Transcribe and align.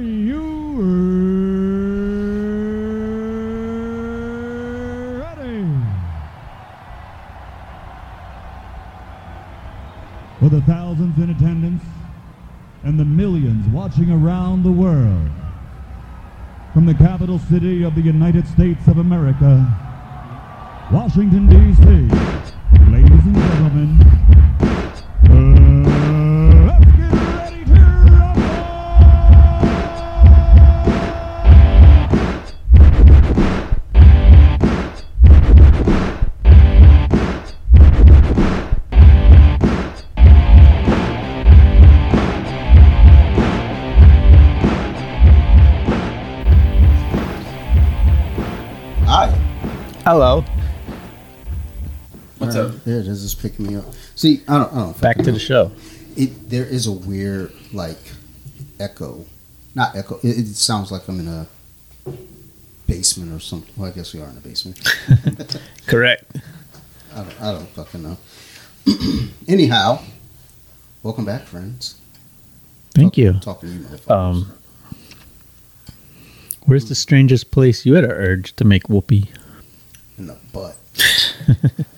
You 0.00 0.80
ready? 5.20 5.66
For 10.38 10.48
the 10.48 10.60
thousands 10.62 11.18
in 11.18 11.30
attendance 11.30 11.82
and 12.84 12.98
the 12.98 13.04
millions 13.04 13.66
watching 13.68 14.12
around 14.12 14.62
the 14.62 14.70
world, 14.70 15.30
from 16.72 16.86
the 16.86 16.94
capital 16.94 17.40
city 17.40 17.82
of 17.82 17.96
the 17.96 18.02
United 18.02 18.46
States 18.46 18.86
of 18.86 18.98
America, 18.98 19.66
Washington, 20.92 21.48
D.C., 21.48 21.84
ladies 22.88 23.24
and 23.24 23.34
gentlemen, 23.34 23.87
Me 53.58 53.76
up. 53.76 53.84
See, 54.14 54.42
I 54.46 54.58
don't. 54.58 54.72
I 54.72 54.76
don't 54.76 55.00
Back 55.00 55.16
to 55.18 55.22
know. 55.24 55.32
the 55.32 55.38
show. 55.38 55.72
It 56.16 56.48
there 56.48 56.64
is 56.64 56.86
a 56.86 56.92
weird 56.92 57.52
like 57.72 57.98
echo, 58.78 59.24
not 59.74 59.96
echo. 59.96 60.16
It, 60.22 60.38
it 60.38 60.46
sounds 60.54 60.90
like 60.92 61.08
I'm 61.08 61.18
in 61.20 61.28
a 61.28 61.46
basement 62.86 63.32
or 63.32 63.40
something. 63.40 63.72
Well, 63.76 63.90
I 63.90 63.94
guess 63.94 64.14
we 64.14 64.20
are 64.20 64.28
in 64.28 64.36
a 64.36 64.40
basement. 64.40 64.80
Correct. 65.86 66.24
I 67.14 67.22
don't. 67.24 67.40
I 67.42 67.52
don't 67.52 67.68
fucking 67.70 68.02
know. 68.02 68.16
Anyhow, 69.48 70.02
welcome 71.02 71.24
back, 71.24 71.42
friends. 71.42 71.98
Thank 72.94 73.12
Talk- 73.14 73.18
you. 73.18 73.32
Talking 73.40 73.68
to 73.70 73.74
you, 73.74 73.80
motherfuckers. 73.84 74.10
Um, 74.10 74.52
where's 76.66 76.88
the 76.88 76.94
strangest 76.94 77.50
place 77.50 77.84
you 77.84 77.94
had 77.94 78.04
an 78.04 78.10
urge 78.12 78.54
to 78.56 78.64
make 78.64 78.88
whoopee? 78.88 79.30
in 80.16 80.26
the 80.26 80.36
butt. 80.52 80.76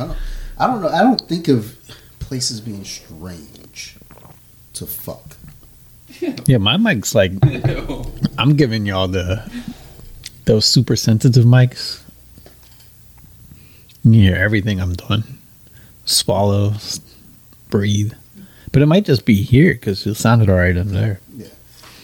I 0.00 0.06
don't, 0.06 0.18
I 0.58 0.66
don't 0.66 0.82
know. 0.82 0.88
I 0.88 1.02
don't 1.02 1.20
think 1.28 1.48
of 1.48 1.76
places 2.18 2.60
being 2.60 2.84
strange 2.84 3.96
to 4.74 4.86
fuck. 4.86 5.36
Yeah, 6.46 6.58
my 6.58 6.76
mic's 6.76 7.14
like 7.14 7.32
I'm 8.36 8.54
giving 8.56 8.84
y'all 8.84 9.08
the 9.08 9.50
those 10.44 10.66
super 10.66 10.96
sensitive 10.96 11.44
mics. 11.44 12.02
You 14.04 14.20
hear 14.20 14.36
everything 14.36 14.80
I'm 14.80 14.94
doing. 14.94 15.24
Swallow, 16.04 16.74
breathe. 17.70 18.12
But 18.72 18.82
it 18.82 18.86
might 18.86 19.04
just 19.04 19.24
be 19.24 19.42
here 19.42 19.72
because 19.74 20.06
it 20.06 20.14
sounded 20.16 20.50
alright 20.50 20.76
in 20.76 20.92
there. 20.92 21.20
Yeah. 21.34 21.46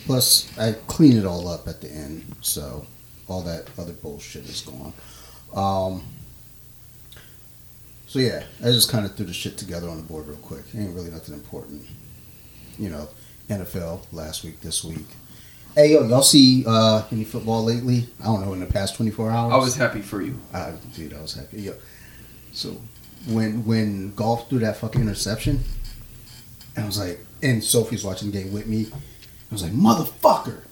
Plus, 0.07 0.57
I 0.59 0.73
clean 0.87 1.17
it 1.17 1.27
all 1.27 1.49
up 1.49 1.67
at 1.69 1.81
the 1.81 1.91
end, 1.91 2.37
so 2.41 2.87
all 3.29 3.43
that 3.43 3.69
other 3.79 3.93
bullshit 3.93 4.45
is 4.49 4.63
gone. 4.63 4.93
Um, 5.55 6.05
so 8.07 8.19
yeah, 8.19 8.45
I 8.61 8.67
just 8.67 8.91
kind 8.91 9.05
of 9.05 9.15
threw 9.15 9.27
the 9.27 9.33
shit 9.33 9.59
together 9.59 9.89
on 9.89 9.97
the 9.97 10.03
board 10.03 10.27
real 10.29 10.37
quick. 10.39 10.65
Ain't 10.77 10.95
really 10.95 11.11
nothing 11.11 11.35
important, 11.35 11.83
you 12.79 12.89
know. 12.89 13.09
NFL 13.49 14.07
last 14.13 14.43
week, 14.45 14.61
this 14.61 14.83
week. 14.83 15.07
Hey 15.75 15.93
yo, 15.93 16.07
y'all 16.09 16.23
see 16.23 16.65
uh, 16.67 17.05
any 17.13 17.25
football 17.25 17.63
lately? 17.63 18.09
I 18.21 18.25
don't 18.25 18.45
know 18.45 18.53
in 18.55 18.61
the 18.61 18.67
past 18.67 18.97
twenty 18.97 19.11
four 19.11 19.31
hours. 19.31 19.53
I 19.53 19.57
was 19.57 19.77
happy 19.77 20.01
for 20.01 20.23
you. 20.23 20.41
I, 20.53 20.73
dude, 20.95 21.15
I 21.15 21.21
was 21.21 21.35
happy. 21.35 21.63
Yo, 21.63 21.75
so 22.53 22.81
when 23.29 23.65
when 23.65 24.15
Goff 24.15 24.49
threw 24.49 24.59
that 24.61 24.79
fucking 24.79 25.01
interception, 25.01 25.61
and 26.75 26.85
I 26.85 26.87
was 26.87 26.99
like, 26.99 27.21
and 27.43 27.63
Sophie's 27.63 28.05
watching 28.05 28.31
the 28.31 28.43
game 28.43 28.53
with 28.53 28.67
me. 28.67 28.87
I 28.93 29.55
was 29.55 29.63
like, 29.63 29.73
motherfucker, 29.73 30.63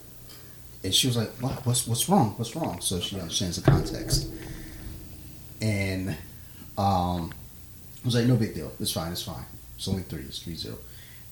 and 0.83 0.93
she 0.93 1.07
was 1.07 1.15
like, 1.15 1.29
what, 1.39 1.65
what's 1.65 1.87
what's 1.87 2.09
wrong? 2.09 2.33
What's 2.37 2.55
wrong? 2.55 2.81
So 2.81 2.99
she 2.99 3.19
understands 3.19 3.61
the 3.61 3.71
context, 3.71 4.27
and 5.61 6.17
um, 6.77 7.31
I 8.03 8.05
was 8.05 8.15
like, 8.15 8.25
no 8.25 8.35
big 8.35 8.53
deal. 8.55 8.71
It's 8.79 8.91
fine. 8.91 9.11
It's 9.11 9.23
fine. 9.23 9.45
It's 9.77 9.87
only 9.87 10.03
three. 10.03 10.21
It's 10.23 10.39
3-0. 10.39 10.75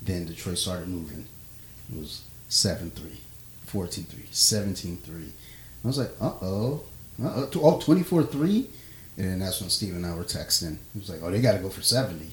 Then 0.02 0.26
Detroit 0.26 0.58
started 0.58 0.88
moving. 0.90 1.26
It 1.92 1.98
was 2.00 2.22
7-3, 2.50 2.92
14-3, 3.68 4.06
17-3. 4.32 5.30
I 5.84 5.88
was 5.88 5.98
like, 5.98 6.12
uh-oh. 6.20 6.84
Uh-oh. 7.24 7.50
Oh, 7.56 7.78
24-3? 7.80 8.68
And 9.18 9.42
that's 9.42 9.62
when 9.62 9.70
Steve 9.70 9.96
and 9.96 10.06
I 10.06 10.16
were 10.16 10.24
texting. 10.24 10.78
He 10.94 11.00
was 11.00 11.10
like, 11.10 11.20
oh, 11.24 11.30
they 11.32 11.42
got 11.42 11.54
to 11.54 11.60
go 11.60 11.70
for 11.70 11.82
70. 11.82 12.26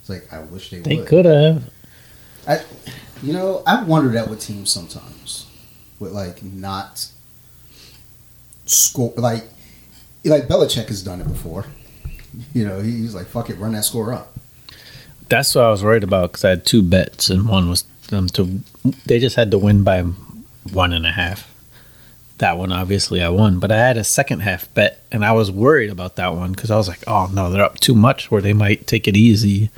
It's 0.00 0.08
like, 0.08 0.30
I 0.32 0.40
wish 0.40 0.70
they, 0.70 0.80
They 0.80 0.96
would. 0.96 1.06
could 1.08 1.24
have. 1.24 1.70
I, 2.48 2.60
you 3.22 3.32
know, 3.32 3.62
I 3.66 3.82
wonder 3.84 4.10
that 4.10 4.28
with 4.28 4.40
teams 4.40 4.70
sometimes. 4.70 5.46
With, 6.00 6.12
like, 6.12 6.42
not 6.42 7.06
score. 8.66 9.12
Like, 9.16 9.44
like 10.24 10.48
Belichick 10.48 10.88
has 10.88 11.02
done 11.02 11.20
it 11.20 11.28
before. 11.28 11.66
You 12.52 12.66
know, 12.66 12.80
he's 12.80 13.14
like, 13.14 13.26
fuck 13.26 13.50
it, 13.50 13.58
run 13.58 13.72
that 13.72 13.84
score 13.84 14.12
up. 14.12 14.36
That's 15.28 15.54
what 15.54 15.64
I 15.64 15.70
was 15.70 15.82
worried 15.82 16.04
about 16.04 16.32
because 16.32 16.44
I 16.44 16.50
had 16.50 16.66
two 16.66 16.82
bets 16.82 17.30
and 17.30 17.48
one 17.48 17.68
was 17.68 17.82
them 18.08 18.28
to. 18.28 18.60
They 19.06 19.18
just 19.18 19.36
had 19.36 19.50
to 19.50 19.58
win 19.58 19.82
by 19.82 20.02
one 20.02 20.92
and 20.92 21.06
a 21.06 21.12
half. 21.12 21.52
That 22.38 22.58
one, 22.58 22.70
obviously, 22.70 23.22
I 23.22 23.30
won, 23.30 23.58
but 23.58 23.72
I 23.72 23.78
had 23.78 23.96
a 23.96 24.04
second 24.04 24.40
half 24.40 24.72
bet 24.74 25.02
and 25.10 25.24
I 25.24 25.32
was 25.32 25.50
worried 25.50 25.90
about 25.90 26.16
that 26.16 26.34
one 26.34 26.52
because 26.52 26.70
I 26.70 26.76
was 26.76 26.86
like, 26.86 27.02
oh 27.06 27.30
no, 27.32 27.50
they're 27.50 27.64
up 27.64 27.80
too 27.80 27.94
much 27.94 28.30
where 28.30 28.42
they 28.42 28.52
might 28.52 28.86
take 28.86 29.08
it 29.08 29.16
easy, 29.16 29.70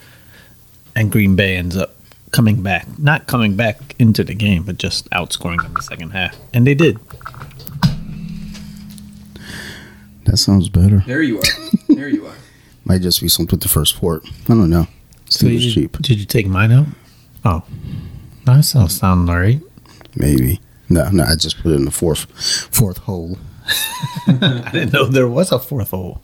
and 0.95 1.13
Green 1.13 1.37
Bay 1.37 1.57
ends 1.57 1.77
up 1.77 1.95
coming 2.33 2.63
back, 2.63 2.87
not 2.99 3.27
coming 3.27 3.57
back 3.57 3.95
into 3.99 4.25
the 4.25 4.35
game, 4.35 4.65
but 4.65 4.77
just 4.77 5.09
outscoring 5.11 5.63
them 5.63 5.73
the 5.75 5.83
second 5.83 6.11
half, 6.11 6.37
and 6.53 6.67
they 6.67 6.75
did. 6.75 6.99
That 10.25 10.37
sounds 10.37 10.69
better. 10.69 11.03
There 11.07 11.23
you 11.23 11.39
are. 11.39 11.43
There 11.89 12.09
you 12.09 12.27
are. 12.27 12.35
Might 12.89 13.03
just 13.03 13.21
be 13.21 13.29
something 13.29 13.57
with 13.57 13.63
the 13.63 13.69
first 13.69 13.97
port. 13.97 14.25
I 14.45 14.55
don't 14.55 14.71
know. 14.71 14.87
Seems 15.29 15.65
you, 15.67 15.73
cheap. 15.73 15.99
Did 15.99 16.19
you 16.19 16.25
take 16.25 16.47
mine 16.47 16.73
out? 16.73 16.87
Oh, 17.45 17.63
that 18.45 18.65
sounds 18.65 18.99
sound 18.99 19.29
all 19.29 19.39
right. 19.39 19.61
Maybe. 20.17 20.61
No, 20.89 21.09
no, 21.11 21.25
I 21.25 21.37
just 21.37 21.61
put 21.63 21.73
it 21.73 21.75
in 21.77 21.85
the 21.85 21.91
fourth 21.91 22.31
fourth 22.75 22.99
hole. 22.99 23.39
I 24.27 24.71
didn't 24.73 24.95
know 24.95 25.05
there 25.05 25.29
was 25.29 25.53
a 25.53 25.59
fourth 25.59 25.91
hole. 25.91 26.23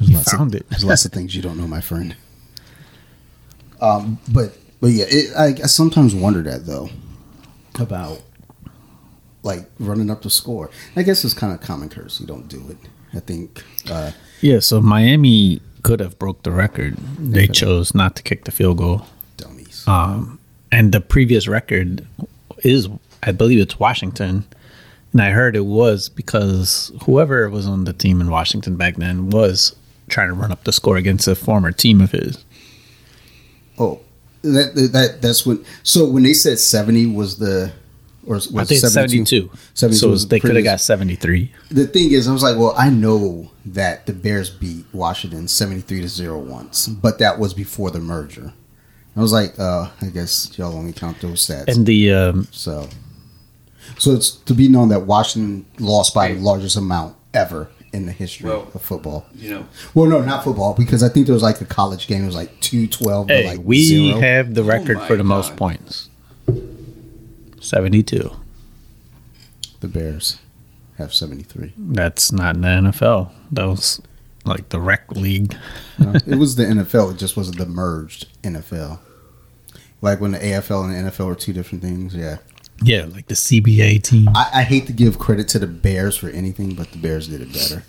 You 0.00 0.16
lots 0.16 0.32
of- 0.32 0.38
found 0.38 0.54
it. 0.56 0.68
There's 0.70 0.84
lots 0.84 1.04
of 1.04 1.12
things 1.12 1.36
you 1.36 1.42
don't 1.42 1.56
know, 1.56 1.68
my 1.68 1.80
friend. 1.80 2.16
Um, 3.80 4.18
but 4.32 4.56
but 4.80 4.88
yeah, 4.90 5.04
it, 5.08 5.30
I, 5.36 5.46
I 5.62 5.66
sometimes 5.66 6.14
wonder 6.16 6.42
that 6.42 6.66
though 6.66 6.90
about 7.78 8.22
like 9.44 9.70
running 9.78 10.10
up 10.10 10.22
the 10.22 10.30
score. 10.30 10.68
I 10.96 11.04
guess 11.04 11.24
it's 11.24 11.34
kind 11.34 11.52
of 11.52 11.60
common 11.60 11.88
courtesy. 11.88 12.26
Don't 12.26 12.48
do 12.48 12.64
it. 12.70 12.78
I 13.14 13.20
think. 13.20 13.62
Uh, 13.88 14.10
Yeah, 14.40 14.60
so 14.60 14.80
Miami 14.80 15.60
could 15.82 16.00
have 16.00 16.18
broke 16.18 16.42
the 16.42 16.50
record. 16.50 16.96
They 17.18 17.46
chose 17.46 17.94
not 17.94 18.16
to 18.16 18.22
kick 18.22 18.44
the 18.44 18.50
field 18.50 18.78
goal. 18.78 19.06
dummies. 19.36 19.86
Um, 19.86 20.38
and 20.70 20.92
the 20.92 21.00
previous 21.00 21.48
record 21.48 22.06
is, 22.58 22.88
I 23.22 23.32
believe 23.32 23.60
it's 23.60 23.78
Washington. 23.78 24.44
And 25.12 25.22
I 25.22 25.30
heard 25.30 25.56
it 25.56 25.64
was 25.64 26.08
because 26.08 26.92
whoever 27.04 27.48
was 27.48 27.66
on 27.66 27.84
the 27.84 27.92
team 27.92 28.20
in 28.20 28.30
Washington 28.30 28.76
back 28.76 28.96
then 28.96 29.30
was 29.30 29.74
trying 30.08 30.28
to 30.28 30.34
run 30.34 30.52
up 30.52 30.64
the 30.64 30.72
score 30.72 30.96
against 30.96 31.26
a 31.26 31.34
former 31.34 31.72
team 31.72 32.00
of 32.00 32.12
his. 32.12 32.44
oh, 33.78 34.00
that, 34.42 34.72
that 34.92 35.20
that's 35.20 35.44
when. 35.44 35.64
So 35.82 36.08
when 36.08 36.22
they 36.22 36.32
said 36.32 36.58
seventy 36.58 37.06
was 37.06 37.38
the 37.38 37.72
or 38.28 38.34
was 38.34 38.54
I 38.54 38.64
think 38.64 38.84
it's 38.84 38.92
72. 38.92 39.50
72 39.74 39.98
so 39.98 40.10
was 40.10 40.28
they 40.28 40.38
could 40.38 40.54
have 40.54 40.64
got 40.64 40.80
73. 40.80 41.52
the 41.70 41.86
thing 41.86 42.12
is, 42.12 42.28
I 42.28 42.32
was 42.32 42.42
like, 42.42 42.56
well, 42.56 42.74
I 42.76 42.90
know 42.90 43.50
that 43.66 44.06
the 44.06 44.12
Bears 44.12 44.50
beat 44.50 44.84
Washington 44.92 45.48
seventy 45.48 45.80
three 45.80 46.00
to 46.02 46.08
zero 46.08 46.38
once, 46.38 46.86
but 46.88 47.18
that 47.18 47.38
was 47.38 47.54
before 47.54 47.90
the 47.90 48.00
merger. 48.00 48.52
I 49.16 49.20
was 49.20 49.32
like, 49.32 49.58
uh, 49.58 49.90
I 50.00 50.06
guess 50.06 50.56
y'all 50.56 50.76
only 50.76 50.92
count 50.92 51.20
those 51.20 51.44
stats. 51.46 51.66
And 51.74 51.84
the 51.86 52.12
um, 52.12 52.46
so, 52.52 52.88
so 53.98 54.12
it's 54.12 54.30
to 54.30 54.54
be 54.54 54.68
known 54.68 54.88
that 54.90 55.00
Washington 55.00 55.66
lost 55.78 56.14
by 56.14 56.32
the 56.34 56.40
largest 56.40 56.76
amount 56.76 57.16
ever 57.34 57.68
in 57.92 58.06
the 58.06 58.12
history 58.12 58.48
Well- 58.48 58.68
of 58.74 58.82
football. 58.82 59.26
You 59.34 59.50
know, 59.50 59.66
Well, 59.94 60.06
no, 60.08 60.20
not 60.20 60.44
football, 60.44 60.74
because 60.74 61.02
I 61.02 61.08
think 61.08 61.26
there 61.26 61.32
was 61.34 61.42
like 61.42 61.60
a 61.60 61.64
college 61.64 62.06
game. 62.06 62.22
It 62.22 62.26
was 62.26 62.34
like 62.34 62.60
two 62.60 62.86
twelve 62.86 63.28
hey, 63.28 63.42
to 63.42 63.48
like 63.48 63.60
we 63.64 63.82
zero. 63.84 64.20
have 64.20 64.54
the 64.54 64.62
record 64.62 64.98
my 64.98 65.06
for 65.08 65.16
the 65.16 65.24
most 65.24 65.56
points 65.56 66.07
72. 67.68 68.30
the 69.80 69.88
Bears 69.88 70.38
have 70.96 71.14
seventy 71.14 71.42
three. 71.44 71.72
That's 71.76 72.32
not 72.32 72.56
in 72.56 72.62
the 72.62 72.68
NFL. 72.68 73.30
That 73.52 73.66
was 73.66 74.00
like 74.44 74.70
the 74.70 74.80
rec 74.80 75.10
league. 75.12 75.56
it 75.98 76.38
was 76.38 76.56
the 76.56 76.64
NFL. 76.64 77.12
It 77.14 77.18
just 77.18 77.36
wasn't 77.36 77.58
the 77.58 77.66
merged 77.66 78.26
NFL. 78.42 78.98
Like 80.00 80.20
when 80.20 80.32
the 80.32 80.38
AFL 80.38 80.84
and 80.84 81.06
the 81.06 81.10
NFL 81.10 81.30
are 81.32 81.34
two 81.34 81.52
different 81.52 81.82
things. 81.82 82.14
Yeah. 82.14 82.38
Yeah, 82.82 83.06
like 83.06 83.26
the 83.26 83.34
CBA 83.34 84.02
team. 84.04 84.28
I, 84.36 84.50
I 84.54 84.62
hate 84.62 84.86
to 84.86 84.92
give 84.92 85.18
credit 85.18 85.48
to 85.48 85.58
the 85.58 85.66
Bears 85.66 86.16
for 86.16 86.28
anything, 86.28 86.74
but 86.74 86.92
the 86.92 86.98
Bears 86.98 87.26
did 87.26 87.40
it 87.40 87.52
better. 87.52 87.82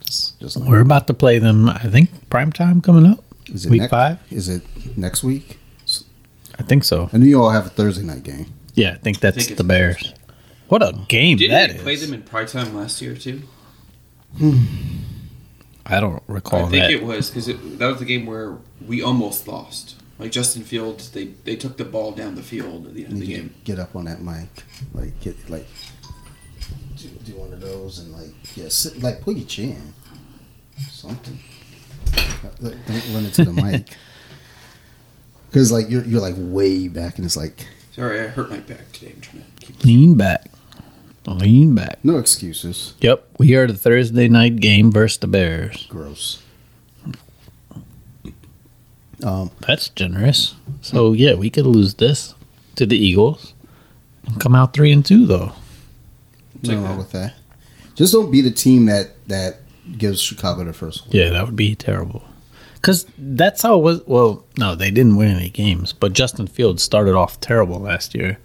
Just, 0.00 0.40
just 0.40 0.56
like- 0.56 0.68
We're 0.68 0.80
about 0.80 1.06
to 1.06 1.14
play 1.14 1.38
them. 1.38 1.68
I 1.68 1.78
think 1.78 2.28
prime 2.28 2.50
time 2.52 2.80
coming 2.80 3.06
up. 3.06 3.22
is 3.46 3.66
it 3.66 3.70
week 3.70 3.82
next- 3.82 3.90
five? 3.92 4.18
Is 4.32 4.48
it 4.48 4.62
next 4.96 5.22
week? 5.22 5.58
I 6.58 6.62
think 6.64 6.82
so. 6.84 7.08
I 7.12 7.18
knew 7.18 7.26
you 7.26 7.40
all 7.40 7.50
have 7.50 7.66
a 7.66 7.68
Thursday 7.68 8.02
night 8.04 8.24
game. 8.24 8.46
Yeah, 8.74 8.92
I 8.92 8.96
think 8.96 9.20
that's 9.20 9.46
think 9.46 9.56
the 9.56 9.64
Bears. 9.64 10.12
What 10.68 10.82
a 10.82 10.92
game 11.08 11.38
that 11.38 11.44
is. 11.44 11.48
Didn't 11.48 11.50
that 11.50 11.68
they 11.70 11.76
is! 11.76 11.82
play 11.82 11.96
them 11.96 12.14
in 12.14 12.22
prime 12.22 12.46
time 12.46 12.74
last 12.74 13.00
year 13.00 13.14
too? 13.14 13.42
Hmm. 14.38 14.64
I 15.86 16.00
don't 16.00 16.22
recall 16.26 16.66
I 16.66 16.70
think 16.70 16.82
that. 16.84 16.90
it 16.90 17.02
was 17.04 17.30
because 17.30 17.46
that 17.46 17.86
was 17.86 17.98
the 17.98 18.04
game 18.06 18.26
where 18.26 18.56
we 18.86 19.02
almost 19.02 19.46
lost. 19.46 19.96
Like 20.18 20.32
Justin 20.32 20.62
Fields, 20.62 21.10
they 21.10 21.26
they 21.44 21.56
took 21.56 21.76
the 21.76 21.84
ball 21.84 22.12
down 22.12 22.34
the 22.36 22.42
field 22.42 22.86
at 22.86 22.94
the 22.94 23.04
end 23.04 23.14
of 23.14 23.20
the 23.20 23.26
game. 23.26 23.54
get 23.64 23.78
up 23.78 23.94
on 23.96 24.04
that 24.04 24.22
mic, 24.22 24.48
like 24.94 25.18
get 25.20 25.50
like 25.50 25.66
do, 26.96 27.08
do 27.24 27.32
one 27.32 27.52
of 27.52 27.60
those 27.60 27.98
and 27.98 28.12
like 28.12 28.56
yeah, 28.56 28.68
sit, 28.68 29.02
like 29.02 29.20
put 29.20 29.36
your 29.36 29.46
chin, 29.46 29.92
something. 30.88 31.38
Don't 32.62 33.12
run 33.12 33.24
into 33.24 33.44
the 33.44 33.52
mic, 33.52 33.96
because 35.50 35.72
like 35.72 35.90
you're 35.90 36.04
you're 36.04 36.20
like 36.20 36.36
way 36.38 36.86
back 36.86 37.16
and 37.16 37.24
it's 37.24 37.36
like 37.36 37.66
Sorry, 37.94 38.20
I 38.20 38.26
hurt 38.26 38.50
my 38.50 38.58
back 38.58 38.90
today. 38.90 39.12
I'm 39.14 39.20
trying 39.20 39.44
to 39.44 39.66
keep. 39.66 39.84
Lean 39.84 40.16
back. 40.16 40.50
Lean 41.26 41.76
back. 41.76 42.00
no 42.02 42.18
excuses. 42.18 42.94
Yep, 43.00 43.24
we 43.38 43.54
are 43.54 43.68
the 43.68 43.74
Thursday 43.74 44.26
night 44.28 44.56
game 44.56 44.90
versus 44.90 45.18
the 45.18 45.28
Bears. 45.28 45.86
Gross. 45.86 46.42
Um, 49.22 49.52
That's 49.60 49.88
generous. 49.90 50.54
So 50.82 51.12
yeah, 51.12 51.34
we 51.34 51.50
could 51.50 51.66
lose 51.66 51.94
this 51.94 52.34
to 52.74 52.84
the 52.84 52.98
Eagles 52.98 53.54
and 54.26 54.40
come 54.40 54.56
out 54.56 54.74
three 54.74 54.90
and 54.90 55.06
two 55.06 55.24
though. 55.24 55.52
nothing 56.62 56.82
wrong 56.82 56.98
with 56.98 57.12
that. 57.12 57.34
Just 57.94 58.12
don't 58.12 58.32
be 58.32 58.40
the 58.40 58.50
team 58.50 58.86
that 58.86 59.12
that 59.28 59.60
gives 59.96 60.20
Chicago 60.20 60.64
the 60.64 60.72
first 60.72 61.02
one. 61.06 61.10
Yeah, 61.16 61.30
that 61.30 61.46
would 61.46 61.56
be 61.56 61.76
terrible. 61.76 62.24
Because 62.84 63.06
that's 63.16 63.62
how 63.62 63.78
it 63.78 63.82
was. 63.82 64.02
Well, 64.04 64.44
no, 64.58 64.74
they 64.74 64.90
didn't 64.90 65.16
win 65.16 65.34
any 65.34 65.48
games, 65.48 65.94
but 65.94 66.12
Justin 66.12 66.46
Fields 66.46 66.82
started 66.82 67.14
off 67.14 67.40
terrible 67.40 67.80
last 67.80 68.14
year, 68.14 68.38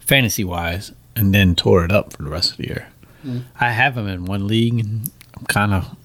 fantasy 0.00 0.42
wise, 0.42 0.90
and 1.14 1.32
then 1.32 1.54
tore 1.54 1.84
it 1.84 1.92
up 1.92 2.12
for 2.12 2.24
the 2.24 2.28
rest 2.28 2.50
of 2.50 2.56
the 2.56 2.66
year. 2.66 2.88
Mm. 3.24 3.44
I 3.60 3.70
have 3.70 3.96
him 3.96 4.08
in 4.08 4.24
one 4.24 4.48
league, 4.48 4.80
and 4.80 5.08
I'm 5.36 5.44
kind 5.44 5.72
of. 5.74 5.96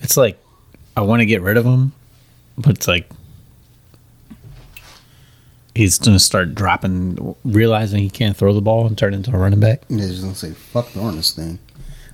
It's 0.00 0.16
like 0.16 0.42
I 0.96 1.02
want 1.02 1.20
to 1.20 1.26
get 1.26 1.40
rid 1.40 1.56
of 1.56 1.64
him, 1.64 1.92
but 2.56 2.78
it's 2.78 2.88
like 2.88 3.08
he's 5.76 6.00
going 6.00 6.16
to 6.16 6.24
start 6.24 6.52
dropping, 6.52 7.36
realizing 7.44 8.02
he 8.02 8.10
can't 8.10 8.36
throw 8.36 8.52
the 8.52 8.60
ball 8.60 8.88
and 8.88 8.98
turn 8.98 9.14
into 9.14 9.32
a 9.32 9.38
running 9.38 9.60
back. 9.60 9.82
Yeah, 9.88 10.08
just 10.08 10.22
gonna 10.22 10.34
say 10.34 10.50
fuck 10.50 10.88
throwing 10.88 11.14
this 11.14 11.32
thing. 11.32 11.60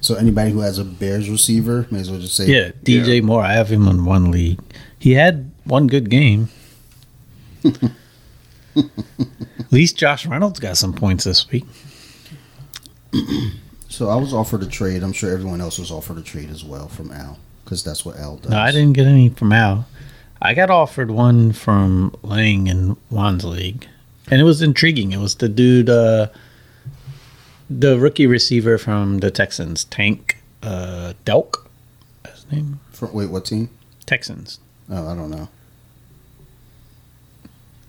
So 0.04 0.16
anybody 0.16 0.50
who 0.50 0.60
has 0.60 0.78
a 0.78 0.84
Bears 0.84 1.30
receiver 1.30 1.86
may 1.90 2.00
as 2.00 2.10
well 2.10 2.20
just 2.20 2.36
say 2.36 2.44
Yeah, 2.46 2.72
DJ 2.82 3.22
Moore. 3.22 3.42
I 3.42 3.54
have 3.54 3.70
him 3.70 3.88
in 3.88 4.04
one 4.04 4.30
league. 4.30 4.60
He 4.98 5.14
had 5.14 5.50
one 5.64 5.86
good 5.86 6.10
game. 6.10 6.50
At 7.64 8.84
least 9.70 9.96
Josh 9.96 10.26
Reynolds 10.26 10.60
got 10.60 10.76
some 10.76 10.92
points 10.92 11.24
this 11.24 11.48
week. 11.50 11.64
So 13.88 14.10
I 14.10 14.16
was 14.16 14.34
offered 14.34 14.62
a 14.62 14.66
trade. 14.66 15.02
I'm 15.02 15.14
sure 15.14 15.32
everyone 15.32 15.62
else 15.62 15.78
was 15.78 15.90
offered 15.90 16.18
a 16.18 16.22
trade 16.22 16.50
as 16.50 16.62
well 16.62 16.88
from 16.88 17.10
Al, 17.10 17.38
because 17.64 17.82
that's 17.82 18.04
what 18.04 18.18
Al 18.18 18.36
does. 18.36 18.50
No, 18.50 18.58
I 18.58 18.72
didn't 18.72 18.92
get 18.92 19.06
any 19.06 19.30
from 19.30 19.52
Al. 19.52 19.86
I 20.42 20.52
got 20.52 20.68
offered 20.68 21.10
one 21.12 21.52
from 21.52 22.14
Lang 22.22 22.66
in 22.66 22.96
Juan's 23.08 23.44
league, 23.46 23.88
and 24.30 24.38
it 24.38 24.44
was 24.44 24.60
intriguing. 24.60 25.12
It 25.12 25.18
was 25.18 25.36
the 25.36 25.48
dude, 25.48 25.88
uh, 25.88 26.28
the 27.70 27.98
rookie 27.98 28.26
receiver 28.26 28.78
from 28.78 29.18
the 29.18 29.30
Texans, 29.30 29.84
Tank 29.84 30.38
uh, 30.62 31.14
Delk. 31.24 31.66
His 32.30 32.50
name 32.50 32.80
For, 32.92 33.06
wait, 33.08 33.30
what 33.30 33.44
team? 33.46 33.70
Texans. 34.06 34.60
Oh, 34.90 35.08
I 35.08 35.14
don't 35.14 35.30
know. 35.30 35.48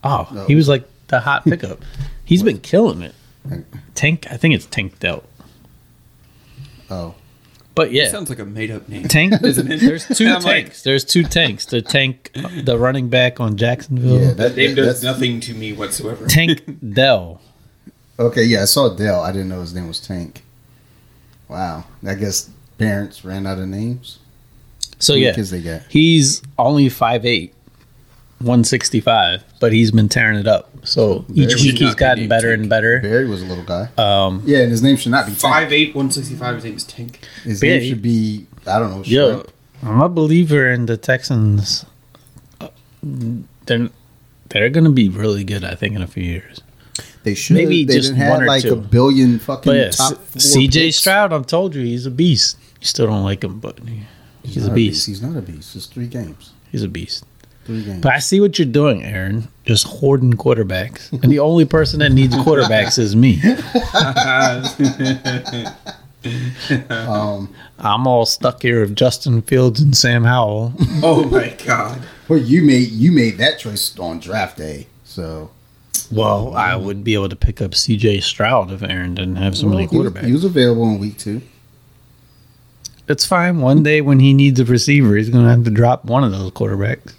Oh, 0.03 0.27
No. 0.31 0.45
he 0.45 0.55
was 0.55 0.67
like 0.69 0.83
the 1.07 1.19
hot 1.21 1.43
pickup. 1.45 1.83
He's 2.23 2.43
been 2.43 2.59
killing 2.59 3.01
it. 3.01 3.15
Tank, 3.93 4.25
I 4.31 4.37
think 4.37 4.55
it's 4.55 4.65
Tank 4.65 4.99
Delk. 4.99 5.23
Oh, 6.89 7.15
But 7.75 7.91
yeah, 7.91 8.09
Sounds 8.09 8.29
like 8.29 8.39
a 8.39 8.45
made 8.45 8.71
up 8.71 8.87
name. 8.89 9.03
Tank. 9.07 9.33
Isn't 9.43 9.71
it? 9.71 9.79
There's 9.81 10.07
two 10.07 10.27
I'm 10.29 10.33
like- 10.43 10.43
tanks. 10.65 10.83
There's 10.83 11.03
two 11.03 11.23
tanks. 11.23 11.65
The 11.65 11.81
tank, 11.81 12.31
the 12.33 12.77
running 12.77 13.09
back 13.09 13.39
on 13.39 13.57
Jacksonville. 13.57 14.19
yeah. 14.21 14.33
That 14.33 14.55
name 14.55 14.75
does 14.75 15.01
that's- 15.01 15.03
nothing 15.03 15.39
to 15.41 15.53
me 15.53 15.73
whatsoever. 15.73 16.27
Tank 16.27 16.61
Dell. 16.93 17.41
Okay, 18.17 18.43
yeah, 18.43 18.61
I 18.61 18.65
saw 18.65 18.89
Dell. 18.95 19.21
I 19.21 19.31
didn't 19.31 19.49
know 19.49 19.61
his 19.61 19.73
name 19.73 19.87
was 19.87 19.99
Tank. 19.99 20.43
Wow. 21.49 21.83
I 22.07 22.15
guess 22.15 22.49
parents 22.77 23.25
ran 23.25 23.45
out 23.45 23.59
of 23.59 23.67
names. 23.67 24.19
So 24.99 25.13
How 25.13 25.17
yeah, 25.19 25.33
kids 25.33 25.51
they 25.51 25.61
got? 25.61 25.81
he's 25.89 26.41
only 26.57 26.87
5'8", 26.87 27.51
165, 28.39 29.43
but 29.59 29.73
he's 29.73 29.91
been 29.91 30.07
tearing 30.09 30.37
it 30.39 30.47
up. 30.47 30.69
So 30.83 31.25
each 31.33 31.55
week 31.55 31.77
he's 31.77 31.81
not 31.81 31.95
be 31.95 31.99
gotten 31.99 32.27
better 32.29 32.49
Tank. 32.51 32.61
and 32.61 32.69
better. 32.69 32.99
Barry 33.01 33.27
was 33.27 33.41
a 33.41 33.45
little 33.45 33.63
guy. 33.65 33.89
Um, 33.97 34.41
Yeah, 34.45 34.59
and 34.59 34.71
his 34.71 34.81
name 34.81 34.95
should 34.97 35.11
not 35.11 35.25
be 35.25 35.31
Tank. 35.31 35.41
Five 35.41 35.73
eight 35.73 35.95
one 35.95 36.11
sixty 36.11 36.35
five. 36.35 36.55
His 36.55 36.63
name 36.63 36.75
is 36.75 36.83
Tank. 36.85 37.19
His 37.43 37.61
Yeah, 37.63 37.77
name 37.77 37.89
should 37.89 38.01
be 38.01 38.47
I 38.67 38.79
don't 38.79 38.91
know. 38.91 39.03
yo, 39.03 39.31
Shrimp. 39.41 39.51
I'm 39.83 40.01
a 40.01 40.09
believer 40.09 40.69
in 40.69 40.85
the 40.85 40.95
Texans. 40.97 41.85
Uh, 42.61 42.69
They're 43.03 43.89
they're 44.49 44.69
gonna 44.69 44.91
be 44.91 45.09
really 45.09 45.43
good. 45.43 45.63
I 45.65 45.75
think 45.75 45.95
in 45.95 46.01
a 46.01 46.07
few 46.07 46.23
years. 46.23 46.61
They 47.25 47.35
should. 47.35 47.55
maybe 47.57 47.83
they 47.83 47.95
just 47.95 48.09
didn't 48.09 48.19
have 48.21 48.31
one 48.35 48.43
or 48.43 48.47
like 48.47 48.61
two. 48.61 48.73
a 48.73 48.75
billion 48.77 49.39
fucking 49.39 49.69
But 49.69 49.75
yeah, 49.77 49.89
top 49.89 50.17
C.J. 50.39 50.91
Stroud. 50.91 51.33
I've 51.33 51.47
told 51.47 51.75
you 51.75 51.81
he's 51.83 52.05
a 52.05 52.11
beast. 52.11 52.57
You 52.79 52.87
still 52.87 53.07
don't 53.07 53.23
like 53.23 53.43
him, 53.43 53.59
but 53.59 53.79
he- 53.79 54.03
he's 54.43 54.63
a 54.65 54.69
not 54.69 54.75
beast. 54.75 55.07
He's 55.07 55.21
not 55.21 55.35
a 55.35 55.41
beast. 55.41 55.75
It's 55.75 55.87
three 55.87 56.07
games. 56.07 56.51
He's 56.71 56.83
a 56.83 56.87
beast. 56.87 57.25
Three 57.65 57.83
games. 57.83 58.01
But 58.01 58.13
I 58.13 58.19
see 58.19 58.39
what 58.39 58.59
you're 58.59 58.67
doing, 58.67 59.03
Aaron. 59.03 59.47
Just 59.65 59.87
hoarding 59.87 60.33
quarterbacks. 60.33 61.11
And 61.23 61.31
the 61.31 61.39
only 61.39 61.65
person 61.65 61.97
that 61.99 62.11
needs 62.11 62.35
quarterbacks 62.35 62.99
is 62.99 63.15
me. 63.15 63.41
Um, 66.89 67.53
I'm 67.77 68.07
all 68.07 68.25
stuck 68.25 68.63
here 68.63 68.81
with 68.81 68.95
Justin 68.95 69.43
Fields 69.43 69.79
and 69.79 69.95
Sam 69.95 70.23
Howell. 70.23 70.73
oh 71.03 71.23
my 71.29 71.55
god. 71.65 72.01
well, 72.27 72.39
you 72.39 72.63
made 72.63 72.89
you 72.89 73.11
made 73.11 73.37
that 73.37 73.59
choice 73.59 73.97
on 73.99 74.19
draft 74.19 74.57
day, 74.57 74.87
so 75.03 75.51
Well, 76.15 76.53
I 76.55 76.75
would 76.75 77.03
be 77.03 77.13
able 77.13 77.29
to 77.29 77.35
pick 77.35 77.61
up 77.61 77.71
CJ 77.71 78.23
Stroud 78.23 78.71
if 78.71 78.81
Aaron 78.83 79.15
didn't 79.15 79.35
have 79.37 79.57
so 79.57 79.67
many 79.67 79.87
Well, 79.87 80.03
he 80.03 80.09
quarterbacks. 80.09 80.25
He 80.25 80.33
was 80.33 80.43
available 80.43 80.83
in 80.89 80.99
week 80.99 81.17
two. 81.17 81.41
it's 83.07 83.25
fine. 83.25 83.59
One 83.59 83.83
day 83.83 84.01
when 84.01 84.19
he 84.19 84.33
needs 84.33 84.59
a 84.59 84.65
receiver, 84.65 85.15
he's 85.15 85.29
going 85.29 85.43
to 85.43 85.49
have 85.49 85.63
to 85.65 85.69
drop 85.71 86.05
one 86.05 86.23
of 86.23 86.31
those 86.31 86.51
quarterbacks. 86.51 87.13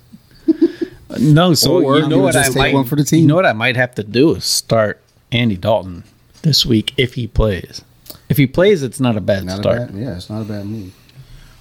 no, 1.20 1.54
so 1.54 1.82
Or 1.82 1.98
you 1.98 2.08
know 2.08 2.18
what 2.18 2.36
I 2.36 2.48
might 2.50 2.74
one 2.74 2.84
for 2.84 2.96
the 2.96 3.04
team. 3.04 3.20
You 3.22 3.26
know 3.26 3.36
what 3.36 3.46
I 3.46 3.52
might 3.52 3.76
have 3.76 3.94
to 3.96 4.02
do 4.02 4.34
is 4.36 4.44
start 4.44 5.00
Andy 5.32 5.56
Dalton 5.56 6.04
this 6.42 6.64
week 6.66 6.92
if 6.96 7.14
he 7.14 7.26
plays. 7.26 7.82
If 8.28 8.36
he 8.38 8.46
plays, 8.46 8.82
it's 8.82 8.98
not 8.98 9.16
a 9.16 9.20
bad 9.20 9.44
Not 9.44 9.58
start. 9.60 9.76
a 9.82 9.86
bad, 9.92 9.94
yeah, 9.94 10.16
it's 10.16 10.28
not 10.30 10.42
a 10.42 10.44
bad 10.44 10.66
move. 10.66 10.92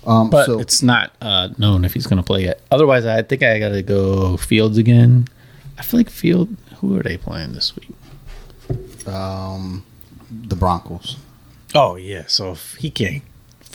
Um, 0.07 0.29
But 0.29 0.45
so 0.45 0.59
it's 0.59 0.81
not 0.83 1.11
uh, 1.21 1.49
known 1.57 1.85
if 1.85 1.93
he's 1.93 2.07
going 2.07 2.17
to 2.17 2.25
play 2.25 2.43
yet. 2.43 2.61
Otherwise, 2.71 3.05
I 3.05 3.21
think 3.23 3.43
I 3.43 3.59
got 3.59 3.69
to 3.69 3.81
go 3.83 4.37
Fields 4.37 4.77
again. 4.77 5.27
I 5.77 5.81
feel 5.83 5.99
like 5.99 6.09
Field. 6.09 6.55
Who 6.87 6.99
are 6.99 7.03
they 7.03 7.17
playing 7.17 7.53
this 7.53 7.73
week? 7.75 7.89
um, 9.07 9.83
the 10.29 10.55
Broncos. 10.55 11.17
Oh 11.73 11.95
yeah, 11.95 12.23
so 12.27 12.51
if 12.51 12.75
he 12.75 12.89
can't, 12.89 13.23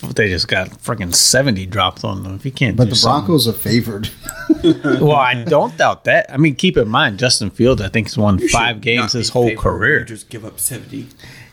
if 0.03 0.15
they 0.15 0.29
just 0.29 0.49
got 0.49 0.69
freaking 0.71 1.15
seventy 1.15 1.67
dropped 1.67 2.05
on 2.05 2.23
them. 2.23 2.35
If 2.37 2.45
he 2.45 2.51
can't, 2.51 2.77
But 2.77 2.85
do 2.85 2.91
the 2.91 2.97
something- 2.97 3.27
Broncos 3.27 3.49
are 3.49 3.53
favored. 3.53 4.11
Well, 4.63 5.13
I 5.13 5.43
don't 5.45 5.75
doubt 5.79 6.05
that. 6.05 6.27
I 6.31 6.37
mean, 6.37 6.55
keep 6.55 6.77
in 6.77 6.87
mind, 6.89 7.19
Justin 7.19 7.49
Fields. 7.51 7.81
I 7.81 7.89
think 7.89 8.09
he's 8.09 8.19
won 8.19 8.39
five 8.49 8.81
games 8.83 9.13
his 9.13 9.31
whole 9.31 9.47
favored. 9.49 9.61
career. 9.63 9.99
You 10.01 10.05
Just 10.05 10.29
give 10.29 10.45
up 10.45 10.59
seventy. 10.61 11.07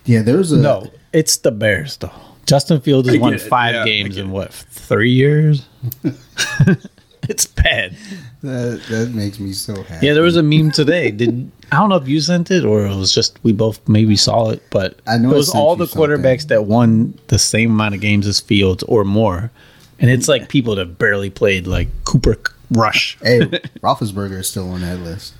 yeah, 0.05 0.21
there's 0.23 0.51
a 0.51 0.57
No, 0.57 0.91
it's 1.13 1.37
the 1.37 1.51
Bears 1.51 1.95
though. 1.97 2.11
Justin 2.45 2.81
Fields 2.81 3.07
has 3.07 3.17
won 3.17 3.33
it. 3.33 3.41
five 3.41 3.75
Yeah, 3.75 3.85
games 3.85 4.17
in 4.17 4.29
what 4.31 4.51
three 4.53 5.11
years? 5.11 5.65
it's 7.29 7.45
bad. 7.45 7.95
that, 8.41 8.81
that 8.89 9.11
makes 9.13 9.39
me 9.39 9.51
so 9.51 9.83
happy. 9.83 10.05
Yeah, 10.05 10.13
there 10.13 10.23
was 10.23 10.37
a 10.37 10.43
meme 10.43 10.71
today. 10.71 11.11
Did 11.11 11.51
I 11.71 11.77
don't 11.77 11.89
know 11.89 11.97
if 11.97 12.07
you 12.07 12.21
sent 12.21 12.49
it 12.51 12.63
or 12.63 12.85
it 12.85 12.95
was 12.95 13.13
just 13.13 13.43
we 13.43 13.51
both 13.51 13.85
maybe 13.89 14.15
saw 14.15 14.49
it, 14.49 14.63
but 14.69 14.99
I 15.05 15.17
know 15.17 15.31
it 15.31 15.35
was 15.35 15.49
all 15.49 15.75
the 15.75 15.85
quarterbacks 15.85 16.47
that 16.47 16.65
won 16.65 17.17
the 17.27 17.37
same 17.37 17.71
amount 17.71 17.95
of 17.95 18.01
games 18.01 18.25
as 18.25 18.39
Fields 18.39 18.83
or 18.83 19.03
more, 19.03 19.51
and 19.99 20.09
it's 20.09 20.27
like 20.27 20.47
people 20.47 20.75
that 20.75 20.97
barely 20.97 21.29
played, 21.29 21.67
like 21.67 21.89
Cooper 22.05 22.37
Rush. 22.71 23.17
hey, 23.23 23.41
Roethlisberger 23.81 24.39
is 24.39 24.49
still 24.49 24.69
on 24.69 24.81
that 24.81 24.99
list. 24.99 25.33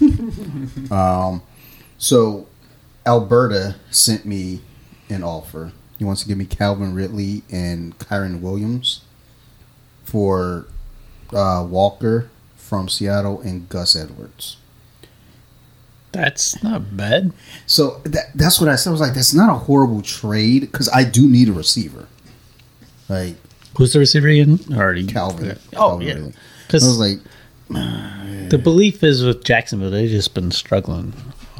um, 0.92 1.42
so 1.98 2.46
Alberta 3.04 3.76
sent 3.90 4.24
me 4.24 4.60
an 5.08 5.24
offer. 5.24 5.72
He 5.98 6.04
wants 6.04 6.22
to 6.22 6.28
give 6.28 6.38
me 6.38 6.44
Calvin 6.44 6.94
Ridley 6.94 7.42
and 7.50 7.98
Kyren 7.98 8.40
Williams 8.40 9.02
for 10.04 10.66
uh, 11.32 11.66
Walker 11.68 12.30
from 12.56 12.88
Seattle 12.88 13.40
and 13.40 13.68
Gus 13.68 13.94
Edwards. 13.94 14.56
That's 16.12 16.62
not 16.62 16.96
bad. 16.96 17.32
So 17.66 18.00
that, 18.04 18.30
that's 18.34 18.58
what 18.58 18.70
I 18.70 18.76
said. 18.76 18.90
I 18.90 18.92
was 18.92 19.00
like, 19.00 19.14
that's 19.14 19.34
not 19.34 19.50
a 19.50 19.58
horrible 19.58 20.02
trade 20.02 20.62
because 20.62 20.88
I 20.88 21.04
do 21.04 21.28
need 21.28 21.48
a 21.48 21.52
receiver. 21.52 22.08
Like 23.08 23.36
Who's 23.76 23.92
the 23.92 23.98
receiver 23.98 24.28
again? 24.28 24.58
Already 24.72 25.06
Calvin. 25.06 25.58
Oh 25.74 25.98
Calvin 25.98 26.06
yeah, 26.06 26.14
Ridley. 26.14 26.32
I 26.32 26.72
was 26.72 26.98
because 26.98 26.98
like, 26.98 28.50
the 28.50 28.58
belief 28.62 29.02
is 29.04 29.24
with 29.24 29.44
Jacksonville 29.44 29.90
they've 29.90 30.08
just 30.08 30.34
been 30.34 30.50
struggling. 30.50 31.12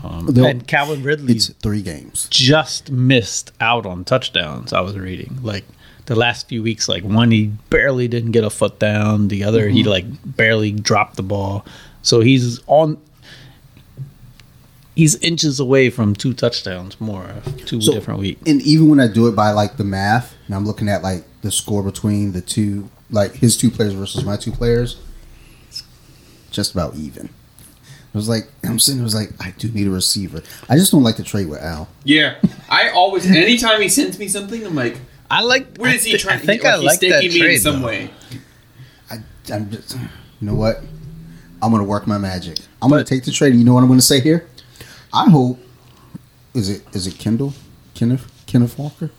Um, 0.02 0.28
and 0.36 0.66
Calvin 0.66 1.02
Ridley, 1.02 1.34
it's 1.34 1.48
three 1.48 1.82
games. 1.82 2.28
just 2.30 2.90
missed 2.90 3.52
out 3.60 3.86
on 3.86 4.04
touchdowns. 4.04 4.72
I 4.72 4.80
was 4.80 4.96
reading 4.96 5.38
like 5.42 5.64
the 6.06 6.16
last 6.16 6.48
few 6.48 6.62
weeks. 6.62 6.88
Like 6.88 7.04
one, 7.04 7.30
he 7.30 7.52
barely 7.70 8.08
didn't 8.08 8.32
get 8.32 8.44
a 8.44 8.50
foot 8.50 8.78
down. 8.78 9.28
The 9.28 9.44
other, 9.44 9.68
he 9.68 9.80
mm-hmm. 9.80 9.90
like 9.90 10.36
barely 10.36 10.72
dropped 10.72 11.16
the 11.16 11.22
ball. 11.22 11.64
So 12.02 12.20
he's 12.20 12.60
on. 12.66 12.98
He's 14.94 15.14
inches 15.16 15.60
away 15.60 15.90
from 15.90 16.14
two 16.14 16.32
touchdowns 16.32 16.98
more, 16.98 17.30
two 17.66 17.82
So- 17.82 17.92
different 17.92 18.18
weeks. 18.18 18.40
And 18.46 18.62
even 18.62 18.88
when 18.88 18.98
I 18.98 19.08
do 19.08 19.26
it 19.26 19.36
by 19.36 19.50
like 19.50 19.76
the 19.76 19.84
math, 19.84 20.34
and 20.46 20.54
I'm 20.54 20.64
looking 20.64 20.88
at 20.88 21.02
like 21.02 21.24
the 21.42 21.50
score 21.50 21.82
between 21.82 22.32
the 22.32 22.40
two, 22.40 22.88
like 23.10 23.34
his 23.34 23.58
two 23.58 23.70
players 23.70 23.92
versus 23.92 24.24
my 24.24 24.36
two 24.36 24.52
players, 24.52 24.98
it's 25.68 25.82
just 26.50 26.72
about 26.72 26.94
even. 26.94 27.28
I 28.14 28.16
was 28.16 28.30
like, 28.30 28.48
I'm 28.64 28.78
sitting. 28.78 28.96
there, 28.96 29.02
I 29.02 29.04
was 29.04 29.14
like, 29.14 29.32
I 29.38 29.50
do 29.58 29.70
need 29.70 29.86
a 29.86 29.90
receiver. 29.90 30.42
I 30.70 30.76
just 30.76 30.90
don't 30.90 31.02
like 31.02 31.16
to 31.16 31.22
trade 31.22 31.50
with 31.50 31.60
Al. 31.60 31.86
Yeah, 32.02 32.36
I 32.70 32.88
always 32.88 33.30
anytime 33.30 33.82
he 33.82 33.90
sends 33.90 34.18
me 34.18 34.28
something, 34.28 34.64
I'm 34.64 34.74
like, 34.74 34.96
I 35.30 35.42
like. 35.42 35.76
what 35.76 35.90
is 35.90 36.04
he 36.04 36.14
I, 36.14 36.18
trying? 36.18 36.36
I 36.36 36.38
think 36.40 36.64
like, 36.64 36.72
I 36.72 36.76
like 36.76 37.00
he's 37.00 37.10
that 37.10 37.20
trade 37.20 37.54
in 37.54 37.60
some 37.60 37.80
though. 37.80 37.88
way. 37.88 38.10
I, 39.10 39.18
I'm 39.52 39.70
just, 39.70 39.94
you 39.96 40.00
know 40.40 40.54
what? 40.54 40.82
I'm 41.62 41.70
gonna 41.70 41.84
work 41.84 42.06
my 42.06 42.18
magic. 42.18 42.58
I'm 42.82 42.90
gonna 42.90 43.04
take 43.04 43.24
the 43.24 43.32
trade. 43.32 43.54
You 43.54 43.64
know 43.64 43.74
what 43.74 43.82
I'm 43.82 43.88
gonna 43.88 44.00
say 44.00 44.20
here? 44.20 44.46
I 45.12 45.28
hope. 45.30 45.58
Is 46.54 46.68
it 46.68 46.82
is 46.94 47.06
it 47.06 47.18
Kendall, 47.18 47.54
Kenneth 47.94 48.30
Kenneth 48.46 48.78
Walker? 48.78 49.10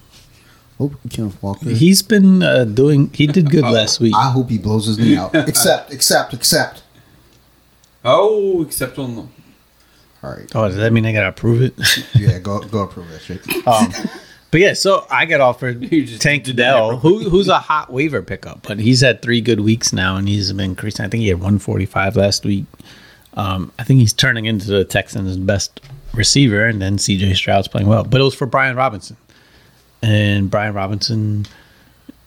Hope 0.78 0.94
Kenneth 1.10 1.42
Walker. 1.42 1.70
He's 1.70 2.04
been 2.04 2.44
uh, 2.44 2.64
doing. 2.64 3.12
He 3.14 3.26
did 3.28 3.50
good 3.50 3.64
last 3.64 4.00
week. 4.00 4.14
I 4.16 4.32
hope 4.32 4.50
he 4.50 4.60
blows 4.60 4.86
his 4.86 5.00
knee 5.00 5.18
out. 5.18 5.34
except, 5.36 5.92
except, 5.92 6.34
except. 6.34 6.84
Oh, 8.06 8.64
except 8.64 9.00
on 9.00 9.16
the. 9.16 9.22
All 10.24 10.36
right. 10.36 10.50
Oh, 10.56 10.68
does 10.68 10.78
that 10.78 10.94
mean 10.94 11.06
I 11.06 11.14
gotta 11.14 11.30
approve 11.30 11.62
it? 11.62 11.74
Yeah, 12.16 12.40
go 12.40 12.60
go 12.60 12.84
approve 12.84 13.10
that 13.10 13.22
shit. 13.22 13.42
Um, 13.68 13.92
but 14.52 14.62
yeah, 14.62 14.74
so 14.74 15.06
I 15.10 15.26
got 15.26 15.42
offered 15.42 15.82
You 15.92 16.06
Tank 16.18 16.44
Dell, 16.56 16.98
who 16.98 17.30
who's 17.30 17.48
a 17.48 17.60
hot 17.60 17.92
waiver 17.92 18.22
pickup, 18.22 18.64
but 18.68 18.80
he's 18.80 19.02
had 19.02 19.22
three 19.22 19.42
good 19.42 19.60
weeks 19.62 19.92
now, 19.94 20.16
and 20.16 20.28
he's 20.28 20.52
been 20.54 20.72
increasing. 20.72 21.06
I 21.06 21.10
think 21.10 21.22
he 21.22 21.28
had 21.30 21.38
145 21.38 22.16
last 22.16 22.46
week. 22.46 22.66
Um, 23.34 23.72
I 23.78 23.84
think 23.84 24.00
he's 24.00 24.14
turning 24.14 24.46
into 24.46 24.68
the 24.68 24.84
Texans' 24.84 25.38
best 25.38 25.80
receiver, 26.14 26.66
and 26.66 26.82
then 26.82 26.98
C.J. 26.98 27.34
Stroud's 27.36 27.68
playing 27.68 27.88
well. 27.88 28.04
But 28.04 28.20
it 28.22 28.24
was 28.24 28.34
for 28.34 28.48
Brian 28.48 28.76
Robinson, 28.76 29.16
and 30.02 30.50
Brian 30.50 30.74
Robinson 30.74 31.46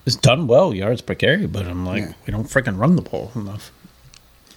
has 0.05 0.15
done 0.17 0.47
well 0.47 0.73
yards 0.75 1.01
per 1.01 1.15
carry. 1.15 1.47
But 1.47 1.67
I'm 1.67 1.85
like, 1.85 2.03
Yeah. 2.03 2.13
we 2.27 2.31
don't 2.33 2.45
freaking 2.49 2.79
run 2.79 2.97
the 2.97 3.03
ball 3.03 3.33
enough. 3.35 3.73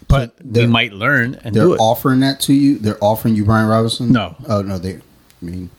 But 0.08 0.36
we 0.44 0.52
they're- 0.52 0.68
might 0.68 0.94
learn 0.94 1.40
and 1.44 1.56
They're 1.56 1.64
do 1.66 1.74
it. 1.74 1.78
offering 1.80 2.20
that 2.20 2.40
to 2.42 2.54
you. 2.54 2.78
They're 2.78 3.02
offering 3.04 3.36
you 3.36 3.46
Brian 3.46 3.68
Robinson. 3.68 4.12
No. 4.12 4.36
Oh 4.48 4.62
no, 4.62 4.78
they. 4.78 4.96
I 4.96 5.00
mean, 5.42 5.70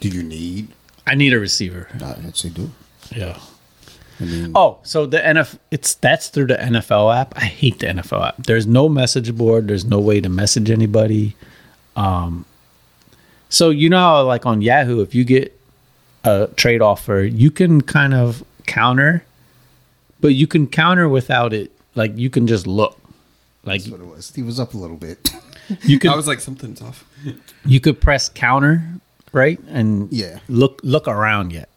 do 0.00 0.08
you 0.08 0.22
need? 0.22 0.68
I 1.06 1.14
need 1.14 1.32
a 1.32 1.38
receiver. 1.40 1.88
I'd 2.02 2.36
say 2.36 2.48
do. 2.50 2.70
Yeah. 3.14 3.38
I 4.20 4.24
mean, 4.24 4.52
Oh, 4.54 4.78
so 4.84 5.06
the 5.06 5.18
NFL 5.18 5.58
it's 5.70 5.94
that's 5.94 6.28
through 6.28 6.46
the 6.46 6.54
NFL 6.56 7.14
app. 7.16 7.34
I 7.36 7.46
hate 7.46 7.80
the 7.80 7.86
NFL 7.86 8.26
app. 8.28 8.36
There's 8.44 8.66
no 8.66 8.88
message 8.88 9.34
board. 9.36 9.66
There's 9.68 9.84
no 9.84 9.98
way 9.98 10.20
to 10.20 10.28
message 10.28 10.70
anybody. 10.70 11.34
Um, 11.96 12.44
so 13.48 13.70
you 13.70 13.88
know, 13.88 13.98
how, 13.98 14.22
like 14.24 14.46
on 14.46 14.62
Yahoo, 14.62 15.00
if 15.00 15.14
you 15.14 15.24
get 15.24 15.58
a 16.24 16.48
trade 16.56 16.82
offer, 16.82 17.22
you 17.22 17.50
can 17.50 17.80
kind 17.80 18.14
of 18.14 18.44
counter, 18.66 19.24
but 20.20 20.28
you 20.34 20.46
can 20.46 20.66
counter 20.68 21.08
without 21.08 21.52
it. 21.52 21.72
Like 21.94 22.16
you 22.16 22.30
can 22.30 22.46
just 22.46 22.66
look. 22.66 22.98
Like 23.64 23.82
that's 23.82 23.90
what 23.92 24.00
it 24.00 24.06
was. 24.06 24.32
He 24.34 24.42
was 24.42 24.60
up 24.60 24.74
a 24.74 24.78
little 24.78 24.96
bit. 24.96 25.32
you 25.82 25.98
could 26.00 26.10
I 26.10 26.16
was 26.16 26.26
like, 26.28 26.40
something's 26.40 26.80
off. 26.80 27.04
you 27.64 27.80
could 27.80 28.00
press 28.00 28.28
counter, 28.28 28.82
right? 29.32 29.58
And 29.68 30.12
Yeah. 30.12 30.38
look 30.48 30.80
look 30.82 31.08
around 31.08 31.52
yet. 31.52 31.68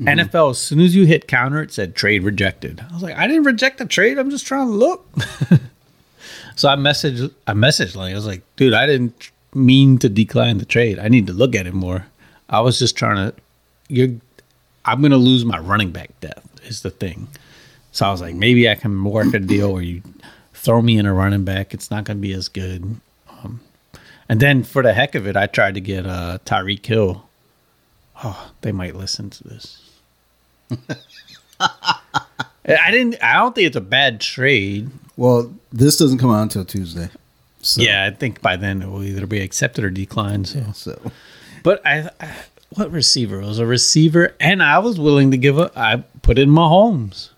Mm-hmm. 0.00 0.20
NFL, 0.20 0.52
as 0.52 0.58
soon 0.58 0.80
as 0.80 0.96
you 0.96 1.04
hit 1.04 1.28
counter, 1.28 1.60
it 1.62 1.70
said 1.72 1.94
trade 1.94 2.22
rejected. 2.22 2.82
I 2.88 2.92
was 2.94 3.02
like, 3.02 3.16
I 3.16 3.26
didn't 3.26 3.44
reject 3.44 3.78
the 3.78 3.84
trade. 3.84 4.18
I'm 4.18 4.30
just 4.30 4.46
trying 4.46 4.66
to 4.68 4.72
look. 4.72 5.06
so 6.56 6.68
I 6.68 6.76
messaged 6.76 7.32
I 7.46 7.52
messaged 7.52 7.94
like 7.94 8.12
I 8.12 8.16
was 8.16 8.26
like, 8.26 8.42
dude, 8.56 8.72
I 8.74 8.86
didn't 8.86 9.30
mean 9.54 9.98
to 9.98 10.08
decline 10.08 10.58
the 10.58 10.64
trade. 10.64 10.98
I 10.98 11.08
need 11.08 11.26
to 11.26 11.32
look 11.32 11.54
at 11.54 11.66
it 11.66 11.74
more. 11.74 12.06
I 12.48 12.60
was 12.60 12.78
just 12.78 12.96
trying 12.96 13.16
to 13.16 13.34
you're 13.88 14.16
I'm 14.84 15.02
gonna 15.02 15.16
lose 15.18 15.44
my 15.44 15.58
running 15.58 15.90
back 15.90 16.18
depth 16.20 16.64
is 16.66 16.82
the 16.82 16.90
thing. 16.90 17.28
So 17.92 18.06
I 18.06 18.10
was 18.10 18.22
like, 18.22 18.34
maybe 18.34 18.68
I 18.70 18.74
can 18.74 19.04
work 19.04 19.34
a 19.34 19.38
deal 19.38 19.74
where 19.74 19.82
you 19.82 20.02
throw 20.54 20.80
me 20.80 20.96
in 20.96 21.04
a 21.04 21.12
running 21.12 21.44
back. 21.44 21.74
It's 21.74 21.90
not 21.90 22.04
gonna 22.04 22.18
be 22.20 22.32
as 22.32 22.48
good. 22.48 22.96
And 24.32 24.40
then 24.40 24.62
for 24.62 24.82
the 24.82 24.94
heck 24.94 25.14
of 25.14 25.26
it, 25.26 25.36
I 25.36 25.46
tried 25.46 25.74
to 25.74 25.80
get 25.82 26.06
uh, 26.06 26.38
Tyreek 26.46 26.86
Hill. 26.86 27.28
Oh, 28.24 28.50
they 28.62 28.72
might 28.72 28.96
listen 28.96 29.28
to 29.28 29.44
this. 29.44 29.90
I 31.60 32.00
didn't. 32.90 33.22
I 33.22 33.34
don't 33.34 33.54
think 33.54 33.66
it's 33.66 33.76
a 33.76 33.82
bad 33.82 34.22
trade. 34.22 34.90
well, 35.18 35.52
this 35.70 35.98
doesn't 35.98 36.16
come 36.16 36.30
out 36.30 36.44
until 36.44 36.64
Tuesday. 36.64 37.10
So, 37.60 37.82
Yeah, 37.82 38.06
I 38.06 38.10
think 38.10 38.40
by 38.40 38.56
then 38.56 38.80
it 38.80 38.88
will 38.88 39.02
either 39.02 39.26
be 39.26 39.38
accepted 39.38 39.84
or 39.84 39.90
declined. 39.90 40.48
So, 40.48 40.64
So 40.72 41.12
but 41.62 41.86
I, 41.86 42.08
I 42.18 42.34
what 42.70 42.90
receiver 42.90 43.42
it 43.42 43.44
was 43.44 43.58
a 43.58 43.66
receiver, 43.66 44.34
and 44.40 44.62
I 44.62 44.78
was 44.78 44.98
willing 44.98 45.30
to 45.32 45.36
give 45.36 45.58
up. 45.58 45.76
I 45.76 46.04
put 46.22 46.38
in 46.38 46.48
Mahomes, 46.48 47.28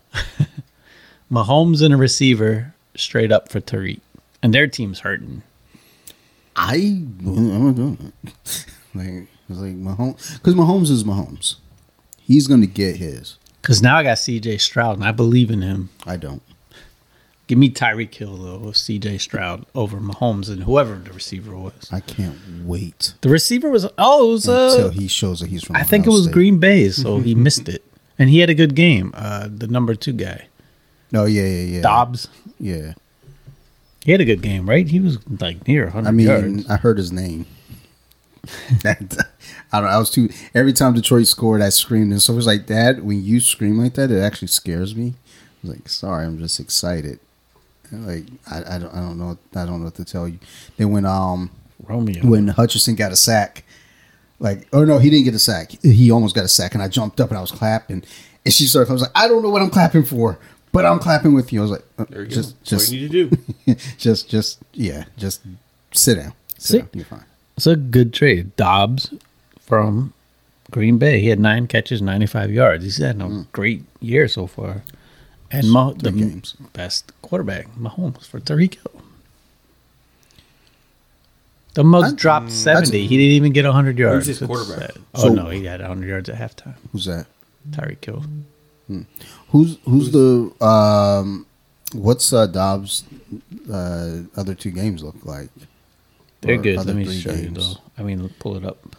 Mahomes 1.29 1.83
and 1.83 1.93
a 1.93 1.97
receiver 1.97 2.73
straight 2.95 3.33
up 3.33 3.49
for 3.49 3.61
Tyreek, 3.61 3.99
and 4.45 4.55
their 4.55 4.69
team's 4.69 5.01
hurting. 5.01 5.43
I 6.57 6.75
I'm 6.77 7.75
doing 7.75 8.13
it. 8.25 8.35
Like 8.97 9.27
it's 9.49 9.59
like 9.59 9.75
Mahomes 9.75 10.35
because 10.35 10.55
Mahomes 10.55 10.89
is 10.89 11.03
Mahomes. 11.03 11.57
He's 12.21 12.47
gonna 12.47 12.67
get 12.67 12.97
his. 12.97 13.39
Because 13.61 13.83
now 13.83 13.97
I 13.97 14.05
got 14.05 14.19
C.J. 14.19 14.59
Stroud, 14.59 14.97
and 14.97 15.05
I 15.05 15.11
believe 15.11 15.51
in 15.51 15.63
him. 15.63 15.89
I 16.07 16.17
don't. 16.17 16.43
Give 17.47 17.59
me 17.59 17.71
Tyreek 17.71 18.15
Hill 18.15 18.37
though 18.37 18.71
C.J. 18.73 19.19
Stroud 19.19 19.67
over 19.75 19.99
Mahomes 19.99 20.49
and 20.49 20.63
whoever 20.63 20.95
the 20.95 21.13
receiver 21.13 21.57
was. 21.57 21.89
I 21.93 22.01
can't 22.01 22.39
wait 22.65 23.15
The 23.21 23.29
receiver 23.29 23.69
was 23.69 23.87
oh, 23.99 24.29
it 24.29 24.33
was 24.33 24.49
until 24.49 24.87
uh, 24.87 24.91
he 24.91 25.09
shows 25.09 25.41
that 25.41 25.49
he's 25.51 25.65
from. 25.65 25.75
I 25.77 25.83
think 25.83 26.07
it 26.07 26.09
Ohio 26.09 26.19
was 26.19 26.25
State. 26.27 26.35
Green 26.35 26.59
Bay, 26.59 26.89
so 26.91 27.19
he 27.21 27.35
missed 27.35 27.69
it, 27.69 27.85
and 28.19 28.31
he 28.31 28.39
had 28.39 28.49
a 28.49 28.55
good 28.55 28.75
game. 28.77 29.11
Uh, 29.15 29.49
the 29.53 29.67
number 29.67 29.95
two 29.95 30.13
guy, 30.13 30.47
Oh 31.13 31.27
yeah, 31.27 31.43
yeah, 31.43 31.77
yeah. 31.77 31.81
Doubs, 31.83 32.29
Yeah. 32.59 32.95
He 34.05 34.13
had 34.13 34.21
a 34.21 34.25
good 34.27 34.43
game, 34.43 34.69
right? 34.69 34.87
He 34.87 35.01
was 35.01 35.19
like 35.41 35.67
near 35.67 35.85
100 35.85 36.09
I 36.09 36.13
mean, 36.13 36.27
yards. 36.27 36.71
I 36.71 36.77
heard 36.77 36.99
his 36.99 37.11
name. 37.11 37.47
That- 38.83 39.27
I 39.73 39.81
don't. 39.81 39.89
know, 39.89 39.97
I 39.97 39.99
was 39.99 40.11
too. 40.11 40.29
Every 40.55 40.73
time 40.73 40.93
Detroit 40.95 41.27
scored, 41.27 41.61
I 41.63 41.71
screamed, 41.71 42.13
and 42.13 42.23
so 42.23 42.33
it 42.33 42.37
was 42.37 42.47
like, 42.47 42.67
"Dad, 42.67 43.03
when 43.03 43.25
you 43.25 43.41
scream 43.41 43.79
like 43.79 43.95
that, 43.95 44.11
it 44.11 44.21
actually 44.21 44.49
scares 44.49 44.95
me." 44.95 45.15
I 45.17 45.67
was 45.67 45.77
like, 45.77 45.89
"Sorry, 45.89 46.25
I'm 46.25 46.39
just 46.39 46.61
excited." 46.61 47.19
Like 47.91 48.25
I, 48.51 48.77
I 48.77 48.79
don't, 48.79 48.95
I 48.95 49.01
don't 49.01 49.19
know, 49.19 49.39
I 49.55 49.65
don't 49.65 49.79
know 49.81 49.85
what 49.87 49.95
to 49.97 50.05
tell 50.05 50.29
you. 50.29 50.39
Then 50.77 50.91
when 50.91 51.05
um 51.07 51.51
Romeo. 51.83 52.25
when 52.27 52.49
Hutchinson 52.49 52.95
got 52.95 53.13
a 53.13 53.17
sack, 53.17 53.65
like, 54.39 54.69
oh 54.73 54.85
no, 54.85 54.99
he 54.99 55.11
didn't 55.11 55.25
get 55.25 55.35
a 55.35 55.39
sack. 55.41 55.73
He 55.83 56.11
almost 56.11 56.35
got 56.35 56.45
a 56.45 56.49
sack, 56.49 56.75
and 56.75 56.83
I 56.83 56.89
jumped 56.89 57.21
up 57.21 57.31
and 57.31 57.39
I 57.39 57.41
was 57.41 57.51
clapping, 57.51 58.05
and 58.45 58.55
she 58.55 58.65
started. 58.67 58.91
I 58.91 58.93
was 58.93 59.03
like, 59.03 59.13
I 59.15 59.27
don't 59.27 59.43
know 59.43 59.51
what 59.51 59.63
I'm 59.63 59.71
clapping 59.71 60.05
for, 60.05 60.39
but 60.75 60.85
I'm 60.85 60.99
clapping 60.99 61.33
with 61.33 61.53
you. 61.53 61.61
I 61.61 61.63
was 61.63 61.71
like, 61.71 61.85
uh, 61.99 62.05
There 62.11 62.23
you 62.23 62.29
just, 62.29 62.51
go. 62.51 62.57
That's 62.59 62.71
just, 62.71 62.89
what 62.91 62.99
you 62.99 63.09
need 63.09 63.31
to 63.31 63.37
do. 63.67 63.75
just, 63.99 64.29
just, 64.29 64.59
yeah, 64.75 65.05
just 65.17 65.41
sit 65.93 66.17
down. 66.17 66.33
Sit 66.59 66.61
See? 66.73 66.79
down. 66.81 66.89
You're 66.93 67.05
fine. 67.07 67.25
It's 67.57 67.67
a 67.67 67.77
good 67.77 68.13
trade. 68.13 68.55
Doubs 68.57 69.15
from 69.61 70.13
Green 70.71 70.99
Bay. 70.99 71.21
He 71.21 71.29
had 71.29 71.39
nine 71.41 71.67
catches, 71.69 72.03
95 72.03 72.51
yards. 72.51 72.85
He's 72.85 72.99
had 72.99 73.23
a 73.23 73.47
great 73.53 73.85
year 74.01 74.27
so 74.29 74.47
far. 74.47 74.83
And 75.51 75.71
Mah- 75.71 75.93
the 75.93 76.11
Three 76.11 76.21
games. 76.21 76.57
best 76.73 77.13
quarterback, 77.23 77.69
Mahomes, 77.77 78.27
for 78.27 78.41
Tyreek 78.41 78.75
Hill. 78.75 79.01
The 81.75 81.85
Mugs 81.85 82.13
I- 82.13 82.17
dropped 82.17 82.51
70. 82.53 83.07
He 83.07 83.17
didn't 83.17 83.33
even 83.33 83.53
get 83.53 83.65
100 83.65 83.99
yards. 83.99 84.27
Who's 84.27 84.39
his 84.39 84.43
It's 84.43 84.47
quarterback? 84.47 84.93
sad. 84.93 85.03
Oh, 85.15 85.21
So- 85.23 85.29
no. 85.35 85.49
He 85.51 85.65
had 85.65 85.81
100 85.81 86.09
yards 86.09 86.29
at 86.29 86.37
halftime. 86.37 86.75
Who's 86.93 87.05
that? 87.07 87.27
Tyreek 87.71 88.05
Hill. 88.05 88.25
Who's 89.49 89.79
who's 89.85 90.11
the 90.11 90.53
um 90.65 91.47
what's 91.93 92.33
uh 92.33 92.47
Doubs 92.47 93.05
uh 93.71 94.23
other 94.37 94.55
two 94.55 94.71
games 94.71 95.03
look 95.03 95.25
like? 95.25 95.49
They're 96.41 96.59
good. 96.59 96.85
Let 96.85 96.95
me 96.95 97.05
three 97.05 97.21
show 97.21 97.33
you, 97.33 97.49
though. 97.51 97.75
I 97.97 98.03
mean, 98.03 98.29
pull 98.39 98.57
it 98.57 98.65
up. 98.65 98.97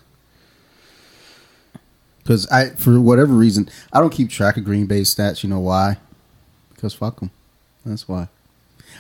Because 2.24 2.48
I 2.48 2.70
for 2.70 3.00
whatever 3.00 3.34
reason 3.34 3.70
I 3.94 4.00
don't 4.00 4.12
keep 4.12 4.32
track 4.32 4.58
of 4.58 4.64
Green 4.64 4.88
Bay 4.88 5.02
stats. 5.02 5.44
You 5.44 5.50
know 5.50 5.60
why? 5.60 5.98
Because 6.74 6.94
fuck 6.94 7.20
them. 7.20 7.30
That's 7.86 8.08
why. 8.08 8.30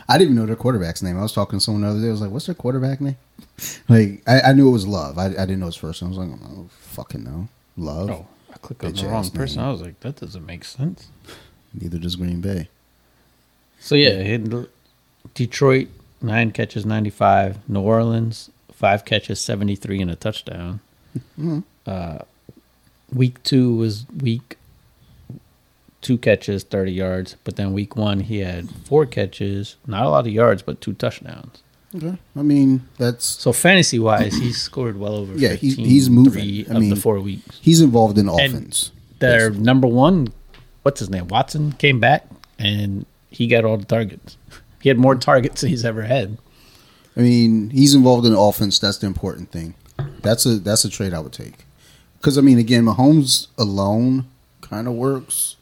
I 0.08 0.18
didn't 0.18 0.34
even 0.34 0.36
know 0.36 0.46
their 0.46 0.56
quarterback's 0.56 1.02
name. 1.02 1.18
I 1.18 1.24
was 1.24 1.34
talking 1.34 1.58
to 1.58 1.64
someone 1.64 1.82
the 1.82 1.88
other 1.90 2.02
day. 2.02 2.08
I 2.08 2.12
was 2.12 2.22
like, 2.22 2.30
"What's 2.32 2.46
their 2.46 2.56
quarterback 2.56 3.02
name?" 3.02 3.18
Like, 3.88 4.22
I, 4.28 4.42
I 4.42 4.54
knew 4.54 4.68
it 4.68 4.72
was 4.72 4.86
Love. 4.86 5.18
I, 5.18 5.28
I 5.28 5.30
didn't 5.30 5.60
know 5.60 5.68
his 5.68 5.76
first 5.76 6.02
name. 6.02 6.14
I 6.14 6.18
was 6.18 6.28
like, 6.28 6.40
"I 6.40 6.54
don't 6.54 6.72
fucking 6.72 7.24
know, 7.24 7.48
Love." 7.78 8.10
Oh, 8.12 8.28
I 8.66 8.74
clicked 8.74 8.84
on 8.84 8.94
the 8.94 9.08
wrong 9.08 9.30
person. 9.30 9.58
name. 9.58 9.68
I 9.68 9.72
was 9.72 9.82
like, 9.82 10.00
that 10.02 10.18
doesn't 10.18 10.46
make 10.46 10.64
sense. 10.66 11.10
Neither 11.74 11.98
does 11.98 12.16
Green 12.16 12.42
Bay. 12.42 12.70
So 13.80 13.96
yeah, 13.96 14.12
in 14.20 14.68
Detroit 15.34 15.90
nine 16.22 16.52
catches, 16.52 16.86
ninety 16.86 17.10
five. 17.10 17.58
New 17.70 17.82
Orleans 17.82 18.50
five 18.72 19.06
catches, 19.06 19.40
seventy 19.40 19.76
three, 19.76 20.02
and 20.02 20.10
a 20.10 20.16
touchdown. 20.16 20.80
Uh, 21.86 22.20
week 23.14 23.42
two 23.44 23.76
was 23.76 24.06
week. 24.22 24.58
Two 26.02 26.18
catches, 26.18 26.64
thirty 26.64 26.92
yards. 26.92 27.36
But 27.44 27.56
then 27.58 27.74
week 27.74 27.96
one, 27.96 28.22
he 28.22 28.40
had 28.40 28.70
four 28.86 29.06
catches, 29.06 29.76
not 29.86 30.06
a 30.06 30.10
lot 30.10 30.28
of 30.28 30.34
yards, 30.34 30.62
but 30.62 30.80
two 30.82 30.94
touchdowns. 30.94 31.62
Okay. 31.96 32.18
I 32.36 32.42
mean, 32.42 32.88
that's 32.98 33.26
So 33.26 33.54
fantasy 33.54 34.00
wise, 34.00 34.36
he's 34.36 34.62
scored 34.62 34.98
well 35.00 35.16
over. 35.16 35.34
Yeah, 35.36 35.54
he's- 35.54 35.76
15, 35.76 35.86
he's 35.86 36.10
moving. 36.10 36.66
I 36.70 36.80
mean, 36.80 36.90
the 36.90 36.96
four 36.98 37.20
weeks. 37.20 37.58
he's 37.62 37.80
involved 37.82 38.18
in 38.18 38.28
offense. 38.28 38.92
Their 39.20 39.50
number 39.52 39.88
one, 39.88 40.34
what's 40.84 41.00
his 41.00 41.10
name, 41.10 41.28
Watson, 41.30 41.72
came 41.74 42.00
back 42.00 42.28
and 42.60 43.06
he 43.30 43.48
got 43.48 43.64
all 43.66 43.78
the 43.78 43.86
targets. 43.86 44.38
He 44.82 44.90
had 44.90 45.00
more 45.00 45.16
targets 45.16 45.62
than 45.62 45.72
he's 45.72 45.84
ever 45.84 46.04
had. 46.04 46.38
I 47.18 47.22
mean, 47.22 47.72
he's 47.72 47.96
involved 47.96 48.24
in 48.28 48.34
offense. 48.34 48.78
That's 48.78 49.00
the 49.00 49.08
important 49.08 49.52
thing. 49.52 49.74
That's 50.22 50.46
a 50.46 50.60
that's 50.60 50.86
a 50.86 50.90
trade 50.92 51.12
I 51.12 51.20
would 51.22 51.34
take. 51.34 51.66
Because 52.20 52.38
I 52.38 52.42
mean, 52.42 52.60
again, 52.60 52.84
Mahomes 52.86 53.48
alone 53.58 54.26
kind 54.62 54.88
of 54.88 54.94
works. 54.94 55.56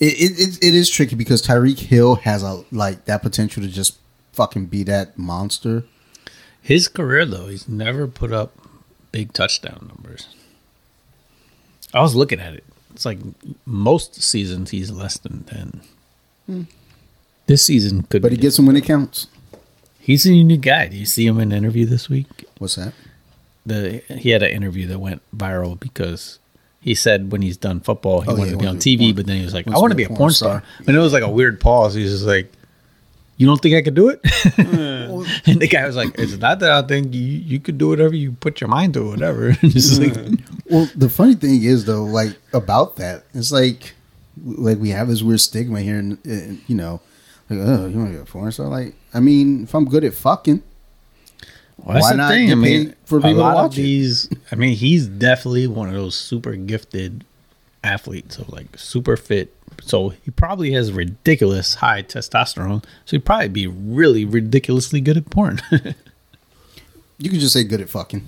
It, 0.00 0.14
it 0.14 0.40
it 0.40 0.58
it 0.64 0.74
is 0.74 0.90
tricky 0.90 1.14
because 1.14 1.46
Tyreek 1.46 1.78
Hill 1.78 2.16
has 2.16 2.42
a 2.42 2.64
like 2.72 3.04
that 3.04 3.22
potential 3.22 3.62
to 3.62 3.68
just 3.68 3.96
fucking 4.38 4.66
be 4.66 4.84
that 4.84 5.18
monster. 5.18 5.82
His 6.62 6.86
career 6.86 7.26
though, 7.26 7.48
he's 7.48 7.68
never 7.68 8.06
put 8.06 8.32
up 8.32 8.52
big 9.10 9.32
touchdown 9.32 9.90
numbers. 9.92 10.28
I 11.92 12.00
was 12.00 12.14
looking 12.14 12.38
at 12.40 12.54
it. 12.54 12.64
It's 12.92 13.04
like 13.04 13.18
most 13.66 14.22
seasons 14.22 14.70
he's 14.70 14.90
less 14.90 15.18
than 15.18 15.44
ten. 15.44 16.66
This 17.46 17.64
season 17.66 18.02
could, 18.04 18.20
Hmm. 18.20 18.26
But 18.26 18.32
he 18.32 18.38
gets 18.38 18.56
them 18.56 18.66
when 18.66 18.76
it 18.76 18.84
counts. 18.84 19.26
He's 19.98 20.24
a 20.26 20.32
unique 20.32 20.60
guy. 20.62 20.86
Do 20.88 20.96
you 20.96 21.06
see 21.06 21.26
him 21.26 21.38
in 21.40 21.52
an 21.52 21.58
interview 21.58 21.84
this 21.84 22.08
week? 22.08 22.26
What's 22.58 22.76
that? 22.76 22.92
the 23.66 24.02
he 24.08 24.30
had 24.30 24.42
an 24.42 24.50
interview 24.50 24.86
that 24.86 24.98
went 24.98 25.20
viral 25.36 25.78
because 25.78 26.38
he 26.80 26.94
said 26.94 27.30
when 27.30 27.42
he's 27.42 27.56
done 27.58 27.80
football 27.80 28.22
he 28.22 28.30
Oh, 28.30 28.34
wanted 28.34 28.46
yeah, 28.46 28.52
to 28.52 28.56
be 28.58 28.66
on 28.66 28.72
wants 28.74 28.84
to 28.84 28.96
be 28.96 28.96
TV, 28.96 29.00
porn- 29.08 29.16
but 29.16 29.26
then 29.26 29.36
he 29.38 29.44
was 29.44 29.52
like, 29.52 29.68
I 29.68 29.78
want 29.78 29.90
to 29.90 29.94
be 29.96 30.04
a 30.04 30.08
porn 30.08 30.30
star. 30.32 30.62
And 30.86 30.96
it 30.96 30.98
was 30.98 31.12
like 31.12 31.22
a 31.22 31.28
weird 31.28 31.60
pause. 31.60 31.92
He's 31.94 32.10
just 32.10 32.24
like, 32.24 32.50
You 33.38 33.46
don't 33.46 33.60
think 33.62 33.76
I 33.76 33.82
could 33.82 33.94
do 33.94 34.08
it? 34.08 34.20
and 34.58 35.60
the 35.60 35.68
guy 35.68 35.86
was 35.86 35.94
like, 35.96 36.10
It's 36.18 36.36
not 36.36 36.58
that 36.58 36.70
I 36.72 36.86
think 36.86 37.14
you 37.14 37.22
you 37.22 37.60
could 37.60 37.78
do 37.78 37.88
whatever 37.88 38.14
you 38.14 38.32
put 38.32 38.60
your 38.60 38.68
mind 38.68 38.94
to, 38.94 39.08
whatever. 39.08 39.52
just 39.62 40.00
like, 40.00 40.14
Well, 40.68 40.88
the 40.96 41.08
funny 41.08 41.34
thing 41.34 41.62
is 41.62 41.84
though, 41.84 42.04
like 42.04 42.36
about 42.52 42.96
that, 42.96 43.24
it's 43.34 43.52
like 43.52 43.94
like 44.44 44.78
we 44.78 44.90
have 44.90 45.08
this 45.08 45.22
weird 45.22 45.40
stigma 45.40 45.80
here, 45.80 45.98
and, 45.98 46.18
and 46.26 46.60
you 46.66 46.74
know, 46.74 47.00
like 47.48 47.60
oh, 47.62 47.86
you 47.86 47.96
want 47.98 48.10
to 48.10 48.16
be 48.16 48.22
a 48.22 48.24
porn 48.24 48.50
star? 48.52 48.66
Like, 48.66 48.94
I 49.14 49.20
mean, 49.20 49.62
if 49.64 49.74
I'm 49.74 49.84
good 49.88 50.04
at 50.04 50.14
fucking, 50.14 50.62
well, 51.78 51.94
that's 51.94 52.04
Why 52.06 52.10
the 52.12 52.16
not 52.16 52.28
thing. 52.30 52.50
I 52.52 52.54
mean, 52.56 52.86
paid 52.88 52.96
for 53.04 53.18
a 53.18 53.22
people 53.22 53.34
to 53.36 53.40
lot 53.40 53.50
of 53.50 53.62
watch 53.70 53.78
it? 53.78 53.82
these. 53.82 54.28
I 54.50 54.56
mean, 54.56 54.74
he's 54.74 55.06
definitely 55.06 55.66
one 55.68 55.88
of 55.88 55.94
those 55.94 56.16
super 56.16 56.56
gifted 56.56 57.24
athletes. 57.84 58.36
So 58.36 58.44
like 58.48 58.78
super 58.78 59.16
fit. 59.16 59.54
So 59.82 60.10
he 60.10 60.30
probably 60.30 60.72
has 60.72 60.92
ridiculous 60.92 61.76
high 61.76 62.02
testosterone. 62.02 62.82
So 63.04 63.16
he'd 63.16 63.24
probably 63.24 63.48
be 63.48 63.66
really 63.66 64.24
ridiculously 64.24 65.00
good 65.00 65.16
at 65.16 65.30
porn. 65.30 65.60
you 67.18 67.30
could 67.30 67.40
just 67.40 67.52
say 67.52 67.64
good 67.64 67.80
at 67.80 67.88
fucking. 67.88 68.26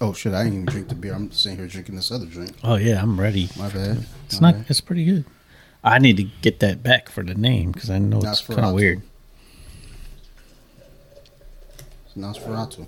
Oh 0.00 0.12
shit! 0.12 0.34
I 0.34 0.44
didn't 0.44 0.52
even 0.54 0.66
drink 0.66 0.88
the 0.88 0.94
beer. 0.94 1.14
I'm 1.14 1.32
sitting 1.32 1.56
here 1.56 1.66
drinking 1.66 1.96
this 1.96 2.12
other 2.12 2.26
drink. 2.26 2.52
oh 2.62 2.76
yeah, 2.76 3.00
I'm 3.00 3.18
ready. 3.18 3.48
My 3.56 3.70
bad. 3.70 4.04
It's 4.26 4.40
My 4.40 4.50
not. 4.50 4.58
bad. 4.58 4.66
It's 4.70 4.80
pretty 4.82 5.04
good. 5.06 5.24
I 5.82 5.98
need 5.98 6.16
to 6.18 6.24
get 6.42 6.60
that 6.60 6.82
back 6.82 7.08
for 7.08 7.22
the 7.22 7.34
name 7.34 7.72
because 7.72 7.88
I 7.90 7.98
know 7.98 8.20
it's 8.22 8.42
kind 8.42 8.60
of 8.66 8.74
weird. 8.74 9.02
Nosferatu. 12.16 12.86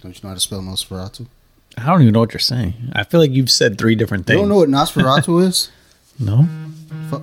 Don't 0.00 0.14
you 0.14 0.20
know 0.22 0.28
how 0.28 0.34
to 0.34 0.40
spell 0.40 0.60
Nosferatu? 0.60 1.26
I 1.76 1.86
don't 1.86 2.02
even 2.02 2.14
know 2.14 2.20
what 2.20 2.32
you're 2.32 2.40
saying. 2.40 2.74
I 2.94 3.04
feel 3.04 3.20
like 3.20 3.30
you've 3.32 3.50
said 3.50 3.78
three 3.78 3.94
different 3.94 4.26
things. 4.26 4.36
You 4.36 4.42
don't 4.42 4.48
know 4.48 4.56
what 4.56 4.68
Nosferatu 4.68 5.42
is? 5.46 5.70
No. 6.18 6.48
Fuck. 7.10 7.22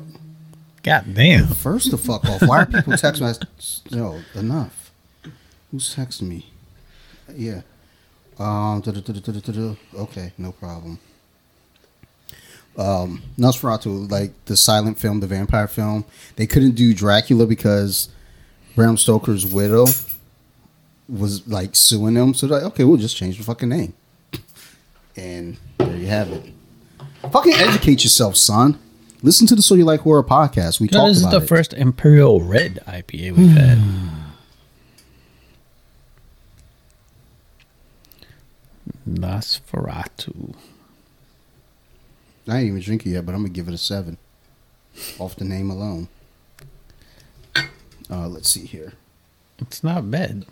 God 0.84 1.06
damn. 1.14 1.48
First, 1.48 1.92
the 1.92 1.98
fuck 1.98 2.26
off. 2.26 2.42
Why 2.42 2.62
are 2.62 2.66
people 2.66 2.94
texting 2.94 3.42
me? 3.42 3.98
Yo, 3.98 4.20
enough. 4.36 4.92
Who's 5.72 5.96
texting 5.96 6.24
me? 6.24 6.52
Yeah. 7.36 7.62
Um. 8.38 8.84
Okay, 9.96 10.34
no 10.38 10.52
problem. 10.52 11.00
Um, 12.78 13.22
Nosferatu, 13.38 14.10
like 14.10 14.34
the 14.46 14.58
silent 14.58 14.98
film, 14.98 15.20
the 15.20 15.28
vampire 15.28 15.68
film, 15.68 16.06
they 16.36 16.48
couldn't 16.48 16.72
do 16.72 16.94
Dracula 16.94 17.46
because 17.46 18.10
Bram 18.76 18.98
Stoker's 18.98 19.46
widow 19.46 19.86
was 21.08 21.48
like 21.48 21.76
suing 21.76 22.16
them. 22.16 22.34
So 22.34 22.48
they're 22.48 22.58
like, 22.58 22.68
okay, 22.74 22.84
we'll 22.84 22.98
just 22.98 23.16
change 23.16 23.38
the 23.38 23.44
fucking 23.44 23.70
name. 23.70 23.94
And 25.16 25.58
there 25.78 25.96
you 25.96 26.08
have 26.08 26.30
it. 26.32 26.44
Fucking 27.32 27.54
educate 27.54 28.04
yourself, 28.04 28.36
son. 28.36 28.80
Listen 29.22 29.48
to 29.48 29.56
the 29.56 29.62
So 29.62 29.76
You 29.76 29.86
Like 29.86 30.02
Horror 30.02 30.24
podcast. 30.24 30.80
We 30.80 30.88
No, 30.92 31.00
talked 31.00 31.10
this 31.10 31.18
is 31.18 31.24
about 31.24 31.32
the 31.40 31.46
it. 31.46 31.48
first 31.48 31.74
Imperial 31.74 32.42
Red 32.42 32.80
IPA 32.88 33.32
we've 33.38 33.52
had. 33.52 33.78
Nosferatu. 39.08 40.56
I 42.48 42.58
ain't 42.60 42.68
even 42.68 42.82
drinking 42.82 43.14
yet, 43.14 43.26
but 43.26 43.34
I'm 43.34 43.42
gonna 43.42 43.50
give 43.54 43.68
it 43.68 43.74
a 43.74 43.78
seven. 43.78 44.18
Off 45.20 45.36
the 45.36 45.46
name 45.46 45.70
alone. 45.70 46.08
Uh, 48.10 48.28
let's 48.28 48.50
see 48.50 48.66
here. 48.66 48.94
It's 49.60 49.84
not 49.84 50.10
bad. 50.12 50.46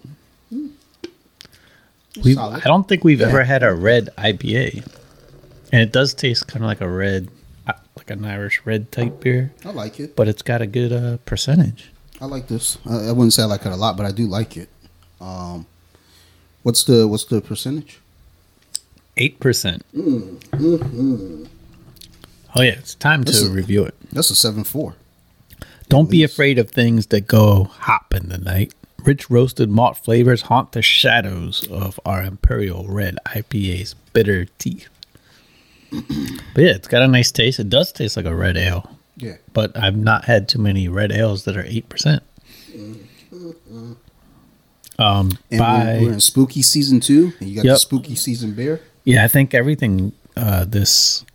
We 2.24 2.34
Solid. 2.34 2.62
I 2.63 2.67
don't 2.67 2.88
think 2.88 3.04
we've 3.04 3.19
Yeah. 3.21 3.28
ever 3.28 3.43
had 3.43 3.63
a 3.63 3.74
red 3.74 4.10
IPA, 4.17 4.84
and 5.71 5.82
it 5.82 5.91
does 5.91 6.13
taste 6.13 6.47
kind 6.47 6.63
of 6.63 6.67
like 6.67 6.82
a 6.82 6.89
red, 6.89 7.30
uh, 7.67 7.74
like 7.95 8.10
an 8.10 8.26
Irish 8.26 8.62
red 8.65 8.91
type 8.91 9.21
beer, 9.21 9.54
I 9.63 9.69
like 9.71 10.00
it. 10.00 10.15
but 10.15 10.28
it's 10.28 10.41
got 10.41 10.62
a 10.62 10.67
good 10.67 10.91
uh, 10.91 11.17
percentage. 11.26 11.91
I 12.19 12.26
like 12.26 12.47
this. 12.47 12.78
I, 12.86 13.08
I 13.08 13.12
wouldn't 13.13 13.34
say 13.34 13.43
I 13.43 13.45
like 13.45 13.65
it 13.65 13.71
a 13.71 13.76
lot, 13.76 13.95
but 13.97 14.06
I 14.06 14.12
do 14.12 14.28
like 14.28 14.58
it. 14.58 14.69
Um, 15.21 15.65
what's 16.63 16.84
the 16.84 17.08
what's 17.08 17.26
the 17.26 17.41
percentage? 17.41 18.00
Eight 19.17 19.39
percent. 19.39 19.86
Mm, 19.95 21.47
Oh 22.54 22.62
yeah, 22.62 22.71
it's 22.71 22.95
time 22.95 23.24
to 23.24 23.32
This 23.32 23.41
is- 23.41 23.50
review 23.50 23.86
it. 23.86 23.95
That's 24.12 24.30
a 24.30 24.36
seven 24.36 24.63
four. 24.65 24.95
Don't 25.89 26.10
be 26.10 26.24
afraid 26.24 26.58
of 26.60 26.69
things 26.69 27.08
that 27.08 27.21
go 27.28 27.65
hop 27.65 28.13
in 28.13 28.30
the 28.30 28.38
night. 28.38 28.74
Rich 29.03 29.29
roasted 29.29 29.69
malt 29.69 29.97
flavors 29.97 30.43
haunt 30.43 30.73
the 30.73 30.81
shadows 30.81 31.67
of 31.69 31.99
our 32.05 32.21
Imperial 32.23 32.85
Red 32.87 33.17
IPA's 33.25 33.95
bitter 34.13 34.45
teeth. 34.57 34.87
but 35.91 36.01
yeah, 36.63 36.71
it's 36.71 36.87
got 36.87 37.01
a 37.01 37.07
nice 37.07 37.31
taste. 37.31 37.59
It 37.59 37.69
does 37.69 37.91
taste 37.91 38.15
like 38.15 38.25
a 38.25 38.35
red 38.35 38.55
ale, 38.57 38.89
Yeah. 39.17 39.35
but 39.53 39.75
I've 39.77 39.97
not 39.97 40.25
had 40.25 40.47
too 40.47 40.59
many 40.59 40.87
red 40.87 41.11
ales 41.11 41.43
that 41.45 41.57
are 41.57 41.65
eight 41.65 41.89
percent. 41.89 42.23
Um, 44.99 45.31
And 45.49 45.59
by 45.59 45.99
we're, 46.01 46.13
in 46.13 46.19
spooky 46.21 46.61
season 46.61 46.99
two, 46.99 47.33
and 47.39 47.49
you 47.49 47.55
got 47.55 47.63
the 47.63 47.75
spooky 47.77 48.15
season 48.15 48.53
beer. 48.53 48.81
yeah, 49.03 49.23
I 49.23 49.27
think 49.27 49.53
everything 49.53 50.11
uh, 50.37 50.63
this 50.65 51.25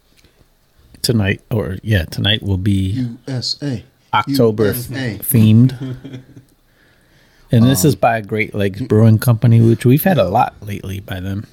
tonight 1.03 1.41
or 1.51 1.77
yeah 1.83 2.05
tonight 2.05 2.43
will 2.43 2.57
be 2.59 3.07
USA. 3.27 3.85
October 4.15 4.67
USA. 4.67 5.19
themed. 5.19 6.21
And 7.53 7.65
this 7.65 7.85
is 7.85 7.95
by 7.95 8.21
Great 8.23 8.55
Lakes 8.55 8.81
Brewing 8.83 9.19
Company, 9.19 9.61
which 9.61 9.85
we've 9.87 10.03
had 10.03 10.19
a 10.19 10.29
lot 10.29 10.55
lately 10.61 11.01
by 11.01 11.21
them. 11.21 11.47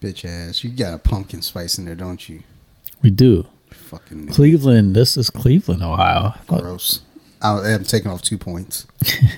Bitch 0.00 0.24
ass. 0.24 0.64
You 0.64 0.70
got 0.70 0.94
a 0.94 0.98
pumpkin 0.98 1.42
spice 1.42 1.78
in 1.78 1.84
there, 1.84 1.94
don't 1.94 2.26
you? 2.28 2.42
We 3.02 3.10
do. 3.10 3.46
Fucking 3.70 4.28
Cleveland, 4.28 4.96
this 4.96 5.16
is 5.16 5.30
Cleveland, 5.30 5.82
Ohio. 5.82 6.34
Gross. 6.46 7.02
I, 7.42 7.74
I'm 7.74 7.84
taking 7.84 8.10
off 8.10 8.22
two 8.22 8.38
points. 8.38 8.86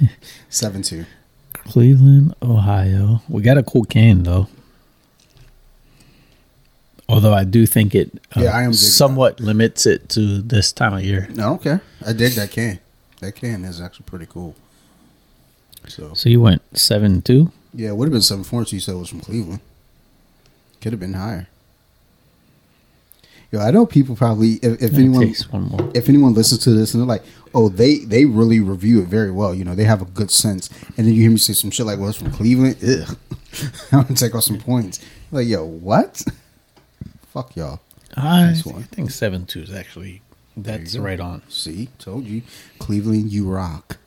Seven 0.49 0.83
two. 0.83 1.05
Cleveland, 1.53 2.35
Ohio. 2.43 3.23
We 3.29 3.43
got 3.43 3.59
a 3.59 3.63
cool 3.63 3.85
can 3.85 4.23
though. 4.23 4.47
Although 7.09 7.35
I 7.35 7.45
do 7.45 7.67
think 7.67 7.95
it 7.95 8.21
uh, 8.37 8.43
Yeah, 8.43 8.57
I 8.57 8.63
am 8.63 8.73
somewhat 8.73 9.41
limits 9.41 9.87
it 9.87 10.09
to 10.11 10.41
this 10.43 10.73
time 10.73 10.95
of 10.95 11.05
year. 11.05 11.29
No, 11.33 11.57
care. 11.59 11.83
I 12.05 12.13
dig 12.13 12.33
that 12.35 12.51
can. 12.51 12.79
That 13.21 13.33
can 13.33 13.65
is 13.65 13.81
actually 13.81 14.05
pretty 14.07 14.27
cool. 14.27 14.55
So 15.88 16.14
So 16.14 16.29
you 16.29 16.40
went 16.40 16.62
seven 16.77 17.22
two. 17.22 17.53
yeah, 17.75 17.88
it 17.90 17.96
would 17.96 18.07
have 18.07 18.12
been 18.12 18.22
seven 18.22 18.44
four. 18.44 18.62
You 18.64 18.81
said 18.81 18.94
it 18.94 18.99
was 18.99 19.09
from 19.09 19.20
Cleveland. 19.20 19.61
Could 20.81 20.92
have 20.92 21.01
been 21.01 21.14
higher. 21.14 21.49
Yo, 23.53 23.61
I 23.61 23.70
know 23.70 23.87
people 23.87 24.16
probably 24.16 24.55
if, 24.55 24.83
if 24.83 24.94
anyone 24.94 25.22
Taste 25.29 25.53
one 25.53 25.62
more. 25.68 25.90
if 25.94 26.09
anyone 26.09 26.35
listens 26.35 26.62
to 26.64 26.70
this 26.70 26.94
and 26.94 27.01
they're 27.03 27.07
like, 27.09 27.22
oh, 27.55 27.68
they 27.68 27.99
they 27.99 28.25
really 28.25 28.59
review 28.61 29.01
it 29.03 29.07
very 29.09 29.31
well. 29.31 29.55
You 29.55 29.64
know, 29.64 29.75
they 29.75 29.85
have 29.85 30.03
a 30.03 30.07
good 30.07 30.31
sense. 30.31 30.68
And 30.96 31.07
then 31.07 31.14
you 31.14 31.22
hear 31.22 31.31
me 31.31 31.38
say 31.38 31.53
some 31.53 31.70
shit 31.70 31.87
like, 31.87 31.99
well, 31.99 32.09
it's 32.09 32.18
from 32.18 32.33
Cleveland. 32.33 32.77
Ugh. 32.83 33.16
I'm 33.92 34.03
gonna 34.03 34.14
take 34.14 34.35
off 34.35 34.42
some 34.42 34.59
points. 34.59 35.01
Like, 35.31 35.46
yo, 35.46 35.64
what? 35.64 36.22
Fuck 37.33 37.55
y'all. 37.57 37.81
I, 38.16 38.46
Nice 38.46 38.64
one. 38.66 38.83
I 38.83 38.83
think 38.83 39.11
seven 39.11 39.46
two 39.46 39.61
is 39.61 39.72
actually 39.72 40.22
that's 40.57 40.96
right 40.96 41.20
on. 41.20 41.42
See, 41.49 41.88
told 41.99 42.25
you, 42.25 42.42
Cleveland, 42.79 43.31
you 43.31 43.49
rock. 43.49 43.99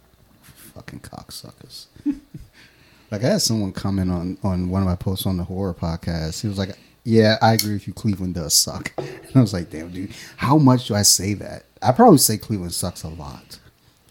Fucking 0.79 1.01
cocksuckers. 1.01 1.87
like 3.11 3.21
I 3.23 3.27
had 3.27 3.41
someone 3.41 3.73
comment 3.73 4.09
on 4.09 4.37
on 4.43 4.69
one 4.69 4.81
of 4.81 4.87
my 4.87 4.95
posts 4.95 5.25
on 5.25 5.35
the 5.35 5.43
horror 5.43 5.73
podcast. 5.73 6.41
He 6.41 6.47
was 6.47 6.57
like, 6.57 6.69
"Yeah, 7.03 7.35
I 7.41 7.53
agree 7.53 7.73
with 7.73 7.85
you. 7.85 7.93
Cleveland 7.93 8.35
does 8.35 8.53
suck." 8.53 8.93
And 8.97 9.35
I 9.35 9.41
was 9.41 9.51
like, 9.53 9.69
"Damn, 9.69 9.91
dude, 9.91 10.11
how 10.37 10.57
much 10.57 10.87
do 10.87 10.95
I 10.95 11.01
say 11.01 11.33
that? 11.35 11.63
I 11.81 11.91
probably 11.91 12.17
say 12.17 12.37
Cleveland 12.37 12.73
sucks 12.73 13.03
a 13.03 13.09
lot." 13.09 13.59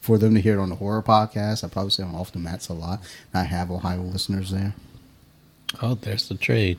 For 0.00 0.16
them 0.18 0.34
to 0.34 0.40
hear 0.40 0.58
it 0.58 0.62
on 0.62 0.68
the 0.70 0.74
horror 0.76 1.02
podcast, 1.02 1.64
I 1.64 1.68
probably 1.68 1.90
say 1.90 2.02
I'm 2.02 2.14
off 2.14 2.32
the 2.32 2.38
mats 2.38 2.68
a 2.68 2.72
lot. 2.74 3.00
And 3.32 3.40
I 3.40 3.44
have 3.44 3.70
Ohio 3.70 4.00
listeners 4.00 4.50
there. 4.50 4.74
Oh, 5.82 5.94
there's 5.94 6.28
the 6.28 6.34
trade. 6.36 6.78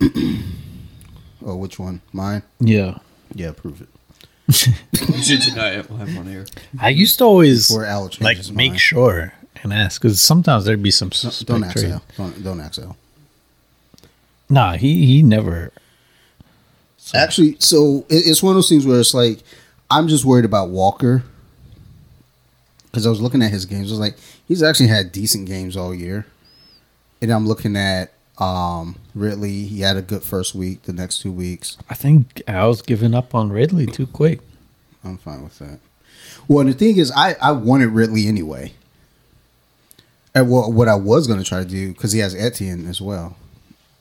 Oh, 1.44 1.56
which 1.56 1.76
one? 1.78 2.00
Mine? 2.12 2.42
Yeah, 2.60 2.98
Yeah, 3.34 3.50
prove 3.52 3.80
it. 3.82 3.88
You 4.48 5.22
should 5.22 5.40
deny 5.40 5.70
it. 5.76 5.88
We'll 5.88 5.98
have 5.98 6.08
him 6.08 6.18
on 6.18 6.28
air. 6.28 6.44
I 6.80 6.88
used 6.90 7.18
to 7.18 7.24
always 7.24 7.68
Before 7.68 7.84
Al 7.86 8.04
like 8.20 8.36
changes 8.36 8.52
make 8.52 8.70
mind. 8.72 8.80
sure 8.80 9.32
and 9.62 9.72
ask 9.72 10.00
because 10.00 10.20
sometimes 10.20 10.64
there'd 10.64 10.82
be 10.82 10.90
some 10.90 11.08
Don't, 11.08 11.14
suspect 11.14 11.48
don't 11.48 11.64
ask 11.64 11.76
trade. 11.76 11.92
Al. 11.92 12.02
Don't, 12.16 12.44
don't 12.44 12.60
ask 12.60 12.80
Al. 12.80 12.96
Nah, 14.50 14.74
he 14.76 15.06
he 15.06 15.22
never. 15.22 15.70
Actually, 17.14 17.56
so 17.58 18.04
it- 18.08 18.26
it's 18.26 18.42
one 18.42 18.50
of 18.52 18.56
those 18.56 18.68
things 18.68 18.86
where 18.86 18.98
it's 19.00 19.14
like 19.14 19.40
I'm 19.90 20.08
just 20.08 20.24
worried 20.24 20.44
about 20.44 20.70
Walker 20.70 21.22
because 22.86 23.06
I 23.06 23.10
was 23.10 23.20
looking 23.20 23.42
at 23.42 23.50
his 23.50 23.64
games. 23.64 23.90
I 23.90 23.92
was 23.94 24.00
like, 24.00 24.16
he's 24.46 24.62
actually 24.62 24.88
had 24.88 25.12
decent 25.12 25.46
games 25.46 25.76
all 25.76 25.94
year, 25.94 26.26
and 27.22 27.30
I'm 27.30 27.46
looking 27.46 27.76
at 27.76 28.12
um, 28.38 28.96
Ridley. 29.14 29.64
He 29.64 29.80
had 29.80 29.96
a 29.96 30.02
good 30.02 30.22
first 30.22 30.54
week. 30.54 30.82
The 30.82 30.92
next 30.92 31.20
two 31.20 31.32
weeks, 31.32 31.76
I 31.88 31.94
think 31.94 32.42
Al's 32.46 32.82
giving 32.82 33.14
up 33.14 33.34
on 33.34 33.50
Ridley 33.50 33.86
too 33.86 34.06
quick. 34.06 34.40
I'm 35.04 35.18
fine 35.18 35.42
with 35.42 35.58
that. 35.58 35.78
Well, 36.48 36.60
and 36.60 36.70
the 36.70 36.74
thing 36.74 36.96
is, 36.96 37.10
I 37.14 37.36
I 37.40 37.52
wanted 37.52 37.88
Ridley 37.88 38.26
anyway. 38.26 38.72
And 40.34 40.50
well, 40.50 40.72
what 40.72 40.88
I 40.88 40.94
was 40.94 41.26
going 41.26 41.38
to 41.38 41.44
try 41.44 41.62
to 41.62 41.68
do 41.68 41.88
because 41.92 42.12
he 42.12 42.20
has 42.20 42.34
Etienne 42.34 42.86
as 42.86 43.00
well. 43.00 43.36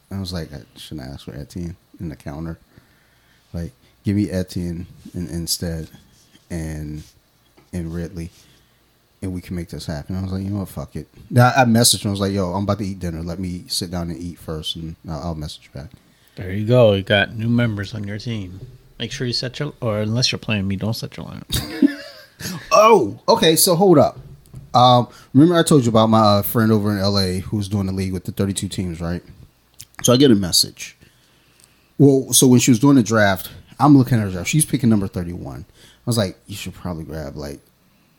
I 0.09 0.19
was 0.19 0.33
like, 0.33 0.53
I 0.53 0.61
shouldn't 0.77 1.07
ask 1.07 1.25
for 1.25 1.33
Etienne 1.33 1.75
in 1.99 2.09
the 2.09 2.15
counter. 2.15 2.59
Like, 3.53 3.71
give 4.03 4.15
me 4.15 4.29
Etienne 4.29 4.87
in, 5.13 5.27
instead, 5.27 5.89
and 6.49 7.03
and 7.73 7.93
Ridley, 7.93 8.31
and 9.21 9.33
we 9.33 9.41
can 9.41 9.55
make 9.55 9.69
this 9.69 9.85
happen. 9.85 10.15
I 10.15 10.21
was 10.21 10.31
like, 10.31 10.43
you 10.43 10.49
know 10.49 10.59
what, 10.59 10.69
fuck 10.69 10.95
it. 10.95 11.07
Now 11.29 11.51
I 11.55 11.65
messaged 11.65 12.03
him. 12.03 12.09
I 12.09 12.11
was 12.11 12.19
like, 12.19 12.33
yo, 12.33 12.53
I'm 12.53 12.63
about 12.63 12.79
to 12.79 12.85
eat 12.85 12.99
dinner. 12.99 13.21
Let 13.21 13.39
me 13.39 13.65
sit 13.67 13.91
down 13.91 14.09
and 14.09 14.19
eat 14.19 14.39
first, 14.39 14.75
and 14.75 14.95
I'll, 15.07 15.19
I'll 15.19 15.35
message 15.35 15.71
back. 15.73 15.91
There 16.35 16.51
you 16.51 16.65
go. 16.65 16.93
You 16.93 17.03
got 17.03 17.35
new 17.35 17.49
members 17.49 17.93
on 17.93 18.05
your 18.05 18.17
team. 18.17 18.59
Make 18.99 19.11
sure 19.11 19.27
you 19.27 19.33
set 19.33 19.59
your 19.59 19.73
or 19.81 19.99
unless 19.99 20.31
you're 20.31 20.39
playing 20.39 20.67
me, 20.67 20.75
don't 20.75 20.93
set 20.93 21.17
your 21.17 21.25
lineup. 21.27 21.97
Oh, 22.71 23.19
okay. 23.27 23.55
So 23.55 23.75
hold 23.75 23.97
up. 23.97 24.17
Um, 24.73 25.07
remember 25.33 25.55
I 25.55 25.63
told 25.63 25.83
you 25.83 25.89
about 25.89 26.07
my 26.07 26.19
uh, 26.19 26.41
friend 26.41 26.71
over 26.71 26.91
in 26.91 27.01
LA 27.01 27.41
who's 27.41 27.67
doing 27.67 27.87
the 27.87 27.91
league 27.91 28.13
with 28.13 28.23
the 28.23 28.31
32 28.31 28.67
teams, 28.67 29.01
right? 29.01 29.21
So 30.03 30.13
I 30.13 30.17
get 30.17 30.31
a 30.31 30.35
message. 30.35 30.97
Well, 31.97 32.33
so 32.33 32.47
when 32.47 32.59
she 32.59 32.71
was 32.71 32.79
doing 32.79 32.95
the 32.95 33.03
draft, 33.03 33.51
I'm 33.79 33.97
looking 33.97 34.17
at 34.17 34.23
her 34.23 34.31
draft. 34.31 34.49
She's 34.49 34.65
picking 34.65 34.89
number 34.89 35.07
31. 35.07 35.65
I 35.67 35.73
was 36.05 36.17
like, 36.17 36.37
you 36.47 36.55
should 36.55 36.73
probably 36.73 37.03
grab 37.03 37.35
like. 37.35 37.59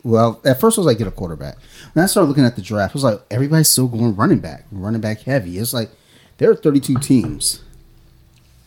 Well, 0.04 0.40
at 0.44 0.60
first 0.60 0.78
I 0.78 0.80
was 0.80 0.86
like, 0.86 0.98
get 0.98 1.06
a 1.06 1.12
quarterback. 1.12 1.56
And 1.94 2.02
I 2.02 2.06
started 2.06 2.28
looking 2.28 2.44
at 2.44 2.56
the 2.56 2.62
draft. 2.62 2.92
I 2.92 2.94
was 2.94 3.04
like, 3.04 3.20
everybody's 3.30 3.68
still 3.68 3.88
going 3.88 4.16
running 4.16 4.40
back, 4.40 4.64
running 4.72 5.00
back 5.00 5.20
heavy. 5.20 5.58
It's 5.58 5.72
like 5.72 5.90
there 6.38 6.50
are 6.50 6.56
32 6.56 6.96
teams, 6.96 7.62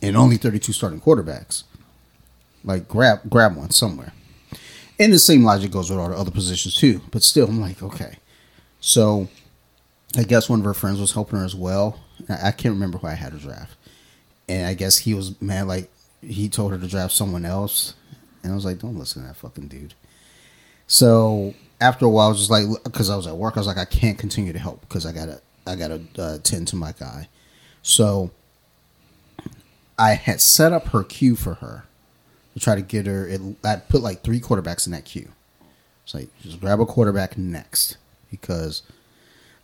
and 0.02 0.15
only 0.15 0.38
32 0.38 0.71
starting 0.71 1.02
quarterbacks. 1.02 1.63
Like 2.63 2.88
grab 2.88 3.30
grab 3.30 3.56
one 3.56 3.71
somewhere. 3.71 4.13
And 4.98 5.12
the 5.12 5.19
same 5.19 5.43
logic 5.43 5.71
goes 5.71 5.89
with 5.89 6.00
all 6.00 6.10
the 6.10 6.15
other 6.15 6.32
positions 6.32 6.76
too. 6.76 7.02
But 7.12 7.21
still, 7.21 7.48
I'm 7.48 7.60
like, 7.60 7.84
okay. 7.84 8.17
So 8.80 9.28
I 10.17 10.24
guess 10.24 10.50
one 10.50 10.60
of 10.60 10.65
her 10.65 10.74
friends 10.74 11.00
was 11.00 11.12
helping 11.12 11.39
her 11.39 11.45
as 11.45 11.56
well. 11.56 12.00
I 12.30 12.52
can't 12.52 12.74
remember 12.74 12.98
who 12.98 13.08
I 13.08 13.13
had 13.13 13.34
her 13.34 13.39
draft. 13.39 13.76
And 14.48 14.67
I 14.67 14.74
guess 14.74 15.00
he 15.00 15.13
was 15.13 15.39
mad, 15.41 15.67
like, 15.67 15.91
he 16.21 16.48
told 16.48 16.71
her 16.71 16.78
to 16.78 16.88
draft 16.88 17.13
someone 17.13 17.45
else. 17.45 17.95
And 18.43 18.52
I 18.52 18.56
was 18.56 18.63
like, 18.63 18.80
don't 18.80 18.98
listen 18.98 19.24
to 19.24 19.28
that 19.28 19.36
fucking 19.36 19.67
dude. 19.67 19.95
So 20.88 21.54
after 21.82 22.06
a 22.06 22.10
while, 22.10 22.28
I 22.28 22.30
was 22.30 22.39
just 22.39 22.52
like, 22.52 22.65
because 22.84 23.10
I 23.10 23.15
was 23.15 23.28
at 23.28 23.36
work, 23.36 23.58
I 23.58 23.60
was 23.60 23.67
like, 23.67 23.78
I 23.78 23.86
can't 23.86 24.17
continue 24.17 24.54
to 24.54 24.60
help 24.60 24.82
because 24.82 25.06
I 25.06 25.12
gotta, 25.12 25.41
I 25.65 25.76
gotta 25.76 26.02
uh, 26.17 26.38
tend 26.43 26.67
to 26.69 26.76
my 26.76 26.93
guy. 26.93 27.28
So 27.82 28.32
I 29.98 30.13
had 30.13 30.41
set 30.41 30.74
up 30.74 30.88
her 30.88 31.04
queue 31.04 31.36
for 31.36 31.56
her 31.56 31.86
to 32.54 32.60
try 32.60 32.76
to 32.76 32.82
get 32.82 33.06
her. 33.06 33.28
It, 33.28 33.41
I 33.63 33.78
put 33.78 34.02
like 34.02 34.24
three 34.24 34.39
quarterbacks 34.39 34.86
in 34.86 34.91
that 34.93 35.06
queue. 35.06 35.30
It's 36.04 36.13
like 36.13 36.30
just 36.41 36.60
grab 36.60 36.80
a 36.80 36.86
quarterback 36.86 37.38
next 37.38 37.98
because 38.30 38.84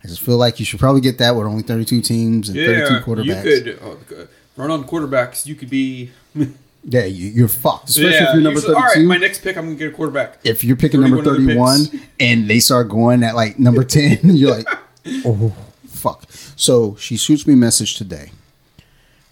I 0.02 0.08
just 0.08 0.20
feel 0.20 0.36
like 0.36 0.58
you 0.58 0.66
should 0.66 0.80
probably 0.80 1.00
get 1.00 1.18
that 1.18 1.36
with 1.36 1.46
only 1.46 1.62
thirty 1.62 1.84
two 1.84 2.00
teams 2.00 2.48
and 2.48 2.56
thirty 2.58 2.88
two 2.88 3.04
quarterbacks. 3.04 3.44
you 3.44 3.62
could 3.62 3.78
uh, 3.82 4.26
run 4.56 4.70
on 4.70 4.84
quarterbacks. 4.84 5.46
You 5.46 5.54
could 5.54 5.70
be. 5.70 6.10
Yeah, 6.84 7.04
you, 7.04 7.28
you're 7.28 7.48
fucked. 7.48 7.90
Especially 7.90 8.10
yeah, 8.12 8.28
if 8.28 8.34
you're 8.34 8.42
number 8.42 8.60
you 8.60 8.66
said, 8.66 8.74
thirty 8.74 8.80
All 8.80 8.86
right, 8.88 9.04
my 9.04 9.16
next 9.16 9.42
pick, 9.42 9.56
I'm 9.56 9.66
gonna 9.66 9.76
get 9.76 9.92
a 9.92 9.96
quarterback. 9.96 10.38
if 10.44 10.64
you're 10.64 10.76
picking 10.76 11.00
number 11.00 11.22
31 11.22 11.28
other 11.28 11.44
31 11.46 11.86
picks. 11.86 12.04
and 12.18 12.50
they 12.50 12.58
start 12.60 12.88
going 12.88 13.22
at 13.22 13.36
like 13.36 13.58
number 13.58 13.84
10 13.84 14.18
you're 14.24 14.50
like 14.50 14.66
oh 15.24 15.54
fuck. 15.86 16.24
So 16.56 16.96
she 16.96 17.16
shoots 17.16 17.46
me 17.46 17.54
a 17.54 17.56
message 17.56 17.96
today. 17.96 18.32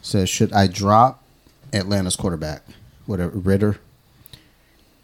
Says 0.02 0.30
should 0.30 0.52
i 0.52 0.66
drop 0.66 1.22
atlanta's 1.72 2.16
quarterback 2.16 2.62
whatever 3.06 3.36
Ridder 3.36 3.78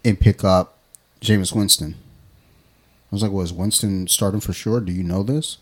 and 0.03 0.19
pick 0.19 0.43
up 0.43 0.77
Jameis 1.21 1.53
winston? 1.53 1.95
I 3.11 3.15
was 3.15 3.23
like 3.23 3.31
was 3.31 3.51
winston 3.51 4.07
starting 4.07 4.39
for 4.39 4.53
sure? 4.53 4.79
Do 4.79 4.93
you 4.93 5.03
know 5.03 5.21
this? 5.21 5.57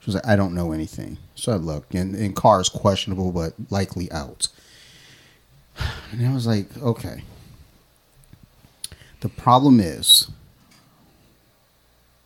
She 0.00 0.06
was 0.06 0.14
like 0.14 0.26
i 0.26 0.36
don't 0.36 0.54
know 0.54 0.70
anything. 0.70 1.18
So 1.34 1.52
i 1.52 1.56
looked 1.56 1.94
and, 1.94 2.14
and 2.14 2.36
carr 2.36 2.60
is 2.60 2.68
questionable 2.68 3.32
but 3.32 3.54
likely 3.70 4.10
out 4.12 4.46
and 6.10 6.26
i 6.26 6.32
was 6.32 6.46
like 6.46 6.66
okay 6.78 7.22
the 9.20 9.28
problem 9.28 9.80
is 9.80 10.28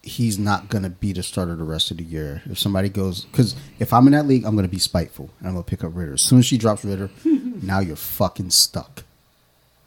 he's 0.07 0.38
not 0.38 0.69
going 0.69 0.85
to 0.85 0.90
be 0.90 1.12
the 1.12 1.23
starter 1.23 1.57
the 1.57 1.64
rest 1.64 1.90
of 1.90 1.97
the 1.97 2.05
year. 2.05 2.42
If 2.47 2.59
somebody 2.59 2.88
goes, 2.88 3.25
because 3.25 3.57
if 3.81 3.92
I'm 3.92 4.07
in 4.07 4.12
that 4.12 4.27
league, 4.27 4.45
I'm 4.45 4.55
going 4.55 4.66
to 4.66 4.71
be 4.71 4.79
spiteful 4.79 5.31
and 5.38 5.49
I'm 5.49 5.55
going 5.55 5.64
to 5.64 5.69
pick 5.71 5.83
up 5.83 5.90
Ridder. 5.95 6.14
As 6.14 6.23
soon 6.23 6.38
as 6.38 6.47
she 6.47 6.57
drops 6.57 6.85
Ridder, 6.85 7.11
now 7.25 7.81
you're 7.81 7.97
fucking 7.97 8.51
stuck. 8.51 9.03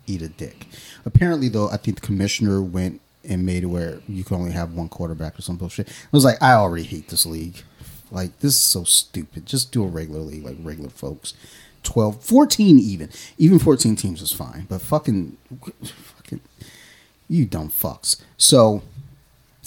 Eat 0.08 0.22
a 0.22 0.28
dick. 0.28 0.66
Apparently, 1.06 1.48
though, 1.48 1.70
I 1.70 1.78
think 1.78 2.02
the 2.02 2.06
commissioner 2.06 2.62
went 2.62 3.00
and 3.28 3.46
made 3.46 3.64
it 3.64 3.68
where 3.68 4.02
you 4.08 4.24
can 4.24 4.38
only 4.38 4.52
have 4.52 4.74
one 4.74 4.90
quarterback 4.90 5.40
or 5.40 5.42
some 5.42 5.56
bullshit. 5.56 5.88
I 5.88 5.94
was 6.12 6.26
like, 6.26 6.42
I 6.42 6.54
already 6.54 6.84
hate 6.84 7.08
this 7.08 7.26
league. 7.26 7.64
Like, 8.12 8.40
this 8.40 8.56
is 8.56 8.62
so 8.62 8.84
stupid. 8.84 9.46
Just 9.46 9.72
do 9.72 9.84
a 9.84 9.88
regular 9.88 10.22
league, 10.22 10.44
like 10.44 10.58
regular 10.60 10.90
folks. 10.90 11.34
12, 11.84 12.24
14 12.24 12.80
even. 12.80 13.10
Even 13.38 13.60
14 13.60 13.96
teams 13.96 14.22
is 14.22 14.32
fine. 14.32 14.66
But 14.70 14.82
fucking, 14.82 15.38
fucking, 16.16 16.42
you 17.28 17.46
dumb 17.46 17.70
fucks. 17.70 18.22
So 18.38 18.84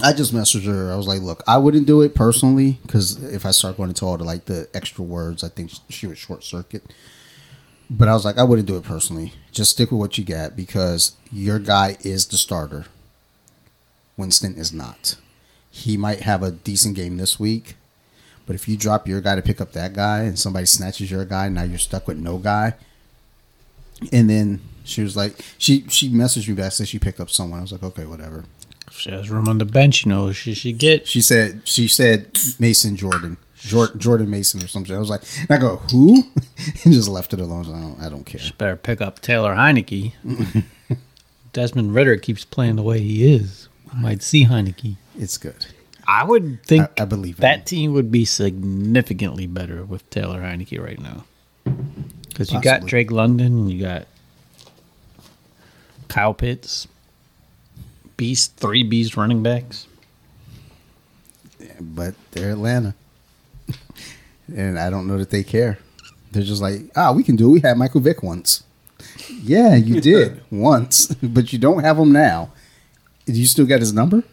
I 0.02 0.12
just 0.12 0.34
messaged 0.34 0.66
her. 0.66 0.92
I 0.92 0.96
was 0.96 1.06
like, 1.06 1.20
look, 1.20 1.42
I 1.46 1.58
wouldn't 1.58 1.86
do 1.86 2.00
it 2.00 2.14
personally 2.14 2.78
because 2.82 3.22
if 3.22 3.44
I 3.46 3.50
start 3.50 3.76
going 3.76 3.90
into 3.90 4.04
all 4.04 4.16
the 4.16 4.24
like 4.24 4.46
the 4.46 4.68
extra 4.74 5.04
words, 5.04 5.44
I 5.44 5.48
think 5.48 5.70
she 5.88 6.06
would 6.06 6.18
short 6.18 6.44
circuit. 6.44 6.82
But 7.90 8.08
I 8.08 8.14
was 8.14 8.24
like, 8.24 8.38
I 8.38 8.44
wouldn't 8.44 8.68
do 8.68 8.76
it 8.76 8.84
personally. 8.84 9.34
Just 9.52 9.72
stick 9.72 9.90
with 9.90 10.00
what 10.00 10.16
you 10.16 10.24
got 10.24 10.56
because 10.56 11.12
your 11.30 11.58
guy 11.58 11.98
is 12.00 12.26
the 12.26 12.36
starter. 12.36 12.86
Winston 14.16 14.54
is 14.56 14.72
not. 14.72 15.16
He 15.70 15.96
might 15.96 16.20
have 16.20 16.42
a 16.42 16.50
decent 16.50 16.96
game 16.96 17.16
this 17.16 17.38
week, 17.38 17.76
but 18.46 18.54
if 18.54 18.68
you 18.68 18.76
drop 18.76 19.06
your 19.06 19.20
guy 19.20 19.36
to 19.36 19.42
pick 19.42 19.60
up 19.60 19.72
that 19.72 19.92
guy 19.92 20.20
and 20.20 20.38
somebody 20.38 20.66
snatches 20.66 21.10
your 21.10 21.24
guy, 21.24 21.48
now 21.48 21.62
you're 21.62 21.78
stuck 21.78 22.08
with 22.08 22.18
no 22.18 22.38
guy. 22.38 22.74
And 24.12 24.28
then 24.28 24.60
she 24.84 25.02
was 25.02 25.16
like, 25.16 25.44
she 25.58 25.86
she 25.88 26.10
messaged 26.10 26.48
me 26.48 26.54
back 26.54 26.72
said 26.72 26.88
she 26.88 26.98
picked 26.98 27.20
up 27.20 27.30
someone. 27.30 27.60
I 27.60 27.62
was 27.62 27.72
like, 27.72 27.82
okay, 27.82 28.04
whatever. 28.04 28.44
If 28.88 28.98
she 28.98 29.10
has 29.10 29.30
room 29.30 29.48
on 29.48 29.58
the 29.58 29.64
bench, 29.64 30.04
you 30.04 30.10
know, 30.10 30.32
she 30.32 30.54
should 30.54 30.78
get. 30.78 31.06
She 31.06 31.20
said 31.20 31.62
she 31.64 31.88
said 31.88 32.36
Mason 32.58 32.96
Jordan. 32.96 33.36
Jordan, 33.56 34.00
Jordan 34.00 34.28
Mason 34.28 34.60
or 34.60 34.66
something. 34.66 34.94
I 34.94 34.98
was 34.98 35.08
like, 35.08 35.22
and 35.38 35.50
I 35.50 35.56
go, 35.56 35.76
who? 35.76 36.14
and 36.84 36.92
just 36.92 37.08
left 37.08 37.32
it 37.32 37.38
alone. 37.38 37.64
So 37.64 37.72
I 37.72 37.80
don't, 37.80 38.00
I 38.00 38.08
don't 38.08 38.24
care. 38.24 38.40
She 38.40 38.52
better 38.54 38.74
pick 38.74 39.00
up 39.00 39.20
Taylor 39.20 39.54
Heinicke. 39.54 40.14
Desmond 41.52 41.94
Ridder 41.94 42.16
keeps 42.16 42.44
playing 42.44 42.74
the 42.74 42.82
way 42.82 42.98
he 43.00 43.32
is. 43.32 43.68
Might 43.94 44.22
see 44.22 44.46
Heinicke. 44.46 44.96
It's 45.16 45.38
good. 45.38 45.66
I 46.06 46.24
would 46.24 46.62
think 46.64 46.88
I, 46.98 47.02
I 47.02 47.04
believe 47.04 47.36
that 47.38 47.66
team 47.66 47.92
would 47.92 48.10
be 48.10 48.24
significantly 48.24 49.46
better 49.46 49.84
with 49.84 50.08
Taylor 50.10 50.40
Heinicke 50.42 50.82
right 50.82 51.00
now. 51.00 51.24
Because 52.28 52.52
you 52.52 52.60
got 52.60 52.86
Drake 52.86 53.10
London 53.10 53.68
you 53.68 53.80
got 53.80 54.06
Kyle 56.08 56.34
Pitts, 56.34 56.88
beast, 58.16 58.56
three 58.56 58.82
beast 58.82 59.16
running 59.16 59.42
backs. 59.42 59.86
but 61.80 62.14
they're 62.32 62.50
Atlanta, 62.50 62.94
and 64.54 64.78
I 64.78 64.90
don't 64.90 65.06
know 65.06 65.18
that 65.18 65.30
they 65.30 65.42
care. 65.42 65.78
They're 66.32 66.42
just 66.42 66.62
like, 66.62 66.82
ah, 66.96 67.12
we 67.12 67.22
can 67.22 67.36
do 67.36 67.48
it. 67.48 67.52
We 67.52 67.60
had 67.60 67.76
Michael 67.76 68.00
Vick 68.00 68.22
once. 68.22 68.64
Yeah, 69.28 69.74
you 69.76 70.00
did 70.02 70.42
once, 70.50 71.06
but 71.22 71.52
you 71.52 71.58
don't 71.58 71.82
have 71.82 71.98
him 71.98 72.12
now. 72.12 72.50
Do 73.26 73.32
you 73.32 73.46
still 73.46 73.66
got 73.66 73.80
his 73.80 73.92
number? 73.92 74.24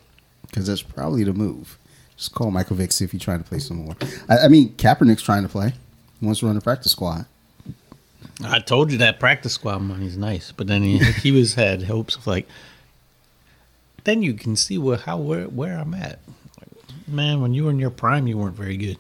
Because 0.50 0.68
that's 0.68 0.82
probably 0.82 1.24
the 1.24 1.34
move. 1.34 1.78
Just 2.18 2.34
call 2.34 2.52
Michael 2.52 2.76
Vick 2.76 2.92
see 2.92 3.06
if 3.06 3.12
he's 3.12 3.22
trying 3.22 3.42
to 3.42 3.48
play 3.48 3.60
some 3.60 3.78
more. 3.78 3.96
I, 4.28 4.40
I 4.40 4.48
mean, 4.48 4.74
Kaepernick's 4.74 5.22
trying 5.22 5.44
to 5.44 5.50
play. 5.50 5.74
He 6.20 6.26
wants 6.26 6.42
to 6.42 6.48
run 6.48 6.56
the 6.56 6.62
practice 6.62 6.92
squad. 6.92 7.26
I 8.44 8.60
told 8.60 8.92
you 8.92 8.98
that 8.98 9.20
practice 9.20 9.54
squad 9.54 9.80
money's 9.80 10.18
nice, 10.18 10.52
but 10.52 10.68
then 10.68 10.84
he, 10.84 10.98
he 11.22 11.32
was 11.32 11.54
had 11.54 11.84
hopes 11.84 12.16
of 12.16 12.28
like. 12.28 12.48
Then 14.06 14.24
you 14.24 14.34
can 14.34 14.56
see 14.56 14.78
where 14.78 14.98
how 14.98 15.18
where 15.18 15.46
where 15.46 15.78
I'm 15.78 15.94
at. 15.94 16.20
Man, 17.08 17.42
when 17.42 17.54
you 17.54 17.66
were 17.66 17.72
in 17.72 17.80
your 17.80 17.90
prime, 17.90 18.28
you 18.28 18.38
weren't 18.38 18.56
very 18.56 18.78
good. 18.78 18.98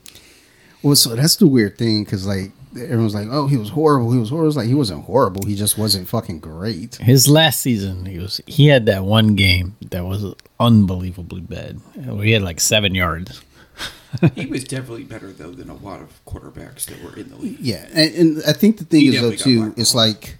Well, 0.81 0.95
so 0.95 1.15
that's 1.15 1.35
the 1.35 1.47
weird 1.47 1.77
thing 1.77 2.03
because 2.03 2.25
like 2.25 2.51
everyone's 2.75 3.15
like, 3.15 3.27
oh, 3.31 3.47
he 3.47 3.57
was 3.57 3.69
horrible. 3.69 4.11
He 4.11 4.19
was 4.19 4.29
horrible. 4.29 4.47
It's 4.47 4.57
like 4.57 4.67
he 4.67 4.73
wasn't 4.73 5.05
horrible. 5.05 5.45
He 5.45 5.55
just 5.55 5.77
wasn't 5.77 6.07
fucking 6.07 6.39
great. 6.39 6.95
His 6.95 7.27
last 7.27 7.61
season, 7.61 8.05
he 8.05 8.19
was 8.19 8.41
he 8.45 8.67
had 8.67 8.85
that 8.85 9.03
one 9.03 9.35
game 9.35 9.75
that 9.89 10.05
was 10.05 10.33
unbelievably 10.59 11.41
bad. 11.41 11.79
Where 11.95 12.23
he 12.23 12.31
had 12.31 12.41
like 12.41 12.59
seven 12.59 12.95
yards. 12.95 13.41
he 14.35 14.47
was 14.47 14.63
definitely 14.63 15.03
better 15.03 15.31
though 15.31 15.51
than 15.51 15.69
a 15.69 15.75
lot 15.75 16.01
of 16.01 16.19
quarterbacks 16.25 16.85
that 16.85 17.03
were 17.03 17.15
in 17.15 17.29
the 17.29 17.35
league. 17.35 17.59
Yeah, 17.59 17.85
and, 17.93 18.15
and 18.15 18.43
I 18.47 18.53
think 18.53 18.77
the 18.77 18.85
thing 18.85 19.01
He 19.01 19.15
is 19.15 19.21
though 19.21 19.35
too, 19.35 19.73
it's 19.77 19.93
like 19.95 20.37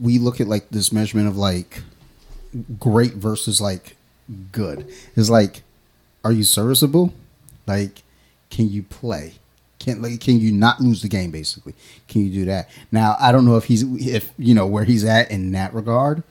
we 0.00 0.18
look 0.18 0.40
at 0.40 0.48
like 0.48 0.68
this 0.70 0.92
measurement 0.92 1.28
of 1.28 1.36
like 1.36 1.82
great 2.78 3.14
versus 3.14 3.60
like 3.60 3.96
good. 4.52 4.88
It's 5.16 5.30
like, 5.30 5.62
are 6.24 6.32
you 6.32 6.44
serviceable? 6.44 7.12
Like, 7.66 8.02
can 8.50 8.68
you 8.68 8.82
play? 8.82 9.34
Can 9.78 10.02
like 10.02 10.20
can 10.20 10.40
you 10.40 10.52
not 10.52 10.80
lose 10.80 11.02
the 11.02 11.08
game? 11.08 11.30
Basically, 11.30 11.74
can 12.08 12.24
you 12.26 12.32
do 12.32 12.44
that? 12.46 12.68
Now 12.90 13.16
I 13.20 13.30
don't 13.32 13.44
know 13.44 13.56
if 13.56 13.64
he's 13.64 13.82
if 14.06 14.32
you 14.38 14.54
know 14.54 14.66
where 14.66 14.84
he's 14.84 15.04
at 15.04 15.30
in 15.30 15.52
that 15.52 15.72
regard. 15.74 16.22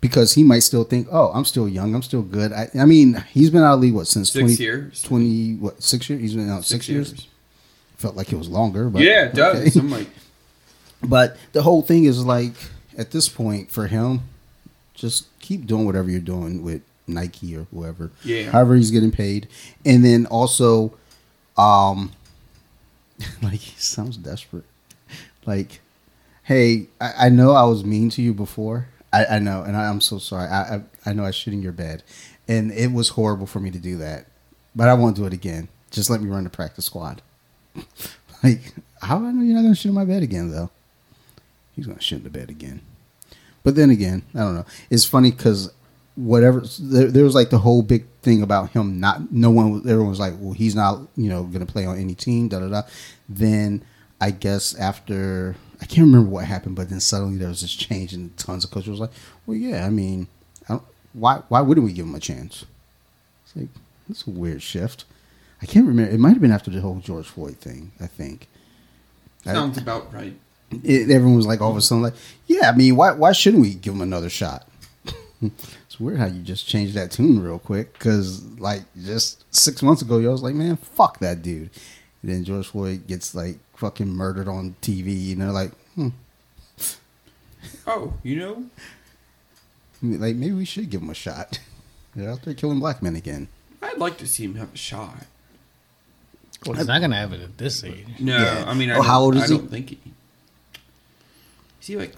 Because 0.00 0.34
he 0.34 0.44
might 0.44 0.60
still 0.60 0.84
think, 0.84 1.08
oh, 1.10 1.32
I'm 1.34 1.44
still 1.44 1.68
young, 1.68 1.92
I'm 1.92 2.02
still 2.02 2.22
good. 2.22 2.52
I, 2.52 2.68
I 2.78 2.84
mean, 2.84 3.24
he's 3.32 3.50
been 3.50 3.62
out 3.64 3.74
of 3.74 3.80
the 3.80 3.86
league 3.88 3.94
what 3.96 4.06
since 4.06 4.30
Six 4.30 4.42
20, 4.56 4.62
years. 4.62 5.02
20 5.02 5.54
what 5.56 5.82
six 5.82 6.08
years? 6.08 6.20
He's 6.22 6.34
been 6.34 6.48
out 6.48 6.64
six, 6.64 6.88
years. 6.88 7.26
Felt 7.96 8.14
like 8.14 8.32
it 8.32 8.36
was 8.36 8.48
longer, 8.48 8.88
but 8.90 9.02
Yeah, 9.02 9.24
it 9.24 9.34
does. 9.34 9.76
okay. 9.76 9.80
I'm 9.80 9.90
like, 9.90 10.06
But 11.02 11.36
the 11.52 11.62
whole 11.62 11.82
thing 11.82 12.04
is 12.04 12.24
like 12.24 12.52
at 12.96 13.10
this 13.10 13.28
point 13.28 13.72
for 13.72 13.88
him, 13.88 14.20
just 14.94 15.26
keep 15.40 15.66
doing 15.66 15.84
whatever 15.84 16.08
you're 16.10 16.20
doing 16.20 16.62
with 16.62 16.82
Nike 17.08 17.56
or 17.56 17.66
whoever. 17.72 18.12
Yeah. 18.22 18.50
However 18.50 18.76
he's 18.76 18.92
getting 18.92 19.10
paid. 19.10 19.48
And 19.84 20.04
then 20.04 20.26
also, 20.26 20.94
um 21.56 22.12
like 23.42 23.60
he 23.60 23.78
sounds 23.80 24.16
desperate. 24.16 24.64
Like, 25.46 25.80
hey, 26.44 26.88
I, 27.00 27.26
I 27.26 27.28
know 27.28 27.52
I 27.52 27.64
was 27.64 27.84
mean 27.84 28.10
to 28.10 28.22
you 28.22 28.34
before. 28.34 28.88
I, 29.12 29.24
I 29.24 29.38
know, 29.38 29.62
and 29.62 29.76
I, 29.76 29.88
I'm 29.88 30.00
so 30.00 30.18
sorry. 30.18 30.48
I, 30.48 30.76
I 30.76 30.82
I 31.06 31.12
know 31.12 31.24
I 31.24 31.30
shit 31.30 31.54
in 31.54 31.62
your 31.62 31.72
bed. 31.72 32.02
And 32.46 32.72
it 32.72 32.92
was 32.92 33.10
horrible 33.10 33.46
for 33.46 33.60
me 33.60 33.70
to 33.70 33.78
do 33.78 33.98
that. 33.98 34.26
But 34.74 34.88
I 34.88 34.94
won't 34.94 35.16
do 35.16 35.26
it 35.26 35.32
again. 35.32 35.68
Just 35.90 36.08
let 36.10 36.20
me 36.20 36.30
run 36.30 36.44
the 36.44 36.50
practice 36.50 36.86
squad. 36.86 37.20
like, 38.42 38.72
how 39.02 39.18
do 39.18 39.26
I 39.26 39.32
know 39.32 39.42
you're 39.42 39.54
not 39.54 39.62
gonna 39.62 39.74
shit 39.74 39.90
in 39.90 39.94
my 39.94 40.04
bed 40.04 40.22
again 40.22 40.50
though? 40.50 40.70
he's 41.78 41.86
gonna 41.86 42.00
shit 42.00 42.18
in 42.18 42.24
the 42.24 42.30
bed 42.30 42.50
again. 42.50 42.80
But 43.62 43.76
then 43.76 43.90
again, 43.90 44.22
I 44.34 44.40
don't 44.40 44.56
know. 44.56 44.66
It's 44.90 45.04
funny 45.04 45.30
because 45.30 45.72
whatever 46.18 46.62
there, 46.80 47.06
there 47.06 47.24
was 47.24 47.34
like 47.34 47.50
the 47.50 47.58
whole 47.58 47.80
big 47.80 48.04
thing 48.22 48.42
about 48.42 48.70
him 48.70 48.98
not. 48.98 49.32
No 49.32 49.50
one, 49.50 49.78
everyone 49.80 50.10
was 50.10 50.18
like, 50.18 50.34
well, 50.38 50.52
he's 50.52 50.74
not, 50.74 51.00
you 51.16 51.28
know, 51.28 51.44
gonna 51.44 51.66
play 51.66 51.86
on 51.86 51.96
any 51.96 52.14
team. 52.14 52.48
Da 52.48 52.58
da 52.58 52.68
da. 52.68 52.82
Then 53.28 53.82
I 54.20 54.32
guess 54.32 54.74
after 54.74 55.54
I 55.80 55.86
can't 55.86 56.06
remember 56.06 56.28
what 56.28 56.44
happened, 56.44 56.74
but 56.74 56.90
then 56.90 56.98
suddenly 57.00 57.38
there 57.38 57.48
was 57.48 57.60
this 57.60 57.74
change 57.74 58.12
and 58.12 58.36
tons 58.36 58.64
of 58.64 58.70
coaches 58.72 58.90
was 58.90 59.00
like, 59.00 59.12
well, 59.46 59.56
yeah, 59.56 59.86
I 59.86 59.90
mean, 59.90 60.26
I 60.68 60.74
don't, 60.74 60.82
why 61.12 61.42
why 61.48 61.60
wouldn't 61.60 61.86
we 61.86 61.92
give 61.92 62.06
him 62.06 62.16
a 62.16 62.20
chance? 62.20 62.64
It's 63.44 63.56
like 63.56 63.68
that's 64.08 64.26
a 64.26 64.30
weird 64.30 64.62
shift. 64.62 65.04
I 65.62 65.66
can't 65.66 65.86
remember. 65.86 66.12
It 66.12 66.18
might 66.18 66.30
have 66.30 66.40
been 66.40 66.52
after 66.52 66.70
the 66.70 66.80
whole 66.80 66.98
George 66.98 67.26
Floyd 67.26 67.58
thing. 67.58 67.92
I 68.00 68.06
think. 68.06 68.48
I- 69.46 69.52
sounds 69.52 69.78
about 69.78 70.12
right. 70.12 70.34
it, 70.82 71.10
everyone 71.10 71.36
was 71.36 71.46
like 71.46 71.60
all 71.60 71.70
of 71.70 71.76
a 71.76 71.80
sudden 71.80 72.02
like, 72.02 72.14
yeah, 72.48 72.70
I 72.70 72.76
mean, 72.76 72.96
why 72.96 73.12
why 73.12 73.30
shouldn't 73.30 73.62
we 73.62 73.74
give 73.74 73.94
him 73.94 74.00
another 74.00 74.28
shot? 74.28 74.66
it's 75.98 76.04
weird 76.04 76.18
how 76.20 76.26
you 76.26 76.42
just 76.42 76.68
changed 76.68 76.94
that 76.94 77.10
tune 77.10 77.42
real 77.42 77.58
quick 77.58 77.92
because 77.94 78.44
like 78.60 78.82
just 79.02 79.44
six 79.54 79.82
months 79.82 80.00
ago, 80.00 80.18
y'all 80.18 80.30
was 80.30 80.42
like, 80.44 80.54
man, 80.54 80.76
fuck 80.76 81.18
that 81.18 81.42
dude. 81.42 81.70
And 82.22 82.30
then 82.32 82.44
George 82.44 82.68
Floyd 82.68 83.08
gets 83.08 83.34
like 83.34 83.58
fucking 83.74 84.06
murdered 84.08 84.46
on 84.48 84.76
TV, 84.80 85.32
and 85.32 85.40
they're 85.40 85.50
like, 85.52 85.72
hmm, 85.96 86.08
Oh, 87.86 88.14
you 88.22 88.36
know, 88.36 88.64
like 90.02 90.36
maybe 90.36 90.52
we 90.52 90.64
should 90.64 90.88
give 90.90 91.02
him 91.02 91.10
a 91.10 91.14
shot. 91.14 91.58
They're 92.16 92.30
out 92.30 92.42
there 92.42 92.54
killing 92.54 92.80
black 92.80 93.02
men 93.02 93.16
again. 93.16 93.48
I'd 93.82 93.98
like 93.98 94.18
to 94.18 94.26
see 94.26 94.44
him 94.44 94.54
have 94.56 94.74
a 94.74 94.76
shot. 94.76 95.26
Well, 96.66 96.76
he's 96.76 96.86
not 96.86 97.00
gonna 97.00 97.16
have 97.16 97.32
it 97.32 97.40
at 97.40 97.58
this 97.58 97.82
age. 97.84 98.06
No, 98.20 98.36
Yeah. 98.36 98.64
I 98.66 98.74
mean, 98.74 98.90
I 98.90 98.96
Oh, 98.98 99.02
how 99.02 99.20
old 99.20 99.36
is 99.36 99.42
I 99.42 99.46
he? 99.46 99.58
don't 99.58 99.70
think 99.70 99.90
he. 99.90 99.98
Is 101.80 101.86
he 101.86 101.96
like? 101.96 102.14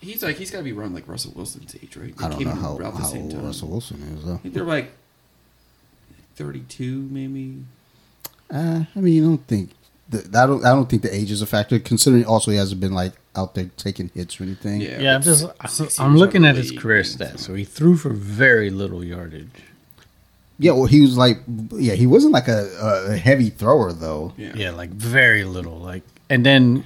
He's 0.00 0.22
like 0.22 0.36
he's 0.36 0.50
got 0.50 0.58
to 0.58 0.64
be 0.64 0.72
around 0.72 0.94
like 0.94 1.08
Russell 1.08 1.32
Wilson's 1.34 1.74
age, 1.74 1.96
right? 1.96 2.16
They 2.16 2.24
I 2.24 2.28
don't 2.28 2.38
came 2.38 2.48
know 2.48 2.54
how, 2.54 2.76
around 2.76 2.94
the 2.94 2.98
how 3.00 3.06
same 3.06 3.22
old 3.22 3.30
time. 3.32 3.46
Russell 3.46 3.68
Wilson 3.68 4.02
is 4.16 4.24
though. 4.24 4.34
I 4.34 4.38
think 4.38 4.54
they're 4.54 4.64
like 4.64 4.92
thirty-two, 6.36 7.08
maybe. 7.10 7.64
Uh, 8.52 8.84
I 8.94 9.00
mean, 9.00 9.22
I 9.24 9.26
don't 9.26 9.46
think 9.46 9.70
that 10.10 10.34
I 10.34 10.46
don't 10.46 10.64
I 10.64 10.70
don't 10.70 10.88
think 10.88 11.02
the 11.02 11.14
age 11.14 11.30
is 11.30 11.42
a 11.42 11.46
factor. 11.46 11.78
Considering 11.78 12.24
also 12.24 12.50
he 12.50 12.56
hasn't 12.56 12.80
been 12.80 12.92
like 12.92 13.12
out 13.34 13.54
there 13.54 13.70
taking 13.76 14.10
hits 14.14 14.40
or 14.40 14.44
anything. 14.44 14.80
Yeah, 14.80 15.00
Yeah, 15.00 15.14
I'm 15.16 15.22
just 15.22 15.44
s- 15.62 15.72
six 15.74 16.00
I'm 16.00 16.16
looking 16.16 16.44
at 16.44 16.56
his 16.56 16.70
career 16.72 17.02
stats. 17.02 17.38
so- 17.40 17.46
So 17.48 17.54
he 17.54 17.64
threw 17.64 17.96
for 17.96 18.10
very 18.10 18.70
little 18.70 19.02
yardage. 19.04 19.50
Yeah, 20.58 20.72
well, 20.72 20.86
he 20.86 21.02
was 21.02 21.18
like, 21.18 21.40
yeah, 21.74 21.92
he 21.92 22.06
wasn't 22.06 22.32
like 22.32 22.48
a, 22.48 23.06
a 23.10 23.16
heavy 23.18 23.50
thrower 23.50 23.92
though. 23.92 24.32
Yeah. 24.38 24.52
Yeah, 24.54 24.70
like 24.70 24.88
very 24.90 25.44
little. 25.44 25.76
Like, 25.78 26.02
and 26.30 26.46
then 26.46 26.84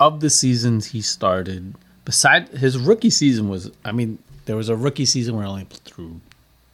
of 0.00 0.20
the 0.20 0.30
seasons 0.30 0.86
he 0.86 1.02
started, 1.02 1.74
beside 2.04 2.48
his 2.48 2.78
rookie 2.78 3.10
season 3.10 3.48
was, 3.48 3.70
I 3.84 3.92
mean, 3.92 4.18
there 4.46 4.56
was 4.56 4.68
a 4.68 4.76
rookie 4.76 5.06
season 5.06 5.36
where 5.36 5.44
he 5.44 5.50
only 5.50 5.66
threw 5.84 6.20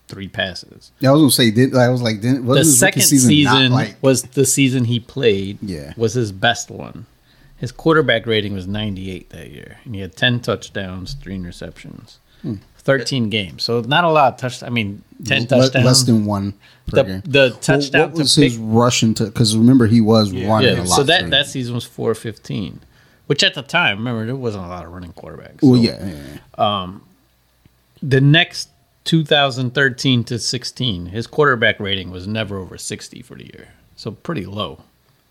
three 0.09 0.29
passes. 0.29 0.91
Yeah, 1.01 1.11
I 1.11 1.13
was 1.13 1.21
gonna 1.23 1.31
say, 1.31 1.51
did 1.51 1.75
I 1.77 1.89
was 1.89 2.03
like, 2.03 2.21
didn't 2.21 2.45
wasn't 2.45 2.67
the 2.67 2.73
second 2.73 3.03
season, 3.03 3.45
not 3.45 3.71
like 3.71 3.97
was 4.03 4.23
the 4.23 4.45
season 4.45 4.85
he 4.85 4.99
played. 5.01 5.59
Yeah. 5.63 5.93
was 5.97 6.15
his 6.15 6.33
best 6.33 6.71
one. 6.71 7.07
His 7.59 7.71
quarterback 7.73 8.27
rating 8.27 8.55
was 8.55 8.67
98 8.67 9.31
that 9.31 9.51
year, 9.51 9.79
and 9.85 9.95
he 9.95 10.01
had 10.01 10.17
10 10.17 10.41
touchdowns, 10.41 11.13
three 11.15 11.37
interceptions, 11.37 12.17
Hmm. 12.43 12.55
13 12.79 13.29
games. 13.29 13.63
So 13.63 13.83
not 13.83 14.05
a 14.05 14.11
lot 14.11 14.33
of 14.33 14.41
touch. 14.41 14.63
I 14.63 14.71
mean, 14.71 15.03
10 15.27 15.43
le- 15.43 15.47
touchdowns. 15.47 15.85
less 15.85 16.03
than 16.05 16.25
one 16.25 16.55
the 16.87 17.03
game? 17.05 17.23
the 17.27 17.51
touchdown 17.61 18.01
Well, 18.01 18.09
what 18.11 18.19
was 18.21 18.35
to 18.37 18.41
his 18.43 18.55
pick. 18.55 18.63
rushing 18.65 19.13
to? 19.15 19.27
Because 19.27 19.55
remember, 19.57 19.87
he 19.87 20.01
was 20.01 20.33
Yeah. 20.33 20.49
running 20.49 20.75
Yeah, 20.75 20.83
a 20.83 20.85
lot. 20.85 20.97
so 20.97 21.03
that 21.05 21.29
that 21.31 21.47
season 21.47 21.75
was 21.75 21.85
415, 21.85 22.81
which 23.31 23.45
at 23.45 23.55
the 23.55 23.63
time, 23.63 23.99
remember, 23.99 24.27
there 24.27 24.35
wasn't 24.35 24.65
a 24.65 24.67
lot 24.67 24.85
of 24.85 24.91
running 24.91 25.13
quarterbacks. 25.13 25.63
well, 25.63 25.77
So 25.77 25.81
yeah, 25.83 26.05
yeah, 26.05 26.39
yeah. 26.59 26.91
The 28.03 28.21
next 28.21 28.71
2013 29.05 30.25
to 30.25 30.37
16, 30.37 31.07
his 31.07 31.29
quarterback 31.29 31.79
rating 31.79 32.11
was 32.11 32.27
never 32.27 32.59
over 32.59 32.77
60 32.77 33.23
for 33.23 33.37
the 33.37 33.45
year, 33.45 33.69
so 33.95 34.11
pretty 34.11 34.45
low. 34.45 34.83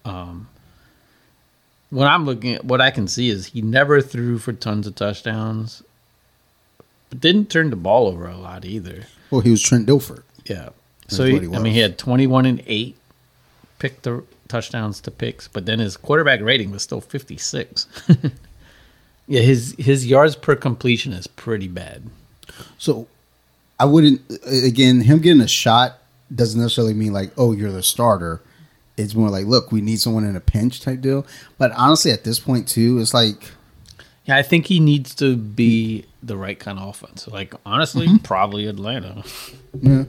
Um, 0.06 0.48
when 1.90 2.08
I'm 2.08 2.24
looking 2.24 2.56
at 2.56 2.64
what 2.64 2.80
I 2.80 2.90
can 2.90 3.06
see 3.06 3.28
is 3.28 3.48
he 3.48 3.62
never 3.62 4.00
threw 4.00 4.38
for 4.38 4.54
tons 4.54 4.88
of 4.88 4.96
touchdowns, 4.96 5.84
but 7.10 7.20
didn't 7.20 7.50
turn 7.50 7.70
the 7.70 7.76
ball 7.76 8.08
over 8.08 8.30
a 8.30 8.38
lot 8.38 8.64
either. 8.64 9.08
Well, 9.30 9.42
he 9.42 9.52
was 9.52 9.62
Trent 9.62 9.88
Dilfer. 9.88 10.24
Yeah. 10.46 10.70
That's 11.02 11.18
So 11.18 11.26
he, 11.26 11.40
he 11.40 11.54
I 11.54 11.60
mean, 11.60 11.74
he 11.74 11.80
had 11.80 11.98
21 11.98 12.46
and 12.46 12.64
eight, 12.66 12.96
picked 13.80 14.04
the 14.04 14.24
touchdowns 14.48 15.00
to 15.02 15.12
picks, 15.12 15.48
but 15.48 15.66
then 15.66 15.80
his 15.80 15.98
quarterback 15.98 16.42
rating 16.42 16.72
was 16.72 16.84
still 16.84 17.02
56. 17.02 17.88
yeah, 19.28 19.42
his 19.42 19.76
his 19.78 20.06
yards 20.08 20.36
per 20.36 20.56
completion 20.56 21.14
is 21.14 21.28
pretty 21.28 21.68
bad. 21.68 22.04
So 22.78 23.08
I 23.80 23.86
wouldn't. 23.86 24.22
Again, 24.46 25.02
him 25.02 25.20
getting 25.20 25.42
a 25.42 25.48
shot 25.48 26.00
doesn't 26.34 26.60
necessarily 26.62 26.94
mean 26.94 27.14
like, 27.14 27.32
oh, 27.38 27.52
you're 27.54 27.72
the 27.72 27.84
starter. 27.84 28.42
It's 28.98 29.16
more 29.16 29.30
like, 29.30 29.46
look, 29.46 29.72
we 29.72 29.80
need 29.82 30.00
someone 30.02 30.26
in 30.26 30.36
a 30.36 30.42
pinch 30.42 30.82
type 30.82 31.00
deal. 31.02 31.26
But 31.58 31.72
honestly, 31.72 32.12
at 32.12 32.24
this 32.26 32.40
point 32.40 32.68
too, 32.68 33.00
it's 33.00 33.14
like, 33.14 33.52
Yeah, 34.26 34.36
I 34.36 34.42
think 34.42 34.66
he 34.66 34.80
needs 34.82 35.16
to 35.16 35.38
be 35.38 36.06
the 36.22 36.36
right 36.36 36.60
kind 36.60 36.78
of 36.78 36.90
offense. 36.90 37.26
Like 37.28 37.54
honestly, 37.66 38.08
Mm-hmm. 38.08 38.18
probably 38.18 38.68
Atlanta, 38.68 39.24
yeah, 39.82 40.04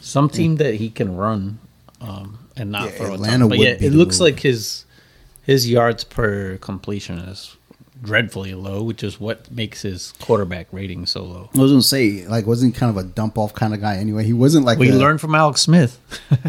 some 0.00 0.28
team 0.28 0.56
that 0.56 0.76
he 0.76 0.88
can 0.88 1.16
run 1.16 1.58
um, 2.02 2.38
and 2.56 2.70
not 2.70 2.90
Yeah, 2.90 2.98
throw 2.98 3.14
Atlanta 3.14 3.46
a 3.46 3.48
ton. 3.48 3.48
But 3.50 3.58
yeah, 3.58 3.76
it 3.80 3.92
looks 3.92 4.16
move. 4.20 4.26
like 4.32 4.40
his 4.40 4.84
his 5.44 5.68
yards 5.70 6.04
per 6.04 6.56
completion 6.58 7.18
is 7.18 7.56
dreadfully 8.02 8.52
low, 8.54 8.82
which 8.82 9.02
is 9.04 9.20
what 9.20 9.48
makes 9.50 9.82
his 9.82 10.12
quarterback 10.20 10.66
rating 10.72 11.06
so 11.06 11.22
low. 11.22 11.50
I 11.54 11.58
was 11.58 11.70
gonna 11.70 11.82
say, 11.82 12.26
like, 12.26 12.46
wasn't 12.46 12.74
he 12.74 12.78
kind 12.80 12.90
of 12.90 12.96
a 12.96 13.06
dump 13.08 13.38
off 13.38 13.54
kind 13.54 13.72
of 13.74 13.80
guy 13.80 13.96
anyway? 13.96 14.24
He 14.24 14.32
wasn't 14.32 14.64
like 14.66 14.78
We 14.78 14.90
a- 14.90 14.94
learned 14.94 15.20
from 15.20 15.34
Alex 15.34 15.60
Smith. 15.62 15.98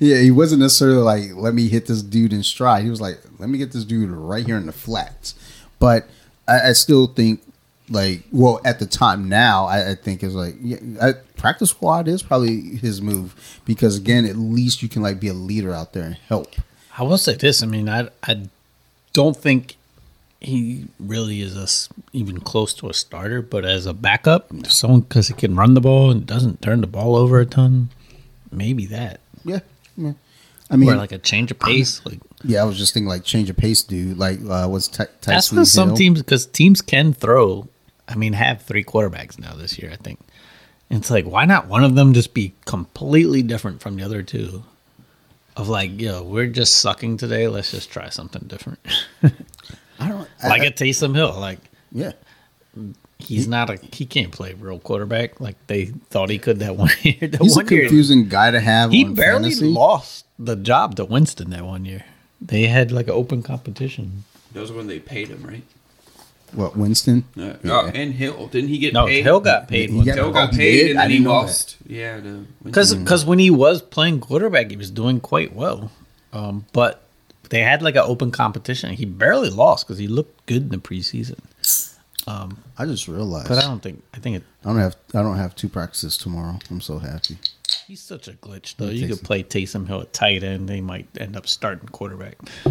Yeah, 0.00 0.18
he 0.18 0.30
wasn't 0.30 0.62
necessarily 0.62 1.02
like, 1.02 1.34
let 1.34 1.52
me 1.52 1.68
hit 1.68 1.86
this 1.86 2.00
dude 2.02 2.32
in 2.32 2.42
stride. 2.42 2.82
He 2.82 2.88
was 2.88 3.00
like, 3.00 3.18
let 3.38 3.50
me 3.50 3.58
get 3.58 3.72
this 3.72 3.84
dude 3.84 4.08
right 4.10 4.44
here 4.44 4.56
in 4.56 4.64
the 4.64 4.72
flats. 4.72 5.34
But 5.78 6.08
I, 6.48 6.70
I 6.70 6.72
still 6.72 7.08
think, 7.08 7.42
like, 7.90 8.22
well, 8.32 8.58
at 8.64 8.78
the 8.78 8.86
time 8.86 9.28
now, 9.28 9.66
I, 9.66 9.90
I 9.90 9.94
think 9.94 10.22
is 10.22 10.34
like, 10.34 10.54
yeah, 10.62 10.78
I, 11.02 11.12
practice 11.36 11.70
squad 11.70 12.08
is 12.08 12.22
probably 12.22 12.76
his 12.76 13.00
move 13.00 13.60
because 13.64 13.96
again, 13.96 14.24
at 14.24 14.36
least 14.36 14.82
you 14.82 14.88
can 14.88 15.02
like 15.02 15.20
be 15.20 15.28
a 15.28 15.34
leader 15.34 15.72
out 15.72 15.92
there 15.92 16.04
and 16.04 16.14
help. 16.28 16.54
I 16.98 17.02
will 17.02 17.18
say 17.18 17.34
this. 17.34 17.62
I 17.62 17.66
mean, 17.66 17.88
I 17.88 18.08
I 18.22 18.48
don't 19.12 19.36
think 19.36 19.76
he 20.40 20.86
really 20.98 21.40
is 21.40 21.56
a 21.56 21.66
even 22.16 22.40
close 22.40 22.74
to 22.74 22.88
a 22.88 22.94
starter, 22.94 23.42
but 23.42 23.64
as 23.64 23.86
a 23.86 23.94
backup, 23.94 24.50
someone 24.66 25.00
because 25.00 25.28
he 25.28 25.34
can 25.34 25.56
run 25.56 25.74
the 25.74 25.80
ball 25.80 26.10
and 26.10 26.26
doesn't 26.26 26.62
turn 26.62 26.80
the 26.80 26.86
ball 26.86 27.16
over 27.16 27.40
a 27.40 27.46
ton, 27.46 27.90
maybe 28.50 28.86
that. 28.86 29.20
Yeah, 29.44 29.60
yeah. 29.96 30.12
I 30.70 30.76
mean, 30.76 30.90
or 30.90 30.96
like 30.96 31.12
a 31.12 31.18
change 31.18 31.50
of 31.50 31.58
pace. 31.58 32.04
Like 32.04 32.20
yeah, 32.44 32.62
I 32.62 32.64
was 32.64 32.76
just 32.76 32.94
thinking 32.94 33.08
like 33.08 33.24
change 33.24 33.50
of 33.50 33.56
pace, 33.56 33.82
dude. 33.82 34.18
Like, 34.18 34.38
uh, 34.40 34.68
was 34.68 34.88
Ty- 34.88 35.06
that's 35.22 35.48
Tyson 35.48 35.58
what 35.58 35.66
some 35.66 35.94
teams 35.94 36.20
because 36.20 36.46
teams 36.46 36.82
can 36.82 37.12
throw. 37.12 37.68
I 38.08 38.14
mean, 38.14 38.34
have 38.34 38.62
three 38.62 38.84
quarterbacks 38.84 39.38
now 39.38 39.54
this 39.54 39.78
year. 39.78 39.90
I 39.92 39.96
think 39.96 40.20
it's 40.90 41.10
like 41.10 41.24
why 41.26 41.44
not 41.44 41.66
one 41.68 41.84
of 41.84 41.94
them 41.94 42.12
just 42.14 42.34
be 42.34 42.52
completely 42.64 43.42
different 43.42 43.80
from 43.80 43.96
the 43.96 44.02
other 44.04 44.22
two? 44.22 44.62
Of 45.56 45.68
like, 45.70 45.98
yo, 45.98 46.22
we're 46.22 46.48
just 46.48 46.80
sucking 46.82 47.16
today. 47.16 47.48
Let's 47.48 47.70
just 47.70 47.90
try 47.90 48.10
something 48.10 48.42
different. 48.46 48.78
I 49.98 50.08
don't 50.08 50.28
I- 50.42 50.48
like 50.48 50.62
I- 50.62 50.66
a 50.66 50.70
Taysom 50.72 51.14
Hill. 51.14 51.34
Like 51.38 51.58
yeah. 51.92 52.12
he's 53.18 53.48
not 53.48 53.70
a 53.70 53.76
he 53.92 54.04
can't 54.04 54.30
play 54.32 54.52
real 54.54 54.78
quarterback 54.78 55.40
like 55.40 55.56
they 55.66 55.86
thought 55.86 56.28
he 56.28 56.38
could 56.38 56.58
that 56.58 56.76
one 56.84 56.90
year. 57.02 57.16
The 57.20 57.38
He's 57.38 57.56
a 57.56 57.60
one 57.60 57.68
year 57.68 57.80
confusing 57.82 58.28
guy 58.28 58.50
to 58.50 58.60
have. 58.60 58.90
he 58.90 59.04
on 59.06 59.14
barely 59.14 59.44
fantasy. 59.50 59.66
lost 59.66 60.26
the 60.38 60.56
job 60.56 60.96
to 60.96 61.04
Winston 61.06 61.50
that 61.50 61.64
one 61.64 61.84
year. 61.86 62.04
They 62.40 62.66
had 62.66 62.92
like 62.92 63.06
an 63.06 63.14
open 63.14 63.42
competition. 63.42 64.24
That 64.52 64.60
was 64.60 64.70
when 64.72 64.86
they 64.88 64.98
paid 65.00 65.28
him, 65.28 65.42
right? 65.42 65.62
What 66.52 66.76
Winston? 66.76 67.24
Uh, 67.36 67.54
Yeah. 67.62 67.72
oh, 67.72 67.86
and 67.92 68.14
Hill 68.14 68.46
didn't 68.48 68.68
he 68.70 68.78
get 68.78 68.92
No, 68.94 69.06
paid? 69.06 69.22
Hill 69.24 69.40
got 69.40 69.68
paid 69.68 69.90
He 69.90 69.96
one 69.96 70.06
got- 70.06 70.14
Hill 70.14 70.32
got 70.32 70.52
paid, 70.52 70.72
did? 70.78 70.90
and 70.92 70.98
then 71.00 71.10
he 71.10 71.16
didn't 71.16 71.24
that. 71.26 71.32
lost. 71.32 71.76
Yeah, 71.86 72.20
because 72.64 72.94
because 72.94 73.24
when 73.24 73.38
he 73.38 73.50
was 73.50 73.82
playing 73.82 74.20
quarterback, 74.20 74.70
he 74.70 74.76
was 74.76 74.90
doing 74.90 75.20
quite 75.20 75.54
well. 75.54 75.90
Um, 76.32 76.64
but 76.72 77.02
they 77.50 77.60
had 77.60 77.82
like 77.82 77.94
an 77.96 78.04
open 78.06 78.30
competition. 78.30 78.92
He 78.94 79.04
barely 79.04 79.50
lost 79.50 79.86
because 79.86 79.98
he 79.98 80.06
looked 80.08 80.46
good 80.46 80.62
in 80.62 80.68
the 80.70 80.78
preseason. 80.78 81.38
I 82.78 82.84
just 82.84 83.06
realized. 83.08 83.48
But 83.48 83.58
I 83.58 83.62
don't 83.62 83.80
think 83.82 84.02
I 84.12 84.18
think 84.18 84.36
it, 84.36 84.42
I 84.64 84.68
don't 84.68 84.78
have. 84.78 84.96
I 85.14 85.22
don't 85.22 85.36
have 85.36 85.54
two 85.56 85.68
practices 85.68 86.16
tomorrow. 86.18 86.58
I'm 86.70 86.80
so 86.80 86.98
happy. 86.98 87.38
he's 87.86 88.02
such 88.02 88.28
a 88.28 88.32
glitch 88.32 88.76
though. 88.76 88.86
Yeah, 88.86 88.92
You 89.06 89.08
could 89.08 89.18
Taysom. 89.18 89.24
play 89.24 89.42
Taysom 89.44 89.86
Hill 89.86 90.00
at 90.02 90.12
tight 90.12 90.42
end. 90.42 90.68
They 90.68 90.80
might 90.80 91.06
end 91.18 91.36
up 91.36 91.46
starting 91.46 91.88
quarterback. 91.88 92.36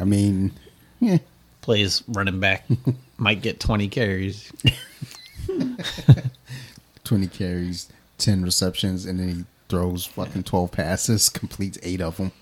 I 0.00 0.04
mean, 0.04 0.52
yeah. 1.00 1.18
Plays 1.62 2.02
running 2.08 2.40
back, 2.40 2.66
might 3.16 3.40
get 3.40 3.58
twenty 3.58 3.88
carries. 3.88 4.52
20 7.04 7.26
carries, 7.26 7.88
10 8.18 8.42
receptions, 8.42 9.04
and 9.04 9.18
then 9.18 9.28
he 9.28 9.44
throws 9.68 10.06
fucking 10.06 10.44
12 10.44 10.70
passes, 10.72 11.28
completes 11.30 11.78
eight 11.82 12.00
of 12.00 12.16
them, 12.16 12.32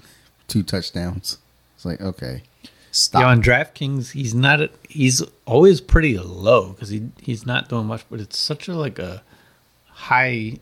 two 0.48 0.62
touchdowns. 0.62 1.38
It's 1.74 1.84
like, 1.84 2.00
okay, 2.00 2.42
stop. 2.90 3.22
Yeah, 3.22 3.28
on 3.28 3.42
DraftKings, 3.42 4.12
he's 4.12 4.34
not. 4.34 4.60
A, 4.60 4.70
he's 4.88 5.22
always 5.46 5.80
pretty 5.80 6.18
low 6.18 6.70
because 6.70 6.90
he 6.90 7.08
he's 7.20 7.46
not 7.46 7.68
doing 7.70 7.86
much, 7.86 8.04
but 8.10 8.20
it's 8.20 8.36
such 8.36 8.68
a 8.68 8.74
like 8.74 8.98
a 8.98 9.22
high 9.86 10.58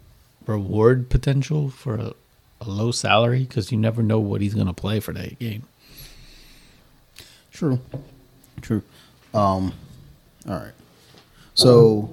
reward 0.47 1.11
potential 1.11 1.71
for 1.71 1.97
a, 1.97 2.13
a 2.61 2.69
low 2.69 2.93
salary 2.93 3.41
because 3.41 3.73
you 3.73 3.79
never 3.79 4.03
know 4.03 4.21
what 4.21 4.41
he's 4.41 4.55
gonna 4.55 4.73
play 4.73 5.01
for 5.01 5.13
that 5.13 5.41
game. 5.41 5.65
True. 7.51 7.81
True. 8.61 8.83
Um, 9.35 9.73
all 10.49 10.55
right. 10.55 10.73
So, 11.55 12.11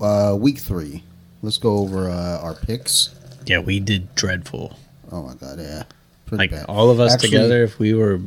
uh, 0.00 0.36
week 0.38 0.58
three. 0.58 1.02
Let's 1.42 1.58
go 1.58 1.78
over 1.78 2.08
uh, 2.08 2.38
our 2.40 2.54
picks. 2.54 3.14
Yeah, 3.46 3.58
we 3.58 3.80
did 3.80 4.14
dreadful. 4.14 4.78
Oh 5.12 5.22
my 5.22 5.34
god, 5.34 5.58
yeah, 5.58 5.82
pretty 6.26 6.42
Like 6.44 6.50
bad. 6.50 6.66
all 6.66 6.90
of 6.90 7.00
us 7.00 7.12
Actually, 7.14 7.30
together, 7.30 7.62
if 7.64 7.78
we 7.78 7.92
were 7.94 8.20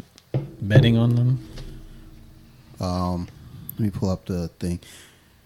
betting 0.61 0.97
on 0.97 1.15
them. 1.15 1.47
Um, 2.79 3.27
let 3.71 3.79
me 3.79 3.89
pull 3.89 4.09
up 4.09 4.25
the 4.25 4.49
thing 4.59 4.79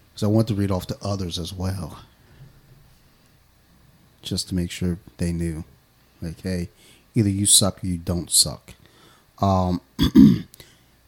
because 0.10 0.24
I 0.24 0.28
want 0.28 0.48
to 0.50 0.56
read 0.56 0.70
off 0.72 0.88
the 0.88 0.98
others 1.02 1.40
as 1.40 1.54
well, 1.54 2.00
just 4.22 4.50
to 4.50 4.56
make 4.56 4.70
sure 4.72 4.98
they 5.18 5.32
knew. 5.32 5.64
Like, 6.22 6.42
hey, 6.42 6.70
either 7.16 7.30
you 7.30 7.46
suck 7.46 7.84
or 7.84 7.88
you 7.88 7.98
don't 7.98 8.30
suck. 8.30 8.74
Um, 9.42 9.82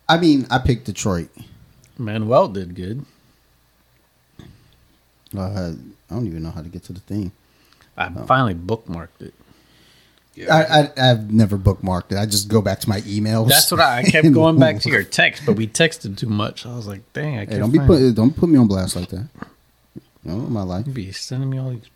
I 0.08 0.18
mean, 0.18 0.46
I 0.52 0.60
picked 0.60 0.86
Detroit. 0.86 1.30
Manuel 1.98 2.48
did 2.50 2.76
good. 2.76 3.06
Uh, 5.36 5.74
I 6.10 6.14
don't 6.14 6.28
even 6.28 6.44
know 6.44 6.52
how 6.52 6.62
to 6.62 6.70
get 6.70 6.84
to 6.86 6.94
the 6.94 7.00
thing. 7.00 7.32
I 7.98 8.10
finally 8.10 8.56
bookmarked 8.56 9.22
it. 9.22 9.34
Yeah. 10.36 10.56
I, 10.56 10.82
I 10.82 11.12
I've 11.12 11.32
never 11.32 11.58
bookmarked 11.58 12.12
it. 12.12 12.18
I 12.18 12.26
just 12.26 12.48
go 12.48 12.62
back 12.62 12.80
to 12.82 12.90
my 12.90 13.02
emails. 13.02 13.50
That's 13.50 13.72
what 13.72 13.80
I, 13.80 14.00
I 14.00 14.04
kept 14.04 14.32
going 14.34 14.60
back 14.60 14.80
to 14.82 14.90
your 14.90 15.04
text, 15.22 15.44
but 15.46 15.56
we 15.56 15.68
texted 15.68 16.18
too 16.18 16.28
much. 16.28 16.66
I 16.66 16.76
was 16.76 16.88
like, 16.88 17.02
dang, 17.14 17.38
I 17.38 17.46
can't 17.46 17.60
don't 17.60 17.72
be 17.72 17.80
put 17.80 18.02
it. 18.02 18.16
don't 18.16 18.36
put 18.36 18.50
me 18.50 18.58
on 18.58 18.68
blast 18.68 18.96
like 18.96 19.10
that. 19.10 19.28
No, 20.24 20.36
my 20.38 20.64
life. 20.64 20.88
You 20.88 20.94
be 20.94 21.12
sending 21.12 21.50
me 21.50 21.60
all 21.60 21.70
these 21.70 21.90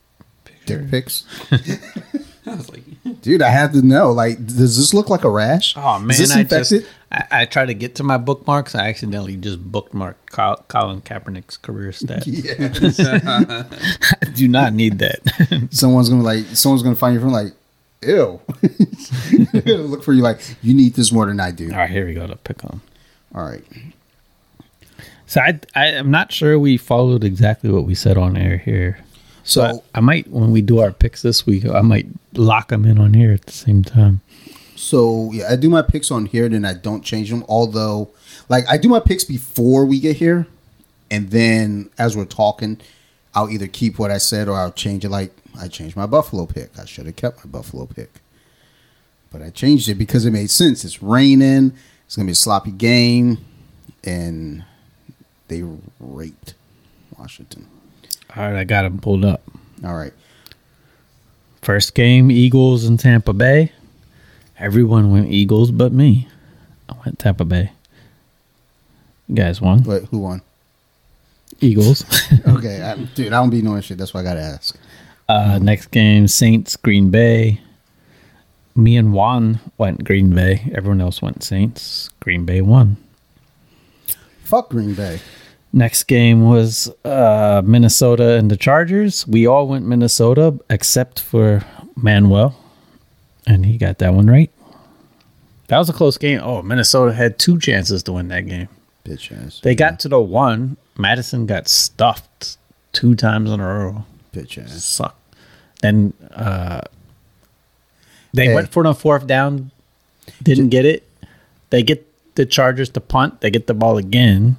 Dick 0.66 0.92
pics, 0.92 1.24
I 2.52 2.56
was 2.56 2.70
like, 2.70 2.84
dude. 3.22 3.42
I 3.42 3.50
have 3.50 3.72
to 3.74 3.82
know. 3.82 4.12
Like, 4.12 4.46
does 4.46 4.78
this 4.78 4.94
look 4.94 5.10
like 5.10 5.24
a 5.24 5.30
rash? 5.30 5.76
Oh 5.78 6.00
man, 6.00 6.12
Is 6.12 6.18
this 6.20 6.32
I 6.36 6.40
infected? 6.42 6.82
just 6.82 6.94
I, 7.12 7.42
I 7.42 7.46
tried 7.46 7.68
to 7.68 7.74
get 7.74 7.96
to 7.96 8.04
my 8.04 8.18
bookmarks. 8.18 8.74
I 8.76 8.88
accidentally 8.90 9.36
just 9.38 9.60
bookmarked 9.72 10.16
Colin 10.68 11.02
Kaepernick's 11.02 11.58
career 11.58 11.92
stats. 11.92 12.28
I 14.22 14.26
do 14.32 14.48
not 14.48 14.74
need 14.74 15.00
that. 15.00 15.68
someone's 15.72 16.10
gonna 16.10 16.24
like 16.24 16.46
someone's 16.54 16.84
gonna 16.84 16.96
find 16.96 17.14
your 17.14 17.24
phone 17.24 17.34
like 17.34 17.54
ew 18.04 18.40
look 19.66 20.04
for 20.04 20.14
you 20.14 20.22
like 20.22 20.40
you 20.62 20.74
need 20.74 20.94
this 20.94 21.12
more 21.12 21.26
than 21.26 21.40
i 21.40 21.50
do 21.50 21.72
all 21.72 21.78
right, 21.80 21.90
here 21.90 22.06
we 22.06 22.14
go 22.14 22.28
to 22.28 22.36
pick 22.36 22.64
on. 22.64 22.80
all 23.34 23.44
right 23.44 23.64
So 25.26 25.42
I, 25.42 25.60
I 25.76 25.88
am 25.88 26.12
not 26.12 26.32
sure 26.32 26.60
we 26.60 26.78
followed 26.78 27.24
exactly 27.24 27.72
what 27.72 27.86
we 27.86 27.96
said 27.96 28.16
on 28.18 28.38
air 28.38 28.58
here. 28.58 29.00
So 29.48 29.64
I, 29.64 29.80
I 29.96 30.00
might 30.02 30.28
when 30.30 30.52
we 30.52 30.62
do 30.62 30.80
our 30.80 30.92
picks 30.92 31.22
this 31.22 31.46
week, 31.46 31.66
I 31.66 31.82
might 31.82 32.08
lock 32.34 32.68
them 32.68 32.86
in 32.86 33.00
on 33.00 33.14
here 33.14 33.32
at 33.32 33.46
the 33.46 33.52
same 33.54 33.82
time. 33.84 34.22
so 34.76 35.32
yeah 35.34 35.48
i 35.50 35.56
do 35.56 35.70
my 35.72 35.82
picks 35.82 36.12
on 36.12 36.28
here 36.28 36.48
then 36.48 36.64
i 36.64 36.72
don't 36.74 37.04
change 37.04 37.32
them 37.32 37.44
although 37.50 38.08
like 38.48 38.64
i 38.70 38.78
do 38.78 38.88
my 38.88 39.00
picks 39.00 39.24
before 39.24 39.86
we 39.88 40.00
get 40.00 40.18
here 40.18 40.46
and 41.10 41.32
then 41.32 41.90
as 41.98 42.16
we're 42.16 42.26
talking 42.26 42.80
i'll 43.34 43.50
either 43.50 43.66
keep 43.66 43.98
what 43.98 44.12
i 44.12 44.20
said 44.20 44.48
or 44.48 44.56
i'll 44.56 44.72
change 44.72 45.04
it. 45.04 45.10
Like 45.10 45.34
i 45.60 45.68
changed 45.68 45.96
my 45.96 46.06
buffalo 46.06 46.46
pick. 46.46 46.78
I 46.78 46.86
should 46.86 47.08
have 47.08 47.16
kept 47.16 47.44
my 47.44 47.50
buffalo 47.50 47.88
pick. 47.88 48.12
But 49.32 49.42
i 49.42 49.50
changed 49.50 49.90
it 49.90 49.96
because 49.96 50.26
it 50.28 50.32
made 50.32 50.52
sense. 50.52 50.86
It's 50.86 51.02
raining. 51.02 51.74
It's 52.06 52.16
gonna 52.16 52.28
be 52.28 52.34
a 52.34 52.36
sloppy 52.36 52.72
game. 52.72 53.40
And 54.04 54.64
they 55.48 55.64
raped 56.00 56.54
washington 57.18 57.68
All 58.38 58.44
right, 58.52 58.56
I 58.60 58.64
got 58.64 58.84
them 58.84 59.00
pulled 59.00 59.26
up. 59.26 59.42
all 59.84 59.96
right 59.96 60.14
First 61.62 61.96
game, 61.96 62.32
Eagles 62.32 62.86
and 62.86 63.00
Tampa 63.00 63.34
Bay. 63.34 63.72
Everyone 64.60 65.12
went 65.12 65.30
Eagles 65.32 65.72
but 65.72 65.92
me. 65.92 66.28
I 66.88 66.96
went 67.06 67.20
Tampa 67.20 67.44
Bay. 67.46 67.72
You 69.28 69.36
guys 69.36 69.60
won. 69.60 69.84
Wait, 69.84 70.04
who 70.06 70.20
won? 70.20 70.42
Eagles. 71.60 72.06
Okay, 72.48 72.82
I, 72.82 72.96
dude, 72.96 73.28
I 73.28 73.42
don't 73.42 73.50
be 73.50 73.62
knowing 73.62 73.82
shit. 73.82 73.98
That's 73.98 74.14
why 74.14 74.22
I 74.22 74.24
gotta 74.24 74.40
ask. 74.42 74.78
Uh, 75.28 75.60
next 75.62 75.88
game, 75.88 76.28
Saints, 76.28 76.76
Green 76.78 77.10
Bay. 77.12 77.60
Me 78.76 78.96
and 78.96 79.12
Juan 79.12 79.60
went 79.78 80.04
Green 80.06 80.34
Bay. 80.34 80.72
Everyone 80.74 81.02
else 81.02 81.22
went 81.22 81.44
Saints. 81.44 82.10
Green 82.22 82.46
Bay 82.46 82.62
won. 82.62 82.96
Fuck 84.44 84.70
Green 84.70 84.94
Bay. 84.94 85.20
Next 85.74 86.04
game 86.06 86.44
was 86.50 86.90
uh, 87.06 87.62
Minnesota 87.64 88.38
and 88.38 88.50
the 88.50 88.58
Chargers. 88.58 89.28
We 89.28 89.46
all 89.46 89.68
went 89.68 89.86
Minnesota 89.86 90.58
except 90.70 91.20
for 91.20 91.64
Manuel, 91.96 92.56
and 93.46 93.66
he 93.66 93.78
got 93.78 93.98
that 94.00 94.14
one 94.14 94.28
right. 94.28 94.50
That 95.68 95.78
was 95.78 95.90
a 95.90 95.94
close 95.94 96.18
game. 96.18 96.40
Oh, 96.42 96.62
Minnesota 96.62 97.14
had 97.14 97.38
two 97.38 97.60
chances 97.60 98.02
to 98.04 98.14
win 98.14 98.30
that 98.30 98.48
game. 98.48 98.70
Bitch 99.06 99.32
ass. 99.46 99.60
They 99.60 99.76
got 99.76 100.00
to 100.02 100.10
the 100.10 100.20
one. 100.22 100.78
Mattison 100.98 101.46
got 101.46 101.68
stuffed 101.68 102.58
two 102.94 103.14
times 103.16 103.52
in 103.52 103.60
a 103.60 103.66
row. 103.68 104.06
bitch 104.34 104.58
ass. 104.64 104.84
sucked. 104.84 105.36
Then 105.82 106.14
uh, 106.34 106.82
they 108.34 108.46
Hey. 108.48 108.54
went 108.56 108.70
for 108.70 108.84
the 108.84 108.94
fourth 108.96 109.28
down, 109.28 109.72
didn't 110.42 110.70
get 110.70 110.86
it. 110.86 111.04
They 111.70 111.84
get 111.84 112.06
the 112.36 112.46
Chargers 112.46 112.90
to 112.92 113.02
punt. 113.02 113.42
They 113.42 113.52
get 113.52 113.68
the 113.68 113.74
ball 113.74 113.98
again, 113.98 114.58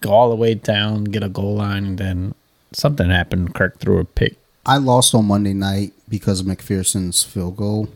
go 0.00 0.10
all 0.10 0.30
the 0.30 0.36
way 0.36 0.54
down, 0.54 1.04
get 1.04 1.22
a 1.22 1.28
goal 1.28 1.56
line, 1.56 1.84
and 1.84 1.98
then 1.98 2.34
something 2.72 3.10
happened. 3.10 3.54
Kirk 3.54 3.78
threw 3.78 3.98
a 3.98 4.04
pick. 4.04 4.36
I 4.66 4.76
lost 4.76 5.14
on 5.14 5.26
Monday 5.26 5.54
night 5.54 5.92
because 6.08 6.40
of 6.40 6.46
McPherson's 6.46 7.22
field 7.22 7.56
goal. 7.56 7.88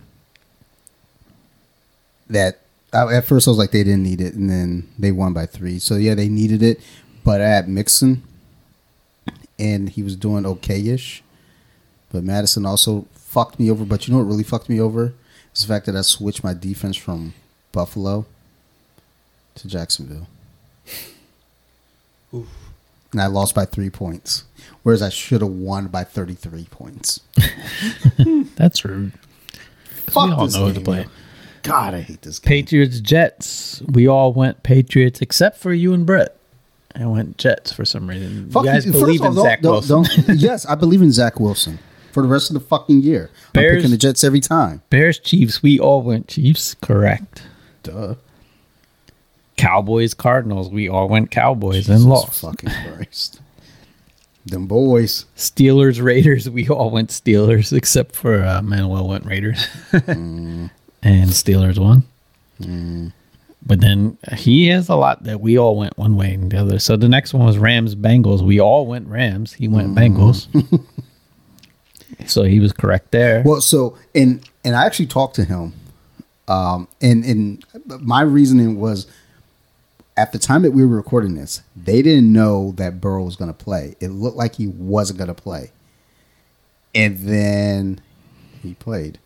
That 2.29 2.61
I, 2.93 3.17
at 3.17 3.27
first 3.27 3.47
I 3.47 3.51
was 3.51 3.59
like 3.59 3.71
they 3.71 3.85
didn't 3.85 4.03
need 4.03 4.21
it, 4.21 4.35
and 4.35 4.49
then 4.49 4.89
they 4.99 5.13
won 5.13 5.33
by 5.33 5.47
three. 5.47 5.79
So 5.79 5.97
yeah, 5.97 6.15
they 6.15 6.29
needed 6.29 6.63
it, 6.63 6.81
but 7.23 7.41
I 7.41 7.49
had 7.49 7.69
Mixon, 7.69 8.23
and 9.59 9.91
he 9.91 10.03
was 10.03 10.17
doing 10.17 10.47
okay-ish. 10.47 11.23
But 12.11 12.25
Mattison 12.25 12.65
also 12.65 13.07
fucked 13.15 13.59
me 13.59 13.71
over. 13.71 13.85
But 13.85 14.07
you 14.07 14.13
know 14.15 14.19
what 14.21 14.29
really 14.29 14.45
fucked 14.45 14.69
me 14.69 14.81
over 14.81 15.13
is 15.55 15.63
the 15.63 15.69
fact 15.69 15.87
that 15.87 15.97
I 15.97 16.03
switched 16.03 16.45
my 16.45 16.55
defense 16.55 16.97
from 16.97 17.35
Buffalo 17.73 18.25
to 19.57 19.69
Jacksonville, 19.69 20.29
and 23.13 23.21
I 23.21 23.27
lost 23.27 23.55
by 23.55 23.65
three 23.65 23.91
points. 23.91 24.45
Whereas 24.83 25.03
I 25.03 25.09
should 25.09 25.41
have 25.41 25.51
won 25.51 25.87
by 25.89 26.05
thirty 26.05 26.35
three 26.35 26.67
points. 26.71 27.21
That's 28.57 28.85
rude. 28.85 29.13
Fuck 30.07 30.27
we 30.27 30.33
all 30.33 30.45
this 30.47 30.55
know 30.55 30.67
who 30.67 30.73
to 30.75 30.81
play. 30.81 31.03
yo. 31.03 31.09
God, 31.63 31.95
I 31.95 32.01
hate 32.03 32.23
this 32.23 32.39
game. 32.39 32.49
Patriots 32.49 33.01
Jets. 33.01 33.83
We 33.83 34.07
all 34.07 34.33
went 34.33 34.63
Patriots 34.63 35.21
except 35.23 35.59
for 35.59 35.73
you 35.73 35.95
and 35.95 36.05
Brett. 36.05 36.37
I 36.95 37.07
went 37.07 37.39
Jets 37.39 37.73
for 37.73 37.85
some 37.85 38.09
reason. 38.09 38.51
Fuck 38.51 38.65
you 38.67 38.71
guys 38.71 38.87
you. 38.87 38.93
believe 38.93 39.21
First 39.21 39.33
in 39.33 39.39
all, 39.39 39.45
Zach 39.45 39.63
don't- 39.63 39.73
Wilson. 39.89 40.25
don't- 40.27 40.39
yes, 40.39 40.67
I 40.67 40.75
believe 40.75 41.01
in 41.03 41.11
Zach 41.11 41.41
Wilson 41.41 41.79
for 42.13 42.23
the 42.23 42.29
rest 42.29 42.51
of 42.51 42.55
the 42.55 42.61
fucking 42.61 43.01
year. 43.03 43.31
I'm 43.55 43.63
picking 43.63 43.91
the 43.91 43.97
Jets 43.97 44.23
every 44.23 44.41
time. 44.41 44.83
Bears 44.91 45.19
Chiefs. 45.19 45.63
We 45.63 45.81
all 45.81 46.03
went 46.03 46.29
Chiefs. 46.29 46.75
Correct. 46.83 47.43
Duh. 47.83 48.15
Cowboys 49.65 50.13
Cardinals. 50.15 50.69
We 50.69 50.89
all 50.89 51.09
went 51.09 51.31
Cowboys 51.31 51.89
and 51.89 52.05
lost. 52.05 52.43
Fucking 52.43 52.71
Christ. 52.71 53.41
Them 54.47 54.67
boys. 54.67 55.25
Steelers 55.37 56.03
Raiders. 56.03 56.51
We 56.51 56.69
all 56.69 56.91
went 56.91 57.09
Steelers 57.09 57.73
except 57.75 58.15
for 58.15 58.43
uh, 58.45 58.61
Manuel 58.61 59.09
went 59.09 59.25
Raiders, 59.25 59.67
Mm. 59.93 60.71
and 61.03 61.31
Steelers 61.31 61.79
won. 61.79 62.03
But 63.67 63.81
then 63.81 64.19
he 64.35 64.67
has 64.69 64.91
a 64.91 64.95
lot 64.97 65.23
that 65.25 65.41
we 65.41 65.59
all 65.59 65.77
went 65.77 65.97
one 65.97 66.17
way 66.17 66.35
and 66.35 66.51
the 66.53 66.59
other. 66.59 66.79
So 66.79 66.97
the 66.99 67.09
next 67.09 67.33
one 67.33 67.47
was 67.47 67.57
Rams 67.57 67.95
Bengals. 67.95 68.43
We 68.43 68.61
all 68.61 68.87
went 68.87 69.09
Rams. 69.09 69.55
He 69.55 69.67
went 69.69 69.95
Mm. 69.95 69.97
Bengals. 69.97 70.85
so 72.27 72.43
he 72.43 72.61
was 72.61 72.73
correct 72.75 73.11
there. 73.13 73.43
Well, 73.47 73.63
so 73.63 73.97
and 74.15 74.47
and 74.63 74.77
I 74.77 74.85
actually 74.85 75.07
talked 75.07 75.37
to 75.37 75.45
him, 75.45 75.73
um, 76.49 76.87
and 77.01 77.25
and 77.25 77.65
my 78.01 78.21
reasoning 78.21 78.79
was 78.79 79.07
at 80.17 80.33
the 80.33 80.39
time 80.39 80.63
that 80.63 80.71
we 80.73 80.85
were 80.87 80.97
recording 80.97 81.35
this, 81.35 81.63
they 81.77 82.01
didn't 82.03 82.33
know 82.33 82.73
that 82.77 83.01
Burrow 83.01 83.25
was 83.25 83.37
going 83.37 83.53
to 83.53 83.65
play. 83.65 83.97
It 84.01 84.09
looked 84.09 84.37
like 84.37 84.55
he 84.57 84.67
wasn't 84.67 85.19
going 85.19 85.29
to 85.29 85.35
play, 85.35 85.73
and 86.95 87.19
then 87.19 88.01
he 88.63 88.75
played. 88.75 89.19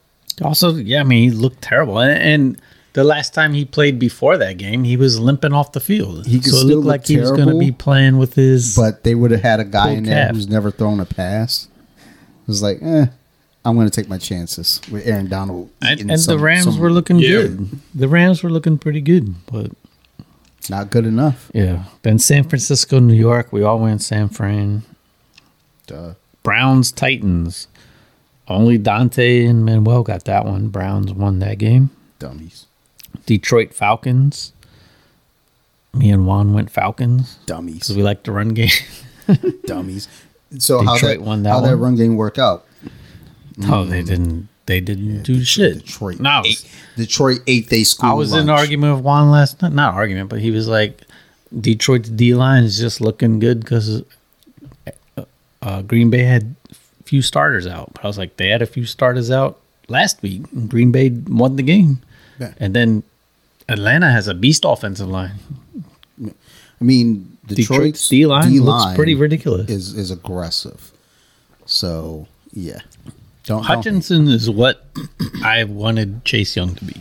Also, 0.42 0.74
yeah, 0.76 1.00
I 1.00 1.04
mean, 1.04 1.30
he 1.30 1.36
looked 1.36 1.62
terrible. 1.62 1.98
And, 1.98 2.12
and 2.22 2.60
the 2.92 3.04
last 3.04 3.34
time 3.34 3.54
he 3.54 3.64
played 3.64 3.98
before 3.98 4.36
that 4.38 4.56
game, 4.56 4.84
he 4.84 4.96
was 4.96 5.18
limping 5.18 5.52
off 5.52 5.72
the 5.72 5.80
field. 5.80 6.26
He 6.26 6.38
could 6.40 6.52
so 6.52 6.58
it 6.58 6.64
looked 6.64 6.76
look 6.76 6.84
like 6.86 7.06
he 7.06 7.18
was 7.18 7.30
going 7.32 7.48
to 7.48 7.58
be 7.58 7.72
playing 7.72 8.18
with 8.18 8.34
his. 8.34 8.74
But 8.76 9.02
they 9.04 9.14
would 9.14 9.30
have 9.32 9.42
had 9.42 9.60
a 9.60 9.64
guy 9.64 9.90
in 9.90 10.04
there 10.04 10.26
calf. 10.26 10.34
who's 10.36 10.48
never 10.48 10.70
thrown 10.70 11.00
a 11.00 11.04
pass. 11.04 11.68
It 11.98 12.48
was 12.48 12.62
like, 12.62 12.78
eh, 12.80 13.06
I'm 13.64 13.74
going 13.76 13.90
to 13.90 14.00
take 14.00 14.08
my 14.08 14.16
chances 14.18 14.80
with 14.90 15.06
Aaron 15.06 15.28
Donald. 15.28 15.70
and, 15.82 15.98
eating 16.00 16.10
and 16.10 16.20
the 16.22 16.38
Rams 16.38 16.64
some- 16.64 16.78
were 16.78 16.90
looking 16.90 17.18
Yeah. 17.18 17.28
good. 17.42 17.68
The 17.94 18.08
Rams 18.08 18.42
were 18.42 18.50
looking 18.50 18.78
pretty 18.78 19.00
good, 19.00 19.34
but 19.46 19.72
not 20.70 20.90
good 20.90 21.06
enough. 21.06 21.50
yeah. 21.54 21.84
Then 22.02 22.18
San 22.18 22.44
Francisco, 22.48 22.98
New 22.98 23.14
York, 23.14 23.52
we 23.52 23.62
all 23.62 23.78
went 23.78 24.02
San 24.02 24.28
Fran. 24.28 24.82
Duh. 25.86 26.14
Browns, 26.42 26.92
Titans. 26.92 27.68
Only 28.48 28.78
Dante 28.78 29.44
and 29.44 29.64
Manuel 29.64 30.02
got 30.02 30.24
that 30.24 30.44
one. 30.44 30.68
Browns 30.68 31.12
won 31.12 31.38
that 31.40 31.58
game. 31.58 31.90
Dummies. 32.18 32.66
Detroit 33.26 33.74
Falcons. 33.74 34.52
Me 35.94 36.10
and 36.10 36.26
Juan 36.26 36.52
went 36.52 36.70
Falcons 36.70 37.38
Dummies. 37.46 37.74
because 37.80 37.96
we 37.96 38.02
like 38.02 38.22
the 38.22 38.32
run 38.32 38.50
game. 38.50 38.70
Dummies. 39.66 40.08
So 40.58 40.82
how 40.84 40.96
that, 40.98 41.20
won 41.20 41.42
that 41.42 41.50
how 41.50 41.60
that 41.60 41.76
run 41.76 41.96
game 41.96 42.16
work 42.16 42.38
out? 42.38 42.64
Oh, 43.64 43.84
they 43.84 44.02
didn't. 44.02 44.48
They 44.68 44.80
didn't 44.80 45.22
do 45.22 45.42
shit. 45.42 45.78
Detroit. 45.86 46.20
No, 46.20 46.28
I 46.28 46.40
eight, 46.40 46.46
was, 46.46 46.66
Detroit 46.96 47.40
eighth 47.46 47.70
day 47.70 47.84
school. 47.84 48.10
I 48.10 48.12
was 48.12 48.34
in 48.34 48.40
an 48.40 48.50
argument 48.50 48.94
with 48.96 49.02
Juan 49.04 49.30
last 49.30 49.62
night. 49.62 49.72
Not 49.72 49.94
argument, 49.94 50.28
but 50.28 50.40
he 50.40 50.50
was 50.50 50.68
like, 50.68 51.00
Detroit's 51.58 52.10
D 52.10 52.34
line 52.34 52.64
is 52.64 52.78
just 52.78 53.00
looking 53.00 53.38
good 53.38 53.60
because 53.60 54.02
uh, 55.62 55.82
Green 55.82 56.10
Bay 56.10 56.22
had 56.24 56.54
few 57.04 57.22
starters 57.22 57.66
out. 57.66 57.94
But 57.94 58.04
I 58.04 58.06
was 58.08 58.18
like, 58.18 58.36
they 58.36 58.48
had 58.48 58.60
a 58.60 58.66
few 58.66 58.84
starters 58.84 59.30
out 59.30 59.58
last 59.88 60.20
week. 60.20 60.42
And 60.52 60.68
Green 60.68 60.92
Bay 60.92 61.08
won 61.08 61.56
the 61.56 61.62
game, 61.62 62.02
Yeah. 62.38 62.52
and 62.58 62.76
then 62.76 63.04
Atlanta 63.70 64.10
has 64.10 64.28
a 64.28 64.34
beast 64.34 64.64
offensive 64.66 65.08
line. 65.08 65.32
I 66.22 66.84
mean, 66.84 67.38
Detroit's 67.46 67.68
Detroit's 67.70 68.08
D 68.10 68.26
line 68.26 68.60
looks 68.60 68.94
pretty 68.94 69.14
ridiculous. 69.14 69.70
Is 69.70 69.94
is 69.94 70.10
aggressive. 70.10 70.92
So 71.64 72.28
yeah, 72.52 72.80
don't 73.48 73.62
Hutchinson 73.64 74.28
is 74.28 74.48
what 74.50 74.84
I 75.42 75.64
wanted 75.64 76.24
Chase 76.24 76.54
Young 76.56 76.74
to 76.76 76.84
be. 76.84 76.94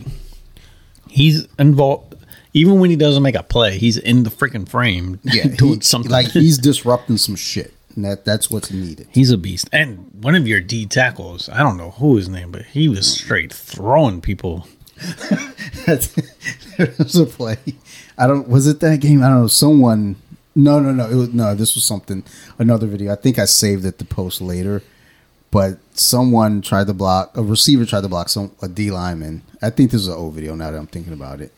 He's 1.08 1.46
involved, 1.58 2.14
even 2.54 2.80
when 2.80 2.90
he 2.90 2.96
doesn't 2.96 3.22
make 3.22 3.34
a 3.34 3.42
play. 3.42 3.78
He's 3.78 3.96
in 3.96 4.22
the 4.22 4.30
freaking 4.30 4.68
frame, 4.68 5.20
Yeah, 5.24 5.48
doing 5.48 5.74
he, 5.76 5.80
something. 5.82 6.10
like 6.10 6.26
he's 6.32 6.58
disrupting 6.58 7.18
some 7.18 7.36
shit. 7.36 7.72
And 7.94 8.04
that 8.04 8.24
that's 8.24 8.50
what's 8.50 8.70
needed. 8.70 9.08
He's 9.12 9.30
a 9.30 9.36
beast. 9.38 9.68
And 9.72 10.10
one 10.22 10.34
of 10.34 10.46
your 10.46 10.60
D 10.60 10.86
tackles, 10.86 11.48
I 11.48 11.58
don't 11.58 11.76
know 11.76 11.90
who 11.92 12.16
his 12.16 12.28
name, 12.28 12.50
but 12.52 12.62
he 12.66 12.88
was 12.88 13.12
straight 13.12 13.52
throwing 13.52 14.20
people. 14.20 14.66
there 15.86 16.94
was 16.98 17.16
a 17.16 17.26
play. 17.26 17.56
I 18.16 18.26
don't. 18.26 18.48
Was 18.48 18.66
it 18.66 18.80
that 18.80 19.00
game? 19.00 19.22
I 19.22 19.28
don't 19.28 19.42
know. 19.42 19.46
Someone. 19.48 20.16
No, 20.54 20.80
no, 20.80 20.92
no. 20.92 21.08
It 21.08 21.14
was 21.14 21.32
no. 21.32 21.54
This 21.54 21.74
was 21.74 21.84
something. 21.84 22.24
Another 22.58 22.86
video. 22.86 23.12
I 23.12 23.16
think 23.16 23.38
I 23.38 23.44
saved 23.44 23.84
it 23.84 23.98
to 23.98 24.04
post 24.04 24.40
later. 24.40 24.82
But 25.50 25.78
someone 25.98 26.62
tried 26.62 26.86
to 26.86 26.94
block. 26.94 27.36
A 27.36 27.42
receiver 27.42 27.84
tried 27.84 28.02
to 28.02 28.08
block 28.08 28.28
some 28.28 28.52
a 28.62 28.68
D 28.68 28.90
lineman. 28.90 29.42
I 29.62 29.70
think 29.70 29.90
this 29.90 30.02
is 30.02 30.08
an 30.08 30.14
old 30.14 30.34
video. 30.34 30.54
Now 30.54 30.70
that 30.70 30.78
I'm 30.78 30.86
thinking 30.86 31.12
about 31.12 31.40
it, 31.40 31.52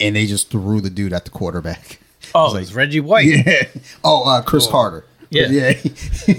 and 0.00 0.16
they 0.16 0.26
just 0.26 0.50
threw 0.50 0.80
the 0.80 0.90
dude 0.90 1.12
at 1.12 1.24
the 1.24 1.30
quarterback. 1.30 2.00
Oh, 2.34 2.56
it's 2.56 2.72
Reggie 2.72 3.00
White. 3.00 3.26
Yeah. 3.26 3.64
Oh, 4.02 4.24
uh, 4.28 4.40
Cris 4.42 4.66
Carter. 4.66 5.04
Yeah. 5.28 5.46
Yeah. 5.48 5.74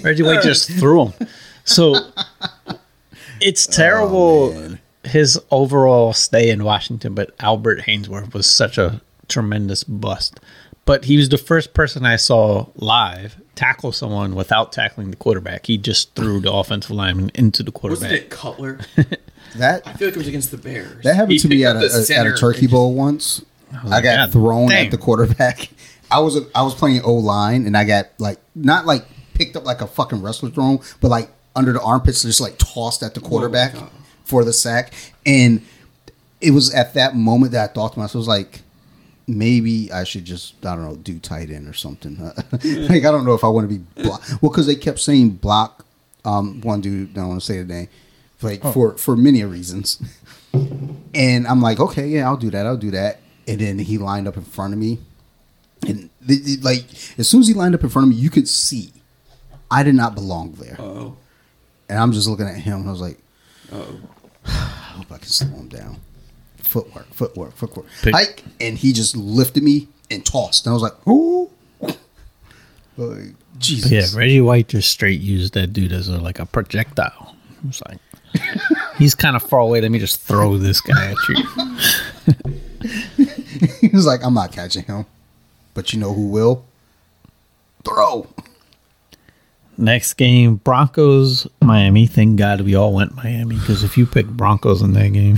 Reggie 0.03 0.23
White 0.23 0.41
just 0.43 0.67
threw 0.69 1.05
him. 1.05 1.27
So 1.63 1.95
it's 3.39 3.67
terrible 3.67 4.51
man. 4.53 4.79
his 5.03 5.39
overall 5.51 6.11
stay 6.11 6.49
in 6.49 6.63
Washington, 6.63 7.13
but 7.13 7.35
Albert 7.39 7.81
Haynesworth 7.81 8.33
was 8.33 8.47
such 8.47 8.77
a 8.79 8.99
tremendous 9.27 9.83
bust. 9.83 10.39
But 10.85 11.05
he 11.05 11.17
was 11.17 11.29
the 11.29 11.37
first 11.37 11.73
person 11.73 12.05
I 12.05 12.15
saw 12.15 12.67
live 12.75 13.41
tackle 13.55 13.91
someone 13.91 14.35
without 14.35 14.71
tackling 14.71 15.09
the 15.09 15.17
quarterback. 15.17 15.65
He 15.65 15.77
just 15.77 16.13
threw 16.13 16.39
the 16.39 16.51
offensive 16.53 16.91
lineman 16.91 17.31
into 17.33 17.63
the 17.63 17.71
quarterback. 17.71 18.11
Wasn't 18.11 18.23
it 18.23 18.29
Cutler? 18.29 18.79
that 19.55 19.87
I 19.87 19.93
feel 19.93 20.09
like 20.09 20.15
it 20.15 20.19
was 20.19 20.27
against 20.27 20.51
the 20.51 20.57
Bears. 20.57 21.03
That 21.03 21.15
happened 21.15 21.33
He 21.33 21.39
to 21.39 21.47
me 21.47 21.65
at 21.65 21.75
a, 21.75 21.79
a- 21.79 22.15
at 22.15 22.27
a 22.27 22.35
turkey 22.35 22.61
and 22.65 22.71
bowl 22.71 22.93
once. 22.93 23.43
Oh, 23.73 23.79
I, 23.83 23.87
like, 23.87 24.03
got 24.03 24.17
God 24.17 24.31
thrown 24.31 24.69
damn. 24.69 24.85
at 24.85 24.91
the 24.91 24.97
quarterback. 24.97 25.69
I 26.11 26.19
was 26.19 26.35
a, 26.35 26.45
I 26.53 26.61
was 26.61 26.75
playing 26.75 27.01
O 27.01 27.15
line 27.15 27.65
and 27.65 27.75
I 27.75 27.83
got 27.83 28.09
like 28.19 28.39
not 28.53 28.85
like 28.85 29.05
picked 29.33 29.55
up 29.55 29.65
like 29.65 29.81
a 29.81 29.87
fucking 29.87 30.21
wrestler 30.21 30.49
thrown, 30.49 30.79
but 31.01 31.09
like 31.09 31.29
under 31.55 31.73
the 31.73 31.81
armpits, 31.81 32.21
just 32.21 32.41
like 32.41 32.57
tossed 32.57 33.01
at 33.01 33.15
the 33.15 33.21
oh, 33.21 33.27
quarterback 33.27 33.73
God. 33.73 33.89
for 34.23 34.43
the 34.43 34.53
sack. 34.53 34.93
And 35.25 35.65
it 36.41 36.51
was 36.51 36.73
at 36.73 36.93
that 36.93 37.15
moment 37.15 37.53
that 37.53 37.71
I 37.71 37.73
thought 37.73 37.93
to 37.93 37.99
myself, 37.99 38.15
I 38.15 38.19
was 38.19 38.27
like, 38.27 38.61
maybe 39.27 39.91
I 39.91 40.03
should 40.03 40.25
just 40.25 40.65
I 40.65 40.75
don't 40.75 40.85
know 40.85 40.95
do 40.95 41.19
tight 41.19 41.49
end 41.49 41.67
or 41.67 41.73
something. 41.73 42.17
like 42.51 43.05
I 43.05 43.11
don't 43.11 43.25
know 43.25 43.33
if 43.33 43.43
I 43.43 43.47
want 43.47 43.69
to 43.69 43.77
be 43.77 43.83
block. 44.03 44.23
Well, 44.41 44.51
because 44.51 44.67
they 44.67 44.75
kept 44.75 44.99
saying 44.99 45.29
block. 45.31 45.85
Um, 46.23 46.61
one 46.61 46.81
dude, 46.81 47.11
I 47.11 47.13
don't 47.21 47.29
want 47.29 47.41
to 47.41 47.45
say 47.45 47.59
the 47.61 47.65
name, 47.71 47.87
like 48.41 48.61
for 48.73 48.97
for 48.97 49.15
many 49.15 49.43
reasons. 49.43 50.01
And 51.13 51.47
I'm 51.47 51.61
like, 51.61 51.79
okay, 51.81 52.07
yeah, 52.07 52.25
I'll 52.25 52.37
do 52.37 52.49
that. 52.51 52.65
I'll 52.65 52.77
do 52.77 52.91
that. 52.91 53.19
And 53.47 53.59
then 53.59 53.79
he 53.79 53.97
lined 53.97 54.25
up 54.27 54.35
in 54.37 54.43
front 54.43 54.73
of 54.73 54.79
me, 54.79 54.99
and 55.87 56.09
like 56.61 56.85
as 57.17 57.27
soon 57.27 57.41
as 57.41 57.47
he 57.47 57.53
lined 57.53 57.75
up 57.75 57.83
in 57.83 57.89
front 57.89 58.07
of 58.07 58.15
me, 58.15 58.21
you 58.21 58.29
could 58.29 58.47
see 58.47 58.91
I 59.69 59.83
did 59.83 59.95
not 59.95 60.15
belong 60.15 60.53
there. 60.53 60.77
Oh, 60.79 61.17
And 61.89 61.99
I'm 61.99 62.11
just 62.13 62.27
looking 62.27 62.47
at 62.47 62.55
him, 62.55 62.79
and 62.79 62.87
I 62.87 62.91
was 62.91 63.01
like, 63.01 63.19
oh. 63.71 63.99
I 64.45 64.49
hope 64.49 65.11
I 65.11 65.17
can 65.17 65.27
slow 65.27 65.49
him 65.57 65.67
down. 65.67 65.99
Footwork, 66.75 67.07
footwork, 67.13 67.55
footwork. 67.55 67.85
Pick- 68.01 68.13
Hike, 68.13 68.43
and 68.59 68.77
he 68.77 68.91
just 68.91 69.15
lifted 69.15 69.63
me 69.63 69.87
and 70.11 70.25
tossed, 70.25 70.65
and 70.65 70.71
I 70.71 70.73
was 70.73 70.83
like, 70.83 71.07
ooh, 71.07 71.49
like, 72.97 73.33
Jesus. 73.57 73.89
But 73.89 73.95
yeah, 73.95 74.19
Reggie 74.19 74.41
White 74.41 74.67
just 74.67 74.89
straight 74.89 75.21
used 75.21 75.53
that 75.53 75.67
dude 75.67 75.93
as 75.93 76.09
a, 76.09 76.17
like 76.17 76.37
a 76.37 76.45
projectile. 76.45 77.33
It 77.63 77.67
was 77.67 77.81
like 77.87 77.99
he's 78.97 79.15
kind 79.15 79.37
of 79.37 79.43
far 79.43 79.61
away. 79.61 79.79
Let 79.79 79.89
me 79.89 79.99
just 79.99 80.19
throw 80.19 80.57
this 80.57 80.81
guy 80.81 81.11
at 81.11 81.17
you. 81.29 81.35
he 83.79 83.87
was 83.87 84.05
like, 84.05 84.21
I'm 84.21 84.33
not 84.33 84.51
catching 84.51 84.83
him. 84.83 85.05
But 85.75 85.93
you 85.93 85.99
know 85.99 86.11
who 86.11 86.27
will? 86.27 86.65
Throw. 87.85 88.27
Next 89.77 90.13
game, 90.13 90.55
Broncos, 90.55 91.47
Miami. 91.61 92.07
Thank 92.07 92.37
God 92.37 92.61
we 92.61 92.75
all 92.75 92.93
went 92.93 93.15
Miami 93.15 93.55
because 93.55 93.83
if 93.83 93.97
you 93.97 94.05
picked 94.05 94.35
Broncos 94.35 94.81
in 94.81 94.93
that 94.93 95.13
game. 95.13 95.37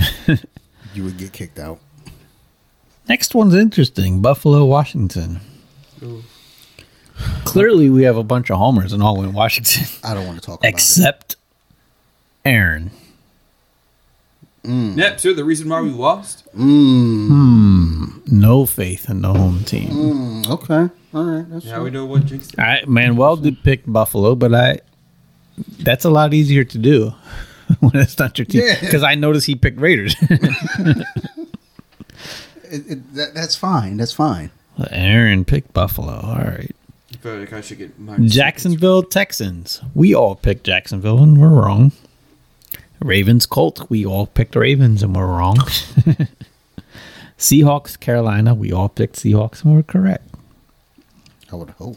You 0.98 1.04
would 1.04 1.16
get 1.16 1.32
kicked 1.32 1.60
out. 1.60 1.78
Next 3.08 3.32
one's 3.32 3.54
interesting 3.54 4.20
Buffalo, 4.20 4.64
Washington. 4.64 5.38
Clearly, 7.44 7.88
we 7.88 8.02
have 8.02 8.16
a 8.16 8.24
bunch 8.24 8.50
of 8.50 8.58
homers 8.58 8.92
and 8.92 9.00
all 9.00 9.22
in 9.22 9.32
Washington, 9.32 9.84
I 10.02 10.12
don't 10.12 10.26
want 10.26 10.40
to 10.40 10.44
talk 10.44 10.58
about 10.58 10.66
it. 10.68 10.74
except 10.74 11.36
Aaron. 12.44 12.90
Yep, 14.64 15.20
so 15.20 15.32
the 15.34 15.44
reason 15.44 15.68
why 15.68 15.80
we 15.82 15.90
lost? 15.90 16.44
it. 16.46 16.56
Mm, 16.56 18.26
No 18.26 18.66
faith 18.66 19.08
in 19.08 19.22
the 19.22 19.32
home 19.32 19.62
team. 19.62 19.90
mm, 19.90 20.50
okay. 20.50 20.92
All 21.14 21.22
right. 21.24 21.48
That's 21.48 21.64
Now 21.64 21.84
we 21.84 21.90
know 21.90 22.06
what 22.06 22.26
jinxed 22.26 22.54
it. 22.54 22.58
I 22.58 22.82
Manuel 22.88 23.36
did 23.36 23.62
pick 23.62 23.84
Buffalo, 23.86 24.34
but 24.34 24.52
I 24.52 24.80
that's 25.78 26.04
a 26.04 26.10
lot 26.10 26.34
easier 26.34 26.64
to 26.64 26.76
do 26.76 27.14
when 27.80 27.96
it's 27.96 28.18
not 28.18 28.38
your 28.38 28.46
team. 28.46 28.62
Yeah. 28.64 28.80
Because 28.80 29.02
I 29.02 29.14
noticed 29.14 29.46
he 29.46 29.54
picked 29.54 29.80
Raiders. 29.80 30.14
It, 32.70 32.86
it, 32.86 33.14
that, 33.14 33.32
that's 33.32 33.56
fine. 33.56 33.96
That's 33.96 34.12
fine. 34.12 34.50
Aaron 34.90 35.46
picked 35.46 35.72
Buffalo. 35.72 36.20
All 36.20 36.36
right. 36.36 36.76
Like 37.24 37.54
I 37.54 37.62
should 37.62 37.78
get 37.78 37.98
my 37.98 38.18
Jacksonville 38.18 39.02
Texans. 39.02 39.80
We 39.94 40.14
all 40.14 40.34
picked 40.34 40.64
Jacksonville 40.64 41.22
and 41.22 41.40
we're 41.40 41.48
wrong. 41.48 41.92
Ravens 43.00 43.46
Colts. 43.46 43.88
We 43.88 44.04
all 44.04 44.26
picked 44.26 44.54
Ravens 44.54 45.02
and 45.02 45.16
we're 45.16 45.26
wrong. 45.26 45.56
Seahawks 47.38 47.98
Carolina. 47.98 48.54
We 48.54 48.70
all 48.70 48.90
picked 48.90 49.16
Seahawks 49.16 49.64
and 49.64 49.74
we're 49.74 49.82
correct. 49.82 50.28
I 51.50 51.56
would 51.56 51.70
hope. 51.70 51.96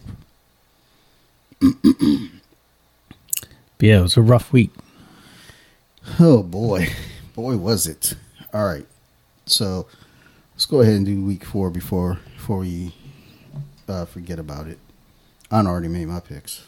But 3.82 3.88
yeah, 3.88 3.98
it 3.98 4.04
was 4.04 4.16
a 4.16 4.22
rough 4.22 4.54
week. 4.54 4.70
Oh 6.20 6.44
boy, 6.44 6.88
boy 7.36 7.58
was 7.58 7.88
it. 7.88 8.16
All 8.54 8.66
right, 8.66 8.86
so 9.46 9.88
let's 10.54 10.66
go 10.66 10.82
ahead 10.82 10.96
and 10.96 11.06
do 11.06 11.24
week 11.24 11.46
four 11.46 11.70
before 11.70 12.20
before 12.36 12.58
we 12.60 12.94
uh, 13.88 14.06
forget 14.06 14.40
about 14.40 14.68
it. 14.68 14.78
I 15.50 15.60
already 15.62 15.88
made 15.88 16.08
my 16.08 16.20
picks. 16.20 16.64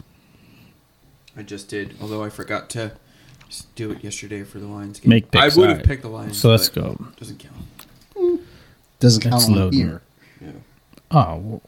I 1.36 1.42
just 1.44 1.68
did, 1.68 1.96
although 2.02 2.24
I 2.24 2.30
forgot 2.30 2.70
to 2.72 2.94
do 3.76 3.92
it 3.92 4.04
yesterday 4.04 4.44
for 4.44 4.60
the 4.60 4.68
Lions 4.68 5.00
game. 5.00 5.10
Make 5.10 5.32
picks, 5.32 5.42
I 5.44 5.60
would 5.60 5.70
have 5.70 5.78
alright. 5.78 5.86
picked 5.86 6.02
the 6.04 6.10
Lions. 6.10 6.38
So 6.38 6.50
let's 6.50 6.70
go. 6.70 6.98
Doesn't 7.20 7.40
count. 7.40 8.42
Doesn't 9.00 9.22
count 9.22 9.34
That's 9.34 9.46
on 9.46 9.56
loading. 9.56 9.80
here. 9.80 10.02
Yeah. 10.42 10.52
Oh, 11.12 11.62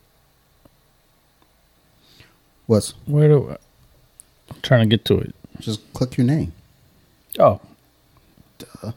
What's 2.68 2.92
where 3.06 3.28
do 3.28 3.50
I, 3.52 3.58
I'm 4.52 4.62
trying 4.62 4.82
to 4.90 4.96
get 4.98 5.06
to 5.06 5.20
it. 5.20 5.36
just 5.60 5.94
click 5.94 6.18
your 6.18 6.26
name. 6.26 6.54
Oh. 7.40 7.60
Duh. 8.58 8.92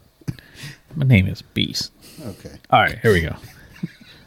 My 0.95 1.07
name 1.07 1.26
is 1.26 1.43
Beast. 1.43 1.93
Okay. 2.24 2.57
All 2.70 2.80
right, 2.80 2.99
here 3.01 3.12
we 3.12 3.20
go. 3.20 3.36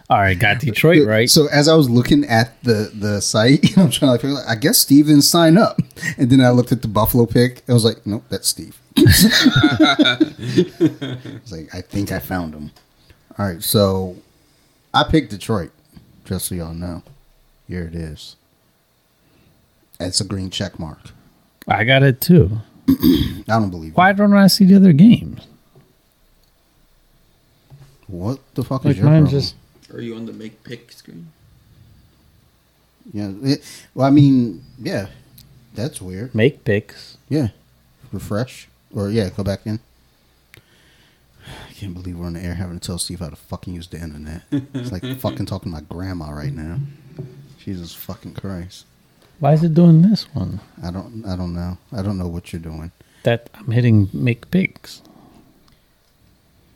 All 0.09 0.17
right, 0.19 0.37
got 0.37 0.59
Detroit 0.59 1.07
right. 1.07 1.29
So 1.29 1.47
as 1.47 1.69
I 1.69 1.75
was 1.75 1.89
looking 1.89 2.25
at 2.25 2.61
the 2.63 2.91
the 2.93 3.21
site, 3.21 3.77
I'm 3.77 3.89
trying 3.89 4.17
to 4.17 4.21
figure 4.21 4.37
out. 4.37 4.43
I 4.45 4.55
guess 4.55 4.77
Steve 4.77 5.07
didn't 5.07 5.21
sign 5.21 5.57
up, 5.57 5.79
and 6.17 6.29
then 6.29 6.41
I 6.41 6.49
looked 6.49 6.73
at 6.73 6.81
the 6.81 6.89
Buffalo 6.89 7.25
pick. 7.25 7.63
I 7.69 7.73
was 7.73 7.85
like, 7.85 8.05
nope, 8.05 8.25
that's 8.29 8.49
Steve. 8.49 8.77
I 8.97 10.17
was 11.43 11.51
like, 11.51 11.73
I 11.73 11.79
think 11.79 12.11
I 12.11 12.19
found 12.19 12.53
him. 12.53 12.71
All 13.37 13.45
right, 13.45 13.63
so 13.63 14.17
I 14.93 15.05
picked 15.05 15.31
Detroit. 15.31 15.71
Just 16.25 16.47
so 16.47 16.55
y'all 16.55 16.73
know, 16.73 17.03
here 17.69 17.85
it 17.85 17.95
is. 17.95 18.35
It's 19.99 20.19
a 20.19 20.25
green 20.25 20.49
check 20.49 20.77
mark. 20.77 20.99
I 21.69 21.85
got 21.85 22.03
it 22.03 22.19
too. 22.19 22.59
I 23.47 23.59
don't 23.59 23.69
believe. 23.69 23.95
Why 23.95 24.11
don't 24.13 24.33
I 24.33 24.47
see 24.47 24.65
the 24.65 24.75
other 24.75 24.93
games? 24.93 25.47
What 28.07 28.39
the 28.55 28.63
fuck 28.63 28.83
Like 28.83 28.91
is 28.91 28.97
your 28.97 29.07
problem? 29.07 29.27
just 29.29 29.55
Are 29.93 30.01
you 30.01 30.15
on 30.15 30.25
the 30.25 30.33
make 30.33 30.63
pick 30.63 30.91
screen? 30.91 31.27
Yeah. 33.13 33.31
It, 33.41 33.85
well, 33.95 34.07
I 34.07 34.09
mean, 34.09 34.63
yeah, 34.77 35.07
that's 35.73 36.01
weird. 36.01 36.35
make 36.35 36.63
picks. 36.63 37.17
Yeah. 37.29 37.49
Refresh. 38.11 38.67
Or, 38.93 39.09
yeah, 39.09 39.29
go 39.29 39.43
back 39.43 39.61
in. 39.65 39.79
I 41.47 41.73
can't 41.73 41.93
believe 41.93 42.17
we're 42.19 42.27
on 42.27 42.33
the 42.33 42.41
air 42.43 42.55
having 42.55 42.79
to 42.79 42.85
tell 42.85 42.97
Steve 42.97 43.19
how 43.21 43.29
to 43.29 43.35
fucking 43.35 43.73
use 43.73 43.87
the 43.87 43.97
internet. 43.97 44.43
It's 44.51 44.91
like 44.91 45.03
fucking 45.19 45.45
talking 45.45 45.71
to 45.71 45.77
my 45.77 45.81
grandma 45.81 46.29
right 46.29 46.53
now. 46.53 46.79
Jesus 47.57 47.93
fucking 47.93 48.33
Christ. 48.33 48.85
Why 49.41 49.53
is 49.53 49.63
it 49.63 49.73
doing 49.73 50.03
this 50.03 50.25
one? 50.35 50.59
I 50.83 50.91
don't 50.91 51.25
I 51.25 51.35
don't 51.35 51.55
know. 51.55 51.79
I 51.91 52.03
don't 52.03 52.19
know 52.19 52.27
what 52.27 52.53
you're 52.53 52.61
doing. 52.61 52.91
That 53.23 53.49
I'm 53.55 53.71
hitting 53.71 54.07
make 54.13 54.51
picks. 54.51 55.01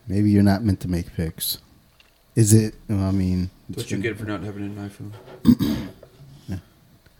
Maybe 0.08 0.32
you're 0.32 0.42
not 0.42 0.64
meant 0.64 0.80
to 0.80 0.88
make 0.88 1.14
picks. 1.14 1.60
Is 2.36 2.54
it 2.54 2.74
I 2.90 3.12
mean 3.12 3.52
What 3.72 3.92
you 3.92 4.00
get 4.00 4.18
for 4.18 4.26
not 4.26 4.42
having 4.42 4.64
an 4.64 4.90
iPhone? 4.90 5.12
yeah. 6.50 6.58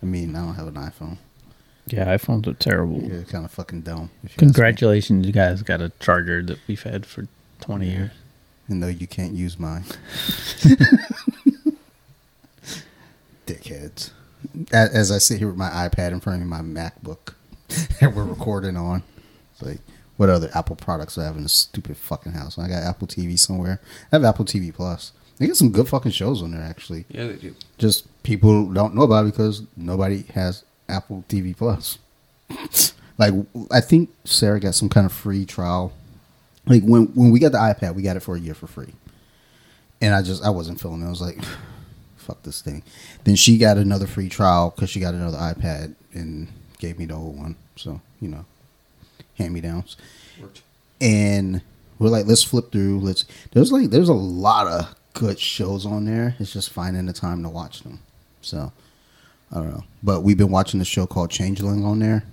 I 0.02 0.06
mean, 0.08 0.36
I 0.36 0.40
don't 0.44 0.56
have 0.56 0.66
an 0.68 0.74
iPhone. 0.74 1.18
Yeah, 1.86 2.06
iPhones 2.18 2.48
are 2.48 2.54
terrible. 2.56 3.04
You're 3.04 3.22
kind 3.26 3.46
of 3.46 3.52
fucking 3.52 3.82
dumb. 3.82 4.10
you. 4.24 4.30
Congratulations, 4.38 5.28
you 5.28 5.32
guys 5.32 5.62
got 5.62 5.80
a 5.80 5.92
charger 6.00 6.42
that 6.42 6.58
we've 6.68 6.82
had 6.82 7.06
for 7.06 7.28
20 7.62 7.88
years. 7.88 8.10
And 8.68 8.80
no, 8.80 8.88
you 8.88 9.06
can't 9.06 9.34
use 9.34 9.60
mine. 9.60 9.84
Dickheads. 13.46 14.10
As 14.72 15.12
I 15.12 15.18
sit 15.18 15.40
here 15.40 15.48
with 15.48 15.58
my 15.58 15.70
iPad 15.70 16.12
in 16.12 16.20
front 16.20 16.42
of 16.42 16.48
me, 16.48 16.50
my 16.50 16.62
MacBook 16.62 17.34
that 18.00 18.14
we're 18.14 18.24
recording 18.24 18.78
on. 18.78 19.04
It's 19.54 19.62
like, 19.62 19.80
what 20.18 20.30
other 20.30 20.50
Apple 20.54 20.76
products 20.76 21.16
do 21.16 21.22
I 21.22 21.26
have 21.26 21.36
in 21.36 21.44
this 21.44 21.54
stupid 21.54 21.98
fucking 21.98 22.34
house? 22.34 22.58
I 22.58 22.68
got 22.68 22.84
Apple 22.84 23.08
TV 23.08 23.38
somewhere. 23.38 23.82
I 24.12 24.16
have 24.16 24.24
Apple 24.24 24.46
TV 24.46 24.74
Plus. 24.74 25.12
They 25.38 25.48
get 25.48 25.58
some 25.58 25.72
good 25.72 25.88
fucking 25.90 26.12
shows 26.12 26.42
on 26.42 26.52
there, 26.52 26.62
actually. 26.62 27.06
Yeah, 27.10 27.28
they 27.28 27.36
do. 27.36 27.56
Just 27.78 28.08
people 28.24 28.72
don't 28.72 28.96
know 28.96 29.02
about 29.02 29.26
it 29.26 29.32
because 29.32 29.64
nobody 29.76 30.24
has 30.34 30.64
Apple 30.88 31.26
TV 31.28 31.56
Plus. 31.56 31.98
like, 33.18 33.34
I 33.72 33.82
think 33.82 34.10
Sarah 34.24 34.60
got 34.60 34.76
some 34.76 34.90
kind 34.90 35.06
of 35.06 35.12
free 35.12 35.46
trial. 35.46 35.92
Like 36.68 36.84
when 36.84 37.08
when 37.14 37.32
we 37.32 37.40
got 37.40 37.52
the 37.52 37.60
iPad, 37.60 37.96
we 37.96 38.02
got 38.02 38.18
it 38.18 38.22
for 38.22 38.36
a 38.36 38.40
year 38.40 38.56
for 38.56 38.66
free, 38.66 38.94
and 40.02 40.16
I 40.16 40.24
just 40.24 40.44
I 40.44 40.50
wasn't 40.50 40.82
feeling 40.82 41.04
it. 41.04 41.06
I 41.06 41.10
was 41.10 41.22
like, 41.22 41.38
fuck 42.26 42.44
this 42.44 42.62
thing. 42.62 42.84
Then 43.24 43.36
she 43.36 43.58
got 43.58 43.78
another 43.78 44.08
free 44.08 44.30
trial 44.30 44.74
because 44.76 44.90
she 44.90 45.00
got 45.00 45.14
another 45.14 45.38
iPad 45.38 45.96
and 46.14 46.48
gave 46.80 47.00
me 47.00 47.06
the 47.06 47.16
old 47.16 47.38
one. 47.38 47.56
So 47.76 48.02
you 48.20 48.28
know, 48.28 48.46
hand 49.38 49.54
me 49.54 49.62
downs 49.62 49.98
and 51.02 51.62
we're 52.00 52.10
like, 52.10 52.26
let's 52.26 52.44
flip 52.44 52.72
through. 52.72 53.00
Let's. 53.00 53.26
There's 53.52 53.72
like, 53.72 53.90
there's 53.90 54.10
a 54.10 54.14
lot 54.14 54.68
of 54.68 54.96
good 55.14 55.40
shows 55.40 55.86
on 55.86 56.06
there. 56.06 56.36
It's 56.40 56.54
just 56.54 56.72
finding 56.72 57.06
the 57.06 57.14
time 57.14 57.44
to 57.44 57.50
watch 57.50 57.84
them. 57.84 58.00
So, 58.42 58.72
I 59.52 59.56
don't 59.56 59.70
know. 59.70 59.84
But 60.04 60.22
we've 60.22 60.38
been 60.38 60.52
watching 60.52 60.80
the 60.80 60.86
show 60.86 61.06
called 61.06 61.32
Changeling 61.32 61.86
on 61.86 62.00
there. 62.00 62.24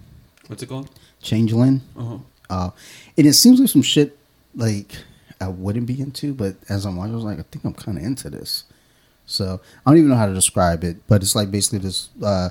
What's 0.49 0.63
it 0.63 0.69
called? 0.69 0.91
Changeling. 1.23 1.81
Uh 1.97 2.05
huh. 2.05 2.19
Uh, 2.51 2.71
and 3.17 3.27
it 3.27 3.35
seems 3.35 3.61
like 3.61 3.69
some 3.69 3.83
shit 3.83 4.19
like 4.55 4.97
I 5.41 5.49
wouldn't 5.49 5.87
be 5.87 6.01
into, 6.01 6.35
but 6.35 6.57
as 6.69 6.85
I'm 6.85 6.97
watching, 6.97 7.13
I 7.13 7.17
was 7.17 7.25
like, 7.25 7.39
I 7.39 7.43
think 7.43 7.65
I'm 7.65 7.73
kind 7.73 7.99
of 7.99 8.05
into 8.05 8.29
this. 8.29 8.65
So 9.33 9.61
I 9.85 9.91
don't 9.91 9.99
even 9.99 10.11
know 10.11 10.17
how 10.17 10.27
to 10.27 10.35
describe 10.35 10.85
it, 10.85 10.99
but 11.07 11.23
it's 11.23 11.35
like 11.35 11.51
basically 11.51 11.79
this. 11.79 12.11
Uh, 12.23 12.51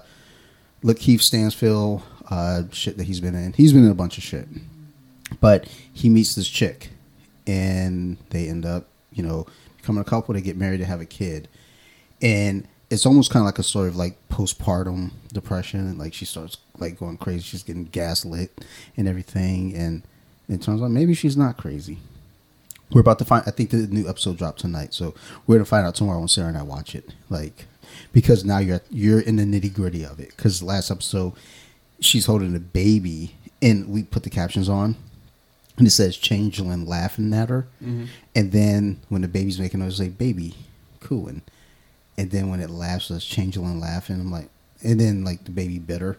LaKeith 0.83 1.21
Stanfield, 1.21 2.01
uh, 2.29 2.63
shit 2.71 2.97
that 2.97 3.03
he's 3.03 3.19
been 3.19 3.35
in. 3.35 3.53
He's 3.53 3.71
been 3.71 3.85
in 3.85 3.91
a 3.91 3.95
bunch 3.95 4.17
of 4.17 4.23
shit, 4.23 4.47
but 5.39 5.67
he 5.93 6.09
meets 6.09 6.33
this 6.33 6.47
chick, 6.47 6.89
and 7.45 8.17
they 8.31 8.47
end 8.47 8.65
up, 8.65 8.87
you 9.13 9.21
know, 9.21 9.45
becoming 9.77 10.01
a 10.01 10.05
couple. 10.05 10.33
They 10.33 10.41
get 10.41 10.57
married, 10.57 10.79
to 10.79 10.85
have 10.85 11.01
a 11.01 11.05
kid, 11.05 11.47
and 12.21 12.67
it's 12.89 13.05
almost 13.05 13.31
kind 13.31 13.41
of 13.41 13.45
like 13.45 13.59
a 13.59 13.63
story 13.63 13.89
of 13.89 13.95
like 13.95 14.17
postpartum 14.29 15.11
depression, 15.31 15.81
and 15.81 15.99
like 15.99 16.13
she 16.13 16.25
starts 16.25 16.57
like 16.79 16.97
going 16.97 17.17
crazy. 17.17 17.41
She's 17.41 17.63
getting 17.63 17.85
gaslit 17.85 18.65
and 18.97 19.07
everything, 19.07 19.75
and 19.75 20.01
it 20.49 20.63
turns 20.63 20.81
out 20.81 20.89
maybe 20.89 21.13
she's 21.13 21.37
not 21.37 21.57
crazy. 21.57 21.99
We're 22.93 23.01
about 23.01 23.19
to 23.19 23.25
find. 23.25 23.43
I 23.47 23.51
think 23.51 23.69
the 23.69 23.87
new 23.87 24.07
episode 24.07 24.37
dropped 24.37 24.59
tonight, 24.59 24.93
so 24.93 25.13
we're 25.47 25.55
gonna 25.55 25.65
find 25.65 25.85
out 25.85 25.95
tomorrow 25.95 26.19
when 26.19 26.27
Sarah 26.27 26.49
and 26.49 26.57
I 26.57 26.63
watch 26.63 26.93
it. 26.95 27.13
Like, 27.29 27.65
because 28.11 28.43
now 28.43 28.57
you're 28.59 28.81
you're 28.89 29.21
in 29.21 29.37
the 29.37 29.43
nitty 29.43 29.73
gritty 29.73 30.03
of 30.03 30.19
it. 30.19 30.33
Because 30.35 30.61
last 30.61 30.91
episode, 30.91 31.33
she's 31.99 32.25
holding 32.25 32.55
a 32.55 32.59
baby, 32.59 33.35
and 33.61 33.89
we 33.89 34.03
put 34.03 34.23
the 34.23 34.29
captions 34.29 34.67
on, 34.67 34.95
and 35.77 35.87
it 35.87 35.91
says 35.91 36.17
Changeling 36.17 36.85
laughing 36.85 37.33
at 37.33 37.49
her, 37.49 37.67
mm-hmm. 37.81 38.05
and 38.35 38.51
then 38.51 38.99
when 39.09 39.21
the 39.21 39.27
baby's 39.27 39.59
making 39.59 39.79
noise, 39.79 39.99
like 39.99 40.17
baby, 40.17 40.55
cooing, 40.99 41.41
and 42.17 42.31
then 42.31 42.49
when 42.49 42.59
it 42.59 42.69
laughs, 42.69 43.09
it's 43.09 43.25
Changeling 43.25 43.79
laughing. 43.79 44.19
I'm 44.19 44.31
like, 44.31 44.49
and 44.83 44.99
then 44.99 45.23
like 45.23 45.45
the 45.45 45.51
baby 45.51 45.79
bitter, 45.79 46.17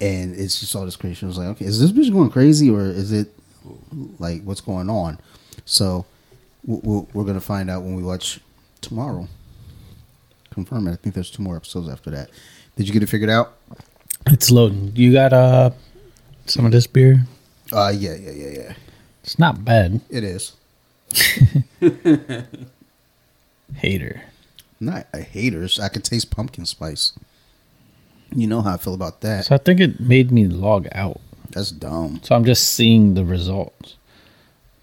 and 0.00 0.34
it's 0.34 0.60
just 0.60 0.74
all 0.74 0.84
this 0.84 0.96
crazy. 0.96 1.24
I 1.24 1.28
was 1.28 1.38
like, 1.38 1.48
okay, 1.48 1.66
is 1.66 1.80
this 1.80 1.92
bitch 1.92 2.12
going 2.12 2.30
crazy 2.30 2.70
or 2.70 2.82
is 2.82 3.12
it 3.12 3.32
like 4.18 4.42
what's 4.42 4.60
going 4.60 4.90
on? 4.90 5.18
So 5.64 6.04
w- 6.66 6.82
w- 6.82 7.06
we're 7.12 7.24
gonna 7.24 7.40
find 7.40 7.70
out 7.70 7.82
when 7.82 7.94
we 7.94 8.02
watch 8.02 8.40
tomorrow. 8.80 9.28
Confirm 10.50 10.86
it. 10.88 10.92
I 10.92 10.96
think 10.96 11.14
there's 11.14 11.30
two 11.30 11.42
more 11.42 11.56
episodes 11.56 11.88
after 11.88 12.10
that. 12.10 12.30
Did 12.76 12.86
you 12.86 12.92
get 12.92 13.02
it 13.02 13.08
figured 13.08 13.30
out? 13.30 13.54
It's 14.26 14.50
loading. 14.50 14.92
You 14.94 15.12
got 15.12 15.32
uh 15.32 15.70
some 16.46 16.64
of 16.66 16.72
this 16.72 16.86
beer? 16.86 17.24
Uh, 17.72 17.92
yeah, 17.96 18.14
yeah, 18.14 18.30
yeah, 18.30 18.50
yeah. 18.50 18.72
It's 19.22 19.38
not 19.38 19.64
bad. 19.64 20.00
It 20.10 20.22
is. 20.22 20.52
Hater. 23.76 24.22
Not 24.80 25.06
a 25.14 25.20
haters. 25.20 25.80
I 25.80 25.88
could 25.88 26.04
taste 26.04 26.30
pumpkin 26.30 26.66
spice. 26.66 27.12
You 28.34 28.46
know 28.46 28.60
how 28.62 28.74
I 28.74 28.76
feel 28.76 28.94
about 28.94 29.20
that. 29.22 29.46
So 29.46 29.54
I 29.54 29.58
think 29.58 29.80
it 29.80 30.00
made 30.00 30.30
me 30.30 30.46
log 30.46 30.88
out. 30.92 31.20
That's 31.50 31.70
dumb. 31.70 32.20
So 32.22 32.34
I'm 32.34 32.44
just 32.44 32.70
seeing 32.74 33.14
the 33.14 33.24
results. 33.24 33.96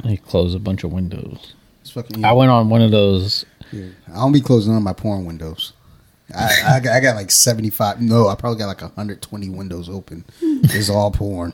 I 0.03 0.15
close 0.15 0.53
a 0.55 0.59
bunch 0.59 0.83
of 0.83 0.91
windows. 0.91 1.53
Fucking. 1.91 2.23
I 2.23 2.31
went 2.31 2.51
on 2.51 2.69
one 2.69 2.81
of 2.81 2.91
those. 2.91 3.45
I 3.73 4.13
don't 4.13 4.31
be 4.31 4.41
closing 4.41 4.73
on 4.73 4.83
my 4.83 4.93
porn 4.93 5.25
windows. 5.25 5.73
I, 6.35 6.75
I, 6.75 6.79
got, 6.79 6.95
I 6.95 6.99
got 6.99 7.15
like 7.15 7.31
75. 7.31 8.01
No, 8.01 8.29
I 8.29 8.35
probably 8.35 8.59
got 8.59 8.67
like 8.67 8.81
120 8.81 9.49
windows 9.49 9.89
open. 9.89 10.25
It's 10.63 10.89
all 10.89 11.11
porn. 11.11 11.53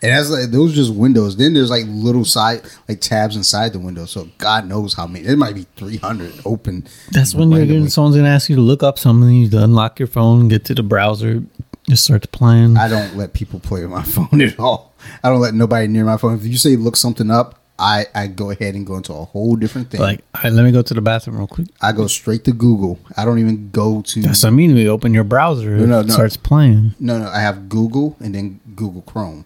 And 0.00 0.12
that's 0.12 0.30
like, 0.30 0.50
those 0.50 0.72
are 0.72 0.76
just 0.76 0.94
windows. 0.94 1.36
Then 1.36 1.54
there's 1.54 1.70
like 1.70 1.84
little 1.88 2.24
side, 2.24 2.62
like 2.88 3.00
tabs 3.00 3.36
inside 3.36 3.72
the 3.72 3.80
window. 3.80 4.06
So 4.06 4.28
God 4.38 4.66
knows 4.66 4.94
how 4.94 5.06
many. 5.06 5.26
It 5.26 5.36
might 5.36 5.54
be 5.54 5.66
300 5.76 6.34
open. 6.44 6.86
That's 7.10 7.34
when 7.34 7.50
you're 7.50 7.66
getting 7.66 7.88
someone's 7.88 8.16
gonna 8.16 8.28
ask 8.28 8.48
you 8.48 8.56
to 8.56 8.62
look 8.62 8.82
up 8.82 8.98
something. 8.98 9.28
You 9.28 9.50
unlock 9.58 9.98
your 9.98 10.06
phone, 10.06 10.48
get 10.48 10.64
to 10.66 10.74
the 10.74 10.84
browser, 10.84 11.42
just 11.88 12.04
start 12.04 12.30
playing. 12.30 12.76
I 12.76 12.88
don't 12.88 13.16
let 13.16 13.32
people 13.32 13.58
play 13.58 13.80
with 13.82 13.90
my 13.90 14.02
phone 14.04 14.40
at 14.40 14.58
all. 14.58 14.94
I 15.22 15.30
don't 15.30 15.40
let 15.40 15.54
nobody 15.54 15.88
near 15.88 16.04
my 16.04 16.16
phone. 16.16 16.36
If 16.36 16.46
you 16.46 16.56
say 16.56 16.76
look 16.76 16.96
something 16.96 17.30
up, 17.30 17.57
I, 17.78 18.06
I 18.14 18.26
go 18.26 18.50
ahead 18.50 18.74
and 18.74 18.84
go 18.86 18.96
into 18.96 19.12
a 19.12 19.24
whole 19.24 19.54
different 19.54 19.90
thing. 19.90 20.00
like, 20.00 20.24
all 20.34 20.42
right, 20.42 20.52
let 20.52 20.64
me 20.64 20.72
go 20.72 20.82
to 20.82 20.94
the 20.94 21.00
bathroom 21.00 21.38
real 21.38 21.46
quick. 21.46 21.68
I 21.80 21.92
go 21.92 22.06
straight 22.08 22.44
to 22.44 22.52
Google. 22.52 22.98
I 23.16 23.24
don't 23.24 23.38
even 23.38 23.70
go 23.70 24.02
to. 24.02 24.22
That's 24.22 24.42
what 24.42 24.48
I 24.48 24.52
mean. 24.52 24.74
We 24.74 24.88
open 24.88 25.14
your 25.14 25.24
browser, 25.24 25.76
No, 25.76 25.86
no, 25.86 26.00
it 26.00 26.06
no. 26.06 26.14
starts 26.14 26.36
playing. 26.36 26.94
No, 26.98 27.18
no, 27.18 27.28
I 27.28 27.40
have 27.40 27.68
Google 27.68 28.16
and 28.20 28.34
then 28.34 28.60
Google 28.74 29.02
Chrome. 29.02 29.44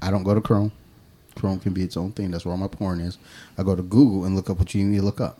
I 0.00 0.10
don't 0.10 0.22
go 0.22 0.34
to 0.34 0.40
Chrome. 0.40 0.72
Chrome 1.34 1.60
can 1.60 1.74
be 1.74 1.82
its 1.82 1.96
own 1.98 2.12
thing. 2.12 2.30
That's 2.30 2.46
where 2.46 2.52
all 2.52 2.58
my 2.58 2.68
porn 2.68 3.00
is. 3.00 3.18
I 3.58 3.62
go 3.62 3.76
to 3.76 3.82
Google 3.82 4.24
and 4.24 4.34
look 4.34 4.48
up 4.48 4.58
what 4.58 4.74
you 4.74 4.82
need 4.82 4.98
to 4.98 5.02
look 5.04 5.20
up. 5.20 5.38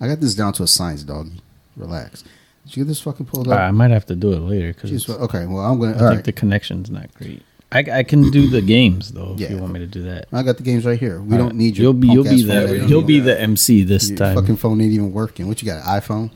I 0.00 0.06
got 0.06 0.20
this 0.20 0.34
down 0.34 0.52
to 0.54 0.62
a 0.62 0.66
science, 0.66 1.02
doggy. 1.02 1.40
Relax. 1.76 2.24
Did 2.64 2.76
you 2.76 2.84
get 2.84 2.88
this 2.88 3.00
fucking 3.00 3.26
pulled 3.26 3.46
right, 3.46 3.60
I 3.60 3.70
might 3.70 3.90
have 3.90 4.04
to 4.06 4.14
do 4.14 4.32
it 4.32 4.40
later 4.40 4.74
because 4.74 5.08
okay, 5.08 5.46
well, 5.46 5.60
I'm 5.64 5.78
gonna. 5.80 5.92
All 5.92 5.98
think 6.00 6.10
right. 6.10 6.24
the 6.24 6.32
connection's 6.32 6.90
not 6.90 7.12
great. 7.14 7.42
I, 7.70 7.84
I 7.92 8.02
can 8.02 8.30
do 8.30 8.48
the 8.48 8.62
games 8.62 9.12
though 9.12 9.34
if 9.34 9.40
Yeah. 9.40 9.50
you 9.50 9.58
want 9.58 9.72
me 9.74 9.80
to 9.80 9.86
do 9.86 10.02
that. 10.04 10.26
I 10.32 10.42
got 10.42 10.56
the 10.56 10.62
games 10.62 10.86
right 10.86 10.98
here. 10.98 11.20
We 11.20 11.32
All 11.32 11.38
don't 11.38 11.46
right. 11.48 11.54
need 11.56 11.76
your 11.76 11.84
You'll 11.84 11.92
be 11.94 12.08
you'll 12.08 12.24
be 12.24 12.42
the 12.42 12.86
you'll 12.88 13.02
be 13.02 13.20
the 13.20 13.38
MC 13.38 13.82
this 13.84 14.08
Your 14.08 14.18
time. 14.18 14.34
fucking 14.36 14.56
phone 14.56 14.80
ain't 14.80 14.92
even 14.92 15.12
working. 15.12 15.48
What 15.48 15.60
you 15.62 15.66
got? 15.66 15.82
iPhone? 15.84 16.30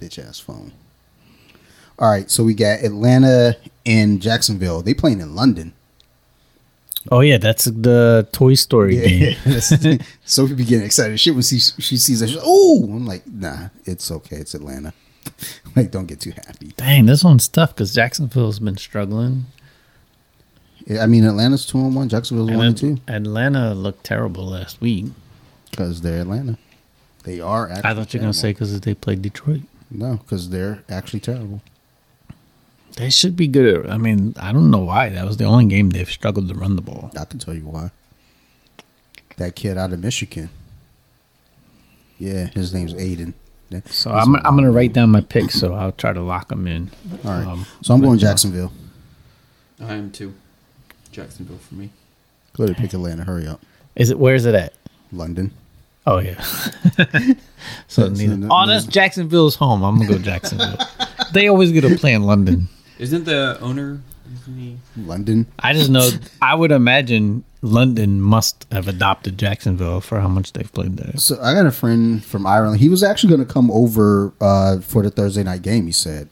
Bitch 0.00 0.18
ass 0.18 0.38
phone. 0.38 0.72
All 1.98 2.10
right, 2.10 2.30
so 2.30 2.44
we 2.44 2.52
got 2.52 2.80
Atlanta 2.80 3.56
and 3.86 4.20
Jacksonville. 4.20 4.82
They 4.82 4.92
playing 4.92 5.20
in 5.22 5.34
London. 5.34 5.72
Oh 7.10 7.20
yeah, 7.20 7.38
that's 7.38 7.64
the 7.66 8.28
Toy 8.32 8.54
Story 8.54 8.96
game. 8.96 9.36
Yeah. 9.46 9.96
Sophie 10.26 10.54
be 10.54 10.64
getting 10.64 10.84
excited. 10.84 11.18
Shit 11.18 11.32
when 11.34 11.42
she 11.44 11.58
she 11.60 11.96
sees 11.96 12.20
that. 12.20 12.36
Oh, 12.42 12.82
I'm 12.84 13.06
like, 13.06 13.26
nah, 13.26 13.68
it's 13.86 14.10
okay. 14.10 14.36
It's 14.36 14.54
Atlanta. 14.54 14.92
like, 15.76 15.90
don't 15.90 16.06
get 16.06 16.20
too 16.20 16.32
happy. 16.32 16.72
Dang, 16.76 17.06
this 17.06 17.24
one's 17.24 17.48
tough 17.48 17.74
because 17.74 17.94
Jacksonville's 17.94 18.58
been 18.58 18.76
struggling. 18.76 19.46
Yeah, 20.86 21.02
I 21.02 21.06
mean, 21.06 21.24
Atlanta's 21.24 21.66
two 21.66 21.78
and 21.78 21.94
one. 21.94 22.08
Jacksonville's 22.08 22.50
one 22.50 22.60
and 22.60 22.66
And 22.66 22.76
two 22.78 23.12
Atlanta 23.12 23.74
looked 23.74 24.04
terrible 24.04 24.46
last 24.46 24.80
week. 24.80 25.06
because 25.70 26.00
they're 26.02 26.20
Atlanta. 26.20 26.58
They 27.24 27.40
are. 27.40 27.68
Actually 27.70 27.90
I 27.90 27.94
thought 27.94 28.14
you 28.14 28.20
were 28.20 28.22
gonna 28.22 28.32
say 28.32 28.50
because 28.52 28.80
they 28.80 28.94
played 28.94 29.20
Detroit. 29.22 29.62
no, 29.90 30.16
because 30.18 30.50
they're 30.50 30.82
actually 30.88 31.20
terrible. 31.20 31.60
They 32.96 33.10
should 33.10 33.36
be 33.36 33.46
good. 33.48 33.84
At, 33.84 33.90
I 33.92 33.98
mean, 33.98 34.34
I 34.40 34.52
don't 34.52 34.70
know 34.70 34.78
why. 34.84 35.08
That 35.10 35.26
was 35.26 35.36
the 35.36 35.44
only 35.44 35.66
game 35.66 35.90
they've 35.90 36.08
struggled 36.08 36.48
to 36.48 36.54
run 36.54 36.76
the 36.76 36.82
ball. 36.82 37.10
I 37.18 37.24
can 37.26 37.38
tell 37.40 37.52
you 37.54 37.62
why. 37.66 37.90
That 39.38 39.54
kid 39.56 39.76
out 39.76 39.92
of 39.92 39.98
Michigan. 40.00 40.48
Yeah, 42.18 42.46
his 42.54 42.72
name's 42.72 42.94
Aidan. 42.94 43.34
So 43.86 44.14
he's 44.14 44.22
I'm 44.22 44.34
a- 44.36 44.38
I'm 44.44 44.54
gonna 44.56 44.70
write 44.70 44.92
down 44.92 45.10
my 45.10 45.20
picks. 45.20 45.54
So 45.60 45.74
I'll 45.74 45.92
try 45.92 46.12
to 46.12 46.22
lock 46.22 46.48
them 46.48 46.66
in. 46.68 46.90
All 47.24 47.30
right. 47.32 47.46
Um, 47.46 47.66
so 47.82 47.92
I'm 47.92 48.00
going 48.00 48.18
Jacksonville. 48.18 48.72
I 49.80 49.94
am 49.94 50.10
too. 50.12 50.32
Jacksonville 51.16 51.56
for 51.56 51.74
me. 51.74 51.88
Go 52.52 52.64
ahead, 52.64 52.76
pick 52.76 52.92
Atlanta. 52.92 53.24
Hurry 53.24 53.46
up. 53.46 53.62
Is 53.94 54.10
it? 54.10 54.18
Where's 54.18 54.44
it 54.44 54.54
at? 54.54 54.74
London. 55.12 55.50
Oh 56.06 56.18
yeah. 56.18 56.38
so 57.88 58.08
neither, 58.08 58.36
no- 58.36 58.48
oh, 58.50 58.66
that's 58.66 58.84
Jacksonville's 58.84 59.56
home. 59.56 59.82
I'm 59.82 59.96
gonna 59.96 60.10
go 60.10 60.18
Jacksonville. 60.18 60.76
they 61.32 61.48
always 61.48 61.72
get 61.72 61.80
to 61.80 61.96
play 61.96 62.12
in 62.12 62.24
London. 62.24 62.68
Isn't 62.98 63.24
the 63.24 63.58
owner? 63.60 64.02
Isn't 64.30 64.58
he? 64.58 64.76
London. 64.96 65.46
I 65.58 65.72
just 65.72 65.88
know. 65.88 66.06
I 66.42 66.54
would 66.54 66.70
imagine 66.70 67.44
London 67.62 68.20
must 68.20 68.66
have 68.70 68.86
adopted 68.86 69.38
Jacksonville 69.38 70.02
for 70.02 70.20
how 70.20 70.28
much 70.28 70.52
they've 70.52 70.72
played 70.72 70.98
there. 70.98 71.16
So 71.16 71.40
I 71.40 71.54
got 71.54 71.64
a 71.64 71.72
friend 71.72 72.22
from 72.22 72.46
Ireland. 72.46 72.80
He 72.80 72.90
was 72.90 73.02
actually 73.02 73.30
going 73.34 73.46
to 73.46 73.52
come 73.52 73.70
over 73.70 74.32
uh, 74.40 74.80
for 74.80 75.02
the 75.02 75.10
Thursday 75.10 75.44
night 75.44 75.62
game. 75.62 75.86
He 75.86 75.92
said, 75.92 76.28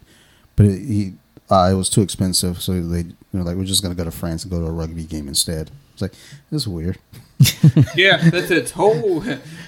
but 0.57 0.67
he 0.67 1.15
uh, 1.51 1.69
it 1.71 1.75
was 1.75 1.89
too 1.89 2.03
expensive. 2.03 2.63
So 2.63 2.73
they 2.81 3.01
you 3.01 3.15
know 3.33 3.43
like 3.43 3.57
we're 3.57 3.65
just 3.65 3.83
going 3.83 3.95
to 3.95 3.99
go 3.99 4.05
to 4.05 4.17
France 4.17 4.45
and 4.45 4.53
go 4.53 4.61
to 4.61 4.67
a 4.67 4.73
rugby 4.73 5.05
game 5.05 5.29
instead. 5.29 5.71
It's 5.93 6.03
like 6.03 6.13
this 6.51 6.63
is 6.63 6.69
weird. 6.69 6.99
Yeah, 7.97 8.17
that's 8.31 8.51
a 8.51 8.75
whole 8.75 9.23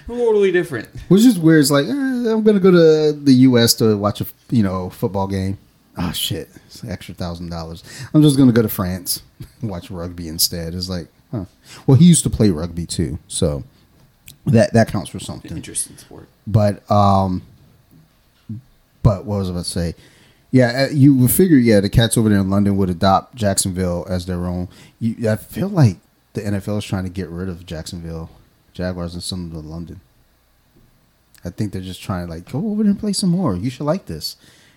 totally 0.07 0.53
different. 0.53 0.89
Which 1.09 1.23
is 1.23 1.39
weird. 1.39 1.61
It's 1.61 1.71
like 1.71 1.87
eh, 1.87 1.91
I'm 1.91 2.43
going 2.43 2.55
to 2.55 2.61
go 2.61 2.71
to 2.71 3.13
the 3.13 3.33
U.S. 3.33 3.75
to 3.75 3.97
watch 3.97 4.21
a 4.21 4.27
you 4.51 4.63
know 4.63 4.91
football 4.91 5.27
game. 5.27 5.59
Oh 5.99 6.13
shit, 6.13 6.49
it's 6.67 6.83
an 6.83 6.91
extra 6.91 7.15
thousand 7.15 7.51
dollars. 7.51 7.83
I'm 8.15 8.23
just 8.23 8.37
going 8.37 8.49
to 8.49 8.55
go 8.55 8.63
to 8.63 8.69
France 8.69 9.23
and 9.61 9.71
watch 9.71 9.91
rugby 9.91 10.29
instead. 10.29 10.75
It's 10.75 10.89
like, 10.89 11.09
huh. 11.31 11.47
Well, 11.87 11.97
he 11.97 12.05
used 12.05 12.23
to 12.25 12.31
play 12.31 12.51
rugby 12.51 12.87
too, 12.87 13.19
so 13.29 13.65
that 14.47 14.73
that 14.73 14.89
counts 14.89 15.11
for 15.11 15.19
something. 15.19 15.57
Interesting 15.57 15.97
sport. 15.97 16.29
But 16.47 16.89
um, 16.91 17.43
but 19.03 19.25
what 19.25 19.39
was 19.39 19.49
I 19.49 19.53
about 19.53 19.65
to 19.65 19.71
say? 19.71 19.95
Yeah, 20.51 20.87
uh, 20.89 20.93
you 20.95 21.15
would 21.17 21.31
figure. 21.31 21.57
Yeah, 21.57 21.81
the 21.81 21.91
cats 21.91 22.17
over 22.17 22.29
there 22.29 22.39
in 22.39 22.49
London 22.51 22.77
would 22.77 22.89
adopt 22.91 23.35
Jacksonville 23.35 24.07
as 24.09 24.27
their 24.27 24.47
own. 24.47 24.69
You, 25.01 25.29
I 25.29 25.37
feel 25.37 25.69
like 25.69 25.97
the 26.35 26.41
NFL 26.43 26.79
is 26.79 26.85
trying 26.85 27.05
to 27.05 27.11
get 27.11 27.29
rid 27.29 27.49
of 27.49 27.67
Jacksonville 27.67 28.31
Jaguars 28.73 29.15
and 29.15 29.23
some 29.23 29.47
of 29.47 29.53
the 29.53 29.59
London. 29.69 30.01
I 31.45 31.51
think 31.51 31.73
they're 31.73 31.83
just 31.83 32.03
trying 32.03 32.27
to 32.27 32.33
like 32.33 32.51
go 32.51 32.59
over 32.71 32.83
there 32.83 32.91
and 32.91 32.99
play 33.01 33.13
some 33.13 33.31
more. 33.31 33.57
You 33.57 33.71
should 33.71 33.85
like 33.87 34.07
this. 34.07 34.37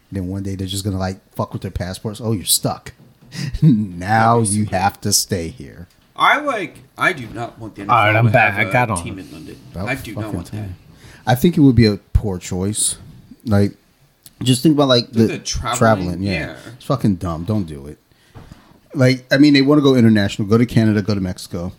And 0.09 0.17
then 0.17 0.28
one 0.28 0.43
day 0.43 0.55
they're 0.55 0.67
just 0.67 0.84
gonna 0.84 0.97
like 0.99 1.20
fuck 1.34 1.53
with 1.53 1.61
their 1.61 1.72
passports. 1.72 2.20
Oh, 2.22 2.32
you're 2.32 2.45
stuck. 2.45 2.93
now 3.61 4.39
you 4.41 4.65
have 4.67 4.99
to 5.01 5.13
stay 5.13 5.49
here. 5.49 5.88
I 6.15 6.39
like. 6.41 6.78
I 6.97 7.13
do 7.13 7.28
not 7.28 7.57
want 7.59 7.76
the 7.76 7.84
NFL 7.84 7.89
All 7.89 7.95
right, 8.05 8.15
I'm 8.15 8.26
to 8.26 8.32
back. 8.32 8.53
have 8.55 8.67
I 8.67 8.70
a 8.70 8.74
got 8.74 8.89
on. 8.91 9.03
team 9.03 9.20
in 9.20 9.32
London. 9.32 9.57
About 9.72 9.88
I 9.88 9.95
do 9.95 10.13
not 10.13 10.22
fucking 10.24 10.36
want 10.36 10.51
that. 10.51 10.70
I 11.26 11.36
think 11.36 11.57
it 11.57 11.61
would 11.61 11.76
be 11.76 11.86
a 11.86 11.97
poor 11.97 12.38
choice. 12.39 12.97
Like, 13.45 13.74
just 14.44 14.64
think 14.64 14.76
about 14.76 14.88
like 14.88 15.12
the, 15.12 15.24
The 15.28 15.40
traveling, 15.40 15.78
traveling. 15.78 16.24
yeah. 16.24 16.32
yeah. 16.32 16.58
it's 16.76 16.86
fucking 16.86 17.16
dumb. 17.16 17.44
Don't 17.46 17.66
do 17.66 17.88
it. 17.88 17.98
Like, 18.96 19.26
I 19.32 19.38
mean, 19.38 19.54
they 19.54 19.62
want 19.62 19.80
to 19.80 19.84
go 19.84 19.96
international. 19.96 20.48
Go 20.48 20.58
to 20.58 20.66
Canada. 20.66 21.02
Go 21.02 21.14
to 21.14 21.22
Mexico. 21.22 21.74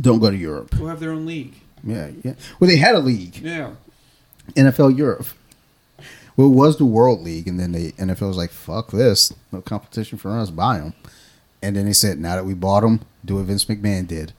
Don't 0.00 0.20
go 0.20 0.30
to 0.30 0.36
Europe. 0.36 0.74
Who 0.74 0.86
have 0.86 1.00
their 1.00 1.10
own 1.10 1.26
league? 1.26 1.54
Yeah, 1.82 2.10
yeah. 2.22 2.34
Well, 2.58 2.68
they 2.68 2.76
had 2.76 2.94
a 2.94 2.98
league, 3.00 3.36
Yeah. 3.38 3.72
NFL 4.56 4.96
Europe. 4.96 5.26
Well, 6.36 6.48
it 6.48 6.50
was 6.54 6.78
the 6.78 6.84
World 6.84 7.20
League, 7.22 7.46
and 7.46 7.60
then 7.60 7.72
the 7.72 7.92
NFL 7.92 8.28
was 8.28 8.36
like, 8.36 8.50
"Fuck 8.50 8.90
this, 8.90 9.32
no 9.52 9.60
competition 9.60 10.18
for 10.18 10.36
us. 10.36 10.50
Buy 10.50 10.78
them." 10.78 10.94
And 11.62 11.76
then 11.76 11.86
they 11.86 11.92
said, 11.92 12.18
"Now 12.18 12.34
that 12.36 12.44
we 12.44 12.54
bought 12.54 12.80
them, 12.80 13.00
do 13.24 13.36
what 13.36 13.44
Vince 13.44 13.64
McMahon 13.66 14.06
did, 14.08 14.32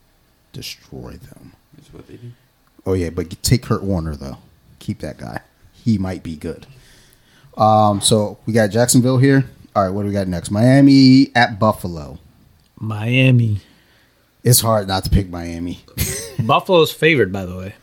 destroy 0.52 1.12
them." 1.14 1.54
That's 1.76 1.94
what 1.94 2.08
they 2.08 2.16
do. 2.18 2.32
Oh 2.86 2.94
yeah, 2.94 3.10
but 3.12 3.42
take 3.42 3.64
Kurt 3.64 3.82
Warner 3.84 4.16
though. 4.16 4.38
Keep 4.80 5.00
that 5.00 5.18
guy. 5.18 5.40
He 5.74 5.98
might 5.98 6.22
be 6.22 6.36
good. 6.36 6.68
Um, 7.58 8.02
so 8.02 8.38
we 8.46 8.54
got 8.54 8.68
Jacksonville 8.72 9.18
here. 9.18 9.46
All 9.76 9.84
right, 9.84 9.90
what 9.90 10.04
do 10.04 10.08
we 10.08 10.14
got 10.14 10.28
next? 10.28 10.52
Miami 10.52 11.32
at 11.36 11.60
Buffalo. 11.60 12.20
Miami. 12.80 13.60
It's 14.44 14.62
hard 14.62 14.88
not 14.88 15.04
to 15.06 15.10
pick 15.10 15.30
Miami. 15.30 15.80
Buffalo's 16.40 16.92
favored, 16.92 17.32
by 17.32 17.46
the 17.46 17.56
way. 17.58 17.76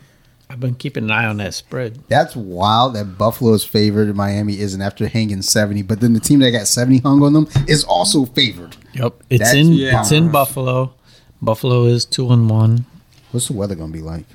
I've 0.48 0.60
been 0.60 0.74
keeping 0.74 1.04
an 1.04 1.10
eye 1.10 1.24
on 1.24 1.38
that 1.38 1.54
spread. 1.54 1.98
That's 2.08 2.36
wild 2.36 2.94
that 2.94 3.16
Buffalo 3.16 3.54
is 3.54 3.64
favored 3.64 4.08
and 4.08 4.16
Miami 4.16 4.60
isn't 4.60 4.82
after 4.82 5.08
hanging 5.08 5.40
70. 5.40 5.80
But 5.82 6.00
then 6.00 6.12
the 6.12 6.20
team 6.20 6.40
that 6.40 6.50
got 6.50 6.66
70 6.66 6.98
hung 6.98 7.22
on 7.22 7.32
them 7.32 7.48
is 7.66 7.84
also 7.84 8.26
favored. 8.26 8.76
Yep, 8.92 9.14
it's 9.30 9.40
That's 9.42 9.54
in 9.54 9.72
Yeah. 9.72 10.00
it's 10.00 10.12
in 10.12 10.30
Buffalo. 10.30 10.92
Buffalo 11.40 11.84
is 11.84 12.04
two 12.04 12.30
and 12.30 12.50
one. 12.50 12.84
What's 13.30 13.48
the 13.48 13.54
weather 13.54 13.74
going 13.74 13.90
to 13.92 13.98
be 13.98 14.04
like? 14.04 14.26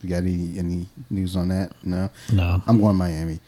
You 0.00 0.08
got 0.10 0.18
any, 0.18 0.56
any 0.58 0.86
news 1.10 1.34
on 1.36 1.48
that? 1.48 1.72
No? 1.84 2.08
No. 2.32 2.62
I'm 2.68 2.80
going 2.80 2.96
Miami. 2.96 3.40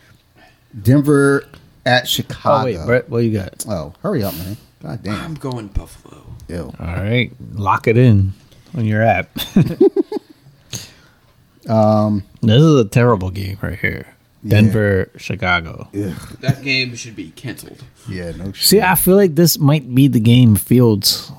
Denver 0.80 1.44
at 1.84 2.08
Chicago. 2.08 2.62
Oh 2.62 2.64
wait, 2.64 2.86
Brett, 2.86 3.08
what 3.08 3.18
you 3.24 3.32
got? 3.38 3.64
Oh, 3.68 3.94
hurry 4.02 4.22
up, 4.22 4.34
man. 4.34 4.56
God 4.82 5.02
damn. 5.02 5.20
I'm 5.20 5.34
going 5.34 5.68
Buffalo. 5.68 6.22
Ew. 6.48 6.72
All 6.78 6.86
right, 6.86 7.30
lock 7.54 7.86
it 7.88 7.96
in 7.96 8.32
on 8.76 8.84
your 8.84 9.02
app. 9.02 9.30
Um, 11.68 12.24
this 12.40 12.60
is 12.60 12.74
a 12.80 12.84
terrible 12.84 13.30
game 13.30 13.56
right 13.62 13.78
here. 13.78 14.06
Denver, 14.46 15.08
Chicago. 15.16 15.88
That 16.40 16.60
game 16.64 16.96
should 16.96 17.14
be 17.14 17.30
canceled. 17.30 17.84
Yeah, 18.08 18.32
no 18.32 18.46
shit. 18.50 18.66
See, 18.68 18.80
I 18.80 18.96
feel 18.96 19.14
like 19.14 19.36
this 19.36 19.58
might 19.60 19.94
be 19.94 20.08
the 20.08 20.18
game 20.18 20.56
Fields 20.56 21.30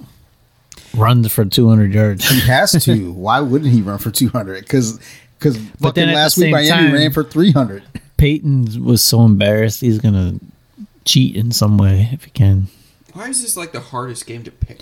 runs 0.95 1.29
for 1.33 1.43
200 1.43 1.93
yards. 1.93 2.29
he 2.29 2.39
has 2.47 2.71
to. 2.85 3.11
Why 3.11 3.41
wouldn't 3.41 3.71
he 3.73 3.81
run 3.81 3.97
for 3.97 4.11
200? 4.11 4.61
Because 4.61 4.97
because 5.37 5.57
But 5.57 5.95
then 5.95 6.05
fucking 6.07 6.15
last 6.15 6.37
week 6.37 6.43
same 6.45 6.51
Miami 6.51 6.69
time- 6.69 6.93
ran 6.93 7.11
for 7.11 7.25
300. 7.25 7.83
Peyton 8.23 8.85
was 8.85 9.03
so 9.03 9.23
embarrassed 9.25 9.81
he's 9.81 9.99
gonna 9.99 10.35
cheat 11.03 11.35
in 11.35 11.51
some 11.51 11.77
way 11.77 12.09
if 12.13 12.23
he 12.23 12.31
can. 12.31 12.67
Why 13.11 13.27
is 13.27 13.41
this 13.41 13.57
like 13.57 13.73
the 13.73 13.81
hardest 13.81 14.25
game 14.25 14.43
to 14.43 14.51
pick? 14.51 14.79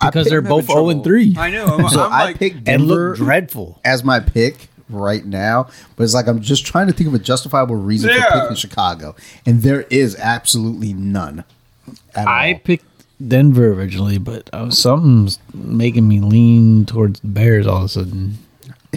Because 0.00 0.28
they're 0.28 0.40
both 0.40 0.66
having 0.68 0.76
0 0.76 0.88
and 0.88 1.04
trouble. 1.04 1.04
3 1.04 1.34
I 1.36 1.50
know. 1.50 1.66
I'm, 1.66 1.88
So 1.90 2.02
I'm 2.04 2.12
I 2.12 2.24
like, 2.24 2.38
picked 2.38 2.56
and 2.56 2.64
Denver 2.64 3.08
look 3.10 3.16
dreadful. 3.18 3.80
as 3.84 4.02
my 4.02 4.18
pick 4.18 4.68
right 4.88 5.26
now, 5.26 5.68
but 5.96 6.04
it's 6.04 6.14
like 6.14 6.26
I'm 6.26 6.40
just 6.40 6.64
trying 6.64 6.86
to 6.86 6.94
think 6.94 7.06
of 7.08 7.12
a 7.14 7.18
justifiable 7.18 7.76
reason 7.76 8.08
Yeah. 8.10 8.24
for 8.32 8.40
picking 8.40 8.56
Chicago, 8.56 9.14
and 9.44 9.60
there 9.62 9.82
is 9.90 10.16
absolutely 10.16 10.94
none. 10.94 11.44
At 12.14 12.26
I 12.26 12.52
all. 12.54 12.58
picked 12.60 12.86
Denver 13.28 13.74
originally, 13.74 14.16
but 14.16 14.48
uh, 14.54 14.70
something's 14.70 15.38
making 15.52 16.08
me 16.08 16.20
lean 16.20 16.86
towards 16.86 17.20
the 17.20 17.26
Bears 17.26 17.66
all 17.66 17.78
of 17.78 17.84
a 17.84 17.88
sudden. 17.88 18.38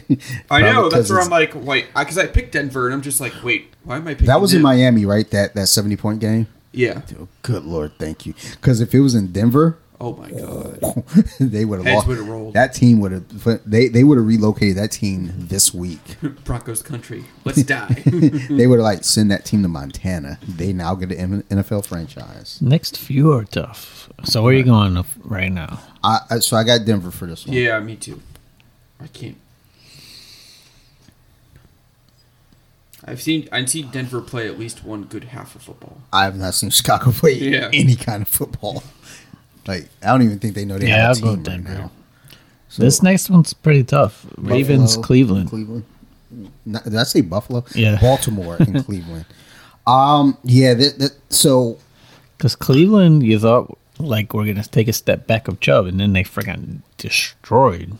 I 0.50 0.62
know. 0.62 0.90
that's 0.90 1.10
where 1.10 1.20
I'm 1.22 1.30
like, 1.30 1.54
wait, 1.56 1.88
because 1.96 2.18
I, 2.18 2.28
picked 2.28 2.54
Denver, 2.54 2.88
and 2.88 2.94
I'm 2.94 3.02
just 3.02 3.20
like, 3.20 3.34
wait, 3.44 3.74
why 3.84 3.98
am 3.98 4.08
I 4.08 4.14
picking? 4.14 4.28
that 4.28 4.42
was 4.42 4.54
in 4.54 4.58
them? 4.58 4.64
Miami, 4.64 5.06
right? 5.06 5.30
That 5.32 5.56
that 5.56 5.68
70 5.68 5.96
point 5.98 6.20
game. 6.20 6.48
Yeah. 6.72 7.02
Oh, 7.20 7.28
good 7.42 7.64
lord, 7.64 7.94
thank 7.98 8.26
you. 8.26 8.34
Because 8.52 8.82
if 8.82 8.94
it 8.94 9.00
was 9.00 9.16
in 9.16 9.32
Denver, 9.32 9.80
Oh 10.00 10.14
my 10.14 10.30
god. 10.30 10.80
they 11.40 11.66
would 11.66 11.80
have 11.84 11.96
lost. 11.96 12.08
would've 12.08 12.28
rolled. 12.28 12.54
That 12.54 12.74
team 12.74 13.00
would 13.00 13.12
have. 13.12 13.62
They 13.66 13.88
they 13.88 14.04
would 14.04 14.18
have 14.18 14.28
relocated 14.28 14.78
that 14.78 14.92
team 14.92 15.34
this 15.36 15.74
week. 15.74 16.00
Broncos 16.44 16.84
country. 16.84 17.26
Let's 17.46 17.64
die. 17.64 18.04
they 18.50 18.68
would 18.68 18.78
have 18.78 18.84
like 18.84 19.04
send 19.04 19.32
that 19.32 19.44
team 19.44 19.64
to 19.64 19.68
Montana. 19.68 20.38
They 20.48 20.72
now 20.72 20.94
get 20.94 21.12
an 21.12 21.42
NFL 21.44 21.86
franchise. 21.86 22.60
Next 22.62 22.98
few 22.98 23.34
are 23.34 23.46
tough. 23.46 24.10
So 24.24 24.44
where 24.44 24.54
are 24.54 24.58
you 24.58 24.64
going 24.64 25.04
right 25.24 25.52
now? 25.52 25.80
I, 26.04 26.20
I 26.30 26.40
so 26.40 26.58
I 26.58 26.64
got 26.64 26.86
Denver 26.86 27.12
for 27.12 27.26
this 27.26 27.48
one. 27.48 27.56
yeah, 27.56 27.80
me 27.80 27.96
too. 27.96 28.22
I 29.00 29.08
can't. 29.08 29.38
I've 33.08 33.22
seen 33.22 33.48
I've 33.52 33.70
seen 33.70 33.90
Denver 33.90 34.22
play 34.22 34.48
at 34.48 34.60
least 34.60 34.84
one 34.84 35.04
good 35.06 35.24
half 35.26 35.56
of 35.56 35.62
football. 35.62 36.02
I 36.12 36.26
have 36.26 36.38
not 36.38 36.54
seen 36.54 36.70
Chicago 36.70 37.12
play 37.12 37.34
Yeah. 37.36 37.70
any 37.74 37.96
kind 37.96 38.22
of 38.22 38.28
football. 38.28 38.84
Like 39.66 39.88
I 40.04 40.08
don't 40.08 40.24
even 40.24 40.40
think 40.40 40.56
they 40.56 40.66
know 40.66 40.78
they 40.78 40.88
Yeah, 40.88 41.08
have 41.08 41.24
a 41.24 41.26
I'll 41.26 41.36
team 41.36 41.44
right 41.44 41.44
Denver. 41.44 41.74
now. 41.74 41.92
So, 42.70 42.84
this 42.84 43.02
next 43.02 43.30
one's 43.30 43.54
pretty 43.54 43.84
tough. 43.86 44.26
Ravens, 44.38 44.92
Buffalo, 44.98 45.06
Cleveland. 45.08 45.50
Cleveland. 45.50 45.86
Not- 46.66 46.84
did 46.84 46.96
I 46.98 47.04
say 47.04 47.22
Buffalo? 47.22 47.64
Yeah. 47.74 47.98
Baltimore 48.02 48.58
and 48.60 48.84
Cleveland. 48.86 49.26
Um. 49.88 50.38
Yeah. 50.44 50.74
That, 50.74 51.00
that, 51.00 51.12
so 51.30 51.78
Because 52.38 52.56
Cleveland, 52.56 53.24
you 53.24 53.40
thought 53.40 53.78
like 54.00 54.34
we're 54.34 54.46
gonna 54.46 54.64
take 54.64 54.88
a 54.90 54.94
step 54.94 55.28
back 55.28 55.48
of 55.48 55.60
Chubb, 55.62 55.86
and 55.86 55.98
then 56.00 56.12
they 56.14 56.24
freaking 56.24 56.82
destroyed 56.98 57.98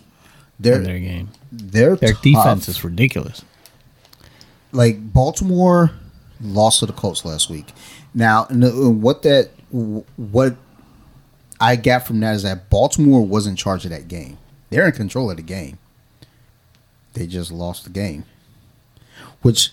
their 0.60 0.80
their 0.80 1.00
game. 1.00 1.30
their 1.52 1.96
Their 1.96 2.12
tough. 2.14 2.22
defense 2.22 2.68
is 2.68 2.84
ridiculous. 2.84 3.42
Like 4.78 5.12
Baltimore 5.12 5.92
lost 6.40 6.80
to 6.80 6.86
the 6.86 6.94
Colts 6.94 7.26
last 7.26 7.50
week. 7.50 7.66
Now, 8.14 8.44
uh, 8.52 8.90
what 8.90 9.24
that 9.24 9.50
what 10.16 10.56
I 11.60 11.76
got 11.76 12.06
from 12.06 12.20
that 12.22 12.36
is 12.36 12.44
that 12.44 12.70
Baltimore 12.70 13.26
was 13.26 13.48
in 13.48 13.56
charge 13.56 13.84
of 13.86 13.92
that 13.92 14.08
game. 14.08 14.38
They're 14.70 14.86
in 14.86 14.92
control 14.94 15.32
of 15.32 15.38
the 15.38 15.44
game. 15.44 15.80
They 17.14 17.26
just 17.26 17.52
lost 17.52 17.84
the 17.86 17.90
game, 17.90 18.26
which 19.42 19.72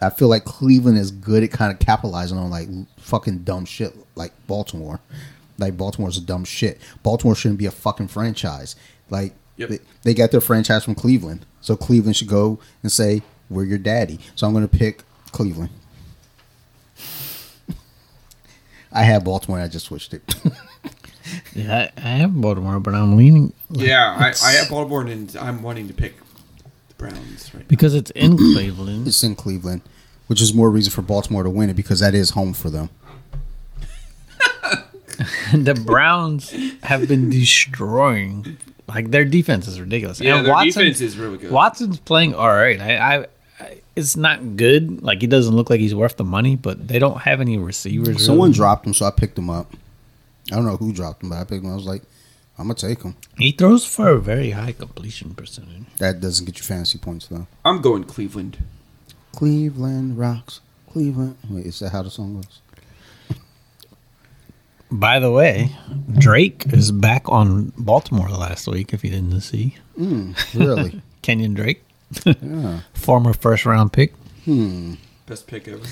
I 0.00 0.08
feel 0.08 0.28
like 0.28 0.44
Cleveland 0.44 0.96
is 0.96 1.10
good 1.10 1.42
at 1.42 1.50
kind 1.50 1.70
of 1.70 1.78
capitalizing 1.78 2.38
on 2.38 2.48
like 2.50 2.68
fucking 2.98 3.40
dumb 3.40 3.66
shit 3.66 3.94
like 4.14 4.32
Baltimore. 4.46 5.00
Like 5.58 5.76
Baltimore's 5.76 6.16
a 6.16 6.22
dumb 6.22 6.44
shit. 6.44 6.80
Baltimore 7.02 7.34
shouldn't 7.34 7.58
be 7.58 7.66
a 7.66 7.70
fucking 7.70 8.08
franchise. 8.08 8.74
Like 9.10 9.34
Yep. 9.58 9.68
they, 9.68 9.78
they 10.02 10.14
got 10.14 10.30
their 10.30 10.40
franchise 10.40 10.82
from 10.82 10.94
Cleveland, 10.94 11.44
so 11.60 11.76
Cleveland 11.76 12.16
should 12.16 12.28
go 12.28 12.58
and 12.82 12.90
say 12.90 13.20
we're 13.52 13.64
your 13.64 13.78
daddy. 13.78 14.18
So 14.34 14.46
I'm 14.46 14.52
going 14.52 14.66
to 14.68 14.76
pick 14.76 15.02
Cleveland. 15.32 15.70
I 18.92 19.02
have 19.04 19.24
Baltimore. 19.24 19.58
I 19.60 19.68
just 19.68 19.86
switched 19.86 20.14
it. 20.14 20.34
Yeah, 21.54 21.88
I, 21.96 22.00
I 22.00 22.08
have 22.18 22.38
Baltimore, 22.38 22.80
but 22.80 22.94
I'm 22.94 23.16
leaning 23.16 23.52
Yeah, 23.70 24.16
I, 24.18 24.34
I 24.44 24.52
have 24.52 24.68
Baltimore, 24.68 25.02
and 25.02 25.34
I'm 25.36 25.62
wanting 25.62 25.86
to 25.88 25.94
pick 25.94 26.16
the 26.88 26.94
Browns 26.98 27.54
right 27.54 27.60
now. 27.62 27.66
because 27.68 27.94
it's 27.94 28.10
in 28.10 28.36
Cleveland. 28.36 29.06
it's 29.06 29.22
in 29.22 29.34
Cleveland, 29.36 29.82
which 30.26 30.42
is 30.42 30.52
more 30.52 30.68
reason 30.68 30.90
for 30.90 31.00
Baltimore 31.00 31.42
to 31.44 31.48
win 31.48 31.70
it 31.70 31.74
because 31.74 32.00
that 32.00 32.14
is 32.14 32.30
home 32.30 32.52
for 32.52 32.70
them. 32.70 32.90
the 35.54 35.74
Browns 35.86 36.50
have 36.82 37.06
been 37.08 37.30
destroying. 37.30 38.58
Like 38.88 39.10
their 39.10 39.24
defense 39.24 39.68
is 39.68 39.80
ridiculous. 39.80 40.20
Yeah, 40.20 40.36
And 40.38 40.46
their 40.46 40.52
Watson- 40.54 40.82
defense 40.82 41.00
is 41.00 41.16
really 41.16 41.38
good. 41.38 41.50
Watson's 41.52 41.98
playing 42.00 42.34
all 42.34 42.48
right. 42.52 42.80
I, 42.80 42.96
I, 43.20 43.26
I, 43.96 44.00
it's 44.00 44.16
not 44.16 44.56
good. 44.56 45.02
Like 45.02 45.20
he 45.20 45.26
doesn't 45.26 45.54
look 45.54 45.70
like 45.70 45.80
he's 45.80 45.94
worth 45.94 46.16
the 46.16 46.24
money, 46.24 46.56
but 46.56 46.88
they 46.88 46.98
don't 46.98 47.22
have 47.22 47.40
any 47.40 47.58
receivers. 47.58 48.24
Someone 48.24 48.48
really. 48.50 48.56
dropped 48.56 48.86
him, 48.86 48.94
so 48.94 49.06
I 49.06 49.10
picked 49.10 49.38
him 49.38 49.50
up. 49.50 49.72
I 50.50 50.56
don't 50.56 50.66
know 50.66 50.76
who 50.76 50.92
dropped 50.92 51.22
him, 51.22 51.30
but 51.30 51.38
I 51.38 51.44
picked 51.44 51.64
him. 51.64 51.72
I 51.72 51.74
was 51.74 51.86
like, 51.86 52.02
I'm 52.58 52.64
gonna 52.64 52.74
take 52.74 53.02
him. 53.02 53.16
He 53.38 53.52
throws 53.52 53.84
for 53.84 54.08
a 54.10 54.20
very 54.20 54.50
high 54.50 54.72
completion 54.72 55.34
percentage. 55.34 55.84
That 55.98 56.20
doesn't 56.20 56.44
get 56.44 56.58
you 56.58 56.64
fantasy 56.64 56.98
points 56.98 57.26
though. 57.26 57.46
I'm 57.64 57.80
going 57.80 58.04
Cleveland. 58.04 58.58
Cleveland 59.32 60.18
rocks. 60.18 60.60
Cleveland. 60.90 61.36
Wait, 61.48 61.66
is 61.66 61.78
that 61.80 61.90
how 61.90 62.02
the 62.02 62.10
song 62.10 62.34
goes? 62.34 62.60
By 64.90 65.18
the 65.18 65.30
way, 65.30 65.74
Drake 66.18 66.66
is 66.70 66.92
back 66.92 67.26
on 67.30 67.72
Baltimore 67.78 68.28
last 68.28 68.66
week. 68.68 68.92
If 68.92 69.02
you 69.02 69.08
didn't 69.10 69.40
see, 69.40 69.76
mm, 69.98 70.36
Really? 70.54 71.00
Kenyan 71.22 71.54
Drake, 71.54 71.82
yeah. 72.26 72.80
former 72.94 73.32
first 73.32 73.66
round 73.66 73.92
pick. 73.92 74.14
Hmm. 74.44 74.94
Best 75.26 75.46
pick 75.46 75.68
ever. 75.68 75.82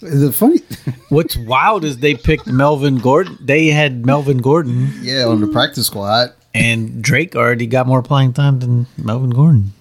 The 0.00 0.30
funny, 0.32 0.60
What's 1.08 1.36
wild 1.36 1.84
is 1.84 1.98
they 1.98 2.14
picked 2.14 2.46
Melvin 2.46 2.98
Gordon. 2.98 3.36
They 3.40 3.66
had 3.66 4.06
Melvin 4.06 4.38
Gordon, 4.38 4.92
yeah, 5.02 5.24
on 5.24 5.40
the 5.40 5.48
practice 5.48 5.86
squad. 5.88 6.32
and 6.54 7.02
Drake 7.02 7.34
already 7.34 7.66
got 7.66 7.86
more 7.88 8.02
playing 8.02 8.32
time 8.32 8.60
than 8.60 8.86
Melvin 8.96 9.30
Gordon. 9.30 9.72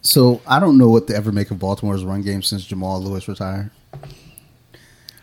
So 0.00 0.40
I 0.46 0.60
don't 0.60 0.78
know 0.78 0.88
what 0.88 1.06
to 1.08 1.14
ever 1.14 1.30
make 1.30 1.50
of 1.50 1.58
Baltimore's 1.58 2.04
run 2.04 2.22
game 2.22 2.42
since 2.42 2.64
Jamal 2.64 3.02
Lewis 3.02 3.28
retired. 3.28 3.70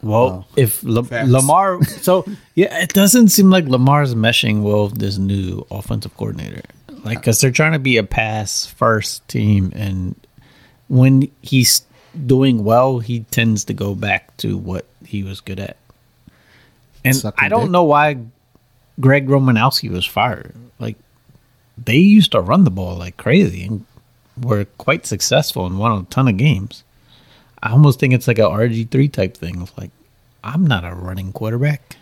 Well, 0.03 0.47
if 0.55 0.83
La- 0.83 1.03
Lamar, 1.25 1.83
so 1.83 2.23
yeah, 2.53 2.79
it 2.81 2.93
doesn't 2.93 3.29
seem 3.29 3.49
like 3.49 3.65
Lamar's 3.65 4.13
meshing 4.13 4.61
well 4.61 4.85
with 4.85 4.99
this 4.99 5.17
new 5.17 5.65
offensive 5.71 6.15
coordinator. 6.15 6.61
Like, 7.07 7.19
because 7.19 7.41
they're 7.41 7.51
trying 7.51 7.71
to 7.71 7.79
be 7.79 7.97
a 7.97 8.03
pass 8.03 8.65
first 8.65 9.27
team, 9.27 9.71
and 9.75 10.15
when 10.87 11.29
he's 11.41 11.83
doing 12.25 12.63
well, 12.63 12.99
he 12.99 13.21
tends 13.31 13.63
to 13.65 13.73
go 13.73 13.95
back 13.95 14.35
to 14.37 14.57
what 14.57 14.85
he 15.05 15.23
was 15.23 15.39
good 15.39 15.59
at. 15.59 15.77
And 17.05 17.15
Sucking 17.15 17.45
I 17.45 17.49
don't 17.49 17.63
dick. 17.63 17.71
know 17.71 17.83
why 17.83 18.17
Greg 18.99 19.27
Romanowski 19.27 19.89
was 19.89 20.05
fired. 20.05 20.53
Like, 20.79 20.97
they 21.77 21.97
used 21.97 22.31
to 22.33 22.41
run 22.41 22.63
the 22.63 22.71
ball 22.71 22.95
like 22.95 23.17
crazy 23.17 23.63
and 23.63 23.85
were 24.41 24.65
quite 24.77 25.05
successful 25.05 25.65
and 25.65 25.79
won 25.79 25.99
a 25.99 26.03
ton 26.05 26.27
of 26.27 26.37
games. 26.37 26.83
I 27.61 27.71
almost 27.71 27.99
think 27.99 28.13
it's 28.13 28.27
like 28.27 28.39
a 28.39 28.43
RG 28.43 28.89
three 28.89 29.07
type 29.07 29.35
thing 29.35 29.61
of 29.61 29.75
like, 29.77 29.91
I'm 30.43 30.65
not 30.65 30.85
a 30.85 30.93
running 30.93 31.33
quarterback. 31.33 31.97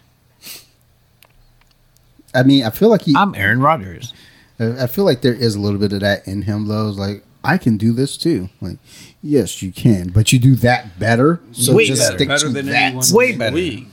I 2.34 2.44
mean, 2.44 2.66
I 2.66 2.70
feel 2.70 2.90
like 2.90 3.04
he. 3.04 3.16
I'm 3.16 3.34
Aaron 3.36 3.62
Rodgers. 3.62 4.14
I 4.60 4.84
I 4.84 4.88
feel 4.88 5.06
like 5.06 5.22
there 5.22 5.34
is 5.34 5.56
a 5.56 5.60
little 5.60 5.80
bit 5.80 5.94
of 5.94 6.00
that 6.02 6.28
in 6.28 6.44
him, 6.44 6.68
though. 6.68 6.90
It's 6.90 6.98
like 6.98 7.24
I 7.44 7.58
can 7.58 7.78
do 7.78 7.94
this 7.94 8.18
too. 8.18 8.50
Like, 8.62 8.78
yes, 9.22 9.62
you 9.62 9.72
can, 9.72 10.10
but 10.10 10.32
you 10.34 10.40
do 10.40 10.56
that 10.58 10.98
better. 11.00 11.40
So 11.52 11.74
Way 11.76 11.86
just 11.86 12.02
better. 12.02 12.18
stick 12.18 12.28
Better 12.28 12.48
to 12.48 12.54
than 12.54 12.66
that. 12.68 12.74
anyone 12.94 13.06
Way 13.12 13.36
better. 13.36 13.56
league. 13.56 13.88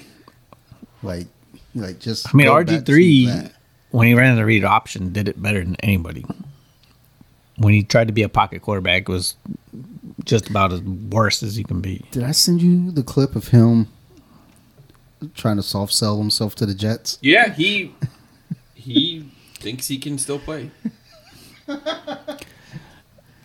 Like, 1.02 1.26
like 1.74 1.98
just. 1.98 2.28
I 2.32 2.36
mean, 2.36 2.46
RG 2.46 2.86
three 2.86 3.30
when 3.90 4.06
he 4.06 4.14
ran 4.14 4.36
the 4.36 4.44
read 4.44 4.64
option 4.64 5.12
did 5.12 5.28
it 5.28 5.40
better 5.42 5.62
than 5.62 5.76
anybody. 5.82 6.24
When 7.56 7.74
he 7.74 7.82
tried 7.82 8.06
to 8.08 8.12
be 8.14 8.22
a 8.22 8.28
pocket 8.30 8.62
quarterback, 8.62 9.02
it 9.02 9.08
was 9.08 9.34
just 10.24 10.48
about 10.48 10.72
as 10.72 10.80
worse 10.80 11.42
as 11.42 11.56
he 11.56 11.64
can 11.64 11.80
be. 11.80 12.04
Did 12.10 12.22
I 12.22 12.30
send 12.30 12.62
you 12.62 12.90
the 12.90 13.02
clip 13.02 13.36
of 13.36 13.48
him 13.48 13.88
trying 15.34 15.56
to 15.56 15.62
soft 15.62 15.92
sell 15.92 16.16
himself 16.18 16.54
to 16.56 16.66
the 16.66 16.74
Jets? 16.74 17.18
Yeah, 17.20 17.52
he 17.52 17.94
he 18.74 19.30
thinks 19.62 19.88
he 19.88 19.98
can 19.98 20.18
still 20.18 20.38
play. 20.38 20.70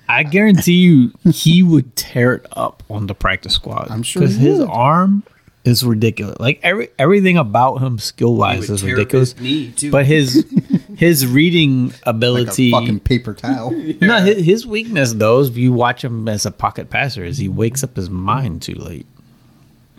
I 0.09 0.23
guarantee 0.23 0.73
you, 0.73 1.13
he 1.31 1.61
would 1.63 1.95
tear 1.95 2.33
it 2.35 2.45
up 2.53 2.83
on 2.89 3.07
the 3.07 3.15
practice 3.15 3.53
squad. 3.53 3.89
I'm 3.91 4.03
sure 4.03 4.21
because 4.21 4.35
his 4.37 4.59
arm 4.61 5.23
is 5.65 5.83
ridiculous. 5.83 6.39
Like 6.39 6.59
every 6.63 6.89
everything 6.97 7.37
about 7.37 7.77
him 7.77 7.99
skill 7.99 8.35
wise 8.35 8.69
is 8.69 8.83
ridiculous. 8.83 9.33
his 9.33 9.75
too. 9.75 9.91
But 9.91 10.05
his 10.05 10.45
his 10.95 11.27
reading 11.27 11.89
like 11.89 11.99
ability. 12.05 12.69
a 12.69 12.71
fucking 12.71 13.01
paper 13.01 13.33
towel. 13.33 13.71
No, 14.01 14.21
his, 14.21 14.45
his 14.45 14.67
weakness 14.67 15.13
though, 15.13 15.39
is 15.41 15.49
if 15.49 15.57
you 15.57 15.73
watch 15.73 16.03
him 16.03 16.29
as 16.29 16.45
a 16.45 16.51
pocket 16.51 16.89
passer, 16.89 17.23
is 17.25 17.37
he 17.37 17.49
wakes 17.49 17.83
up 17.83 17.95
his 17.95 18.09
mind 18.09 18.61
too 18.61 18.75
late. 18.75 19.05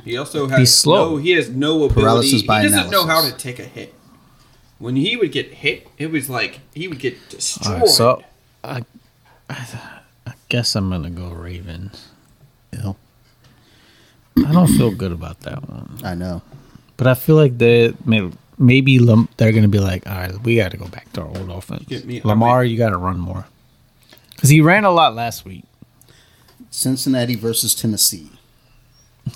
He 0.04 0.16
also 0.16 0.46
has 0.46 0.58
He's 0.58 0.74
slow. 0.74 1.10
No, 1.10 1.16
he 1.18 1.32
has 1.32 1.50
no 1.50 1.84
ability. 1.84 1.94
Paralysis 2.00 2.42
by 2.42 2.62
he 2.62 2.68
doesn't 2.68 2.90
know 2.90 3.04
how 3.04 3.28
to 3.28 3.36
take 3.36 3.58
a 3.58 3.64
hit. 3.64 3.94
When 4.78 4.96
he 4.96 5.16
would 5.16 5.32
get 5.32 5.52
hit, 5.54 5.88
it 5.98 6.10
was 6.10 6.30
like 6.30 6.60
he 6.74 6.86
would 6.88 6.98
get 7.00 7.16
destroyed. 7.30 7.74
Alright, 7.74 7.88
so 7.88 8.22
I, 8.62 8.84
I 9.50 10.32
guess 10.48 10.76
I'm 10.76 10.88
gonna 10.90 11.10
go 11.10 11.30
Ravens. 11.30 12.08
Ill. 12.72 12.96
I 14.46 14.52
don't 14.52 14.68
feel 14.68 14.92
good 14.94 15.10
about 15.10 15.40
that 15.40 15.68
one, 15.68 15.98
I 16.04 16.14
know. 16.14 16.42
but 16.96 17.06
I 17.08 17.14
feel 17.14 17.34
like 17.34 17.58
they 17.58 17.92
may, 18.04 18.30
maybe 18.56 19.00
Lam- 19.00 19.28
they're 19.36 19.50
gonna 19.52 19.66
be 19.66 19.80
like, 19.80 20.06
all 20.08 20.14
right, 20.16 20.40
we 20.42 20.54
got 20.56 20.70
to 20.70 20.76
go 20.76 20.86
back 20.86 21.12
to 21.14 21.22
our 21.22 21.28
old 21.28 21.50
offense. 21.50 21.84
Get 21.88 22.04
me- 22.04 22.20
I 22.24 22.28
Lamar, 22.28 22.62
you 22.64 22.78
got 22.78 22.90
to 22.90 22.98
run 22.98 23.18
more 23.18 23.46
because 24.30 24.50
he 24.50 24.60
ran 24.60 24.84
a 24.84 24.90
lot 24.92 25.14
last 25.16 25.44
week. 25.44 25.64
Cincinnati 26.70 27.34
versus 27.34 27.74
Tennessee. 27.74 28.30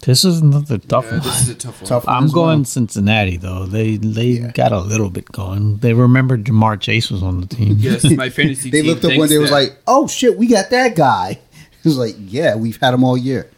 This 0.05 0.25
is 0.25 0.41
another 0.41 0.79
tough 0.79 1.05
yeah, 1.07 1.11
one. 1.13 1.21
this 1.21 1.43
is 1.43 1.49
a 1.51 1.55
tough 1.55 1.81
one. 1.83 1.89
Tough 1.89 2.07
one 2.07 2.17
I'm 2.17 2.25
as 2.25 2.35
well. 2.35 2.45
going 2.47 2.65
Cincinnati 2.65 3.37
though. 3.37 3.67
They 3.67 3.97
they 3.97 4.25
Yeah. 4.27 4.51
got 4.53 4.73
a 4.73 4.81
little 4.81 5.11
bit 5.11 5.27
going. 5.31 5.77
They 5.79 5.93
remember 5.95 6.37
Ja'Marr 6.39 6.81
Chase 6.81 7.11
was 7.11 7.23
on 7.23 7.41
the 7.41 7.47
team. 7.47 7.77
Yes, 7.79 8.05
my 8.05 8.31
fantasy. 8.39 8.71
They 8.71 8.83
looked 8.83 9.05
up 9.05 9.11
one 9.17 9.29
thinks 9.29 9.31
day. 9.33 9.39
Was 9.39 9.51
like, 9.51 9.77
"Oh 9.87 10.07
shit, 10.09 10.37
we 10.39 10.47
got 10.49 10.71
that 10.71 10.97
guy." 10.97 11.39
He 11.83 11.89
was 11.89 11.99
like, 11.99 12.15
"Yeah, 12.19 12.55
we've 12.55 12.79
had 12.81 12.95
him 12.95 13.03
all 13.03 13.17
year." 13.19 13.51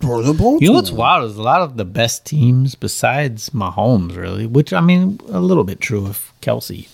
Throw 0.00 0.20
the 0.20 0.34
ball. 0.34 0.58
You 0.60 0.68
know 0.68 0.74
what's 0.74 0.90
wild 0.90 1.30
is 1.30 1.36
a 1.38 1.42
lot 1.42 1.62
of 1.62 1.76
the 1.76 1.84
best 1.86 2.26
teams 2.26 2.74
besides 2.74 3.50
Mahomes, 3.50 4.14
really, 4.16 4.46
which 4.46 4.72
I 4.72 4.80
mean, 4.80 5.18
a 5.28 5.40
little 5.40 5.64
bit 5.64 5.80
true 5.80 6.04
of 6.06 6.32
Kelce, 6.42 6.88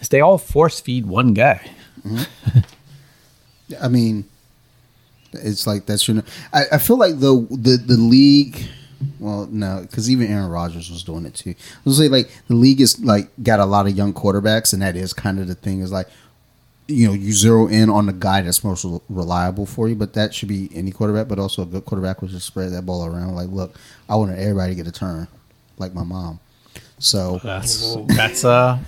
is 0.00 0.08
they 0.08 0.20
all 0.20 0.38
force 0.38 0.80
feed 0.80 1.04
one 1.06 1.34
guy. 1.34 1.60
Mm-hmm. 2.06 2.60
I 3.82 3.88
mean, 3.88 4.24
it's 5.34 5.66
like 5.66 5.86
that's 5.86 6.06
your. 6.06 6.22
I, 6.52 6.64
I 6.72 6.78
feel 6.78 6.96
like 6.96 7.20
the 7.20 7.46
the 7.50 7.76
the 7.76 7.96
league. 7.96 8.68
Well, 9.18 9.48
no, 9.50 9.80
because 9.82 10.08
even 10.08 10.28
Aaron 10.28 10.48
Rodgers 10.48 10.88
was 10.88 11.02
doing 11.02 11.26
it 11.26 11.34
too. 11.34 11.50
I 11.50 11.80
was 11.84 11.98
say 11.98 12.08
like 12.08 12.30
the 12.46 12.54
league 12.54 12.80
is 12.80 13.00
like 13.00 13.28
got 13.42 13.58
a 13.58 13.64
lot 13.64 13.86
of 13.86 13.96
young 13.96 14.14
quarterbacks, 14.14 14.72
and 14.72 14.82
that 14.82 14.96
is 14.96 15.12
kind 15.12 15.40
of 15.40 15.48
the 15.48 15.56
thing. 15.56 15.80
Is 15.80 15.90
like, 15.90 16.08
you 16.86 17.08
know, 17.08 17.12
you 17.12 17.32
zero 17.32 17.66
in 17.66 17.90
on 17.90 18.06
the 18.06 18.12
guy 18.12 18.42
that's 18.42 18.62
most 18.62 18.86
reliable 19.08 19.66
for 19.66 19.88
you, 19.88 19.96
but 19.96 20.14
that 20.14 20.32
should 20.34 20.48
be 20.48 20.70
any 20.72 20.92
quarterback. 20.92 21.26
But 21.26 21.40
also 21.40 21.62
a 21.62 21.66
good 21.66 21.84
quarterback 21.84 22.22
would 22.22 22.30
just 22.30 22.46
spread 22.46 22.70
that 22.72 22.86
ball 22.86 23.04
around. 23.04 23.34
Like, 23.34 23.48
look, 23.48 23.74
I 24.08 24.14
want 24.14 24.38
everybody 24.38 24.72
to 24.72 24.76
get 24.76 24.86
a 24.86 24.92
turn, 24.92 25.26
like 25.78 25.94
my 25.94 26.04
mom. 26.04 26.38
So 26.98 27.40
That's 27.42 27.96
that's 28.06 28.44
uh, 28.44 28.78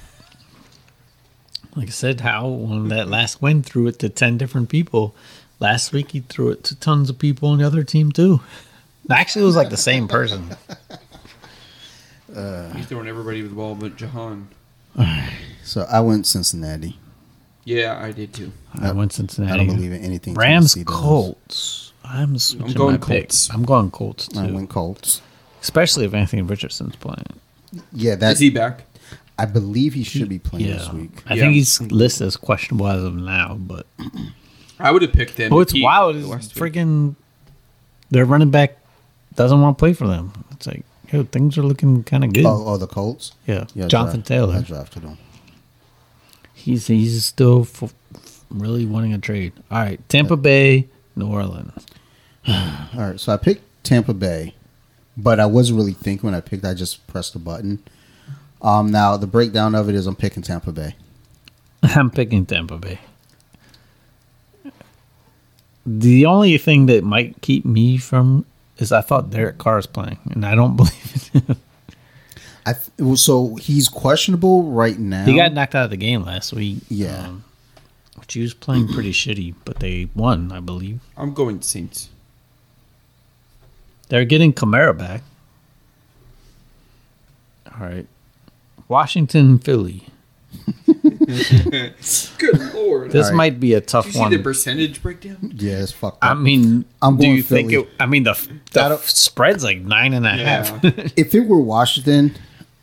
like 1.75 1.89
I 1.89 1.91
said, 1.91 2.21
how 2.21 2.47
on 2.47 2.89
that 2.89 3.09
last 3.09 3.43
win 3.43 3.63
threw 3.65 3.89
it 3.89 3.99
to 3.99 4.09
ten 4.09 4.39
different 4.39 4.69
people. 4.69 5.15
Last 5.65 5.95
week 5.95 6.11
he 6.11 6.21
threw 6.21 6.51
it 6.51 6.63
to 6.65 6.77
tons 6.79 7.09
of 7.09 7.19
people 7.19 7.49
on 7.49 7.57
the 7.57 7.67
other 7.67 7.83
team 7.85 8.13
too. 8.13 8.41
Actually, 9.11 9.45
it 9.45 9.47
was 9.47 9.57
like 9.57 9.71
the 9.71 9.79
same 9.79 10.07
person. 10.07 10.51
he's 12.77 12.85
throwing 12.85 13.09
everybody 13.09 13.41
with 13.41 13.51
the 13.53 13.57
ball, 13.57 13.75
but 13.75 13.97
Jahan. 13.97 14.49
so 15.63 15.87
I 15.91 16.01
went 16.01 16.27
Cincinnati. 16.27 16.99
Yeah, 17.65 17.99
I 17.99 18.13
did 18.13 18.35
too. 18.35 18.53
I 18.79 18.93
went 18.93 19.15
Cincinnati. 19.15 19.55
I 19.55 19.57
don't 19.57 19.75
believe 19.75 19.93
in 19.93 20.03
anything. 20.05 20.35
Rams 20.35 20.75
Tennessee 20.75 20.85
does. 20.85 20.95
Colts. 21.01 21.93
I'm 22.05 22.37
switching 22.37 22.75
going 22.75 23.01
my 23.01 23.07
pick. 23.07 23.29
Colts. 23.31 23.49
I'm 23.51 23.63
going 23.65 23.91
Colts 23.91 24.29
too. 24.29 24.41
I 24.41 24.51
went 24.51 24.69
Colts. 24.69 25.23
Especially 25.63 26.05
if 26.05 26.13
Anthony 26.13 26.43
Richardson's 26.43 26.97
playing. 26.97 27.41
Yeah, 27.91 28.17
that 28.17 28.33
Is 28.33 28.39
he 28.39 28.51
back? 28.51 28.85
I 29.39 29.47
believe 29.47 29.95
he 29.95 30.05
should 30.05 30.29
be 30.29 30.39
playing 30.39 30.67
Yeah, 30.67 30.75
this 30.75 30.93
week. 30.93 31.23
I 31.27 31.35
Yeah. 31.37 31.45
think 31.45 31.55
he's 31.55 31.81
listed 31.81 32.27
as 32.27 32.37
questionable 32.37 32.87
as 32.87 33.03
of 33.03 33.15
now. 33.15 33.55
But 33.59 33.87
I 34.79 34.91
would 34.91 35.03
have 35.03 35.13
picked 35.13 35.39
him. 35.39 35.53
oh, 35.53 35.61
it's 35.61 35.73
he- 35.73 35.83
wild. 35.83 36.17
It's 36.17 36.53
freaking. 36.53 37.15
Their 38.11 38.25
running 38.25 38.51
back 38.51 38.77
doesn't 39.35 39.61
want 39.61 39.77
to 39.77 39.81
play 39.83 39.93
for 39.93 40.07
them. 40.07 40.33
It's 40.53 40.67
like, 40.67 40.85
yo, 41.13 41.25
things 41.25 41.57
are 41.59 41.63
looking 41.63 42.05
kind 42.05 42.23
of 42.25 42.33
good. 42.33 42.45
Oh, 42.45 42.65
oh, 42.67 42.77
the 42.77 42.87
Colts. 42.87 43.33
yeah. 43.47 43.67
Yeah, 43.75 43.89
Jonathan 43.89 44.21
draft- 44.21 44.29
Taylor. 44.29 44.55
I 44.57 44.61
drafted 44.63 45.03
him. 45.03 45.19
He's 46.53 46.87
he's 46.87 47.25
still 47.25 47.63
f- 47.63 47.83
f- 47.83 48.45
really 48.51 48.87
wanting 48.87 49.13
a 49.13 49.19
trade. 49.19 49.53
All 49.71 49.79
right, 49.79 50.07
Tampa 50.09 50.37
Bay, 50.37 50.89
New 51.17 51.27
Orleans. 51.29 51.87
All 52.49 52.55
right, 52.97 53.21
so 53.21 53.33
I 53.33 53.37
picked 53.37 53.63
Tampa 53.85 54.15
Bay, 54.15 54.55
but 55.17 55.41
I 55.41 55.47
wasn't 55.47 55.79
really 55.79 55.93
thinking 55.93 56.27
when 56.27 56.35
I 56.35 56.41
picked. 56.41 56.65
I 56.65 56.75
just 56.75 57.07
pressed 57.07 57.35
a 57.35 57.39
button. 57.39 57.83
Um, 58.63 58.91
now 58.91 59.17
the 59.17 59.27
breakdown 59.27 59.75
of 59.75 59.89
it 59.89 59.95
is 59.95 60.07
I'm 60.07 60.17
picking 60.17 60.43
Tampa 60.43 60.73
Bay. 60.73 60.95
I'm 61.83 62.11
picking 62.11 62.47
Tampa 62.47 62.79
Bay. 62.79 62.99
The 65.87 66.25
only 66.27 66.57
thing 66.59 66.87
that 66.87 67.05
might 67.05 67.41
keep 67.43 67.65
me 67.65 67.99
from 67.99 68.45
is 68.79 68.91
I 68.93 69.01
thought 69.03 69.31
Derek 69.31 69.59
Carr 69.59 69.79
is 69.79 69.87
playing, 69.87 70.19
and 70.31 70.45
I 70.47 70.55
don't 70.55 70.77
believe 70.77 71.31
it. 71.35 71.57
I 72.67 72.73
th- 72.75 73.19
so 73.19 73.57
he's 73.57 73.89
questionable 73.89 74.71
right 74.71 74.99
now. 74.99 75.27
he 75.27 75.37
got 75.37 75.53
knocked 75.53 75.75
out 75.75 75.85
of 75.85 75.91
the 75.91 75.97
game 75.99 76.25
last 76.25 76.53
week. 76.55 76.79
Yeah. 76.89 77.27
um, 77.29 77.45
which 78.17 78.33
he 78.35 78.41
was 78.41 78.55
playing 78.55 78.89
pretty 78.89 79.13
shitty, 79.13 79.55
but 79.67 79.81
they 79.81 80.09
won, 80.15 80.51
I 80.51 80.61
believe. 80.61 81.01
I'm 81.17 81.35
going 81.35 81.61
Saints. 81.61 82.09
They're 84.09 84.25
getting 84.25 84.53
Kamara 84.55 84.97
back. 84.97 85.23
All 87.67 87.87
right, 87.87 88.07
Washington, 88.89 89.59
Philly. 89.59 90.07
Good 92.39 92.75
lord! 92.75 93.11
This 93.11 93.27
All 93.27 93.31
right. 93.33 93.37
might 93.37 93.61
be 93.61 93.75
a 93.75 93.81
Did 93.81 93.89
tough 93.89 94.07
you 94.07 94.13
see 94.13 94.19
one. 94.21 94.31
the 94.31 94.39
percentage 94.39 95.03
breakdown? 95.03 95.53
yeah, 95.57 95.83
it's 95.83 95.93
fucked 95.93 96.19
I 96.23 96.35
mean, 96.35 96.85
I'm 97.03 97.17
do 97.17 97.23
going 97.23 97.37
you 97.37 97.43
think 97.43 97.71
Philly. 97.71 97.83
it? 97.85 97.89
I 98.01 98.07
mean, 98.07 98.25
the 98.25 98.31
I 98.33 98.35
the 98.73 98.89
don't- 98.91 99.01
spread's 99.03 99.65
like 99.65 99.79
nine 99.81 100.13
and 100.13 100.27
a 100.27 100.31
half. 100.31 100.83
Yeah. 100.83 100.91
if 101.17 101.35
it 101.35 101.41
were 101.47 101.61
Washington, 101.61 102.35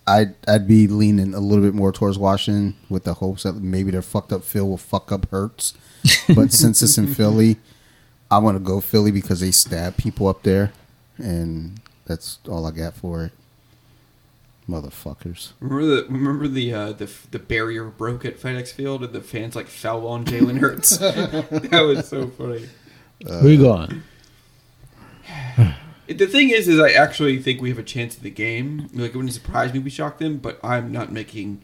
I'd 0.08 0.34
I'd 0.48 0.68
be 0.68 0.88
leaning 0.88 1.34
a 1.34 1.40
little 1.40 1.64
bit 1.64 1.74
more 1.74 1.92
towards 1.92 2.18
Washington 2.18 2.76
with 2.90 3.04
the 3.04 3.16
hopes 3.16 3.44
that 3.44 3.54
maybe 3.54 3.92
their 3.92 4.02
fucked 4.02 4.32
up 4.34 4.44
Phil 4.44 4.68
will 4.68 4.78
fuck 4.78 5.12
up 5.12 5.30
Hurts. 5.30 5.74
But 6.34 6.52
since 6.54 6.82
it's 6.82 6.98
in 6.98 7.14
Philly, 7.14 7.58
I 8.30 8.38
want 8.40 8.56
to 8.56 8.64
go 8.64 8.82
Philly 8.82 9.12
because 9.12 9.40
they 9.40 9.52
stab 9.52 9.98
people 9.98 10.28
up 10.28 10.44
there, 10.44 10.72
and 11.18 11.80
that's 12.06 12.40
all 12.48 12.66
I 12.66 12.72
got 12.72 12.96
for 12.96 13.26
it. 13.26 13.32
Motherfuckers. 14.72 15.52
Remember 15.60 15.86
the 15.86 16.06
remember 16.08 16.48
the 16.48 16.74
uh, 16.74 16.92
the 16.94 17.12
the 17.32 17.40
barrier 17.40 17.86
broke 17.86 18.24
at 18.24 18.40
FedEx 18.40 18.72
Field 18.72 19.04
and 19.04 19.12
the 19.12 19.20
fans 19.20 19.54
like 19.54 19.68
fell 19.68 20.08
on 20.08 20.24
Jalen 20.24 20.60
Hurts. 20.60 20.98
that 21.00 21.82
was 21.82 22.08
so 22.08 22.28
funny. 22.30 22.70
Where 23.26 23.48
you 23.50 23.58
going? 23.58 24.04
The 26.08 26.28
thing 26.28 26.50
is, 26.50 26.68
is 26.68 26.78
I 26.78 26.90
actually 26.90 27.42
think 27.42 27.62
we 27.62 27.70
have 27.70 27.80
a 27.80 27.84
chance 27.84 28.18
at 28.18 28.24
the 28.24 28.30
game. 28.30 28.90
Like 28.94 29.12
it 29.12 29.16
wouldn't 29.16 29.34
surprise 29.34 29.72
me 29.72 29.80
if 29.80 29.86
we 29.86 29.90
shock 29.90 30.18
them, 30.18 30.40
but 30.40 30.60
I'm 30.62 30.92
not 30.92 31.10
making. 31.10 31.62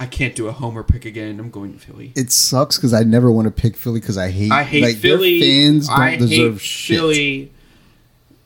I 0.00 0.06
can't 0.06 0.34
do 0.34 0.46
a 0.46 0.52
homer 0.52 0.82
pick 0.82 1.04
again. 1.04 1.38
I'm 1.38 1.50
going 1.50 1.74
to 1.74 1.78
Philly. 1.78 2.12
It 2.16 2.32
sucks 2.32 2.78
because 2.78 2.94
I 2.94 3.02
never 3.02 3.30
want 3.30 3.44
to 3.44 3.50
pick 3.50 3.76
Philly 3.76 4.00
because 4.00 4.16
I 4.16 4.30
hate 4.30 4.50
I 4.52 4.62
hate 4.62 4.82
like, 4.82 5.00
their 5.02 5.18
Philly. 5.18 5.40
fans 5.40 5.88
don't 5.88 6.00
I 6.00 6.16
deserve 6.16 6.54
hate 6.54 6.60
shit. 6.62 6.96
Philly 6.96 7.52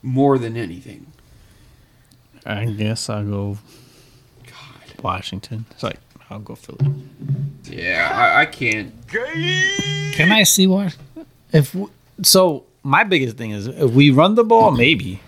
more 0.01 0.37
than 0.37 0.57
anything. 0.57 1.12
I 2.45 2.65
guess 2.65 3.09
I'll 3.09 3.23
go 3.25 3.57
God. 4.45 5.03
Washington. 5.03 5.65
It's 5.71 5.83
like 5.83 5.99
I'll 6.29 6.39
go 6.39 6.55
Philly. 6.55 6.93
Yeah, 7.65 8.09
I, 8.13 8.41
I 8.41 8.45
can't. 8.45 8.93
Can 9.07 10.31
I 10.31 10.43
see 10.43 10.67
what? 10.67 10.95
If 11.51 11.71
w- 11.73 11.91
so, 12.21 12.65
my 12.83 13.03
biggest 13.03 13.37
thing 13.37 13.51
is 13.51 13.67
if 13.67 13.91
we 13.91 14.09
run 14.11 14.35
the 14.35 14.43
ball, 14.43 14.71
maybe. 14.71 15.19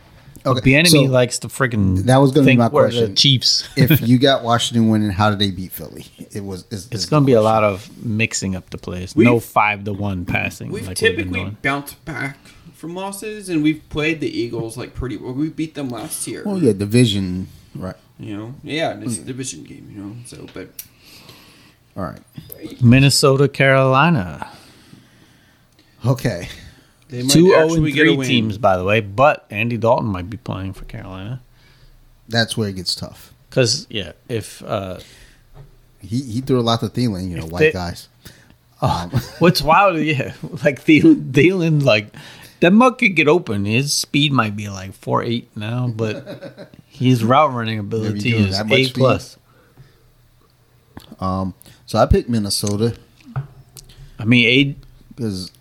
Okay, 0.47 0.59
The 0.61 0.75
enemy 0.75 1.07
so 1.07 1.11
likes 1.11 1.39
to 1.39 1.47
freaking. 1.47 2.03
That 2.03 2.17
was 2.17 2.31
gonna 2.31 2.43
be 2.43 2.51
think 2.51 2.59
my 2.59 2.67
we're 2.67 2.83
the 2.91 2.97
question. 2.97 3.15
Chiefs. 3.15 3.67
if 3.75 4.07
you 4.07 4.19
got 4.19 4.43
Washington 4.49 4.89
winning, 4.89 5.09
how 5.09 5.31
did 5.31 5.39
they 5.39 5.49
beat 5.49 5.71
Philly? 5.71 6.05
It 6.31 6.43
was. 6.43 6.65
Is, 6.69 6.85
It's 6.87 6.95
is 6.95 7.05
going 7.07 7.23
to 7.23 7.25
be 7.25 7.33
a 7.33 7.41
lot 7.41 7.63
of 7.63 7.89
mixing 8.05 8.55
up 8.55 8.69
the 8.69 8.77
plays. 8.77 9.15
We've- 9.15 9.27
no 9.29 9.39
five 9.39 9.85
to 9.85 9.93
one 9.93 10.23
passing. 10.25 10.71
We've 10.71 10.83
like 10.83 10.89
we've 10.89 10.97
typically 10.97 11.39
doing. 11.39 11.57
bounced 11.63 12.03
back 12.05 12.37
from 12.85 12.93
losses, 12.95 13.49
and 13.49 13.63
we've 13.63 13.81
played 13.89 14.19
the 14.19 14.29
Eagles 14.29 14.77
like 14.77 14.93
pretty 14.93 15.17
well. 15.17 15.33
We 15.33 15.49
beat 15.49 15.73
them 15.73 15.89
last 15.89 16.27
year. 16.27 16.43
Well, 16.45 16.59
yeah, 16.59 16.71
division, 16.71 17.47
right? 17.73 17.95
You 18.19 18.37
know, 18.37 18.55
yeah, 18.63 18.91
and 18.91 19.03
it's 19.03 19.17
a 19.17 19.23
division 19.23 19.63
game. 19.63 19.91
You 19.91 20.03
know, 20.03 20.15
so 20.25 20.45
but 20.53 20.69
All 21.97 22.03
right. 22.03 22.21
Minnesota, 22.83 23.47
Carolina. 23.47 24.51
Okay. 26.05 26.47
they 27.09 27.23
might 27.23 27.31
Two 27.31 27.47
zero 27.47 27.63
actually 27.63 27.99
and 27.99 28.17
three 28.17 28.27
teams, 28.27 28.59
by 28.59 28.77
the 28.77 28.83
way. 28.83 28.99
But 28.99 29.47
Andy 29.49 29.77
Dalton 29.77 30.05
might 30.07 30.29
be 30.29 30.37
playing 30.37 30.73
for 30.73 30.85
Carolina. 30.85 31.41
That's 32.29 32.55
where 32.55 32.69
it 32.69 32.75
gets 32.75 32.93
tough. 32.93 33.33
Because 33.49 33.87
yeah, 33.89 34.11
if 34.29 34.61
uh, 34.63 34.99
He 36.01 36.21
he 36.21 36.41
threw 36.41 36.59
a 36.59 36.61
lot 36.61 36.81
to 36.81 36.89
Thielen, 36.89 37.29
you 37.31 37.37
know, 37.37 37.47
white 37.47 37.61
they- 37.61 37.71
guys. 37.71 38.09
What's 39.39 39.63
wild, 39.63 39.97
yeah, 39.97 40.33
like 40.63 40.85
Thielen, 40.85 41.31
Thielen 41.31 41.81
like 41.83 42.13
that 42.65 42.71
mug 42.71 42.97
could 42.97 43.15
get 43.15 43.27
open. 43.27 43.65
His 43.65 43.93
speed 43.93 44.31
might 44.31 44.55
be 44.55 44.69
like 44.69 44.93
four 44.93 45.21
eight 45.23 45.55
now, 45.55 45.87
but 45.87 46.71
his 46.87 47.23
route 47.23 47.53
running 47.53 47.79
ability 47.79 48.31
go, 48.31 48.37
is 48.37 48.57
that 48.57 48.67
much 48.67 48.79
A 48.79 48.83
speed? 48.85 48.95
plus. 48.95 49.37
So 51.19 51.99
I 51.99 52.05
picked 52.07 52.29
Minnesota 52.29 52.97
I 54.19 54.25
mean, 54.25 54.47
a 54.47 54.75
because 55.15 55.51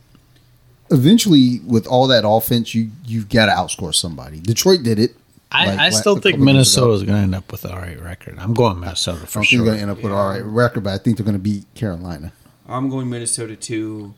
eventually, 0.91 1.61
with 1.67 1.87
all 1.87 2.07
that 2.09 2.27
offense, 2.27 2.75
you 2.75 2.91
you've 3.05 3.29
got 3.29 3.47
to 3.47 3.53
outscore 3.53 3.95
somebody. 3.95 4.41
Detroit 4.41 4.83
did 4.83 4.99
it. 4.99 5.17
I, 5.53 5.67
like, 5.67 5.79
I 5.79 5.91
still 5.91 6.17
a 6.17 6.21
think 6.21 6.37
couple 6.37 6.53
years 6.53 6.75
ago. 6.75 6.87
Minnesota 6.87 6.93
is 6.93 7.03
going 7.05 7.17
to 7.19 7.23
end 7.23 7.35
up 7.35 7.53
with 7.53 7.65
an 7.65 7.73
all 7.73 7.79
right 7.79 8.01
record. 8.01 8.39
I'm 8.39 8.55
going 8.55 8.81
Minnesota 8.81 9.21
I 9.23 9.27
for 9.27 9.35
don't 9.35 9.43
think 9.43 9.47
sure. 9.47 9.59
they're 9.59 9.67
going 9.67 9.77
to 9.77 9.83
end 9.83 9.91
up 9.91 9.97
with 9.99 10.07
an 10.07 10.13
all 10.13 10.29
right 10.29 10.45
record, 10.45 10.85
but 10.85 10.95
I 10.95 10.99
think 10.99 11.17
they're 11.17 11.25
going 11.25 11.37
to 11.37 11.43
beat 11.43 11.67
Carolina. 11.75 12.33
I'm 12.67 12.89
going 12.89 13.09
Minnesota 13.11 13.55
too. 13.55 14.15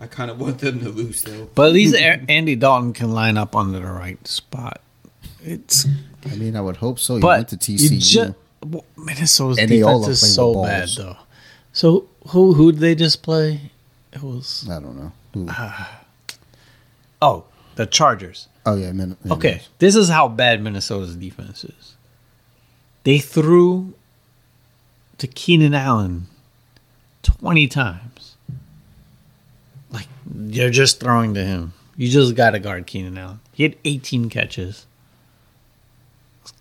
I 0.00 0.06
kind 0.06 0.30
of 0.30 0.40
want 0.40 0.58
them 0.58 0.80
to 0.80 0.88
lose 0.88 1.22
though. 1.22 1.48
But 1.54 1.68
at 1.68 1.72
least 1.72 1.94
Andy 1.94 2.56
Dalton 2.56 2.92
can 2.92 3.12
line 3.12 3.36
up 3.36 3.54
under 3.54 3.80
the 3.80 3.86
right 3.86 4.26
spot. 4.26 4.80
It's 5.42 5.86
I 6.30 6.34
mean, 6.36 6.56
I 6.56 6.60
would 6.60 6.76
hope 6.78 6.98
so. 6.98 7.16
He 7.16 7.20
but 7.20 7.50
went 7.50 7.60
to 7.60 7.72
you 7.72 7.98
ju- 7.98 8.34
well, 8.64 8.84
Minnesota's 8.96 9.58
And 9.58 9.68
defense 9.68 10.08
is 10.08 10.34
so 10.34 10.62
bad 10.62 10.88
though. 10.96 11.16
So 11.72 12.08
who 12.28 12.54
who 12.54 12.72
did 12.72 12.80
they 12.80 12.94
just 12.94 13.22
play? 13.22 13.70
It 14.12 14.22
was 14.22 14.68
I 14.70 14.80
don't 14.80 14.96
know. 14.96 15.12
Who- 15.34 15.48
uh, 15.48 15.86
oh 17.22 17.44
the 17.76 17.86
Chargers. 17.86 18.48
oh 18.66 18.76
yeah, 18.76 18.92
Min- 18.92 19.16
yeah, 19.24 19.32
Okay, 19.34 19.62
this 19.78 19.96
is 19.96 20.08
how 20.08 20.28
bad 20.28 20.62
Minnesota's 20.62 21.16
defense 21.16 21.64
is. 21.64 21.94
They 23.04 23.18
threw 23.18 23.94
to 25.18 25.26
Keenan 25.26 25.74
Allen 25.74 26.26
20 27.22 27.66
times. 27.68 28.19
Like, 30.34 30.54
you're 30.54 30.70
just 30.70 31.00
throwing 31.00 31.34
to 31.34 31.44
him. 31.44 31.72
You 31.96 32.08
just 32.08 32.34
got 32.34 32.50
to 32.50 32.58
guard 32.58 32.86
Keenan 32.86 33.18
Allen. 33.18 33.40
He 33.52 33.62
had 33.64 33.76
18 33.84 34.30
catches. 34.30 34.86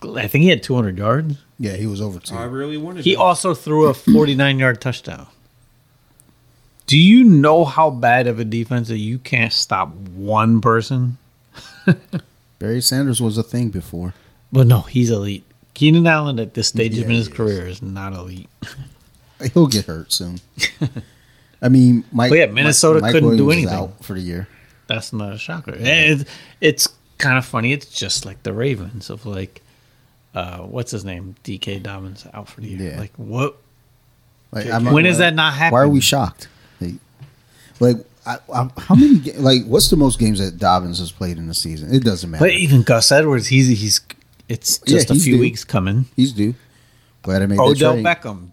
I 0.04 0.28
think 0.28 0.44
he 0.44 0.50
had 0.50 0.62
200 0.64 0.98
yards. 0.98 1.38
Yeah, 1.58 1.74
he 1.76 1.88
was 1.88 2.02
over 2.02 2.20
two. 2.20 2.36
I 2.36 2.44
really 2.46 2.78
wanted. 2.78 3.04
He 3.06 3.14
to. 3.16 3.20
also 3.22 3.54
threw 3.54 3.88
a 3.88 3.94
49 3.94 4.60
yard 4.60 4.82
touchdown. 4.82 5.28
Do 6.88 6.98
you 6.98 7.24
know 7.24 7.66
how 7.66 7.90
bad 7.90 8.28
of 8.28 8.40
a 8.40 8.46
defense 8.46 8.88
that 8.88 8.98
you 8.98 9.20
can't 9.20 9.54
stop 9.54 9.94
one 9.94 10.60
person? 10.62 11.18
Barry 12.60 12.82
Sanders 12.82 13.22
was 13.22 13.38
a 13.38 13.44
thing 13.44 13.70
before. 13.70 14.14
But 14.52 14.68
no, 14.68 14.82
he's 14.82 15.12
elite. 15.12 15.44
Keenan 15.76 16.08
Allen 16.08 16.40
at 16.40 16.56
this 16.56 16.70
stage 16.70 16.96
Yeah, 16.96 17.04
of 17.04 17.10
his 17.10 17.28
is. 17.28 17.34
career 17.34 17.68
is 17.68 17.82
not 17.82 18.14
elite. 18.14 18.50
He'll 19.54 19.68
get 19.68 19.86
hurt 19.86 20.12
soon. 20.12 20.40
I 21.62 21.70
mean, 21.70 22.04
Mike. 22.12 22.30
But 22.32 22.38
yeah, 22.40 22.46
Minnesota 22.48 23.00
Mike 23.02 23.12
couldn't 23.12 23.38
do 23.38 23.46
Williams 23.46 23.66
is 23.68 23.72
anything. 23.78 23.90
out 23.96 24.04
for 24.06 24.14
the 24.14 24.22
year. 24.22 24.48
That's 24.88 25.12
not 25.14 25.34
a 25.34 25.38
shocker. 25.38 25.72
And 25.74 26.22
It's, 26.22 26.26
it's 26.62 26.88
kind 27.18 27.38
of 27.38 27.46
funny. 27.46 27.74
It's 27.74 27.88
just 27.88 28.26
like 28.26 28.42
the 28.44 28.54
Ravens 28.54 29.10
of 29.10 29.26
like, 29.26 29.62
uh, 30.34 30.60
what's 30.60 30.92
his 30.92 31.04
name? 31.06 31.36
DK 31.44 31.82
Dobbins 31.84 32.26
out 32.34 32.48
for 32.50 32.62
the 32.62 32.68
year. 32.70 32.92
Yeah. 32.94 33.00
Like 33.00 33.14
what? 33.18 33.58
Like, 34.52 34.68
I'm 34.68 34.86
When 34.86 35.04
not- 35.04 35.10
is 35.12 35.18
that 35.20 35.34
not 35.36 35.54
happening? 35.54 35.74
Why 35.74 35.82
are 35.82 35.90
we 35.90 36.02
shocked? 36.02 36.48
Like, 36.82 36.94
like 37.80 37.98
I, 38.26 38.38
I, 38.54 38.70
how 38.78 38.96
many? 38.96 39.20
Like, 39.34 39.66
what's 39.66 39.90
the 39.90 39.96
most 39.98 40.18
games 40.20 40.40
that 40.40 40.58
Dobbins 40.58 41.00
has 41.00 41.12
played 41.12 41.38
in 41.38 41.48
the 41.48 41.54
season? 41.54 41.94
It 41.94 42.04
doesn't 42.04 42.30
matter. 42.32 42.46
But 42.46 42.54
even 42.54 42.82
Gus 42.84 43.12
Edwards, 43.12 43.48
he's 43.48 43.68
he's. 43.68 44.02
It's 44.48 44.80
Yeah, 44.88 44.96
just 44.98 45.12
a 45.12 45.16
few 45.16 45.36
due. 45.36 45.42
weeks 45.42 45.64
coming. 45.64 46.06
He's 46.16 46.32
due. 46.32 46.56
Glad 47.22 47.44
I 47.44 47.46
made 47.46 47.60
Odell. 47.60 47.96
Beckham, 47.98 48.50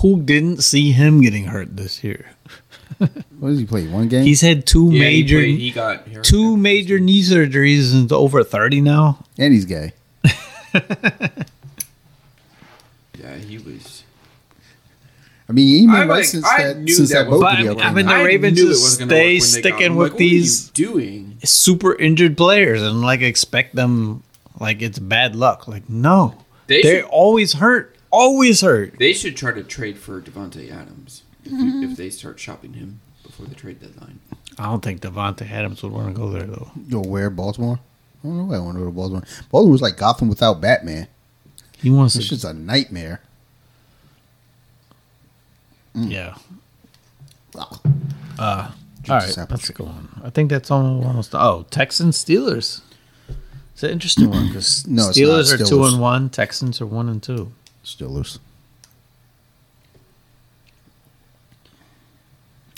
who 0.00 0.22
didn't 0.22 0.62
see 0.64 0.92
him 0.92 1.20
getting 1.20 1.44
hurt 1.46 1.76
this 1.76 2.02
year? 2.02 2.30
What 3.38 3.50
does 3.50 3.58
he 3.58 3.66
play? 3.66 3.86
One 3.88 4.08
game. 4.08 4.24
He's 4.24 4.40
had 4.40 4.66
two 4.66 4.84
Yeah, 4.86 4.92
he 4.92 4.98
major, 5.22 5.38
played- 5.40 5.58
He, 5.58 5.70
got 5.70 6.06
haircut. 6.08 6.24
two 6.24 6.56
major 6.56 6.98
knee 6.98 7.22
surgeries 7.22 7.92
and 7.92 8.10
over 8.12 8.42
thirty 8.44 8.80
now. 8.80 9.18
and 9.38 9.52
he's 9.52 9.64
gay. 9.66 9.92
Yeah, 13.20 13.36
he 13.36 13.58
was. 13.58 14.02
I 15.48 15.52
mean, 15.52 15.68
he 15.68 15.86
been 15.86 15.94
I, 15.94 16.04
like, 16.04 16.24
since 16.24 16.44
I 16.46 16.62
that. 16.64 16.78
knew 16.78 16.92
Since 16.94 17.10
that 17.12 17.24
that, 17.24 17.30
was 17.30 17.40
boat 17.40 17.44
But 17.46 17.56
video 17.58 17.72
I 17.78 17.82
came 17.82 17.94
mean, 17.94 18.06
the 18.06 18.14
Ravens 18.14 18.58
just 18.60 18.94
stay 18.94 19.04
they 19.04 19.38
got 19.38 19.44
sticking 19.44 19.96
with 19.96 20.12
Like, 20.12 20.12
what 20.14 20.20
are 20.20 20.24
you 20.24 20.30
these- 20.40 20.68
doing. 20.70 21.38
super 21.44 21.94
injured 21.96 22.36
players 22.36 22.80
and 22.82 23.02
like 23.02 23.20
expect 23.20 23.74
them 23.74 24.22
like 24.58 24.80
it's 24.82 24.98
bad 24.98 25.36
luck. 25.36 25.68
Like 25.68 25.88
no, 25.88 26.34
They 26.66 26.82
they 26.82 26.96
are 26.98 27.00
should- 27.02 27.10
always 27.10 27.52
hurt, 27.54 27.94
always 28.10 28.60
hurt. 28.62 28.94
They 28.98 29.12
should 29.12 29.36
try 29.36 29.52
to 29.52 29.62
trade 29.62 29.98
for 29.98 30.20
Davante 30.20 30.70
Adams 30.72 31.22
if, 31.22 31.23
you- 31.23 31.23
Mm-hmm. 31.44 31.82
if 31.84 31.96
they 31.96 32.10
start 32.10 32.38
shopping 32.40 32.72
him 32.74 33.00
before 33.22 33.46
the 33.46 33.54
trade 33.54 33.80
deadline. 33.80 34.20
I 34.58 34.64
don't 34.64 34.82
think 34.82 35.00
Davante 35.00 35.50
Adams 35.50 35.82
would 35.82 35.92
want 35.92 36.14
to 36.14 36.18
go 36.20 36.30
there 36.30 36.44
though. 36.46 36.70
Yo, 36.88 37.00
where 37.02 37.28
Baltimore? 37.30 37.78
I 38.22 38.26
don't 38.26 38.36
know 38.38 38.44
why 38.44 38.56
I 38.56 38.60
want 38.60 38.76
to 38.76 38.80
go 38.80 38.86
to 38.86 38.92
Baltimore. 38.92 39.22
Baltimore 39.50 39.72
was 39.72 39.82
like 39.82 39.96
Gotham 39.96 40.28
without 40.28 40.60
Batman. 40.60 41.08
He 41.76 41.90
wants 41.90 42.14
This 42.14 42.24
to, 42.24 42.28
shit's 42.30 42.44
a 42.44 42.52
nightmare. 42.54 43.20
yeah. 45.94 46.34
Ugh. 47.56 47.80
Uh, 48.38 48.70
all 49.08 49.16
right, 49.16 49.38
apple 49.38 49.54
let's 49.54 49.66
tree. 49.66 49.74
go 49.76 49.84
on. 49.84 50.20
I 50.24 50.30
think 50.30 50.50
that's 50.50 50.70
all 50.70 51.04
almost. 51.04 51.34
Oh, 51.34 51.66
Texans 51.70 52.22
Steelers. 52.22 52.80
It's 53.74 53.82
an 53.82 53.90
interesting 53.90 54.30
one 54.30 54.46
because 54.48 54.86
No, 54.86 55.08
it's 55.08 55.18
Steelers 55.18 55.50
not. 55.52 55.60
are 55.60 55.64
two 55.64 55.84
and 55.84 56.00
one. 56.00 56.30
Texans 56.30 56.80
are 56.80 56.86
one 56.86 57.08
and 57.08 57.22
two. 57.22 57.52
Steelers. 57.84 58.38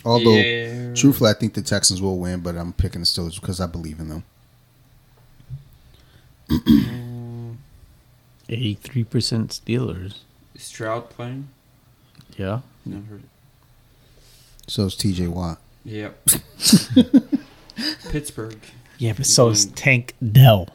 Although, 0.07 0.37
Yeah. 0.37 0.95
truthfully, 0.95 1.31
I 1.31 1.35
think 1.35 1.55
the 1.55 1.63
Texans 1.63 2.01
will 2.01 2.19
win, 2.19 2.41
but 2.41 2.57
I'm 2.57 2.73
picking 2.73 3.01
the 3.01 3.07
Steelers 3.07 3.41
because 3.41 3.61
I 3.61 3.67
believe 3.67 3.99
in 3.99 4.09
them. 4.09 4.25
Eighty-three 8.49 9.05
percent 9.05 9.51
Steelers. 9.51 10.19
Is 10.55 10.63
Stroud 10.63 11.11
playing? 11.11 11.49
Yeah. 12.37 12.61
Never 12.85 13.05
heard 13.07 13.23
it. 13.25 13.29
So 14.69 14.85
is 14.87 14.95
TJ 14.95 15.29
Watt. 15.29 15.59
Yep. 15.85 16.29
Pittsburgh. 18.11 18.59
Yeah, 18.99 19.13
but 19.15 19.27
so 19.27 19.49
is 19.49 19.67
Tank 19.67 20.15
Dell. 20.33 20.69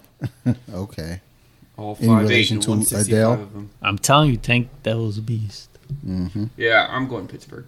Okay. 0.74 1.22
All 1.78 1.98
In 2.00 2.08
five 2.10 2.26
eight 2.26 2.30
relation 2.30 2.58
and 2.58 2.64
to 2.64 2.70
one 2.72 2.84
sixty 2.84 3.14
Adele? 3.14 3.34
of 3.34 3.54
them. 3.54 3.70
I'm 3.82 3.98
telling 3.98 4.30
you, 4.30 4.38
Tank 4.38 4.70
Dell 4.84 5.00
Dell's 5.00 5.18
a 5.18 5.22
beast. 5.22 5.70
hmm 6.04 6.46
Yeah, 6.58 6.88
I'm 6.92 7.08
going 7.08 7.28
Pittsburgh. 7.28 7.66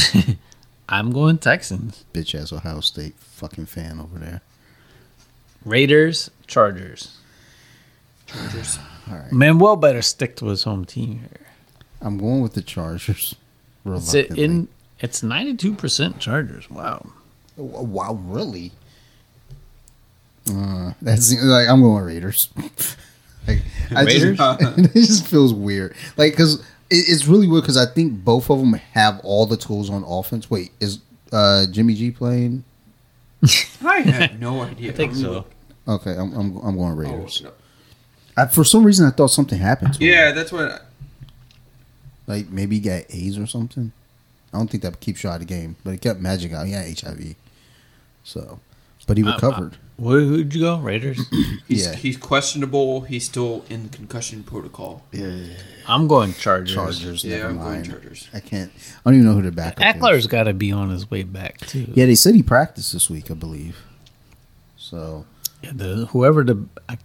I'm 0.88 1.10
going 1.10 1.38
Texans. 1.38 2.04
Bitch 2.12 2.34
ass 2.38 2.52
Ohio 2.52 2.80
State 2.80 3.14
fucking 3.18 3.66
fan 3.66 4.00
over 4.00 4.18
there. 4.18 4.42
Raiders, 5.64 6.30
Chargers. 6.46 7.16
Chargers. 8.26 8.78
All 9.10 9.16
right. 9.16 9.32
Manuel 9.32 9.76
better 9.76 10.02
stick 10.02 10.36
to 10.36 10.46
his 10.46 10.64
home 10.64 10.84
team 10.84 11.20
here. 11.20 11.46
I'm 12.00 12.18
going 12.18 12.42
with 12.42 12.54
the 12.54 12.62
Chargers. 12.62 13.34
It's 13.84 14.14
it 14.14 14.38
in. 14.38 14.68
It's 15.00 15.24
ninety 15.24 15.56
two 15.56 15.74
percent 15.74 16.20
Chargers. 16.20 16.70
Wow. 16.70 17.04
Wow, 17.56 18.14
really? 18.14 18.70
Uh, 20.48 20.92
that's 21.02 21.34
like 21.42 21.68
I'm 21.68 21.82
going 21.82 22.04
Raiders. 22.04 22.48
like, 23.48 23.62
I 23.90 24.04
Raiders? 24.04 24.38
Just, 24.38 24.60
it 24.78 24.92
just 24.94 25.26
feels 25.26 25.52
weird. 25.52 25.96
Like 26.16 26.34
because 26.34 26.60
it, 26.60 26.66
it's 26.94 27.26
really 27.26 27.48
weird 27.48 27.62
because 27.64 27.76
I 27.76 27.86
think 27.86 28.24
both 28.24 28.50
of 28.50 28.58
them 28.58 28.74
have 28.74 29.20
all 29.24 29.46
the 29.46 29.56
tools 29.56 29.90
on 29.90 30.04
offense. 30.04 30.50
Wait, 30.50 30.70
is 30.80 30.98
uh, 31.32 31.66
Jimmy 31.70 31.94
G 31.94 32.10
playing? 32.10 32.64
I 33.84 34.00
have 34.00 34.38
no 34.38 34.62
idea. 34.62 34.92
I 34.92 34.94
think 34.94 35.12
I'm 35.12 35.18
so. 35.18 35.46
Okay, 35.88 36.12
I'm 36.12 36.32
I'm, 36.32 36.56
I'm 36.58 36.76
going 36.76 36.92
Oh, 36.92 36.94
Raiders. 36.94 37.42
no. 37.42 37.50
I, 38.36 38.46
for 38.46 38.64
some 38.64 38.84
reason, 38.84 39.06
I 39.06 39.10
thought 39.10 39.28
something 39.28 39.58
happened 39.58 39.94
to 39.94 40.00
him. 40.00 40.08
Yeah, 40.10 40.32
that's 40.32 40.52
what. 40.52 40.70
I- 40.70 40.80
like 42.28 42.50
maybe 42.50 42.76
he 42.76 42.80
got 42.80 43.02
AIDS 43.10 43.36
or 43.36 43.46
something. 43.48 43.90
I 44.54 44.58
don't 44.58 44.70
think 44.70 44.82
that 44.84 45.00
keeps 45.00 45.24
you 45.24 45.30
out 45.30 45.34
of 45.34 45.40
the 45.40 45.46
game, 45.46 45.74
but 45.82 45.92
it 45.94 46.00
kept 46.00 46.20
Magic 46.20 46.52
out. 46.52 46.66
He 46.66 46.72
had 46.72 46.86
HIV, 47.00 47.34
so 48.22 48.60
but 49.08 49.16
he 49.16 49.22
recovered. 49.24 49.76
Where 49.96 50.20
who'd 50.20 50.54
you 50.54 50.60
go? 50.62 50.78
Raiders. 50.78 51.20
He's, 51.68 51.86
Yeah. 51.86 51.94
he's 51.94 52.16
questionable. 52.16 53.02
He's 53.02 53.24
still 53.24 53.64
in 53.70 53.88
concussion 53.90 54.42
protocol. 54.42 55.04
yeah, 55.12 55.36
I'm 55.86 56.08
going 56.08 56.32
Chargers. 56.34 56.74
Chargers. 56.74 57.24
Yeah, 57.24 57.38
never 57.38 57.48
I'm 57.50 57.58
going. 57.58 57.82
Chargers. 57.84 58.28
I 58.34 58.40
can't. 58.40 58.72
I 58.74 59.10
don't 59.10 59.14
even 59.20 59.26
know 59.26 59.34
who 59.34 59.42
to 59.42 59.52
backup 59.52 59.78
Ekeler's 59.84 59.92
is. 59.94 60.00
Ekeler's 60.02 60.26
got 60.28 60.42
to 60.44 60.54
be 60.54 60.72
on 60.72 60.90
his 60.90 61.10
way 61.10 61.22
back 61.22 61.58
too. 61.58 61.86
Yeah, 61.94 62.06
they 62.06 62.14
said 62.14 62.34
he 62.34 62.42
practiced 62.42 62.92
this 62.92 63.08
week, 63.10 63.30
I 63.30 63.34
believe. 63.34 63.78
So 64.76 65.24
Yeah, 65.62 65.70
the 65.74 66.06
whoever 66.06 66.42
the 66.42 66.64
I, 66.88 66.98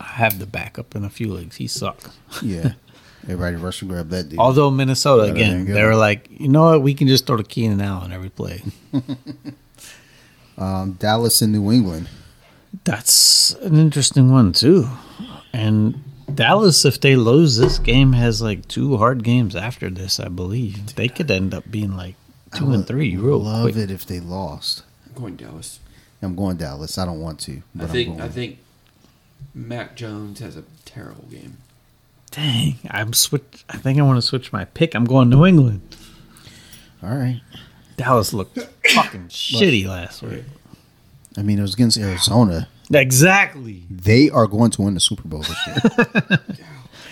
I 0.00 0.04
have 0.04 0.38
the 0.38 0.46
backup 0.46 0.96
in 0.96 1.04
a 1.04 1.10
few 1.10 1.32
leagues. 1.32 1.56
He 1.56 1.66
sucks. 1.68 2.10
yeah, 2.42 2.72
everybody 3.24 3.56
rush 3.56 3.82
and 3.82 3.90
grab 3.90 4.08
that 4.10 4.30
dude. 4.30 4.38
Although 4.38 4.70
Minnesota 4.70 5.30
again, 5.32 5.66
they 5.66 5.84
were 5.84 5.96
like, 5.96 6.28
you 6.30 6.48
know 6.48 6.64
what, 6.70 6.82
we 6.82 6.94
can 6.94 7.06
just 7.08 7.26
throw 7.26 7.36
to 7.36 7.44
Keenan 7.44 7.80
Allen 7.80 8.10
every 8.12 8.30
play. 8.30 8.62
um, 10.58 10.92
Dallas 10.94 11.42
and 11.42 11.52
New 11.52 11.70
England. 11.72 12.08
That's 12.84 13.54
an 13.62 13.76
interesting 13.76 14.30
one 14.30 14.52
too. 14.52 14.88
And 15.52 16.02
Dallas, 16.34 16.84
if 16.84 17.00
they 17.00 17.16
lose 17.16 17.56
this 17.56 17.78
game, 17.78 18.12
has 18.12 18.42
like 18.42 18.68
two 18.68 18.96
hard 18.98 19.22
games 19.24 19.56
after 19.56 19.88
this. 19.90 20.20
I 20.20 20.28
believe 20.28 20.94
they 20.96 21.08
could 21.08 21.30
end 21.30 21.54
up 21.54 21.70
being 21.70 21.96
like 21.96 22.16
two 22.54 22.64
I 22.64 22.68
and 22.68 22.76
would 22.78 22.86
three 22.86 23.16
real 23.16 23.38
Love 23.38 23.62
quick. 23.72 23.76
it 23.76 23.90
if 23.90 24.04
they 24.06 24.20
lost. 24.20 24.82
I'm 25.06 25.14
going 25.14 25.36
Dallas. 25.36 25.80
I'm 26.22 26.34
going 26.34 26.56
Dallas. 26.56 26.98
I 26.98 27.04
don't 27.04 27.20
want 27.20 27.40
to, 27.40 27.62
but 27.74 27.88
I 27.88 27.92
think. 27.92 28.16
I'm 28.16 28.22
I 28.22 28.28
think. 28.28 28.58
Mac 29.54 29.96
Jones 29.96 30.40
has 30.40 30.56
a 30.56 30.64
terrible 30.84 31.24
game. 31.30 31.58
Dang, 32.30 32.76
I'm 32.90 33.12
switch. 33.14 33.64
I 33.70 33.78
think 33.78 33.98
I 33.98 34.02
want 34.02 34.18
to 34.18 34.22
switch 34.22 34.52
my 34.52 34.64
pick. 34.66 34.94
I'm 34.94 35.04
going 35.04 35.30
New 35.30 35.46
England. 35.46 35.80
All 37.02 37.14
right. 37.14 37.40
Dallas 37.96 38.32
looked 38.32 38.58
fucking 38.90 39.28
shitty 39.28 39.86
last 39.86 40.22
week. 40.22 40.44
I 41.36 41.42
mean, 41.42 41.58
it 41.58 41.62
was 41.62 41.74
against 41.74 41.98
Arizona. 41.98 42.68
Exactly. 42.92 43.82
They 43.90 44.30
are 44.30 44.46
going 44.46 44.70
to 44.72 44.82
win 44.82 44.94
the 44.94 45.00
Super 45.00 45.26
Bowl 45.26 45.40
this 45.42 45.66
year. 45.66 45.76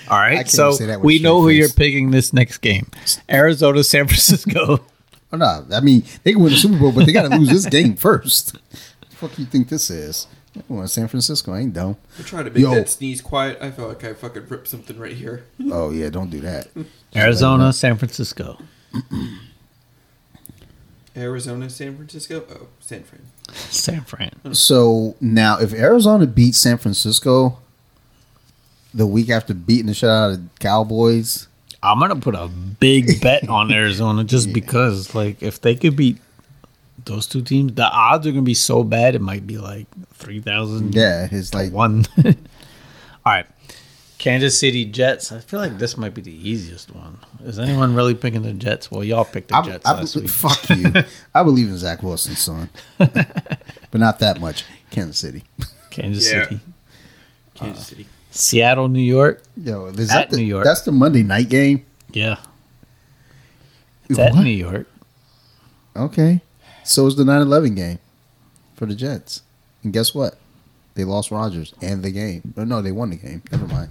All 0.08 0.18
right. 0.18 0.36
Can't 0.36 0.50
so 0.50 0.72
say 0.72 0.86
that 0.86 1.00
with 1.00 1.06
we 1.06 1.18
know 1.18 1.40
who 1.40 1.48
straight 1.48 1.56
you're 1.56 1.68
face. 1.68 1.74
picking 1.74 2.10
this 2.10 2.32
next 2.32 2.58
game: 2.58 2.90
Arizona, 3.30 3.82
San 3.82 4.06
Francisco. 4.06 4.84
oh, 5.32 5.36
no, 5.36 5.66
I 5.72 5.80
mean, 5.80 6.04
they 6.22 6.32
can 6.32 6.42
win 6.42 6.52
the 6.52 6.58
Super 6.58 6.78
Bowl, 6.78 6.92
but 6.92 7.06
they 7.06 7.12
got 7.12 7.30
to 7.30 7.36
lose 7.36 7.48
this 7.48 7.66
game 7.66 7.96
first. 7.96 8.56
The 9.00 9.16
fuck 9.16 9.38
you 9.38 9.46
think 9.46 9.68
this 9.68 9.90
is? 9.90 10.26
Well, 10.68 10.86
San 10.86 11.08
Francisco 11.08 11.52
I 11.52 11.60
ain't 11.60 11.72
dumb. 11.72 11.96
I 12.18 12.22
tried 12.22 12.44
to 12.44 12.50
make 12.50 12.62
Yo. 12.62 12.74
that 12.74 12.88
sneeze 12.88 13.20
quiet. 13.20 13.58
I 13.60 13.72
felt 13.72 13.88
like 13.88 14.04
I 14.04 14.14
fucking 14.14 14.46
ripped 14.48 14.68
something 14.68 14.96
right 14.98 15.14
here. 15.16 15.44
Oh 15.70 15.90
yeah, 15.90 16.10
don't 16.10 16.30
do 16.30 16.40
that. 16.40 16.68
Arizona, 17.16 17.72
San 17.72 17.96
Francisco. 17.96 18.58
Arizona, 21.16 21.70
San 21.70 21.96
Francisco. 21.96 22.44
Oh, 22.50 22.66
San 22.80 23.04
Fran. 23.04 23.22
San 23.52 24.00
Fran. 24.02 24.54
So 24.54 25.16
now, 25.20 25.58
if 25.58 25.72
Arizona 25.72 26.26
beats 26.26 26.58
San 26.60 26.78
Francisco 26.78 27.58
the 28.92 29.06
week 29.06 29.30
after 29.30 29.54
beating 29.54 29.86
the 29.86 29.94
shit 29.94 30.08
out 30.08 30.32
of 30.32 30.36
the 30.38 30.48
Cowboys, 30.60 31.46
I'm 31.82 32.00
gonna 32.00 32.16
put 32.16 32.34
a 32.34 32.48
big 32.48 33.20
bet 33.20 33.48
on 33.48 33.70
Arizona 33.72 34.24
just 34.24 34.52
because, 34.52 35.14
like, 35.14 35.42
if 35.42 35.60
they 35.60 35.74
could 35.76 35.96
beat 35.96 36.18
those 37.04 37.26
two 37.26 37.42
teams, 37.42 37.74
the 37.74 37.84
odds 37.84 38.26
are 38.26 38.30
gonna 38.30 38.42
be 38.42 38.54
so 38.54 38.82
bad 38.82 39.14
it 39.14 39.20
might 39.20 39.46
be 39.46 39.58
like 39.58 39.86
three 40.14 40.40
thousand. 40.40 40.94
yeah, 40.94 41.28
it's 41.30 41.52
like 41.54 41.72
one. 41.72 42.06
All 42.24 42.32
right, 43.32 43.46
Kansas 44.24 44.58
City 44.58 44.86
Jets. 44.86 45.32
I 45.32 45.38
feel 45.40 45.60
like 45.60 45.76
this 45.76 45.98
might 45.98 46.14
be 46.14 46.22
the 46.22 46.32
easiest 46.32 46.90
one. 46.94 47.18
Is 47.44 47.58
anyone 47.58 47.94
really 47.94 48.14
picking 48.14 48.40
the 48.40 48.54
Jets? 48.54 48.90
Well, 48.90 49.04
y'all 49.04 49.26
picked 49.26 49.48
the 49.48 49.56
I, 49.56 49.62
Jets 49.62 49.84
I, 49.84 49.92
last 49.92 50.16
week. 50.16 50.30
fuck 50.30 50.70
you. 50.70 50.90
I 51.34 51.42
believe 51.42 51.68
in 51.68 51.76
Zach 51.76 52.02
Wilson, 52.02 52.34
son, 52.34 52.70
but 52.96 53.92
not 53.92 54.20
that 54.20 54.40
much. 54.40 54.64
Kansas 54.90 55.18
City. 55.18 55.44
Kansas 55.90 56.32
Yeah. 56.32 56.44
City, 56.44 56.60
Kansas 57.52 57.82
uh, 57.84 57.86
City. 57.86 58.06
Seattle, 58.30 58.88
New 58.88 59.02
York. 59.02 59.42
Yo, 59.58 59.88
is 59.88 60.10
At 60.10 60.14
that 60.14 60.30
the, 60.30 60.38
New 60.38 60.44
York. 60.44 60.64
That's 60.64 60.80
the 60.80 60.92
Monday 60.92 61.22
night 61.22 61.50
game. 61.50 61.84
Yeah, 62.10 62.38
it's 64.08 64.18
at 64.18 64.34
New 64.36 64.48
York. 64.48 64.86
Okay, 65.94 66.40
so 66.82 67.06
is 67.06 67.16
the 67.16 67.24
9-11 67.24 67.76
game 67.76 67.98
for 68.74 68.86
the 68.86 68.94
Jets, 68.94 69.42
and 69.82 69.92
guess 69.92 70.14
what? 70.14 70.38
They 70.94 71.04
lost 71.04 71.30
Rodgers 71.30 71.74
and 71.82 72.02
the 72.02 72.10
game. 72.10 72.54
No, 72.56 72.80
they 72.80 72.92
won 72.92 73.10
the 73.10 73.16
game. 73.16 73.42
Never 73.52 73.66
mind. 73.66 73.90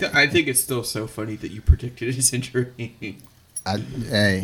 I 0.00 0.26
think 0.26 0.48
it's 0.48 0.60
still 0.60 0.84
so 0.84 1.06
funny 1.06 1.36
that 1.36 1.50
you 1.50 1.60
predicted 1.60 2.14
his 2.14 2.32
injury. 2.32 2.96
I 3.66 3.78
hey, 3.78 4.40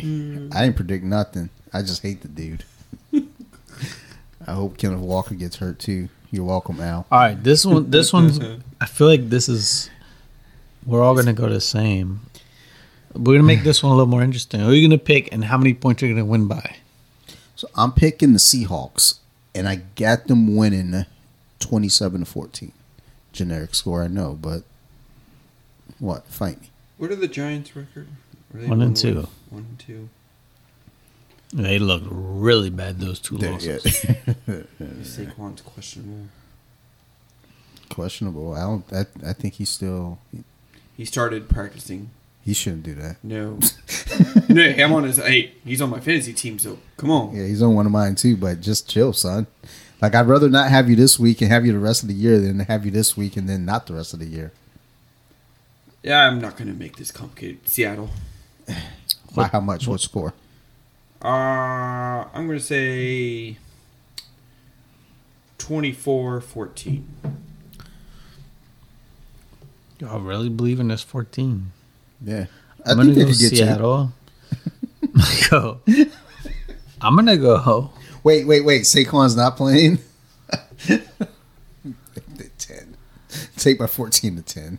I 0.53 0.65
didn't 0.65 0.77
predict 0.77 1.05
nothing. 1.05 1.51
I 1.73 1.83
just 1.83 2.03
hate 2.03 2.23
the 2.23 2.29
dude. 2.29 2.65
I 4.47 4.53
hope 4.53 4.77
Kenneth 4.77 5.01
Walker 5.01 5.35
gets 5.35 5.57
hurt 5.57 5.79
too. 5.79 6.09
You're 6.31 6.45
welcome, 6.45 6.81
Al. 6.81 7.07
All 7.11 7.19
right, 7.19 7.43
this 7.43 7.65
one, 7.65 7.91
this 7.91 8.13
one's. 8.13 8.39
I 8.81 8.87
feel 8.87 9.07
like 9.07 9.29
this 9.31 9.49
is. 9.49 9.91
We're 10.85 11.03
all 11.03 11.15
gonna 11.15 11.33
go 11.33 11.49
the 11.49 11.61
same. 11.61 12.21
We're 13.15 13.35
gonna 13.35 13.45
make 13.45 13.63
this 13.63 13.83
one 13.83 13.93
a 13.93 13.95
little 13.95 14.11
more 14.11 14.23
interesting. 14.23 14.61
Who 14.61 14.71
are 14.71 14.75
you 14.75 14.87
gonna 14.87 14.99
pick, 14.99 15.33
and 15.33 15.45
how 15.45 15.57
many 15.57 15.73
points 15.73 16.03
are 16.03 16.07
you 16.07 16.15
gonna 16.15 16.25
win 16.25 16.49
by? 16.49 16.77
So 17.57 17.69
I'm 17.77 17.93
picking 17.93 18.33
the 18.33 18.39
Seahawks, 18.39 19.21
and 19.55 19.69
I 19.69 19.77
got 19.77 20.27
them 20.27 20.57
winning 20.57 21.07
27 21.61 22.21
to 22.21 22.27
14. 22.27 22.73
Generic 23.33 23.75
score, 23.75 24.03
I 24.03 24.09
know, 24.09 24.37
but 24.41 24.65
what? 26.05 26.27
Fight 26.27 26.61
me. 26.61 26.71
What 26.99 27.11
are 27.11 27.17
the 27.17 27.29
Giants' 27.29 27.75
record? 27.75 28.09
Are 28.55 28.61
One 28.69 28.83
and 28.83 28.97
two. 28.97 29.15
with- 29.17 29.29
One 29.51 29.67
and 29.71 29.79
two. 29.79 30.09
They 31.53 31.79
look 31.79 32.03
really 32.09 32.71
bad. 32.71 33.01
Those 33.01 33.21
two 33.21 33.39
There- 33.39 33.53
losses. 33.53 34.05
yeah. 34.05 34.15
Saquon's 35.03 35.61
questionable. 35.63 36.27
Questionable. 37.89 38.55
I 38.55 38.61
don't. 38.61 38.85
I, 38.93 39.31
I 39.31 39.33
think 39.33 39.55
he's 39.55 39.71
still. 39.71 40.19
He 40.97 41.05
started 41.05 41.49
practicing. 41.49 42.11
He 42.45 42.53
shouldn't 42.55 42.83
do 42.83 42.95
that. 42.97 43.17
No. 43.23 43.59
no, 44.49 44.63
I'm 44.63 44.93
on 44.93 45.05
his. 45.05 45.17
Hey, 45.17 45.53
he's 45.65 45.81
on 45.81 45.91
my 45.91 46.01
fantasy 46.01 46.33
team, 46.33 46.59
so 46.59 46.79
come 46.97 47.11
on. 47.11 47.35
Yeah, 47.35 47.47
he's 47.47 47.63
on 47.63 47.75
one 47.75 47.87
of 47.87 47.93
mine 47.93 48.15
too. 48.17 48.37
But 48.37 48.61
just 48.61 48.89
chill, 48.89 49.13
son. 49.13 49.47
Like 50.03 50.15
I'd 50.15 50.27
rather 50.27 50.49
not 50.51 50.71
have 50.71 50.91
you 50.91 50.97
this 50.97 51.19
week 51.19 51.41
and 51.41 51.51
have 51.51 51.65
you 51.65 51.73
the 51.73 51.79
rest 51.79 52.03
of 52.03 52.09
the 52.09 52.15
year 52.15 52.41
than 52.41 52.59
have 52.61 52.85
you 52.85 52.91
this 52.91 53.17
week 53.17 53.37
and 53.37 53.49
then 53.49 53.65
not 53.65 53.87
the 53.87 53.95
rest 53.95 54.13
of 54.13 54.19
the 54.19 54.27
year. 54.27 54.53
Yeah, 56.05 56.27
I'm 56.27 56.39
not 56.39 56.59
gonna 56.59 56.75
make 56.75 56.97
this 56.97 57.11
complicated. 57.11 57.67
Seattle. 57.67 58.11
By 59.35 59.45
how 59.45 59.61
much? 59.61 59.89
What 59.89 60.03
score? 60.03 60.35
Uh, 61.25 62.29
I'm 62.35 62.47
gonna 62.47 62.61
say 62.61 63.57
24-14. 65.59 67.05
Y'all 69.99 70.21
really 70.21 70.51
believe 70.51 70.79
in 70.79 70.89
this 70.89 71.01
fourteen? 71.01 71.73
Yeah, 72.23 72.47
I 72.85 72.91
I'm 72.91 72.99
gonna 72.99 73.15
go 73.15 73.21
get 73.21 73.29
you. 73.29 73.49
Seattle. 73.49 74.13
go. 75.51 75.81
I'm 77.01 77.17
gonna 77.17 77.39
go. 77.39 77.93
Wait, 78.23 78.47
wait, 78.47 78.63
wait. 78.63 78.83
Saquon's 78.83 79.37
not 79.37 79.57
playing. 79.57 80.01
ten. 82.59 82.97
Take 83.57 83.81
my 83.81 83.87
fourteen 83.87 84.37
to 84.37 84.43
ten. 84.43 84.79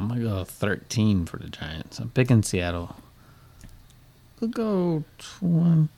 I'm 0.00 0.08
gonna 0.08 0.20
go 0.22 0.44
13 0.44 1.26
for 1.26 1.36
the 1.36 1.48
Giants. 1.48 1.98
I'm 1.98 2.10
picking 2.10 2.42
Seattle. 2.42 2.96
We'll 4.40 4.50
go 4.50 5.04
20. 5.18 5.88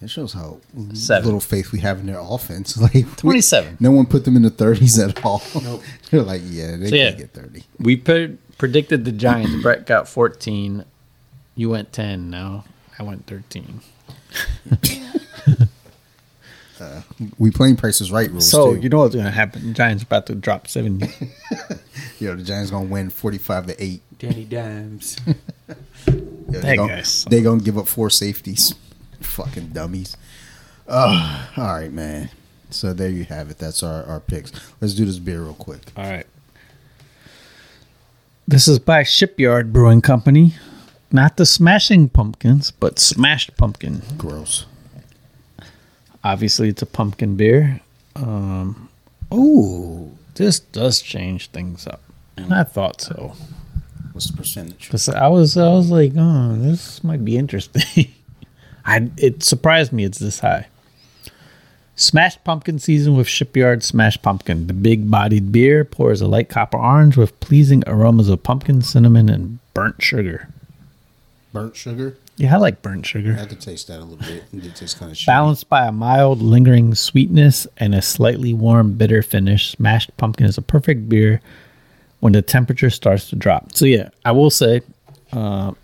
It 0.00 0.10
shows 0.10 0.32
how 0.32 0.58
Seven. 0.94 1.24
little 1.26 1.38
faith 1.40 1.70
we 1.70 1.78
have 1.80 2.00
in 2.00 2.06
their 2.06 2.18
offense. 2.20 2.76
Like 2.80 2.94
we- 2.94 3.02
27. 3.02 3.76
no 3.78 3.90
one 3.92 4.06
put 4.06 4.24
them 4.24 4.34
in 4.36 4.42
the 4.42 4.50
thirties 4.50 4.98
at 4.98 5.24
all. 5.24 5.42
Nope. 5.62 5.82
They're 6.10 6.22
like, 6.22 6.40
yeah, 6.44 6.76
they 6.76 6.88
So, 6.88 6.94
yeah. 6.96 7.08
can't 7.10 7.18
get 7.18 7.30
thirty. 7.32 7.64
We 7.78 7.96
pre- 7.96 8.38
predicted 8.58 9.04
the 9.04 9.12
Giants. 9.12 9.62
Brett 9.62 9.86
got 9.86 10.08
14. 10.08 10.84
You 11.54 11.68
went 11.70 11.92
10. 11.92 12.30
No, 12.30 12.64
I 12.98 13.02
went 13.02 13.26
13. 13.26 13.80
Uh, 16.82 17.02
we 17.38 17.50
playing 17.50 17.76
prices 17.76 18.10
right 18.10 18.30
rules 18.30 18.50
So 18.50 18.74
too. 18.74 18.80
you 18.80 18.88
know 18.88 18.98
what's 18.98 19.14
gonna 19.14 19.30
happen? 19.30 19.72
Giants 19.74 20.02
about 20.02 20.26
to 20.26 20.34
drop 20.34 20.66
70. 20.68 21.06
you 22.18 22.28
know, 22.28 22.36
the 22.36 22.42
Giants 22.42 22.70
gonna 22.70 22.86
win 22.86 23.10
forty 23.10 23.38
five 23.38 23.66
to 23.66 23.82
eight. 23.82 24.02
Danny 24.18 24.44
Dimes. 24.44 25.16
Yeah, 26.06 26.58
That 26.60 26.62
they 26.66 26.76
gonna, 26.76 26.92
guy's- 26.96 27.24
they 27.30 27.40
gonna 27.40 27.62
give 27.62 27.78
up 27.78 27.88
four 27.88 28.10
safeties. 28.10 28.74
Fucking 29.20 29.68
dummies. 29.68 30.16
Oh, 30.86 31.48
all 31.56 31.64
right, 31.64 31.90
man. 31.92 32.28
So 32.68 32.92
there 32.92 33.08
you 33.08 33.24
have 33.24 33.50
it. 33.50 33.56
That's 33.58 33.82
our, 33.82 34.02
our 34.04 34.20
picks. 34.20 34.52
Let's 34.80 34.92
do 34.94 35.06
this 35.06 35.18
beer 35.18 35.40
real 35.42 35.54
quick. 35.54 35.80
All 35.96 36.04
right. 36.04 36.26
This 38.46 38.68
is 38.68 38.78
by 38.78 39.02
Shipyard 39.02 39.72
Brewing 39.72 40.02
Company. 40.02 40.54
Not 41.10 41.36
the 41.36 41.46
Smashing 41.46 42.08
Pumpkins, 42.10 42.70
but 42.70 42.98
Smashed 42.98 43.56
Pumpkin. 43.56 44.02
Gross. 44.18 44.66
Obviously, 46.24 46.68
it's 46.68 46.82
a 46.82 46.86
pumpkin 46.86 47.36
beer. 47.36 47.80
Um, 48.16 48.88
oh, 49.30 50.10
this 50.34 50.60
does 50.60 51.02
change 51.02 51.50
things 51.50 51.86
up, 51.86 52.02
and 52.36 52.52
I 52.52 52.64
thought 52.64 53.00
so. 53.00 53.34
What's 54.12 54.30
the 54.30 54.36
percentage? 54.36 54.90
Cause 54.90 55.08
I 55.08 55.28
was, 55.28 55.56
I 55.56 55.72
was 55.72 55.90
like, 55.90 56.12
oh, 56.16 56.54
this 56.56 57.02
might 57.02 57.24
be 57.24 57.36
interesting. 57.36 58.12
I 58.84 59.10
it 59.16 59.42
surprised 59.42 59.92
me 59.92 60.04
it's 60.04 60.18
this 60.18 60.40
high. 60.40 60.66
Smashed 61.94 62.42
pumpkin 62.42 62.78
season 62.78 63.16
with 63.16 63.28
Shipyard 63.28 63.82
Smashed 63.84 64.22
Pumpkin. 64.22 64.66
The 64.66 64.72
big 64.72 65.10
bodied 65.10 65.52
beer 65.52 65.84
pours 65.84 66.20
a 66.20 66.26
light 66.26 66.48
copper 66.48 66.78
orange 66.78 67.16
with 67.16 67.38
pleasing 67.40 67.84
aromas 67.86 68.28
of 68.28 68.42
pumpkin, 68.42 68.80
cinnamon, 68.80 69.28
and 69.28 69.58
burnt 69.74 70.02
sugar. 70.02 70.48
Burnt 71.52 71.76
sugar. 71.76 72.16
Yeah, 72.42 72.56
I 72.56 72.58
like 72.58 72.82
burnt 72.82 73.06
sugar. 73.06 73.34
I 73.34 73.38
had 73.42 73.50
to 73.50 73.54
taste 73.54 73.86
that 73.86 74.00
a 74.00 74.04
little 74.04 74.16
bit. 74.16 74.42
It 74.52 74.62
did 74.62 74.74
taste 74.74 74.98
kind 74.98 75.12
of. 75.12 75.18
Balanced 75.24 75.68
by 75.68 75.86
a 75.86 75.92
mild, 75.92 76.42
lingering 76.42 76.92
sweetness 76.96 77.68
and 77.76 77.94
a 77.94 78.02
slightly 78.02 78.52
warm, 78.52 78.94
bitter 78.94 79.22
finish, 79.22 79.76
Smashed 79.76 80.16
Pumpkin 80.16 80.46
is 80.46 80.58
a 80.58 80.62
perfect 80.62 81.08
beer 81.08 81.40
when 82.18 82.32
the 82.32 82.42
temperature 82.42 82.90
starts 82.90 83.30
to 83.30 83.36
drop. 83.36 83.76
So, 83.76 83.84
yeah, 83.84 84.08
I 84.24 84.32
will 84.32 84.50
say 84.50 84.80
uh, 85.32 85.74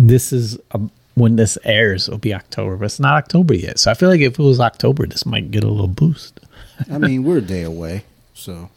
this 0.00 0.32
is 0.32 0.58
a, 0.72 0.80
when 1.14 1.36
this 1.36 1.56
airs, 1.62 2.08
it'll 2.08 2.18
be 2.18 2.34
October, 2.34 2.76
but 2.76 2.86
it's 2.86 2.98
not 2.98 3.14
October 3.14 3.54
yet. 3.54 3.78
So, 3.78 3.88
I 3.88 3.94
feel 3.94 4.08
like 4.08 4.20
if 4.20 4.36
it 4.36 4.42
was 4.42 4.58
October, 4.58 5.06
this 5.06 5.24
might 5.24 5.52
get 5.52 5.62
a 5.62 5.68
little 5.68 5.86
boost. 5.86 6.40
I 6.90 6.98
mean, 6.98 7.22
we're 7.22 7.38
a 7.38 7.40
day 7.40 7.62
away, 7.62 8.02
so 8.34 8.68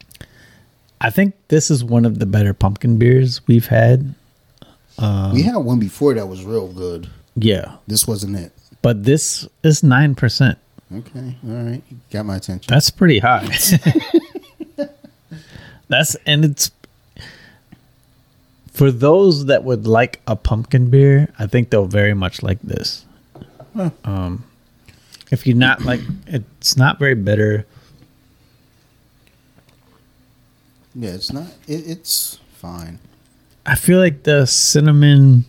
I 1.02 1.10
think 1.10 1.34
this 1.48 1.72
is 1.72 1.84
one 1.84 2.06
of 2.06 2.20
the 2.20 2.28
better 2.28 2.54
pumpkin 2.54 3.00
beers 3.00 3.42
we've 3.48 3.66
had. 3.66 4.14
We 5.34 5.42
had 5.44 5.58
one 5.58 5.80
before 5.80 6.14
that 6.14 6.28
was 6.28 6.44
real 6.44 6.68
good. 6.72 7.10
Yeah, 7.36 7.76
This 7.88 8.08
wasn't 8.08 8.38
it. 8.38 8.52
but 8.82 9.04
this 9.04 9.48
is 9.64 9.82
9%. 9.82 10.56
Okay, 10.98 11.36
all 11.46 11.52
right, 11.52 11.82
got 12.12 12.26
my 12.26 12.36
attention. 12.38 12.72
That's 12.74 12.90
pretty 12.90 13.20
high. 13.20 13.46
That's 15.88 16.16
and 16.26 16.46
it's 16.46 16.72
for 18.72 18.92
those 18.92 19.46
that 19.46 19.64
would 19.64 19.86
like 19.88 20.22
a 20.28 20.36
pumpkin 20.36 20.90
beer. 20.90 21.30
I 21.38 21.46
think 21.48 21.70
they'll 21.70 21.86
very 21.86 22.14
much 22.14 22.42
like 22.44 22.60
this. 22.62 23.06
Um, 24.04 24.46
if 25.32 25.46
you're 25.46 25.56
not 25.58 25.82
like, 25.84 26.00
it's 26.28 26.76
not 26.78 26.98
very 27.00 27.14
bitter. 27.16 27.66
Yeah, 30.96 31.12
it's 31.12 31.32
not. 31.32 31.48
It, 31.68 31.88
it's 31.88 32.40
fine. 32.54 33.00
I 33.66 33.76
feel 33.76 34.00
like 34.00 34.24
the 34.24 34.46
cinnamon 34.46 35.46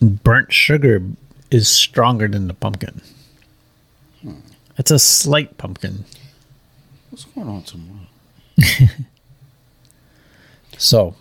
burnt 0.00 0.52
sugar 0.52 1.02
is 1.50 1.68
stronger 1.68 2.28
than 2.28 2.46
the 2.48 2.54
pumpkin. 2.54 3.00
It's 4.76 4.90
a 4.90 4.98
slight 4.98 5.58
pumpkin. 5.58 6.04
What's 7.10 7.24
going 7.24 7.48
on 7.48 7.62
tomorrow? 7.62 8.06
So, 10.78 11.16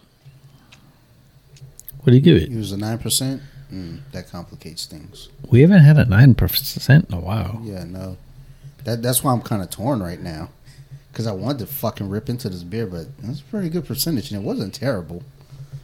what 2.01 2.11
do 2.11 2.13
you 2.13 2.21
give 2.21 2.37
it? 2.37 2.51
It 2.51 2.55
was 2.55 2.71
a 2.71 2.77
nine 2.77 2.99
percent. 2.99 3.41
Mm, 3.73 4.01
that 4.11 4.29
complicates 4.29 4.85
things. 4.85 5.29
We 5.49 5.61
haven't 5.61 5.79
had 5.79 5.97
a 5.97 6.05
nine 6.05 6.35
percent 6.35 7.09
in 7.09 7.17
a 7.17 7.19
while. 7.19 7.59
Yeah, 7.63 7.83
no. 7.83 8.17
That 8.83 9.01
that's 9.01 9.23
why 9.23 9.33
I'm 9.33 9.41
kind 9.41 9.63
of 9.63 9.71
torn 9.71 10.01
right 10.01 10.21
now, 10.21 10.49
because 11.11 11.25
I 11.25 11.31
wanted 11.31 11.59
to 11.59 11.65
fucking 11.65 12.07
rip 12.07 12.29
into 12.29 12.49
this 12.49 12.61
beer, 12.63 12.85
but 12.85 13.07
that's 13.17 13.41
a 13.41 13.43
pretty 13.45 13.69
good 13.69 13.85
percentage, 13.85 14.31
and 14.31 14.39
it 14.41 14.45
wasn't 14.45 14.75
terrible. 14.75 15.23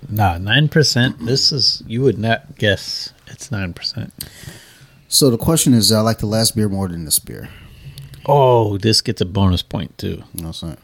Nah, 0.09 0.37
nine 0.37 0.67
percent. 0.69 1.25
This 1.25 1.51
is 1.51 1.83
you 1.87 2.01
would 2.01 2.17
not 2.17 2.57
guess 2.57 3.13
it's 3.27 3.51
nine 3.51 3.73
percent. 3.73 4.13
So 5.07 5.29
the 5.29 5.37
question 5.37 5.73
is, 5.73 5.91
I 5.91 6.01
like 6.01 6.19
the 6.19 6.25
last 6.25 6.55
beer 6.55 6.69
more 6.69 6.87
than 6.87 7.05
this 7.05 7.19
beer. 7.19 7.49
Oh, 8.25 8.77
this 8.77 9.01
gets 9.01 9.21
a 9.21 9.25
bonus 9.25 9.61
point 9.61 9.97
too. 9.97 10.23
Know 10.33 10.51
what 10.51 10.79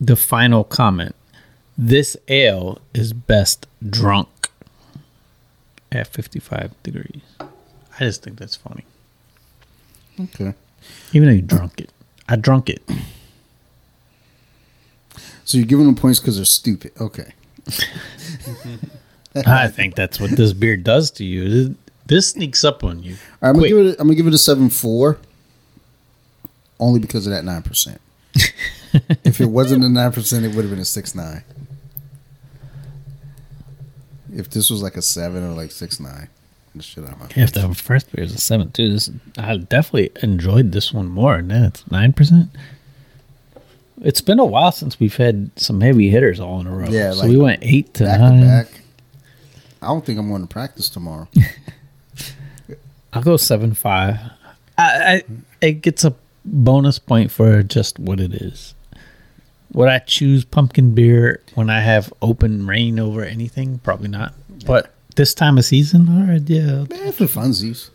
The 0.00 0.16
final 0.16 0.64
comment: 0.64 1.14
This 1.76 2.16
ale 2.28 2.80
is 2.94 3.12
best 3.12 3.66
drunk 3.88 4.28
at 5.92 6.06
fifty-five 6.08 6.72
degrees. 6.82 7.22
I 7.40 8.00
just 8.00 8.22
think 8.22 8.38
that's 8.38 8.56
funny. 8.56 8.84
Okay. 10.20 10.54
Even 11.12 11.28
though 11.28 11.34
you 11.34 11.42
drunk 11.42 11.80
it, 11.80 11.90
I 12.28 12.36
drunk 12.36 12.68
it. 12.68 12.82
So 15.46 15.58
you're 15.58 15.66
giving 15.66 15.86
them 15.86 15.94
points 15.94 16.18
because 16.18 16.36
they're 16.36 16.44
stupid. 16.44 16.90
Okay. 17.00 17.32
I 19.46 19.68
think 19.68 19.94
that's 19.94 20.18
what 20.18 20.32
this 20.32 20.52
beer 20.52 20.76
does 20.76 21.12
to 21.12 21.24
you. 21.24 21.76
This 22.06 22.30
sneaks 22.30 22.64
up 22.64 22.82
on 22.82 23.02
you. 23.02 23.14
All 23.14 23.18
right, 23.18 23.48
I'm 23.50 23.54
gonna 23.54 23.58
Quick. 23.60 23.70
give 23.70 23.78
it. 23.78 23.86
A, 23.96 24.00
I'm 24.00 24.06
gonna 24.08 24.16
give 24.16 24.26
it 24.26 24.34
a 24.34 24.38
seven 24.38 24.70
four. 24.70 25.18
Only 26.80 26.98
because 26.98 27.28
of 27.28 27.32
that 27.32 27.44
nine 27.44 27.62
percent. 27.62 28.00
if 29.24 29.40
it 29.40 29.46
wasn't 29.46 29.84
a 29.84 29.88
nine 29.88 30.10
percent, 30.10 30.44
it 30.44 30.48
would 30.48 30.62
have 30.64 30.70
been 30.70 30.80
a 30.80 30.84
six 30.84 31.14
nine. 31.14 31.44
If 34.34 34.50
this 34.50 34.68
was 34.68 34.82
like 34.82 34.96
a 34.96 35.02
seven 35.02 35.44
or 35.44 35.50
like 35.52 35.70
six 35.70 36.00
nine, 36.00 36.28
the 36.74 36.82
shit 36.82 37.04
out 37.04 37.12
of 37.12 37.20
my 37.20 37.26
If 37.36 37.52
the 37.52 37.72
first 37.72 38.10
beer 38.10 38.24
is 38.24 38.34
a 38.34 38.38
seven 38.38 38.72
too, 38.72 38.90
this 38.92 39.10
I 39.38 39.56
definitely 39.58 40.10
enjoyed 40.24 40.72
this 40.72 40.92
one 40.92 41.06
more. 41.06 41.36
And 41.36 41.52
then 41.52 41.62
it's 41.62 41.88
nine 41.88 42.12
percent. 42.12 42.50
It's 44.02 44.20
been 44.20 44.38
a 44.38 44.44
while 44.44 44.72
since 44.72 45.00
we've 45.00 45.16
had 45.16 45.50
some 45.56 45.80
heavy 45.80 46.10
hitters 46.10 46.38
all 46.38 46.60
in 46.60 46.66
a 46.66 46.74
row. 46.74 46.88
Yeah, 46.88 47.12
so 47.12 47.20
like 47.20 47.28
we 47.30 47.36
went 47.38 47.60
eight 47.62 47.94
to 47.94 48.04
back 48.04 48.20
nine. 48.20 48.40
to 48.40 48.46
back. 48.46 48.80
I 49.80 49.86
don't 49.86 50.04
think 50.04 50.18
I'm 50.18 50.28
going 50.28 50.42
to 50.42 50.48
practice 50.48 50.88
tomorrow. 50.88 51.28
I'll 53.12 53.22
go 53.22 53.36
seven 53.36 53.72
five. 53.74 54.18
I, 54.76 54.82
I 55.14 55.22
it 55.60 55.80
gets 55.82 56.04
a 56.04 56.14
bonus 56.44 56.98
point 56.98 57.30
for 57.30 57.62
just 57.62 57.98
what 57.98 58.20
it 58.20 58.34
is. 58.34 58.74
Would 59.72 59.88
I 59.88 59.98
choose 60.00 60.44
pumpkin 60.44 60.94
beer 60.94 61.42
when 61.54 61.70
I 61.70 61.80
have 61.80 62.12
open 62.22 62.66
rain 62.66 62.98
over 62.98 63.24
anything? 63.24 63.78
Probably 63.78 64.08
not. 64.08 64.34
But 64.66 64.92
this 65.16 65.34
time 65.34 65.58
of 65.58 65.64
season, 65.64 66.08
all 66.08 66.26
right, 66.32 66.42
yeah. 66.48 66.84
Man, 66.88 67.12
for 67.12 67.24
funsies. 67.24 67.90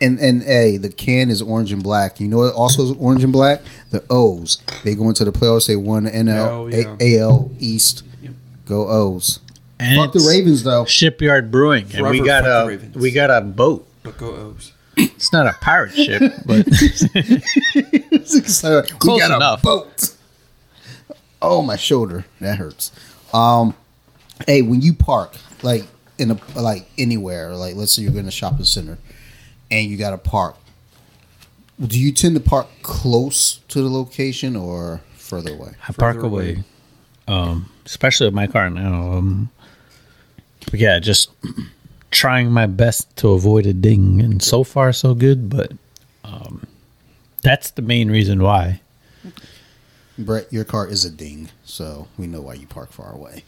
And 0.00 0.18
and 0.20 0.42
a 0.42 0.76
the 0.76 0.90
can 0.90 1.30
is 1.30 1.40
orange 1.40 1.72
and 1.72 1.82
black. 1.82 2.20
You 2.20 2.28
know 2.28 2.38
what 2.38 2.52
also 2.54 2.82
is 2.84 2.90
orange 2.98 3.24
and 3.24 3.32
black? 3.32 3.62
The 3.90 4.04
O's. 4.10 4.58
They 4.84 4.94
go 4.94 5.08
into 5.08 5.24
the 5.24 5.32
playoffs. 5.32 5.66
They 5.68 5.76
won 5.76 6.04
the 6.04 6.10
NL 6.10 6.46
Oh, 6.48 6.66
yeah. 6.66 6.96
A- 7.00 7.18
AL 7.20 7.50
East. 7.58 8.02
Yep. 8.22 8.32
Go 8.66 8.88
O's. 8.88 9.40
And 9.78 9.96
Fuck 9.98 10.12
the 10.12 10.26
Ravens 10.28 10.62
though. 10.64 10.84
Shipyard 10.84 11.50
Brewing, 11.50 11.86
and 11.94 12.08
we 12.10 12.20
got 12.20 12.44
a 12.44 12.78
we 12.94 13.10
got 13.10 13.30
a 13.30 13.40
boat. 13.40 13.86
But 14.02 14.18
go 14.18 14.34
O's. 14.34 14.72
It's 14.98 15.32
not 15.32 15.46
a 15.46 15.52
pirate 15.60 15.94
ship, 15.94 16.32
but 16.46 16.66
So, 18.24 18.82
we 18.82 18.88
Close 18.98 19.20
got 19.20 19.36
enough. 19.36 19.60
a 19.60 19.62
boat. 19.62 20.14
Oh, 21.42 21.62
my 21.62 21.76
shoulder. 21.76 22.24
That 22.40 22.56
hurts. 22.58 22.92
Um, 23.34 23.74
hey, 24.46 24.62
when 24.62 24.80
you 24.80 24.94
park, 24.94 25.36
like 25.62 25.84
in 26.18 26.30
a 26.30 26.38
like 26.58 26.88
anywhere, 26.98 27.54
like 27.54 27.74
let's 27.76 27.92
say 27.92 28.02
you're 28.02 28.18
in 28.18 28.26
a 28.26 28.30
shopping 28.30 28.64
center, 28.64 28.96
and 29.70 29.90
you 29.90 29.96
got 29.96 30.10
to 30.10 30.18
park. 30.18 30.56
Do 31.84 31.98
you 32.00 32.12
tend 32.12 32.34
to 32.36 32.40
park 32.40 32.68
close 32.82 33.58
to 33.68 33.82
the 33.82 33.90
location 33.90 34.56
or 34.56 35.02
further 35.16 35.52
away? 35.52 35.72
I 35.88 35.92
park 35.92 36.16
Further 36.16 36.26
away. 36.26 36.52
away. 36.52 36.64
Um, 37.28 37.70
especially 37.84 38.26
with 38.26 38.34
my 38.34 38.46
car 38.46 38.70
now. 38.70 39.12
Um, 39.12 39.50
but 40.70 40.80
yeah, 40.80 40.98
just 41.00 41.30
trying 42.10 42.50
my 42.50 42.66
best 42.66 43.14
to 43.18 43.28
avoid 43.30 43.66
a 43.66 43.72
ding, 43.74 44.20
and 44.20 44.42
so 44.42 44.64
far 44.64 44.92
so 44.92 45.14
good. 45.14 45.50
But 45.50 45.72
um, 46.24 46.66
that's 47.42 47.70
the 47.70 47.82
main 47.82 48.10
reason 48.10 48.42
why. 48.42 48.80
Brett, 50.18 50.50
your 50.52 50.64
car 50.64 50.86
is 50.88 51.04
a 51.04 51.10
ding, 51.10 51.50
so 51.64 52.08
we 52.16 52.26
know 52.26 52.40
why 52.40 52.54
you 52.54 52.66
park 52.66 52.90
far 52.90 53.12
away. 53.12 53.44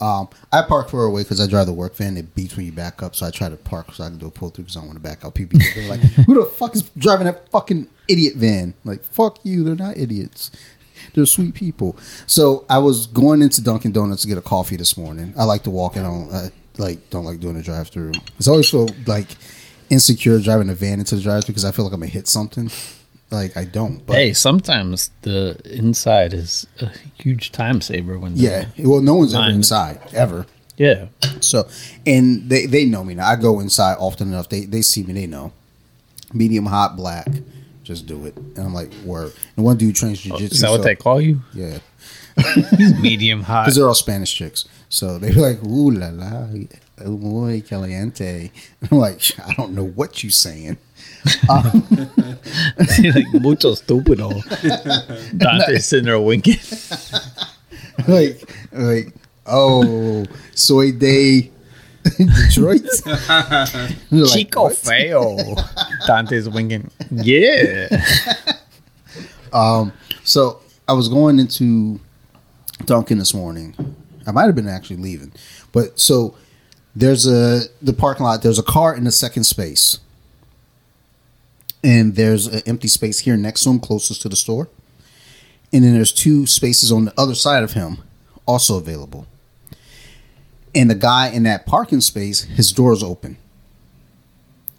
Um, 0.00 0.28
I 0.50 0.62
park 0.62 0.88
far 0.88 1.04
away 1.04 1.22
because 1.22 1.40
I 1.40 1.46
drive 1.46 1.66
the 1.66 1.72
work 1.72 1.94
van. 1.94 2.16
It 2.16 2.34
beats 2.34 2.56
when 2.56 2.66
you 2.66 2.72
back 2.72 3.02
up, 3.02 3.14
so 3.14 3.26
I 3.26 3.30
try 3.30 3.48
to 3.48 3.56
park 3.56 3.92
so 3.92 4.04
I 4.04 4.08
can 4.08 4.18
do 4.18 4.26
a 4.26 4.30
pull 4.30 4.50
through 4.50 4.64
because 4.64 4.76
I 4.76 4.80
don't 4.80 4.88
want 4.88 4.96
to 4.96 5.02
back 5.02 5.24
out. 5.24 5.34
People 5.34 5.60
are 5.60 5.88
like, 5.88 6.00
"Who 6.26 6.34
the 6.34 6.46
fuck 6.46 6.74
is 6.74 6.82
driving 6.96 7.26
that 7.26 7.48
fucking 7.50 7.86
idiot 8.08 8.36
van?" 8.36 8.74
Like, 8.84 9.04
fuck 9.04 9.38
you. 9.44 9.62
They're 9.62 9.74
not 9.74 9.96
idiots. 9.98 10.50
They're 11.14 11.26
sweet 11.26 11.54
people. 11.54 11.96
So 12.26 12.64
I 12.68 12.78
was 12.78 13.06
going 13.06 13.42
into 13.42 13.62
Dunkin' 13.62 13.92
Donuts 13.92 14.22
to 14.22 14.28
get 14.28 14.38
a 14.38 14.42
coffee 14.42 14.76
this 14.76 14.96
morning. 14.96 15.34
I 15.36 15.44
like 15.44 15.62
to 15.64 15.70
walk 15.70 15.96
in 15.96 16.04
on, 16.04 16.32
I 16.32 16.50
like 16.78 17.10
don't 17.10 17.24
like 17.24 17.40
doing 17.40 17.56
a 17.56 17.62
drive 17.62 17.88
through. 17.88 18.12
It's 18.38 18.48
always 18.48 18.68
so 18.68 18.88
like 19.06 19.28
insecure 19.90 20.38
driving 20.40 20.70
a 20.70 20.74
van 20.74 20.98
into 20.98 21.16
the 21.16 21.22
drive 21.22 21.44
through 21.44 21.54
because 21.54 21.64
I 21.64 21.72
feel 21.72 21.84
like 21.84 21.94
I'm 21.94 22.00
gonna 22.00 22.12
hit 22.12 22.28
something. 22.28 22.70
Like 23.30 23.56
I 23.56 23.64
don't. 23.64 24.04
But 24.06 24.16
hey, 24.16 24.32
sometimes 24.32 25.10
the 25.22 25.60
inside 25.64 26.32
is 26.34 26.66
a 26.80 26.90
huge 27.14 27.52
time 27.52 27.80
saver 27.80 28.18
when 28.18 28.32
Yeah. 28.36 28.66
Well, 28.78 29.00
no 29.00 29.14
one's 29.14 29.34
ever 29.34 29.50
inside 29.50 30.00
ever. 30.12 30.46
yeah. 30.76 31.06
So, 31.40 31.68
and 32.06 32.48
they 32.50 32.66
they 32.66 32.84
know 32.84 33.04
me 33.04 33.14
now. 33.14 33.28
I 33.28 33.36
go 33.36 33.60
inside 33.60 33.96
often 33.98 34.28
enough. 34.28 34.48
They 34.48 34.64
they 34.64 34.82
see 34.82 35.02
me. 35.04 35.12
They 35.12 35.26
know. 35.26 35.52
Medium 36.32 36.66
hot 36.66 36.96
black. 36.96 37.28
Just 37.84 38.06
do 38.06 38.24
it. 38.26 38.36
And 38.36 38.58
I'm 38.58 38.74
like, 38.74 38.92
word. 39.04 39.32
And 39.56 39.64
one 39.64 39.76
dude 39.76 39.96
trains 39.96 40.22
jujitsu. 40.22 40.32
Oh, 40.32 40.36
Is 40.38 40.60
that 40.60 40.70
what 40.70 40.82
they 40.82 40.94
call 40.94 41.20
you? 41.20 41.40
Yeah. 41.54 41.78
He's 42.76 42.94
medium 43.00 43.42
hot. 43.42 43.64
Because 43.64 43.76
they're 43.76 43.88
all 43.88 43.94
Spanish 43.94 44.32
chicks. 44.34 44.64
So 44.88 45.18
they're 45.18 45.32
like, 45.32 45.62
ooh 45.64 45.90
la 45.90 46.08
la, 46.10 46.46
muy 47.04 47.62
caliente. 47.62 48.50
And 48.80 48.88
I'm 48.92 48.98
like, 48.98 49.22
I 49.44 49.54
don't 49.54 49.72
know 49.74 49.84
what 49.86 50.22
you're 50.22 50.30
saying. 50.30 50.78
like 51.48 53.26
mucho 53.34 53.74
stupido. 53.74 54.30
Dante's 55.38 55.86
sitting 55.86 56.06
there 56.06 56.20
winking. 56.20 56.58
like, 58.08 58.50
like, 58.72 59.14
oh, 59.46 60.24
soy 60.54 60.92
de 60.92 61.50
Detroit. 62.16 62.82
Like, 64.10 64.30
Chico 64.32 64.62
"What?" 64.64 64.76
feo. 64.76 65.36
Dante's 66.06 66.48
winking. 66.48 66.90
Yeah. 67.10 67.88
um. 69.52 69.92
So 70.24 70.60
I 70.88 70.92
was 70.92 71.08
going 71.08 71.38
into 71.38 72.00
Dunkin' 72.84 73.18
this 73.18 73.34
morning. 73.34 73.74
I 74.26 74.32
might 74.32 74.46
have 74.46 74.54
been 74.54 74.68
actually 74.68 74.96
leaving, 74.96 75.32
but 75.72 75.98
so 75.98 76.34
there's 76.94 77.26
a 77.26 77.62
the 77.82 77.92
parking 77.92 78.24
lot. 78.24 78.42
There's 78.42 78.58
a 78.58 78.62
car 78.62 78.94
in 78.94 79.04
the 79.04 79.12
second 79.12 79.44
space, 79.44 79.98
and 81.82 82.14
there's 82.14 82.46
an 82.46 82.62
empty 82.66 82.88
space 82.88 83.20
here 83.20 83.36
next 83.36 83.64
to 83.64 83.70
him, 83.70 83.80
closest 83.80 84.22
to 84.22 84.28
the 84.28 84.36
store. 84.36 84.68
And 85.72 85.84
then 85.84 85.94
there's 85.94 86.12
two 86.12 86.46
spaces 86.46 86.90
on 86.90 87.06
the 87.06 87.14
other 87.18 87.34
side 87.34 87.62
of 87.62 87.72
him, 87.72 87.98
also 88.46 88.76
available. 88.76 89.26
And 90.74 90.90
the 90.90 90.94
guy 90.94 91.28
in 91.28 91.44
that 91.44 91.66
parking 91.66 92.00
space, 92.00 92.42
his 92.42 92.72
door's 92.72 93.02
open. 93.02 93.36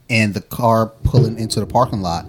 And 0.09 0.33
the 0.33 0.41
car 0.41 0.87
pulling 0.87 1.39
into 1.39 1.59
the 1.59 1.65
parking 1.65 2.01
lot 2.01 2.25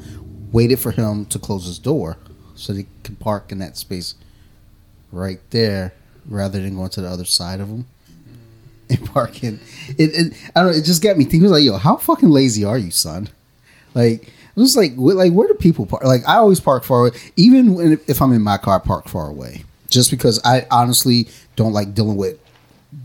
waited 0.52 0.78
for 0.78 0.92
him 0.92 1.26
to 1.26 1.38
close 1.38 1.66
his 1.66 1.78
door 1.78 2.16
so 2.54 2.72
they 2.72 2.86
could 3.02 3.18
park 3.18 3.50
in 3.50 3.58
that 3.58 3.76
space 3.76 4.14
right 5.10 5.40
there 5.50 5.92
rather 6.26 6.60
than 6.60 6.76
going 6.76 6.90
to 6.90 7.00
the 7.00 7.08
other 7.08 7.24
side 7.24 7.60
of 7.60 7.68
him 7.68 7.86
and 8.90 9.04
parking. 9.06 9.58
It, 9.98 10.10
it 10.14 10.32
I 10.54 10.62
don't 10.62 10.72
know, 10.72 10.78
it 10.78 10.84
just 10.84 11.02
got 11.02 11.16
me 11.16 11.24
thinking 11.24 11.50
like, 11.50 11.64
yo, 11.64 11.76
how 11.76 11.96
fucking 11.96 12.30
lazy 12.30 12.64
are 12.64 12.78
you, 12.78 12.90
son? 12.90 13.28
Like 13.94 14.32
it 14.56 14.60
was 14.60 14.76
like 14.76 14.92
like 14.96 15.32
where 15.32 15.48
do 15.48 15.54
people 15.54 15.86
park? 15.86 16.04
Like 16.04 16.22
I 16.28 16.36
always 16.36 16.60
park 16.60 16.84
far 16.84 17.00
away, 17.06 17.18
even 17.36 17.74
when, 17.74 18.00
if 18.06 18.20
I'm 18.22 18.32
in 18.32 18.42
my 18.42 18.58
car, 18.58 18.76
I 18.82 18.86
park 18.86 19.08
far 19.08 19.28
away, 19.28 19.64
just 19.90 20.10
because 20.10 20.40
I 20.44 20.66
honestly 20.70 21.28
don't 21.56 21.72
like 21.72 21.94
dealing 21.94 22.16
with 22.16 22.38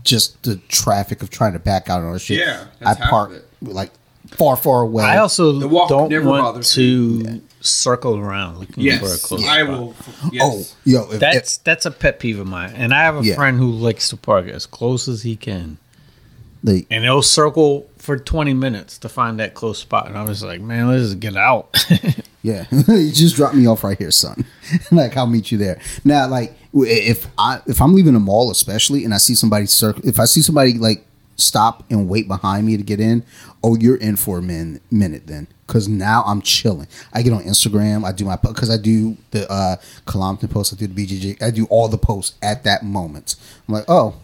just 0.04 0.42
the 0.42 0.56
traffic 0.68 1.22
of 1.22 1.30
trying 1.30 1.54
to 1.54 1.58
back 1.58 1.88
out 1.88 2.00
on 2.00 2.06
our 2.08 2.18
shit. 2.18 2.38
Yeah, 2.40 2.66
I 2.80 2.84
that's 2.84 2.98
half 3.00 3.10
park 3.10 3.30
of 3.30 3.36
it. 3.36 3.44
like 3.62 3.90
far 4.28 4.56
far 4.56 4.82
away. 4.82 5.04
I 5.04 5.18
also 5.18 5.52
The 5.52 5.68
walk 5.68 5.88
don't 5.88 6.10
never 6.10 6.28
want 6.28 6.42
bothers 6.42 6.74
to 6.74 7.40
circle 7.60 8.16
around 8.18 8.58
looking 8.58 8.74
for 8.74 8.80
a 8.80 8.84
Yes, 8.84 9.24
close 9.24 9.42
I 9.48 9.64
spot. 9.64 9.68
will. 9.78 9.94
Oh, 10.24 10.30
yes. 10.32 10.74
Oh, 10.76 10.76
yo, 10.84 11.10
if, 11.10 11.18
That's 11.20 11.56
that's 11.58 11.86
a 11.86 11.90
pet 11.90 12.20
peeve 12.20 12.38
of 12.38 12.46
mine, 12.46 12.72
and 12.76 12.92
I 12.92 13.02
have 13.02 13.16
a 13.16 13.24
Yeah. 13.24 13.34
friend 13.34 13.58
who 13.58 13.70
likes 13.70 14.10
to 14.10 14.16
park 14.16 14.46
as 14.48 14.66
close 14.66 15.08
as 15.08 15.22
he 15.22 15.34
can, 15.34 15.78
if- 16.62 16.68
like, 16.74 16.86
and 16.90 17.04
he'll 17.04 17.22
circle 17.22 17.86
for 18.08 18.16
twenty 18.16 18.54
minutes 18.54 18.96
to 18.98 19.08
find 19.10 19.38
that 19.38 19.52
close 19.52 19.78
spot. 19.78 20.06
And 20.08 20.16
I 20.16 20.24
was 20.24 20.42
like, 20.42 20.62
man, 20.62 20.88
let's 20.88 21.02
just 21.02 21.20
get 21.20 21.36
out. 21.36 21.76
Yeah, 22.42 22.66
you 22.70 23.10
just 23.10 23.36
drop 23.36 23.52
me 23.52 23.66
off 23.66 23.82
right 23.84 23.98
here, 23.98 24.10
son. 24.10 24.44
like 24.92 25.16
I'll 25.16 25.26
meet 25.26 25.50
you 25.50 25.58
there. 25.58 25.80
Now, 26.04 26.28
like 26.28 26.56
if 26.72 27.26
I 27.36 27.60
if 27.66 27.82
I'm 27.82 27.94
leaving 27.94 28.14
a 28.14 28.20
mall, 28.20 28.50
especially, 28.50 29.04
and 29.04 29.12
I 29.12 29.18
see 29.18 29.34
somebody 29.34 29.66
circle, 29.66 30.06
if 30.06 30.20
I 30.20 30.24
see 30.24 30.40
somebody 30.40 30.74
like 30.74 31.04
stop 31.36 31.84
and 31.90 32.08
wait 32.08 32.28
behind 32.28 32.66
me 32.66 32.76
to 32.76 32.82
get 32.82 33.00
in, 33.00 33.24
oh, 33.62 33.76
you're 33.76 33.96
in 33.96 34.16
for 34.16 34.38
a 34.38 34.42
min- 34.42 34.80
minute 34.90 35.26
then, 35.26 35.48
because 35.66 35.88
now 35.88 36.22
I'm 36.26 36.40
chilling. 36.40 36.86
I 37.12 37.22
get 37.22 37.32
on 37.32 37.42
Instagram, 37.42 38.04
I 38.04 38.12
do 38.12 38.24
my 38.24 38.36
because 38.36 38.70
I 38.70 38.76
do 38.76 39.16
the 39.32 39.50
uh 39.50 39.76
Colompton 40.06 40.48
post, 40.48 40.72
I 40.72 40.76
do 40.76 40.86
the 40.86 41.06
BGG, 41.06 41.42
I 41.42 41.50
do 41.50 41.66
all 41.66 41.88
the 41.88 41.98
posts 41.98 42.38
at 42.40 42.62
that 42.64 42.84
moment. 42.84 43.34
I'm 43.66 43.74
like, 43.74 43.84
oh, 43.88 44.14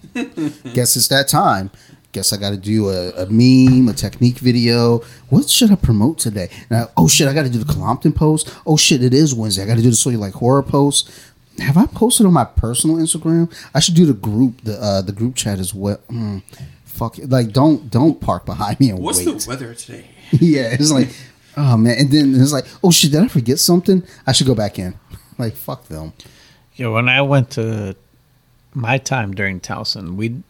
guess 0.72 0.96
it's 0.96 1.08
that 1.08 1.26
time. 1.26 1.72
Guess 2.14 2.32
I 2.32 2.36
got 2.36 2.50
to 2.50 2.56
do 2.56 2.90
a, 2.90 3.10
a 3.10 3.26
meme, 3.26 3.88
a 3.88 3.92
technique 3.92 4.38
video. 4.38 4.98
What 5.30 5.50
should 5.50 5.72
I 5.72 5.74
promote 5.74 6.16
today? 6.16 6.48
Now, 6.70 6.88
oh 6.96 7.08
shit, 7.08 7.26
I 7.26 7.34
got 7.34 7.42
to 7.42 7.50
do 7.50 7.58
the 7.58 7.72
Colompton 7.72 8.14
post. 8.14 8.54
Oh 8.64 8.76
shit, 8.76 9.02
it 9.02 9.12
is 9.12 9.34
Wednesday. 9.34 9.64
I 9.64 9.66
got 9.66 9.78
to 9.78 9.82
do 9.82 9.90
the 9.90 9.96
so 9.96 10.10
you 10.10 10.18
like 10.18 10.34
horror 10.34 10.62
post. 10.62 11.10
Have 11.58 11.76
I 11.76 11.86
posted 11.86 12.24
on 12.24 12.32
my 12.32 12.44
personal 12.44 12.98
Instagram? 12.98 13.52
I 13.74 13.80
should 13.80 13.96
do 13.96 14.06
the 14.06 14.14
group, 14.14 14.60
the 14.62 14.80
uh, 14.80 15.02
the 15.02 15.10
group 15.10 15.34
chat 15.34 15.58
as 15.58 15.74
well. 15.74 15.98
Mm, 16.08 16.44
fuck, 16.84 17.18
it. 17.18 17.30
like 17.30 17.52
don't 17.52 17.90
don't 17.90 18.20
park 18.20 18.46
behind 18.46 18.78
me 18.78 18.90
and 18.90 19.00
What's 19.00 19.18
wait. 19.18 19.40
the 19.40 19.48
weather 19.48 19.74
today? 19.74 20.06
yeah, 20.30 20.68
it's 20.70 20.92
like, 20.92 21.08
oh 21.56 21.76
man, 21.76 21.96
and 21.98 22.12
then 22.12 22.40
it's 22.40 22.52
like, 22.52 22.66
oh 22.84 22.92
shit, 22.92 23.10
did 23.10 23.24
I 23.24 23.28
forget 23.28 23.58
something? 23.58 24.04
I 24.24 24.30
should 24.30 24.46
go 24.46 24.54
back 24.54 24.78
in. 24.78 24.94
Like 25.36 25.54
fuck 25.54 25.88
them. 25.88 26.12
Yeah, 26.76 26.90
when 26.90 27.08
I 27.08 27.20
went 27.22 27.50
to 27.52 27.96
my 28.72 28.98
time 28.98 29.34
during 29.34 29.58
Towson, 29.58 30.14
we 30.14 30.44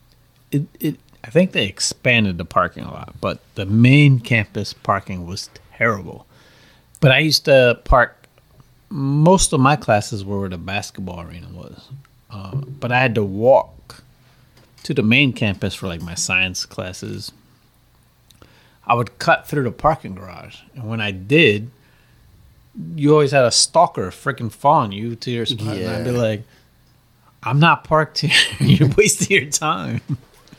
it, 0.51 0.67
it 0.79 0.97
I 1.25 1.31
think 1.31 1.53
they 1.53 1.65
expanded 1.65 2.37
the 2.37 2.45
parking 2.45 2.85
a 2.85 2.91
lot, 2.91 3.15
but 3.19 3.41
the 3.55 3.65
main 3.65 4.21
campus 4.21 4.75
parking 4.75 5.27
was 5.27 5.49
terrible. 5.75 6.27
But 7.01 7.13
I 7.13 7.19
used 7.21 7.47
to 7.47 7.81
park 7.85 8.29
most 8.91 9.55
of 9.55 9.59
my 9.59 9.75
classes 9.75 10.23
were 10.23 10.39
where 10.39 10.51
the 10.51 10.59
basketball 10.59 11.23
arena 11.23 11.49
was, 11.51 11.89
uh, 12.31 12.55
but 12.57 12.93
I 12.93 13.01
had 13.01 13.15
to 13.15 13.25
walk 13.25 14.05
to 14.83 14.93
the 14.93 15.03
main 15.03 15.33
campus 15.33 15.75
for 15.75 15.87
like 15.87 16.03
my 16.03 16.15
science 16.15 16.67
classes. 16.67 17.33
I 18.87 18.95
would 18.95 19.19
cut 19.19 19.49
through 19.49 19.65
the 19.65 19.73
parking 19.73 20.15
garage, 20.15 20.59
and 20.75 20.87
when 20.87 21.01
I 21.01 21.11
did, 21.11 21.71
you 22.95 23.13
always 23.15 23.31
had 23.31 23.45
a 23.45 23.51
stalker 23.51 24.11
freaking 24.11 24.53
following 24.53 24.93
you 24.93 25.17
to 25.17 25.31
your 25.31 25.47
spot. 25.47 25.79
And 25.79 25.89
I'd 25.91 26.05
be 26.05 26.11
like, 26.11 26.43
I'm 27.43 27.59
not 27.59 27.85
parked 27.85 28.19
here. 28.19 28.31
You're 28.61 28.91
wasting 28.91 29.41
your 29.41 29.51
time. 29.51 30.03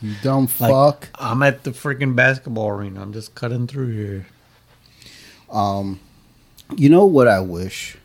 You 0.02 0.14
dumb 0.22 0.48
Like, 0.58 0.70
fuck. 0.70 1.08
I'm 1.14 1.42
at 1.42 1.64
the 1.64 1.70
freaking 1.70 2.14
basketball 2.16 2.68
arena. 2.68 3.02
I'm 3.02 3.12
just 3.12 3.34
cutting 3.34 3.66
through 3.66 3.92
here. 3.92 4.26
Um, 5.50 6.00
You 6.76 6.88
know 6.88 7.04
what 7.04 7.28
I 7.28 7.40
wish 7.40 7.96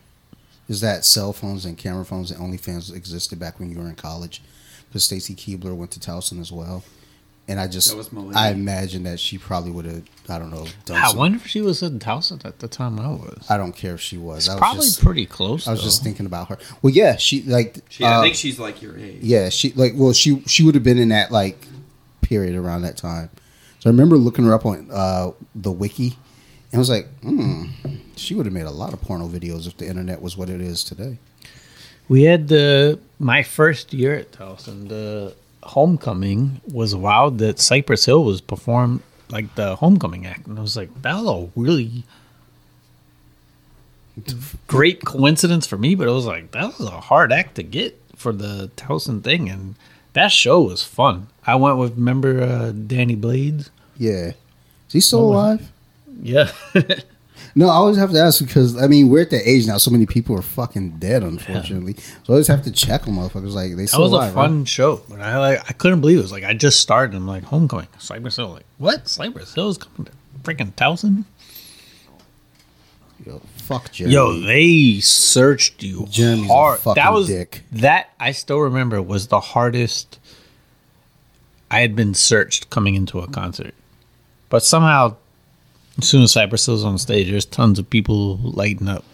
is 0.69 0.81
that 0.81 1.03
cell 1.03 1.33
phones 1.33 1.65
and 1.65 1.77
camera 1.77 2.05
phones 2.05 2.31
and 2.31 2.39
OnlyFans 2.39 2.93
existed 2.95 3.39
back 3.39 3.59
when 3.59 3.71
you 3.71 3.77
were 3.79 3.87
in 3.89 3.95
college. 3.95 4.41
Because 4.87 5.03
Stacy 5.05 5.33
Keibler 5.33 5.75
went 5.75 5.91
to 5.91 5.99
Towson 6.01 6.39
as 6.41 6.51
well, 6.51 6.83
and 7.47 7.61
I 7.61 7.67
just 7.67 7.89
That 7.89 7.95
was 7.97 8.35
I 8.35 8.49
imagine 8.51 9.03
that 9.03 9.21
she 9.21 9.37
probably 9.37 9.71
would 9.71 9.85
have 9.85 10.03
I 10.27 10.37
don't 10.37 10.51
know 10.51 10.67
done. 10.85 10.97
I 10.97 11.07
some- 11.07 11.17
wonder 11.17 11.37
if 11.37 11.47
she 11.47 11.61
was 11.61 11.81
in 11.81 11.97
Towson 11.99 12.43
at 12.45 12.59
the 12.59 12.67
time 12.67 12.99
I 12.99 13.07
was. 13.07 13.45
I 13.49 13.55
don't 13.57 13.71
care 13.75 13.93
if 13.95 14.01
she 14.01 14.17
was. 14.17 14.49
I 14.49 14.53
was 14.55 14.59
Probably 14.59 14.85
just, 14.85 15.01
pretty 15.01 15.25
close. 15.25 15.65
I 15.67 15.71
was 15.71 15.79
though. 15.79 15.85
just 15.85 16.03
thinking 16.03 16.25
about 16.25 16.49
her. 16.49 16.57
Well, 16.81 16.93
yeah, 16.93 17.15
she 17.15 17.41
like 17.43 17.77
She, 17.89 18.03
I 18.03 18.15
uh, 18.15 18.21
think 18.21 18.35
she's 18.35 18.59
like 18.59 18.81
your 18.81 18.97
age. 18.97 19.21
Yeah, 19.21 19.47
she 19.47 19.71
like 19.73 19.93
well 19.95 20.11
she 20.13 20.41
she 20.45 20.61
would 20.63 20.75
have 20.75 20.83
been 20.83 20.97
in 20.99 21.09
that 21.09 21.31
like 21.31 21.65
period 22.31 22.55
around 22.55 22.81
that 22.83 22.95
time. 22.95 23.29
So 23.79 23.89
I 23.89 23.91
remember 23.91 24.15
looking 24.15 24.45
her 24.45 24.53
up 24.53 24.65
on 24.65 24.87
uh, 24.89 25.31
the 25.53 25.71
wiki, 25.71 26.17
and 26.71 26.75
I 26.75 26.77
was 26.77 26.89
like, 26.89 27.07
hmm, 27.19 27.65
she 28.15 28.35
would 28.35 28.45
have 28.45 28.53
made 28.53 28.67
a 28.67 28.71
lot 28.71 28.93
of 28.93 29.01
porno 29.01 29.27
videos 29.27 29.67
if 29.67 29.75
the 29.75 29.85
internet 29.85 30.21
was 30.21 30.37
what 30.37 30.49
it 30.49 30.61
is 30.61 30.85
today. 30.85 31.17
We 32.07 32.23
had 32.23 32.47
the 32.47 32.99
my 33.19 33.43
first 33.43 33.93
year 33.93 34.15
at 34.15 34.31
Towson. 34.31 34.87
The 34.87 35.35
homecoming 35.63 36.61
was 36.71 36.95
wild. 36.95 37.39
That 37.39 37.59
Cypress 37.59 38.05
Hill 38.05 38.23
was 38.23 38.39
performed 38.39 39.01
like 39.29 39.55
the 39.55 39.75
homecoming 39.75 40.25
act, 40.25 40.47
and 40.47 40.57
I 40.57 40.61
was 40.61 40.77
like, 40.77 41.01
that 41.01 41.21
was 41.21 41.27
a 41.27 41.59
really 41.59 42.05
great 44.67 45.03
coincidence 45.03 45.67
for 45.67 45.77
me. 45.77 45.95
But 45.95 46.07
it 46.07 46.11
was 46.11 46.25
like 46.25 46.51
that 46.51 46.79
was 46.79 46.87
a 46.87 47.01
hard 47.01 47.33
act 47.33 47.55
to 47.55 47.63
get 47.63 47.99
for 48.15 48.31
the 48.31 48.71
Towson 48.77 49.21
thing, 49.21 49.49
and 49.49 49.75
that 50.13 50.31
show 50.31 50.61
was 50.61 50.83
fun. 50.83 51.27
I 51.45 51.55
went 51.55 51.77
with 51.77 51.95
remember 51.95 52.41
uh, 52.41 52.71
Danny 52.71 53.15
Blades. 53.15 53.69
Yeah, 53.97 54.31
is 54.87 54.93
he 54.93 54.99
still 55.01 55.25
alive? 55.25 55.71
Yeah, 56.21 56.51
No, 57.55 57.67
I 57.67 57.73
always 57.73 57.97
have 57.97 58.11
to 58.11 58.19
ask 58.19 58.45
because 58.45 58.81
I 58.81 58.87
mean 58.87 59.09
we're 59.09 59.21
at 59.21 59.29
the 59.29 59.49
age 59.49 59.67
now. 59.67 59.77
So 59.77 59.91
many 59.91 60.05
people 60.05 60.37
are 60.37 60.41
fucking 60.41 60.97
dead, 60.99 61.23
unfortunately. 61.23 61.95
So 61.95 62.29
I 62.29 62.31
always 62.33 62.47
have 62.47 62.63
to 62.63 62.71
check 62.71 63.07
on 63.07 63.15
motherfuckers. 63.15 63.53
Like 63.53 63.71
they 63.75 63.85
that 63.85 63.99
was 63.99 64.11
alive, 64.11 64.31
a 64.31 64.33
fun 64.35 64.65
show. 64.65 65.01
But 65.09 65.21
I 65.21 65.37
like 65.39 65.59
I 65.69 65.73
couldn't 65.73 66.01
believe 66.01 66.17
it. 66.17 66.19
it 66.19 66.23
was 66.23 66.31
like 66.31 66.43
I 66.43 66.53
just 66.53 66.79
started. 66.79 67.13
And 67.15 67.23
I'm 67.23 67.27
like 67.27 67.43
homecoming, 67.43 67.87
Cypress 67.99 68.37
Hill. 68.37 68.49
Like 68.49 68.65
what? 68.77 69.07
Cypress 69.07 69.53
Hill's 69.53 69.77
coming 69.77 70.05
to 70.05 70.11
freaking 70.43 70.71
Towson. 70.73 71.25
Yo, 73.25 73.41
fuck 73.55 73.91
Jeremy. 73.91 74.13
Yo, 74.13 74.39
they 74.39 74.99
searched 74.99 75.83
you 75.83 76.07
Jeremy's 76.09 76.49
a 76.49 76.53
hard. 76.53 76.79
fucking 76.79 77.01
that 77.01 77.13
was 77.13 77.27
dick. 77.27 77.63
that 77.71 78.09
I 78.19 78.31
still 78.31 78.59
remember 78.59 79.01
was 79.01 79.27
the 79.27 79.39
hardest 79.39 80.19
I 81.69 81.81
had 81.81 81.95
been 81.95 82.13
searched 82.13 82.69
coming 82.69 82.95
into 82.95 83.19
a 83.19 83.27
concert. 83.27 83.73
But 84.49 84.63
somehow, 84.63 85.15
as 85.97 86.07
soon 86.07 86.23
as 86.23 86.33
Cypress 86.33 86.65
Hill's 86.65 86.83
on 86.83 86.97
stage, 86.97 87.29
there's 87.29 87.45
tons 87.45 87.79
of 87.79 87.89
people 87.89 88.37
lighting 88.37 88.89
up. 88.89 89.05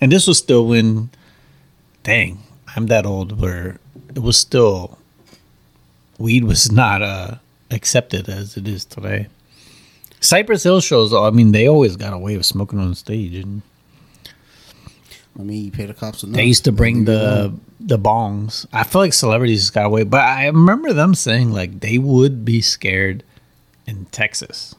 And 0.00 0.10
this 0.10 0.26
was 0.26 0.38
still 0.38 0.66
when, 0.66 1.10
dang, 2.04 2.38
I'm 2.74 2.86
that 2.86 3.04
old 3.04 3.40
where 3.40 3.78
it 4.08 4.20
was 4.20 4.38
still, 4.38 4.98
weed 6.18 6.44
was 6.44 6.70
not 6.72 7.02
uh, 7.02 7.34
accepted 7.70 8.28
as 8.28 8.56
it 8.56 8.66
is 8.66 8.84
today. 8.84 9.26
Cypress 10.20 10.62
Hill 10.62 10.80
shows, 10.80 11.12
I 11.12 11.30
mean, 11.30 11.52
they 11.52 11.68
always 11.68 11.96
got 11.96 12.12
a 12.12 12.18
way 12.18 12.34
of 12.34 12.44
smoking 12.44 12.78
on 12.78 12.94
stage. 12.94 13.34
And 13.34 13.62
I 15.38 15.42
mean, 15.42 15.64
you 15.64 15.70
pay 15.70 15.86
the 15.86 15.94
cops 15.94 16.22
enough. 16.22 16.36
they 16.36 16.44
used 16.44 16.64
to 16.64 16.72
bring 16.72 17.04
the 17.04 17.54
the 17.78 17.98
bongs. 17.98 18.66
I 18.72 18.84
feel 18.84 19.02
like 19.02 19.12
celebrities 19.12 19.70
got 19.70 19.86
away, 19.86 20.04
but 20.04 20.22
I 20.22 20.46
remember 20.46 20.92
them 20.92 21.14
saying 21.14 21.52
like 21.52 21.80
they 21.80 21.98
would 21.98 22.44
be 22.44 22.60
scared 22.60 23.22
in 23.86 24.06
Texas 24.06 24.74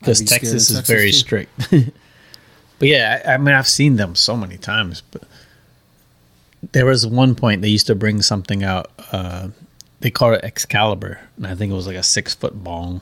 because 0.00 0.20
be 0.20 0.26
Texas 0.26 0.70
is 0.70 0.76
Texas, 0.76 0.86
very 0.86 1.10
too. 1.10 1.16
strict. 1.16 1.50
but 1.70 2.88
yeah, 2.88 3.22
I, 3.24 3.34
I 3.34 3.38
mean 3.38 3.54
I've 3.54 3.68
seen 3.68 3.96
them 3.96 4.14
so 4.14 4.36
many 4.36 4.58
times. 4.58 5.02
But 5.10 5.22
there 6.72 6.86
was 6.86 7.06
one 7.06 7.34
point 7.34 7.62
they 7.62 7.68
used 7.68 7.86
to 7.86 7.94
bring 7.94 8.22
something 8.22 8.64
out. 8.64 8.90
Uh, 9.12 9.48
they 10.00 10.10
called 10.10 10.34
it 10.34 10.44
Excalibur, 10.44 11.20
and 11.36 11.46
I 11.46 11.54
think 11.54 11.72
it 11.72 11.76
was 11.76 11.86
like 11.86 11.96
a 11.96 12.02
six 12.02 12.34
foot 12.34 12.62
bong. 12.64 13.00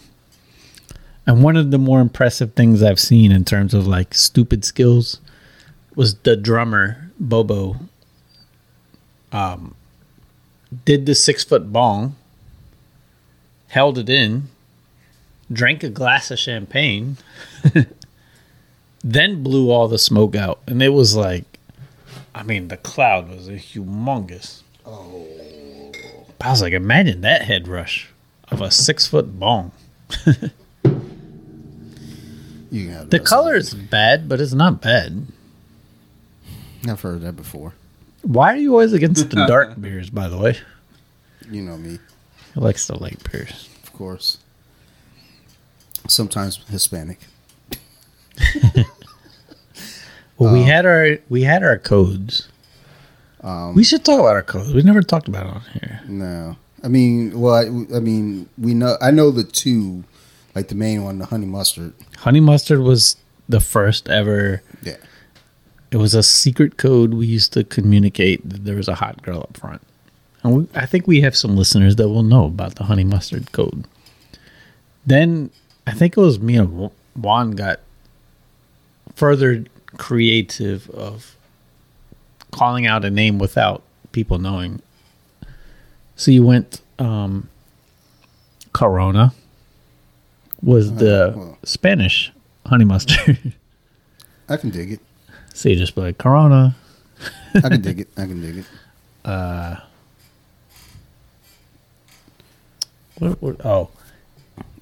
And 1.26 1.42
one 1.42 1.56
of 1.56 1.70
the 1.70 1.78
more 1.78 2.00
impressive 2.00 2.54
things 2.54 2.82
I've 2.82 3.00
seen 3.00 3.30
in 3.30 3.44
terms 3.44 3.74
of 3.74 3.86
like 3.86 4.14
stupid 4.14 4.64
skills 4.64 5.20
was 5.94 6.16
the 6.16 6.36
drummer 6.36 7.10
Bobo. 7.18 7.76
Um, 9.30 9.74
did 10.84 11.06
the 11.06 11.14
six 11.14 11.44
foot 11.44 11.72
bong, 11.72 12.16
held 13.68 13.98
it 13.98 14.08
in, 14.08 14.48
drank 15.50 15.82
a 15.82 15.88
glass 15.88 16.30
of 16.30 16.38
champagne, 16.38 17.16
then 19.04 19.42
blew 19.42 19.70
all 19.70 19.88
the 19.88 19.98
smoke 19.98 20.34
out, 20.34 20.60
and 20.66 20.82
it 20.82 20.90
was 20.90 21.16
like, 21.16 21.44
I 22.34 22.42
mean, 22.42 22.68
the 22.68 22.76
cloud 22.76 23.28
was 23.28 23.48
a 23.48 23.52
humongous. 23.52 24.62
Oh, 24.84 25.26
I 26.40 26.50
was 26.50 26.62
like, 26.62 26.72
imagine 26.72 27.20
that 27.20 27.42
head 27.42 27.68
rush 27.68 28.10
of 28.50 28.60
a 28.60 28.70
six 28.70 29.06
foot 29.06 29.38
bong. 29.38 29.72
You 32.72 32.86
can 32.86 32.94
have 32.94 33.10
The 33.10 33.18
rest 33.18 33.28
color 33.28 33.54
is 33.54 33.74
bad, 33.74 34.28
but 34.28 34.40
it's 34.40 34.52
not 34.54 34.80
bad. 34.80 35.26
I've 36.88 37.00
heard 37.00 37.20
that 37.20 37.36
before. 37.36 37.74
Why 38.22 38.54
are 38.54 38.56
you 38.56 38.72
always 38.72 38.92
against 38.92 39.30
the 39.30 39.46
dark 39.46 39.80
beers? 39.80 40.10
By 40.10 40.28
the 40.28 40.38
way, 40.38 40.56
You 41.50 41.62
know 41.62 41.76
me, 41.76 41.98
he 42.54 42.60
likes 42.60 42.86
the 42.86 42.98
light 42.98 43.18
beers. 43.30 43.68
of 43.84 43.92
course. 43.92 44.38
Sometimes 46.08 46.56
Hispanic. 46.68 47.18
Well, 50.38 50.52
we 50.52 50.60
Um, 50.60 50.66
had 50.66 50.86
our 50.86 51.18
we 51.28 51.42
had 51.42 51.62
our 51.62 51.78
codes. 51.78 52.48
Um, 53.42 53.74
We 53.76 53.84
should 53.84 54.04
talk 54.04 54.18
about 54.18 54.34
our 54.34 54.42
codes. 54.42 54.72
We 54.74 54.82
never 54.82 55.02
talked 55.02 55.28
about 55.28 55.46
it 55.46 55.52
on 55.54 55.60
here. 55.74 56.00
no, 56.08 56.56
I 56.82 56.88
mean, 56.88 57.38
well, 57.38 57.54
I, 57.54 57.64
I 57.96 58.00
mean, 58.00 58.48
we 58.58 58.74
know. 58.74 58.96
I 59.00 59.10
know 59.12 59.30
the 59.30 59.44
two, 59.44 60.02
like 60.54 60.66
the 60.68 60.74
main 60.74 61.04
one, 61.04 61.18
the 61.18 61.26
honey 61.26 61.46
mustard. 61.46 61.92
Honey 62.22 62.38
mustard 62.38 62.78
was 62.78 63.16
the 63.48 63.58
first 63.58 64.08
ever. 64.08 64.62
Yeah. 64.84 64.96
It 65.90 65.96
was 65.96 66.14
a 66.14 66.22
secret 66.22 66.76
code 66.76 67.14
we 67.14 67.26
used 67.26 67.52
to 67.54 67.64
communicate 67.64 68.48
that 68.48 68.64
there 68.64 68.76
was 68.76 68.86
a 68.86 68.94
hot 68.94 69.22
girl 69.22 69.40
up 69.40 69.56
front. 69.56 69.82
And 70.44 70.56
we, 70.56 70.68
I 70.72 70.86
think 70.86 71.08
we 71.08 71.20
have 71.22 71.36
some 71.36 71.56
listeners 71.56 71.96
that 71.96 72.08
will 72.08 72.22
know 72.22 72.44
about 72.44 72.76
the 72.76 72.84
honey 72.84 73.02
mustard 73.02 73.50
code. 73.50 73.86
Then 75.04 75.50
I 75.84 75.94
think 75.94 76.16
it 76.16 76.20
was 76.20 76.38
me 76.38 76.54
and 76.54 76.92
Juan 77.16 77.52
got 77.52 77.80
further 79.16 79.64
creative 79.96 80.88
of 80.90 81.36
calling 82.52 82.86
out 82.86 83.04
a 83.04 83.10
name 83.10 83.40
without 83.40 83.82
people 84.12 84.38
knowing. 84.38 84.80
So 86.14 86.30
you 86.30 86.44
went 86.44 86.82
um, 87.00 87.48
Corona 88.72 89.34
was 90.62 90.90
uh, 90.90 90.94
the 90.94 91.34
well. 91.36 91.58
Spanish 91.64 92.32
honey 92.66 92.84
mustard. 92.84 93.54
I 94.48 94.56
can 94.56 94.70
dig 94.70 94.92
it. 94.92 95.00
so 95.54 95.68
you 95.68 95.76
just 95.76 95.94
be 95.94 96.00
like 96.02 96.18
Corona. 96.18 96.74
I 97.54 97.60
can 97.68 97.80
dig 97.80 98.00
it. 98.00 98.08
I 98.16 98.26
can 98.26 98.40
dig 98.40 98.58
it. 98.58 98.64
Uh, 99.24 99.76
what, 103.20 103.40
what, 103.40 103.64
oh, 103.64 103.88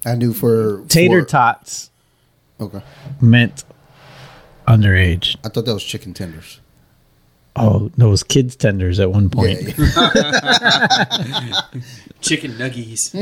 I 0.03 0.15
knew 0.15 0.33
for 0.33 0.83
tater 0.87 1.21
for- 1.21 1.27
tots 1.27 1.91
Okay, 2.59 2.81
meant 3.21 3.63
underage. 4.67 5.35
I 5.45 5.49
thought 5.49 5.65
that 5.65 5.75
was 5.75 5.83
chicken 5.83 6.15
tenders. 6.15 6.59
Oh, 7.55 7.91
no, 7.97 8.07
it 8.07 8.09
was 8.11 8.23
kids 8.23 8.55
tenders 8.55 8.99
at 8.99 9.11
one 9.11 9.29
point. 9.29 9.61
Yeah, 9.77 10.11
yeah. 10.15 11.61
Chicken 12.21 12.51
nuggies. 12.53 13.13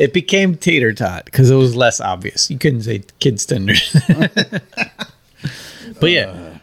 It 0.00 0.14
became 0.14 0.56
tater 0.56 0.94
tot 0.94 1.26
because 1.26 1.50
it 1.50 1.56
was 1.56 1.76
less 1.76 2.00
obvious. 2.00 2.50
You 2.50 2.58
couldn't 2.58 2.84
say 2.84 3.02
kids 3.18 3.44
tenders. 3.46 3.94
but 6.00 6.10
yeah. 6.10 6.56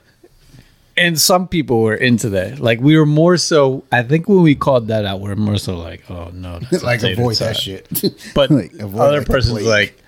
and 0.97 1.21
some 1.21 1.47
people 1.47 1.81
were 1.81 1.93
into 1.93 2.29
that. 2.29 2.59
Like 2.59 2.79
we 2.79 2.97
were 2.97 3.05
more 3.05 3.37
so 3.37 3.83
I 3.91 4.01
think 4.01 4.27
when 4.27 4.41
we 4.41 4.55
called 4.55 4.87
that 4.87 5.05
out, 5.05 5.21
we 5.21 5.29
are 5.29 5.35
more 5.35 5.59
so 5.59 5.77
like, 5.77 6.09
oh 6.09 6.31
no, 6.33 6.57
that's 6.57 6.81
a 6.81 6.85
like 6.87 7.01
tater 7.01 7.21
avoid 7.21 7.35
that 7.35 7.57
shit. 7.57 7.87
But 8.33 8.49
Like, 8.49 8.73
avoid 8.73 9.01
other 9.01 9.17
like 9.19 9.27
the 9.27 9.33
person's 9.33 9.63
like 9.63 10.01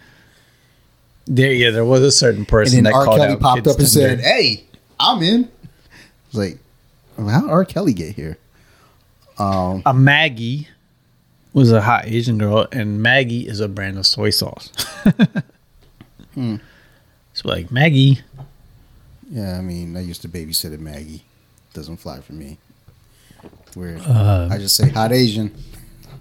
there 1.27 1.51
yeah, 1.51 1.69
there 1.69 1.85
was 1.85 2.01
a 2.01 2.11
certain 2.11 2.39
and 2.39 2.47
person 2.47 2.77
then 2.77 2.85
that 2.85 2.93
R. 2.93 3.05
called 3.05 3.19
Kelly 3.19 3.33
out 3.33 3.39
popped 3.41 3.57
kids 3.57 3.67
up 3.75 3.77
and 3.77 3.87
said, 3.87 4.07
tender. 4.07 4.23
"Hey, 4.23 4.63
I'm 4.99 5.21
in." 5.21 5.43
I 5.43 5.47
was 6.33 6.49
like, 6.49 6.57
"How 7.29 7.41
did 7.41 7.49
R. 7.51 7.63
Kelly 7.63 7.93
get 7.93 8.15
here?" 8.15 8.39
Um, 9.37 9.83
a 9.85 9.93
Maggie 9.93 10.67
was 11.53 11.71
a 11.71 11.81
hot 11.81 12.05
Asian 12.05 12.37
girl, 12.37 12.67
and 12.71 13.01
Maggie 13.01 13.47
is 13.47 13.59
a 13.59 13.67
brand 13.67 13.97
of 13.97 14.05
soy 14.05 14.29
sauce. 14.29 14.71
Hmm. 16.35 16.57
So 17.33 17.49
like 17.49 17.71
Maggie, 17.71 18.19
yeah, 19.29 19.57
I 19.57 19.61
mean, 19.61 19.95
I 19.95 20.01
used 20.01 20.21
to 20.23 20.29
babysit 20.29 20.73
at 20.73 20.79
Maggie. 20.79 21.23
Doesn't 21.73 21.97
fly 21.97 22.19
for 22.19 22.33
me. 22.33 22.57
Weird. 23.75 24.01
Uh. 24.01 24.47
I 24.51 24.57
just 24.57 24.75
say 24.75 24.89
hot 24.89 25.11
Asian. 25.11 25.53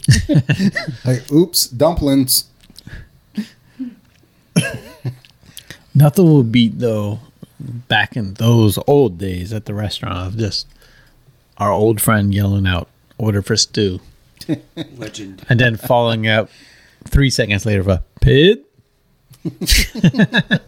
like, 1.05 1.31
oops, 1.33 1.67
dumplings. 1.69 2.45
nothing 5.95 6.25
will 6.25 6.43
beat 6.43 6.79
though. 6.79 7.21
Back 7.61 8.17
in 8.17 8.35
those 8.35 8.79
old 8.87 9.19
days 9.19 9.53
at 9.53 9.65
the 9.65 9.75
restaurant 9.75 10.19
of 10.19 10.37
just 10.37 10.67
our 11.57 11.73
old 11.73 12.01
friend 12.01 12.33
yelling 12.33 12.67
out, 12.67 12.89
"Order 13.19 13.43
for 13.43 13.57
stew," 13.57 14.01
Legend. 14.97 15.45
and 15.49 15.61
then 15.61 15.77
following 15.77 16.27
up 16.27 16.49
three 17.05 17.31
seconds 17.31 17.65
later 17.67 17.81
of 17.81 17.89
a 17.89 18.05
pid. 18.21 18.65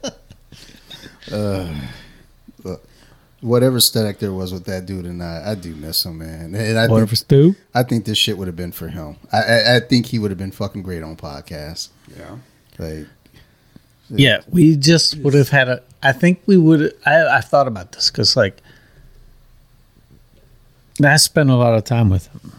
Uh, 1.32 1.72
whatever 3.40 3.76
aesthetic 3.76 4.18
there 4.18 4.32
was 4.32 4.52
with 4.52 4.64
that 4.64 4.84
dude 4.86 5.04
and 5.06 5.22
I, 5.22 5.52
I 5.52 5.54
do 5.54 5.74
miss 5.76 6.04
him, 6.04 6.18
man. 6.18 6.54
And 6.54 6.78
I 6.78 6.88
Order 6.88 7.00
think, 7.06 7.08
for 7.10 7.16
stew. 7.16 7.54
I 7.74 7.82
think 7.84 8.04
this 8.04 8.18
shit 8.18 8.36
would 8.36 8.48
have 8.48 8.56
been 8.56 8.72
for 8.72 8.88
him. 8.88 9.16
I, 9.32 9.38
I, 9.38 9.76
I 9.76 9.80
think 9.80 10.06
he 10.06 10.18
would 10.18 10.30
have 10.30 10.38
been 10.38 10.50
fucking 10.50 10.82
great 10.82 11.02
on 11.02 11.16
podcasts. 11.16 11.88
Yeah. 12.18 12.36
Like, 12.78 13.06
Yeah, 14.08 14.40
we 14.48 14.76
just 14.76 15.16
would 15.18 15.34
have 15.34 15.50
had 15.50 15.68
a. 15.68 15.82
I 16.02 16.12
think 16.12 16.42
we 16.46 16.56
would. 16.56 16.94
I 17.06 17.36
I 17.36 17.40
thought 17.40 17.68
about 17.68 17.92
this 17.92 18.10
because 18.10 18.36
like, 18.36 18.56
I 21.04 21.16
spent 21.16 21.48
a 21.50 21.54
lot 21.54 21.74
of 21.74 21.84
time 21.84 22.10
with 22.10 22.26
him. 22.28 22.52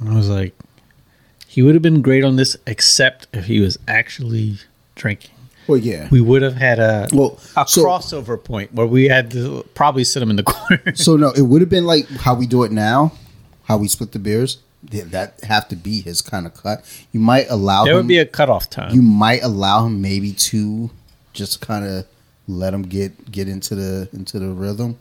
And 0.00 0.08
I 0.10 0.14
was 0.16 0.28
like, 0.28 0.54
he 1.46 1.62
would 1.62 1.74
have 1.74 1.82
been 1.82 2.00
great 2.02 2.24
on 2.24 2.36
this, 2.36 2.56
except 2.66 3.26
if 3.32 3.46
he 3.46 3.60
was 3.60 3.78
actually 3.88 4.58
drinking. 4.94 5.30
well, 5.66 5.78
yeah. 5.78 6.08
We 6.10 6.20
would 6.20 6.42
have 6.42 6.54
had 6.54 6.78
a 6.78 7.08
Well, 7.12 7.38
a 7.56 7.66
so- 7.66 7.84
crossover 7.84 8.42
point 8.42 8.72
where 8.74 8.86
we 8.86 9.08
had 9.08 9.30
to 9.32 9.64
probably 9.74 10.04
sit 10.04 10.22
him 10.22 10.30
in 10.30 10.36
the 10.36 10.42
corner. 10.54 10.94
So 10.94 11.16
no, 11.16 11.30
it 11.32 11.42
would 11.42 11.60
have 11.60 11.70
been 11.70 11.86
like 11.86 12.08
how 12.08 12.34
we 12.34 12.46
do 12.46 12.62
it 12.64 12.72
now, 12.72 13.12
how 13.64 13.76
we 13.78 13.88
split 13.88 14.12
the 14.12 14.18
beers. 14.18 14.58
Yeah, 14.90 15.04
that 15.08 15.40
have 15.44 15.68
to 15.68 15.76
be 15.76 16.00
his 16.00 16.22
kind 16.22 16.46
of 16.46 16.54
cut. 16.54 16.82
You 17.12 17.20
might 17.20 17.46
allow 17.50 17.84
there 17.84 17.92
him. 17.92 17.98
would 17.98 18.08
be 18.08 18.16
a 18.18 18.24
cutoff 18.24 18.70
time. 18.70 18.94
you 18.94 19.02
might 19.02 19.42
allow 19.42 19.84
him 19.84 20.00
maybe 20.00 20.32
to 20.32 20.90
just 21.34 21.60
kind 21.60 21.84
of 21.84 22.06
let 22.48 22.72
him 22.72 22.82
get 22.82 23.30
get 23.30 23.46
into 23.46 23.74
the 23.74 24.08
into 24.14 24.38
the 24.38 24.48
rhythm. 24.48 24.96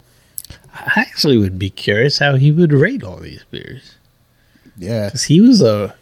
I 0.73 0.91
actually 1.01 1.37
would 1.37 1.57
be 1.57 1.69
curious 1.69 2.19
how 2.19 2.35
he 2.35 2.51
would 2.51 2.73
rate 2.73 3.03
all 3.03 3.17
these 3.17 3.43
beers 3.49 3.95
Yeah. 4.79 5.05
because 5.05 5.25
he 5.25 5.41
was 5.41 5.61
a 5.61 5.93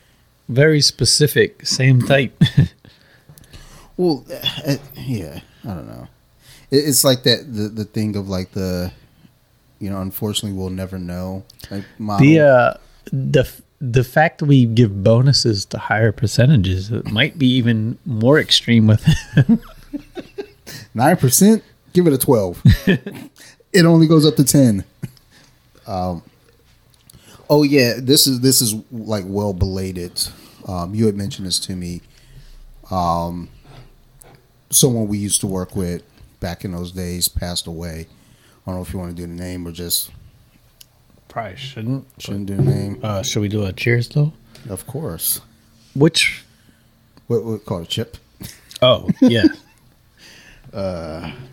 very 0.47 0.79
specific 0.81 1.65
same 1.65 2.01
type. 2.01 2.41
Well, 3.97 4.23
uh, 4.31 4.77
yeah. 4.95 5.39
I 5.63 5.67
don't 5.69 5.87
know. 5.87 6.07
It, 6.69 6.77
it's 6.77 7.03
like 7.03 7.23
that 7.23 7.51
the 7.51 7.67
the 7.67 7.83
thing 7.83 8.15
of 8.15 8.29
like 8.29 8.51
the, 8.51 8.91
you 9.79 9.89
know, 9.89 9.99
unfortunately 10.01 10.57
we'll 10.57 10.69
never 10.69 10.99
know. 10.99 11.43
Like 11.71 11.83
model. 11.97 12.25
The 12.25 12.39
uh, 12.39 12.73
the 13.11 13.51
the 13.81 14.03
fact 14.03 14.39
that 14.39 14.45
we 14.45 14.65
give 14.65 15.03
bonuses 15.03 15.65
to 15.65 15.77
higher 15.77 16.11
percentages 16.11 16.91
it 16.91 17.11
might 17.11 17.37
be 17.37 17.47
even 17.47 17.97
more 18.05 18.39
extreme 18.39 18.87
with 18.87 19.05
Nine 20.93 21.17
percent. 21.17 21.63
Give 21.93 22.05
it 22.05 22.13
a 22.13 22.17
twelve. 22.17 22.61
it 23.73 23.85
only 23.85 24.07
goes 24.07 24.25
up 24.25 24.35
to 24.35 24.43
ten. 24.43 24.83
Um. 25.87 26.21
Oh 27.49 27.63
yeah, 27.63 27.93
this 27.97 28.27
is 28.27 28.41
this 28.41 28.61
is 28.61 28.75
like 28.91 29.23
well 29.27 29.53
belated. 29.53 30.21
Um, 30.67 30.93
you 30.93 31.05
had 31.05 31.15
mentioned 31.15 31.47
this 31.47 31.59
to 31.59 31.75
me. 31.75 32.01
Um, 32.91 33.49
someone 34.69 35.07
we 35.07 35.17
used 35.17 35.39
to 35.41 35.47
work 35.47 35.75
with 35.75 36.03
back 36.39 36.65
in 36.65 36.71
those 36.73 36.91
days 36.91 37.27
passed 37.27 37.67
away. 37.67 38.07
I 38.65 38.71
don't 38.71 38.75
know 38.75 38.81
if 38.81 38.91
you 38.93 38.99
want 38.99 39.15
to 39.15 39.21
do 39.21 39.27
the 39.27 39.33
name 39.41 39.65
or 39.67 39.71
just 39.71 40.11
probably 41.29 41.55
shouldn't. 41.55 42.05
shouldn't 42.17 42.47
do 42.47 42.55
the 42.57 42.63
name. 42.63 42.99
Uh, 43.01 43.23
should 43.23 43.39
we 43.41 43.47
do 43.47 43.63
a 43.65 43.71
cheers 43.71 44.09
though? 44.09 44.33
Of 44.69 44.85
course. 44.87 45.39
Which 45.95 46.43
What 47.27 47.43
what 47.45 47.65
call 47.65 47.81
it 47.83 47.89
chip? 47.89 48.17
oh 48.81 49.09
yeah, 49.21 49.43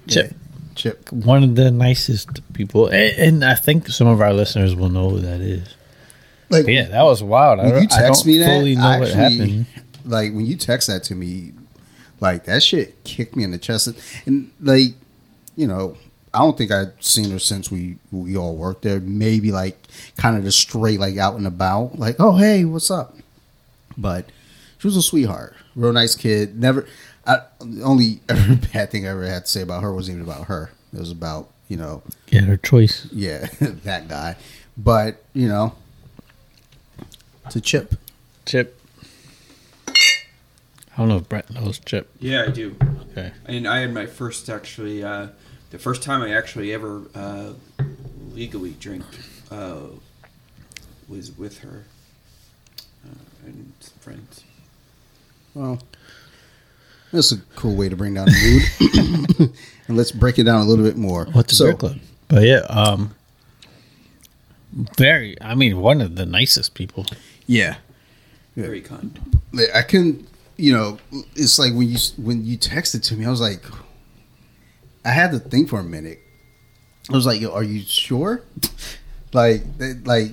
Chip. 0.09 0.33
Yeah, 0.33 0.33
chip. 0.75 1.13
one 1.13 1.43
of 1.45 1.55
the 1.55 1.71
nicest 1.71 2.41
people, 2.53 2.89
and, 2.89 3.17
and 3.17 3.45
I 3.45 3.55
think 3.55 3.89
some 3.89 4.07
of 4.09 4.21
our 4.21 4.33
listeners 4.33 4.75
will 4.75 4.89
know 4.91 5.09
who 5.11 5.21
that 5.21 5.41
is. 5.41 5.69
Like 6.51 6.67
yeah, 6.67 6.85
that 6.89 7.03
was 7.03 7.23
wild. 7.23 7.61
I, 7.61 7.65
when 7.65 7.75
you 7.83 7.89
I 7.91 7.99
text 8.01 8.25
don't 8.25 8.27
me 8.33 8.39
that, 8.39 8.47
fully 8.47 8.77
know 8.77 8.83
I 8.87 8.99
what 9.01 9.09
actually- 9.11 9.39
happened. 9.39 9.67
Like 10.07 10.33
when 10.35 10.45
you 10.47 10.57
text 10.57 10.89
that 10.89 11.03
to 11.05 11.15
me, 11.15 11.53
like 12.21 12.45
that 12.45 12.63
shit 12.63 13.03
kicked 13.05 13.35
me 13.37 13.43
in 13.45 13.51
the 13.51 13.59
chest. 13.59 13.89
And 14.27 14.51
like, 14.61 14.89
you 15.57 15.67
know, 15.67 15.97
I 16.35 16.41
don't 16.41 16.59
think 16.59 16.71
I've 16.71 16.93
seen 17.01 17.31
her 17.31 17.39
since 17.39 17.71
we 17.71 17.97
we 18.13 18.37
all 18.37 18.55
worked 18.57 18.83
there. 18.83 19.01
Maybe 19.01 19.51
like 19.53 19.79
kind 20.19 20.37
of 20.37 20.45
just 20.45 20.59
straight 20.59 21.01
like 21.01 21.17
out 21.17 21.37
and 21.37 21.47
about, 21.47 21.99
like, 21.99 22.17
oh 22.19 22.37
hey, 22.37 22.65
what's 22.67 22.91
up? 22.91 23.17
But 23.97 24.27
she 24.79 24.87
was 24.89 24.97
a 24.97 25.03
sweetheart, 25.03 25.55
real 25.75 25.93
nice 25.93 26.15
kid. 26.15 26.61
Never. 26.61 26.87
I, 27.27 27.39
the 27.61 27.83
only 27.83 28.21
ever 28.29 28.57
bad 28.75 28.91
thing 28.91 29.07
I 29.07 29.11
ever 29.11 29.25
had 29.27 29.47
to 29.47 29.51
say 29.51 29.63
about 29.63 29.83
her 29.83 29.95
wasn't 29.95 30.19
even 30.19 30.31
about 30.31 30.49
her. 30.49 30.71
It 30.93 30.99
was 31.01 31.11
about 31.11 31.49
you 31.69 31.79
know 31.79 32.03
Yeah, 32.29 32.43
her 32.43 32.59
choice. 32.59 33.09
yeah, 33.11 33.47
that 33.61 34.09
guy. 34.09 34.37
But, 34.77 35.23
you 35.33 35.49
know, 35.49 35.75
it's 37.47 37.57
a 37.57 37.61
chip. 37.61 37.95
Chip. 38.47 38.81
I 39.89 40.99
don't 40.99 41.09
know 41.09 41.17
if 41.17 41.29
Brett 41.29 41.51
knows 41.51 41.79
Chip. 41.81 42.09
Yeah, 42.21 42.45
I 42.47 42.51
do. 42.51 42.77
Okay. 43.11 43.33
And 43.47 43.67
I 43.67 43.81
had 43.81 43.93
my 43.93 44.07
first 44.07 44.49
actually, 44.49 45.03
uh, 45.03 45.29
the 45.71 45.79
first 45.79 46.03
time 46.03 46.23
I 46.23 46.35
actually 46.35 46.73
ever 46.73 47.03
uh, 47.15 47.53
legally 48.33 48.77
drank 48.79 49.05
uh, 49.51 49.81
was 51.09 51.37
with 51.37 51.59
her 51.59 51.85
uh, 53.05 53.47
and 53.47 53.73
some 53.81 53.99
friends. 53.99 54.45
Well, 55.55 55.81
That's 57.13 57.33
a 57.33 57.39
cool 57.57 57.75
way 57.75 57.89
to 57.89 57.97
bring 57.97 58.15
down 58.15 58.27
the 58.27 59.29
mood. 59.39 59.53
and 59.89 59.97
let's 59.97 60.13
break 60.13 60.39
it 60.39 60.45
down 60.45 60.61
a 60.61 60.65
little 60.65 60.85
bit 60.85 60.97
more. 60.97 61.27
What's 61.27 61.53
the 61.53 61.57
so, 61.57 61.65
beer 61.67 61.75
club? 61.75 61.99
But 62.29 62.43
yeah, 62.45 62.61
um, 62.69 63.15
very. 64.97 65.37
I 65.41 65.55
mean, 65.55 65.81
one 65.81 66.01
of 66.01 66.17
the 66.17 66.27
nicest 66.27 66.75
people. 66.75 67.07
Yeah, 67.47 67.77
Very 68.57 68.81
kind. 68.81 69.19
Like, 69.53 69.69
I 69.75 69.83
can, 69.83 70.27
you 70.57 70.73
know, 70.73 70.99
it's 71.37 71.59
like 71.59 71.73
when 71.75 71.89
you 71.89 71.99
when 72.17 72.45
you 72.45 72.57
texted 72.59 73.03
to 73.05 73.17
me, 73.17 73.27
I 73.27 73.31
was 73.31 73.41
like, 73.41 73.63
I 75.05 75.11
had 75.11 75.31
to 75.33 75.39
think 75.39 75.69
for 75.69 75.79
a 75.81 75.85
minute. 75.85 76.21
I 77.11 77.13
was 77.13 77.27
like, 77.27 77.41
"Yo, 77.41 77.53
are 77.53 77.63
you 77.63 77.81
sure?" 77.83 78.43
like, 79.35 79.77
that- 79.79 80.07
like 80.07 80.33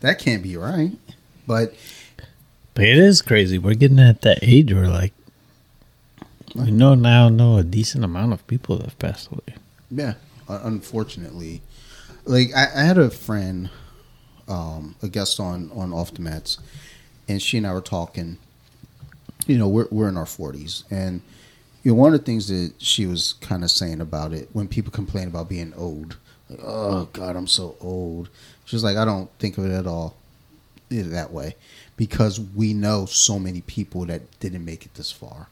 that 0.00 0.18
can't 0.18 0.42
be 0.42 0.56
right. 0.56 0.92
But 1.46 1.74
But 2.74 2.84
it 2.84 2.98
is 2.98 3.22
crazy. 3.22 3.56
We're 3.58 3.74
getting 3.74 3.98
at 3.98 4.20
that 4.22 4.38
age 4.42 4.72
where 4.74 4.88
like 4.88 5.14
we 6.54 6.70
know 6.70 6.94
now 6.94 7.28
know 7.28 7.56
a 7.58 7.64
decent 7.64 8.04
amount 8.04 8.32
of 8.34 8.46
people 8.46 8.76
that 8.76 8.84
have 8.86 8.98
passed 8.98 9.30
away. 9.30 9.56
yeah, 9.90 10.14
unfortunately, 10.48 11.62
like 12.24 12.48
I, 12.54 12.68
I 12.74 12.82
had 12.84 12.98
a 12.98 13.10
friend, 13.10 13.70
um, 14.48 14.96
a 15.02 15.08
guest 15.08 15.40
on 15.40 15.70
on 15.74 15.92
off 15.92 16.12
the 16.12 16.22
mats, 16.22 16.58
and 17.28 17.40
she 17.40 17.58
and 17.58 17.66
I 17.66 17.72
were 17.72 17.80
talking. 17.80 18.38
You 19.46 19.58
know, 19.58 19.68
we're 19.68 19.88
we're 19.90 20.08
in 20.08 20.16
our 20.16 20.26
forties, 20.26 20.84
and 20.90 21.22
you 21.82 21.92
know, 21.92 21.96
one 21.96 22.12
of 22.12 22.20
the 22.20 22.26
things 22.26 22.48
that 22.48 22.74
she 22.78 23.06
was 23.06 23.34
kind 23.40 23.64
of 23.64 23.70
saying 23.70 24.00
about 24.00 24.32
it 24.32 24.48
when 24.52 24.68
people 24.68 24.92
complain 24.92 25.28
about 25.28 25.48
being 25.48 25.72
old, 25.74 26.16
like, 26.50 26.60
oh 26.62 27.08
God, 27.12 27.36
I'm 27.36 27.46
so 27.46 27.76
old. 27.80 28.28
She's 28.64 28.84
like, 28.84 28.96
I 28.96 29.04
don't 29.04 29.30
think 29.38 29.56
of 29.58 29.64
it 29.64 29.70
at 29.70 29.86
all 29.86 30.16
eh, 30.90 31.02
that 31.04 31.32
way 31.32 31.56
because 31.96 32.40
we 32.40 32.74
know 32.74 33.06
so 33.06 33.38
many 33.38 33.60
people 33.62 34.04
that 34.06 34.38
didn't 34.40 34.64
make 34.64 34.84
it 34.84 34.94
this 34.94 35.10
far. 35.10 35.48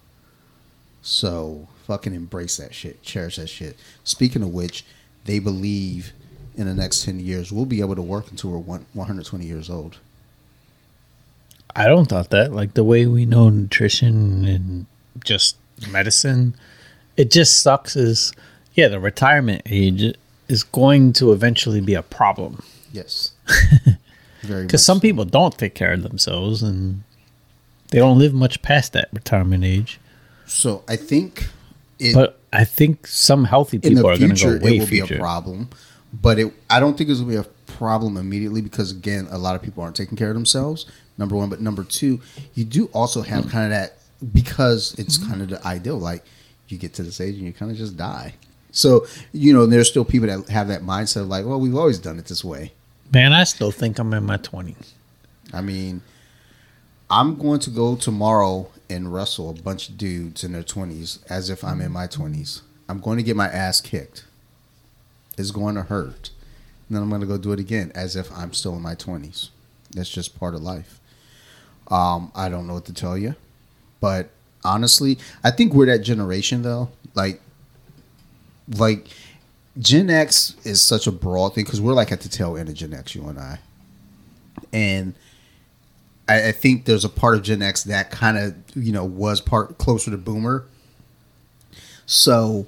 So 1.02 1.68
fucking 1.86 2.14
embrace 2.14 2.56
that 2.56 2.74
shit, 2.74 3.02
cherish 3.02 3.36
that 3.36 3.48
shit. 3.48 3.76
Speaking 4.04 4.42
of 4.42 4.52
which, 4.52 4.84
they 5.24 5.38
believe 5.38 6.12
in 6.56 6.66
the 6.66 6.74
next 6.74 7.04
10 7.04 7.20
years 7.20 7.52
we'll 7.52 7.66
be 7.66 7.80
able 7.80 7.94
to 7.96 8.02
work 8.02 8.30
until 8.30 8.50
we're 8.50 8.58
one, 8.58 8.86
120 8.94 9.44
years 9.44 9.68
old. 9.70 9.98
I 11.74 11.86
don't 11.86 12.06
thought 12.06 12.30
that. 12.30 12.52
Like 12.52 12.74
the 12.74 12.84
way 12.84 13.06
we 13.06 13.26
know 13.26 13.50
nutrition 13.50 14.44
and 14.46 14.86
just 15.24 15.56
medicine, 15.90 16.54
it 17.16 17.30
just 17.30 17.60
sucks. 17.60 17.96
Is 17.96 18.32
yeah, 18.74 18.88
the 18.88 18.98
retirement 18.98 19.62
age 19.66 20.14
is 20.48 20.62
going 20.62 21.12
to 21.14 21.32
eventually 21.32 21.80
be 21.80 21.94
a 21.94 22.02
problem 22.02 22.62
Yes. 22.96 23.32
Very 24.42 24.64
because 24.64 24.84
some 24.84 24.98
so. 24.98 25.02
people 25.02 25.24
don't 25.24 25.56
take 25.56 25.74
care 25.74 25.92
of 25.92 26.02
themselves 26.02 26.62
and 26.62 27.02
they 27.90 27.98
don't 27.98 28.18
live 28.18 28.32
much 28.32 28.62
past 28.62 28.92
that 28.94 29.08
retirement 29.12 29.64
age. 29.64 30.00
So 30.46 30.82
I 30.88 30.96
think 30.96 31.48
it, 31.98 32.14
But 32.14 32.38
I 32.52 32.64
think 32.64 33.06
some 33.06 33.44
healthy 33.44 33.78
people 33.78 34.08
are 34.08 34.16
going 34.16 34.34
to 34.34 34.58
go 34.58 34.64
way 34.64 34.76
it 34.76 34.80
will 34.80 34.86
future. 34.86 35.14
be 35.14 35.14
a 35.16 35.18
problem, 35.18 35.68
but 36.22 36.38
it 36.38 36.52
I 36.70 36.80
don't 36.80 36.96
think 36.96 37.10
it's 37.10 37.20
gonna 37.20 37.32
be 37.32 37.36
a 37.36 37.44
problem 37.66 38.16
immediately 38.16 38.62
because 38.62 38.90
again, 38.90 39.28
a 39.30 39.38
lot 39.38 39.56
of 39.56 39.62
people 39.62 39.82
aren't 39.82 39.96
taking 39.96 40.16
care 40.16 40.28
of 40.28 40.34
themselves. 40.34 40.86
Number 41.18 41.36
one, 41.36 41.48
but 41.48 41.60
number 41.60 41.84
two, 41.84 42.20
you 42.54 42.64
do 42.64 42.86
also 42.92 43.22
have 43.22 43.44
mm. 43.44 43.50
kind 43.50 43.64
of 43.64 43.70
that 43.70 43.94
because 44.32 44.94
it's 44.98 45.18
kind 45.18 45.42
of 45.42 45.48
the 45.48 45.66
ideal. 45.66 45.98
Like 45.98 46.24
you 46.68 46.78
get 46.78 46.94
to 46.94 47.02
this 47.02 47.20
age 47.20 47.36
and 47.36 47.46
you 47.46 47.52
kind 47.52 47.70
of 47.70 47.76
just 47.76 47.96
die. 47.96 48.34
So 48.70 49.06
you 49.32 49.52
know, 49.52 49.66
there's 49.66 49.88
still 49.88 50.04
people 50.04 50.28
that 50.28 50.48
have 50.50 50.68
that 50.68 50.82
mindset 50.82 51.22
of 51.22 51.28
like, 51.28 51.46
well, 51.46 51.60
we've 51.60 51.76
always 51.76 51.98
done 51.98 52.18
it 52.18 52.26
this 52.26 52.44
way. 52.44 52.72
Man, 53.12 53.32
I 53.32 53.44
still 53.44 53.70
think 53.70 53.98
I'm 53.98 54.12
in 54.12 54.24
my 54.24 54.36
twenties. 54.36 54.94
I 55.52 55.60
mean, 55.60 56.02
I'm 57.08 57.36
going 57.36 57.60
to 57.60 57.70
go 57.70 57.94
tomorrow 57.94 58.68
and 58.90 59.12
wrestle 59.12 59.50
a 59.50 59.54
bunch 59.54 59.88
of 59.88 59.98
dudes 59.98 60.42
in 60.42 60.52
their 60.52 60.62
20s 60.62 61.18
as 61.30 61.50
if 61.50 61.62
I'm 61.62 61.80
in 61.80 61.92
my 61.92 62.06
20s. 62.06 62.62
I'm 62.88 63.00
going 63.00 63.16
to 63.16 63.22
get 63.22 63.36
my 63.36 63.46
ass 63.46 63.80
kicked. 63.80 64.24
It's 65.36 65.50
going 65.50 65.74
to 65.74 65.82
hurt. 65.82 66.30
And 66.88 66.96
then 66.96 67.02
I'm 67.02 67.08
going 67.08 67.20
to 67.20 67.26
go 67.26 67.38
do 67.38 67.52
it 67.52 67.60
again 67.60 67.92
as 67.94 68.16
if 68.16 68.30
I'm 68.32 68.52
still 68.52 68.76
in 68.76 68.82
my 68.82 68.94
20s. 68.94 69.50
That's 69.90 70.10
just 70.10 70.38
part 70.38 70.54
of 70.54 70.62
life. 70.62 71.00
Um, 71.88 72.32
I 72.34 72.48
don't 72.48 72.66
know 72.66 72.74
what 72.74 72.84
to 72.86 72.92
tell 72.92 73.16
you. 73.16 73.34
But 74.00 74.30
honestly, 74.64 75.18
I 75.42 75.50
think 75.50 75.72
we're 75.72 75.86
that 75.86 76.00
generation 76.00 76.62
though. 76.62 76.90
Like, 77.14 77.40
like 78.68 79.08
Gen 79.78 80.10
X 80.10 80.56
is 80.64 80.82
such 80.82 81.06
a 81.06 81.12
broad 81.12 81.54
thing 81.54 81.64
because 81.64 81.80
we're 81.80 81.92
like 81.92 82.12
at 82.12 82.20
the 82.20 82.28
tail 82.28 82.56
end 82.56 82.68
of 82.68 82.74
Gen 82.74 82.94
X, 82.94 83.14
you 83.14 83.26
and 83.26 83.38
I. 83.38 83.58
And 84.72 85.14
I, 86.28 86.48
I 86.48 86.52
think 86.52 86.84
there's 86.84 87.04
a 87.04 87.08
part 87.08 87.36
of 87.36 87.42
Gen 87.42 87.62
X 87.62 87.84
that 87.84 88.10
kind 88.10 88.38
of 88.38 88.54
you 88.74 88.92
know 88.92 89.04
was 89.04 89.40
part 89.40 89.78
closer 89.78 90.10
to 90.10 90.16
Boomer. 90.16 90.66
So 92.06 92.66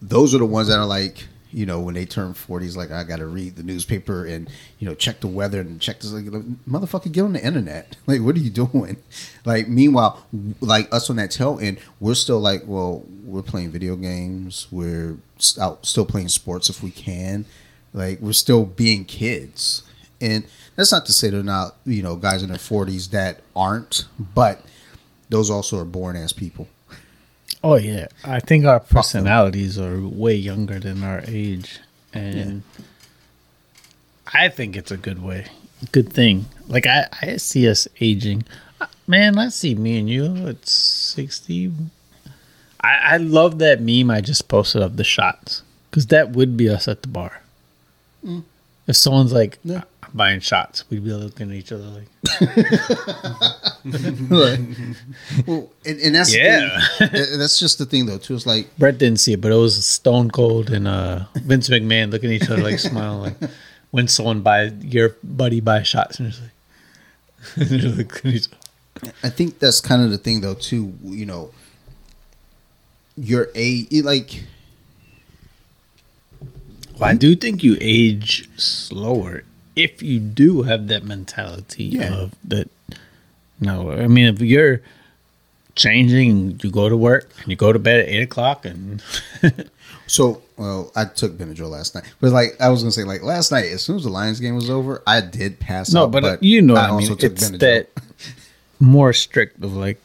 those 0.00 0.34
are 0.34 0.38
the 0.38 0.46
ones 0.46 0.68
that 0.68 0.78
are 0.78 0.86
like 0.86 1.26
you 1.52 1.64
know 1.64 1.80
when 1.80 1.94
they 1.94 2.04
turn 2.04 2.34
40s 2.34 2.76
like 2.76 2.90
i 2.90 3.04
gotta 3.04 3.26
read 3.26 3.56
the 3.56 3.62
newspaper 3.62 4.24
and 4.24 4.50
you 4.78 4.88
know 4.88 4.94
check 4.94 5.20
the 5.20 5.26
weather 5.26 5.60
and 5.60 5.80
check 5.80 6.00
this 6.00 6.12
like 6.12 6.24
motherfucker 6.68 7.10
get 7.10 7.22
on 7.22 7.32
the 7.32 7.44
internet. 7.44 7.96
Like 8.06 8.20
what 8.20 8.36
are 8.36 8.40
you 8.40 8.50
doing? 8.50 8.96
Like 9.44 9.68
meanwhile 9.68 10.26
like 10.60 10.92
us 10.92 11.08
on 11.10 11.16
that 11.16 11.30
tail 11.30 11.58
end 11.60 11.78
we're 12.00 12.14
still 12.14 12.40
like 12.40 12.62
well 12.66 13.04
we're 13.24 13.42
playing 13.42 13.70
video 13.70 13.96
games. 13.96 14.68
We're 14.70 15.18
out 15.60 15.86
still 15.86 16.06
playing 16.06 16.28
sports 16.28 16.68
if 16.68 16.82
we 16.82 16.90
can. 16.90 17.44
Like 17.92 18.20
we're 18.20 18.32
still 18.32 18.64
being 18.64 19.04
kids. 19.04 19.82
And 20.20 20.46
that's 20.76 20.92
not 20.92 21.06
to 21.06 21.12
say 21.12 21.30
they're 21.30 21.42
not 21.42 21.76
you 21.84 22.02
know 22.02 22.16
guys 22.16 22.42
in 22.42 22.48
their 22.48 22.58
40s 22.58 23.10
that 23.10 23.40
aren't 23.54 24.04
but 24.34 24.62
those 25.28 25.50
also 25.50 25.78
are 25.78 25.84
born 25.84 26.16
as 26.16 26.32
people 26.32 26.68
Oh 27.68 27.74
yeah, 27.74 28.06
I 28.22 28.38
think 28.38 28.64
our 28.64 28.78
personalities 28.78 29.76
are 29.76 30.00
way 30.00 30.36
younger 30.36 30.78
than 30.78 31.02
our 31.02 31.24
age, 31.26 31.80
and 32.14 32.62
I 34.32 34.50
think 34.50 34.76
it's 34.76 34.92
a 34.92 34.96
good 34.96 35.20
way, 35.20 35.46
good 35.90 36.12
thing. 36.12 36.46
Like 36.68 36.86
I, 36.86 37.08
I 37.20 37.38
see 37.38 37.68
us 37.68 37.88
aging. 38.00 38.44
Man, 39.08 39.36
I 39.36 39.48
see 39.48 39.74
me 39.74 39.98
and 39.98 40.08
you 40.08 40.46
at 40.46 40.68
sixty. 40.68 41.72
I, 42.80 42.98
I 43.14 43.16
love 43.16 43.58
that 43.58 43.80
meme 43.80 44.12
I 44.12 44.20
just 44.20 44.46
posted 44.46 44.80
of 44.80 44.96
the 44.96 45.02
shots 45.02 45.64
because 45.90 46.06
that 46.06 46.30
would 46.30 46.56
be 46.56 46.68
us 46.68 46.86
at 46.86 47.02
the 47.02 47.08
bar. 47.08 47.42
Mm. 48.24 48.44
If 48.86 48.94
someone's 48.94 49.32
like 49.32 49.58
Yeah. 49.64 49.82
"I'm 50.16 50.18
buying 50.18 50.40
shots, 50.40 50.84
we'd 50.88 51.04
be 51.04 51.12
looking 51.12 51.50
at 51.50 51.56
each 51.56 51.72
other 51.72 51.84
like, 51.84 52.08
well 54.30 55.70
and, 55.84 56.00
and 56.00 56.14
that's 56.14 56.34
Yeah. 56.34 56.80
thing. 56.98 57.08
That's 57.38 57.58
just 57.58 57.76
the 57.78 57.84
thing 57.86 58.06
though 58.06 58.16
too 58.18 58.34
it's 58.34 58.46
like 58.46 58.74
Brett 58.78 58.96
didn't 58.98 59.20
see 59.20 59.34
it, 59.34 59.40
but 59.40 59.52
it 59.52 59.56
was 59.56 59.84
Stone 59.86 60.30
Cold 60.30 60.70
and 60.70 60.88
uh, 60.88 61.24
Vince 61.36 61.68
McMahon 61.68 62.10
looking 62.10 62.30
at 62.30 62.42
each 62.42 62.50
other 62.50 62.62
like 62.62 62.78
smiling, 62.78 63.36
like 63.40 63.50
when 63.90 64.08
someone 64.08 64.40
buy 64.40 64.64
your 64.80 65.16
buddy 65.22 65.60
buys 65.60 65.86
shots 65.86 66.18
and 66.18 66.28
it's 66.28 66.40
like, 66.40 66.50
and 67.56 67.66
they're 67.80 67.90
looking 67.90 68.30
at 68.30 68.36
each 68.36 68.46
other. 69.02 69.12
I 69.22 69.28
think 69.28 69.58
that's 69.58 69.80
kind 69.82 70.02
of 70.02 70.10
the 70.10 70.16
thing, 70.18 70.40
though, 70.40 70.54
too. 70.54 70.94
You 71.04 71.26
know, 71.26 71.50
your 73.16 73.48
age, 73.54 73.88
like, 74.02 74.44
Well, 76.98 77.10
I 77.10 77.14
do 77.14 77.36
think 77.36 77.62
you 77.62 77.76
age 77.80 78.48
slower 78.58 79.44
if 79.76 80.02
you 80.02 80.18
do 80.18 80.62
have 80.62 80.88
that 80.88 81.04
mentality 81.04 81.84
Yeah. 81.84 82.12
of 82.14 82.34
that. 82.44 82.68
No, 83.60 83.90
I 83.92 84.06
mean 84.08 84.26
if 84.34 84.40
you're 84.40 84.80
changing 85.74 86.58
you 86.62 86.70
go 86.70 86.88
to 86.88 86.96
work 86.96 87.30
and 87.42 87.48
you 87.48 87.56
go 87.56 87.72
to 87.72 87.78
bed 87.78 88.00
at 88.00 88.08
eight 88.08 88.22
o'clock 88.22 88.64
and 88.64 89.02
so. 90.06 90.42
Well, 90.58 90.90
I 90.96 91.04
took 91.04 91.36
Benadryl 91.36 91.68
last 91.68 91.94
night, 91.94 92.04
but 92.18 92.32
like 92.32 92.58
I 92.58 92.70
was 92.70 92.80
gonna 92.82 92.90
say, 92.90 93.04
like 93.04 93.22
last 93.22 93.52
night, 93.52 93.66
as 93.66 93.82
soon 93.82 93.96
as 93.96 94.04
the 94.04 94.08
Lions 94.08 94.40
game 94.40 94.54
was 94.54 94.70
over, 94.70 95.02
I 95.06 95.20
did 95.20 95.60
pass 95.60 95.92
no, 95.92 96.04
out. 96.04 96.12
but, 96.12 96.24
uh, 96.24 96.36
you 96.40 96.62
know 96.62 96.72
what 96.72 96.82
I, 96.84 96.86
mean. 96.92 96.94
also 97.10 97.14
took 97.14 97.32
It's 97.32 97.50
Benadryl. 97.50 97.58
that 97.58 97.88
more 98.80 99.12
strict 99.12 99.62
of 99.62 99.76
like 99.76 100.00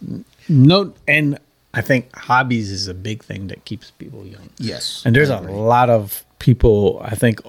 no, 0.50 0.94
and 1.08 1.40
I 1.74 1.80
think 1.80 2.14
hobbies 2.14 2.70
is 2.70 2.90
a 2.90 2.94
big 2.94 3.24
thing 3.24 3.48
that 3.48 3.64
keeps 3.64 3.92
people 3.92 4.26
young. 4.26 4.50
yes, 4.58 5.04
And 5.06 5.16
there's 5.16 5.30
a 5.30 5.40
lot 5.40 5.90
of 5.90 6.26
people. 6.40 7.00
I 7.02 7.16
think 7.16 7.40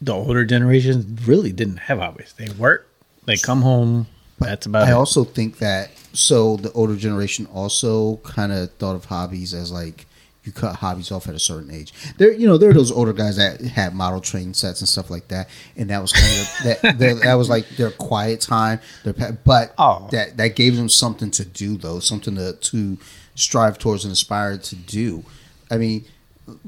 the 0.00 0.12
older 0.14 0.44
generations 0.44 1.26
really 1.26 1.52
didn't 1.52 1.78
have 1.78 1.98
hobbies. 1.98 2.34
They 2.36 2.48
work, 2.50 2.88
they 3.26 3.36
come 3.36 3.62
home. 3.62 4.06
That's 4.38 4.66
about 4.66 4.86
I 4.86 4.90
it. 4.90 4.94
also 4.94 5.24
think 5.24 5.58
that 5.58 5.90
so 6.12 6.56
the 6.56 6.70
older 6.72 6.94
generation 6.96 7.46
also 7.46 8.18
kind 8.18 8.52
of 8.52 8.70
thought 8.74 8.94
of 8.94 9.06
hobbies 9.06 9.52
as 9.52 9.72
like 9.72 10.06
you 10.44 10.52
cut 10.52 10.76
hobbies 10.76 11.10
off 11.10 11.28
at 11.28 11.34
a 11.34 11.38
certain 11.40 11.70
age. 11.72 11.92
There, 12.16 12.32
you 12.32 12.46
know, 12.46 12.56
there 12.56 12.70
are 12.70 12.74
those 12.74 12.92
older 12.92 13.12
guys 13.12 13.36
that 13.36 13.60
had 13.60 13.94
model 13.94 14.20
train 14.20 14.54
sets 14.54 14.80
and 14.80 14.88
stuff 14.88 15.10
like 15.10 15.28
that, 15.28 15.48
and 15.76 15.90
that 15.90 16.00
was 16.00 16.12
kind 16.12 16.26
of 16.40 16.80
that. 16.82 16.98
that, 16.98 17.20
that 17.24 17.34
was 17.34 17.48
like 17.50 17.68
their 17.70 17.90
quiet 17.90 18.40
time. 18.40 18.80
Their 19.04 19.12
but 19.44 19.74
Oh. 19.76 20.08
that 20.12 20.36
that 20.36 20.54
gave 20.54 20.76
them 20.76 20.88
something 20.88 21.30
to 21.32 21.44
do 21.44 21.76
though, 21.76 21.98
something 21.98 22.36
to 22.36 22.52
to 22.54 22.96
strive 23.34 23.78
towards 23.78 24.04
and 24.04 24.12
aspire 24.12 24.56
to 24.56 24.76
do. 24.76 25.24
I 25.70 25.78
mean. 25.78 26.04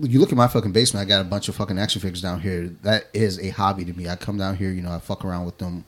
You 0.01 0.21
look 0.21 0.31
at 0.31 0.37
my 0.37 0.49
fucking 0.49 0.73
basement. 0.73 1.07
I 1.07 1.09
got 1.09 1.21
a 1.21 1.29
bunch 1.29 1.49
of 1.49 1.55
fucking 1.55 1.79
action 1.79 2.01
figures 2.01 2.23
down 2.23 2.41
here. 2.41 2.69
That 2.83 3.07
is 3.13 3.39
a 3.39 3.51
hobby 3.51 3.85
to 3.85 3.93
me. 3.93 4.09
I 4.09 4.17
come 4.17 4.39
down 4.39 4.57
here, 4.57 4.71
you 4.71 4.83
know, 4.83 4.93
I 4.93 4.99
fuck 4.99 5.25
around 5.25 5.47
with 5.47 5.59
them. 5.59 5.85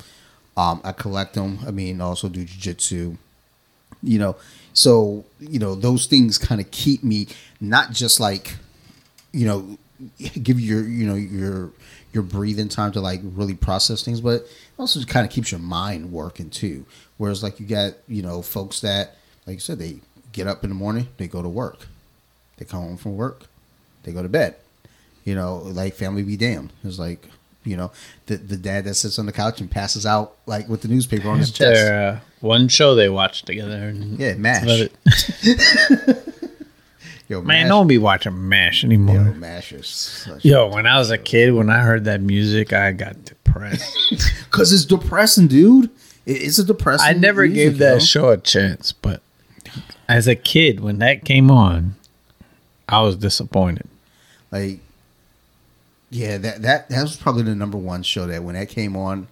Um, 0.57 0.81
I 0.85 0.93
collect 0.93 1.35
them. 1.35 1.59
I 1.67 1.71
mean, 1.71 2.01
also 2.01 2.29
do 2.29 2.45
jujitsu. 2.45 3.17
You 4.03 4.19
know, 4.19 4.37
so 4.73 5.25
you 5.39 5.59
know 5.59 5.75
those 5.75 6.07
things 6.07 6.39
kind 6.39 6.61
of 6.61 6.71
keep 6.71 7.05
me 7.05 7.29
not 7.61 7.93
just 7.93 8.19
like, 8.19 8.57
you 9.33 9.47
know, 9.47 9.79
give 10.43 10.61
your 10.61 10.87
you 10.87 11.07
know 11.07 11.15
your 11.15 11.71
your 12.13 12.23
breathing 12.23 12.69
time 12.69 12.93
to 12.93 13.01
like 13.01 13.21
really 13.23 13.55
process 13.55 14.03
things, 14.03 14.21
but 14.21 14.47
also 14.79 15.03
kind 15.05 15.27
of 15.27 15.33
keeps 15.33 15.51
your 15.51 15.61
mind 15.61 16.13
working 16.13 16.51
too. 16.51 16.85
Whereas 17.17 17.43
like 17.43 17.61
you 17.61 17.67
got 17.67 17.95
you 18.09 18.23
know 18.23 18.43
folks 18.43 18.81
that 18.81 19.17
like 19.47 19.55
you 19.55 19.61
said 19.61 19.79
they 19.79 20.01
get 20.33 20.47
up 20.47 20.65
in 20.65 20.71
the 20.71 20.77
morning, 20.77 21.09
they 21.17 21.29
go 21.29 21.43
to 21.43 21.49
work, 21.49 21.87
they 22.57 22.65
come 22.65 22.83
home 22.83 22.97
from 22.97 23.17
work, 23.17 23.45
they 24.03 24.13
go 24.13 24.23
to 24.23 24.29
bed. 24.29 24.57
You 25.25 25.35
know, 25.35 25.59
like 25.59 25.95
family 25.95 26.23
be 26.23 26.37
damned. 26.37 26.73
It's 26.85 26.99
like 26.99 27.29
you 27.65 27.77
know 27.77 27.93
the 28.27 28.37
the 28.37 28.57
dad 28.57 28.85
that 28.85 28.95
sits 28.95 29.19
on 29.19 29.27
the 29.27 29.33
couch 29.33 29.61
and 29.61 29.71
passes 29.71 30.05
out 30.05 30.37
like 30.47 30.69
with 30.69 30.83
the 30.83 30.89
newspaper 30.89 31.29
on 31.29 31.39
his 31.39 31.51
chest. 31.51 31.75
Their 31.75 32.09
uh, 32.09 32.21
one 32.41 32.69
show 32.69 32.95
they 32.95 33.09
watched 33.09 33.47
together. 33.47 33.93
Yeah, 33.95 34.35
Mash. 34.35 34.67
Love 34.67 34.81
it. 34.81 36.29
Yo, 37.29 37.41
Man, 37.41 37.63
Mash, 37.63 37.69
don't 37.69 37.87
be 37.87 37.97
watching 37.99 38.49
Mash 38.49 38.85
anymore. 38.85 39.15
yo. 39.15 39.33
Mash 39.33 39.73
is 39.73 40.29
Yo, 40.43 40.69
when 40.69 40.87
I 40.87 40.99
was 40.99 41.11
a 41.11 41.17
kid, 41.17 41.55
when 41.55 41.71
I 41.71 41.81
heard 41.81 42.05
that 42.05 42.21
music, 42.21 42.75
I 42.75 42.93
got 42.93 43.25
depressed. 43.25 43.97
because 44.45 44.71
it's 44.71 44.85
depressing, 44.85 45.47
dude. 45.47 45.89
It's 46.27 46.59
a 46.59 46.65
depressing. 46.65 47.07
I 47.09 47.19
never 47.19 47.43
music, 47.43 47.55
gave 47.57 47.79
that 47.79 47.95
yo. 47.95 47.99
show 48.01 48.29
a 48.31 48.37
chance, 48.37 48.93
but 48.93 49.23
as 50.09 50.29
a 50.29 50.35
kid, 50.35 50.81
when 50.81 50.99
that 50.99 51.25
came 51.25 51.51
on, 51.51 51.95
I 52.87 53.01
was 53.01 53.17
disappointed. 53.17 53.89
Like. 54.53 54.79
Yeah, 56.15 56.37
that 56.37 56.61
that 56.61 56.91
that 56.91 57.01
was 57.01 57.17
probably 57.17 57.45
the 57.45 57.55
number 57.55 57.79
one 57.79 58.03
show 58.03 58.27
that 58.27 58.45
when 58.45 58.55
that 58.55 58.69
came 58.69 58.99
on, 58.99 59.29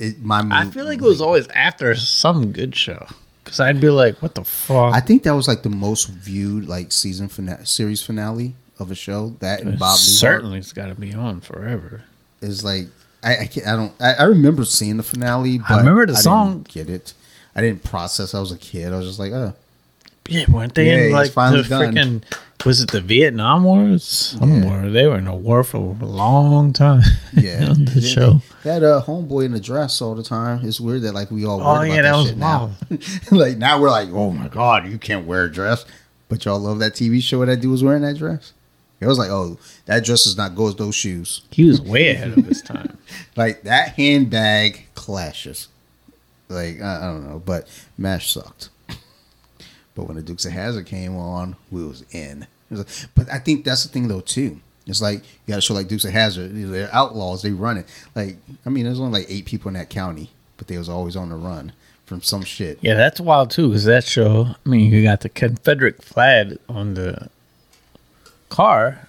it 0.00 0.20
my. 0.20 0.42
I 0.50 0.68
feel 0.68 0.84
like 0.84 0.98
it 0.98 1.04
was 1.04 1.20
always 1.20 1.46
after 1.54 1.94
some 1.94 2.50
good 2.50 2.74
show. 2.74 3.06
Because 3.44 3.60
I'd 3.60 3.80
be 3.80 3.88
like, 3.88 4.20
what 4.20 4.34
the 4.34 4.42
fuck? 4.42 4.94
I 4.94 4.98
think 4.98 5.22
that 5.22 5.30
was 5.36 5.46
like 5.46 5.62
the 5.62 5.70
most 5.70 6.08
viewed 6.08 6.68
like 6.68 6.90
season 6.90 7.28
finale, 7.28 7.64
series 7.64 8.02
finale 8.02 8.56
of 8.80 8.90
a 8.90 8.96
show. 8.96 9.36
That 9.38 9.60
and 9.60 9.78
Bob 9.78 9.96
Certainly, 9.96 10.58
it's 10.58 10.72
got 10.72 10.86
to 10.86 10.96
be 10.96 11.14
on 11.14 11.40
forever. 11.40 12.02
is 12.40 12.64
like 12.64 12.88
I 13.22 13.34
I, 13.34 13.50
I 13.66 13.76
don't 13.76 13.92
I, 14.00 14.14
I 14.14 14.22
remember 14.24 14.64
seeing 14.64 14.96
the 14.96 15.04
finale. 15.04 15.58
But 15.58 15.70
I 15.70 15.78
remember 15.78 16.04
the 16.04 16.14
didn't 16.14 16.24
song. 16.24 16.66
Get 16.68 16.90
it? 16.90 17.14
I 17.54 17.60
didn't 17.60 17.84
process. 17.84 18.34
I 18.34 18.40
was 18.40 18.50
a 18.50 18.58
kid. 18.58 18.92
I 18.92 18.96
was 18.96 19.06
just 19.06 19.20
like, 19.20 19.30
oh, 19.30 19.54
Yeah, 20.28 20.44
weren't 20.50 20.74
they 20.74 20.86
Yeah, 20.86 21.06
in 21.06 21.12
like 21.12 21.32
the 21.32 21.62
freaking? 21.68 22.22
Was 22.66 22.80
it 22.80 22.90
the 22.90 23.00
Vietnam 23.00 23.64
Wars? 23.64 24.04
Some 24.04 24.62
Yeah. 24.62 24.82
war. 24.82 24.90
They 24.90 25.06
were 25.06 25.16
in 25.18 25.26
a 25.28 25.34
war 25.36 25.62
for 25.64 25.76
a 26.00 26.04
long 26.04 26.72
time. 26.72 27.02
yeah. 27.34 27.68
on 27.70 27.84
the 27.84 27.92
They- 28.00 28.00
show. 28.00 28.42
They 28.64 28.72
had 28.72 28.82
a 28.82 29.00
homeboy 29.06 29.44
in 29.46 29.52
the 29.52 29.60
dress 29.60 30.02
all 30.02 30.14
the 30.14 30.22
time. 30.24 30.60
It's 30.64 30.80
weird 30.80 31.02
that 31.02 31.14
like 31.14 31.30
we 31.30 31.44
all. 31.46 31.62
Oh, 31.62 31.82
yeah, 31.82 31.94
about 31.94 32.02
that 32.02 32.16
was 32.16 32.26
shit 32.28 32.36
now. 32.36 32.70
like 33.30 33.56
now 33.58 33.80
we're 33.80 33.90
like, 33.90 34.08
oh 34.12 34.30
my 34.32 34.48
god, 34.48 34.88
you 34.88 34.98
can't 34.98 35.26
wear 35.26 35.44
a 35.44 35.52
dress. 35.52 35.84
But 36.28 36.44
y'all 36.44 36.58
love 36.58 36.78
that 36.80 36.92
TV 36.94 37.22
show 37.22 37.38
where 37.38 37.46
that 37.46 37.60
dude 37.60 37.70
was 37.70 37.82
wearing 37.82 38.02
that 38.02 38.18
dress. 38.18 38.52
It 39.00 39.06
was 39.06 39.16
like, 39.16 39.30
oh, 39.30 39.56
that 39.86 40.04
dress 40.04 40.24
does 40.24 40.36
not 40.36 40.56
go 40.56 40.64
with 40.66 40.76
those 40.76 40.96
shoes. 40.96 41.42
He 41.52 41.64
was 41.64 41.80
way 41.80 42.08
ahead 42.08 42.36
of 42.36 42.44
his 42.44 42.60
time. 42.62 42.98
Like 43.36 43.62
that 43.62 43.90
handbag 43.94 44.86
clashes. 44.94 45.68
Like 46.48 46.80
I, 46.82 46.96
I 46.96 47.00
don't 47.12 47.26
know, 47.28 47.40
but 47.44 47.68
Mash 47.96 48.32
sucked. 48.34 48.68
But 49.98 50.06
when 50.06 50.14
the 50.14 50.22
Dukes 50.22 50.46
of 50.46 50.52
Hazzard 50.52 50.86
came 50.86 51.16
on, 51.16 51.56
we 51.72 51.84
was 51.84 52.04
in. 52.12 52.46
Was 52.70 53.08
but 53.16 53.28
I 53.32 53.40
think 53.40 53.64
that's 53.64 53.82
the 53.82 53.88
thing 53.88 54.06
though 54.06 54.20
too. 54.20 54.60
It's 54.86 55.02
like 55.02 55.22
you 55.24 55.48
got 55.48 55.56
to 55.56 55.60
show 55.60 55.74
like 55.74 55.88
Dukes 55.88 56.04
of 56.04 56.12
Hazzard. 56.12 56.52
They're 56.54 56.88
outlaws. 56.94 57.42
They 57.42 57.50
run 57.50 57.78
it. 57.78 57.86
Like 58.14 58.36
I 58.64 58.70
mean, 58.70 58.84
there's 58.84 59.00
only 59.00 59.22
like 59.22 59.28
eight 59.28 59.44
people 59.44 59.66
in 59.70 59.74
that 59.74 59.90
county, 59.90 60.30
but 60.56 60.68
they 60.68 60.78
was 60.78 60.88
always 60.88 61.16
on 61.16 61.30
the 61.30 61.34
run 61.34 61.72
from 62.06 62.22
some 62.22 62.44
shit. 62.44 62.78
Yeah, 62.80 62.94
that's 62.94 63.18
wild 63.18 63.50
too. 63.50 63.70
Because 63.70 63.86
that 63.86 64.04
show, 64.04 64.54
I 64.64 64.68
mean, 64.68 64.92
you 64.92 65.02
got 65.02 65.22
the 65.22 65.28
Confederate 65.28 66.00
flag 66.00 66.58
on 66.68 66.94
the 66.94 67.28
car. 68.50 69.08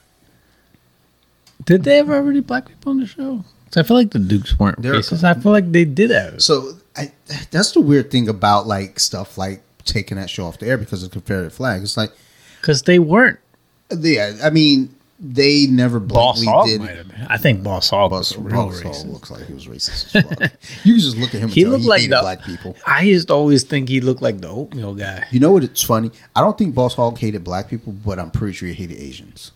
Did 1.65 1.83
they 1.83 1.99
ever 1.99 2.15
have 2.15 2.27
any 2.27 2.39
black 2.39 2.67
people 2.67 2.93
on 2.93 2.99
the 2.99 3.05
show? 3.05 3.43
I 3.77 3.83
feel 3.83 3.95
like 3.95 4.09
the 4.09 4.17
Dukes 4.17 4.57
weren't 4.57 4.81
There 4.81 4.95
are 4.95 4.97
racist. 5.01 5.23
I 5.23 5.39
feel 5.39 5.51
like 5.51 5.71
they 5.71 5.85
did 5.85 6.09
have. 6.09 6.41
So 6.41 6.79
I, 6.95 7.11
that's 7.51 7.73
the 7.73 7.81
weird 7.81 8.09
thing 8.09 8.27
about 8.27 8.65
like 8.65 8.99
stuff 8.99 9.37
like 9.37 9.61
taking 9.89 10.17
that 10.17 10.29
show 10.29 10.45
off 10.45 10.59
the 10.59 10.67
air 10.67 10.77
because 10.77 11.03
of 11.03 11.09
the 11.09 11.13
Confederate 11.13 11.51
flag. 11.51 11.81
It's 11.81 11.97
like, 11.97 12.11
Because 12.61 12.83
they 12.83 12.99
weren't. 12.99 13.39
yeah, 13.97 14.33
I 14.43 14.49
mean, 14.49 14.95
they 15.19 15.67
never 15.67 15.99
Boss 15.99 16.41
blatantly 16.41 16.47
Hog 16.47 16.65
did. 16.67 16.79
might 16.81 16.95
have 16.97 17.07
been. 17.09 17.27
I 17.29 17.37
think 17.37 17.61
Boss 17.63 17.89
Hogg 17.89 18.11
Boss, 18.11 18.35
was 18.37 18.45
real 18.53 18.67
Boss 18.67 18.81
Hogg 18.81 18.93
racist. 18.93 19.11
looks 19.11 19.31
like 19.31 19.45
he 19.47 19.53
was 19.53 19.65
racist 19.67 20.15
as 20.15 20.23
fuck. 20.23 20.51
you 20.85 20.93
can 20.93 21.01
just 21.01 21.17
look 21.17 21.29
at 21.35 21.41
him. 21.41 21.43
And 21.43 21.51
He 21.51 21.63
tell 21.63 21.71
looked 21.71 21.83
he 21.83 21.89
like 21.89 22.01
hated 22.01 22.15
the 22.17 22.21
black 22.21 22.43
people. 22.43 22.77
I 22.87 23.01
used 23.01 23.27
to 23.27 23.33
always 23.33 23.63
think 23.63 23.89
he 23.89 23.99
looked 23.99 24.21
like 24.21 24.39
the 24.39 24.47
oatmeal 24.49 24.93
guy. 24.95 25.25
You 25.31 25.41
know 25.41 25.51
what? 25.51 25.63
It's 25.65 25.83
funny. 25.83 26.11
I 26.35 26.39
don't 26.41 26.57
think 26.57 26.73
Boss 26.73 26.93
Hogg 26.95 27.17
hated 27.17 27.43
black 27.43 27.67
people, 27.69 27.91
but 27.91 28.17
I'm 28.17 28.31
pretty 28.31 28.53
sure 28.53 28.67
he 28.69 28.73
hated 28.75 28.97
Asians. 28.97 29.51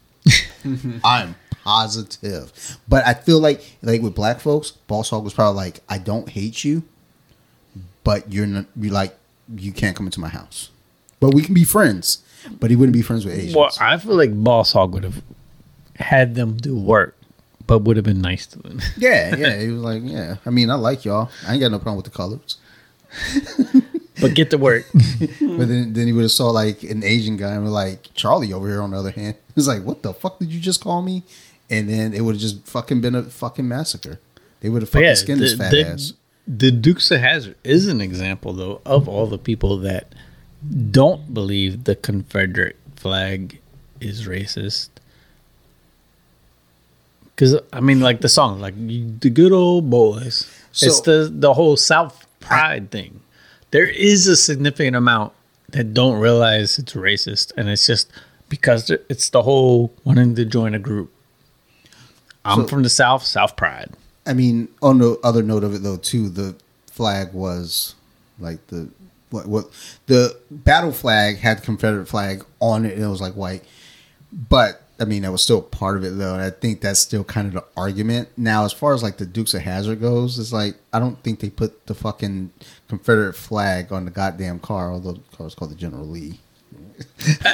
I'm 1.03 1.35
positive. 1.63 2.77
But 2.89 3.05
I 3.07 3.13
feel 3.13 3.39
like, 3.39 3.61
like 3.81 4.01
with 4.01 4.15
black 4.15 4.39
folks, 4.41 4.71
Boss 4.71 5.11
Hogg 5.11 5.23
was 5.23 5.33
probably 5.33 5.55
like, 5.57 5.79
"I 5.87 5.97
don't 5.97 6.27
hate 6.29 6.63
you, 6.65 6.83
but 8.03 8.31
you're 8.31 8.47
not. 8.47 8.65
You 8.75 8.89
like, 8.89 9.15
you 9.55 9.71
can't 9.71 9.95
come 9.95 10.05
into 10.05 10.19
my 10.19 10.29
house, 10.29 10.69
but 11.19 11.33
we 11.33 11.41
can 11.41 11.53
be 11.53 11.63
friends." 11.63 12.23
But 12.59 12.69
he 12.69 12.75
wouldn't 12.75 12.93
be 12.93 13.01
friends 13.01 13.25
with 13.25 13.35
Asians. 13.35 13.55
Well, 13.55 13.71
I 13.79 13.97
feel 13.97 14.15
like 14.15 14.43
Boss 14.43 14.73
Hogg 14.73 14.93
would 14.93 15.05
have 15.05 15.21
had 15.95 16.35
them 16.35 16.57
do 16.57 16.77
work, 16.77 17.15
but 17.65 17.79
would 17.79 17.95
have 17.95 18.05
been 18.05 18.21
nice 18.21 18.45
to 18.47 18.59
them. 18.59 18.81
yeah, 18.97 19.35
yeah. 19.35 19.59
He 19.59 19.69
was 19.69 19.81
like, 19.81 20.01
"Yeah, 20.03 20.37
I 20.45 20.49
mean, 20.49 20.69
I 20.69 20.75
like 20.75 21.05
y'all. 21.05 21.29
I 21.47 21.53
ain't 21.53 21.61
got 21.61 21.71
no 21.71 21.79
problem 21.79 21.97
with 21.97 22.05
the 22.05 22.11
colors." 22.11 22.57
but 24.21 24.33
get 24.33 24.49
to 24.51 24.57
work. 24.57 24.85
But 25.39 25.67
then, 25.67 25.93
then 25.93 26.07
he 26.07 26.13
would 26.13 26.23
have 26.23 26.31
saw 26.31 26.49
like 26.49 26.83
an 26.83 27.03
Asian 27.03 27.37
guy 27.37 27.51
and 27.51 27.63
was 27.63 27.71
like 27.71 28.13
Charlie 28.15 28.51
over 28.51 28.67
here. 28.67 28.81
On 28.81 28.91
the 28.91 28.97
other 28.97 29.11
hand, 29.11 29.35
he 29.35 29.53
was 29.55 29.67
like, 29.67 29.83
"What 29.83 30.01
the 30.01 30.13
fuck 30.13 30.39
did 30.39 30.51
you 30.51 30.59
just 30.59 30.81
call 30.81 31.01
me?" 31.01 31.23
And 31.69 31.87
then 31.87 32.13
it 32.13 32.21
would 32.21 32.35
have 32.35 32.41
just 32.41 32.67
fucking 32.67 33.01
been 33.01 33.15
a 33.15 33.23
fucking 33.23 33.67
massacre. 33.67 34.19
They 34.61 34.69
would 34.69 34.81
have 34.81 34.89
fucking 34.89 35.05
yeah, 35.05 35.13
skinned 35.13 35.41
his 35.41 35.55
fat 35.55 35.71
the, 35.71 35.87
ass. 35.87 36.13
The 36.47 36.71
Dukes 36.71 37.09
of 37.11 37.21
Hazzard 37.21 37.55
is 37.63 37.87
an 37.87 38.01
example, 38.01 38.53
though, 38.53 38.81
of 38.85 39.07
all 39.07 39.27
the 39.27 39.37
people 39.37 39.77
that 39.79 40.13
don't 40.91 41.33
believe 41.33 41.85
the 41.85 41.95
Confederate 41.95 42.77
flag 42.95 43.59
is 44.01 44.27
racist. 44.27 44.89
Because 47.25 47.55
I 47.71 47.79
mean, 47.79 47.99
like 48.01 48.21
the 48.21 48.29
song, 48.29 48.59
like 48.59 48.75
the 48.77 49.29
good 49.29 49.51
old 49.51 49.89
boys. 49.89 50.49
it's 50.81 51.01
the 51.01 51.29
the 51.33 51.53
whole 51.53 51.77
South 51.77 52.25
pride 52.39 52.91
thing. 52.91 53.21
There 53.71 53.87
is 53.87 54.27
a 54.27 54.35
significant 54.35 54.95
amount 54.95 55.33
that 55.69 55.93
don't 55.93 56.19
realize 56.19 56.77
it's 56.77 56.93
racist, 56.93 57.51
and 57.57 57.67
it's 57.69 57.87
just 57.87 58.11
because 58.49 58.89
it's 58.91 59.29
the 59.29 59.41
whole 59.41 59.91
wanting 60.03 60.35
to 60.35 60.45
join 60.45 60.75
a 60.75 60.79
group. 60.79 61.11
I'm 62.45 62.61
So- 62.61 62.67
from 62.67 62.83
the 62.83 62.89
South, 62.89 63.23
South 63.25 63.55
pride. 63.55 63.89
I 64.25 64.33
mean, 64.33 64.69
on 64.81 64.99
the 64.99 65.19
other 65.23 65.43
note 65.43 65.63
of 65.63 65.73
it 65.73 65.83
though, 65.83 65.97
too, 65.97 66.29
the 66.29 66.55
flag 66.87 67.33
was 67.33 67.95
like 68.39 68.65
the 68.67 68.89
what 69.29 69.47
what 69.47 69.69
the 70.05 70.37
battle 70.49 70.91
flag 70.91 71.37
had 71.37 71.57
the 71.57 71.61
Confederate 71.61 72.07
flag 72.07 72.45
on 72.59 72.85
it, 72.85 72.93
and 72.93 73.03
it 73.03 73.07
was 73.07 73.21
like 73.21 73.33
white. 73.33 73.63
But 74.31 74.81
I 74.99 75.05
mean, 75.05 75.23
that 75.23 75.31
was 75.31 75.43
still 75.43 75.61
part 75.61 75.97
of 75.97 76.03
it 76.03 76.17
though, 76.17 76.33
and 76.33 76.41
I 76.41 76.51
think 76.51 76.81
that's 76.81 76.99
still 76.99 77.23
kind 77.23 77.47
of 77.47 77.53
the 77.53 77.65
argument. 77.75 78.29
Now, 78.37 78.63
as 78.63 78.71
far 78.71 78.93
as 78.93 79.03
like 79.03 79.17
the 79.17 79.25
Dukes 79.25 79.53
of 79.53 79.63
Hazzard 79.63 79.99
goes, 79.99 80.39
it's 80.39 80.53
like 80.53 80.75
I 80.93 80.99
don't 80.99 81.21
think 81.23 81.39
they 81.39 81.49
put 81.49 81.87
the 81.87 81.95
fucking 81.95 82.51
Confederate 82.87 83.33
flag 83.33 83.91
on 83.91 84.05
the 84.05 84.11
goddamn 84.11 84.59
car, 84.59 84.91
although 84.91 85.13
the 85.13 85.35
car 85.35 85.45
was 85.45 85.55
called 85.55 85.71
the 85.71 85.75
General 85.75 86.05
Lee. 86.05 86.39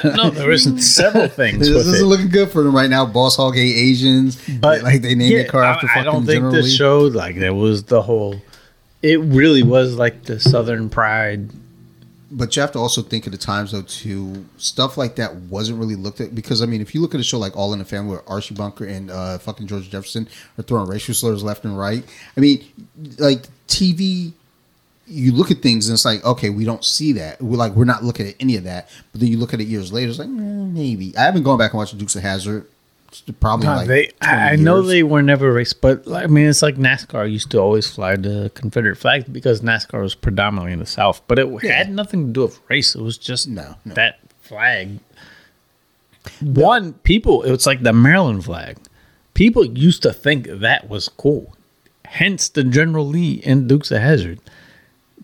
No, 0.04 0.30
there 0.30 0.48
was 0.50 0.64
several 0.86 1.28
things 1.42 1.60
This 1.60 1.70
with 1.70 1.88
isn't 1.88 2.06
it. 2.06 2.08
looking 2.08 2.30
good 2.30 2.50
for 2.52 2.64
them 2.64 2.76
right 2.76 2.90
now. 2.90 3.06
Boss 3.06 3.36
Hogg 3.38 3.56
hate 3.56 3.76
Asians, 3.76 4.38
but 4.60 4.84
like 4.84 5.02
they 5.02 5.16
named 5.16 5.32
yeah, 5.34 5.44
the 5.44 5.50
car 5.50 5.64
after 5.64 5.88
I, 5.88 5.92
I 5.92 5.94
fucking 5.96 6.12
don't 6.12 6.26
think 6.26 6.36
General 6.38 6.52
this 6.54 6.66
Lee. 6.66 6.76
showed 6.76 7.14
like 7.14 7.36
there 7.38 7.54
was 7.54 7.84
the 7.86 8.02
whole. 8.02 8.36
It 9.02 9.20
really 9.22 9.64
was 9.64 9.96
like 9.96 10.24
the 10.24 10.40
Southern 10.40 10.90
pride. 10.90 11.50
but 12.32 12.56
you 12.56 12.62
have 12.62 12.72
to 12.74 12.80
also 12.80 13.02
think 13.02 13.26
of 13.26 13.32
the 13.32 13.38
times 13.38 13.72
though 13.72 13.82
too 13.84 14.46
stuff 14.58 14.98
like 14.98 15.16
that 15.16 15.34
wasn't 15.36 15.78
really 15.80 15.96
looked 15.96 16.22
at 16.22 16.36
because 16.36 16.62
i 16.62 16.66
mean 16.68 16.80
if 16.80 16.94
you 16.94 17.02
look 17.02 17.16
at 17.16 17.20
a 17.20 17.24
show 17.24 17.40
like 17.40 17.58
all 17.58 17.74
in 17.74 17.80
the 17.80 17.86
family 17.86 18.12
where 18.12 18.30
archie 18.30 18.54
bunker 18.54 18.86
and 18.86 19.10
uh 19.10 19.40
fucking 19.40 19.66
george 19.66 19.90
jefferson 19.90 20.28
are 20.56 20.62
throwing 20.64 20.88
racial 20.88 21.16
slurs 21.16 21.42
left 21.44 21.64
and 21.66 21.76
right 21.76 22.04
i 22.38 22.40
mean 22.40 22.64
like 23.18 23.48
tv 23.68 24.34
you 25.10 25.32
look 25.32 25.50
at 25.52 25.62
things 25.62 25.88
and 25.90 25.96
it's 25.96 26.06
like 26.06 26.24
okay 26.24 26.50
we 26.50 26.64
don't 26.66 26.86
see 26.86 27.14
that 27.14 27.42
we're 27.42 27.58
like 27.58 27.72
we're 27.74 27.84
not 27.86 28.04
looking 28.04 28.28
at 28.28 28.36
any 28.40 28.56
of 28.56 28.64
that 28.64 28.88
but 29.12 29.20
then 29.22 29.30
you 29.30 29.38
look 29.38 29.54
at 29.54 29.60
it 29.60 29.68
years 29.68 29.92
later 29.92 30.10
it's 30.10 30.20
like 30.20 30.28
eh, 30.28 30.32
maybe 30.32 31.16
i 31.18 31.24
haven't 31.24 31.44
gone 31.44 31.58
back 31.58 31.72
and 31.72 31.80
watched 31.80 31.98
dukes 31.98 32.16
of 32.16 32.22
hazzard 32.22 32.66
probably 33.40 33.66
No, 33.66 33.76
like 33.76 33.88
they, 33.88 34.12
I 34.22 34.52
I 34.52 34.56
know 34.56 34.84
they 34.84 35.02
were 35.02 35.24
never 35.24 35.52
racist, 35.52 35.82
but 35.82 36.08
I 36.12 36.28
mean, 36.28 36.48
it's 36.48 36.62
like 36.62 36.76
NASCAR 36.76 37.26
used 37.32 37.50
to 37.50 37.58
always 37.60 37.90
fly 37.90 38.16
the 38.16 38.52
Confederate 38.54 38.98
flag 38.98 39.34
because 39.34 39.62
NASCAR 39.62 40.04
was 40.04 40.14
predominantly 40.14 40.74
in 40.74 40.78
the 40.80 40.86
South, 40.86 41.20
but 41.28 41.40
it 41.40 41.48
Yeah. 41.64 41.74
had 41.74 41.90
nothing 41.92 42.28
to 42.28 42.32
do 42.34 42.42
with 42.44 42.60
race. 42.70 42.94
It 42.94 43.02
was 43.02 43.18
just 43.18 43.48
No, 43.48 43.78
no. 43.84 43.96
that 43.96 44.20
flag. 44.44 45.00
One, 46.42 46.94
people, 47.02 47.42
it 47.44 47.50
was 47.52 47.66
like 47.66 47.82
the 47.82 47.94
Maryland 47.94 48.46
flag. 48.46 48.78
People 49.34 49.66
used 49.66 50.04
to 50.04 50.14
think 50.14 50.48
that 50.48 50.88
was 50.90 51.10
cool. 51.10 51.56
Hence 52.06 52.48
the 52.50 52.64
General 52.64 53.08
Lee 53.08 53.42
and 53.46 53.68
Dukes 53.68 53.90
of 53.92 54.02
Hazzard. 54.02 54.40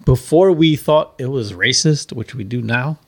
Before 0.06 0.52
we 0.52 0.76
thought 0.76 1.15
it 1.18 1.27
was 1.27 1.53
racist, 1.53 2.14
which 2.14 2.36
we 2.36 2.44
do 2.44 2.61
now, 2.61 2.99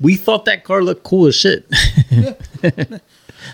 we 0.00 0.16
thought 0.16 0.44
that 0.44 0.64
car 0.64 0.82
looked 0.82 1.04
cool 1.04 1.26
as 1.26 1.34
shit. 1.34 1.66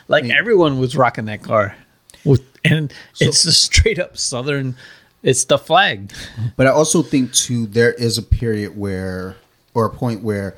like 0.08 0.24
everyone 0.24 0.78
was 0.78 0.96
rocking 0.96 1.26
that 1.26 1.42
car, 1.42 1.76
with 2.24 2.42
and 2.64 2.92
it's 3.20 3.44
a 3.44 3.52
straight 3.52 3.98
up 3.98 4.16
southern. 4.16 4.76
It's 5.22 5.44
the 5.44 5.58
flag. 5.58 6.12
But 6.56 6.66
I 6.66 6.70
also 6.70 7.02
think 7.02 7.34
too 7.34 7.66
there 7.66 7.92
is 7.92 8.16
a 8.16 8.22
period 8.22 8.76
where 8.76 9.36
or 9.74 9.84
a 9.84 9.90
point 9.90 10.22
where 10.22 10.56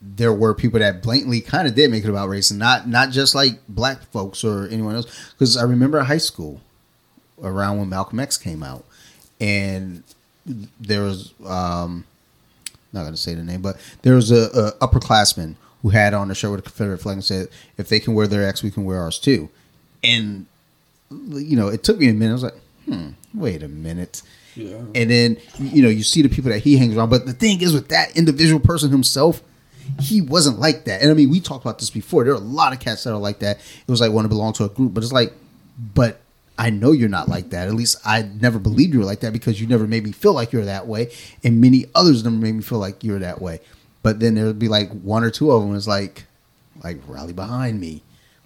there 0.00 0.32
were 0.32 0.52
people 0.52 0.80
that 0.80 1.00
blatantly 1.00 1.40
kind 1.40 1.68
of 1.68 1.76
did 1.76 1.88
make 1.90 2.02
it 2.02 2.10
about 2.10 2.28
race 2.28 2.50
and 2.50 2.58
not 2.58 2.88
not 2.88 3.10
just 3.10 3.36
like 3.36 3.60
black 3.68 4.02
folks 4.10 4.42
or 4.42 4.66
anyone 4.66 4.96
else 4.96 5.30
because 5.30 5.56
I 5.56 5.62
remember 5.62 6.00
high 6.00 6.18
school 6.18 6.60
around 7.40 7.78
when 7.78 7.88
Malcolm 7.88 8.18
X 8.18 8.36
came 8.36 8.64
out 8.64 8.84
and 9.40 10.02
there 10.44 11.02
was 11.02 11.32
um 11.46 12.04
not 12.92 13.04
gonna 13.04 13.16
say 13.16 13.34
the 13.34 13.42
name 13.42 13.62
but 13.62 13.76
there 14.02 14.14
was 14.14 14.30
a, 14.30 14.48
a 14.54 14.72
upperclassman 14.86 15.54
who 15.82 15.88
had 15.90 16.14
on 16.14 16.30
a 16.30 16.34
shirt 16.34 16.50
with 16.50 16.60
a 16.60 16.62
Confederate 16.62 16.98
flag 16.98 17.14
and 17.14 17.24
said 17.24 17.48
if 17.76 17.88
they 17.88 17.98
can 18.00 18.14
wear 18.14 18.26
their 18.26 18.46
X 18.46 18.62
we 18.62 18.70
can 18.70 18.84
wear 18.84 19.00
ours 19.00 19.18
too. 19.18 19.48
And 20.04 20.46
you 21.10 21.56
know 21.56 21.68
it 21.68 21.82
took 21.84 21.98
me 21.98 22.08
a 22.08 22.12
minute. 22.12 22.30
I 22.30 22.34
was 22.34 22.42
like 22.44 22.54
hmm 22.86 23.08
wait 23.34 23.62
a 23.62 23.68
minute. 23.68 24.22
Yeah. 24.54 24.76
and 24.94 25.10
then 25.10 25.38
you 25.58 25.82
know 25.82 25.88
you 25.88 26.02
see 26.02 26.20
the 26.22 26.28
people 26.28 26.50
that 26.50 26.58
he 26.60 26.76
hangs 26.76 26.94
around 26.96 27.08
but 27.08 27.24
the 27.24 27.32
thing 27.32 27.62
is 27.62 27.72
with 27.72 27.88
that 27.88 28.14
individual 28.16 28.60
person 28.60 28.90
himself 28.90 29.42
he 30.00 30.20
wasn't 30.20 30.58
like 30.60 30.84
that. 30.84 31.02
And 31.02 31.10
i 31.10 31.14
mean 31.14 31.30
we 31.30 31.40
talked 31.40 31.64
about 31.64 31.78
this 31.78 31.90
before. 31.90 32.24
There 32.24 32.32
are 32.32 32.36
a 32.36 32.40
lot 32.40 32.72
of 32.72 32.78
cats 32.80 33.04
that 33.04 33.12
are 33.12 33.18
like 33.18 33.38
that. 33.40 33.58
It 33.58 33.90
was 33.90 34.00
like 34.00 34.12
want 34.12 34.24
to 34.26 34.28
belong 34.28 34.52
to 34.54 34.64
a 34.64 34.68
group 34.68 34.94
but 34.94 35.02
it's 35.02 35.12
like 35.12 35.32
but 35.94 36.20
i 36.58 36.70
know 36.70 36.92
you're 36.92 37.08
not 37.08 37.28
like 37.28 37.50
that. 37.50 37.68
At 37.68 37.74
least 37.74 37.98
i 38.04 38.22
never 38.22 38.58
believed 38.58 38.92
you 38.92 39.00
were 39.00 39.06
like 39.06 39.20
that 39.20 39.32
because 39.32 39.60
you 39.60 39.66
never 39.66 39.86
made 39.86 40.04
me 40.04 40.12
feel 40.12 40.32
like 40.32 40.52
you're 40.52 40.64
that 40.64 40.86
way 40.86 41.12
and 41.42 41.60
many 41.60 41.86
others 41.94 42.24
never 42.24 42.36
made 42.36 42.54
me 42.54 42.62
feel 42.62 42.78
like 42.78 43.02
you're 43.04 43.18
that 43.18 43.40
way. 43.40 43.60
But 44.02 44.20
then 44.20 44.34
there 44.34 44.46
would 44.46 44.58
be 44.58 44.68
like 44.68 44.90
one 44.90 45.24
or 45.24 45.30
two 45.30 45.50
of 45.50 45.62
them 45.62 45.74
is 45.74 45.88
like 45.88 46.24
like 46.82 46.98
rally 47.06 47.32
behind 47.32 47.80
me. 47.80 48.02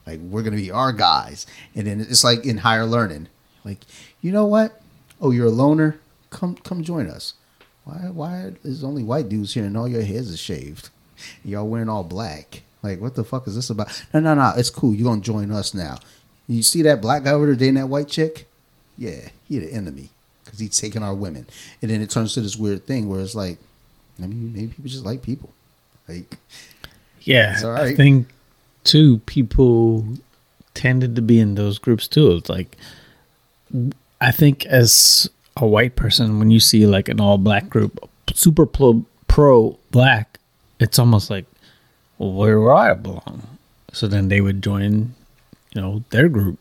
Like 0.06 0.20
we're 0.20 0.42
gonna 0.42 0.56
be 0.56 0.70
our 0.70 0.92
guys. 0.92 1.46
And 1.74 1.86
then 1.86 2.00
it's 2.00 2.24
like 2.24 2.44
in 2.44 2.58
higher 2.58 2.86
learning. 2.86 3.28
Like 3.64 3.80
you 4.20 4.32
know 4.32 4.46
what? 4.46 4.80
Oh 5.20 5.30
you're 5.30 5.46
a 5.46 5.50
loner? 5.50 5.98
Come 6.30 6.56
come 6.56 6.82
join 6.82 7.08
us. 7.08 7.34
Why 7.84 7.94
why 8.12 8.52
is 8.62 8.84
only 8.84 9.02
white 9.02 9.28
dudes 9.28 9.54
here 9.54 9.64
and 9.64 9.76
all 9.76 9.88
your 9.88 10.02
heads 10.02 10.32
are 10.32 10.36
shaved? 10.36 10.90
Y'all 11.44 11.66
wearing 11.66 11.88
all 11.88 12.04
black. 12.04 12.62
Like 12.82 13.00
what 13.00 13.14
the 13.14 13.24
fuck 13.24 13.48
is 13.48 13.54
this 13.54 13.70
about? 13.70 13.88
No 14.12 14.20
no 14.20 14.34
no. 14.34 14.52
It's 14.56 14.70
cool. 14.70 14.94
You're 14.94 15.08
gonna 15.08 15.22
join 15.22 15.50
us 15.50 15.72
now 15.72 15.98
you 16.48 16.62
see 16.62 16.82
that 16.82 17.00
black 17.00 17.24
guy 17.24 17.32
over 17.32 17.46
there 17.46 17.54
dating 17.54 17.74
that 17.74 17.88
white 17.88 18.08
chick 18.08 18.46
yeah 18.96 19.28
he 19.48 19.58
the 19.58 19.72
enemy 19.72 20.10
because 20.44 20.58
he's 20.58 20.78
taking 20.78 21.02
our 21.02 21.14
women 21.14 21.46
and 21.82 21.90
then 21.90 22.00
it 22.00 22.10
turns 22.10 22.34
to 22.34 22.40
this 22.40 22.56
weird 22.56 22.86
thing 22.86 23.08
where 23.08 23.20
it's 23.20 23.34
like 23.34 23.58
i 24.22 24.26
mean 24.26 24.52
maybe 24.52 24.68
people 24.68 24.88
just 24.88 25.04
like 25.04 25.22
people 25.22 25.50
like 26.08 26.36
Yeah, 27.24 27.58
all 27.64 27.70
I 27.76 27.94
think 27.94 28.28
too 28.84 29.18
people 29.26 30.04
tended 30.74 31.16
to 31.16 31.22
be 31.22 31.40
in 31.40 31.56
those 31.56 31.78
groups 31.78 32.06
too. 32.06 32.32
It's 32.32 32.48
like 32.48 32.76
I 34.20 34.30
think 34.30 34.64
as 34.66 35.28
a 35.56 35.66
white 35.66 35.96
person, 35.96 36.38
when 36.38 36.50
you 36.50 36.60
see 36.60 36.86
like 36.86 37.08
an 37.08 37.20
all 37.20 37.38
black 37.38 37.68
group, 37.68 38.08
super 38.32 38.66
pro, 38.66 39.04
pro 39.26 39.76
black, 39.90 40.38
it's 40.78 40.98
almost 40.98 41.30
like, 41.30 41.46
well, 42.18 42.32
where 42.32 42.54
do 42.54 42.70
I 42.70 42.94
belong? 42.94 43.58
So 43.92 44.06
then 44.06 44.28
they 44.28 44.40
would 44.40 44.62
join, 44.62 45.14
you 45.76 45.82
know, 45.82 46.02
their 46.10 46.28
group. 46.28 46.58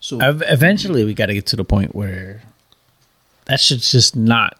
so 0.00 0.18
Ev- 0.20 0.42
Eventually, 0.46 1.04
we 1.04 1.14
got 1.14 1.26
to 1.26 1.34
get 1.34 1.46
to 1.46 1.56
the 1.56 1.64
point 1.64 1.94
where 1.94 2.42
that 3.46 3.60
shit's 3.60 3.90
just 3.90 4.14
not 4.16 4.58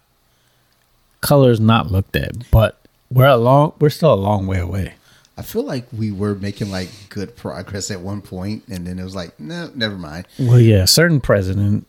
colors 1.21 1.59
not 1.59 1.91
looked 1.91 2.15
at, 2.15 2.49
but 2.51 2.79
we're 3.11 3.27
a 3.27 3.37
long, 3.37 3.73
we're 3.79 3.89
still 3.89 4.13
a 4.13 4.15
long 4.15 4.47
way 4.47 4.59
away. 4.59 4.93
I 5.37 5.41
feel 5.41 5.63
like 5.63 5.85
we 5.97 6.11
were 6.11 6.35
making 6.35 6.69
like 6.71 6.89
good 7.09 7.35
progress 7.37 7.91
at 7.91 8.01
one 8.01 8.21
point, 8.21 8.63
and 8.69 8.85
then 8.87 8.99
it 8.99 9.03
was 9.03 9.15
like, 9.15 9.39
no, 9.39 9.69
never 9.75 9.95
mind. 9.97 10.25
Well, 10.37 10.59
yeah, 10.59 10.83
a 10.83 10.87
certain 10.87 11.21
president, 11.21 11.85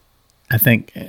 I 0.51 0.59
think. 0.59 0.93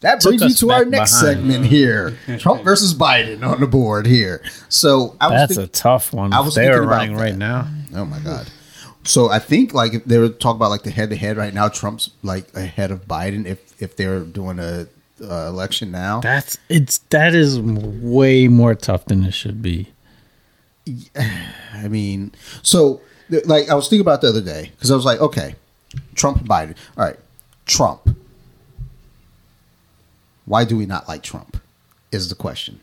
That 0.00 0.22
brings 0.22 0.40
you 0.40 0.48
to 0.66 0.70
our 0.72 0.86
next 0.86 1.20
behind. 1.20 1.40
segment 1.40 1.66
here: 1.66 2.16
Trump 2.38 2.64
versus 2.64 2.94
Biden 2.94 3.46
on 3.46 3.60
the 3.60 3.66
board 3.66 4.06
here. 4.06 4.42
So 4.70 5.14
I 5.20 5.28
was 5.28 5.40
That's 5.48 5.56
a 5.58 5.66
tough 5.66 6.14
one. 6.14 6.32
I 6.32 6.40
was 6.40 6.54
They're 6.54 6.72
thinking 6.72 6.84
about 6.84 6.90
running 6.96 7.16
that. 7.16 7.22
right 7.22 7.36
now. 7.36 7.68
oh 7.94 8.06
my 8.06 8.18
god. 8.20 8.48
So 9.04 9.30
I 9.30 9.38
think 9.38 9.72
like 9.72 9.94
if 9.94 10.04
they 10.04 10.18
were 10.18 10.28
talking 10.28 10.56
about 10.56 10.70
like 10.70 10.82
the 10.82 10.90
head 10.90 11.10
to 11.10 11.16
head 11.16 11.36
right 11.36 11.54
now, 11.54 11.68
Trump's 11.68 12.10
like 12.22 12.54
ahead 12.54 12.90
of 12.90 13.06
Biden 13.06 13.46
if 13.46 13.80
if 13.82 13.96
they're 13.96 14.20
doing 14.20 14.58
a 14.58 14.86
uh, 15.22 15.48
election 15.48 15.90
now. 15.90 16.20
That's 16.20 16.58
it's 16.68 16.98
that 17.10 17.34
is 17.34 17.60
way 17.60 18.48
more 18.48 18.74
tough 18.74 19.06
than 19.06 19.24
it 19.24 19.32
should 19.32 19.62
be. 19.62 19.88
I 21.72 21.88
mean, 21.88 22.32
so 22.62 23.00
like 23.44 23.68
I 23.68 23.74
was 23.74 23.88
thinking 23.88 24.02
about 24.02 24.20
the 24.20 24.28
other 24.28 24.40
day 24.40 24.70
because 24.74 24.90
I 24.90 24.96
was 24.96 25.04
like, 25.04 25.20
okay, 25.20 25.54
Trump 26.14 26.38
and 26.38 26.48
Biden. 26.48 26.76
All 26.96 27.04
right, 27.04 27.18
Trump. 27.66 28.16
Why 30.44 30.64
do 30.64 30.76
we 30.76 30.86
not 30.86 31.08
like 31.08 31.22
Trump? 31.22 31.60
Is 32.12 32.28
the 32.28 32.34
question. 32.34 32.80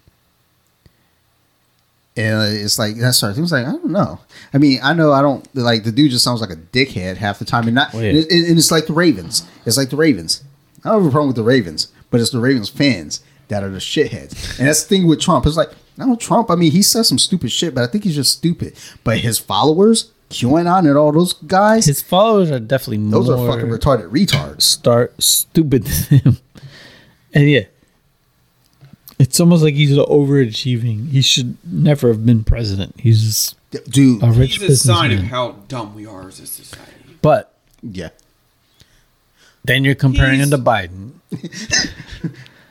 And 2.18 2.42
it's 2.58 2.80
like 2.80 2.96
that's 2.98 3.20
sorry. 3.20 3.34
Things 3.36 3.52
like 3.52 3.66
I 3.68 3.72
don't 3.72 3.92
know. 3.92 4.20
I 4.54 4.58
mean, 4.58 4.80
I 4.84 4.94
know 4.94 5.12
I 5.14 5.22
don't 5.22 5.48
like 5.56 5.84
the 5.84 5.92
dude. 5.92 6.12
Just 6.12 6.24
sounds 6.24 6.42
like 6.42 6.50
a 6.50 6.56
dickhead 6.56 7.18
half 7.18 7.38
the 7.40 7.46
time, 7.46 7.68
and 7.68 7.76
not. 7.76 7.94
Yeah. 7.94 8.02
and, 8.02 8.18
it- 8.18 8.32
and 8.50 8.58
it's 8.58 8.72
like 8.72 8.88
the 8.88 8.94
Ravens. 8.94 9.48
It's 9.66 9.78
like 9.78 9.90
the 9.92 9.98
Ravens. 9.98 10.44
I 10.84 10.90
don't 10.90 11.04
have 11.04 11.08
a 11.08 11.12
problem 11.12 11.28
with 11.28 11.36
the 11.36 11.44
Ravens, 11.44 11.88
but 12.10 12.20
it's 12.20 12.32
the 12.32 12.40
Ravens 12.40 12.70
fans 12.70 13.22
that 13.50 13.64
are 13.64 13.70
the 13.70 13.78
shitheads. 13.80 14.58
And 14.60 14.68
that's 14.68 14.84
the 14.84 14.90
thing 14.90 15.08
with 15.08 15.20
Trump. 15.22 15.46
It's 15.46 15.58
like 15.58 15.70
no 15.98 16.16
Trump. 16.16 16.50
I 16.50 16.56
mean, 16.56 16.72
he 16.72 16.82
says 16.82 17.08
some 17.08 17.20
stupid 17.20 17.52
shit, 17.52 17.76
but 17.76 17.84
I 17.84 17.88
think 17.88 18.04
he's 18.04 18.16
just 18.16 18.32
stupid. 18.34 18.76
But 19.04 19.20
his 19.20 19.38
followers, 19.40 20.12
QAnon, 20.30 20.88
and 20.88 20.98
all 20.98 21.12
those 21.12 21.34
guys, 21.34 21.86
His 21.86 22.02
followers 22.02 22.50
are 22.52 22.60
definitely 22.60 23.10
those 23.10 23.30
more 23.30 23.48
are 23.50 23.52
fucking 23.54 23.70
retarded 23.70 24.10
retards. 24.12 24.62
start 24.64 25.22
stupid 25.22 25.84
than 25.84 26.20
him. 26.20 26.38
And 27.34 27.50
yeah. 27.50 27.66
It's 29.20 29.40
almost 29.40 29.64
like 29.64 29.74
he's 29.74 29.98
overachieving. 29.98 31.10
He 31.10 31.22
should 31.22 31.58
never 31.66 32.10
have 32.10 32.26
been 32.26 32.44
president. 32.44 33.00
He's 33.00 33.24
just 33.24 33.56
Dude, 33.90 34.24
a 34.24 34.32
rich 34.32 34.58
He's 34.58 34.70
a 34.70 34.78
sign 34.78 35.06
of 35.06 35.10
businessman. 35.12 35.30
how 35.30 35.52
dumb 35.68 35.96
we 35.96 36.06
are 36.06 36.28
as 36.28 36.40
a 36.40 36.46
society. 36.48 36.92
But 37.22 37.54
yeah. 37.82 38.10
then 39.64 39.84
you're 39.84 39.96
comparing 39.96 40.40
him 40.40 40.52
to 40.52 40.58
Biden. 40.58 41.14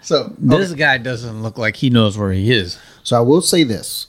So 0.06 0.32
This 0.39 0.73
guy 0.73 0.98
doesn't 0.98 1.43
look 1.43 1.59
like 1.59 1.74
he 1.74 1.90
knows 1.90 2.16
where 2.16 2.31
he 2.31 2.52
is. 2.52 2.78
So 3.02 3.16
I 3.16 3.20
will 3.20 3.40
say 3.43 3.64
this: 3.64 4.06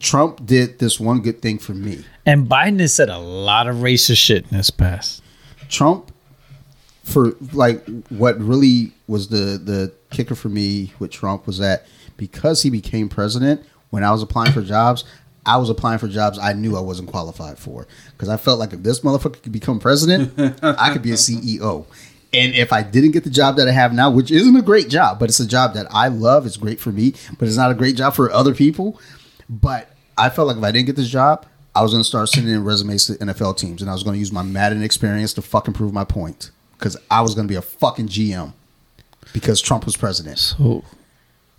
Trump 0.00 0.44
did 0.44 0.80
this 0.80 0.98
one 0.98 1.20
good 1.20 1.40
thing 1.40 1.60
for 1.60 1.74
me. 1.74 2.04
And 2.26 2.48
Biden 2.48 2.80
has 2.80 2.92
said 2.92 3.08
a 3.08 3.18
lot 3.18 3.68
of 3.68 3.76
racist 3.76 4.16
shit 4.16 4.50
in 4.50 4.56
this 4.56 4.70
past. 4.70 5.22
Trump, 5.68 6.10
for 7.04 7.34
like 7.52 7.86
what 8.08 8.36
really 8.40 8.90
was 9.06 9.28
the 9.28 9.60
the 9.62 9.92
kicker 10.10 10.34
for 10.34 10.48
me 10.48 10.92
with 10.98 11.10
Trump 11.10 11.46
was 11.46 11.58
that 11.58 11.86
because 12.16 12.62
he 12.62 12.70
became 12.70 13.08
president, 13.08 13.64
when 13.90 14.04
I 14.04 14.10
was 14.10 14.22
applying 14.22 14.52
for 14.52 14.62
jobs, 14.62 15.04
I 15.46 15.56
was 15.56 15.70
applying 15.70 15.98
for 15.98 16.08
jobs 16.08 16.38
I 16.38 16.52
knew 16.52 16.76
I 16.76 16.80
wasn't 16.80 17.08
qualified 17.08 17.58
for 17.58 17.86
because 18.12 18.28
I 18.28 18.36
felt 18.36 18.58
like 18.58 18.72
if 18.72 18.82
this 18.82 19.00
motherfucker 19.00 19.42
could 19.42 19.52
become 19.52 19.80
president, 19.80 20.34
I 20.62 20.92
could 20.92 21.02
be 21.02 21.12
a 21.12 21.14
CEO. 21.14 21.86
And 22.32 22.54
if 22.54 22.72
I 22.72 22.82
didn't 22.82 23.12
get 23.12 23.24
the 23.24 23.30
job 23.30 23.56
that 23.56 23.68
I 23.68 23.72
have 23.72 23.94
now, 23.94 24.10
which 24.10 24.30
isn't 24.30 24.54
a 24.54 24.62
great 24.62 24.90
job, 24.90 25.18
but 25.18 25.30
it's 25.30 25.40
a 25.40 25.46
job 25.46 25.72
that 25.74 25.86
I 25.90 26.08
love, 26.08 26.44
it's 26.44 26.58
great 26.58 26.78
for 26.78 26.92
me, 26.92 27.14
but 27.38 27.48
it's 27.48 27.56
not 27.56 27.70
a 27.70 27.74
great 27.74 27.96
job 27.96 28.14
for 28.14 28.30
other 28.30 28.54
people. 28.54 29.00
But 29.48 29.90
I 30.18 30.28
felt 30.28 30.48
like 30.48 30.58
if 30.58 30.62
I 30.62 30.70
didn't 30.70 30.86
get 30.86 30.96
this 30.96 31.08
job, 31.08 31.46
I 31.74 31.80
was 31.80 31.92
going 31.92 32.02
to 32.02 32.08
start 32.08 32.28
sending 32.28 32.52
in 32.52 32.64
resumes 32.64 33.06
to 33.06 33.14
NFL 33.14 33.56
teams, 33.56 33.80
and 33.80 33.90
I 33.90 33.94
was 33.94 34.02
going 34.02 34.14
to 34.14 34.18
use 34.18 34.32
my 34.32 34.42
Madden 34.42 34.82
experience 34.82 35.32
to 35.34 35.42
fucking 35.42 35.74
prove 35.74 35.94
my 35.94 36.04
point 36.04 36.50
because 36.72 36.96
I 37.10 37.22
was 37.22 37.34
going 37.34 37.46
to 37.46 37.52
be 37.52 37.56
a 37.56 37.62
fucking 37.62 38.08
GM 38.08 38.52
because 39.32 39.60
Trump 39.60 39.84
was 39.84 39.96
president. 39.96 40.38
So 40.38 40.84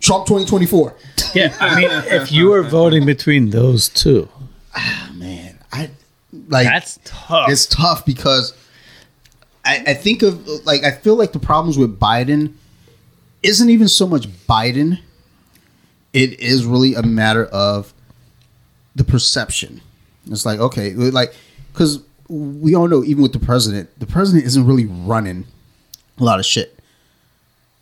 Trump 0.00 0.26
2024. 0.26 0.96
yeah, 1.34 1.54
I 1.60 1.76
mean, 1.76 1.90
if 1.90 2.32
you 2.32 2.48
were 2.48 2.62
voting 2.62 3.04
between 3.06 3.50
those 3.50 3.88
two, 3.88 4.28
ah, 4.74 5.10
Man, 5.14 5.58
I 5.72 5.90
like 6.48 6.66
that's 6.66 6.98
tough. 7.04 7.50
it's 7.50 7.66
tough 7.66 8.04
because 8.06 8.54
I, 9.64 9.84
I 9.88 9.94
think 9.94 10.22
of 10.22 10.46
like 10.64 10.84
I 10.84 10.90
feel 10.90 11.16
like 11.16 11.32
the 11.32 11.38
problems 11.38 11.76
with 11.76 11.98
Biden 11.98 12.54
isn't 13.42 13.68
even 13.70 13.88
so 13.88 14.06
much 14.06 14.28
Biden. 14.46 15.00
It 16.12 16.40
is 16.40 16.64
really 16.64 16.94
a 16.94 17.02
matter 17.02 17.44
of 17.46 17.92
the 18.96 19.04
perception. 19.04 19.80
It's 20.26 20.46
like 20.46 20.58
okay, 20.60 20.92
like 20.94 21.34
because 21.72 22.00
we 22.28 22.74
all 22.74 22.88
know 22.88 23.04
even 23.04 23.22
with 23.22 23.32
the 23.32 23.38
president, 23.38 23.90
the 23.98 24.06
president 24.06 24.44
isn't 24.46 24.66
really 24.66 24.86
running 24.86 25.46
a 26.18 26.24
lot 26.24 26.38
of 26.38 26.46
shit. 26.46 26.79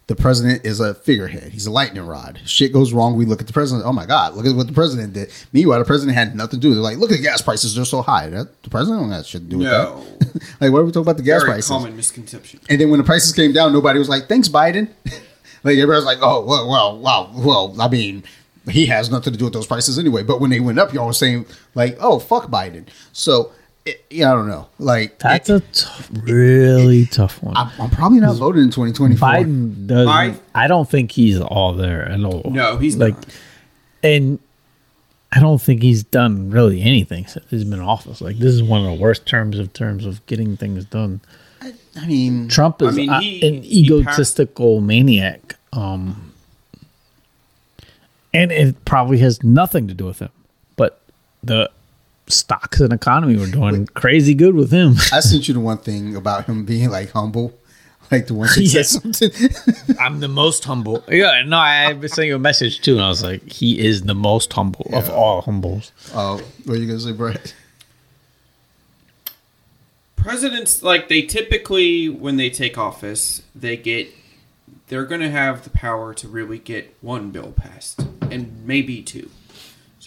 The 0.09 0.17
president 0.17 0.65
is 0.65 0.81
a 0.81 0.95
figurehead. 0.95 1.53
He's 1.53 1.67
a 1.67 1.71
lightning 1.71 2.05
rod. 2.07 2.41
Shit 2.47 2.73
goes 2.73 2.95
wrong. 2.95 3.15
We 3.17 3.27
look 3.27 3.43
at 3.43 3.47
the 3.47 3.53
president. 3.53 3.87
Oh 3.87 3.93
my 3.93 4.07
God! 4.07 4.35
Look 4.35 4.47
at 4.47 4.57
what 4.57 4.67
the 4.67 4.73
president 4.73 5.13
did. 5.13 5.31
Meanwhile, 5.53 5.79
the 5.81 5.85
president 5.85 6.17
had 6.17 6.35
nothing 6.35 6.61
to 6.61 6.63
do. 6.63 6.69
with. 6.71 6.79
They're 6.79 6.83
like, 6.83 6.97
look 6.97 7.11
at 7.11 7.19
the 7.19 7.23
gas 7.23 7.43
prices. 7.43 7.75
They're 7.75 7.85
so 7.85 8.01
high. 8.01 8.31
That, 8.31 8.63
the 8.63 8.71
president 8.71 9.03
don't 9.03 9.13
have 9.13 9.27
shit 9.27 9.43
to 9.43 9.47
do 9.49 9.59
with 9.59 9.67
No. 9.67 10.03
that. 10.21 10.43
like, 10.63 10.73
what 10.73 10.79
are 10.81 10.85
we 10.87 10.93
talking 10.93 11.03
about 11.03 11.19
the 11.19 11.23
gas 11.23 11.45
prices. 11.45 11.45
Very 11.45 11.53
prices? 11.57 11.69
common 11.71 11.97
misconception. 11.97 12.61
And 12.71 12.81
then 12.81 12.89
when 12.91 12.99
the 12.99 13.05
prices 13.05 13.35
came 13.35 13.53
down, 13.53 13.73
nobody 13.75 13.99
was 13.99 14.09
like, 14.09 14.29
"Thanks, 14.29 14.49
Biden." 14.49 14.89
like 15.63 15.77
everybody's 15.77 16.05
like, 16.07 16.19
oh 16.23 16.43
well, 16.43 16.69
well, 16.71 16.99
well, 16.99 17.33
well. 17.37 17.77
I 17.79 17.89
mean, 17.89 18.25
he 18.71 18.87
has 18.87 19.11
nothing 19.11 19.35
to 19.35 19.39
do 19.39 19.45
with 19.45 19.53
those 19.53 19.67
prices 19.67 19.99
anyway. 19.99 20.23
But 20.23 20.41
when 20.41 20.49
they 20.49 20.61
went 20.61 20.79
up, 20.79 20.95
y'all 20.95 21.07
were 21.07 21.13
saying 21.13 21.45
like, 21.75 21.99
oh 22.01 22.19
fuck 22.19 22.47
Biden. 22.47 22.87
So 23.13 23.53
it, 23.89 24.05
yeah, 24.11 24.31
I 24.31 24.35
don't 24.35 24.49
know. 24.49 24.69
Like 24.79 25.19
That's 25.19 25.49
it- 25.51 25.63
a 25.63 25.73
tough, 25.73 26.11
really 26.23 27.07
tough 27.07 27.43
one. 27.43 27.57
I'm, 27.57 27.71
I'm 27.81 27.91
probably 27.91 28.21
not 28.21 28.37
voting 28.37 28.63
in 28.63 28.71
2024. 28.71 29.29
Biden 29.29 29.87
does. 29.87 30.07
I- 30.09 30.35
I, 30.55 30.67
don't 30.67 30.89
think 30.89 31.13
he's 31.13 31.41
all 31.41 31.73
there 31.75 32.09
at 32.09 32.23
all. 32.25 32.51
No, 32.51 32.77
he's 32.79 32.97
like, 32.97 33.15
not. 33.17 33.27
and 34.03 34.39
I 35.33 35.41
don't 35.41 35.61
think 35.61 35.83
he's 35.83 36.05
done 36.05 36.51
really 36.51 36.81
anything 36.83 37.27
since 37.27 37.45
he's 37.51 37.65
been 37.65 37.81
in 37.81 37.85
office. 37.85 38.21
Like, 38.21 38.39
this 38.39 38.53
is 38.55 38.63
one 38.63 38.85
of 38.85 38.87
the 38.97 39.03
worst 39.03 39.27
terms 39.27 39.59
of 39.59 39.73
terms 39.73 40.07
of 40.07 40.25
getting 40.27 40.57
things 40.57 40.85
done. 40.87 41.21
I 41.61 42.07
mean, 42.07 42.49
Trump 42.49 42.81
is 42.83 42.95
I 42.95 42.97
mean, 42.97 43.11
uh, 43.11 43.21
he- 43.21 43.47
an 43.47 43.63
he 43.63 43.89
passed- 43.89 44.03
egotistical 44.09 44.81
maniac. 44.81 45.57
Um, 45.73 46.33
and 48.33 48.53
it 48.53 48.85
probably 48.85 49.19
has 49.19 49.43
nothing 49.43 49.89
to 49.89 49.95
do 49.95 50.05
with 50.07 50.19
him, 50.21 50.31
but 50.77 51.01
the 51.43 51.71
stocks 52.29 52.81
and 52.81 52.93
economy 52.93 53.37
were 53.37 53.47
doing 53.47 53.87
crazy 53.89 54.35
good 54.35 54.55
with 54.55 54.71
him. 54.71 54.95
I 55.13 55.21
sent 55.21 55.49
you 55.49 55.55
the 55.55 55.61
one 55.61 55.79
thing 55.79 56.15
about 56.17 56.47
him 56.47 56.65
being 56.65 56.91
like 56.91 57.11
humble, 57.11 57.59
like 58.11 58.27
the 58.27 58.35
one 58.35 58.49
he 58.55 58.65
Yeah. 58.65 58.83
said 58.83 59.03
something. 59.15 59.97
I'm 60.01 60.21
the 60.21 60.29
most 60.29 60.65
humble. 60.65 61.05
Yeah, 61.09 61.43
no, 61.47 61.59
I 61.59 61.99
sent 62.07 62.29
you 62.29 62.37
a 62.37 62.39
message 62.39 62.81
too, 62.81 62.95
and 62.95 63.03
I 63.03 63.09
was 63.09 63.23
like, 63.23 63.51
he 63.51 63.79
is 63.79 64.03
the 64.03 64.15
most 64.15 64.53
humble 64.53 64.89
of 64.93 65.09
all 65.11 65.41
humbles. 65.43 65.93
Oh, 66.15 66.41
what 66.65 66.77
are 66.77 66.81
you 66.81 66.87
gonna 66.87 67.01
say, 67.01 67.13
Brett? 67.13 67.55
presidents 70.17 70.83
like 70.83 71.09
they 71.09 71.23
typically 71.23 72.09
when 72.09 72.37
they 72.37 72.51
take 72.51 72.77
office 72.77 73.43
they 73.55 73.77
get 73.77 74.09
they're 74.89 75.05
going 75.07 75.21
to 75.21 75.31
have 75.31 75.63
the 75.65 75.71
power 75.71 76.13
to 76.13 76.27
really 76.29 76.59
get 76.59 76.95
one 77.01 77.31
bill 77.31 77.53
passed 77.53 78.01
and 78.31 78.67
maybe 78.67 79.01
two 79.01 79.31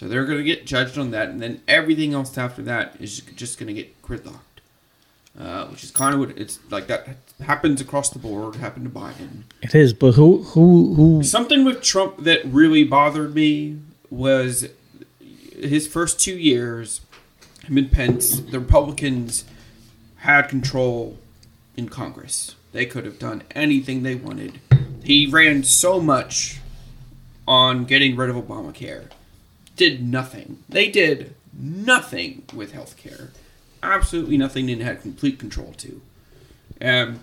so 0.02 0.08
they're 0.08 0.24
going 0.24 0.38
to 0.38 0.44
get 0.44 0.66
judged 0.66 0.98
on 0.98 1.12
that 1.12 1.28
and 1.28 1.40
then 1.40 1.62
everything 1.68 2.12
else 2.12 2.36
after 2.36 2.60
that 2.60 2.96
is 2.98 3.20
just 3.36 3.56
going 3.56 3.68
to 3.68 3.72
get 3.72 4.02
gridlocked 4.02 4.40
uh, 5.38 5.66
which 5.66 5.84
is 5.84 5.92
kind 5.92 6.12
of 6.12 6.18
what 6.18 6.36
it's 6.36 6.58
like 6.70 6.88
that 6.88 7.08
happens 7.40 7.80
across 7.80 8.10
the 8.10 8.18
board 8.18 8.56
happened 8.56 8.84
to 8.84 8.90
biden 8.90 9.44
It 9.62 9.74
is, 9.74 9.92
but 9.92 10.12
who, 10.14 10.42
who, 10.42 10.94
who? 10.94 11.22
Something 11.22 11.64
with 11.64 11.82
Trump 11.82 12.24
that 12.24 12.44
really 12.44 12.84
bothered 12.84 13.34
me 13.34 13.78
was 14.10 14.68
his 15.20 15.86
first 15.86 16.20
two 16.20 16.36
years, 16.36 17.00
him 17.64 17.78
and 17.78 17.90
Pence, 17.90 18.40
the 18.40 18.58
Republicans 18.58 19.44
had 20.16 20.48
control 20.48 21.16
in 21.76 21.88
Congress. 21.88 22.56
They 22.72 22.86
could 22.86 23.04
have 23.04 23.18
done 23.18 23.44
anything 23.52 24.02
they 24.02 24.16
wanted. 24.16 24.60
He 25.04 25.26
ran 25.26 25.62
so 25.62 26.00
much 26.00 26.60
on 27.46 27.84
getting 27.84 28.16
rid 28.16 28.30
of 28.30 28.36
Obamacare. 28.36 29.08
Did 29.76 30.02
nothing. 30.02 30.62
They 30.68 30.90
did 30.90 31.34
nothing 31.52 32.44
with 32.54 32.72
health 32.72 32.96
care. 32.96 33.30
Absolutely 33.82 34.36
nothing 34.36 34.70
and 34.70 34.82
had 34.82 35.02
complete 35.02 35.38
control 35.38 35.72
to. 35.78 36.00
Um, 36.80 37.20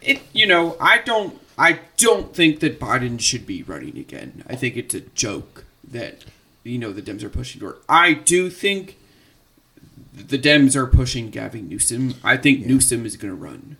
it 0.00 0.22
you 0.32 0.46
know 0.46 0.76
I 0.80 0.98
don't 0.98 1.40
I 1.56 1.80
don't 1.96 2.34
think 2.34 2.60
that 2.60 2.78
Biden 2.78 3.20
should 3.20 3.46
be 3.46 3.62
running 3.62 3.98
again. 3.98 4.44
I 4.48 4.56
think 4.56 4.76
it's 4.76 4.94
a 4.94 5.00
joke 5.00 5.64
that 5.86 6.24
you 6.64 6.78
know 6.78 6.92
the 6.92 7.02
Dems 7.02 7.22
are 7.22 7.28
pushing 7.28 7.60
toward. 7.60 7.76
I 7.88 8.14
do 8.14 8.50
think 8.50 8.96
the 10.14 10.38
Dems 10.38 10.76
are 10.76 10.86
pushing 10.86 11.30
Gavin 11.30 11.68
Newsom. 11.68 12.14
I 12.22 12.36
think 12.36 12.64
Newsom 12.64 13.06
is 13.06 13.16
going 13.16 13.34
to 13.34 13.40
run, 13.40 13.76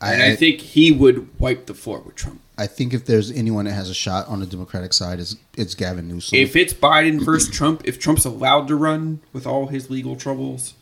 and 0.00 0.22
I, 0.22 0.32
I- 0.32 0.36
think 0.36 0.60
he 0.60 0.92
would 0.92 1.38
wipe 1.38 1.66
the 1.66 1.74
floor 1.74 2.00
with 2.00 2.14
Trump. 2.16 2.40
I 2.58 2.66
think 2.66 2.94
if 2.94 3.04
there's 3.04 3.30
anyone 3.30 3.66
that 3.66 3.74
has 3.74 3.90
a 3.90 3.94
shot 3.94 4.26
on 4.28 4.40
the 4.40 4.46
Democratic 4.46 4.94
side, 4.94 5.18
is 5.18 5.36
it's 5.58 5.74
Gavin 5.74 6.08
Newsom. 6.08 6.38
If 6.38 6.56
it's 6.56 6.72
Biden 6.72 7.22
versus 7.22 7.54
Trump, 7.54 7.82
if 7.84 7.98
Trump's 7.98 8.24
allowed 8.24 8.66
to 8.68 8.76
run 8.76 9.20
with 9.34 9.46
all 9.46 9.66
his 9.66 9.90
legal 9.90 10.16
troubles, 10.16 10.72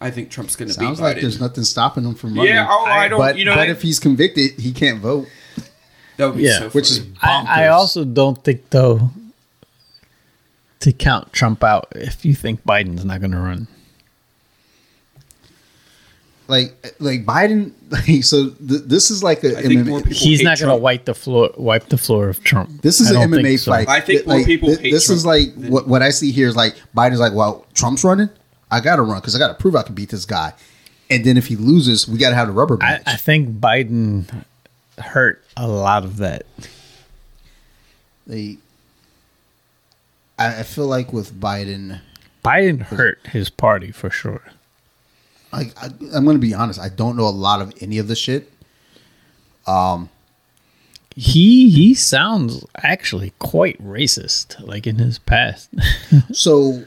I 0.00 0.10
think 0.10 0.30
Trump's 0.30 0.56
going 0.56 0.70
to 0.70 0.78
beat 0.78 0.86
Sounds 0.86 0.98
Biden. 0.98 1.02
like 1.02 1.20
there's 1.20 1.38
nothing 1.38 1.64
stopping 1.64 2.04
him 2.04 2.14
from 2.14 2.34
running. 2.36 2.54
yeah, 2.54 2.66
oh, 2.70 2.86
I 2.86 3.08
don't. 3.08 3.18
but 3.18 3.36
you 3.36 3.44
know, 3.44 3.54
but 3.54 3.68
if 3.68 3.82
he's 3.82 3.98
convicted, 3.98 4.52
he 4.52 4.72
can't 4.72 5.00
vote. 5.00 5.26
that 6.16 6.24
would 6.28 6.38
be 6.38 6.44
Yeah, 6.44 6.60
so 6.60 6.70
which 6.70 6.90
is. 6.90 7.02
I, 7.20 7.64
I 7.64 7.68
also 7.68 8.06
don't 8.06 8.42
think 8.42 8.70
though 8.70 9.10
to 10.80 10.92
count 10.94 11.34
Trump 11.34 11.62
out 11.62 11.88
if 11.94 12.24
you 12.24 12.32
think 12.34 12.64
Biden's 12.64 13.04
not 13.04 13.20
going 13.20 13.32
to 13.32 13.36
run. 13.38 13.68
Like 16.50 16.94
like 16.98 17.24
Biden. 17.24 17.72
Like, 17.90 18.22
so 18.22 18.50
th- 18.50 18.82
this 18.86 19.10
is 19.10 19.24
like 19.24 19.42
a 19.42 19.58
I 19.58 19.62
think 19.62 19.80
MMA 19.80 19.86
more 19.88 20.00
He's 20.06 20.42
not 20.42 20.60
going 20.60 20.70
to 20.70 20.76
wipe 20.76 21.06
the 21.06 21.14
floor, 21.14 21.50
wipe 21.56 21.88
the 21.88 21.98
floor 21.98 22.28
of 22.28 22.40
Trump. 22.44 22.82
This 22.82 23.00
is 23.00 23.10
I 23.10 23.20
an 23.20 23.30
MMA 23.32 23.42
think 23.42 23.58
so. 23.58 23.72
fight. 23.72 23.88
I 23.88 24.00
think 24.00 24.28
more 24.28 24.36
Like, 24.36 24.46
people 24.46 24.76
thi- 24.76 24.82
hate 24.82 24.92
This 24.92 25.10
is 25.10 25.26
like 25.26 25.52
what, 25.56 25.88
what 25.88 26.00
I 26.00 26.10
see 26.10 26.30
here 26.30 26.46
is 26.46 26.54
like 26.54 26.76
Biden's 26.96 27.18
like, 27.18 27.32
well, 27.32 27.66
Trump's 27.74 28.04
running. 28.04 28.30
I 28.70 28.78
got 28.78 28.94
to 28.96 29.02
run 29.02 29.18
because 29.18 29.34
I 29.34 29.40
got 29.40 29.48
to 29.48 29.54
prove 29.54 29.74
I 29.74 29.82
can 29.82 29.96
beat 29.96 30.10
this 30.10 30.24
guy. 30.24 30.52
And 31.10 31.24
then 31.24 31.36
if 31.36 31.48
he 31.48 31.56
loses, 31.56 32.06
we 32.06 32.16
got 32.16 32.30
to 32.30 32.36
have 32.36 32.46
the 32.46 32.52
rubber 32.54 32.78
I, 32.80 32.92
match. 32.92 33.02
I 33.06 33.16
think 33.16 33.58
Biden 33.58 34.44
hurt 34.98 35.42
a 35.56 35.66
lot 35.66 36.04
of 36.04 36.18
that. 36.18 36.44
they, 38.28 38.58
I, 40.38 40.60
I 40.60 40.62
feel 40.62 40.86
like 40.86 41.12
with 41.12 41.34
Biden, 41.34 42.00
Biden 42.44 42.82
hurt 42.82 43.18
his 43.32 43.50
party 43.50 43.90
for 43.90 44.10
sure. 44.10 44.42
I, 45.52 45.70
I, 45.76 45.86
I'm 46.14 46.24
going 46.24 46.36
to 46.36 46.40
be 46.40 46.54
honest. 46.54 46.78
I 46.80 46.88
don't 46.88 47.16
know 47.16 47.26
a 47.26 47.30
lot 47.30 47.60
of 47.60 47.72
any 47.80 47.98
of 47.98 48.08
the 48.08 48.16
shit. 48.16 48.50
Um, 49.66 50.08
He 51.16 51.68
he 51.70 51.94
sounds 51.94 52.64
actually 52.76 53.32
quite 53.38 53.82
racist, 53.82 54.60
like 54.64 54.86
in 54.86 54.96
his 54.96 55.18
past. 55.18 55.68
So, 56.32 56.84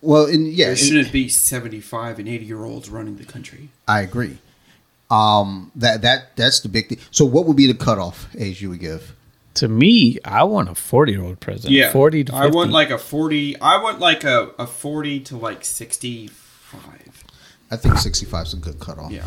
well, 0.00 0.26
and 0.26 0.48
yeah, 0.48 0.66
There 0.68 0.76
shouldn't 0.76 1.12
be 1.12 1.28
75 1.28 2.18
and 2.18 2.28
80 2.28 2.44
year 2.44 2.64
olds 2.64 2.88
running 2.90 3.16
the 3.16 3.24
country. 3.24 3.68
I 3.86 4.00
agree. 4.00 4.38
Um, 5.10 5.70
that 5.76 6.00
that 6.02 6.34
that's 6.36 6.60
the 6.60 6.68
big 6.68 6.88
thing. 6.88 6.98
So, 7.10 7.24
what 7.26 7.44
would 7.46 7.56
be 7.56 7.66
the 7.66 7.74
cutoff 7.74 8.28
age 8.38 8.60
you 8.62 8.70
would 8.70 8.80
give? 8.80 9.14
to 9.54 9.68
me, 9.68 10.18
I 10.24 10.42
want 10.42 10.68
a 10.68 10.74
forty-year-old 10.74 11.38
president. 11.38 11.74
Yeah, 11.74 11.92
forty 11.92 12.24
to 12.24 12.32
50. 12.32 12.44
I 12.44 12.50
want 12.50 12.72
like 12.72 12.90
a 12.90 12.98
40. 12.98 13.60
I 13.60 13.80
want 13.80 14.00
like 14.00 14.24
a, 14.24 14.50
a 14.58 14.66
40 14.66 15.20
to 15.20 15.36
like 15.36 15.64
65. 15.64 17.13
I 17.74 17.76
think 17.76 17.98
65 17.98 18.46
is 18.46 18.54
a 18.54 18.56
good 18.56 18.78
cutoff. 18.80 19.10
Yeah. 19.12 19.26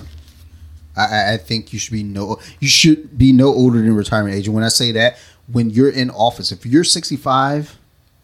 I- 0.96 1.34
I, 1.34 1.38
think 1.38 1.72
you 1.74 1.78
should 1.80 1.94
be 1.94 2.02
no 2.04 2.40
you 2.60 2.68
should 2.68 3.18
be 3.18 3.32
no 3.32 3.48
older 3.50 3.80
than 3.80 3.94
retirement 3.96 4.36
age. 4.36 4.48
And 4.48 4.56
when 4.56 4.64
I 4.64 4.70
say 4.70 4.92
that, 4.94 5.18
when 5.52 5.70
you're 5.70 5.90
in 5.92 6.10
office, 6.10 6.52
if 6.52 6.66
you're 6.66 6.84
65 6.84 7.78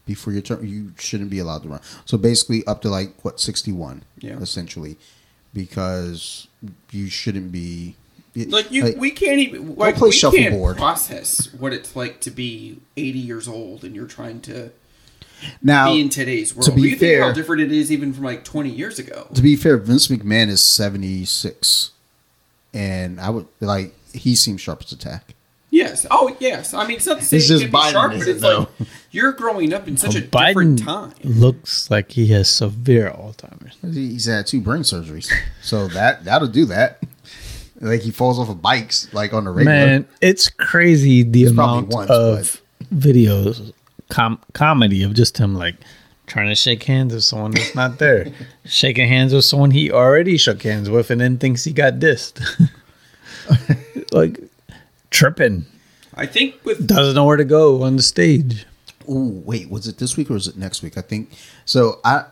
before 0.06 0.32
your 0.32 0.42
term, 0.42 0.64
you 0.66 0.92
shouldn't 0.98 1.30
be 1.30 1.38
allowed 1.38 1.62
to 1.62 1.68
run. 1.68 1.80
So 2.04 2.18
basically, 2.18 2.66
up 2.66 2.82
to 2.82 2.88
like 2.90 3.14
what 3.24 3.38
61, 3.40 4.02
Yeah. 4.18 4.38
essentially, 4.40 4.96
because 5.54 6.48
you 6.90 7.08
shouldn't 7.08 7.52
be 7.52 7.94
Like 8.34 8.70
you, 8.72 8.94
we 8.98 9.12
can't 9.12 9.38
even 9.38 9.76
like 9.76 9.94
play 9.96 10.08
we 10.08 10.12
shuffleboard. 10.12 10.76
can't 10.76 10.78
process 10.78 11.54
what 11.54 11.72
it's 11.72 11.94
like 11.94 12.20
to 12.22 12.30
be 12.32 12.80
80 12.96 13.18
years 13.20 13.46
old 13.46 13.84
and 13.84 13.94
you're 13.94 14.06
trying 14.08 14.40
to 14.42 14.70
now. 15.62 15.92
in 15.92 16.08
today's 16.08 16.54
world. 16.54 16.66
to 16.66 16.72
be 16.72 16.82
you 16.82 16.96
think 16.96 17.20
how 17.22 17.32
different 17.32 17.62
it 17.62 17.72
is 17.72 17.90
even 17.92 18.12
from 18.12 18.24
like 18.24 18.44
20 18.44 18.70
years 18.70 18.98
ago. 18.98 19.26
To 19.34 19.42
be 19.42 19.56
fair, 19.56 19.76
Vince 19.78 20.08
McMahon 20.08 20.48
is 20.48 20.62
76, 20.62 21.90
and 22.72 23.20
I 23.20 23.30
would 23.30 23.46
like 23.60 23.94
he 24.12 24.34
seems 24.34 24.60
sharp 24.60 24.82
as 24.82 24.92
a 24.92 24.96
tack. 24.98 25.34
Yes. 25.70 26.06
Oh, 26.08 26.36
yes. 26.38 26.72
I 26.72 26.86
mean, 26.86 26.98
it's 26.98 27.06
not 27.06 27.18
to 27.18 27.24
say 27.24 27.38
It's 27.38 27.46
it 27.46 27.48
just 27.48 27.62
can 27.64 27.72
be 27.72 27.76
Biden 27.76 27.90
sharp, 27.90 28.12
but 28.12 28.28
it's 28.28 28.40
though. 28.40 28.58
like 28.78 28.88
you're 29.10 29.32
growing 29.32 29.72
up 29.72 29.88
in 29.88 29.96
such 29.96 30.14
a 30.14 30.20
Biden 30.22 30.46
different 30.46 30.78
time. 30.84 31.14
looks 31.24 31.90
like 31.90 32.12
he 32.12 32.28
has 32.28 32.48
severe 32.48 33.10
Alzheimer's. 33.10 33.76
He's 33.94 34.26
had 34.26 34.46
two 34.46 34.60
brain 34.60 34.82
surgeries, 34.82 35.32
so 35.62 35.88
that 35.88 36.24
that'll 36.24 36.46
do 36.46 36.64
that. 36.66 37.02
Like 37.80 38.02
he 38.02 38.12
falls 38.12 38.38
off 38.38 38.48
of 38.48 38.62
bikes, 38.62 39.12
like 39.12 39.34
on 39.34 39.44
the 39.44 39.50
regular. 39.50 39.76
Man, 39.76 40.08
it's 40.20 40.48
crazy 40.48 41.24
the 41.24 41.42
It's 41.42 41.50
amount 41.50 41.88
once, 41.88 42.08
of 42.08 42.62
videos, 42.94 43.72
com- 44.08 44.40
comedy 44.52 45.02
of 45.02 45.14
just 45.14 45.38
him 45.38 45.54
like 45.54 45.76
trying 46.26 46.48
to 46.48 46.54
shake 46.54 46.82
hands 46.84 47.12
with 47.12 47.24
someone 47.24 47.50
that's 47.52 47.74
not 47.74 47.98
there, 47.98 48.32
shaking 48.64 49.08
hands 49.08 49.34
with 49.34 49.44
someone 49.44 49.70
he 49.70 49.90
already 49.90 50.36
shook 50.36 50.62
hands 50.62 50.88
with, 50.88 51.10
and 51.10 51.20
then 51.20 51.38
thinks 51.38 51.64
he 51.64 51.72
got 51.72 51.94
dissed. 51.94 52.40
like 54.12 54.40
tripping, 55.10 55.66
I 56.14 56.26
think 56.26 56.64
with 56.64 56.86
doesn't 56.86 57.14
know 57.14 57.24
where 57.24 57.36
to 57.36 57.44
go 57.44 57.82
on 57.82 57.96
the 57.96 58.02
stage. 58.02 58.66
Oh 59.08 59.28
wait, 59.44 59.68
was 59.68 59.86
it 59.86 59.98
this 59.98 60.16
week 60.16 60.30
or 60.30 60.34
was 60.34 60.46
it 60.48 60.56
next 60.56 60.82
week? 60.82 60.96
I 60.96 61.02
think 61.02 61.30
so. 61.64 62.00
I 62.04 62.24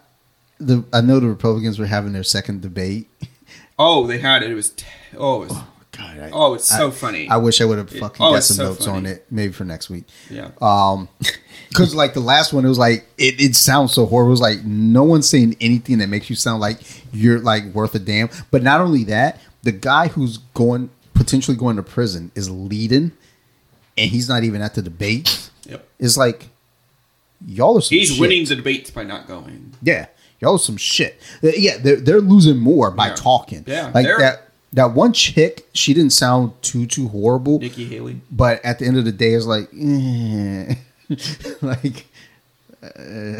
the 0.59 0.85
I 0.93 1.01
know 1.01 1.21
the 1.21 1.29
Republicans 1.29 1.79
were 1.79 1.87
having 1.87 2.13
their 2.13 2.23
second 2.23 2.63
debate. 2.63 3.09
oh 3.79 4.07
they 4.07 4.19
had 4.19 4.43
it. 4.43 4.51
It 4.51 4.55
was 4.55 4.71
t- 4.71 4.87
oh 5.17 5.43
it 5.43 5.49
was, 5.51 5.59
God, 5.93 6.19
I, 6.19 6.31
oh 6.33 6.55
it's 6.55 6.65
so 6.65 6.89
I- 6.89 6.91
funny. 6.91 7.29
I 7.29 7.37
wish 7.37 7.61
I 7.61 7.65
would 7.67 7.79
have 7.79 7.91
fucking 7.91 8.25
oh, 8.25 8.33
got 8.33 8.43
some 8.43 8.57
so 8.57 8.65
notes 8.65 8.87
on 8.87 9.05
it, 9.05 9.27
maybe 9.31 9.53
for 9.53 9.65
next 9.65 9.91
week. 9.91 10.05
yeah. 10.31 10.51
Um, 10.63 11.09
because 11.73 11.95
like 11.95 12.15
the 12.15 12.21
last 12.21 12.53
one, 12.53 12.65
it 12.65 12.69
was 12.69 12.79
like 12.79 13.07
it, 13.19 13.41
it 13.41 13.57
sounds 13.57 13.93
so 13.93 14.07
horrible. 14.07 14.31
It 14.31 14.33
was 14.33 14.41
like 14.41 14.65
no 14.65 15.03
one's 15.05 15.29
saying 15.29 15.57
anything 15.61 15.99
that 15.99 16.09
makes 16.09 16.29
you 16.31 16.37
sound 16.37 16.61
like 16.61 16.79
you're 17.13 17.39
like 17.41 17.65
worth 17.75 17.95
a 17.95 17.99
damn. 17.99 18.29
But 18.51 18.63
not 18.63 18.81
only 18.81 19.05
that, 19.05 19.41
the 19.63 19.73
guy 19.73 20.09
who's 20.09 20.39
going 20.55 20.91
potentially 21.15 21.57
going 21.57 21.77
to 21.77 21.83
prison 21.83 22.31
is 22.35 22.51
leading, 22.51 23.13
and 23.99 24.11
he's 24.11 24.29
not 24.29 24.45
even 24.45 24.63
at 24.63 24.75
the 24.75 24.83
debate. 24.83 25.51
Yep. 25.67 25.87
It's 25.99 26.17
like 26.17 26.49
y'all 27.47 27.79
are 27.79 27.81
some 27.81 27.97
He's 27.99 28.11
shit. 28.11 28.21
winning 28.21 28.45
the 28.45 28.57
debates 28.57 28.91
by 28.91 29.05
not 29.05 29.27
going. 29.27 29.73
Yeah, 29.83 30.07
y'all 30.41 30.55
are 30.55 30.59
some 30.59 30.77
shit. 30.77 31.21
Uh, 31.43 31.49
Yeah, 31.57 31.77
they're 31.79 31.97
they're 31.97 32.21
losing 32.21 32.59
more 32.59 32.91
by 32.91 33.09
Yeah. 33.09 33.15
talking. 33.15 33.65
Yeah, 33.67 33.91
like 33.95 34.07
that. 34.07 34.49
That 34.75 34.93
one 34.95 35.13
chick, 35.13 35.69
she 35.75 35.93
didn't 35.93 36.15
sound 36.15 36.53
too 36.63 36.87
too 36.87 37.07
horrible, 37.09 37.59
Nikki 37.59 37.85
Haley. 37.85 38.23
but 38.31 38.65
at 38.65 38.79
the 38.79 38.87
end 38.87 38.97
of 38.97 39.05
the 39.05 39.13
day, 39.13 39.35
it's 39.35 39.45
like, 39.45 39.69
eh. 39.79 40.75
like 41.63 42.07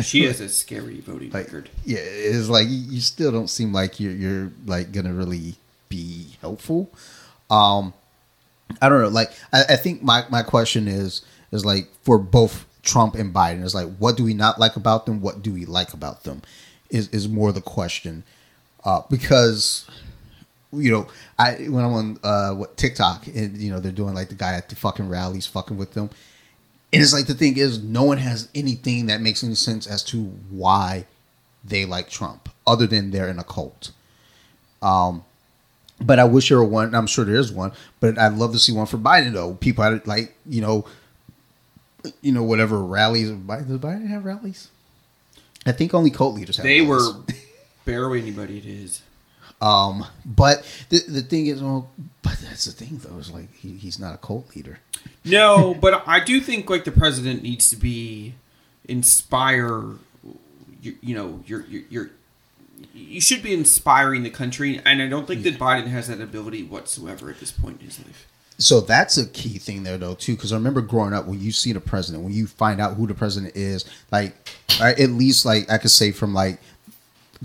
She 0.03 0.25
has 0.25 0.41
a 0.41 0.49
scary 0.49 1.01
voting 1.01 1.31
like 1.31 1.47
record. 1.47 1.71
yeah, 1.85 1.99
it's 2.01 2.49
like 2.49 2.69
you 2.69 2.77
you 2.77 3.01
still 3.01 3.33
don't 3.33 3.49
seem 3.51 3.73
like 3.73 3.99
you're 3.99 4.13
you're 4.13 4.53
like 4.67 4.93
gonna 4.93 5.13
really 5.13 5.57
be 5.89 6.37
helpful. 6.41 6.91
Um, 7.51 7.93
I 8.81 8.89
don't 8.89 9.03
know. 9.03 9.09
Like 9.09 9.33
I, 9.53 9.65
I 9.71 9.77
think 9.77 10.03
my 10.03 10.25
my 10.31 10.43
question 10.43 10.87
is 10.89 11.23
is 11.51 11.65
like 11.65 11.89
for 12.03 12.19
both 12.19 12.65
Trump 12.83 13.15
and 13.15 13.35
Biden 13.35 13.63
is 13.65 13.75
like 13.75 13.89
what 13.99 14.17
do 14.17 14.25
we 14.25 14.35
not 14.35 14.59
like 14.61 14.77
about 14.77 15.07
them? 15.07 15.21
What 15.21 15.43
do 15.43 15.53
we 15.53 15.65
like 15.67 15.93
about 15.93 16.23
them? 16.23 16.43
Is 16.91 17.09
is 17.09 17.29
more 17.29 17.53
the 17.53 17.61
question 17.61 18.23
uh, 18.85 19.03
because 19.11 19.87
you 20.73 20.91
know 20.93 21.07
I 21.39 21.55
when 21.69 21.85
I'm 21.85 21.93
on 21.93 22.19
uh, 22.23 22.55
what 22.55 22.77
TikTok 22.77 23.27
and 23.27 23.57
you 23.59 23.71
know 23.73 23.81
they're 23.81 23.93
doing 23.93 24.15
like 24.15 24.29
the 24.29 24.35
guy 24.35 24.55
at 24.55 24.69
the 24.69 24.77
fucking 24.77 25.09
rallies 25.09 25.47
fucking 25.47 25.77
with 25.77 25.95
them. 25.95 26.11
And 26.93 27.01
it's 27.03 27.13
like 27.13 27.27
the 27.27 27.35
thing 27.35 27.57
is, 27.57 27.83
no 27.83 28.03
one 28.03 28.19
has 28.19 28.49
anything 28.55 29.07
that 29.07 29.21
makes 29.23 29.43
any 29.43 29.55
sense 29.55 29.87
as 29.87 30.03
to 30.05 30.25
why 30.51 31.07
they 31.65 31.85
like 31.87 32.11
Trump, 32.11 32.49
other 32.67 32.87
than 32.87 33.11
they're 33.13 33.29
in 33.29 33.39
a 33.39 33.45
cult. 33.45 33.93
Um, 34.83 35.25
but 36.01 36.19
I 36.19 36.25
wish 36.25 36.49
there 36.49 36.59
were 36.59 36.65
one. 36.65 36.95
I'm 36.95 37.07
sure 37.07 37.25
there 37.25 37.37
is 37.37 37.53
one, 37.53 37.73
but 38.01 38.19
I'd 38.19 38.35
love 38.35 38.53
to 38.53 38.59
see 38.59 38.73
one 38.73 38.87
for 38.87 38.99
Biden 38.99 39.33
though. 39.33 39.55
People 39.55 39.85
had 39.85 40.07
like 40.07 40.35
you 40.45 40.61
know, 40.61 40.85
you 42.21 42.33
know 42.33 42.43
whatever 42.43 42.83
rallies. 42.83 43.31
Biden- 43.31 43.69
Does 43.69 43.79
Biden 43.79 44.09
have 44.09 44.25
rallies? 44.25 44.69
I 45.65 45.73
think 45.73 45.95
only 45.95 46.11
cult 46.11 46.35
leaders 46.35 46.57
have. 46.57 46.65
They 46.65 46.81
rallies. 46.83 47.15
were 47.15 47.23
barely 47.85 48.21
anybody 48.21 48.59
it 48.59 48.67
is. 48.67 49.01
Um, 49.63 50.05
but 50.27 50.65
the 50.91 51.01
the 51.09 51.23
thing 51.23 51.47
is, 51.47 51.63
well, 51.63 51.89
but 52.23 52.37
that's 52.43 52.65
the 52.65 52.73
thing 52.73 53.01
though. 53.03 53.17
Is 53.19 53.31
like 53.31 53.55
he, 53.55 53.77
he's 53.77 53.99
not 53.99 54.15
a 54.15 54.19
cult 54.19 54.55
leader. 54.55 54.81
No, 55.25 55.73
but 55.73 56.03
I 56.07 56.21
do 56.21 56.41
think 56.41 56.69
like 56.69 56.85
the 56.85 56.93
president 56.93 57.43
needs 57.43 57.71
to 57.71 57.77
be 57.77 58.35
inspire. 58.87 59.83
You, 60.83 60.97
you 61.01 61.15
know, 61.15 61.43
you're. 61.47 61.65
you're 61.67 62.11
you 62.95 63.21
should 63.21 63.43
be 63.43 63.55
inspiring 63.55 64.25
the 64.25 64.31
country, 64.31 64.81
and 64.85 65.01
I 65.01 65.07
don't 65.07 65.27
think 65.27 65.45
that 65.45 65.59
Biden 65.59 65.87
has 65.87 66.09
that 66.09 66.21
ability 66.21 66.65
whatsoever 66.65 67.31
at 67.31 67.39
this 67.39 67.53
point 67.53 67.81
in 67.81 67.87
his 67.87 67.99
life. 68.01 68.27
So 68.59 68.81
that's 68.81 69.17
a 69.17 69.27
key 69.27 69.59
thing 69.59 69.85
there, 69.85 69.97
though, 69.97 70.15
too. 70.15 70.35
Because 70.35 70.53
I 70.53 70.57
remember 70.57 70.81
growing 70.81 71.15
up, 71.15 71.27
when 71.27 71.41
you 71.41 71.53
see 71.53 71.73
the 71.73 71.81
president, 71.81 72.25
when 72.25 72.33
you 72.33 72.47
find 72.47 72.81
out 72.81 72.95
who 72.95 73.07
the 73.07 73.15
president 73.15 73.57
is, 73.57 73.85
like 74.11 74.35
at 74.81 75.11
least 75.11 75.45
like 75.45 75.71
I 75.71 75.79
could 75.79 75.93
say 75.93 76.11
from 76.11 76.35
like 76.35 76.59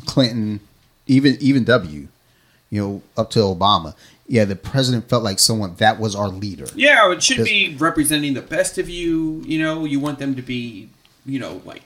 Clinton, 0.05 0.59
even 1.07 1.37
even 1.39 1.63
W, 1.63 2.07
you 2.69 2.81
know, 2.81 3.01
up 3.15 3.29
to 3.31 3.39
Obama. 3.39 3.95
Yeah, 4.29 4.43
the 4.43 4.57
president 4.57 5.07
felt 5.09 5.23
like 5.23 5.39
someone 5.39 5.75
that 5.75 5.99
was 5.99 6.15
our 6.15 6.27
leader. 6.27 6.67
Yeah, 6.75 7.11
it 7.11 7.23
should 7.23 7.45
be 7.45 7.75
representing 7.79 8.33
the 8.33 8.41
best 8.41 8.77
of 8.77 8.89
you. 8.89 9.41
You 9.45 9.59
know, 9.63 9.85
you 9.85 10.01
want 10.01 10.19
them 10.19 10.35
to 10.35 10.41
be, 10.41 10.89
you 11.25 11.39
know, 11.39 11.61
like 11.63 11.83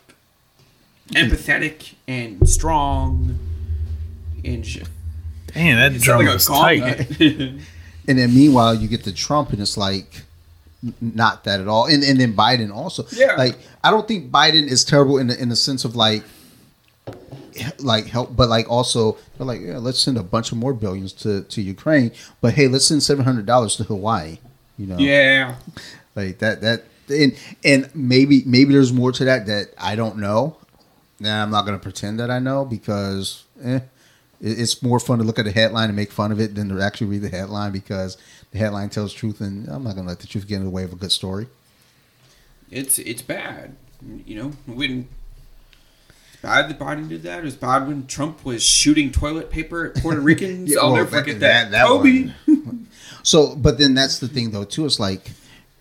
empathetic 1.10 1.94
and 2.08 2.50
strong 2.50 3.38
and 4.44 4.66
shit. 4.66 4.90
Damn, 5.54 5.78
that 5.78 5.94
It's 5.96 6.04
drum 6.04 6.26
like 6.26 6.34
was 6.34 6.48
tight. 6.48 7.08
And 8.08 8.18
then 8.18 8.34
meanwhile, 8.34 8.74
you 8.74 8.88
get 8.88 9.04
to 9.04 9.14
Trump, 9.14 9.52
and 9.52 9.62
it's 9.62 9.78
like 9.78 10.24
not 11.00 11.44
that 11.44 11.62
at 11.62 11.68
all. 11.68 11.86
And 11.86 12.04
and 12.04 12.20
then 12.20 12.34
Biden 12.34 12.74
also. 12.74 13.06
Yeah. 13.12 13.36
Like 13.36 13.58
I 13.84 13.92
don't 13.92 14.08
think 14.08 14.32
Biden 14.32 14.68
is 14.68 14.84
terrible 14.84 15.18
in 15.20 15.28
the 15.28 15.40
in 15.40 15.50
the 15.50 15.56
sense 15.56 15.86
of 15.86 15.96
like 15.96 16.24
like 17.80 18.08
help, 18.08 18.36
but 18.36 18.50
like 18.50 18.70
also 18.70 19.18
they're 19.38 19.46
like 19.46 19.62
yeah, 19.62 19.78
let's 19.78 20.00
send 20.00 20.18
a 20.18 20.24
bunch 20.24 20.52
of 20.52 20.58
more 20.58 20.74
billions 20.74 21.14
to 21.14 21.44
to 21.44 21.62
Ukraine, 21.62 22.12
but 22.42 22.54
hey, 22.54 22.68
let's 22.68 22.86
send 22.86 23.04
seven 23.04 23.26
hundred 23.26 23.46
dollars 23.46 23.76
to 23.78 23.84
Hawaii. 23.84 24.40
You 24.78 24.88
know. 24.88 24.98
yeah. 24.98 25.56
Like 26.16 26.40
that 26.40 26.62
that 26.62 26.84
and 27.10 27.38
and 27.64 27.90
maybe 27.94 28.44
maybe 28.46 28.74
there's 28.74 28.94
more 28.94 29.12
to 29.12 29.26
that 29.26 29.46
that 29.48 29.74
I 29.78 29.96
don't 29.96 30.18
know. 30.18 30.58
Nah, 31.20 31.44
I'm 31.44 31.52
not 31.52 31.66
gonna 31.66 31.80
pretend 31.80 32.20
that 32.20 32.32
I 32.32 32.40
know 32.40 32.66
because 32.66 33.44
eh, 33.64 33.82
it's 34.40 34.82
more 34.82 35.00
fun 35.00 35.20
to 35.20 35.24
look 35.24 35.38
at 35.38 35.46
the 35.46 35.52
headline 35.52 35.90
and 35.90 35.96
make 35.96 36.12
fun 36.12 36.32
of 36.32 36.40
it 36.40 36.56
than 36.56 36.70
to 36.70 36.82
actually 36.82 37.08
read 37.08 37.22
the 37.22 37.30
headline 37.30 37.72
because 37.72 38.18
the 38.52 38.58
headline 38.58 38.90
tells 38.90 39.14
truth 39.14 39.40
and 39.40 39.68
I'm 39.68 39.84
not 39.84 39.96
gonna 39.96 40.08
let 40.08 40.20
the 40.20 40.28
truth 40.28 40.48
get 40.48 40.58
in 40.58 40.64
the 40.64 40.70
way 40.70 40.84
of 40.84 40.94
a 40.94 40.96
good 40.96 41.12
story. 41.12 41.48
It's 42.70 42.98
it's 43.00 43.22
bad. 43.22 43.76
You 44.26 44.36
know, 44.36 44.52
when 44.66 45.08
bad 46.42 46.70
that 46.70 46.80
Biden 46.80 47.08
did 47.10 47.24
that. 47.24 47.40
It 47.40 47.44
was 47.46 47.56
bad 47.56 47.88
when 47.88 48.08
Trump 48.08 48.44
was 48.46 48.64
shooting 48.64 49.12
toilet 49.12 49.50
paper 49.52 49.86
at 49.96 50.02
Puerto 50.02 50.20
Ricans. 50.30 50.70
Yeah, 50.72 50.80
I'll 50.80 50.88
well, 50.88 50.98
never 51.04 51.18
forget 51.20 51.40
that- 51.40 51.72
that. 51.72 51.72
that 51.72 51.88
Kobe. 51.88 52.32
So, 53.24 53.56
but 53.56 53.78
then 53.78 53.94
that's 53.94 54.18
the 54.18 54.28
thing 54.28 54.50
though 54.50 54.64
too. 54.64 54.84
It's 54.86 55.00
like, 55.00 55.30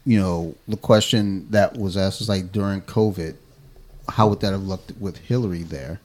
you 0.04 0.20
know, 0.20 0.54
the 0.68 0.76
question 0.76 1.46
that 1.50 1.74
was 1.74 1.96
asked 1.96 2.20
is 2.20 2.28
like 2.28 2.52
during 2.52 2.82
COVID, 2.82 3.34
how 4.10 4.28
would 4.28 4.40
that 4.40 4.52
have 4.52 4.62
looked 4.64 4.92
with 5.00 5.16
Hillary 5.16 5.62
there, 5.62 6.00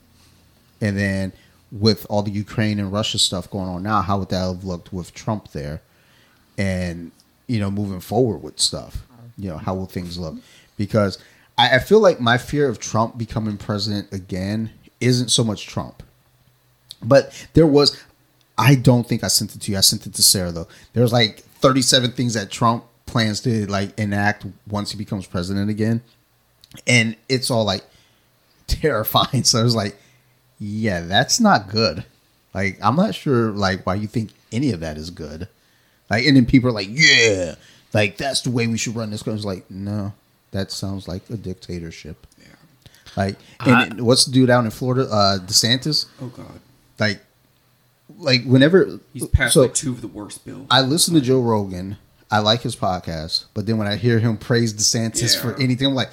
and 0.80 0.98
then 0.98 1.34
with 1.74 2.06
all 2.10 2.22
the 2.24 2.32
Ukraine 2.32 2.80
and 2.80 2.90
Russia 2.90 3.18
stuff 3.18 3.50
going 3.50 3.68
on 3.68 3.84
now, 3.84 4.02
how 4.02 4.20
would 4.20 4.30
that 4.30 4.40
have 4.48 4.64
looked 4.64 4.94
with 4.94 5.14
Trump 5.14 5.52
there, 5.52 5.82
and 6.58 7.12
you 7.48 7.60
know, 7.60 7.70
moving 7.70 8.00
forward 8.00 8.38
with 8.38 8.58
stuff, 8.58 9.06
you 9.38 9.50
know, 9.50 9.58
how 9.58 9.74
will 9.76 9.88
things 9.88 10.18
look? 10.18 10.36
Because 10.78 11.18
I, 11.58 11.76
I 11.76 11.80
feel 11.80 12.00
like 12.00 12.20
my 12.20 12.38
fear 12.38 12.68
of 12.68 12.80
Trump 12.80 13.18
becoming 13.18 13.58
president 13.58 14.12
again 14.12 14.72
isn't 15.00 15.30
so 15.30 15.44
much 15.44 15.68
Trump. 15.68 16.04
But 17.02 17.48
there 17.54 17.68
was, 17.68 18.02
I 18.58 18.76
don't 18.76 19.08
think 19.08 19.24
I 19.24 19.28
sent 19.28 19.56
it 19.56 19.62
to 19.62 19.72
you. 19.72 19.78
I 19.78 19.82
sent 19.82 20.08
it 20.08 20.14
to 20.16 20.24
Sarah 20.24 20.52
though. 20.52 20.68
There 20.94 21.04
was 21.04 21.14
like 21.14 21.40
37 21.40 22.12
things 22.12 22.34
that 22.34 22.50
Trump 22.52 22.86
plans 23.06 23.40
to 23.42 23.66
like 23.68 23.98
enact 24.00 24.46
once 24.68 24.92
he 24.92 24.98
becomes 24.98 25.28
president 25.28 25.70
again, 25.70 26.02
and 26.88 27.16
it's 27.30 27.52
all 27.52 27.66
like 27.66 27.84
terrifying. 28.68 29.44
So 29.44 29.60
I 29.60 29.64
was 29.64 29.76
like, 29.76 29.96
yeah, 30.60 31.02
that's 31.02 31.40
not 31.40 31.70
good. 31.70 32.06
Like 32.54 32.80
I'm 32.82 32.96
not 32.96 33.16
sure 33.16 33.52
like 33.52 33.86
why 33.86 33.96
you 33.96 34.08
think 34.08 34.32
any 34.52 34.72
of 34.72 34.80
that 34.80 34.98
is 34.98 35.10
good. 35.10 35.48
Like 36.10 36.26
and 36.26 36.36
then 36.36 36.46
people 36.46 36.70
are 36.70 36.74
like, 36.74 36.88
yeah, 36.90 37.56
like 37.94 38.18
that's 38.18 38.42
the 38.42 38.52
way 38.52 38.68
we 38.68 38.78
should 38.78 38.96
run 38.96 39.12
this. 39.12 39.24
country. 39.24 39.38
It's 39.38 39.46
like 39.46 39.70
no, 39.70 40.14
that 40.56 40.72
sounds 40.72 41.08
like 41.08 41.30
a 41.30 41.38
dictatorship. 41.38 42.26
Yeah. 42.40 42.46
Like 43.16 43.36
and 43.60 44.00
I- 44.00 44.02
what's 44.02 44.26
the 44.26 44.32
dude 44.32 44.50
out 44.50 44.66
in 44.66 44.72
Florida? 44.72 45.08
Uh, 45.12 45.40
DeSantis 45.40 46.08
Oh 46.22 46.28
God. 46.28 46.60
like 47.00 47.22
like 48.18 48.44
whenever 48.46 49.00
He's 49.14 49.28
passed 49.28 49.54
so 49.54 49.62
like 49.62 49.74
two 49.74 49.92
of 49.92 50.02
the 50.02 50.08
worst 50.08 50.46
bills. 50.46 50.68
I 50.70 50.82
listen 50.82 51.14
to 51.16 51.22
Joe 51.22 51.42
Rogan. 51.42 51.98
I 52.32 52.40
like 52.40 52.62
his 52.62 52.76
podcast, 52.76 53.46
but 53.54 53.66
then 53.66 53.78
when 53.78 53.88
I 53.88 53.96
hear 53.98 54.20
him 54.20 54.38
praise 54.38 54.74
DeSantis 54.74 55.40
for 55.40 55.56
anything, 55.62 55.88
I'm 55.88 55.96
like, 55.96 56.10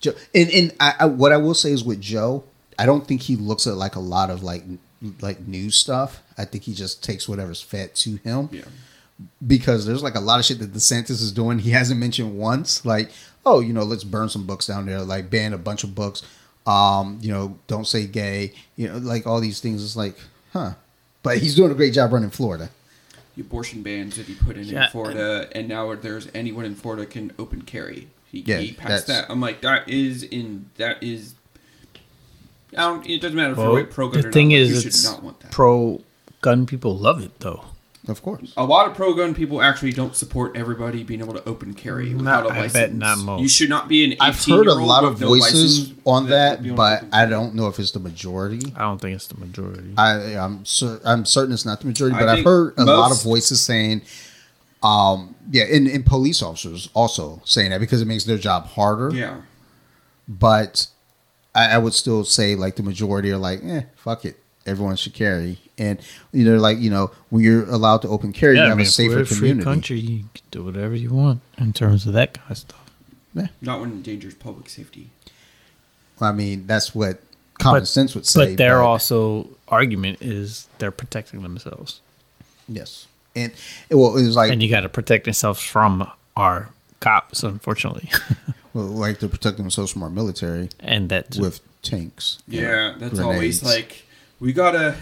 Joe. 0.00 0.12
And 0.34 0.50
and 0.50 0.72
I, 0.80 0.94
I, 1.00 1.04
what 1.06 1.32
I 1.32 1.36
will 1.36 1.54
say 1.54 1.70
is 1.70 1.84
with 1.84 2.00
Joe, 2.00 2.44
I 2.78 2.86
don't 2.86 3.06
think 3.06 3.22
he 3.22 3.36
looks 3.36 3.66
at 3.66 3.74
like 3.74 3.94
a 3.94 4.00
lot 4.00 4.30
of 4.30 4.42
like 4.42 4.64
like 5.20 5.46
news 5.46 5.76
stuff. 5.76 6.22
I 6.38 6.44
think 6.44 6.64
he 6.64 6.72
just 6.74 7.04
takes 7.04 7.28
whatever's 7.28 7.60
fed 7.60 7.94
to 7.96 8.16
him 8.16 8.48
yeah. 8.52 8.62
because 9.46 9.86
there's 9.86 10.02
like 10.02 10.14
a 10.14 10.20
lot 10.20 10.38
of 10.40 10.46
shit 10.46 10.58
that 10.60 10.72
DeSantis 10.72 11.10
is 11.10 11.30
doing. 11.30 11.58
He 11.58 11.70
hasn't 11.70 12.00
mentioned 12.00 12.36
once, 12.38 12.84
like, 12.84 13.10
oh, 13.46 13.60
you 13.60 13.72
know, 13.72 13.82
let's 13.84 14.04
burn 14.04 14.28
some 14.28 14.46
books 14.46 14.66
down 14.66 14.86
there, 14.86 15.00
like 15.00 15.30
ban 15.30 15.52
a 15.52 15.58
bunch 15.58 15.84
of 15.84 15.94
books. 15.94 16.22
Um, 16.66 17.18
you 17.20 17.30
know, 17.30 17.58
don't 17.66 17.86
say 17.86 18.06
gay. 18.06 18.52
You 18.76 18.88
know, 18.88 18.98
like 18.98 19.26
all 19.26 19.40
these 19.40 19.60
things. 19.60 19.84
It's 19.84 19.96
like, 19.96 20.16
huh. 20.52 20.74
But 21.22 21.38
he's 21.38 21.54
doing 21.54 21.70
a 21.70 21.74
great 21.74 21.92
job 21.94 22.12
running 22.12 22.30
Florida. 22.30 22.70
The 23.36 23.42
abortion 23.42 23.82
bans 23.82 24.16
that 24.16 24.26
he 24.26 24.34
put 24.34 24.56
in 24.56 24.64
Yeah. 24.64 24.84
in 24.84 24.90
Florida, 24.90 25.48
and 25.52 25.68
now 25.68 25.94
there's 25.94 26.28
anyone 26.34 26.64
in 26.64 26.74
Florida 26.74 27.04
can 27.04 27.32
open 27.38 27.62
carry. 27.62 28.08
He, 28.30 28.40
Yeah, 28.40 28.58
he 28.58 28.72
passed 28.72 29.08
that. 29.08 29.26
I'm 29.28 29.40
like, 29.40 29.60
that 29.62 29.88
is 29.88 30.22
in 30.22 30.70
that 30.76 31.02
is. 31.02 31.34
I 32.76 32.82
don't. 32.82 33.06
It 33.06 33.20
doesn't 33.20 33.36
matter 33.36 33.52
if 33.52 33.58
Well, 33.58 33.74
you're 33.76 33.84
pro 33.86 34.08
gun 34.08 34.22
the 34.22 34.32
thing 34.32 34.48
not. 34.50 34.54
is, 34.56 34.84
it's 34.86 35.04
not 35.04 35.22
want 35.22 35.40
that. 35.40 35.50
pro 35.52 36.00
gun 36.40 36.66
people 36.66 36.96
love 36.96 37.22
it 37.22 37.38
though. 37.40 37.64
Of 38.06 38.20
course. 38.22 38.52
a 38.56 38.64
lot 38.64 38.86
of 38.86 38.94
pro 38.94 39.14
gun 39.14 39.34
people 39.34 39.62
actually 39.62 39.92
don't 39.92 40.14
support 40.14 40.56
everybody 40.56 41.02
being 41.02 41.20
able 41.20 41.32
to 41.34 41.48
open 41.48 41.72
carry 41.72 42.14
without 42.14 42.44
a 42.44 42.48
I 42.50 42.52
bet 42.68 42.72
license. 42.74 42.94
not 42.98 43.18
most. 43.18 43.40
You 43.42 43.48
should 43.48 43.70
not 43.70 43.88
be 43.88 44.04
an 44.04 44.12
18 44.12 44.18
I've 44.20 44.44
heard 44.44 44.66
a 44.66 44.70
year 44.70 44.78
old 44.78 44.82
lot 44.88 45.04
of 45.04 45.20
no 45.20 45.28
voices 45.28 45.92
on 46.04 46.28
that, 46.28 46.62
be 46.62 46.70
but 46.70 47.04
I 47.12 47.24
don't 47.24 47.54
know 47.54 47.68
if 47.68 47.78
it's 47.78 47.92
the 47.92 48.00
majority. 48.00 48.72
I 48.76 48.80
don't 48.80 49.00
think 49.00 49.14
it's 49.16 49.26
the 49.26 49.38
majority. 49.38 49.94
I, 49.96 50.36
I'm 50.36 50.64
cer- 50.66 51.00
I'm 51.04 51.24
certain 51.24 51.54
it's 51.54 51.64
not 51.64 51.80
the 51.80 51.86
majority, 51.86 52.18
but 52.18 52.28
I've 52.28 52.44
heard 52.44 52.74
a 52.76 52.84
lot 52.84 53.10
of 53.10 53.22
voices 53.22 53.60
saying, 53.62 54.02
um, 54.82 55.34
yeah, 55.50 55.64
and, 55.64 55.86
and 55.86 56.04
police 56.04 56.42
officers 56.42 56.90
also 56.92 57.40
saying 57.44 57.70
that 57.70 57.80
because 57.80 58.02
it 58.02 58.06
makes 58.06 58.24
their 58.24 58.38
job 58.38 58.66
harder. 58.66 59.10
Yeah. 59.14 59.40
But 60.28 60.88
I, 61.54 61.74
I 61.74 61.78
would 61.78 61.94
still 61.94 62.24
say 62.24 62.54
like 62.54 62.76
the 62.76 62.82
majority 62.82 63.30
are 63.30 63.38
like, 63.38 63.60
eh, 63.64 63.82
fuck 63.96 64.24
it, 64.26 64.36
everyone 64.66 64.96
should 64.96 65.14
carry, 65.14 65.58
and 65.78 65.98
you 66.32 66.44
know, 66.44 66.56
like 66.58 66.78
you 66.78 66.90
know, 66.90 67.10
when 67.30 67.42
you're 67.44 67.68
allowed 67.68 68.02
to 68.02 68.08
open 68.08 68.32
carry, 68.32 68.56
you 68.56 68.62
I 68.62 68.68
have 68.68 68.76
mean, 68.76 68.86
a 68.86 68.88
if 68.88 68.94
safer 68.94 69.14
we're 69.16 69.22
a 69.22 69.26
free 69.26 69.36
community. 69.38 69.64
country. 69.64 69.98
You 69.98 70.18
can 70.34 70.42
do 70.50 70.64
whatever 70.64 70.94
you 70.94 71.10
want 71.10 71.40
in 71.58 71.72
terms 71.72 72.06
of 72.06 72.12
that 72.14 72.34
kind 72.34 72.50
of 72.50 72.58
stuff. 72.58 72.90
Yeah. 73.34 73.48
Not 73.60 73.80
when 73.80 73.90
it 73.90 73.94
endangers 73.94 74.34
public 74.34 74.68
safety. 74.68 75.10
Well, 76.20 76.30
I 76.30 76.32
mean, 76.32 76.66
that's 76.68 76.94
what 76.94 77.20
common 77.58 77.82
But- 77.82 77.88
sense 77.88 78.14
would 78.14 78.26
say. 78.26 78.50
But 78.50 78.56
their 78.58 78.80
also 78.82 79.48
argument 79.68 80.18
is 80.20 80.68
they're 80.78 80.92
protecting 80.92 81.42
themselves, 81.42 82.00
yes, 82.68 83.06
and 83.34 83.52
well, 83.90 84.16
it 84.16 84.22
was 84.22 84.36
like 84.36 84.52
and 84.52 84.62
you 84.62 84.70
got 84.70 84.82
to 84.82 84.88
protect 84.88 85.26
yourself 85.26 85.60
from 85.60 86.08
our 86.36 86.68
cops, 87.00 87.42
unfortunately, 87.42 88.10
well, 88.74 88.84
like 88.84 89.18
to 89.18 89.28
protect 89.28 89.56
themselves 89.56 89.90
from 89.92 90.04
our 90.04 90.10
military 90.10 90.68
and 90.78 91.08
that. 91.08 91.36
with 91.36 91.60
tanks. 91.82 92.38
Yeah, 92.46 92.94
that's 92.98 93.14
grenades. 93.14 93.20
always 93.20 93.62
like 93.64 94.03
we 94.40 94.52
gotta. 94.52 94.94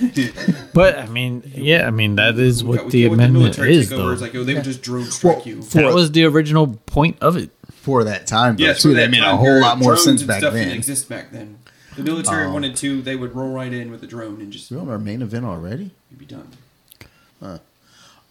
but 0.74 0.98
I 0.98 1.06
mean, 1.06 1.42
yeah, 1.54 1.86
I 1.86 1.90
mean 1.90 2.16
that 2.16 2.38
is 2.38 2.62
we 2.62 2.70
what 2.70 2.78
got- 2.82 2.90
the 2.90 3.06
amendment 3.06 3.32
military 3.44 3.76
is, 3.76 3.88
though. 3.90 4.10
It's 4.10 4.22
like, 4.22 4.34
oh, 4.34 4.44
they 4.44 4.54
would 4.54 4.64
just 4.64 4.82
drone 4.82 5.04
strike 5.04 5.38
Well, 5.38 5.46
you. 5.48 5.62
for- 5.62 5.82
that 5.82 5.94
was 5.94 6.12
the 6.12 6.24
original 6.24 6.66
point 6.86 7.18
of 7.20 7.36
it. 7.36 7.50
for 7.72 8.04
that 8.04 8.26
time. 8.26 8.56
Though, 8.56 8.64
Yes, 8.64 8.82
too, 8.82 8.90
for 8.90 8.94
that 8.94 9.00
that 9.02 9.10
made 9.10 9.18
a 9.20 9.24
time 9.24 9.36
whole 9.36 9.46
period, 9.46 9.60
lot 9.62 9.78
more 9.78 9.92
drones 9.92 10.04
sense 10.04 10.20
and 10.22 10.28
back 10.28 10.38
stuff 10.40 10.52
then. 10.54 10.64
Didn't 10.68 10.78
exist 10.78 11.09
back 11.09 11.32
then. 11.32 11.59
The 11.96 12.02
military 12.04 12.46
Oh. 12.46 12.52
wanted 12.52 12.76
to, 12.76 13.02
they 13.02 13.16
would 13.16 13.34
roll 13.34 13.50
right 13.52 13.72
in 13.72 13.90
with 13.90 14.02
a 14.02 14.06
drone 14.06 14.40
and 14.40 14.50
just 14.52 14.70
You 14.70 14.78
know 14.78 14.88
our 14.90 14.98
main 14.98 15.20
event 15.20 15.44
already? 15.44 15.90
you'd 16.10 16.18
be 16.18 16.24
done. 16.26 16.48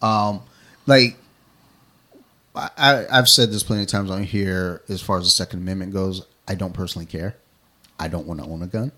Um, 0.01 0.41
like 0.87 1.17
I, 2.55 2.69
I- 2.77 3.17
I've 3.17 3.29
said 3.29 3.51
this 3.51 3.63
plenty 3.63 3.83
of 3.83 3.87
times 3.87 4.09
on 4.09 4.23
here. 4.23 4.81
As 4.89 5.01
far 5.01 5.17
as 5.17 5.25
the 5.25 5.29
Second 5.29 5.59
Amendment 5.59 5.93
goes, 5.93 6.25
I 6.47 6.55
don't 6.55 6.73
personally 6.73 7.05
care. 7.05 7.35
I 7.99 8.07
don't 8.07 8.25
want 8.25 8.39
to 8.39 8.45
own 8.47 8.61
a 8.63 8.67
gun. 8.67 8.91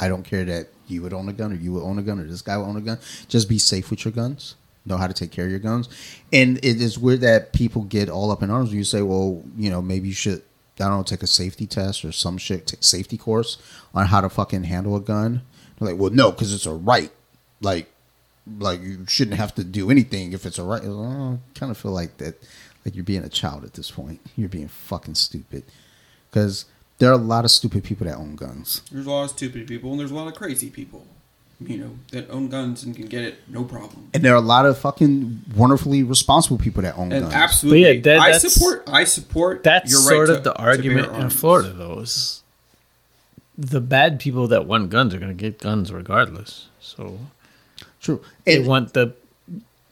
I 0.00 0.08
don't 0.08 0.22
care 0.24 0.44
that 0.44 0.68
you 0.92 1.02
would 1.02 1.12
own 1.12 1.28
a 1.28 1.32
gun 1.32 1.52
or 1.52 1.56
you 1.56 1.72
would 1.72 1.82
own 1.82 1.98
a 1.98 2.02
gun 2.02 2.20
or 2.20 2.24
this 2.24 2.42
guy 2.42 2.56
would 2.56 2.64
own 2.64 2.76
a 2.76 2.80
gun. 2.80 2.98
Just 3.28 3.48
be 3.48 3.58
safe 3.58 3.90
with 3.90 4.04
your 4.04 4.12
guns. 4.12 4.54
Know 4.84 4.96
how 4.96 5.06
to 5.06 5.14
take 5.14 5.30
care 5.30 5.44
of 5.44 5.50
your 5.50 5.60
guns. 5.60 5.88
And 6.32 6.58
it 6.58 6.80
is 6.80 6.98
weird 6.98 7.20
that 7.20 7.52
people 7.52 7.82
get 7.82 8.08
all 8.08 8.30
up 8.30 8.42
in 8.42 8.50
arms 8.50 8.70
when 8.70 8.78
you 8.78 8.84
say, 8.84 9.02
well, 9.02 9.42
you 9.56 9.70
know, 9.70 9.80
maybe 9.80 10.08
you 10.08 10.14
should, 10.14 10.42
I 10.80 10.84
don't 10.84 10.98
know, 10.98 11.02
take 11.04 11.22
a 11.22 11.28
safety 11.28 11.66
test 11.66 12.04
or 12.04 12.10
some 12.10 12.36
shit, 12.38 12.74
safety 12.80 13.16
course 13.16 13.58
on 13.94 14.06
how 14.06 14.20
to 14.20 14.28
fucking 14.28 14.64
handle 14.64 14.96
a 14.96 15.00
gun. 15.00 15.42
They're 15.78 15.92
like, 15.92 16.00
well, 16.00 16.10
no, 16.10 16.32
because 16.32 16.52
it's 16.52 16.66
a 16.66 16.72
right. 16.72 17.10
Like, 17.60 17.88
like 18.58 18.82
you 18.82 19.06
shouldn't 19.06 19.36
have 19.36 19.54
to 19.54 19.64
do 19.64 19.90
anything 19.90 20.32
if 20.32 20.46
it's 20.46 20.58
a 20.58 20.64
right. 20.64 20.82
I 20.82 21.38
kind 21.54 21.70
of 21.70 21.78
feel 21.78 21.92
like 21.92 22.16
that, 22.18 22.42
like 22.84 22.96
you're 22.96 23.04
being 23.04 23.24
a 23.24 23.28
child 23.28 23.64
at 23.64 23.74
this 23.74 23.90
point. 23.90 24.20
You're 24.36 24.48
being 24.48 24.68
fucking 24.68 25.14
stupid 25.14 25.62
because 26.28 26.64
there 27.02 27.10
are 27.10 27.14
a 27.14 27.16
lot 27.34 27.44
of 27.44 27.50
stupid 27.50 27.82
people 27.82 28.06
that 28.06 28.16
own 28.16 28.36
guns. 28.36 28.80
There's 28.92 29.06
a 29.06 29.10
lot 29.10 29.24
of 29.24 29.30
stupid 29.30 29.66
people 29.66 29.90
and 29.90 29.98
there's 29.98 30.12
a 30.12 30.14
lot 30.14 30.28
of 30.28 30.34
crazy 30.36 30.70
people, 30.70 31.04
you 31.60 31.76
know, 31.78 31.90
that 32.12 32.30
own 32.30 32.48
guns 32.48 32.84
and 32.84 32.94
can 32.94 33.06
get 33.06 33.22
it 33.24 33.38
no 33.48 33.64
problem. 33.64 34.08
And 34.14 34.24
there 34.24 34.32
are 34.32 34.36
a 34.36 34.40
lot 34.40 34.66
of 34.66 34.78
fucking 34.78 35.42
wonderfully 35.56 36.04
responsible 36.04 36.58
people 36.58 36.82
that 36.82 36.96
own 36.96 37.10
And 37.10 37.22
guns. 37.22 37.34
absolutely, 37.34 37.98
But 37.98 38.08
yeah, 38.08 38.18
that- 38.18 38.34
I 38.34 38.38
support. 38.38 38.84
I 38.86 39.02
support. 39.02 39.64
That's 39.64 39.90
your 39.90 40.00
right 40.02 40.08
sort 40.10 40.28
to- 40.28 40.36
of 40.36 40.44
the 40.44 40.54
argument 40.56 41.12
in. 41.16 41.28
Florida, 41.30 41.72
though. 41.72 41.98
Is 41.98 42.42
the 43.58 43.80
bad 43.80 44.20
people 44.20 44.46
that 44.48 44.66
want 44.66 44.90
guns 44.90 45.12
are 45.14 45.18
going 45.18 45.36
to 45.36 45.40
get 45.40 45.58
guns 45.58 45.92
regardless. 45.92 46.66
So 46.80 47.18
True. 48.00 48.20
they 48.44 48.58
And, 48.58 48.66
want 48.66 48.92
the. 48.94 49.14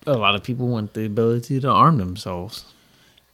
A 0.06 0.14
lot 0.14 0.34
of 0.34 0.42
people 0.42 0.68
want 0.68 0.94
the 0.94 1.04
ability 1.04 1.60
to 1.60 1.68
arm 1.68 1.98
themselves. 1.98 2.64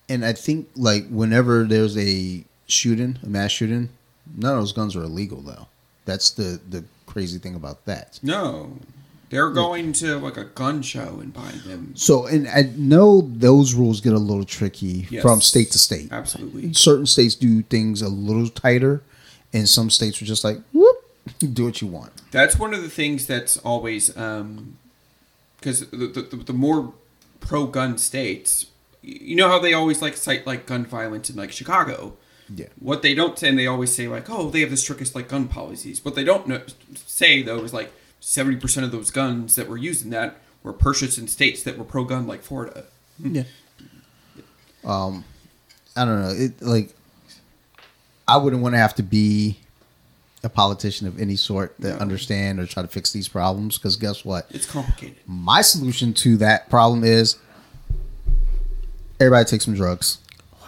and 0.08 0.24
I 0.24 0.32
think 0.32 0.68
like 0.76 1.08
whenever 1.10 1.64
there's 1.64 1.96
a 1.98 2.44
shooting, 2.66 3.18
a 3.22 3.26
mass 3.26 3.50
shooting, 3.52 3.88
none 4.36 4.54
of 4.54 4.60
those 4.60 4.72
guns 4.72 4.96
are 4.96 5.02
illegal 5.02 5.40
though. 5.40 5.66
That's 6.04 6.30
the 6.30 6.60
the 6.68 6.84
crazy 7.06 7.38
thing 7.38 7.54
about 7.54 7.84
that. 7.86 8.18
No, 8.22 8.78
they're 9.30 9.50
going 9.50 9.92
to 9.94 10.18
like 10.18 10.36
a 10.36 10.44
gun 10.44 10.82
show 10.82 11.18
and 11.20 11.32
buying 11.32 11.60
them. 11.66 11.92
So, 11.96 12.26
and 12.26 12.46
I 12.48 12.70
know 12.76 13.22
those 13.22 13.74
rules 13.74 14.00
get 14.00 14.12
a 14.12 14.18
little 14.18 14.44
tricky 14.44 15.06
Yes. 15.10 15.22
from 15.22 15.40
state 15.40 15.70
to 15.72 15.78
state. 15.78 16.08
Absolutely. 16.12 16.72
Certain 16.74 17.06
states 17.06 17.34
do 17.34 17.62
things 17.62 18.02
a 18.02 18.08
little 18.08 18.48
tighter, 18.48 19.02
and 19.52 19.68
some 19.68 19.90
states 19.90 20.20
are 20.22 20.26
just 20.26 20.44
like, 20.44 20.58
whoop, 20.72 20.96
do 21.52 21.64
what 21.64 21.80
you 21.80 21.88
want. 21.88 22.12
That's 22.30 22.58
one 22.58 22.72
of 22.74 22.82
the 22.82 22.90
things 22.90 23.26
that's 23.26 23.56
always 23.58 24.16
um, 24.16 24.76
because 25.58 25.80
the, 25.90 26.06
the 26.06 26.36
the 26.36 26.52
more 26.52 26.92
pro 27.40 27.66
gun 27.66 27.98
states, 27.98 28.66
you 29.02 29.34
know 29.34 29.48
how 29.48 29.58
they 29.58 29.72
always 29.72 30.00
like 30.02 30.16
cite 30.16 30.46
like 30.46 30.66
gun 30.66 30.84
violence 30.86 31.30
in 31.30 31.36
like 31.36 31.50
Chicago. 31.52 32.16
Yeah. 32.54 32.66
What 32.78 33.02
they 33.02 33.14
don't 33.14 33.38
say, 33.38 33.48
and 33.48 33.58
they 33.58 33.66
always 33.66 33.92
say 33.94 34.06
like, 34.08 34.30
oh, 34.30 34.50
they 34.50 34.60
have 34.60 34.70
the 34.70 34.76
strictest 34.76 35.14
like 35.14 35.28
gun 35.28 35.48
policies. 35.48 36.04
What 36.04 36.14
they 36.14 36.24
don't 36.24 36.46
know, 36.46 36.62
say 36.94 37.42
though 37.42 37.58
is 37.64 37.72
like 37.74 37.92
seventy 38.20 38.58
percent 38.58 38.86
of 38.86 38.92
those 38.92 39.10
guns 39.10 39.56
that 39.56 39.68
were 39.68 39.76
used 39.76 40.04
in 40.04 40.10
that 40.10 40.36
were 40.62 40.72
purchased 40.72 41.18
in 41.18 41.26
states 41.28 41.62
that 41.64 41.76
were 41.78 41.84
pro 41.84 42.04
gun, 42.04 42.26
like 42.26 42.42
Florida. 42.42 42.84
Yeah. 43.22 43.44
Um, 44.84 45.24
I 45.96 46.04
don't 46.04 46.22
know. 46.22 46.30
It 46.36 46.62
like 46.62 46.94
I 48.28 48.36
wouldn't 48.36 48.62
want 48.62 48.74
to 48.74 48.78
have 48.78 48.94
to 48.96 49.02
be 49.02 49.58
a 50.44 50.48
politician 50.48 51.08
of 51.08 51.18
any 51.20 51.34
sort 51.34 51.74
that 51.80 51.94
No. 51.94 51.98
understand 51.98 52.60
or 52.60 52.66
try 52.66 52.82
to 52.82 52.88
fix 52.88 53.10
these 53.12 53.26
problems. 53.26 53.78
Because 53.78 53.96
guess 53.96 54.24
what? 54.24 54.46
It's 54.50 54.66
complicated. 54.66 55.16
My 55.26 55.62
solution 55.62 56.12
to 56.14 56.36
that 56.36 56.68
problem 56.70 57.02
is 57.02 57.36
everybody 59.18 59.44
take 59.48 59.62
some 59.62 59.74
drugs. 59.74 60.18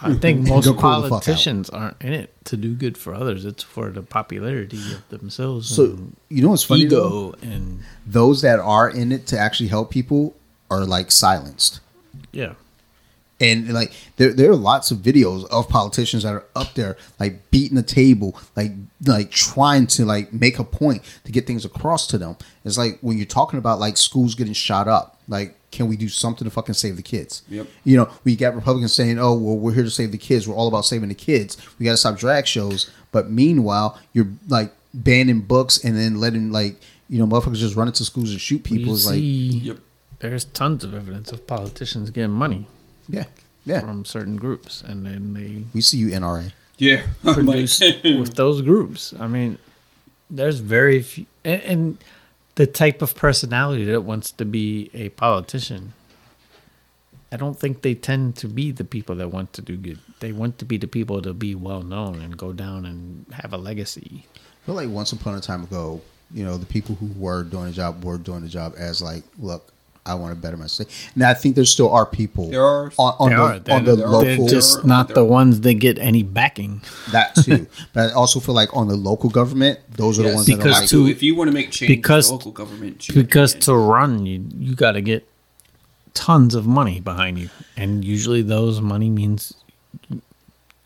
I 0.01 0.11
hmm. 0.11 0.17
think 0.17 0.47
most 0.47 0.65
Go 0.65 0.73
cool 0.73 0.75
the 0.75 0.79
fuck 0.79 1.03
out. 1.03 1.09
politicians 1.09 1.69
aren't 1.69 2.01
in 2.01 2.13
it 2.13 2.33
to 2.45 2.57
do 2.57 2.73
good 2.73 2.97
for 2.97 3.13
others. 3.13 3.45
It's 3.45 3.63
for 3.63 3.89
the 3.89 4.01
popularity 4.01 4.77
of 4.93 5.07
themselves. 5.09 5.67
So 5.67 5.97
you 6.29 6.41
know 6.41 6.49
what's 6.49 6.63
funny 6.63 6.85
though? 6.85 7.35
ego 7.35 7.35
and 7.41 7.83
Those 8.05 8.41
that 8.41 8.59
are 8.59 8.89
in 8.89 9.11
it 9.11 9.27
to 9.27 9.37
actually 9.37 9.69
help 9.69 9.91
people 9.91 10.35
are 10.69 10.85
like 10.85 11.11
silenced. 11.11 11.79
yeah. 12.31 12.53
And 13.41 13.73
like 13.73 13.93
there, 14.17 14.33
there 14.33 14.51
are 14.51 14.55
lots 14.55 14.91
of 14.91 14.97
videos 14.97 15.47
of 15.49 15.69
politicians 15.69 16.23
that 16.23 16.33
are 16.33 16.43
up 16.57 16.73
there 16.73 16.97
like 17.21 17.49
beating 17.51 17.77
the 17.77 17.83
table, 17.83 18.37
like 18.57 18.73
like 19.05 19.31
trying 19.31 19.87
to 19.87 20.03
like 20.03 20.33
make 20.33 20.59
a 20.59 20.65
point 20.65 21.03
to 21.23 21.31
get 21.31 21.47
things 21.47 21.63
across 21.63 22.05
to 22.07 22.17
them. 22.17 22.35
It's 22.65 22.77
like 22.77 22.99
when 22.99 23.15
you're 23.15 23.25
talking 23.25 23.57
about 23.57 23.79
like 23.79 23.95
schools 23.95 24.35
getting 24.35 24.51
shot 24.51 24.89
up, 24.89 25.21
like 25.29 25.55
can 25.71 25.87
we 25.87 25.95
do 25.97 26.09
something 26.09 26.45
to 26.45 26.51
fucking 26.51 26.73
save 26.73 26.95
the 26.95 27.01
kids? 27.03 27.43
Yep. 27.49 27.67
You 27.83 27.97
know, 27.97 28.09
we 28.23 28.35
got 28.35 28.55
Republicans 28.55 28.93
saying, 28.93 29.19
"Oh, 29.19 29.33
well, 29.33 29.55
we're 29.57 29.73
here 29.73 29.83
to 29.83 29.91
save 29.91 30.11
the 30.11 30.17
kids. 30.17 30.47
We're 30.47 30.55
all 30.55 30.67
about 30.67 30.85
saving 30.85 31.09
the 31.09 31.15
kids. 31.15 31.57
We 31.77 31.85
got 31.85 31.91
to 31.91 31.97
stop 31.97 32.17
drag 32.17 32.47
shows." 32.47 32.89
But 33.11 33.29
meanwhile, 33.29 33.99
you're 34.13 34.27
like 34.47 34.73
banning 34.93 35.41
books 35.41 35.83
and 35.83 35.95
then 35.95 36.19
letting 36.19 36.51
like 36.51 36.75
you 37.09 37.19
know 37.19 37.27
motherfuckers 37.27 37.57
just 37.57 37.75
run 37.75 37.87
into 37.87 38.05
schools 38.05 38.31
and 38.31 38.41
shoot 38.41 38.63
people. 38.63 38.87
you 38.87 38.93
Is 38.93 39.07
like, 39.07 39.19
Yep. 39.21 39.77
there's 40.19 40.45
tons 40.45 40.83
of 40.83 40.93
evidence 40.93 41.31
of 41.31 41.45
politicians 41.47 42.09
getting 42.11 42.31
money 42.31 42.67
yeah, 43.07 43.25
yeah. 43.65 43.79
from 43.81 44.05
certain 44.05 44.35
groups, 44.37 44.81
and 44.81 45.05
then 45.05 45.33
they 45.33 45.63
We 45.73 45.81
see 45.81 45.97
you, 45.97 46.07
NRA. 46.09 46.51
Yeah. 46.77 47.03
I'm 47.23 47.33
produce 47.45 47.79
with 48.03 48.35
those 48.35 48.61
groups. 48.61 49.13
I 49.19 49.27
mean, 49.27 49.57
there's 50.29 50.59
very 50.59 51.01
few, 51.01 51.25
and, 51.43 51.61
and 51.63 51.97
the 52.59 52.67
type 52.67 53.01
of 53.01 53.15
personality 53.15 53.85
that 53.85 54.01
wants 54.01 54.33
to 54.33 54.43
be 54.43 54.91
a 54.93 55.07
politician. 55.07 55.93
I 57.31 57.37
don't 57.37 57.57
think 57.57 57.83
they 57.83 57.95
tend 57.95 58.35
to 58.35 58.49
be 58.49 58.71
the 58.71 58.83
people 58.83 59.15
that 59.15 59.29
want 59.29 59.53
to 59.53 59.61
do 59.61 59.77
good. 59.77 59.99
They 60.19 60.33
want 60.33 60.57
to 60.57 60.65
be 60.65 60.75
the 60.75 60.85
people 60.85 61.21
to 61.21 61.33
be 61.33 61.55
well 61.55 61.83
known 61.83 62.19
and 62.19 62.37
go 62.37 62.51
down 62.51 62.85
and 62.85 63.25
have 63.31 63.53
a 63.53 63.57
legacy. 63.57 64.25
I 64.35 64.65
feel 64.65 64.75
like 64.75 64.89
once 64.89 65.13
upon 65.13 65.35
a 65.35 65.39
time 65.39 65.63
ago, 65.63 66.01
you 66.31 66.43
know, 66.43 66.57
the 66.57 66.65
people 66.65 66.95
who 66.95 67.07
were 67.17 67.43
doing 67.43 67.67
the 67.67 67.71
job 67.71 68.03
were 68.03 68.17
doing 68.17 68.41
the 68.41 68.49
job 68.49 68.73
as 68.77 69.01
like, 69.01 69.23
look, 69.37 69.71
I 70.05 70.15
want 70.15 70.33
to 70.33 70.41
better 70.41 70.57
myself. 70.57 70.89
And 71.13 71.23
I 71.23 71.33
think 71.35 71.55
there 71.55 71.65
still 71.65 71.91
are 71.91 72.05
people 72.05 72.49
There 72.49 72.63
are- 72.65 72.91
on, 72.97 73.13
on 73.19 73.29
They 73.29 73.35
the, 73.35 73.41
are. 73.41 73.59
They're, 73.59 73.75
on 73.75 73.83
the 73.85 73.95
there 73.95 74.05
are- 74.07 74.09
local 74.09 74.25
they're 74.45 74.47
just 74.55 74.77
There 74.77 74.85
not 74.85 75.07
there 75.09 75.15
the 75.15 75.25
ones 75.25 75.61
that 75.61 75.73
get 75.75 75.99
any 75.99 76.23
backing. 76.23 76.81
that 77.11 77.35
too. 77.45 77.67
but 77.93 78.09
I 78.09 78.13
also 78.13 78.39
feel 78.39 78.55
like 78.55 78.75
on 78.75 78.87
the 78.87 78.95
local 78.95 79.29
government, 79.29 79.79
those 79.91 80.17
are 80.17 80.23
the 80.23 80.29
Yes, 80.29 80.35
ones 80.35 80.47
that 80.47 80.53
are 80.53 80.57
because 80.57 80.79
like, 80.81 80.89
to- 80.89 81.07
if 81.07 81.21
you 81.21 81.35
want 81.35 81.49
to 81.49 81.53
make 81.53 81.69
change, 81.71 81.89
because- 81.89 82.27
the 82.29 82.33
local 82.35 82.51
government 82.51 83.05
because 83.13 83.53
to 83.55 83.75
run 83.75 84.25
you 84.25 84.43
you 84.57 84.73
got 84.75 84.93
to 84.93 85.01
get 85.01 85.27
tons 86.15 86.55
of 86.55 86.65
money 86.65 86.99
behind 86.99 87.37
you 87.37 87.49
and 87.77 88.03
usually 88.03 88.41
those 88.41 88.81
money 88.81 89.09
means 89.09 89.53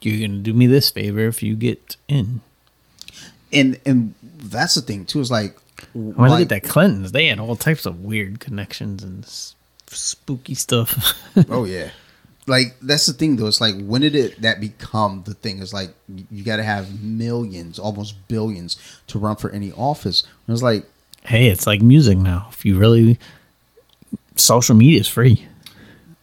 you're 0.02 0.28
gonna 0.28 0.40
do 0.42 0.54
me 0.54 0.68
this 0.68 0.90
favor 0.90 1.22
if 1.28 1.42
you 1.42 1.56
get 1.56 1.96
in 2.10 2.42
and 3.54 3.80
and 3.86 4.14
that's 4.44 4.76
the 4.76 4.82
thing 4.82 5.06
too. 5.06 5.22
Is 5.22 5.32
like, 5.32 5.56
i 5.94 5.98
mean 5.98 6.16
like- 6.16 6.30
look 6.32 6.42
at 6.42 6.50
that 6.50 6.64
clintons 6.64 7.12
they 7.12 7.28
had 7.28 7.40
all 7.40 7.56
types 7.56 7.86
of 7.86 8.02
weird 8.02 8.40
connections 8.40 9.04
and 9.04 9.24
s- 9.24 9.56
spooky 9.88 10.56
stuff 10.56 11.14
oh 11.50 11.66
yeah, 11.66 11.90
like 12.48 12.76
that's 12.82 13.06
the 13.06 13.14
thing 13.14 13.36
though. 13.38 13.48
It's 13.48 13.62
like 13.62 13.76
when 13.82 14.02
did 14.02 14.16
it 14.16 14.42
that 14.42 14.60
become 14.60 15.24
the 15.26 15.34
thing? 15.34 15.62
It's 15.62 15.72
like 15.74 15.92
you, 16.10 16.26
you 16.32 16.44
got 16.44 16.58
to 16.58 16.64
have 16.64 17.02
millions, 17.02 17.80
almost 17.80 18.28
billions, 18.28 18.76
to 19.08 19.18
run 19.20 19.36
for 19.38 19.50
any 19.52 19.72
office. 19.74 20.24
And 20.48 20.54
it's 20.54 20.64
like 20.64 20.86
hey 21.26 21.48
it's 21.48 21.66
like 21.68 21.82
music 21.82 22.18
now 22.18 22.48
if 22.52 22.66
you 22.66 22.78
really 22.78 23.18
social 24.36 24.76
media 24.76 25.00
is 25.00 25.08
free 25.08 25.48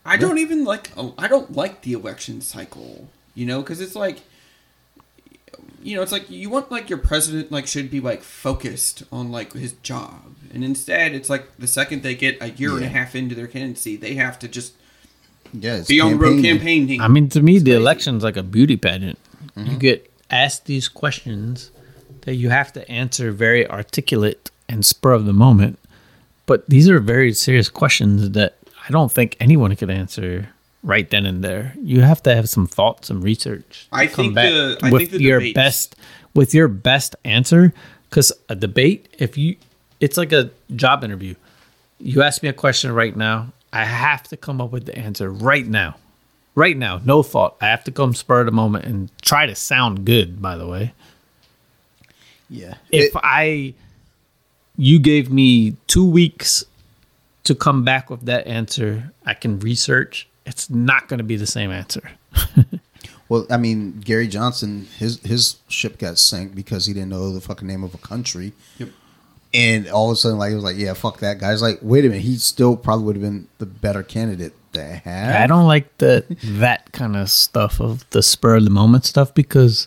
I 0.04 0.16
don't 0.16 0.38
even 0.38 0.64
like. 0.64 0.90
Oh, 0.96 1.14
I 1.16 1.28
don't 1.28 1.54
like 1.54 1.82
the 1.82 1.92
election 1.92 2.40
cycle. 2.40 3.08
You 3.34 3.46
know, 3.46 3.60
because 3.60 3.80
it's 3.80 3.94
like, 3.94 4.22
you 5.82 5.96
know, 5.96 6.02
it's 6.02 6.12
like 6.12 6.28
you 6.30 6.50
want 6.50 6.70
like 6.70 6.88
your 6.90 6.98
president 6.98 7.50
like 7.50 7.66
should 7.66 7.90
be 7.90 8.00
like 8.00 8.22
focused 8.22 9.02
on 9.10 9.30
like 9.30 9.52
his 9.52 9.72
job. 9.82 10.34
And 10.52 10.64
instead, 10.64 11.14
it's 11.14 11.30
like 11.30 11.56
the 11.58 11.66
second 11.66 12.02
they 12.02 12.14
get 12.14 12.36
a 12.40 12.50
year 12.50 12.74
and 12.76 12.84
a 12.84 12.88
half 12.88 13.14
into 13.14 13.34
their 13.34 13.46
candidacy, 13.46 13.96
they 13.96 14.14
have 14.14 14.38
to 14.40 14.48
just 14.48 14.74
Yeah, 15.52 15.76
it's 15.76 15.88
be 15.88 16.00
on 16.00 16.12
the 16.12 16.16
road 16.18 16.42
campaigning. 16.42 16.58
campaigning. 16.58 17.00
I 17.00 17.08
mean, 17.08 17.28
to 17.30 17.42
me, 17.42 17.58
the 17.58 17.64
crazy. 17.70 17.76
election's 17.76 18.22
like 18.24 18.36
a 18.36 18.42
beauty 18.42 18.76
pageant. 18.76 19.18
Mm-hmm. 19.56 19.70
You 19.70 19.76
get 19.78 20.12
asked 20.30 20.66
these 20.66 20.88
questions 20.88 21.70
that 22.22 22.34
you 22.34 22.50
have 22.50 22.72
to 22.74 22.88
answer 22.90 23.32
very 23.32 23.66
articulate 23.68 24.50
and 24.68 24.84
spur 24.84 25.12
of 25.12 25.24
the 25.26 25.32
moment. 25.32 25.78
But 26.46 26.68
these 26.68 26.88
are 26.88 26.98
very 27.00 27.32
serious 27.32 27.68
questions 27.68 28.30
that 28.30 28.56
I 28.88 28.90
don't 28.92 29.10
think 29.10 29.36
anyone 29.40 29.74
could 29.76 29.90
answer 29.90 30.48
right 30.82 31.08
then 31.10 31.26
and 31.26 31.42
there. 31.44 31.74
You 31.82 32.00
have 32.00 32.22
to 32.24 32.34
have 32.34 32.48
some 32.48 32.66
thought, 32.66 33.04
some 33.04 33.20
research. 33.20 33.86
I 33.92 34.06
to 34.06 34.12
come 34.14 34.24
think 34.26 34.34
the- 34.36 34.78
I 34.82 34.90
with 34.90 35.00
think 35.02 35.12
the 35.12 35.22
your 35.22 35.38
debates- 35.40 35.54
best 35.54 35.96
with 36.34 36.54
your 36.54 36.68
best 36.68 37.16
answer. 37.24 37.72
Because 38.08 38.32
a 38.48 38.56
debate, 38.56 39.06
if 39.18 39.38
you, 39.38 39.56
it's 40.00 40.16
like 40.16 40.32
a 40.32 40.50
job 40.74 41.04
interview. 41.04 41.34
You 42.00 42.22
ask 42.22 42.42
me 42.42 42.48
a 42.48 42.52
question 42.52 42.90
right 42.92 43.14
now, 43.14 43.52
I 43.72 43.84
have 43.84 44.24
to 44.24 44.36
come 44.36 44.60
up 44.60 44.72
with 44.72 44.86
the 44.86 44.98
answer 44.98 45.30
right 45.30 45.66
now. 45.66 45.96
Right 46.56 46.76
now, 46.76 47.00
no 47.04 47.22
thought. 47.22 47.56
I 47.60 47.66
have 47.66 47.84
to 47.84 47.92
come 47.92 48.14
spur 48.14 48.40
of 48.40 48.46
the 48.46 48.52
moment 48.52 48.84
and 48.84 49.10
try 49.22 49.46
to 49.46 49.54
sound 49.54 50.04
good, 50.04 50.42
by 50.42 50.56
the 50.56 50.66
way. 50.66 50.92
Yeah. 52.48 52.74
If 52.90 53.14
It- 53.14 53.20
I 53.22 53.74
you 54.76 54.98
gave 54.98 55.30
me 55.30 55.76
2 55.88 56.04
weeks 56.04 56.64
to 57.44 57.54
come 57.54 57.84
back 57.84 58.08
with 58.10 58.22
that 58.22 58.46
answer, 58.46 59.12
I 59.26 59.34
can 59.34 59.60
research. 59.60 60.26
It's 60.50 60.68
not 60.68 61.08
going 61.08 61.18
to 61.18 61.24
be 61.24 61.36
the 61.36 61.46
same 61.46 61.70
answer. 61.70 62.10
well, 63.28 63.46
I 63.48 63.56
mean, 63.56 64.00
Gary 64.00 64.26
Johnson, 64.26 64.88
his 64.98 65.20
his 65.20 65.56
ship 65.68 65.96
got 65.98 66.18
sank 66.18 66.54
because 66.54 66.86
he 66.86 66.92
didn't 66.92 67.10
know 67.10 67.32
the 67.32 67.40
fucking 67.40 67.68
name 67.68 67.84
of 67.84 67.94
a 67.94 67.98
country. 67.98 68.52
Yep. 68.78 68.88
And 69.54 69.88
all 69.88 70.10
of 70.10 70.14
a 70.14 70.16
sudden, 70.16 70.38
like, 70.38 70.52
it 70.52 70.56
was 70.56 70.64
like, 70.64 70.76
yeah, 70.76 70.92
fuck 70.94 71.18
that 71.20 71.38
guy. 71.38 71.52
It's 71.52 71.62
like, 71.62 71.78
wait 71.82 72.04
a 72.04 72.08
minute, 72.08 72.22
he 72.22 72.36
still 72.36 72.76
probably 72.76 73.04
would 73.06 73.16
have 73.16 73.22
been 73.22 73.48
the 73.58 73.66
better 73.66 74.02
candidate 74.02 74.52
to 74.72 74.82
have. 74.84 75.42
I 75.42 75.46
don't 75.46 75.66
like 75.66 75.98
the 75.98 76.24
that 76.44 76.90
kind 76.92 77.16
of 77.16 77.30
stuff 77.30 77.80
of 77.80 78.08
the 78.10 78.22
spur 78.22 78.56
of 78.56 78.64
the 78.64 78.70
moment 78.70 79.04
stuff 79.04 79.32
because 79.32 79.86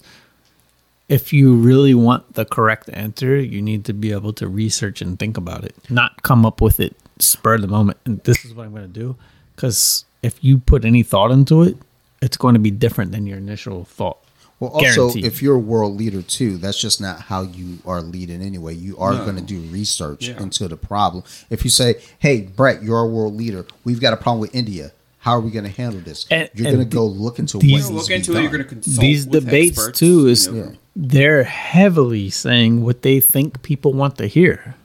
if 1.10 1.34
you 1.34 1.56
really 1.56 1.94
want 1.94 2.36
the 2.36 2.46
correct 2.46 2.90
answer, 2.94 3.38
you 3.38 3.62
need 3.62 3.84
to 3.86 3.94
be 3.94 4.14
able 4.14 4.32
to 4.34 4.48
research 4.48 5.02
and 5.02 5.20
think 5.20 5.38
about 5.38 5.66
it, 5.66 5.76
not 5.90 6.24
come 6.24 6.46
up 6.46 6.62
with 6.62 6.80
it 6.80 6.96
spur 7.20 7.56
of 7.56 7.62
the 7.62 7.68
moment. 7.68 7.98
And 8.06 8.24
this 8.24 8.46
is 8.46 8.54
what 8.54 8.66
I'm 8.66 8.72
going 8.72 8.92
to 8.92 9.00
do 9.00 9.16
because 9.56 10.06
if 10.24 10.44
you 10.44 10.58
put 10.58 10.86
any 10.86 11.04
thought 11.04 11.30
into 11.32 11.62
it, 11.62 11.78
it's 12.22 12.38
going 12.38 12.54
to 12.54 12.60
be 12.60 12.72
different 12.72 13.12
than 13.12 13.28
your 13.28 13.38
initial 13.38 13.84
thought. 13.86 14.18
Well, 14.60 14.70
also, 14.72 15.08
Guaranteed. 15.10 15.26
if 15.26 15.42
you're 15.42 15.56
a 15.56 15.60
world 15.60 15.98
leader 15.98 16.22
too, 16.22 16.58
that's 16.58 16.80
just 16.80 17.02
not 17.02 17.20
how 17.22 17.42
you 17.42 17.80
are 17.86 18.02
leading 18.02 18.42
anyway. 18.42 18.74
You 18.76 18.98
are 18.98 19.14
No. 19.14 19.24
going 19.26 19.36
to 19.36 19.42
do 19.42 19.60
research 19.60 20.30
Yeah. 20.30 20.42
into 20.42 20.68
the 20.70 20.78
problem. 20.78 21.24
If 21.50 21.66
you 21.66 21.70
say, 21.70 21.96
"Hey, 22.20 22.42
Brett, 22.42 22.82
you're 22.82 23.00
a 23.02 23.08
world 23.08 23.36
leader. 23.36 23.66
We've 23.84 24.00
got 24.00 24.14
a 24.14 24.18
problem 24.18 24.40
with 24.40 24.56
India. 24.56 24.94
How 25.20 25.32
are 25.32 25.42
we 25.42 25.52
going 25.52 25.66
to 25.66 25.72
handle 25.72 26.00
this?" 26.00 26.26
And- 26.32 26.50
you're 26.54 26.68
and 26.68 26.78
going 26.78 26.88
to 26.90 26.96
go 26.96 27.06
look 27.06 27.40
into 27.40 27.58
these- 27.58 27.72
what 27.72 27.80
You're 27.82 27.92
needs 27.92 27.92
gonna 27.92 27.92
to 27.92 27.94
look 28.04 28.12
into 28.12 28.32
it. 28.38 28.42
You're 28.42 28.52
going 28.52 28.64
to 28.64 28.70
consult 28.70 29.02
These 29.02 29.26
with 29.28 29.44
debates 29.46 29.78
experts, 29.78 30.00
too 30.00 30.20
you 30.22 30.28
is 30.28 30.48
know. 30.48 30.72
they're 30.96 31.44
heavily 31.44 32.30
saying 32.30 32.84
what 32.84 33.02
they 33.02 33.20
think 33.20 33.64
people 33.64 33.92
want 33.92 34.18
to 34.20 34.28
hear. 34.28 34.76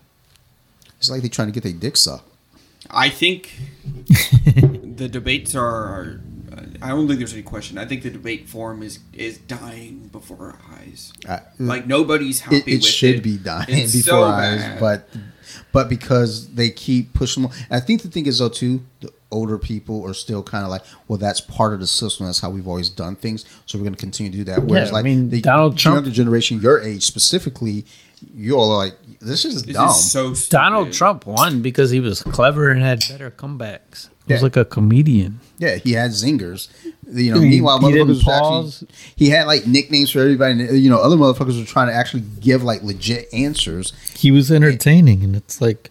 It's 0.98 1.08
like 1.10 1.20
they're 1.20 1.30
trying 1.30 1.48
to 1.48 1.52
get 1.52 1.62
their 1.62 1.72
dick 1.72 1.96
sucked. 1.96 2.27
I 2.90 3.10
think 3.10 3.52
the 4.96 5.08
debates 5.10 5.54
are. 5.54 5.66
are 5.66 6.20
uh, 6.52 6.62
I 6.82 6.88
don't 6.88 7.06
think 7.06 7.18
there's 7.18 7.34
any 7.34 7.42
question. 7.42 7.76
I 7.78 7.84
think 7.84 8.02
the 8.02 8.10
debate 8.10 8.48
forum 8.48 8.82
is 8.82 9.00
is 9.12 9.38
dying 9.38 10.08
before 10.12 10.38
our 10.38 10.58
eyes. 10.78 11.12
I- 11.28 11.42
Like 11.58 11.86
nobody's 11.86 12.40
happy 12.40 12.56
it, 12.56 12.68
it 12.68 12.74
with 12.76 12.84
should 12.84 13.16
it. 13.16 13.22
be 13.22 13.36
dying 13.36 13.66
It's 13.68 13.92
before 13.92 14.10
so 14.10 14.24
our 14.24 14.32
eyes, 14.32 14.60
bad. 14.62 14.80
but 14.80 15.08
but 15.72 15.88
because 15.88 16.48
they 16.54 16.70
keep 16.70 17.12
pushing 17.14 17.42
them. 17.44 17.52
I 17.70 17.80
think 17.80 18.02
the 18.02 18.08
thing 18.08 18.26
is 18.26 18.38
though 18.38 18.48
too, 18.48 18.82
the 19.00 19.12
older 19.30 19.58
people 19.58 20.06
are 20.06 20.14
still 20.14 20.42
kind 20.42 20.64
of 20.64 20.70
like, 20.70 20.82
well, 21.06 21.18
that's 21.18 21.40
part 21.40 21.74
of 21.74 21.80
the 21.80 21.86
system. 21.86 22.24
That's 22.26 22.40
how 22.40 22.48
we've 22.50 22.66
always 22.66 22.88
done 22.88 23.14
things. 23.14 23.44
So 23.66 23.76
we're 23.78 23.84
going 23.84 23.94
to 23.94 24.00
continue 24.00 24.30
to 24.32 24.38
do 24.38 24.44
that. 24.44 24.64
Whereas 24.64 24.88
I 24.90 24.94
like 24.94 25.04
mean, 25.04 25.28
the 25.28 25.42
Donald 25.42 25.76
Trump- 25.76 25.96
younger 25.96 26.10
generation, 26.10 26.60
your 26.62 26.80
age 26.80 27.04
specifically, 27.04 27.84
you're 28.34 28.64
like, 28.64 28.94
this 29.20 29.44
is 29.44 29.64
this 29.64 29.74
dumb. 29.74 29.88
is 29.88 30.10
so 30.12 30.34
stupid. 30.34 30.50
Donald 30.50 30.92
Trump 30.92 31.26
won 31.26 31.62
because 31.62 31.90
he 31.90 32.00
was 32.00 32.22
clever 32.22 32.68
and 32.70 32.82
had 32.82 33.00
better 33.08 33.30
comebacks. 33.30 34.08
He 34.26 34.34
was 34.34 34.42
like 34.42 34.56
a 34.56 34.64
comedian. 34.66 35.40
yeah, 35.56 35.76
he 35.76 35.92
had 35.92 36.10
zingers. 36.10 36.68
You 37.10 37.32
know, 37.34 37.40
He- 37.40 37.48
meanwhile, 37.48 37.78
he 37.80 37.90
didn't 37.92 38.08
motherfuckers 38.08 38.10
was 38.10 38.22
pause. 38.24 38.82
actually 38.82 38.88
he 39.16 39.30
had 39.30 39.46
like 39.46 39.66
nicknames 39.66 40.10
for 40.10 40.20
everybody. 40.20 40.62
And, 40.64 40.78
you 40.78 40.90
know, 40.90 40.98
other 41.00 41.16
motherfuckers 41.16 41.58
were 41.58 41.64
trying 41.64 41.88
to 41.88 41.94
actually 41.94 42.24
give 42.40 42.62
like 42.62 42.82
legit 42.82 43.32
answers. 43.32 43.94
He 44.14 44.30
was 44.30 44.52
entertaining, 44.52 45.24
and 45.24 45.34
it's 45.34 45.62
like, 45.62 45.90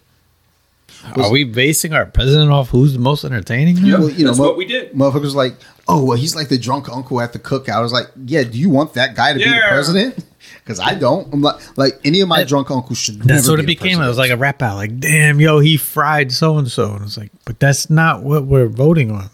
Was- 1.16 1.26
are 1.26 1.32
we 1.32 1.42
basing 1.42 1.92
our 1.92 2.06
president 2.06 2.52
off 2.52 2.68
who's 2.68 2.92
the 2.92 2.98
most 3.00 3.24
entertaining? 3.24 3.76
now? 3.82 3.88
Yep. 3.88 3.98
Well, 3.98 4.10
you 4.10 4.18
know, 4.24 4.30
That's 4.30 4.38
mo- 4.38 4.44
what 4.46 4.56
we 4.56 4.66
did. 4.66 4.92
Motherfuckers 4.92 5.34
like, 5.34 5.54
oh, 5.88 6.04
well, 6.04 6.16
he's 6.18 6.36
like 6.36 6.48
the 6.48 6.58
drunk 6.58 6.88
uncle 6.88 7.20
at 7.20 7.32
the 7.32 7.38
cookout. 7.38 7.70
I 7.76 7.80
was 7.80 7.92
like, 7.92 8.06
yeah, 8.26 8.42
do 8.44 8.58
you 8.58 8.68
want 8.70 8.94
that 8.94 9.14
guy 9.16 9.32
to 9.32 9.38
be 9.38 9.44
the 9.44 9.60
president? 9.68 10.24
Because 10.64 10.80
I 10.80 10.94
don't. 10.94 11.32
I'm 11.32 11.40
like, 11.42 11.78
like 11.78 11.94
any 12.04 12.20
of 12.20 12.28
my 12.28 12.38
That- 12.40 12.48
drunk 12.48 12.70
uncles 12.70 12.98
should. 12.98 13.20
That's 13.20 13.42
never 13.46 13.52
what 13.52 13.60
it 13.60 13.66
be 13.66 13.74
the 13.74 13.80
became. 13.80 14.00
It 14.02 14.06
was 14.06 14.18
like 14.18 14.30
a 14.30 14.36
rap 14.36 14.60
out. 14.62 14.76
Like, 14.76 14.98
damn, 15.00 15.40
yo, 15.40 15.60
he 15.60 15.76
fried 15.78 16.30
so 16.30 16.58
and 16.58 16.70
so, 16.70 16.92
and 16.94 17.04
it's 17.06 17.16
like, 17.16 17.32
but 17.46 17.58
that's 17.58 17.88
not 17.88 18.22
what 18.22 18.44
we're 18.44 18.68
voting 18.68 19.10
on. 19.10 19.28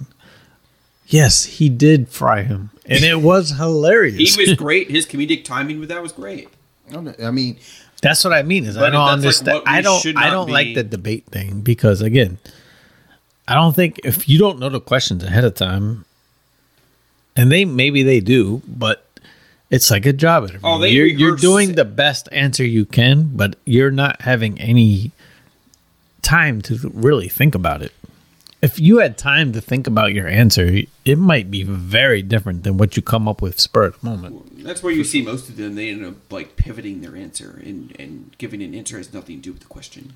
Yes, 1.07 1.45
he 1.45 1.69
did 1.69 2.09
fry 2.09 2.43
him, 2.43 2.71
and 2.87 3.05
it 3.05 3.21
was 3.21 3.51
hilarious. 3.51 4.35
He 4.35 4.41
was 4.41 4.55
great. 4.59 4.91
His 4.91 5.07
comedic 5.07 5.45
timing 5.45 5.81
with 5.81 5.89
that 5.89 6.03
was 6.03 6.13
great. 6.13 6.49
I 6.89 6.93
don't 6.93 7.05
know. 7.05 7.15
I 7.23 7.31
mean, 7.33 7.59
That's 8.01 8.23
what 8.25 8.33
I 8.33 8.43
mean. 8.43 8.65
Is 8.65 8.77
I 8.77 8.91
don't 8.91 9.21
that's 9.21 9.43
like 9.45 9.57
understand. 9.57 9.63
I 9.67 9.83
don't. 9.83 10.17
I 10.17 10.31
don't 10.31 10.47
be- 10.47 10.53
like 10.53 10.75
the 10.75 10.85
debate 10.85 11.27
thing 11.27 11.61
because 11.63 12.01
again, 12.01 12.39
I 13.49 13.55
don't 13.55 13.75
think 13.75 14.01
if 14.05 14.29
you 14.29 14.39
don't 14.39 14.59
know 14.59 14.69
the 14.69 14.81
questions 14.81 15.23
ahead 15.25 15.45
of 15.45 15.55
time, 15.55 16.05
and 17.37 17.51
they 17.51 17.65
maybe 17.65 18.03
they 18.03 18.21
do, 18.21 18.63
but 18.67 19.07
it's 19.71 19.91
like 19.91 20.07
a 20.07 20.13
job 20.13 20.45
interview. 20.45 20.61
Oh, 20.63 20.79
they 20.79 20.91
you're, 20.91 21.07
you're 21.07 21.37
doing 21.37 21.75
the 21.75 21.85
best 21.85 22.29
answer 22.33 22.65
you 22.65 22.85
can, 22.85 23.31
but 23.37 23.57
you're 23.65 23.91
not 23.91 24.23
having 24.23 24.61
any 24.61 25.11
time 26.23 26.61
to 26.63 26.91
really 26.95 27.29
think 27.29 27.55
about 27.55 27.83
it. 27.83 27.93
If 28.63 28.81
you 28.81 28.99
had 28.99 29.19
time 29.19 29.53
to 29.53 29.61
think 29.61 29.87
about 29.87 30.15
your 30.15 30.27
answer, 30.27 30.81
it 31.05 31.19
might 31.19 31.51
be 31.51 31.63
very 31.65 32.23
different 32.23 32.63
than 32.65 32.79
what 32.79 32.97
you 32.97 33.03
come 33.03 33.29
up 33.29 33.43
with 33.43 33.61
spur 33.61 33.85
of 33.85 34.01
the 34.01 34.07
moment. 34.09 34.65
That's 34.65 34.83
where 34.83 34.93
you 34.93 35.05
see 35.05 35.21
most 35.21 35.51
of 35.51 35.57
them. 35.59 35.75
They 35.75 35.91
end 35.91 36.03
up 36.05 36.33
like 36.33 36.57
pivoting 36.57 37.03
their 37.03 37.15
answer 37.15 37.61
and, 37.63 37.95
and 37.99 38.35
giving 38.39 38.63
an 38.63 38.75
answer 38.75 38.97
has 38.97 39.13
nothing 39.13 39.37
to 39.37 39.43
do 39.43 39.53
with 39.53 39.61
the 39.61 39.67
question. 39.69 40.15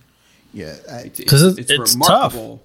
yeah, 0.55 0.77
I, 0.91 1.01
It's, 1.01 1.25
'Cause 1.25 1.43
it's, 1.43 1.59
it's- 1.59 1.71
it's 1.79 1.81
it's 1.81 1.95
remarkable. 1.95 2.63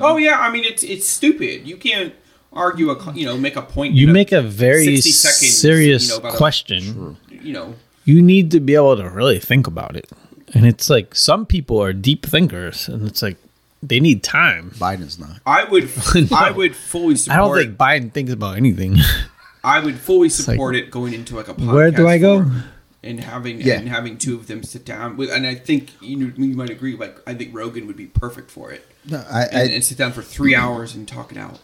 Oh 0.00 0.18
yeah, 0.18 0.38
I 0.38 0.50
mean 0.50 0.64
it's 0.64 0.82
it's 0.82 1.06
stupid. 1.06 1.66
You 1.66 1.76
can't 1.78 2.12
argue 2.58 2.90
a 2.90 3.12
you 3.14 3.24
know 3.24 3.36
make 3.38 3.56
a 3.56 3.62
point. 3.62 3.94
You 3.94 4.08
make 4.08 4.32
a 4.32 4.42
very 4.42 5.00
seconds, 5.00 5.56
serious 5.58 6.02
you 6.08 6.14
know, 6.14 6.18
about 6.18 6.34
a- 6.34 6.36
question. 6.36 7.16
you 7.30 7.52
know 7.52 7.74
you 8.04 8.22
need 8.22 8.50
to 8.52 8.60
be 8.60 8.74
able 8.74 8.96
to 8.96 9.08
really 9.08 9.38
think 9.38 9.66
about 9.66 9.94
it. 9.96 10.10
And 10.54 10.64
it's 10.66 10.88
like 10.88 11.14
some 11.14 11.44
people 11.46 11.82
are 11.82 11.92
deep 11.92 12.24
thinkers, 12.26 12.88
and 12.88 13.06
it's 13.06 13.20
like 13.22 13.36
they 13.82 14.00
need 14.00 14.22
time. 14.22 14.70
Biden's 14.76 15.18
not. 15.18 15.40
I 15.46 15.64
would 15.64 15.90
I 16.32 16.50
would 16.50 16.74
fully 16.74 17.16
support 17.16 17.36
I 17.38 17.40
don't 17.46 17.56
think 17.56 17.76
Biden 17.78 18.12
thinks 18.12 18.32
about 18.32 18.56
anything. 18.56 18.96
I 19.64 19.80
would 19.80 19.98
fully 19.98 20.28
like, 20.28 20.32
support 20.32 20.74
it 20.76 20.90
going 20.90 21.12
into 21.12 21.36
like 21.36 21.48
a 21.48 21.54
podcast 21.54 21.72
where 21.72 21.90
do 21.90 22.08
I 22.08 22.18
go? 22.18 22.46
And 23.02 23.20
having 23.20 23.60
Yeah. 23.60 23.74
and 23.78 23.88
having 23.88 24.16
two 24.18 24.34
of 24.36 24.46
them 24.46 24.62
sit 24.62 24.84
down 24.84 25.16
with, 25.16 25.30
and 25.30 25.46
I 25.46 25.54
think 25.54 25.92
you 26.00 26.16
know, 26.16 26.32
you 26.36 26.54
might 26.56 26.70
agree. 26.70 26.96
Like 26.96 27.18
I 27.26 27.34
think 27.34 27.54
Rogan 27.54 27.86
would 27.86 27.96
be 27.96 28.06
perfect 28.06 28.50
for 28.50 28.72
it, 28.72 28.86
No, 29.04 29.18
I, 29.30 29.42
I 29.42 29.44
and, 29.52 29.72
and 29.74 29.84
sit 29.84 29.98
down 29.98 30.12
for 30.12 30.22
three 30.22 30.54
hours 30.54 30.94
and 30.94 31.06
talk 31.06 31.30
it 31.30 31.38
out. 31.38 31.60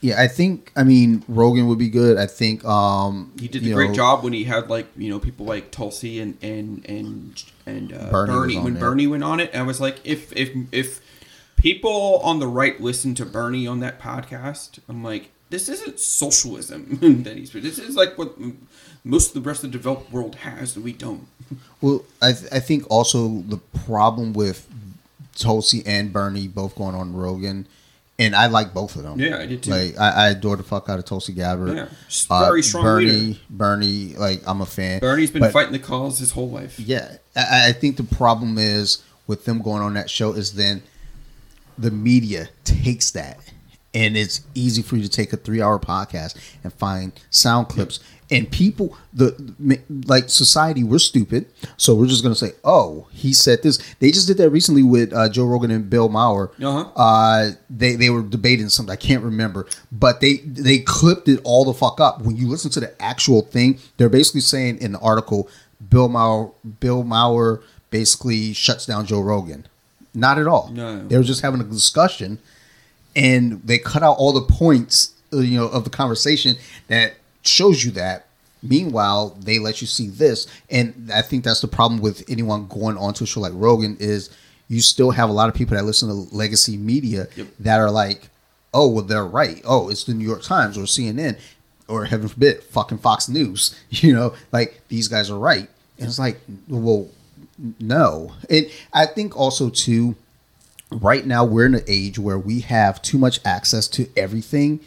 Yeah, 0.00 0.20
I 0.20 0.28
think. 0.28 0.72
I 0.76 0.84
mean, 0.84 1.22
Rogan 1.28 1.68
would 1.68 1.78
be 1.78 1.90
good. 1.90 2.16
I 2.16 2.26
think. 2.26 2.64
Um, 2.64 3.32
He 3.38 3.48
did 3.48 3.66
a 3.66 3.72
great 3.72 3.88
know, 3.90 3.94
job 3.94 4.24
when 4.24 4.32
he 4.32 4.44
had 4.44 4.70
like 4.70 4.88
you 4.96 5.10
know 5.10 5.18
people 5.18 5.46
like 5.46 5.70
Tulsi 5.70 6.20
and 6.20 6.38
and 6.42 6.84
and 6.88 7.44
and 7.66 7.92
uh, 7.92 8.10
Bernie 8.10 8.32
Bernie, 8.32 8.58
when. 8.58 8.78
Bernie 8.78 9.06
went 9.06 9.24
on 9.24 9.40
it. 9.40 9.54
I 9.54 9.62
was 9.62 9.80
like, 9.80 10.00
if 10.04 10.32
if 10.36 10.50
if 10.72 11.00
people 11.56 12.20
on 12.24 12.38
the 12.38 12.46
right 12.46 12.80
listen 12.80 13.14
to 13.16 13.26
Bernie 13.26 13.66
on 13.66 13.80
that 13.80 14.00
podcast, 14.00 14.78
I'm 14.88 15.04
like, 15.04 15.30
this 15.50 15.68
isn't 15.68 16.00
socialism 16.00 16.98
that 17.24 17.36
he's. 17.36 17.52
This 17.52 17.78
is 17.78 17.94
like 17.96 18.16
what 18.16 18.34
most 19.04 19.34
of 19.34 19.42
the 19.42 19.48
rest 19.48 19.64
of 19.64 19.70
the 19.72 19.76
developed 19.76 20.10
world 20.10 20.36
has, 20.36 20.76
and 20.76 20.84
we 20.84 20.92
don't. 20.92 21.26
Well, 21.82 22.04
I 22.22 22.32
th- 22.32 22.52
I 22.52 22.60
think 22.60 22.84
also 22.90 23.42
the 23.48 23.56
problem 23.86 24.34
with 24.34 24.68
Tulsi 25.34 25.82
and 25.86 26.12
Bernie 26.12 26.46
both 26.46 26.76
going 26.76 26.94
on 26.94 27.14
Rogan, 27.14 27.66
and 28.20 28.36
I 28.36 28.46
like 28.46 28.72
both 28.72 28.94
of 28.96 29.02
them. 29.02 29.18
Yeah, 29.18 29.38
I 29.38 29.46
did 29.46 29.62
too. 29.64 29.70
Like 29.72 29.98
I, 29.98 30.10
I 30.10 30.28
adore 30.30 30.56
the 30.56 30.62
fuck 30.62 30.88
out 30.88 30.98
of 30.98 31.04
Tulsi 31.06 31.32
Gabbard. 31.32 31.74
Yeah, 31.76 31.82
uh, 31.84 31.88
she's 32.08 32.26
a 32.30 32.38
very 32.44 32.62
strong 32.62 32.84
Bernie, 32.84 33.06
leader. 33.10 33.38
Bernie, 33.50 34.14
like 34.16 34.42
I'm 34.46 34.60
a 34.60 34.66
fan. 34.66 35.00
Bernie's 35.00 35.30
been 35.32 35.40
But- 35.40 35.52
fighting 35.52 35.72
the 35.72 35.78
cause 35.80 36.18
his 36.20 36.30
whole 36.32 36.50
life. 36.50 36.78
Yeah, 36.78 37.16
I, 37.34 37.68
I 37.70 37.72
think 37.72 37.96
the 37.96 38.04
problem 38.04 38.58
is 38.58 39.02
with 39.26 39.44
them 39.46 39.60
going 39.62 39.82
on 39.82 39.94
that 39.94 40.10
show 40.10 40.32
is 40.32 40.52
then 40.54 40.82
the 41.78 41.90
media 41.90 42.50
takes 42.64 43.10
that 43.12 43.38
and 43.94 44.16
it's 44.16 44.42
easy 44.54 44.82
for 44.82 44.96
you 44.96 45.02
to 45.02 45.08
take 45.08 45.32
a 45.32 45.36
three-hour 45.36 45.78
podcast 45.78 46.36
and 46.62 46.72
find 46.72 47.12
sound 47.30 47.68
clips. 47.68 48.00
And 48.32 48.48
people, 48.48 48.96
the 49.12 49.34
like 50.06 50.30
society, 50.30 50.84
we're 50.84 51.00
stupid, 51.00 51.46
so 51.76 51.96
we're 51.96 52.06
just 52.06 52.22
gonna 52.22 52.36
say, 52.36 52.52
"Oh, 52.62 53.08
he 53.10 53.32
said 53.32 53.64
this." 53.64 53.78
They 53.98 54.12
just 54.12 54.28
did 54.28 54.36
that 54.36 54.50
recently 54.50 54.84
with 54.84 55.12
uh, 55.12 55.28
Joe 55.28 55.46
Rogan 55.46 55.72
and 55.72 55.90
Bill 55.90 56.08
Maher. 56.08 56.52
Uh-huh. 56.62 56.90
Uh, 56.94 57.50
they 57.68 57.96
they 57.96 58.08
were 58.08 58.22
debating 58.22 58.68
something 58.68 58.92
I 58.92 58.96
can't 58.96 59.24
remember, 59.24 59.66
but 59.90 60.20
they 60.20 60.36
they 60.44 60.78
clipped 60.78 61.26
it 61.26 61.40
all 61.42 61.64
the 61.64 61.74
fuck 61.74 61.98
up. 61.98 62.22
When 62.22 62.36
you 62.36 62.46
listen 62.46 62.70
to 62.70 62.78
the 62.78 63.02
actual 63.02 63.42
thing, 63.42 63.80
they're 63.96 64.08
basically 64.08 64.42
saying 64.42 64.78
in 64.78 64.92
the 64.92 65.00
article, 65.00 65.48
Bill 65.88 66.08
Maher 66.08 66.52
Bill 66.78 67.02
Maher 67.02 67.62
basically 67.90 68.52
shuts 68.52 68.86
down 68.86 69.06
Joe 69.06 69.22
Rogan. 69.22 69.66
Not 70.14 70.38
at 70.38 70.46
all. 70.46 70.70
No. 70.72 71.06
They 71.06 71.16
were 71.16 71.24
just 71.24 71.40
having 71.42 71.60
a 71.60 71.64
discussion, 71.64 72.38
and 73.16 73.62
they 73.64 73.78
cut 73.78 74.02
out 74.02 74.16
all 74.18 74.32
the 74.32 74.42
points, 74.42 75.14
uh, 75.32 75.38
you 75.38 75.58
know, 75.58 75.68
of 75.68 75.84
the 75.84 75.90
conversation 75.90 76.56
that 76.88 77.14
shows 77.42 77.84
you 77.84 77.90
that. 77.92 78.26
Meanwhile, 78.62 79.36
they 79.40 79.58
let 79.58 79.80
you 79.80 79.86
see 79.86 80.08
this, 80.08 80.46
and 80.68 81.10
I 81.12 81.22
think 81.22 81.44
that's 81.44 81.62
the 81.62 81.68
problem 81.68 82.00
with 82.02 82.22
anyone 82.28 82.66
going 82.66 82.98
onto 82.98 83.24
a 83.24 83.26
show 83.26 83.40
like 83.40 83.52
Rogan 83.54 83.96
is 83.98 84.28
you 84.68 84.82
still 84.82 85.10
have 85.12 85.30
a 85.30 85.32
lot 85.32 85.48
of 85.48 85.54
people 85.54 85.76
that 85.76 85.84
listen 85.84 86.08
to 86.10 86.14
legacy 86.36 86.76
media 86.76 87.26
Yep. 87.36 87.46
that 87.60 87.80
are 87.80 87.90
like, 87.90 88.28
oh, 88.74 88.88
well, 88.88 89.02
they're 89.04 89.24
right. 89.26 89.62
Oh, 89.64 89.88
it's 89.88 90.04
the 90.04 90.12
New 90.14 90.26
York 90.26 90.42
Times 90.42 90.76
or 90.76 90.82
CNN 90.82 91.38
or 91.88 92.04
heaven 92.04 92.28
forbid, 92.28 92.62
fucking 92.64 92.98
Fox 92.98 93.28
News. 93.28 93.74
You 93.90 94.12
know, 94.12 94.34
like 94.52 94.82
these 94.88 95.08
guys 95.08 95.30
are 95.30 95.38
right. 95.38 95.68
And 95.98 96.06
it's 96.06 96.18
like, 96.18 96.38
well, 96.68 97.08
no. 97.80 98.34
And 98.48 98.70
I 98.92 99.06
think 99.06 99.36
also 99.36 99.70
too, 99.70 100.16
right 100.90 101.24
now 101.24 101.44
we're 101.44 101.66
in 101.66 101.74
an 101.74 101.84
age 101.86 102.18
where 102.18 102.38
we 102.38 102.60
have 102.60 103.00
too 103.02 103.18
much 103.18 103.40
access 103.44 103.88
to 103.88 104.08
everything. 104.16 104.80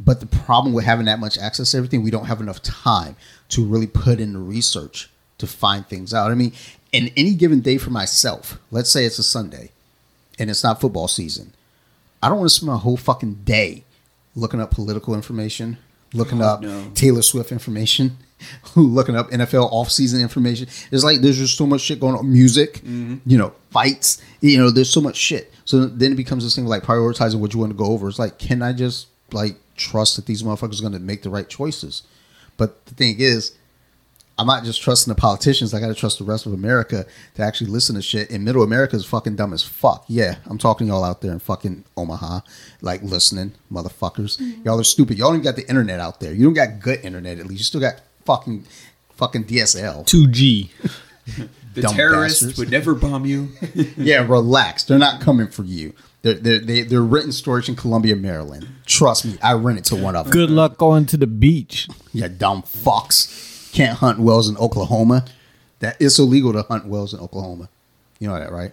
But 0.00 0.20
the 0.20 0.26
problem 0.26 0.74
with 0.74 0.84
having 0.84 1.06
that 1.06 1.18
much 1.18 1.38
access 1.38 1.72
to 1.72 1.76
everything, 1.76 2.02
we 2.02 2.10
don't 2.10 2.26
have 2.26 2.40
enough 2.40 2.62
time 2.62 3.16
to 3.50 3.64
really 3.64 3.86
put 3.86 4.20
in 4.20 4.32
the 4.32 4.38
research 4.38 5.10
to 5.38 5.46
find 5.46 5.86
things 5.86 6.14
out. 6.14 6.30
I 6.30 6.34
mean, 6.34 6.52
in 6.92 7.10
any 7.16 7.34
given 7.34 7.60
day 7.60 7.78
for 7.78 7.90
myself, 7.90 8.60
let's 8.70 8.90
say 8.90 9.04
it's 9.04 9.18
a 9.18 9.24
Sunday 9.24 9.72
and 10.38 10.50
it's 10.50 10.62
not 10.62 10.80
football 10.80 11.08
season. 11.08 11.52
I 12.22 12.28
don't 12.28 12.38
want 12.38 12.50
to 12.50 12.54
spend 12.54 12.72
my 12.72 12.78
whole 12.78 12.96
fucking 12.96 13.40
day 13.44 13.84
looking 14.34 14.60
up 14.60 14.70
political 14.70 15.14
information, 15.14 15.78
looking 16.12 16.38
God, 16.38 16.58
up 16.58 16.60
no. 16.62 16.90
Taylor 16.94 17.22
Swift 17.22 17.52
information, 17.52 18.18
looking 18.76 19.16
up 19.16 19.30
NFL 19.30 19.72
offseason 19.72 20.20
information. 20.20 20.68
It's 20.90 21.04
like 21.04 21.20
there's 21.20 21.38
just 21.38 21.56
so 21.56 21.66
much 21.66 21.80
shit 21.80 22.00
going 22.00 22.14
on. 22.14 22.30
Music, 22.30 22.74
mm-hmm. 22.78 23.16
you 23.26 23.38
know, 23.38 23.52
fights. 23.70 24.22
You 24.40 24.58
know, 24.58 24.70
there's 24.70 24.90
so 24.90 25.00
much 25.00 25.16
shit. 25.16 25.52
So 25.64 25.86
then 25.86 26.12
it 26.12 26.16
becomes 26.16 26.44
this 26.44 26.56
thing 26.56 26.66
like 26.66 26.82
prioritizing 26.82 27.40
what 27.40 27.52
you 27.54 27.60
want 27.60 27.72
to 27.72 27.78
go 27.78 27.86
over. 27.86 28.08
It's 28.08 28.18
like, 28.18 28.38
can 28.38 28.62
I 28.62 28.72
just 28.72 29.08
like 29.32 29.56
trust 29.76 30.16
that 30.16 30.26
these 30.26 30.42
motherfuckers 30.42 30.78
are 30.78 30.82
going 30.82 30.92
to 30.94 30.98
make 30.98 31.22
the 31.22 31.30
right 31.30 31.48
choices? 31.48 32.02
But 32.56 32.86
the 32.86 32.94
thing 32.94 33.16
is, 33.18 33.52
I'm 34.38 34.46
not 34.46 34.62
just 34.62 34.80
trusting 34.80 35.12
the 35.12 35.20
politicians. 35.20 35.74
I 35.74 35.80
got 35.80 35.88
to 35.88 35.94
trust 35.94 36.18
the 36.18 36.24
rest 36.24 36.46
of 36.46 36.52
America 36.52 37.04
to 37.34 37.42
actually 37.42 37.70
listen 37.70 37.96
to 37.96 38.02
shit. 38.02 38.30
And 38.30 38.44
Middle 38.44 38.62
America 38.62 38.94
is 38.94 39.04
fucking 39.04 39.34
dumb 39.34 39.52
as 39.52 39.64
fuck. 39.64 40.04
Yeah, 40.06 40.36
I'm 40.46 40.58
talking 40.58 40.86
to 40.86 40.92
y'all 40.92 41.02
out 41.02 41.20
there 41.22 41.32
in 41.32 41.40
fucking 41.40 41.84
Omaha, 41.96 42.40
like 42.80 43.02
listening, 43.02 43.54
motherfuckers. 43.70 44.38
Mm-hmm. 44.38 44.62
Y'all 44.62 44.78
are 44.78 44.84
stupid. 44.84 45.18
Y'all 45.18 45.32
don't 45.32 45.42
got 45.42 45.56
the 45.56 45.68
internet 45.68 45.98
out 45.98 46.20
there. 46.20 46.32
You 46.32 46.44
don't 46.44 46.54
got 46.54 46.78
good 46.78 47.04
internet. 47.04 47.40
At 47.40 47.46
least 47.46 47.58
you 47.58 47.64
still 47.64 47.80
got 47.80 48.00
fucking 48.28 48.64
fucking 49.16 49.44
DSL. 49.44 50.04
2G. 50.06 50.70
The 51.74 51.82
Dumb 51.82 51.94
terrorists 51.94 52.40
bastards. 52.40 52.58
would 52.58 52.70
never 52.70 52.94
bomb 52.94 53.24
you. 53.26 53.50
yeah, 53.96 54.26
relax. 54.26 54.82
They're 54.82 54.98
not 54.98 55.20
coming 55.20 55.46
for 55.46 55.62
you. 55.62 55.92
They're 56.22 56.34
they're 56.34 56.58
they, 56.58 56.82
they're 56.82 57.02
renting 57.02 57.30
storage 57.32 57.68
in 57.68 57.76
Columbia, 57.76 58.16
Maryland. 58.16 58.66
Trust 58.86 59.26
me, 59.26 59.36
I 59.42 59.52
rented 59.52 59.84
to 59.84 59.96
one 59.96 60.16
of 60.16 60.24
them. 60.24 60.32
Good 60.32 60.50
luck 60.50 60.76
going 60.78 61.06
to 61.06 61.16
the 61.16 61.28
beach. 61.28 61.86
Yeah, 62.12 62.28
dumb 62.28 62.62
fucks. 62.62 63.70
Can't 63.72 63.98
hunt 63.98 64.18
wells 64.18 64.48
in 64.48 64.56
Oklahoma. 64.56 65.26
That 65.80 65.96
it's 66.00 66.18
illegal 66.18 66.52
to 66.54 66.62
hunt 66.62 66.86
wells 66.86 67.14
in 67.14 67.20
Oklahoma. 67.20 67.68
You 68.18 68.28
know 68.28 68.38
that, 68.40 68.50
right? 68.50 68.72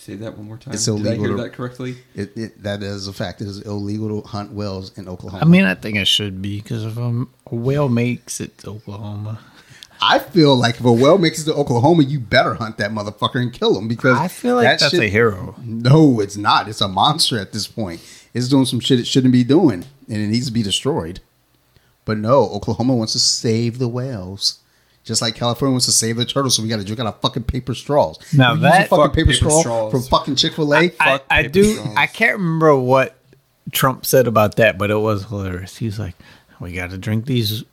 Say 0.00 0.14
that 0.16 0.34
one 0.38 0.46
more 0.46 0.56
time. 0.56 0.72
It's 0.72 0.86
Did 0.86 0.92
I 0.92 0.94
illegal 0.96 1.24
hear 1.26 1.36
to- 1.36 1.42
that 1.42 1.52
correctly? 1.52 1.96
It, 2.14 2.34
it 2.36 2.62
that 2.62 2.82
is 2.82 3.06
a 3.06 3.12
fact. 3.12 3.42
It 3.42 3.48
is 3.48 3.60
illegal 3.60 4.22
to 4.22 4.26
hunt 4.28 4.50
whales 4.52 4.96
in 4.96 5.06
Oklahoma. 5.08 5.42
I 5.44 5.46
mean, 5.46 5.64
I 5.66 5.74
think 5.74 5.96
it 5.98 6.06
should 6.08 6.40
be 6.40 6.58
because 6.62 6.84
if 6.86 6.96
um, 6.96 7.28
a 7.50 7.54
whale 7.54 7.90
makes 7.90 8.40
it 8.40 8.56
to 8.58 8.70
Oklahoma, 8.70 9.38
I 10.00 10.18
feel 10.18 10.56
like 10.56 10.76
if 10.76 10.84
a 10.86 10.92
whale 10.92 11.18
makes 11.18 11.42
it 11.42 11.44
to 11.44 11.54
Oklahoma, 11.54 12.04
you 12.04 12.18
better 12.18 12.54
hunt 12.54 12.78
that 12.78 12.90
motherfucker 12.92 13.42
and 13.42 13.52
kill 13.52 13.76
him 13.76 13.88
because 13.88 14.18
I 14.18 14.28
feel 14.28 14.54
like 14.56 14.64
that 14.64 14.80
that's 14.80 14.92
shit- 14.92 15.02
a 15.02 15.08
hero. 15.08 15.54
No, 15.62 16.20
it's 16.20 16.38
not. 16.38 16.66
It's 16.66 16.80
a 16.80 16.88
monster 16.88 17.38
at 17.38 17.52
this 17.52 17.66
point. 17.66 18.00
It's 18.32 18.48
doing 18.48 18.64
some 18.64 18.80
shit 18.80 19.00
it 19.00 19.06
shouldn't 19.06 19.32
be 19.34 19.44
doing, 19.44 19.84
and 20.08 20.16
it 20.16 20.28
needs 20.28 20.46
to 20.46 20.52
be 20.52 20.62
destroyed. 20.62 21.20
But 22.06 22.16
no, 22.16 22.44
Oklahoma 22.44 22.94
wants 22.96 23.12
to 23.12 23.18
save 23.18 23.78
the 23.78 23.86
whales, 23.88 24.60
just 25.04 25.22
like 25.22 25.34
California 25.34 25.72
wants 25.72 25.86
to 25.86 25.92
save 25.92 26.16
the 26.16 26.24
turtles. 26.24 26.56
So 26.56 26.62
we 26.62 26.68
got 26.68 26.78
to 26.78 26.84
drink 26.84 27.00
out 27.00 27.06
of 27.06 27.20
fucking 27.20 27.44
paper 27.44 27.74
straws. 27.74 28.18
Now 28.34 28.54
We 28.54 28.60
use 28.60 28.62
that- 28.70 28.86
a 28.86 28.88
fucking 28.88 29.04
Fuck 29.04 29.14
paper, 29.14 29.26
paper 29.26 29.32
straw 29.36 29.60
straws. 29.60 29.90
from 29.92 30.02
fucking 30.02 30.36
Chick 30.36 30.54
Fil 30.54 30.72
A. 30.74 30.76
I, 30.78 30.88
Fuck 30.90 31.24
I 31.30 31.42
paper 31.42 31.48
do. 31.52 31.74
straws. 31.74 31.94
I 31.96 32.06
can't 32.06 32.38
remember 32.38 32.76
what 32.76 33.16
Trump 33.72 34.04
said 34.06 34.26
about 34.26 34.56
that, 34.56 34.78
but 34.78 34.90
it 34.90 34.96
was 34.98 35.24
hilarious. 35.26 35.76
He's 35.78 35.98
like, 35.98 36.14
"We 36.60 36.72
got 36.72 36.90
to 36.90 36.98
drink 36.98 37.26
these 37.26 37.64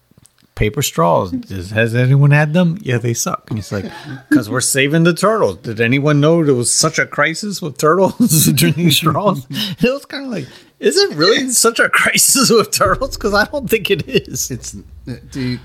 paper 0.55 0.81
straws. 0.81 1.31
Does, 1.31 1.69
has 1.71 1.93
anyone 1.95 2.31
had 2.31 2.53
them? 2.53 2.77
Yeah, 2.81 2.97
they 2.97 3.13
suck." 3.13 3.49
And 3.49 3.57
he's 3.57 3.71
like, 3.71 3.85
"Because 4.29 4.49
we're 4.49 4.61
saving 4.61 5.03
the 5.03 5.13
turtles. 5.13 5.57
Did 5.57 5.81
anyone 5.81 6.19
know 6.21 6.43
there 6.45 6.53
was 6.55 6.71
such 6.71 6.97
a 6.99 7.05
crisis 7.05 7.61
with 7.61 7.77
turtles 7.77 8.45
drinking 8.55 8.91
straws?" 8.91 9.45
it 9.49 9.81
was 9.91 10.05
kind 10.05 10.25
of 10.25 10.31
like, 10.31 10.47
"Is 10.79 10.97
it 10.97 11.15
really 11.15 11.49
such 11.49 11.79
a 11.79 11.89
crisis 11.89 12.49
with 12.51 12.71
turtles?" 12.71 13.17
Because 13.17 13.33
I 13.33 13.45
don't 13.45 13.69
think 13.69 13.89
it 13.91 14.07
is. 14.07 14.51
It's 14.51 14.75
uh, 15.07 15.13
dude. 15.31 15.59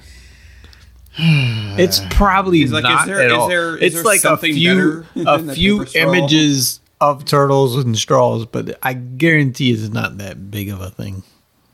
It's 1.78 2.00
probably 2.10 2.58
He's 2.58 2.72
like, 2.72 2.84
is 2.84 2.90
not 2.90 3.06
there- 3.06 3.20
at 3.22 3.30
is 3.30 3.36
all. 3.36 3.48
there- 3.48 3.76
is 3.76 3.82
it's 3.82 3.94
there 3.96 4.04
like 4.04 4.24
a 4.24 4.36
few 4.36 5.04
a 5.16 5.54
few 5.54 5.84
images 5.94 6.80
of 7.00 7.24
turtles 7.24 7.76
and 7.76 7.96
straws, 7.98 8.46
but 8.46 8.78
I 8.82 8.92
guarantee 8.94 9.72
it's 9.72 9.88
not 9.92 10.18
that 10.18 10.50
big 10.50 10.68
of 10.68 10.80
a 10.80 10.90
thing. 10.90 11.22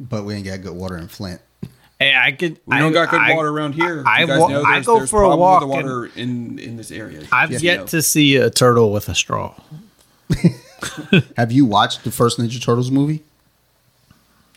But 0.01 0.25
we 0.25 0.35
ain't 0.35 0.47
got 0.47 0.63
good 0.63 0.73
water 0.75 0.97
in 0.97 1.09
Flint. 1.09 1.41
Hey, 1.99 2.15
I 2.17 2.31
could. 2.33 2.61
We 2.67 2.77
I, 2.77 2.79
don't 2.79 2.93
got 2.93 3.11
good 3.11 3.21
I- 3.21 3.35
water 3.35 3.49
around 3.49 3.75
here. 3.75 4.05
I, 4.07 4.21
you 4.21 4.27
guys 4.29 4.41
wa- 4.41 4.49
know 4.49 4.63
I 4.63 4.81
go 4.81 5.05
for 5.07 5.23
a 5.25 5.37
walk. 5.37 5.61
With 5.63 5.71
the 5.71 5.75
water 5.75 6.11
in 6.17 6.59
in 6.61 6.77
this 6.77 6.91
area. 6.93 7.27
I've 7.33 7.51
Yes, 7.51 7.63
yet 7.63 7.87
to 7.89 8.03
see 8.03 8.37
a 8.37 8.51
turtle 8.51 8.93
with 8.93 9.09
a 9.09 9.15
straw. 9.15 9.55
Have 11.37 11.51
you 11.53 11.65
watched 11.67 12.05
the 12.05 12.11
first 12.13 12.39
Ninja 12.39 12.63
Turtles 12.63 12.91
movie? 12.91 13.25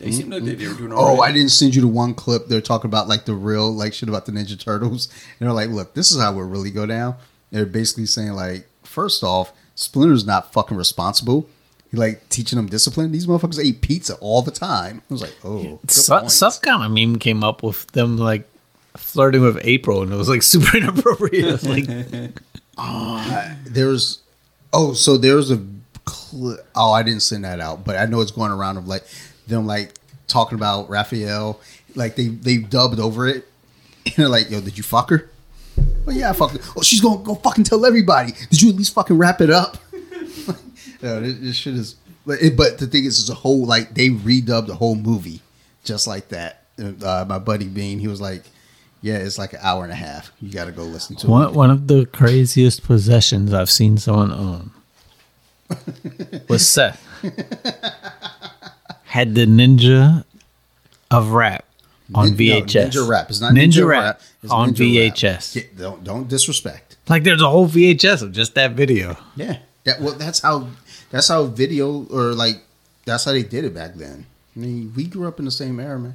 They 0.02 0.12
seem 0.12 0.30
like 0.30 0.42
they, 0.44 0.54
they 0.54 0.68
were 0.68 0.74
doing. 0.74 0.92
all 0.92 1.16
Oh, 1.16 1.18
right. 1.20 1.30
I 1.30 1.32
didn't 1.32 1.50
send 1.50 1.74
you 1.74 1.80
the 1.80 1.88
one 1.88 2.14
clip. 2.14 2.48
They're 2.48 2.60
talking 2.60 2.88
about 2.88 3.08
like 3.08 3.24
the 3.24 3.34
real 3.34 3.72
like 3.72 3.94
shit 3.94 4.08
about 4.08 4.26
the 4.26 4.32
Ninja 4.32 4.58
Turtles, 4.58 5.08
and 5.38 5.46
they're 5.46 5.54
like, 5.54 5.70
"Look, 5.70 5.94
this 5.94 6.10
is 6.10 6.20
how 6.20 6.32
we 6.34 6.42
really 6.42 6.70
go 6.70 6.86
down." 6.86 7.14
They're 7.50 7.66
basically 7.66 8.06
saying 8.06 8.32
like, 8.32 8.66
first 8.82 9.22
off, 9.22 9.52
Splinter's 9.74 10.24
not 10.26 10.52
fucking 10.52 10.76
responsible. 10.76 11.48
He 11.90 11.96
like 11.96 12.28
teaching 12.30 12.56
them 12.56 12.66
discipline. 12.66 13.12
These 13.12 13.26
motherfuckers 13.26 13.62
ate 13.62 13.80
pizza 13.82 14.14
all 14.16 14.40
the 14.42 14.50
time. 14.50 15.02
I 15.10 15.12
was 15.12 15.20
like, 15.22 15.34
oh, 15.44 15.78
good 15.82 15.90
Some, 15.90 16.20
point. 16.20 16.32
some 16.32 16.52
kind 16.62 16.82
of 16.84 16.90
meme 16.90 17.18
came 17.18 17.44
up 17.44 17.62
with 17.62 17.86
them 17.92 18.16
like 18.16 18.48
flirting 18.96 19.42
with 19.42 19.58
April, 19.62 20.02
and 20.02 20.12
it 20.12 20.16
was 20.16 20.28
like 20.28 20.42
super 20.54 20.76
inappropriate. 20.78 21.44
It 21.44 21.52
was 21.52 21.66
like, 21.68 21.86
uh, 22.78 23.54
there's 23.66 24.20
oh 24.72 24.94
so 24.94 25.18
there's 25.18 25.50
a 25.50 25.62
cl- 26.08 26.56
oh 26.74 26.92
i 26.92 27.02
didn't 27.02 27.20
send 27.20 27.44
that 27.44 27.60
out 27.60 27.84
but 27.84 27.94
i 27.96 28.06
know 28.06 28.22
it's 28.22 28.30
going 28.30 28.50
around 28.50 28.78
of 28.78 28.88
like 28.88 29.04
them 29.46 29.66
like 29.66 29.94
talking 30.26 30.56
about 30.56 30.88
raphael. 30.88 31.60
Like 31.94 32.16
they 32.16 32.28
they 32.28 32.58
dubbed 32.58 32.98
over 33.00 33.26
it. 33.28 33.48
And 34.04 34.14
they're 34.16 34.28
like 34.28 34.50
yo 34.50 34.60
did 34.60 34.76
you 34.76 34.82
fuck 34.82 35.10
her? 35.10 35.30
Well 36.04 36.16
yeah 36.16 36.30
i 36.30 36.32
fucked 36.32 36.56
her. 36.56 36.72
Oh 36.76 36.82
she's 36.82 37.00
gonna 37.00 37.22
go 37.22 37.36
fucking 37.36 37.64
tell 37.64 37.86
everybody. 37.86 38.32
Did 38.50 38.60
you 38.60 38.70
at 38.70 38.76
least 38.76 38.94
fucking 38.94 39.16
wrap 39.16 39.40
it 39.40 39.50
up? 39.50 39.78
No 41.02 41.20
this, 41.20 41.38
this 41.38 41.56
shit 41.56 41.74
is 41.74 41.96
but, 42.24 42.40
it, 42.40 42.56
but 42.56 42.78
the 42.78 42.86
thing 42.86 43.04
is 43.04 43.18
it's 43.18 43.28
a 43.28 43.34
whole 43.34 43.64
like 43.66 43.94
they 43.94 44.08
redubbed 44.10 44.68
the 44.68 44.76
whole 44.76 44.94
movie 44.94 45.40
just 45.82 46.06
like 46.06 46.28
that. 46.28 46.64
Uh, 46.78 47.24
my 47.28 47.38
buddy 47.40 47.66
bean 47.66 47.98
he 47.98 48.06
was 48.06 48.20
like 48.20 48.44
yeah 49.00 49.16
it's 49.16 49.36
like 49.36 49.52
an 49.52 49.58
hour 49.62 49.82
and 49.82 49.92
a 49.92 49.96
half. 49.96 50.30
You 50.40 50.52
gotta 50.52 50.70
go 50.72 50.84
listen 50.84 51.16
to 51.16 51.26
it. 51.26 51.30
one, 51.30 51.54
one 51.54 51.70
of 51.70 51.88
the 51.88 52.06
craziest 52.06 52.84
possessions 52.84 53.52
I've 53.52 53.70
seen 53.70 53.98
someone 53.98 54.32
own 54.32 54.70
was 56.48 56.68
Seth. 56.68 57.04
Had 59.12 59.34
the 59.34 59.44
ninja 59.44 60.24
of 61.10 61.32
rap 61.32 61.66
on 62.14 62.24
Nin- 62.24 62.32
no, 62.32 62.64
VHS. 62.64 62.90
Ninja 62.92 63.06
Rap. 63.06 63.28
It's 63.28 63.40
not 63.42 63.52
Ninja, 63.52 63.82
Ninja, 63.82 63.86
Rap, 63.86 64.02
Rap. 64.02 64.20
It's 64.42 64.50
on 64.52 64.70
Ninja 64.70 65.04
Rap. 65.04 65.14
VHS. 65.14 65.56
Yeah, 65.56 65.62
don't 65.76 66.02
don't 66.02 66.28
disrespect. 66.28 66.96
Like 67.10 67.22
there's 67.22 67.42
a 67.42 67.50
whole 67.50 67.68
VHS 67.68 68.22
of 68.22 68.32
just 68.32 68.54
that 68.54 68.72
video. 68.72 69.18
Yeah. 69.36 69.58
That 69.84 70.00
well 70.00 70.14
that's 70.14 70.40
how 70.40 70.68
that's 71.10 71.28
how 71.28 71.44
video 71.44 72.06
or 72.06 72.32
like 72.32 72.62
that's 73.04 73.26
how 73.26 73.32
they 73.32 73.42
did 73.42 73.66
it 73.66 73.74
back 73.74 73.96
then. 73.96 74.24
I 74.56 74.58
mean, 74.58 74.94
we 74.96 75.04
grew 75.04 75.28
up 75.28 75.38
in 75.38 75.44
the 75.44 75.50
same 75.50 75.78
era, 75.78 75.98
man. 75.98 76.14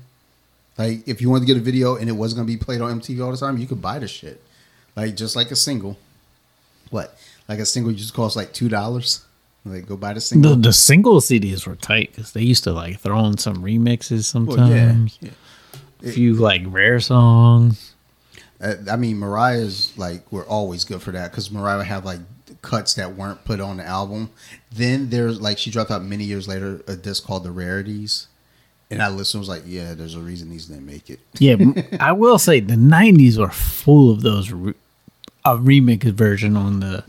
Like 0.76 1.08
if 1.08 1.22
you 1.22 1.30
wanted 1.30 1.42
to 1.42 1.54
get 1.54 1.58
a 1.58 1.64
video 1.64 1.98
and 1.98 2.10
it 2.10 2.14
wasn't 2.14 2.38
gonna 2.38 2.48
be 2.48 2.58
played 2.58 2.82
on 2.82 3.00
MTV 3.00 3.24
all 3.24 3.30
the 3.32 3.38
time, 3.38 3.60
you 3.60 3.68
could 3.68 3.80
buy 3.80 4.00
the 4.00 4.08
shit. 4.08 4.42
Like 4.96 5.16
just 5.16 5.36
like 5.36 5.52
a 5.52 5.56
single. 5.56 5.98
What? 6.90 7.16
Like 7.48 7.60
a 7.60 7.66
single 7.68 7.92
used 7.92 8.10
to 8.10 8.16
cost 8.16 8.36
like 8.36 8.54
two 8.54 8.70
dollars. 8.70 9.24
Like 9.72 9.88
go 9.88 9.98
buy 9.98 10.10
the 10.10 10.16
The, 10.16 10.22
single. 10.22 10.56
the 10.56 10.74
single 10.74 11.20
CDs 11.22 11.66
were 11.68 11.76
tight 11.76 12.12
because 12.12 12.34
they 12.34 12.42
used 12.42 12.64
to 12.66 12.72
like 12.72 13.00
throw 13.00 13.26
in 13.26 13.38
some 13.38 13.58
remixes 13.64 14.34
Well, 14.34 14.58
yeah. 14.70 14.88
sometimes. 14.92 15.20
A 16.04 16.12
few 16.12 16.34
like 16.36 16.62
rare 16.66 17.00
songs. 17.00 17.94
Uh, 18.62 18.76
I 18.90 18.96
mean, 18.96 19.18
Mariah's 19.20 19.98
like 19.98 20.32
we're 20.32 20.46
always 20.46 20.84
good 20.84 21.02
for 21.02 21.12
that 21.12 21.32
because 21.32 21.52
Mariah 21.52 21.78
would 21.78 21.88
have 21.88 22.06
like 22.06 22.20
cuts 22.62 22.94
that 22.96 23.16
weren't 23.16 23.44
put 23.46 23.60
on 23.60 23.78
the 23.78 23.86
album. 23.86 24.30
Then 24.72 25.10
there's 25.10 25.40
like 25.42 25.58
she 25.58 25.70
dropped 25.72 25.92
out 25.92 26.04
many 26.04 26.24
years 26.24 26.48
later 26.48 26.82
a 26.88 26.96
disc 26.96 27.24
called 27.26 27.44
The 27.44 27.52
Rarities, 27.52 28.28
and 28.92 29.02
I 29.02 29.10
listened 29.10 29.42
was 29.42 29.50
like, 29.50 29.64
yeah, 29.66 29.94
there's 29.94 30.16
a 30.16 30.20
reason 30.20 30.50
these 30.50 30.66
didn't 30.68 30.86
make 30.86 31.10
it. 31.10 31.20
Yeah, 31.40 31.56
I 32.00 32.12
will 32.14 32.40
say 32.40 32.60
the 32.60 32.76
'90s 32.76 33.38
were 33.38 33.50
full 33.52 34.12
of 34.12 34.22
those 34.22 34.52
re- 34.52 34.74
a 35.46 35.56
remix 35.58 36.04
version 36.14 36.56
on 36.58 36.80
the. 36.80 37.04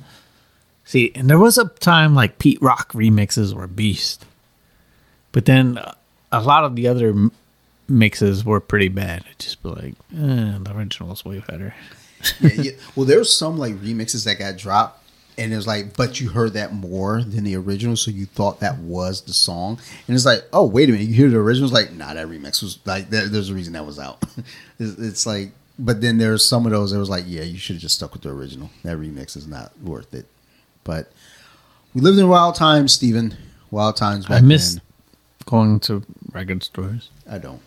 See, 0.88 1.12
and 1.14 1.28
there 1.28 1.38
was 1.38 1.58
a 1.58 1.68
time 1.68 2.14
like 2.14 2.38
Pete 2.38 2.62
Rock 2.62 2.92
remixes 2.92 3.52
were 3.52 3.66
beast, 3.66 4.24
but 5.32 5.44
then 5.44 5.78
a 6.32 6.40
lot 6.40 6.64
of 6.64 6.76
the 6.76 6.88
other 6.88 7.28
mixes 7.86 8.42
were 8.42 8.58
pretty 8.58 8.88
bad. 8.88 9.22
It 9.30 9.38
just 9.38 9.62
be 9.62 9.68
like, 9.68 9.94
eh, 10.14 10.56
the 10.58 10.72
original's 10.74 11.26
way 11.26 11.40
better. 11.46 11.74
yeah, 12.40 12.52
yeah. 12.52 12.70
Well, 12.96 13.04
there's 13.04 13.30
some 13.30 13.58
like 13.58 13.74
remixes 13.74 14.24
that 14.24 14.38
got 14.38 14.56
dropped, 14.56 15.06
and 15.36 15.52
it 15.52 15.56
was 15.56 15.66
like, 15.66 15.94
but 15.94 16.22
you 16.22 16.30
heard 16.30 16.54
that 16.54 16.72
more 16.72 17.22
than 17.22 17.44
the 17.44 17.56
original, 17.56 17.94
so 17.94 18.10
you 18.10 18.24
thought 18.24 18.60
that 18.60 18.78
was 18.78 19.20
the 19.20 19.34
song, 19.34 19.78
and 20.06 20.16
it's 20.16 20.24
like, 20.24 20.44
oh 20.54 20.66
wait 20.66 20.88
a 20.88 20.92
minute, 20.92 21.06
you 21.06 21.12
hear 21.12 21.28
the 21.28 21.36
original? 21.36 21.66
It's 21.66 21.74
like, 21.74 21.92
nah, 21.92 22.14
that 22.14 22.28
remix 22.28 22.62
was 22.62 22.78
like, 22.86 23.10
there, 23.10 23.28
there's 23.28 23.50
a 23.50 23.54
reason 23.54 23.74
that 23.74 23.84
was 23.84 23.98
out. 23.98 24.24
it's, 24.78 24.98
it's 24.98 25.26
like, 25.26 25.52
but 25.78 26.00
then 26.00 26.16
there's 26.16 26.48
some 26.48 26.64
of 26.64 26.72
those 26.72 26.92
that 26.92 26.98
was 26.98 27.10
like, 27.10 27.24
yeah, 27.26 27.42
you 27.42 27.58
should 27.58 27.74
have 27.74 27.82
just 27.82 27.96
stuck 27.96 28.14
with 28.14 28.22
the 28.22 28.30
original. 28.30 28.70
That 28.84 28.96
remix 28.96 29.36
is 29.36 29.46
not 29.46 29.78
worth 29.82 30.14
it. 30.14 30.24
But 30.88 31.12
we 31.92 32.00
lived 32.00 32.18
in 32.18 32.28
wild 32.30 32.54
times, 32.54 32.94
Steven. 32.94 33.36
Wild 33.70 33.96
times. 33.96 34.24
Back 34.24 34.38
I 34.38 34.40
miss 34.40 34.72
then. 34.76 34.82
going 35.44 35.80
to 35.80 36.02
record 36.32 36.62
stores. 36.62 37.10
I 37.30 37.36
don't. 37.36 37.60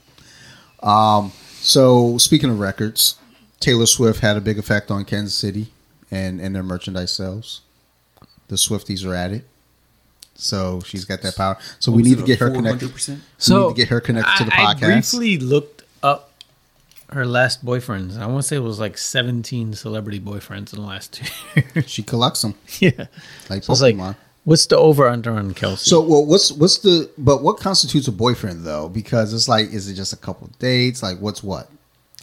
Um, 0.81 1.31
so 1.59 2.17
speaking 2.17 2.49
of 2.49 2.59
records, 2.59 3.17
Taylor 3.59 3.85
Swift 3.85 4.21
had 4.21 4.37
a 4.37 4.41
big 4.41 4.57
effect 4.57 4.89
on 4.89 5.05
Kansas 5.05 5.35
City 5.35 5.71
and 6.09 6.41
and 6.41 6.55
their 6.55 6.63
merchandise 6.63 7.13
sales. 7.13 7.61
The 8.47 8.55
Swifties 8.55 9.05
are 9.05 9.13
at 9.13 9.31
it, 9.31 9.45
so 10.33 10.81
she's 10.83 11.05
got 11.05 11.21
that 11.21 11.35
power. 11.35 11.59
So 11.79 11.91
we 11.91 12.01
need 12.01 12.17
to 12.17 12.25
get 12.25 12.39
her 12.39 12.49
connected. 12.49 12.89
400%? 12.89 13.07
we 13.49 13.55
need 13.55 13.69
to 13.69 13.75
get 13.75 13.89
her 13.89 14.01
connected 14.01 14.35
to 14.39 14.43
the 14.45 14.55
I- 14.55 14.71
I 14.71 14.73
podcast. 14.73 14.79
briefly 15.11 15.37
looked 15.37 15.80
up 15.80 15.80
her 17.11 17.25
last 17.25 17.65
boyfriends. 17.65 18.17
I 18.17 18.25
want 18.25 18.41
to 18.43 18.47
say 18.47 18.55
it 18.55 18.59
was 18.59 18.79
like 18.79 18.97
17 18.97 19.73
celebrity 19.73 20.19
boyfriends 20.19 20.73
in 20.73 20.79
the 20.81 20.85
last 20.87 21.13
two 21.13 21.25
years. 21.75 21.89
she 21.89 22.03
collects 22.03 22.41
them 22.41 22.55
yeah. 22.79 23.07
like 23.49 23.63
So 23.63 23.73
it's 23.73 23.81
like, 23.81 23.97
what's 24.43 24.65
the 24.65 24.77
over 24.77 25.07
under 25.07 25.31
on 25.33 25.53
Kelce? 25.53 25.79
So 25.79 26.01
well, 26.01 26.25
what's 26.25 26.51
what's 26.51 26.77
the 26.79 27.09
but 27.17 27.41
what 27.43 27.57
constitutes 27.57 28.07
a 28.07 28.11
boyfriend 28.11 28.65
though? 28.65 28.87
Because 28.89 29.33
it's 29.33 29.47
like, 29.49 29.71
is 29.71 29.89
it 29.89 29.95
just 29.95 30.13
a 30.13 30.17
couple 30.17 30.49
dates? 30.59 31.03
Like, 31.03 31.19
what's 31.19 31.43
what? 31.43 31.69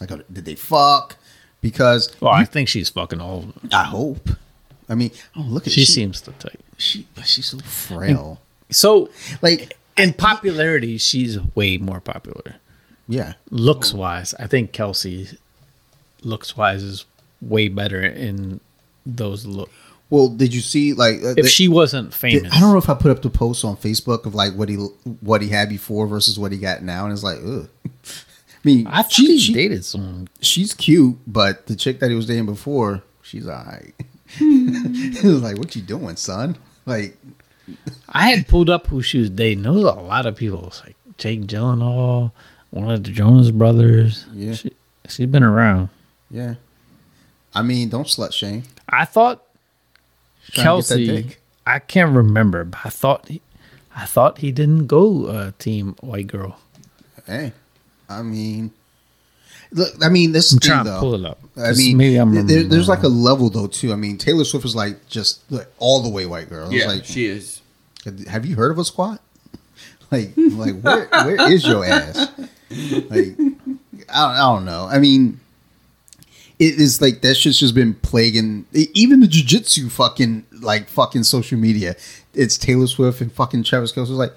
Like, 0.01 0.09
did 0.31 0.45
they 0.45 0.55
fuck? 0.55 1.17
Because 1.61 2.09
well, 2.21 2.31
I 2.31 2.45
think 2.45 2.69
she's 2.69 2.89
fucking 2.89 3.19
all 3.19 3.39
of 3.39 3.45
them. 3.61 3.69
I 3.73 3.83
hope. 3.83 4.29
I 4.87 4.95
mean, 4.95 5.11
oh 5.35 5.41
look 5.41 5.67
at 5.67 5.73
She 5.73 5.81
she, 5.85 5.91
seems 5.91 6.21
the 6.21 6.31
type. 6.33 6.63
she, 6.77 7.05
but 7.15 7.27
she's 7.27 7.45
so 7.47 7.59
frail. 7.59 8.39
So, 8.71 9.09
Like, 9.41 9.77
in 9.97 10.13
popularity, 10.13 10.97
she's 10.97 11.37
way 11.55 11.77
more 11.77 11.99
popular. 11.99 12.55
Yeah, 13.11 13.33
Looks 13.49 13.91
wise, 13.93 14.33
I 14.39 14.45
think 14.47 14.71
Kelce, 14.71 15.35
looks 16.23 16.55
wise, 16.55 16.83
is 16.83 17.05
way 17.41 17.67
better 17.67 18.01
in 18.01 18.59
those 19.05 19.45
look. 19.47 19.69
Well, 20.11 20.27
did 20.29 20.53
you 20.53 20.61
see 20.61 20.93
like 20.93 21.15
uh, 21.23 21.29
If 21.29 21.35
the- 21.37 21.47
she 21.49 21.67
wasn't 21.67 22.11
did- 22.11 22.15
famous, 22.17 22.53
I 22.53 22.59
don't 22.59 22.71
know 22.71 22.77
if 22.77 22.87
I 22.89 22.93
put 22.93 23.09
up 23.11 23.21
the 23.23 23.29
post 23.31 23.65
on 23.65 23.77
Facebook 23.77 24.25
of 24.27 24.35
like 24.35 24.53
what 24.53 24.69
he 24.69 24.75
what 24.75 25.41
he 25.41 25.49
had 25.49 25.69
before 25.69 26.05
versus 26.07 26.37
what 26.37 26.51
he 26.51 26.57
got 26.59 26.83
now, 26.83 27.03
and 27.05 27.13
it's 27.13 27.23
like, 27.23 27.39
ugh. 27.43 27.67
I 27.85 28.61
mean, 28.63 28.87
I 28.87 29.01
thought 29.03 29.11
she, 29.13 29.39
she- 29.39 29.53
dated 29.53 29.85
someone. 29.85 30.27
she's 30.41 30.73
cute, 30.73 31.17
but 31.25 31.65
the 31.67 31.75
chick 31.75 31.99
that 32.01 32.09
he 32.11 32.15
was 32.15 32.27
dating 32.27 32.45
before, 32.45 33.01
she's 33.23 33.47
alright. 33.47 33.93
it 34.39 35.23
was 35.23 35.41
like, 35.41 35.57
what 35.57 35.75
you 35.75 35.81
doing, 35.81 36.15
son? 36.15 36.57
Like, 36.85 37.17
I 38.09 38.29
had 38.31 38.47
pulled 38.47 38.69
up 38.69 38.85
who 38.87 39.01
she 39.01 39.17
was 39.19 39.29
dating. 39.31 39.63
There 39.63 39.71
was 39.71 39.83
a 39.83 39.93
lot 39.93 40.25
of 40.25 40.35
people. 40.35 40.59
It 40.59 40.65
was 40.65 40.81
like 40.85 40.95
Jake 41.17 41.41
Gyllenhaal, 41.47 42.31
one 42.71 42.89
of 42.91 43.03
the 43.03 43.11
Jonas 43.11 43.51
brothers. 43.51 44.25
Yeah. 44.33 44.53
She, 44.53 44.71
she's 45.07 45.27
been 45.27 45.43
around. 45.43 45.89
yeah. 46.29 46.55
I 47.53 47.63
mean, 47.63 47.89
don't 47.89 48.05
slut 48.05 48.31
shame. 48.31 48.63
I 48.87 49.05
thought 49.05 49.43
Trying 50.51 50.81
to 50.83 50.97
get 51.05 51.25
Kelce. 51.25 51.35
I 51.65 51.79
can't 51.79 52.15
remember, 52.15 52.63
but 52.63 52.79
I 52.85 52.89
thought 52.89 53.27
he, 53.27 53.41
I 53.95 54.05
thought 54.05 54.37
he 54.37 54.51
didn't 54.51 54.85
go 54.85 55.25
uh, 55.25 55.51
team 55.57 55.95
white 56.01 56.27
girl. 56.27 56.59
Hey, 57.25 57.53
I 58.07 58.21
mean, 58.21 58.71
look. 59.71 59.93
I 60.03 60.09
mean, 60.09 60.31
this 60.31 60.51
I'm 60.53 60.59
thing 60.59 60.69
trying 60.71 60.85
to 60.85 60.91
though. 60.91 60.99
pull 60.99 61.15
it 61.15 61.25
up. 61.25 61.39
I 61.57 61.59
'Cause 61.69 61.77
mean, 61.79 61.97
maybe 61.97 62.17
I'm 62.17 62.45
there- 62.47 62.63
there's 62.63 62.87
like 62.87 63.01
a 63.03 63.07
level 63.07 63.49
though 63.49 63.67
too. 63.67 63.91
I 63.93 63.95
mean, 63.95 64.17
Taylor 64.19 64.43
Swift 64.45 64.65
is 64.65 64.75
like 64.75 65.07
just 65.09 65.41
like 65.51 65.67
all 65.79 66.01
the 66.03 66.09
way 66.09 66.25
white 66.27 66.49
girl. 66.49 66.71
Yeah, 66.71 66.85
like, 66.87 67.03
she 67.05 67.25
is. 67.25 67.61
have 68.27 68.45
you 68.45 68.55
heard 68.55 68.71
of 68.71 68.77
a 68.77 68.85
squat? 68.85 69.21
Like, 70.11 70.31
like 70.37 70.79
where 70.81 71.07
where 71.07 71.51
is 71.51 71.65
your 71.67 71.83
ass? 71.85 72.27
Like, 72.69 73.35
I 74.13 74.21
don't, 74.21 74.31
I 74.31 74.37
don't 74.37 74.65
know. 74.65 74.87
I 74.89 74.99
mean, 74.99 75.39
it 76.59 76.79
is 76.79 77.01
like 77.01 77.21
that 77.21 77.35
shit's 77.35 77.59
just 77.59 77.73
been 77.73 77.93
plaguing 77.95 78.65
even 78.73 79.21
the 79.21 79.27
jujitsu 79.27 79.89
fucking 79.89 80.45
like 80.61 80.89
fucking 80.89 81.23
social 81.23 81.57
media. 81.57 81.95
It's 82.33 82.57
Taylor 82.57 82.87
Swift 82.87 83.21
and 83.21 83.31
fucking 83.31 83.63
Travis 83.63 83.93
Kelce. 83.93 84.09
Like, 84.09 84.33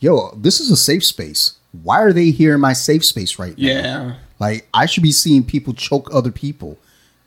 yo, 0.00 0.34
this 0.36 0.60
is 0.60 0.70
a 0.70 0.76
safe 0.76 1.04
space. 1.04 1.54
Why 1.82 2.02
are 2.02 2.12
they 2.12 2.30
here 2.30 2.54
in 2.54 2.60
my 2.60 2.72
safe 2.72 3.04
space 3.04 3.38
right 3.38 3.56
now? 3.56 3.64
Yeah. 3.64 4.14
Like 4.40 4.68
I 4.74 4.86
should 4.86 5.04
be 5.04 5.12
seeing 5.12 5.44
people 5.44 5.72
choke 5.72 6.12
other 6.12 6.32
people. 6.32 6.76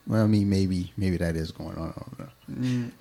Well, 0.05 0.23
I 0.23 0.27
mean, 0.27 0.49
maybe 0.49 0.91
maybe 0.97 1.15
that 1.17 1.37
is 1.37 1.51
going 1.51 1.77
on. 1.77 2.29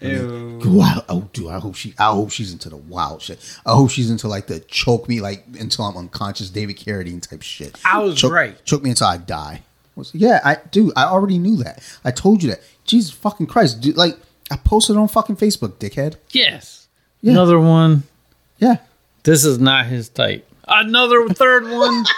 I 0.01 0.05
don't. 0.09 0.61
Ew. 0.61 0.61
Ooh, 0.67 0.81
I, 0.81 1.03
oh, 1.09 1.29
dude, 1.33 1.49
I 1.51 1.59
hope 1.59 1.75
she. 1.75 1.95
I 1.99 2.11
hope 2.13 2.31
she's 2.31 2.53
into 2.53 2.69
the 2.71 2.77
wild 2.77 3.23
shit. 3.23 3.39
I 3.67 3.73
hope 3.75 3.91
she's 3.91 4.11
into 4.11 4.29
like 4.29 4.47
the 4.47 4.61
choke 4.61 5.09
me 5.09 5.21
like 5.21 5.45
until 5.59 5.85
I'm 5.85 5.97
um, 5.97 6.05
unconscious, 6.05 6.51
David 6.51 6.77
Carradine 6.77 7.21
type 7.27 7.43
shit. 7.43 7.79
I 7.85 7.99
was 8.01 8.19
choke, 8.21 8.33
right. 8.33 8.65
Choke 8.65 8.83
me 8.83 8.91
until 8.91 9.07
I 9.09 9.17
die. 9.19 9.63
Was- 9.97 10.15
Yeah, 10.15 10.41
I 10.45 10.57
dude, 10.71 10.93
I 10.97 11.05
already 11.05 11.39
knew 11.39 11.57
that. 11.65 11.83
I 12.05 12.11
told 12.11 12.43
you 12.43 12.51
that. 12.51 12.61
Jesus 12.85 13.11
fucking 13.13 13.47
Christ, 13.47 13.81
dude! 13.81 13.97
Like 13.97 14.19
I 14.51 14.57
posted 14.57 14.97
on 14.97 15.09
fucking 15.09 15.37
Facebook, 15.37 15.75
dickhead. 15.75 16.17
Yes. 16.31 16.89
Yeah. 17.21 17.33
Another 17.33 17.61
one. 17.61 18.03
Yeah, 18.59 18.77
This 19.25 19.45
is 19.45 19.59
not 19.59 19.87
his 19.87 20.09
type. 20.09 20.49
Another 20.69 21.29
third 21.29 21.65
one. 21.69 22.05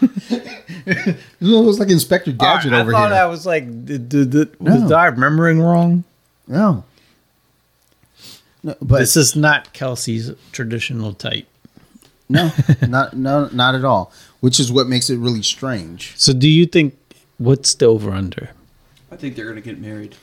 it 0.00 1.16
was 1.40 1.78
like 1.80 1.88
Inspector 1.90 2.30
Gadget 2.32 2.72
I 2.72 2.80
over 2.80 2.92
thought 2.92 3.10
here. 3.10 3.20
I 3.20 3.26
was 3.26 3.46
like, 3.46 3.64
did, 3.84 4.08
did, 4.08 4.30
did- 4.30 4.60
No. 4.60 4.80
was 4.82 4.92
I 4.92 5.06
remembering 5.06 5.60
wrong? 5.60 6.04
No, 6.48 6.84
no, 8.62 8.74
but 8.80 8.98
This 8.98 9.16
is 9.16 9.36
not 9.36 9.72
Kelce's 9.74 10.34
traditional 10.52 11.12
type. 11.12 11.46
no, 12.28 12.50
not 12.88 13.16
no, 13.16 13.48
not 13.52 13.74
at 13.74 13.84
all. 13.84 14.12
Which 14.40 14.58
is 14.60 14.70
what 14.72 14.86
makes 14.88 15.10
it 15.10 15.18
really 15.18 15.42
strange. 15.42 16.14
So, 16.16 16.32
do 16.32 16.48
you 16.48 16.64
think 16.66 16.96
what's 17.38 17.74
the 17.74 17.86
over 17.86 18.10
under? 18.12 18.50
I 19.12 19.16
think 19.16 19.36
they're 19.36 19.48
gonna 19.48 19.60
get 19.60 19.78
married. 19.80 20.16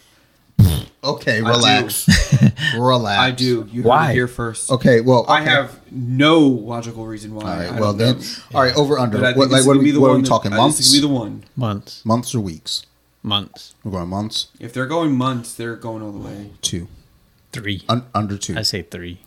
Okay, 1.03 1.35
I 1.39 1.47
relax, 1.49 2.09
relax. 2.75 3.19
I 3.21 3.29
do. 3.29 3.67
You 3.71 3.83
heard 3.83 3.89
Why? 3.89 4.09
it 4.09 4.13
here 4.15 4.27
first. 4.27 4.71
Okay, 4.71 5.01
well, 5.01 5.23
I 5.29 5.41
have 5.41 5.79
no 5.91 6.39
logical 6.39 7.05
reason 7.05 7.35
why. 7.35 7.43
All 7.43 7.71
right. 7.71 7.79
Well, 7.79 7.93
then, 7.93 8.17
know. 8.17 8.23
all 8.55 8.63
right. 8.63 8.75
Over 8.75 8.97
under. 8.97 9.19
I 9.19 9.21
think 9.21 9.37
What, 9.37 9.49
this 9.49 9.59
like 9.59 9.67
what 9.67 9.75
are 9.75 9.79
we, 9.79 9.85
be 9.85 9.91
the 9.91 9.99
what 9.99 10.07
are 10.07 10.09
one 10.13 10.17
we 10.21 10.23
that- 10.23 10.29
talking? 10.29 10.49
Months, 10.55 10.77
This 10.77 10.87
is 10.87 10.93
be 10.95 11.01
the 11.01 11.13
one. 11.13 11.43
Months. 11.55 12.03
months 12.05 12.33
or 12.33 12.39
weeks? 12.39 12.87
Months. 13.25 13.73
We're 13.83 13.91
going 13.91 14.09
months. 14.09 14.47
If 14.59 14.71
they're 14.73 14.85
going 14.85 15.15
months, 15.17 15.55
they're 15.55 15.75
going 15.75 16.03
all 16.03 16.11
the 16.11 16.19
way. 16.19 16.51
Two. 16.61 16.87
Three. 17.51 17.81
Un- 17.89 18.05
under 18.13 18.37
two. 18.37 18.55
I 18.55 18.61
say 18.61 18.83
three. 18.83 19.19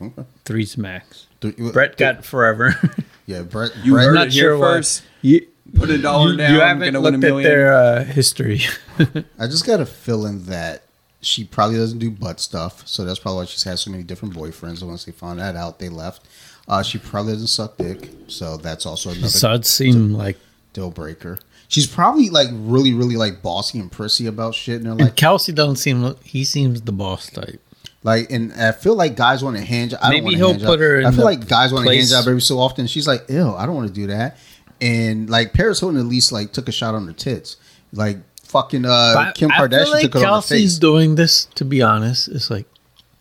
Okay. 0.00 0.24
Three's 0.44 0.78
max. 0.78 1.26
Three- 1.40 1.52
Brett 1.72 1.96
got 1.96 2.24
forever. 2.24 2.74
Yeah, 3.26 3.40
Brett. 3.40 3.70
You 3.82 3.92
Brett, 3.94 4.04
heard 4.06 4.14
not 4.16 4.26
it 4.26 4.32
here 4.34 4.50
sure 4.54 4.58
first. 4.58 5.02
you, 5.22 5.46
Put 5.74 5.88
a 5.88 5.96
dollar 5.96 6.32
you, 6.32 6.36
down. 6.36 6.52
You 6.52 6.60
haven't 6.60 6.92
gonna 6.92 7.00
win 7.00 7.14
a 7.14 7.16
looked 7.16 7.24
at 7.24 7.28
million. 7.28 7.50
their 7.50 7.72
uh, 7.74 8.04
history. 8.04 8.60
I 9.38 9.46
just 9.46 9.64
got 9.64 9.80
a 9.80 9.86
feeling 9.86 10.44
that 10.44 10.82
she 11.22 11.42
probably 11.44 11.76
doesn't 11.78 12.00
do 12.00 12.10
butt 12.10 12.38
stuff, 12.38 12.86
so 12.86 13.02
that's 13.02 13.18
probably 13.18 13.38
why 13.38 13.44
she's 13.46 13.62
had 13.62 13.78
so 13.78 13.90
many 13.90 14.02
different 14.02 14.34
boyfriends. 14.34 14.82
And 14.82 14.90
once 14.90 15.06
they 15.06 15.12
found 15.12 15.38
that 15.40 15.56
out, 15.56 15.78
they 15.78 15.88
left. 15.88 16.28
Uh, 16.68 16.82
she 16.82 16.98
probably 16.98 17.32
doesn't 17.32 17.46
suck 17.46 17.78
dick, 17.78 18.10
so 18.28 18.58
that's 18.58 18.84
also 18.84 19.08
another 19.10 19.28
so 19.28 19.52
it 19.54 19.64
seemed 19.64 20.12
like 20.12 20.36
deal 20.74 20.90
breaker. 20.90 21.38
She's 21.74 21.88
probably 21.88 22.30
like 22.30 22.48
really, 22.52 22.92
really 22.94 23.16
like 23.16 23.42
bossy 23.42 23.80
and 23.80 23.90
prissy 23.90 24.28
about 24.28 24.54
shit, 24.54 24.76
and 24.76 24.84
they're 24.84 24.92
and 24.92 25.00
like, 25.00 25.16
Kelce 25.16 25.52
doesn't 25.52 25.74
seem. 25.76 26.14
He 26.22 26.44
seems 26.44 26.82
the 26.82 26.92
boss 26.92 27.28
type. 27.30 27.60
Like, 28.04 28.30
and 28.30 28.52
I 28.52 28.70
feel 28.70 28.94
like 28.94 29.16
guys 29.16 29.42
want 29.42 29.56
to 29.56 29.64
hand 29.64 29.90
job. 29.90 30.00
I 30.00 30.10
Maybe 30.10 30.20
don't 30.20 30.24
want 30.26 30.36
he'll 30.36 30.54
job. 30.54 30.66
put 30.68 30.78
her 30.80 31.00
in 31.00 31.06
I 31.06 31.10
feel 31.10 31.24
like 31.24 31.48
guys 31.48 31.72
want 31.72 31.84
to 31.88 31.92
hand 31.92 32.08
job 32.08 32.28
every 32.28 32.40
so 32.42 32.60
often. 32.60 32.86
She's 32.86 33.08
like, 33.08 33.28
ew, 33.28 33.54
I 33.56 33.66
don't 33.66 33.74
want 33.74 33.88
to 33.88 33.94
do 33.94 34.06
that. 34.06 34.36
And 34.80 35.28
like 35.28 35.52
Paris 35.52 35.80
Hilton 35.80 35.98
at 35.98 36.06
least 36.06 36.30
like 36.30 36.52
took 36.52 36.68
a 36.68 36.72
shot 36.72 36.94
on 36.94 37.06
her 37.08 37.12
tits. 37.12 37.56
Like 37.92 38.18
fucking 38.44 38.84
uh, 38.84 39.32
Kim 39.34 39.50
I 39.50 39.54
Kardashian 39.54 39.90
like 39.90 40.02
took 40.02 40.14
it 40.14 40.18
on 40.18 40.22
her 40.22 40.28
Kelce's 40.40 40.48
face. 40.50 40.78
doing 40.78 41.16
this 41.16 41.46
to 41.56 41.64
be 41.64 41.82
honest. 41.82 42.28
It's 42.28 42.50
like 42.50 42.66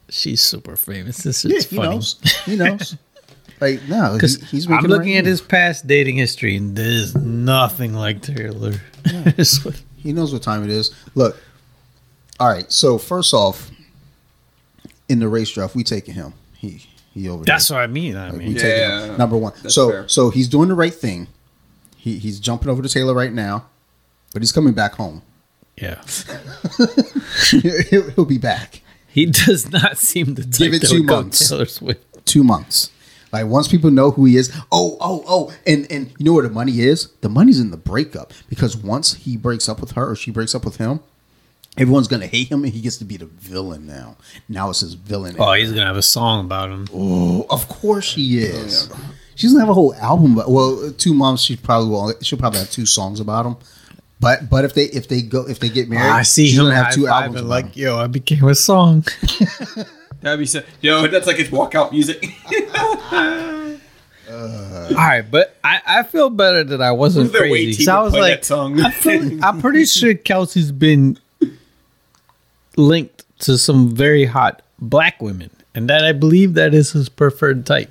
She's 0.09 0.41
super 0.41 0.75
famous. 0.75 1.17
This 1.23 1.43
Yeah, 1.43 1.55
is 1.57 1.69
he 1.69 1.75
funny. 1.77 1.89
knows. 1.89 2.19
He 2.45 2.55
knows. 2.55 2.95
like 3.59 3.81
no, 3.88 4.11
he, 4.11 4.17
Because 4.17 4.49
he's 4.49 4.69
I'm 4.69 4.84
looking 4.84 5.13
right 5.13 5.19
at 5.19 5.25
his 5.25 5.41
past 5.41 5.88
dating 5.88 6.17
history, 6.17 6.55
and 6.55 6.75
there's 6.75 7.15
nothing 7.15 7.93
like 7.93 8.21
Taylor 8.21 8.73
Swift. 9.43 9.84
He 9.97 10.11
knows 10.11 10.34
what 10.34 10.43
time 10.43 10.65
it 10.65 10.69
is. 10.69 10.93
Look, 11.15 11.41
all 12.38 12.49
right. 12.49 12.69
So 12.69 12.97
first 12.97 13.34
off, 13.34 13.71
in 15.07 15.19
the 15.19 15.30
race 15.30 15.49
draft, 15.51 15.75
we 15.75 15.84
taking 15.85 16.13
him. 16.13 16.34
He 16.57 16.85
he 17.13 17.30
over 17.30 17.45
That's 17.45 17.69
there. 17.69 17.77
what 17.77 17.84
I 17.85 17.88
mean. 17.88 18.17
I 18.17 18.25
Like, 18.31 18.39
we 18.39 18.45
mean, 18.47 18.55
taking 18.55 18.69
Yeah. 18.69 19.05
him 19.05 19.17
number 19.17 19.38
one. 19.38 19.53
That's 19.61 19.73
so 19.75 19.89
fair. 19.89 20.07
so 20.09 20.30
he's 20.30 20.49
doing 20.49 20.67
the 20.67 20.75
right 20.75 20.93
thing. 20.93 21.27
He 21.95 22.17
he's 22.17 22.39
jumping 22.41 22.67
over 22.69 22.81
to 22.81 22.89
Taylor 22.89 23.13
right 23.13 23.31
now, 23.31 23.67
but 24.34 24.41
he's 24.41 24.51
coming 24.51 24.73
back 24.73 24.95
home. 24.95 25.21
yeah. 25.77 26.01
he'll, 27.89 28.09
he'll 28.11 28.25
be 28.25 28.38
back. 28.38 28.81
He 29.07 29.25
does 29.27 29.71
not 29.71 29.97
seem 29.97 30.35
to 30.35 30.43
type 30.43 30.51
Give 30.59 30.73
it 30.73 30.81
two 30.88 31.03
months. 31.03 31.47
Taylor 31.49 31.65
Swift. 31.65 32.25
Two 32.25 32.43
months. 32.43 32.91
Like 33.34 33.47
once 33.47 33.68
people 33.68 33.89
know 33.89 34.11
who 34.11 34.26
he 34.26 34.38
is, 34.38 34.55
oh, 34.72 34.95
oh, 35.01 35.23
oh, 35.27 35.53
and 35.65 35.91
and 35.91 36.14
you 36.19 36.26
know 36.26 36.34
where 36.34 36.47
the 36.47 36.53
money 36.53 36.81
is? 36.81 37.07
The 37.22 37.30
money's 37.30 37.60
in 37.60 37.72
the 37.72 37.77
breakup 37.77 38.31
because 38.47 38.77
once 38.77 39.15
he 39.15 39.35
breaks 39.38 39.68
up 39.68 39.81
with 39.81 39.93
her 39.93 40.11
or 40.11 40.15
she 40.15 40.30
breaks 40.30 40.53
up 40.53 40.64
with 40.64 40.77
him, 40.77 40.99
everyone's 41.76 42.07
gonna 42.07 42.27
hate 42.27 42.49
him 42.49 42.64
and 42.64 42.72
he 42.72 42.80
gets 42.80 42.97
to 42.97 43.05
be 43.05 43.18
the 43.18 43.26
villain 43.26 43.88
now. 43.88 44.18
Now 44.47 44.69
it's 44.69 44.81
his 44.81 44.93
villain. 44.93 45.35
Oh, 45.39 45.51
he's 45.53 45.72
gonna 45.72 45.88
have 45.88 45.97
a 45.97 46.03
song 46.03 46.45
about 46.45 46.69
him. 46.69 46.88
Oh, 46.93 47.47
of 47.49 47.68
course 47.68 48.05
she 48.05 48.38
is. 48.38 48.91
She's 49.34 49.51
gonna 49.51 49.64
have 49.65 49.69
a 49.69 49.73
whole 49.73 49.95
album. 49.95 50.35
But, 50.35 50.51
well, 50.51 50.93
two 50.95 51.15
months. 51.15 51.41
She 51.41 51.55
probably 51.55 51.89
will. 51.89 52.14
She'll 52.22 52.38
probably 52.38 52.60
have 52.60 52.69
two 52.69 52.85
songs 52.85 53.19
about 53.19 53.47
him. 53.47 53.55
But 54.19 54.47
but 54.47 54.64
if 54.64 54.76
they 54.76 54.84
if 54.85 55.07
they 55.07 55.23
go 55.23 55.47
if 55.47 55.60
they 55.60 55.69
get 55.69 55.89
married, 55.89 56.11
I 56.11 56.22
see 56.22 56.51
him 56.51 56.68
have 56.68 56.93
two 56.93 57.07
albums. 57.07 57.41
like, 57.41 57.76
yo, 57.76 57.97
I 57.97 58.05
became 58.05 58.47
a 58.47 58.53
song. 58.53 59.05
That'd 60.23 60.39
be 60.39 60.45
so. 60.45 60.63
Yo, 60.81 61.05
that's 61.07 61.27
like 61.27 61.35
his 61.37 61.49
walkout 61.49 61.91
music. 61.91 62.25
All 64.29 64.95
right, 64.97 65.21
but 65.29 65.55
I, 65.63 65.81
I 65.85 66.03
feel 66.03 66.29
better 66.29 66.63
that 66.63 66.81
I 66.81 66.91
wasn't 66.91 67.31
They're 67.31 67.43
way 67.43 67.49
crazy. 67.49 67.83
So 67.83 67.95
I 67.95 68.03
was 68.03 68.13
like, 68.13 68.49
I 68.49 68.91
feel, 68.91 69.43
I'm 69.43 69.61
pretty 69.61 69.85
sure 69.85 70.13
Kelce's 70.13 70.71
been 70.71 71.19
linked 72.77 73.23
to 73.39 73.57
some 73.57 73.93
very 73.95 74.25
hot 74.25 74.61
black 74.79 75.21
women, 75.21 75.49
and 75.75 75.89
that 75.89 76.03
I 76.03 76.13
believe 76.13 76.53
that 76.55 76.73
is 76.73 76.91
his 76.93 77.09
preferred 77.09 77.65
type. 77.65 77.89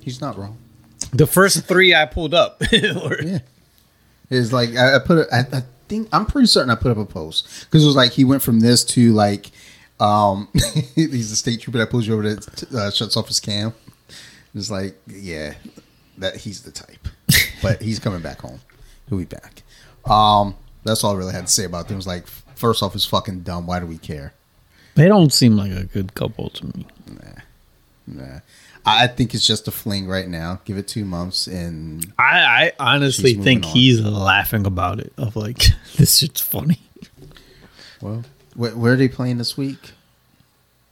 He's 0.00 0.20
not 0.20 0.36
wrong. 0.38 0.56
The 1.12 1.26
first 1.26 1.64
three 1.66 1.94
I 1.94 2.06
pulled 2.06 2.34
up. 2.34 2.60
were- 2.72 3.22
Yeah. 3.22 3.38
It's 4.30 4.52
like 4.52 4.76
I, 4.76 4.96
I 4.96 4.98
put. 5.00 5.18
A, 5.18 5.34
I, 5.34 5.58
I 5.58 5.62
think 5.88 6.08
I'm 6.12 6.24
pretty 6.24 6.46
certain 6.46 6.70
I 6.70 6.76
put 6.76 6.90
up 6.92 6.98
a 6.98 7.04
post 7.04 7.66
because 7.66 7.82
it 7.82 7.86
was 7.86 7.96
like 7.96 8.12
he 8.12 8.24
went 8.24 8.42
from 8.42 8.60
this 8.60 8.84
to 8.84 9.12
like, 9.12 9.50
um, 10.00 10.48
he's 10.94 11.30
the 11.30 11.36
state 11.36 11.60
trooper 11.60 11.78
that 11.78 11.90
pulls 11.90 12.06
you 12.06 12.14
over 12.14 12.34
that 12.34 12.72
uh, 12.72 12.90
shuts 12.90 13.16
off 13.16 13.28
his 13.28 13.40
cam. 13.40 13.72
It's 14.54 14.70
like, 14.70 14.96
yeah, 15.06 15.54
that 16.18 16.36
he's 16.36 16.62
the 16.62 16.70
type, 16.72 17.08
but 17.62 17.80
he's 17.80 17.98
coming 17.98 18.20
back 18.20 18.40
home. 18.40 18.60
He'll 19.08 19.18
be 19.18 19.24
back. 19.24 19.62
Um, 20.06 20.56
that's 20.84 21.04
all 21.04 21.14
I 21.14 21.18
really 21.18 21.32
had 21.32 21.46
to 21.46 21.52
say 21.52 21.64
about 21.64 21.88
them. 21.88 21.94
It 21.94 21.98
was 21.98 22.06
like, 22.06 22.26
first 22.26 22.82
off, 22.82 22.94
it's 22.94 23.04
fucking 23.04 23.40
dumb. 23.40 23.66
Why 23.66 23.80
do 23.80 23.86
we 23.86 23.98
care? 23.98 24.34
They 24.94 25.06
don't 25.06 25.32
seem 25.32 25.56
like 25.56 25.72
a 25.72 25.84
good 25.84 26.14
couple 26.14 26.50
to 26.50 26.66
me. 26.66 26.86
Nah. 28.06 28.40
I 28.84 29.04
I 29.04 29.06
think 29.06 29.34
it's 29.34 29.46
just 29.46 29.68
a 29.68 29.70
fling 29.70 30.08
right 30.08 30.28
now. 30.28 30.60
Give 30.64 30.76
it 30.76 30.88
two 30.88 31.04
months 31.04 31.46
and 31.46 32.12
I, 32.18 32.72
I 32.78 32.94
honestly 32.94 33.34
think 33.34 33.64
on. 33.64 33.70
he's 33.70 34.00
laughing 34.00 34.66
about 34.66 35.00
it. 35.00 35.12
Of 35.16 35.36
like, 35.36 35.62
this 35.96 36.18
shit's 36.18 36.40
funny. 36.40 36.80
well, 38.00 38.24
where, 38.54 38.76
where 38.76 38.92
are 38.92 38.96
they 38.96 39.08
playing 39.08 39.38
this 39.38 39.56
week? 39.56 39.92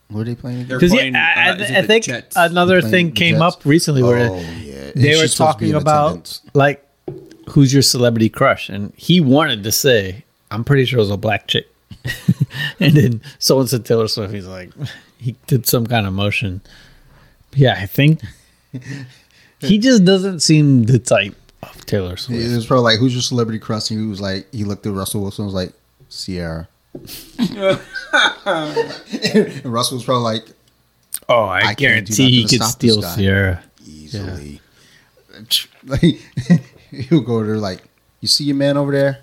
Where 0.08 0.22
are 0.22 0.24
they 0.24 0.34
playing? 0.34 0.64
Because 0.66 0.92
yeah, 0.92 1.34
I, 1.36 1.50
uh, 1.50 1.56
is 1.56 1.70
I 1.70 1.82
think 1.82 2.04
Jets? 2.04 2.34
another 2.36 2.80
thing 2.80 3.12
came 3.12 3.42
up 3.42 3.64
recently 3.66 4.02
where 4.02 4.30
Oh 4.30 4.40
yeah, 4.62 4.92
they 4.94 5.10
were 5.16 5.22
she's 5.22 5.34
supposed 5.34 5.58
to 5.58 5.64
be 5.64 5.72
talking 5.72 5.74
about 5.82 6.10
attendance. 6.10 6.42
like 6.54 6.84
who's 7.50 7.72
your 7.72 7.82
celebrity 7.82 8.28
crush, 8.30 8.68
and 8.70 8.92
he 8.96 9.20
wanted 9.20 9.64
to 9.64 9.72
say, 9.72 10.24
"I'm 10.50 10.64
pretty 10.64 10.86
sure 10.86 10.98
it 10.98 11.02
was 11.02 11.10
a 11.10 11.18
black 11.18 11.46
chick," 11.46 11.66
and 12.80 12.94
then 12.94 13.20
someone 13.38 13.66
said 13.66 13.84
Taylor 13.84 14.08
Swift. 14.08 14.32
He's 14.32 14.46
like, 14.46 14.70
he 15.18 15.36
did 15.46 15.66
some 15.66 15.86
kind 15.86 16.06
of 16.06 16.14
motion. 16.14 16.62
Yeah, 17.54 17.74
I 17.78 17.84
think 17.86 18.20
he 19.60 19.78
just 19.78 20.04
doesn't 20.06 20.40
seem 20.40 20.84
the 20.84 20.98
type 20.98 21.34
of 21.62 21.84
Taylor 21.84 22.16
Swift. 22.16 22.40
It 22.40 22.44
Swift. 22.44 22.56
was 22.56 22.66
probably 22.66 22.84
like, 22.84 22.98
"Who's 22.98 23.12
your 23.12 23.22
celebrity 23.22 23.58
crush?" 23.58 23.90
And 23.90 24.00
he 24.00 24.06
was 24.06 24.22
like, 24.22 24.50
he 24.54 24.64
looked 24.64 24.86
at 24.86 24.92
Russell 24.94 25.20
Wilson, 25.20 25.44
and 25.44 25.52
was 25.52 25.66
like, 25.66 25.74
"Ciara." 26.10 26.66
And 28.44 29.64
Russell 29.64 29.96
was 29.96 30.04
probably 30.04 30.22
like, 30.22 30.44
Oh, 31.28 31.44
I, 31.44 31.60
I 31.68 31.74
guarantee 31.74 32.30
he 32.30 32.44
could 32.46 32.62
steal. 32.66 33.02
Ciara. 33.02 33.62
easily. 33.86 34.60
Like 35.84 36.00
he'll 36.90 37.20
go 37.20 37.44
there 37.44 37.58
like, 37.58 37.84
"You 38.20 38.28
see 38.28 38.44
your 38.44 38.56
man 38.56 38.76
over 38.76 38.90
there? 38.92 39.22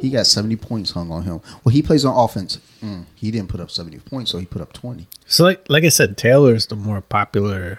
He 0.00 0.10
got 0.10 0.26
seventy 0.26 0.56
points 0.56 0.90
hung 0.90 1.10
on 1.10 1.22
him. 1.22 1.40
Well, 1.62 1.72
he 1.72 1.82
plays 1.82 2.04
on 2.04 2.14
offense. 2.16 2.58
Mm, 2.82 3.04
he 3.14 3.30
didn't 3.30 3.48
put 3.48 3.60
up 3.60 3.70
seventy 3.70 3.98
points, 4.00 4.32
so 4.32 4.38
he 4.38 4.44
put 4.46 4.60
up 4.60 4.72
twenty. 4.72 5.06
So, 5.26 5.44
like, 5.44 5.64
like 5.68 5.84
I 5.84 5.88
said, 5.88 6.16
Taylor 6.18 6.54
is 6.54 6.66
the 6.66 6.76
more 6.76 7.00
popular 7.00 7.78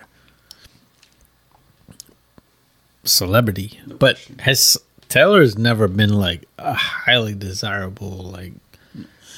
celebrity, 3.03 3.79
but 3.99 4.17
has 4.39 4.77
Taylor's 5.13 5.59
never 5.59 5.87
been 5.87 6.11
like 6.11 6.43
a 6.57 6.73
highly 6.73 7.35
desirable. 7.35 8.09
Like, 8.31 8.53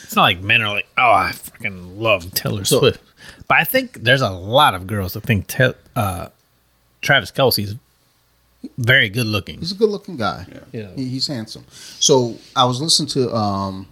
it's 0.03 0.15
not 0.15 0.21
like 0.23 0.39
men 0.41 0.61
are 0.61 0.73
like, 0.73 0.87
oh, 0.97 1.11
I 1.11 1.33
fucking 1.33 1.99
love 1.99 2.33
Taylor 2.33 2.63
So- 2.63 2.79
Swift. 2.79 3.01
But 3.49 3.57
I 3.57 3.65
think 3.65 4.03
there's 4.03 4.21
a 4.21 4.29
lot 4.29 4.73
of 4.73 4.87
girls 4.87 5.13
that 5.13 5.23
think 5.23 5.47
Ta- 5.47 5.73
uh, 5.97 6.29
Travis 7.01 7.29
Kelce's 7.29 7.75
very 8.77 9.09
good 9.09 9.25
looking. 9.27 9.59
He's 9.59 9.73
a 9.73 9.75
good-looking 9.75 10.15
guy. 10.15 10.45
Yeah. 10.71 10.91
He- 10.95 11.09
he's 11.09 11.27
handsome. 11.27 11.65
So 11.69 12.37
I 12.55 12.63
was 12.63 12.79
listening 12.79 13.09
to 13.09 13.35
um, 13.35 13.87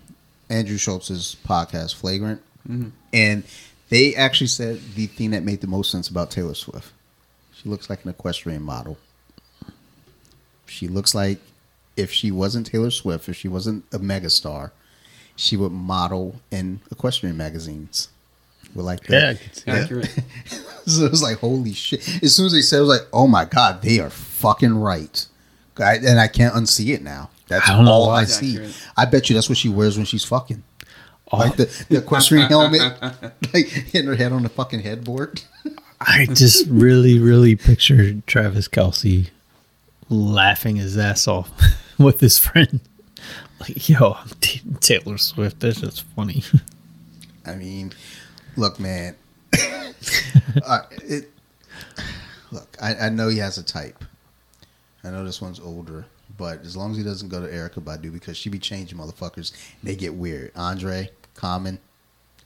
Andrew 0.49 0.77
Schulz's 0.77 1.35
podcast, 1.45 1.95
Flagrant, 1.95 2.41
and 3.11 3.43
they 3.89 4.15
actually 4.15 4.47
said 4.47 4.79
the 4.95 5.07
thing 5.07 5.31
that 5.31 5.43
made 5.43 5.59
the 5.59 5.67
most 5.67 5.91
sense 5.91 6.07
about 6.07 6.31
Taylor 6.31 6.53
Swift. 6.55 6.93
She 7.53 7.67
looks 7.67 7.89
like 7.89 8.05
an 8.05 8.09
equestrian 8.09 8.63
model. 8.63 8.97
She 10.65 10.87
looks 10.87 11.13
like 11.13 11.39
if 11.95 12.11
she 12.11 12.31
wasn't 12.31 12.67
Taylor 12.67 12.91
Swift, 12.91 13.27
if 13.29 13.35
she 13.35 13.47
wasn't 13.47 13.85
a 13.93 13.99
megastar, 13.99 14.71
she 15.35 15.55
would 15.57 15.71
model 15.71 16.41
in 16.51 16.79
equestrian 16.91 17.37
magazines. 17.37 18.09
With 18.75 18.85
like 18.85 19.07
Yeah, 19.09 19.17
I 19.17 19.33
that. 19.33 19.39
could 19.41 19.55
see 19.55 19.71
Accurate. 19.71 20.15
So 20.85 21.05
it 21.05 21.11
was 21.11 21.23
like, 21.23 21.37
holy 21.37 21.71
shit. 21.73 22.21
As 22.21 22.35
soon 22.35 22.47
as 22.47 22.51
they 22.51 22.61
said 22.61 22.77
it, 22.77 22.79
I 22.79 22.81
was 22.81 22.99
like, 22.99 23.07
oh 23.13 23.25
my 23.27 23.45
God, 23.45 23.81
they 23.81 23.99
are 23.99 24.09
fucking 24.09 24.75
right. 24.75 25.25
I, 25.77 25.95
and 25.95 26.19
I 26.19 26.27
can't 26.27 26.53
unsee 26.53 26.93
it 26.93 27.01
now. 27.01 27.29
That's 27.47 27.69
I 27.69 27.77
don't 27.77 27.87
all 27.87 28.07
why. 28.07 28.21
I 28.21 28.25
see. 28.25 28.55
accurate. 28.55 28.87
I 28.97 29.05
bet 29.05 29.29
you 29.29 29.33
that's 29.33 29.47
what 29.47 29.57
she 29.57 29.69
wears 29.69 29.95
when 29.95 30.05
she's 30.05 30.25
fucking. 30.25 30.61
Oh, 31.31 31.37
Like 31.37 31.55
the, 31.55 31.85
the 31.89 31.97
equestrian 31.99 32.47
helmet, 32.49 32.81
like 33.53 33.67
hitting 33.67 34.07
her 34.07 34.15
head 34.15 34.33
on 34.33 34.43
the 34.43 34.49
fucking 34.49 34.81
headboard. 34.81 35.41
I 36.01 36.25
just 36.25 36.67
really, 36.67 37.17
really 37.17 37.55
pictured 37.55 38.27
Travis 38.27 38.67
Kelce 38.67 39.29
laughing 40.09 40.75
his 40.77 40.97
ass 40.97 41.27
off 41.27 41.51
with 41.97 42.19
his 42.19 42.37
friend. 42.37 42.79
Like, 43.59 43.87
yo, 43.87 44.17
I'm 44.19 44.27
dating 44.41 44.75
Taylor 44.81 45.17
Swift. 45.17 45.61
This 45.61 45.81
is 45.81 45.99
funny. 45.99 46.43
I 47.45 47.55
mean, 47.55 47.93
look, 48.57 48.77
man. 48.77 49.15
uh, 50.65 50.81
it, 50.91 51.31
look, 52.51 52.75
I, 52.81 52.95
I 52.95 53.09
know 53.09 53.29
he 53.29 53.37
has 53.37 53.57
a 53.57 53.63
type. 53.63 54.03
I 55.01 55.11
know 55.11 55.23
this 55.23 55.41
one's 55.41 55.61
older, 55.61 56.05
but 56.37 56.61
as 56.61 56.75
long 56.75 56.91
as 56.91 56.97
he 56.97 57.03
doesn't 57.03 57.29
go 57.29 57.39
to 57.39 57.47
Erykah 57.47 57.83
Badu 57.83 58.11
because 58.11 58.35
she 58.35 58.49
be 58.49 58.59
changing 58.59 58.97
motherfuckers, 58.97 59.53
they 59.81 59.95
get 59.95 60.13
weird. 60.13 60.51
Andre, 60.57 61.09
Common, 61.35 61.79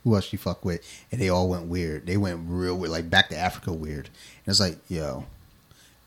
who 0.04 0.16
else 0.16 0.26
she 0.26 0.38
fuck 0.38 0.64
with, 0.64 0.82
and 1.12 1.20
they 1.20 1.30
all 1.30 1.50
went 1.50 1.66
weird. 1.66 2.06
They 2.06 2.18
went 2.18 2.42
real 2.48 2.78
weird, 2.78 2.92
like 2.92 3.10
back 3.10 3.30
to 3.30 3.38
Africa 3.38 3.74
weird. 3.74 4.06
And 4.46 4.52
it's 4.52 4.60
like, 4.60 4.78
yo, 4.88 5.26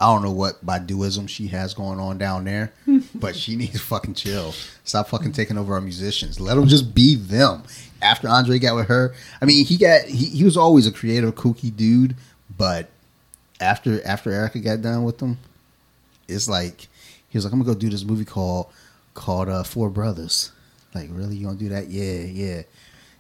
I 0.01 0.07
don't 0.07 0.23
know 0.23 0.33
what 0.33 0.65
Baduism 0.65 1.29
she 1.29 1.49
has 1.49 1.75
going 1.75 2.01
on 2.01 2.17
down 2.17 2.45
there, 2.45 2.73
but 3.15 3.37
she 3.37 3.55
needs 3.57 3.73
to 3.73 3.79
fucking 3.81 4.15
chill. 4.15 4.55
Stop 4.85 5.09
fucking 5.09 5.33
taking 5.33 5.59
over 5.59 5.75
our 5.75 5.81
musicians. 5.81 6.41
Let 6.41 6.55
them 6.55 6.67
just 6.67 6.95
be 6.95 7.17
them. 7.17 7.65
After 8.01 8.29
Andre 8.29 8.59
got 8.59 8.77
with 8.77 8.89
her, 8.89 9.15
I 9.43 9.45
mean, 9.45 9.67
he 9.67 9.77
got 9.77 10.07
he, 10.07 10.27
he 10.27 10.45
was 10.45 10.57
always 10.57 10.87
a 10.87 10.93
creative, 10.93 11.35
kooky 11.35 11.75
dude, 11.75 12.17
but 12.57 12.89
after 13.61 14.05
after 14.07 14.31
Erykah 14.31 14.65
got 14.65 14.81
done 14.81 15.05
with 15.05 15.21
him, 15.21 15.37
it's 16.27 16.49
like 16.49 16.89
he 17.29 17.37
was 17.37 17.45
like, 17.45 17.53
I'm 17.53 17.61
gonna 17.61 17.75
go 17.75 17.79
do 17.79 17.91
this 17.91 18.05
movie 18.05 18.25
called 18.25 18.69
called 19.13 19.51
uh, 19.51 19.65
Four 19.65 19.91
Brothers. 19.91 20.51
Like, 20.95 21.09
really, 21.13 21.37
you 21.37 21.47
gonna 21.47 21.59
do 21.59 21.69
that? 21.69 21.89
Yeah, 21.89 22.23
yeah. 22.23 22.63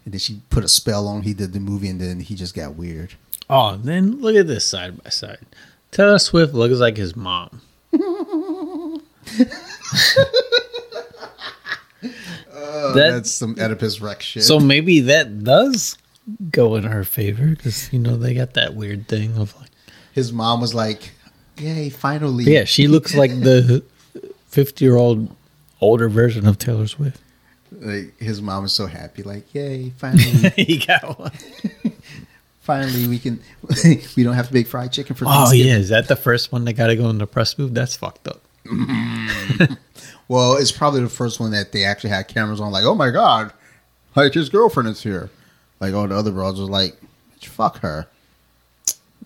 And 0.07 0.15
then 0.15 0.19
she 0.19 0.40
put 0.48 0.65
a 0.65 0.69
spell 0.69 1.07
on. 1.07 1.23
He 1.23 1.35
did 1.35 1.52
the 1.52 1.61
movie, 1.61 1.89
and 1.89 2.01
then 2.01 2.20
he 2.20 2.35
just 2.35 2.55
got 2.55 2.74
weird. 2.74 3.15
oh, 3.51 3.77
then 3.77 4.20
look 4.20 4.35
at 4.35 4.47
this 4.47 4.65
side 4.65 5.02
by 5.02 5.11
side. 5.11 5.44
Taylor 5.91 6.19
Swift 6.19 6.55
looks 6.55 6.77
like 6.79 6.97
his 6.97 7.17
mom. 7.17 7.61
Oh, 12.53 12.93
That- 12.95 13.11
that's 13.11 13.31
some 13.31 13.57
Oedipus 13.59 14.01
Rex 14.01 14.25
shit. 14.25 14.43
So 14.43 14.59
maybe 14.59 15.01
that 15.01 15.45
does 15.45 15.99
go 16.51 16.77
in 16.77 16.85
her 16.85 17.05
favor 17.05 17.47
because 17.49 17.93
you 17.93 17.99
know 17.99 18.17
they 18.17 18.35
got 18.35 18.55
that 18.55 18.75
weird 18.75 19.07
thing 19.09 19.37
of 19.37 19.55
like. 19.61 19.69
His 20.12 20.33
mom 20.33 20.61
was 20.61 20.75
like, 20.75 21.11
"Yay, 21.59 21.91
finally!" 21.91 22.45
Yeah, 22.45 22.65
she 22.65 22.89
looks 22.89 23.15
like 23.15 23.31
the 23.31 23.83
fifty-year-old 24.49 25.35
older 25.81 26.09
version 26.09 26.47
of 26.47 26.59
Taylor 26.59 26.87
Swift. 26.87 27.21
Like, 27.73 28.19
his 28.19 28.43
mom 28.43 28.65
was 28.65 28.73
so 28.73 28.87
happy, 28.87 29.23
like, 29.23 29.53
"Yay, 29.55 29.91
finally, 29.91 30.51
he 30.57 30.79
got 30.79 31.19
one. 31.19 31.33
finally, 32.70 33.09
we 33.09 33.18
can, 33.18 33.40
we 34.16 34.22
don't 34.22 34.34
have 34.34 34.48
to 34.48 34.55
make 34.55 34.66
fried 34.66 34.92
chicken 34.92 35.16
for 35.16 35.24
Oh 35.28 35.52
yeah, 35.52 35.76
is 35.76 35.88
that 35.88 36.09
the 36.09 36.16
first 36.16 36.52
one 36.52 36.64
that 36.66 36.74
got 36.74 36.88
to 36.88 36.97
go 36.97 37.09
in 37.10 37.18
the 37.18 37.26
press 37.26 37.55
booth? 37.55 37.74
That's 37.74 37.97
fucked 37.97 38.28
up. 38.28 38.40
Well, 40.30 40.55
it's 40.59 40.70
probably 40.70 41.01
the 41.01 41.09
first 41.09 41.40
one 41.40 41.51
that 41.51 41.72
they 41.72 41.82
actually 41.82 42.10
had 42.10 42.28
cameras 42.28 42.60
on. 42.60 42.70
Like, 42.70 42.84
oh 42.84 42.94
my 42.94 43.10
god, 43.10 43.52
like 44.14 44.32
his 44.32 44.48
girlfriend 44.48 44.88
is 44.88 45.02
here. 45.02 45.28
Like 45.80 45.92
all 45.92 46.06
the 46.06 46.14
other 46.14 46.30
broads 46.30 46.60
was 46.60 46.70
like, 46.70 46.97
fuck 47.40 47.80
her. 47.80 48.06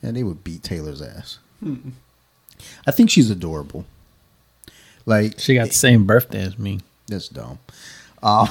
And 0.02 0.16
they 0.16 0.22
would 0.22 0.42
beat 0.42 0.62
Taylor's 0.62 1.02
ass. 1.02 1.40
I 2.86 2.90
think 2.90 3.10
she's 3.10 3.28
adorable. 3.28 3.84
Like 5.04 5.38
She 5.38 5.56
got 5.56 5.68
the 5.68 5.74
same 5.74 6.06
birthday 6.06 6.40
as 6.40 6.58
me. 6.58 6.80
That's 7.06 7.28
dumb. 7.28 7.58
Um, 8.22 8.48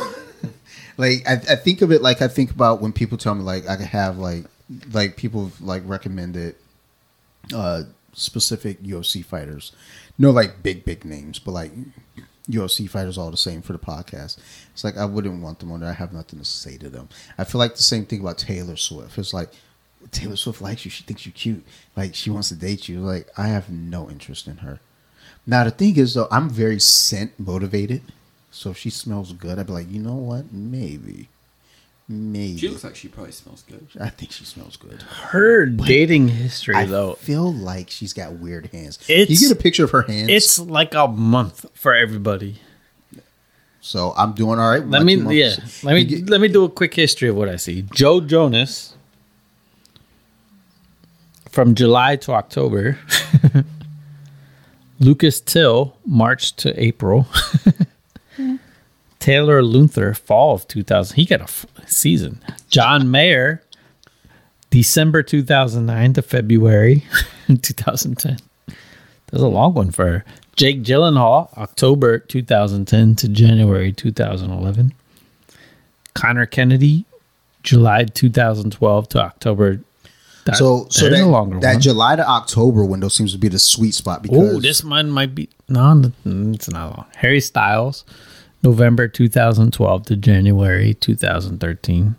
like 0.97 1.27
I, 1.27 1.33
I 1.33 1.55
think 1.55 1.81
of 1.81 1.91
it 1.91 2.03
like 2.03 2.21
I 2.21 2.27
think 2.27 2.51
about 2.51 2.83
when 2.83 2.93
people 2.93 3.17
tell 3.17 3.33
me 3.33 3.41
like 3.41 3.67
I 3.67 3.77
could 3.77 3.87
have 3.87 4.19
like 4.19 4.45
like 4.91 5.17
people 5.17 5.51
like 5.59 5.83
recommended 5.85 6.55
uh 7.53 7.83
specific 8.13 8.81
UFC 8.83 9.23
fighters. 9.25 9.71
No 10.17 10.31
like 10.31 10.63
big 10.63 10.85
big 10.85 11.05
names, 11.05 11.39
but 11.39 11.51
like 11.51 11.71
UFC 12.49 12.89
fighters 12.89 13.17
all 13.17 13.31
the 13.31 13.37
same 13.37 13.61
for 13.61 13.73
the 13.73 13.79
podcast. 13.79 14.37
It's 14.73 14.83
like 14.83 14.97
I 14.97 15.05
wouldn't 15.05 15.41
want 15.41 15.59
them 15.59 15.71
on 15.71 15.79
there. 15.79 15.89
I 15.89 15.93
have 15.93 16.13
nothing 16.13 16.39
to 16.39 16.45
say 16.45 16.77
to 16.77 16.89
them. 16.89 17.09
I 17.37 17.43
feel 17.43 17.59
like 17.59 17.75
the 17.75 17.83
same 17.83 18.05
thing 18.05 18.21
about 18.21 18.37
Taylor 18.37 18.75
Swift. 18.75 19.17
It's 19.17 19.33
like 19.33 19.49
Taylor 20.11 20.35
Swift 20.35 20.61
likes 20.61 20.85
you. 20.85 20.91
She 20.91 21.03
thinks 21.03 21.25
you're 21.25 21.33
cute. 21.33 21.63
Like 21.95 22.15
she 22.15 22.29
wants 22.29 22.49
to 22.49 22.55
date 22.55 22.87
you. 22.89 22.99
Like 22.99 23.27
I 23.37 23.47
have 23.47 23.69
no 23.69 24.09
interest 24.09 24.47
in 24.47 24.57
her. 24.57 24.79
Now 25.45 25.63
the 25.63 25.71
thing 25.71 25.97
is 25.97 26.13
though, 26.13 26.27
I'm 26.31 26.49
very 26.49 26.79
scent 26.79 27.39
motivated. 27.39 28.01
So 28.51 28.69
if 28.69 28.77
she 28.77 28.89
smells 28.89 29.33
good, 29.33 29.57
I'd 29.57 29.67
be 29.67 29.73
like, 29.73 29.91
you 29.91 29.99
know 29.99 30.15
what? 30.15 30.53
Maybe. 30.53 31.29
Maybe. 32.09 32.57
She 32.57 32.67
looks 32.67 32.84
like 32.84 32.95
she 32.97 33.07
probably 33.07 33.31
smells 33.31 33.63
good. 33.63 33.88
I 33.99 34.09
think 34.09 34.31
she 34.34 34.43
smells 34.43 34.75
good. 34.75 35.01
Her 35.03 35.65
dating 35.65 36.27
history 36.27 36.75
I 36.75 36.85
though, 36.85 37.13
feel 37.13 37.51
like 37.53 37.89
she's 37.89 38.11
got 38.13 38.34
weird 38.34 38.67
hands. 38.67 38.99
It's- 39.07 39.30
you 39.41 39.47
get 39.47 39.57
a 39.57 39.61
picture 39.61 39.85
of 39.85 39.91
her 39.91 40.01
hands. 40.01 40.30
it's 40.30 40.59
like 40.59 40.93
a 40.93 41.07
month 41.07 41.65
for 41.73 41.93
everybody. 41.95 42.57
so 43.80 44.13
I'm 44.17 44.34
doing 44.34 44.59
all 44.59 44.69
right. 44.69 44.85
Let 44.85 45.03
me 45.03 45.15
months. 45.15 45.35
yeah. 45.38 45.55
Let 45.84 45.93
me 45.95 46.03
get- 46.03 46.30
let 46.30 46.41
me 46.41 46.49
do 46.49 46.65
a 46.65 46.69
quick 46.69 46.93
history 46.93 47.30
of 47.30 47.35
what 47.38 47.47
I 47.49 47.55
see. 47.55 47.84
Joe 47.93 48.19
Jonas 48.19 48.95
from 51.49 51.75
July 51.75 52.15
to 52.17 52.34
October. 52.34 52.97
Lucas 54.99 55.39
Till 55.41 55.95
March 56.05 56.53
to 56.57 56.81
April. 56.81 57.27
Taylor 59.23 59.61
Lautner 59.61 60.17
fall 60.17 60.53
of 60.53 60.67
2000. 60.67 61.15
He 61.15 61.23
got 61.25 61.39
a 61.39 61.43
f- 61.43 61.65
season. 61.87 62.41
John 62.67 63.09
Mayer 63.09 63.63
December 64.69 65.23
2009 65.23 66.11
to 66.15 66.21
February 66.21 67.05
2010. 67.47 68.37
That's 69.31 69.41
a 69.41 69.47
long 69.47 69.75
one 69.75 69.91
for 69.91 70.05
her. 70.05 70.25
Jake 70.57 70.83
Gyllenhaal, 70.83 71.57
October 71.57 72.19
2010 72.19 73.15
to 73.15 73.29
January 73.29 73.93
2011. 73.93 74.93
Conor 76.13 76.45
Kennedy, 76.45 77.05
July 77.63 78.03
2012 78.03 79.07
to 79.07 79.19
October. 79.21 79.79
That, 80.45 80.57
so 80.57 80.87
so 80.89 81.05
that, 81.09 81.15
that 81.15 81.27
one. 81.29 81.79
July 81.79 82.17
to 82.17 82.27
October 82.27 82.83
window 82.83 83.07
seems 83.07 83.31
to 83.31 83.37
be 83.37 83.47
the 83.47 83.57
sweet 83.57 83.93
spot 83.93 84.21
because 84.21 84.55
Oh, 84.55 84.59
this 84.59 84.83
one 84.83 85.09
might 85.09 85.33
be 85.33 85.47
no, 85.69 86.11
it's 86.25 86.69
not 86.69 86.87
long. 86.97 87.05
Harry 87.15 87.39
Styles, 87.39 88.03
November 88.64 89.07
2012 89.07 90.06
to 90.06 90.15
January 90.15 90.94
2013. 90.94 92.15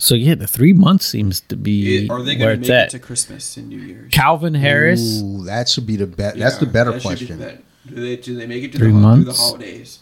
So 0.00 0.14
yeah, 0.14 0.34
the 0.36 0.46
three 0.46 0.72
months 0.72 1.06
seems 1.06 1.40
to 1.42 1.56
be 1.56 2.04
It- 2.04 2.10
are 2.10 2.22
they 2.22 2.36
where 2.36 2.54
going 2.56 2.60
to 2.60 2.60
it's 2.60 2.68
make 2.68 2.70
it 2.70 2.72
at. 2.84 2.90
to 2.90 2.98
Christmas 3.00 3.56
and 3.56 3.68
New 3.68 3.80
Year's? 3.80 4.12
Calvin 4.12 4.54
Harris, 4.54 5.22
Ooh, 5.22 5.44
that 5.44 5.68
should 5.68 5.86
be 5.86 5.96
the 5.96 6.06
bet. 6.06 6.36
That's 6.36 6.58
the 6.58 6.66
better 6.66 6.92
that 6.92 7.02
should 7.02 7.18
be 7.18 7.26
question. 7.26 7.38
the 7.38 7.44
bet. 7.44 7.64
Do 7.86 7.94
they 7.96 8.16
do 8.16 8.36
they 8.36 8.46
make 8.46 8.62
it 8.64 8.72
to 8.72 8.78
Three 8.78 8.92
the, 8.92 8.98
ho- 8.98 9.14
through 9.14 9.24
the 9.24 9.26
months? 9.26 9.40
holidays? 9.40 9.98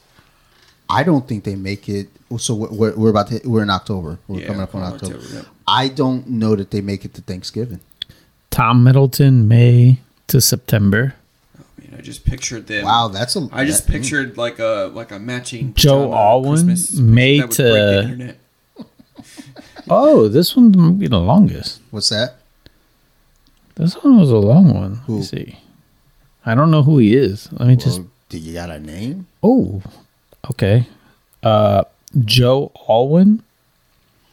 I 0.90 1.02
don't 1.02 1.26
think 1.26 1.44
they 1.44 1.54
make 1.56 1.88
it. 1.88 2.08
So 2.38 2.54
we're, 2.54 2.94
we're 2.94 3.10
about 3.10 3.28
to. 3.28 3.40
We're 3.44 3.62
in 3.62 3.70
October. 3.70 4.18
We're 4.28 4.40
Yeah, 4.40 4.46
coming 4.48 4.62
up 4.62 4.74
on 4.74 4.82
on 4.82 4.92
October. 4.94 5.16
October, 5.16 5.34
yeah. 5.34 5.42
I 5.66 5.88
don't 5.88 6.28
know 6.28 6.54
that 6.56 6.70
they 6.72 6.80
make 6.80 7.04
it 7.04 7.14
to 7.14 7.22
Thanksgiving. 7.22 7.80
Tom 8.50 8.84
Hiddleston, 8.84 9.46
May 9.46 10.00
to 10.28 10.40
September. 10.40 11.14
I 12.06 12.08
just 12.08 12.24
pictured 12.24 12.68
them. 12.68 12.84
Wow, 12.84 13.08
that's 13.08 13.34
a. 13.34 13.48
I 13.50 13.64
just 13.64 13.86
that- 13.86 13.92
pictured 13.92 14.36
like 14.36 14.60
a 14.60 14.92
like 14.94 15.10
a 15.10 15.18
matching 15.18 15.74
Joe 15.74 16.04
pajama 16.04 16.14
Alwyn, 16.14 16.66
Christmas 16.66 16.92
May 17.00 17.40
that 17.40 17.48
would 17.48 17.56
break 17.56 18.18
the 18.18 18.34
to- 18.84 19.82
Oh, 19.90 20.28
this 20.28 20.54
one 20.54 20.70
might 20.70 21.00
be 21.00 21.08
the 21.08 21.18
longest. 21.18 21.80
What's 21.90 22.10
that? 22.10 22.36
This 23.74 23.94
one 23.96 24.20
was 24.20 24.30
a 24.30 24.36
long 24.36 24.72
one. 24.72 24.92
Let 24.92 25.00
Who? 25.06 25.16
me 25.18 25.22
see. 25.24 25.58
I 26.44 26.54
don't 26.54 26.70
know 26.70 26.84
who 26.84 26.98
he 26.98 27.16
is. 27.16 27.52
Let 27.52 27.66
me 27.66 27.74
just. 27.74 28.02
Do 28.28 28.38
you 28.38 28.54
got 28.54 28.70
a 28.70 28.78
name? 28.78 29.26
Oh, 29.42 29.82
okay. 30.52 30.86
Uh, 31.42 31.82
Joe 32.24 32.70
Alwyn, 32.88 33.42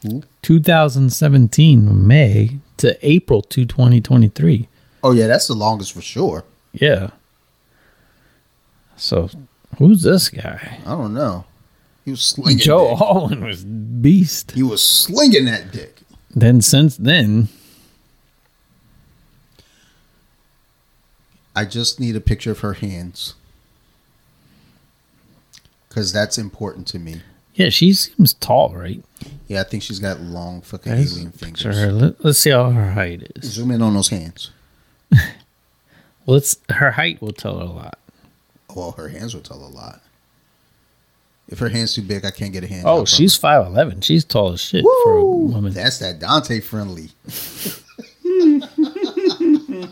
Who? 0.02 0.22
2017 0.42 2.06
May 2.06 2.58
to 2.76 2.96
April 3.02 3.42
to 3.42 3.64
2023. 3.66 4.68
Oh 5.02 5.10
yeah, 5.10 5.26
that's 5.26 5.48
the 5.48 5.54
longest 5.54 5.92
for 5.92 6.02
sure. 6.02 6.44
Yeah. 6.72 7.10
So, 8.96 9.28
who's 9.78 10.02
this 10.02 10.28
guy? 10.28 10.78
I 10.86 10.90
don't 10.90 11.14
know. 11.14 11.44
He 12.04 12.10
was 12.10 12.22
slinging. 12.22 12.58
Joe 12.58 12.90
dick. 12.90 13.00
Alwyn 13.00 13.44
was 13.44 13.64
beast. 13.64 14.52
He 14.52 14.62
was 14.62 14.86
slinging 14.86 15.46
that 15.46 15.72
dick. 15.72 16.00
Then 16.30 16.60
since 16.60 16.96
then, 16.96 17.48
I 21.56 21.64
just 21.64 22.00
need 22.00 22.16
a 22.16 22.20
picture 22.20 22.50
of 22.50 22.60
her 22.60 22.74
hands 22.74 23.34
because 25.88 26.12
that's 26.12 26.36
important 26.38 26.86
to 26.88 26.98
me. 26.98 27.22
yeah, 27.54 27.68
she 27.68 27.92
seems 27.92 28.34
tall, 28.34 28.74
right? 28.74 29.02
Yeah, 29.46 29.60
I 29.60 29.64
think 29.64 29.82
she's 29.84 30.00
got 30.00 30.20
long 30.20 30.60
fucking 30.62 30.92
Guys, 30.92 31.16
alien 31.16 31.30
fingers. 31.32 31.62
her. 31.62 31.92
Let, 31.92 32.20
us 32.24 32.38
see 32.38 32.50
how 32.50 32.70
her 32.70 32.92
height 32.92 33.30
is. 33.36 33.52
Zoom 33.52 33.70
in 33.70 33.82
on 33.82 33.94
those 33.94 34.08
hands. 34.08 34.50
Well, 36.26 36.38
it's 36.38 36.56
her 36.70 36.92
height 36.92 37.20
will 37.20 37.34
tell 37.34 37.58
her 37.58 37.66
a 37.66 37.68
lot. 37.68 37.98
Well, 38.74 38.92
her 38.92 39.08
hands 39.08 39.34
will 39.34 39.42
tell 39.42 39.58
a 39.58 39.68
lot. 39.68 40.00
If 41.48 41.58
her 41.58 41.68
hand's 41.68 41.94
too 41.94 42.02
big, 42.02 42.24
I 42.24 42.30
can't 42.30 42.52
get 42.52 42.64
a 42.64 42.66
hand. 42.66 42.84
Oh, 42.86 43.04
she's 43.04 43.36
five 43.36 43.66
eleven. 43.66 44.00
She's 44.00 44.24
tall 44.24 44.52
as 44.52 44.60
shit 44.60 44.82
her. 44.82 45.04
for 45.04 45.16
a 45.16 45.24
woman. 45.24 45.72
That's 45.74 45.98
that 45.98 46.18
Dante 46.18 46.60
friendly. 46.60 47.10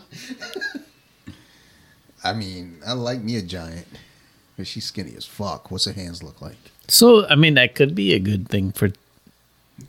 I 2.23 2.33
mean, 2.33 2.77
I 2.85 2.93
like 2.93 3.21
me 3.21 3.37
a 3.37 3.41
giant, 3.41 3.85
but 4.57 4.67
she's 4.67 4.85
skinny 4.85 5.13
as 5.17 5.25
fuck. 5.25 5.71
What's 5.71 5.85
her 5.85 5.93
hands 5.93 6.23
look 6.23 6.41
like? 6.41 6.55
So, 6.87 7.27
I 7.27 7.35
mean, 7.35 7.53
that 7.55 7.75
could 7.75 7.95
be 7.95 8.13
a 8.13 8.19
good 8.19 8.47
thing 8.49 8.71
for 8.71 8.89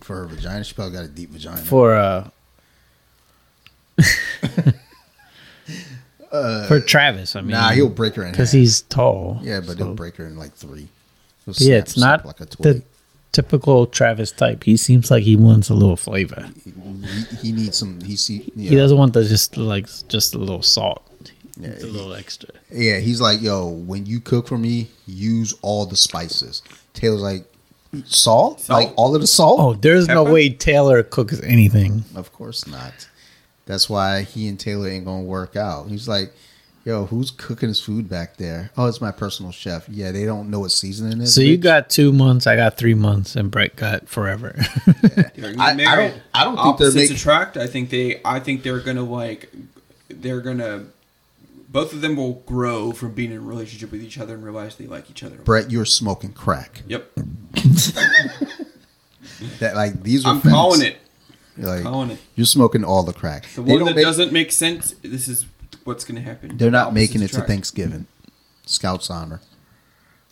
For 0.00 0.16
her 0.16 0.26
vagina, 0.26 0.64
she 0.64 0.74
probably 0.74 0.94
got 0.94 1.04
a 1.04 1.08
deep 1.08 1.30
vagina. 1.30 1.58
for 1.62 1.94
uh, 1.94 2.28
Uh, 6.34 6.66
for 6.66 6.80
Travis. 6.80 7.36
I 7.36 7.40
mean, 7.40 7.50
nah, 7.52 7.70
he'll 7.70 7.88
break 7.88 8.14
her 8.16 8.24
in 8.24 8.32
because 8.32 8.50
half. 8.50 8.58
he's 8.58 8.82
tall. 8.82 9.38
yeah, 9.42 9.60
but 9.60 9.78
so- 9.78 9.84
he'll 9.84 9.94
break 9.94 10.16
her 10.16 10.26
in 10.26 10.36
like 10.36 10.52
three. 10.52 10.88
He'll 11.44 11.54
yeah, 11.58 11.84
snap- 11.84 11.84
it's 11.84 11.96
not 11.98 12.26
like 12.26 12.40
a 12.40 12.46
the 12.46 12.82
typical 13.32 13.86
Travis 13.86 14.32
type. 14.32 14.64
He 14.64 14.76
seems 14.76 15.10
like 15.10 15.22
he 15.22 15.36
wants 15.36 15.68
a 15.68 15.74
little 15.74 15.96
flavor. 15.96 16.48
He, 16.64 16.72
he 17.36 17.52
needs 17.52 17.78
some. 17.78 18.00
He 18.00 18.16
see. 18.16 18.50
Yeah, 18.56 18.70
He 18.70 18.76
doesn't 18.76 18.96
want 18.96 19.12
the 19.12 19.24
just 19.24 19.56
like 19.56 19.86
just 20.08 20.34
a 20.34 20.38
little 20.38 20.62
salt. 20.62 21.02
Yeah, 21.56 21.68
It's 21.68 21.84
a 21.84 21.86
little 21.86 22.14
extra. 22.14 22.48
Yeah, 22.72 22.98
he's 22.98 23.20
like, 23.20 23.40
yo, 23.40 23.68
when 23.68 24.06
you 24.06 24.18
cook 24.20 24.48
for 24.48 24.58
me, 24.58 24.88
use 25.06 25.54
all 25.62 25.86
the 25.86 25.96
spices. 25.96 26.62
Taylor's 26.94 27.22
like, 27.22 27.44
salt? 28.06 28.60
Salt? 28.60 28.84
Like 28.84 28.94
all 28.96 29.14
of 29.14 29.20
the 29.20 29.26
salt? 29.28 29.60
Oh, 29.60 29.74
there's 29.74 30.08
no 30.08 30.24
way 30.24 30.48
Taylor 30.48 31.02
cooks 31.04 31.40
anything. 31.42 32.04
Of 32.16 32.32
course 32.32 32.66
not. 32.66 33.06
That's 33.66 33.88
why 33.88 34.22
he 34.22 34.46
and 34.48 34.60
Taylor 34.60 34.88
ain't 34.88 35.06
gonna 35.06 35.22
work 35.22 35.56
out. 35.56 35.88
He's 35.88 36.06
like, 36.06 36.32
yo, 36.84 37.06
who's 37.06 37.30
cooking 37.30 37.68
his 37.70 37.80
food 37.80 38.08
back 38.10 38.36
there? 38.36 38.70
Oh, 38.76 38.86
it's 38.86 39.00
my 39.00 39.10
personal 39.10 39.52
chef. 39.52 39.88
Yeah, 39.88 40.12
they 40.12 40.26
don't 40.26 40.50
know 40.50 40.60
what 40.60 40.70
seasoning 40.70 41.22
is. 41.22 41.34
So 41.34 41.40
you 41.40 41.56
got 41.56 41.88
two 41.88 42.12
months, 42.12 42.46
I 42.46 42.56
got 42.56 42.76
three 42.76 42.92
months, 42.94 43.36
and 43.36 43.50
Brett 43.50 43.74
got 43.76 44.06
forever. 44.08 44.54
They're 45.34 45.54
I- 45.58 45.72
I 45.72 45.96
don't- 45.96 46.20
I 46.34 46.44
don't 46.44 46.56
think 46.56 46.78
they're 46.78 46.88
Opposites 46.88 47.10
make- 47.10 47.18
attract. 47.18 47.56
I 47.56 47.66
think 47.66 47.88
they. 47.90 48.20
I 48.24 48.38
think 48.40 48.62
they're 48.62 48.80
gonna 48.80 49.02
like. 49.02 49.50
They're 50.08 50.40
gonna. 50.42 50.84
Both 51.70 51.92
of 51.92 52.02
them 52.02 52.14
will 52.16 52.34
grow 52.46 52.92
from 52.92 53.14
being 53.14 53.32
in 53.32 53.38
a 53.38 53.40
relationship 53.40 53.90
with 53.90 54.02
each 54.02 54.18
other 54.18 54.34
and 54.34 54.44
realize 54.44 54.76
they 54.76 54.86
like 54.86 55.10
each 55.10 55.24
other. 55.24 55.36
Brett, 55.36 55.70
you're 55.72 55.84
smoking 55.86 56.32
crack. 56.32 56.82
Yep. 56.86 57.10
that 59.58 59.74
like 59.74 60.02
these 60.02 60.24
are. 60.24 60.28
I'm 60.34 60.40
facts. 60.40 60.54
calling 60.54 60.82
it. 60.82 60.98
Like 61.56 61.82
Calling 61.82 62.10
it. 62.12 62.18
you're 62.34 62.46
smoking 62.46 62.84
all 62.84 63.02
the 63.04 63.12
crack. 63.12 63.46
The 63.54 63.62
one 63.62 63.84
that 63.84 63.94
make- 63.96 64.04
doesn't 64.04 64.32
make 64.32 64.50
sense. 64.52 64.94
This 65.02 65.28
is 65.28 65.46
what's 65.84 66.04
going 66.04 66.16
to 66.16 66.22
happen. 66.22 66.56
They're 66.56 66.70
not 66.70 66.88
Opposites 66.88 66.94
making 67.14 67.22
it 67.22 67.28
to. 67.32 67.40
Thanksgiving. 67.42 68.06
Scouts 68.66 69.10
honor. 69.10 69.40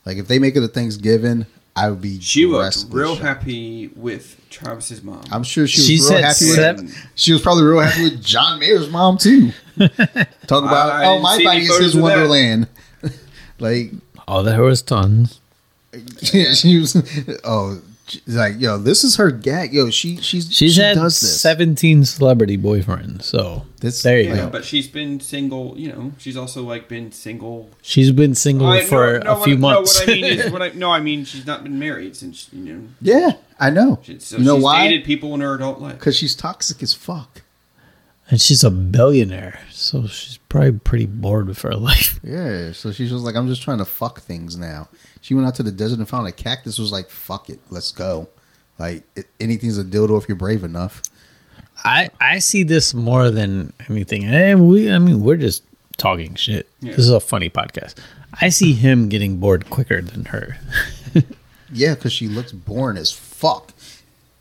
Like 0.05 0.17
if 0.17 0.27
they 0.27 0.39
make 0.39 0.57
it 0.57 0.61
to 0.61 0.69
Thanksgiving, 0.69 1.47
I 1.77 1.91
would 1.91 2.01
be. 2.01 2.19
She 2.21 2.45
looked 2.47 2.63
restless. 2.65 2.93
real 2.93 3.15
happy 3.17 3.89
with 3.95 4.37
Travis's 4.51 5.03
mom. 5.03 5.23
I'm 5.31 5.45
sure 5.45 5.67
she 5.67 5.81
was 5.81 5.87
She 5.87 5.95
real 5.95 6.09
said 6.09 6.65
happy 6.75 6.83
with. 6.83 7.09
She 7.15 7.33
was 7.33 7.41
probably 7.41 7.65
real 7.65 7.81
happy 7.81 8.05
with 8.05 8.25
John 8.25 8.59
Mayer's 8.59 8.91
mom 8.91 9.17
too. 9.19 9.53
Talk 10.47 10.65
about 10.65 10.91
I 10.91 11.05
oh 11.07 11.21
my 11.21 11.37
see 11.39 11.45
body 11.45 11.61
is 11.61 11.79
his 11.79 11.97
wonderland. 11.97 12.69
like 13.59 13.93
Oh, 14.29 14.43
there 14.43 14.63
was 14.63 14.83
tons. 14.83 15.41
Yeah, 16.33 16.53
she 16.55 16.79
was 16.79 16.97
oh 17.45 17.81
she's 17.81 17.92
like 18.27 18.55
yo 18.59 18.79
this 18.79 19.05
is 19.05 19.17
her 19.17 19.31
gag 19.31 19.73
yo 19.73 19.91
she 19.91 20.17
she's 20.19 20.53
She's 20.53 20.75
she 20.75 20.81
had 20.81 20.95
does 20.97 21.21
this 21.21 21.41
17 21.41 22.05
celebrity 22.05 22.57
boyfriends. 22.59 23.23
So 23.25 23.65
This- 23.81 24.03
there 24.03 24.21
you 24.21 24.29
yeah, 24.29 24.37
go. 24.37 24.51
but 24.51 24.65
she's 24.65 24.87
been 24.89 25.19
single. 25.21 25.75
You 25.77 25.89
know, 25.93 26.13
she's 26.19 26.37
also 26.37 26.63
like 26.63 26.89
been 26.89 27.13
single 27.13 27.71
She's 27.83 28.11
been 28.13 28.35
single 28.35 28.69
I- 28.69 28.83
for 28.85 29.19
no, 29.19 29.25
no, 29.25 29.31
a 29.33 29.35
what- 29.39 29.45
few 29.45 29.55
no, 29.57 29.61
months. 29.61 30.01
what 30.01 30.09
I 30.09 30.13
mean 30.13 30.25
is, 30.25 30.51
what 30.55 30.63
I, 30.63 30.69
no, 30.71 30.91
I 30.91 31.01
mean 31.01 31.25
she's 31.25 31.47
not 31.47 31.63
been 31.65 31.79
married 31.79 32.17
since 32.17 32.49
you 32.53 32.75
know. 32.75 32.89
yeah 33.01 33.33
I 33.61 33.71
know 33.71 34.01
She, 34.03 34.19
so 34.19 34.37
you 34.39 34.45
know 34.45 34.57
she's 34.57 34.65
why 34.65 34.89
dated 34.89 35.05
people 35.05 35.35
in 35.35 35.41
her 35.41 35.55
adult 35.55 35.81
life. 35.81 35.99
because 35.99 36.17
she's 36.17 36.35
toxic 36.35 36.83
as 36.83 36.95
fuck 36.95 37.43
and 38.31 38.41
she's 38.41 38.65
a 38.65 38.71
billionaire. 38.71 39.61
So 39.71 40.07
she's 40.07 40.39
probably 40.49 40.73
pretty 40.73 41.07
bored 41.07 41.47
with 41.49 41.61
her 41.63 41.75
life. 41.91 42.19
yeah 42.23 42.73
so 42.73 42.93
she's 42.93 43.11
just 43.11 43.25
like 43.25 43.35
I'm 43.37 43.49
just 43.49 43.63
trying 43.63 43.79
to 43.79 43.85
fuck 43.85 44.21
things 44.21 44.57
now 44.57 44.89
she 45.23 45.35
went 45.35 45.47
out 45.47 45.55
to 45.55 45.63
the 45.63 45.73
desert 45.73 45.99
and 45.99 46.09
found 46.09 46.27
a 46.27 46.33
cactus 46.33 46.79
was 46.79 46.93
like 46.93 47.09
fuck 47.09 47.49
it 47.49 47.59
let's 47.71 47.91
go 47.91 48.29
like 48.79 49.05
it, 49.17 49.27
anything's 49.41 49.79
a 49.79 49.85
dildo 49.85 50.21
if 50.21 50.29
you're 50.29 50.37
brave 50.37 50.63
enough 50.63 51.03
I, 51.85 52.11
I 52.21 52.39
see 52.39 52.63
this 52.63 52.95
more 52.95 53.31
than 53.31 53.73
anything. 53.89 54.25
And 54.25 54.69
we, 54.69 54.93
I 54.93 54.99
mean, 54.99 55.21
we're 55.23 55.37
just 55.39 55.65
talking 55.97 56.35
shit. 56.37 56.69
Yeah. 56.81 56.91
This 56.91 57.01
is 57.07 57.11
a 57.11 57.19
funny 57.19 57.51
podcast. 57.51 57.95
I 58.41 58.51
see 58.51 58.73
him 58.73 59.09
getting 59.09 59.39
bored 59.39 59.69
quicker 59.69 60.01
than 60.01 60.27
her. 60.27 60.59
yeah 61.73 61.95
because 61.95 62.13
she 62.13 62.29
looks 62.29 62.53
boring 62.53 62.99
as 62.99 63.11
fuck 63.11 63.73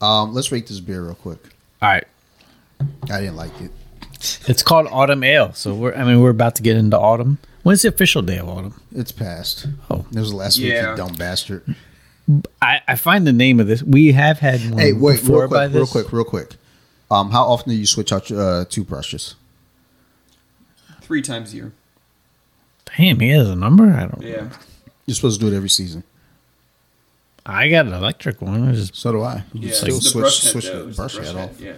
um 0.01 0.34
let's 0.34 0.51
rate 0.51 0.68
this 0.68 0.80
beer 0.82 1.01
real 1.01 1.16
quick 1.16 1.40
All 1.82 1.90
right. 1.90 2.06
I 3.10 3.19
didn't 3.22 3.38
like 3.38 3.51
it 3.61 3.72
It's 4.48 4.61
called 4.61 4.88
Autumn 4.92 5.24
Ale. 5.24 5.53
So 5.53 5.74
we're, 5.74 5.93
I 5.95 6.03
mean, 6.03 6.22
we're 6.22 6.30
about 6.30 6.56
to 6.56 6.61
get 6.61 6.77
into 6.77 7.00
autumn. 7.00 7.40
When's 7.64 7.81
the 7.83 7.90
official 7.90 8.22
day 8.22 8.38
of 8.38 8.49
autumn? 8.49 8.80
it's 8.95 9.11
past 9.11 9.67
Oh. 9.90 10.06
it 10.11 10.19
was 10.19 10.31
the 10.31 10.35
last 10.35 10.57
week 10.57 10.69
Yeah. 10.73 10.91
you 10.91 10.98
dumb 10.98 11.14
bastard 11.15 11.75
I, 12.61 12.81
I 12.88 12.95
find 12.95 13.27
the 13.27 13.33
name 13.33 13.59
of 13.59 13.67
this. 13.67 13.83
We 13.83 14.14
have 14.14 14.40
had 14.40 14.61
one 14.69 14.80
Hey, 14.80 14.93
wait, 14.93 15.19
before 15.19 15.41
real 15.41 15.49
by 15.49 15.65
quick, 15.67 15.75
real 15.75 15.88
quick, 15.88 16.14
real 16.14 16.23
quick. 16.23 16.56
Um, 17.09 17.31
how 17.31 17.43
often 17.43 17.72
do 17.72 17.75
you 17.75 17.85
switch 17.85 18.14
out 18.14 18.30
your 18.30 18.40
uh, 18.61 18.65
toothbrushes? 18.65 19.35
Three 21.01 21.22
times 21.22 21.51
a 21.51 21.56
year. 21.57 21.72
Damn, 22.98 23.19
he 23.19 23.30
has 23.31 23.49
a 23.49 23.56
number. 23.56 23.91
I 23.91 24.01
don't. 24.06 24.22
Yeah. 24.22 24.49
You're 25.06 25.15
supposed 25.15 25.41
to 25.41 25.45
do 25.49 25.53
it 25.53 25.57
every 25.57 25.67
season. 25.69 26.03
I 27.45 27.67
got 27.69 27.85
an 27.88 27.93
electric 27.93 28.41
one. 28.41 28.69
I 28.69 28.73
just 28.73 28.95
So 28.95 29.11
do 29.11 29.23
I. 29.23 29.43
You 29.53 29.67
Yeah. 29.69 29.73
still 29.73 29.95
it's 29.98 30.06
the 30.06 30.09
switch, 30.11 30.22
brush 30.22 30.43
head, 30.43 30.51
switch 30.51 30.65
though. 30.67 30.83
the 30.83 30.88
It's 30.90 30.98
brush 30.98 31.15
the 31.15 31.23
head 31.25 31.35
off. 31.35 31.59
Yeah. 31.59 31.73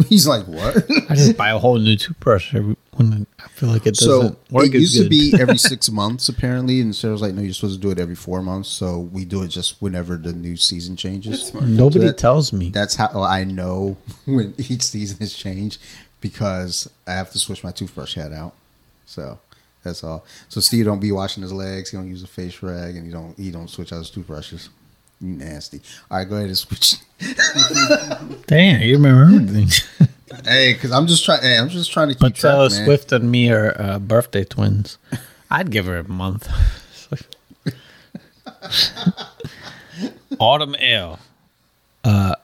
He's 0.08 0.26
like, 0.26 0.46
what? 0.46 0.84
I 1.10 1.14
just 1.14 1.36
buy 1.36 1.50
a 1.50 1.58
whole 1.58 1.78
new 1.78 1.96
toothbrush 1.96 2.54
every 2.54 2.76
when 2.96 3.26
I 3.42 3.48
feel 3.48 3.68
like 3.70 3.86
it 3.86 3.96
so 3.96 4.20
doesn't 4.22 4.50
work 4.52 4.66
it 4.66 4.74
as 4.74 4.80
used 4.82 5.02
to 5.02 5.08
be 5.08 5.34
every 5.40 5.56
six 5.58 5.90
months 5.90 6.28
apparently, 6.28 6.80
and 6.80 6.94
Sarah's 6.94 7.22
like, 7.22 7.34
no, 7.34 7.40
you're 7.42 7.52
supposed 7.54 7.76
to 7.76 7.80
do 7.80 7.90
it 7.90 7.98
every 7.98 8.14
four 8.14 8.42
months. 8.42 8.68
So 8.68 8.98
we 8.98 9.24
do 9.24 9.42
it 9.42 9.48
just 9.48 9.80
whenever 9.80 10.16
the 10.16 10.32
new 10.32 10.56
season 10.56 10.96
changes. 10.96 11.54
Nobody 11.54 12.00
So 12.00 12.06
that- 12.06 12.18
tells 12.18 12.52
me. 12.52 12.70
That's 12.70 12.96
how 12.96 13.22
I 13.22 13.44
know 13.44 13.96
when 14.26 14.54
each 14.58 14.82
season 14.82 15.18
has 15.20 15.32
changed 15.34 15.80
because 16.20 16.90
I 17.06 17.12
have 17.12 17.30
to 17.32 17.38
switch 17.38 17.64
my 17.64 17.70
toothbrush 17.72 18.14
head 18.14 18.32
out. 18.32 18.54
So 19.06 19.38
that's 19.82 20.04
all. 20.04 20.24
So 20.48 20.60
Steve 20.60 20.84
don't 20.84 21.00
be 21.00 21.12
washing 21.12 21.42
his 21.42 21.52
legs. 21.52 21.90
He 21.90 21.96
don't 21.96 22.08
use 22.08 22.22
a 22.22 22.26
face 22.26 22.62
rag, 22.62 22.96
and 22.96 23.06
he 23.06 23.12
don't 23.12 23.36
he 23.38 23.50
don't 23.50 23.68
switch 23.68 23.92
out 23.92 23.98
his 23.98 24.10
toothbrushes. 24.10 24.68
You 25.20 25.34
nasty. 25.34 25.80
All 26.10 26.18
right, 26.18 26.28
go 26.28 26.36
ahead 26.36 26.48
and 26.48 26.56
switch. 26.56 26.96
Damn, 28.46 28.80
you 28.80 28.96
remember 28.96 29.36
everything. 29.36 30.08
hey, 30.44 30.72
because 30.72 30.92
I'm 30.92 31.06
just 31.06 31.24
trying. 31.24 31.42
Hey, 31.42 31.58
I'm 31.58 31.68
just 31.68 31.92
trying 31.92 32.08
to 32.08 32.14
keep 32.14 32.20
but 32.20 32.34
track, 32.34 32.52
Taylor 32.52 32.70
man. 32.70 32.84
Swift 32.84 33.12
and 33.12 33.30
me 33.30 33.50
are 33.50 33.78
uh, 33.80 33.98
birthday 33.98 34.44
twins. 34.44 34.96
I'd 35.50 35.70
give 35.70 35.86
her 35.86 35.98
a 35.98 36.08
month. 36.08 36.48
Autumn 40.38 40.76
Ale. 40.78 41.18
Uh, 42.02 42.36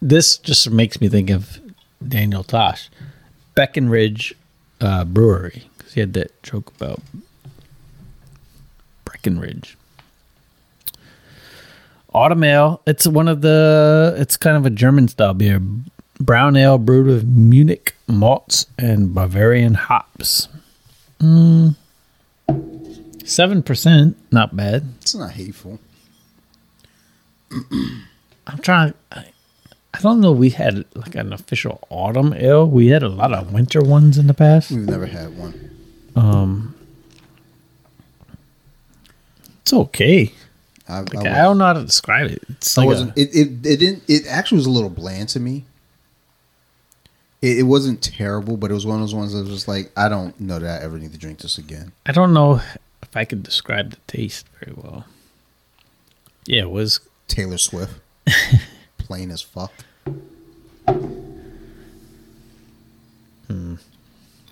this 0.00 0.38
just 0.38 0.70
makes 0.70 1.00
me 1.00 1.08
think 1.08 1.28
of 1.28 1.60
Daniel 2.06 2.44
Tosh, 2.44 2.88
Breckenridge 3.54 4.34
uh, 4.80 5.04
Brewery, 5.04 5.68
because 5.76 5.94
he 5.94 6.00
had 6.00 6.14
that 6.14 6.42
joke 6.42 6.72
about 6.76 7.02
Breckenridge. 9.04 9.77
Autumn 12.12 12.42
Ale. 12.44 12.80
It's 12.86 13.06
one 13.06 13.28
of 13.28 13.42
the. 13.42 14.14
It's 14.18 14.36
kind 14.36 14.56
of 14.56 14.64
a 14.66 14.70
German 14.70 15.08
style 15.08 15.34
beer. 15.34 15.60
Brown 16.20 16.56
ale 16.56 16.78
brewed 16.78 17.06
with 17.06 17.24
Munich 17.28 17.94
malts 18.06 18.66
and 18.78 19.14
Bavarian 19.14 19.74
hops. 19.74 20.48
Seven 23.24 23.62
percent, 23.62 24.16
not 24.32 24.56
bad. 24.56 24.84
It's 25.00 25.14
not 25.14 25.32
hateful. 25.32 25.78
I'm 28.46 28.58
trying. 28.62 28.94
I, 29.12 29.26
I 29.94 30.00
don't 30.00 30.20
know. 30.20 30.32
We 30.32 30.50
had 30.50 30.84
like 30.94 31.14
an 31.14 31.32
official 31.32 31.80
autumn 31.90 32.32
ale. 32.34 32.66
We 32.68 32.88
had 32.88 33.02
a 33.02 33.08
lot 33.08 33.32
of 33.32 33.52
winter 33.52 33.80
ones 33.80 34.18
in 34.18 34.26
the 34.26 34.34
past. 34.34 34.70
We've 34.70 34.80
never 34.80 35.06
had 35.06 35.36
one. 35.36 35.70
Um, 36.16 36.74
it's 39.60 39.72
okay. 39.72 40.32
I, 40.88 41.00
Like, 41.00 41.16
I, 41.16 41.40
I, 41.40 41.42
don't 41.42 41.58
know 41.58 41.66
how 41.66 41.74
to 41.74 41.84
describe 41.84 42.30
it. 42.30 42.42
It's 42.48 42.76
like 42.76 42.86
wasn't. 42.86 43.16
a, 43.16 43.20
It, 43.20 43.28
it 43.34 43.66
it 43.66 43.76
didn't. 43.76 44.02
It 44.08 44.26
actually 44.26 44.56
was 44.56 44.66
a 44.66 44.70
little 44.70 44.90
bland 44.90 45.28
to 45.30 45.40
me. 45.40 45.64
It, 47.42 47.58
it 47.58 47.62
wasn't 47.64 48.02
terrible, 48.02 48.56
but 48.56 48.70
it 48.70 48.74
was 48.74 48.86
one 48.86 48.96
of 48.96 49.02
those 49.02 49.14
ones 49.14 49.32
that 49.32 49.40
was 49.40 49.50
just 49.50 49.68
like, 49.68 49.90
I 49.96 50.08
don't 50.08 50.38
know 50.40 50.58
that 50.58 50.80
I 50.80 50.84
ever 50.84 50.98
need 50.98 51.12
to 51.12 51.18
drink 51.18 51.40
this 51.40 51.58
again. 51.58 51.92
I 52.06 52.12
don't 52.12 52.32
know 52.32 52.60
if 53.02 53.16
I 53.16 53.24
could 53.24 53.42
describe 53.42 53.90
the 53.90 53.98
taste 54.06 54.46
very 54.60 54.74
well. 54.76 55.04
Yeah, 56.46 56.62
it 56.62 56.70
was 56.70 57.00
Taylor 57.28 57.58
Swift, 57.58 57.92
plain 58.98 59.30
as 59.30 59.42
fuck. 59.42 59.72
Hmm. 63.46 63.74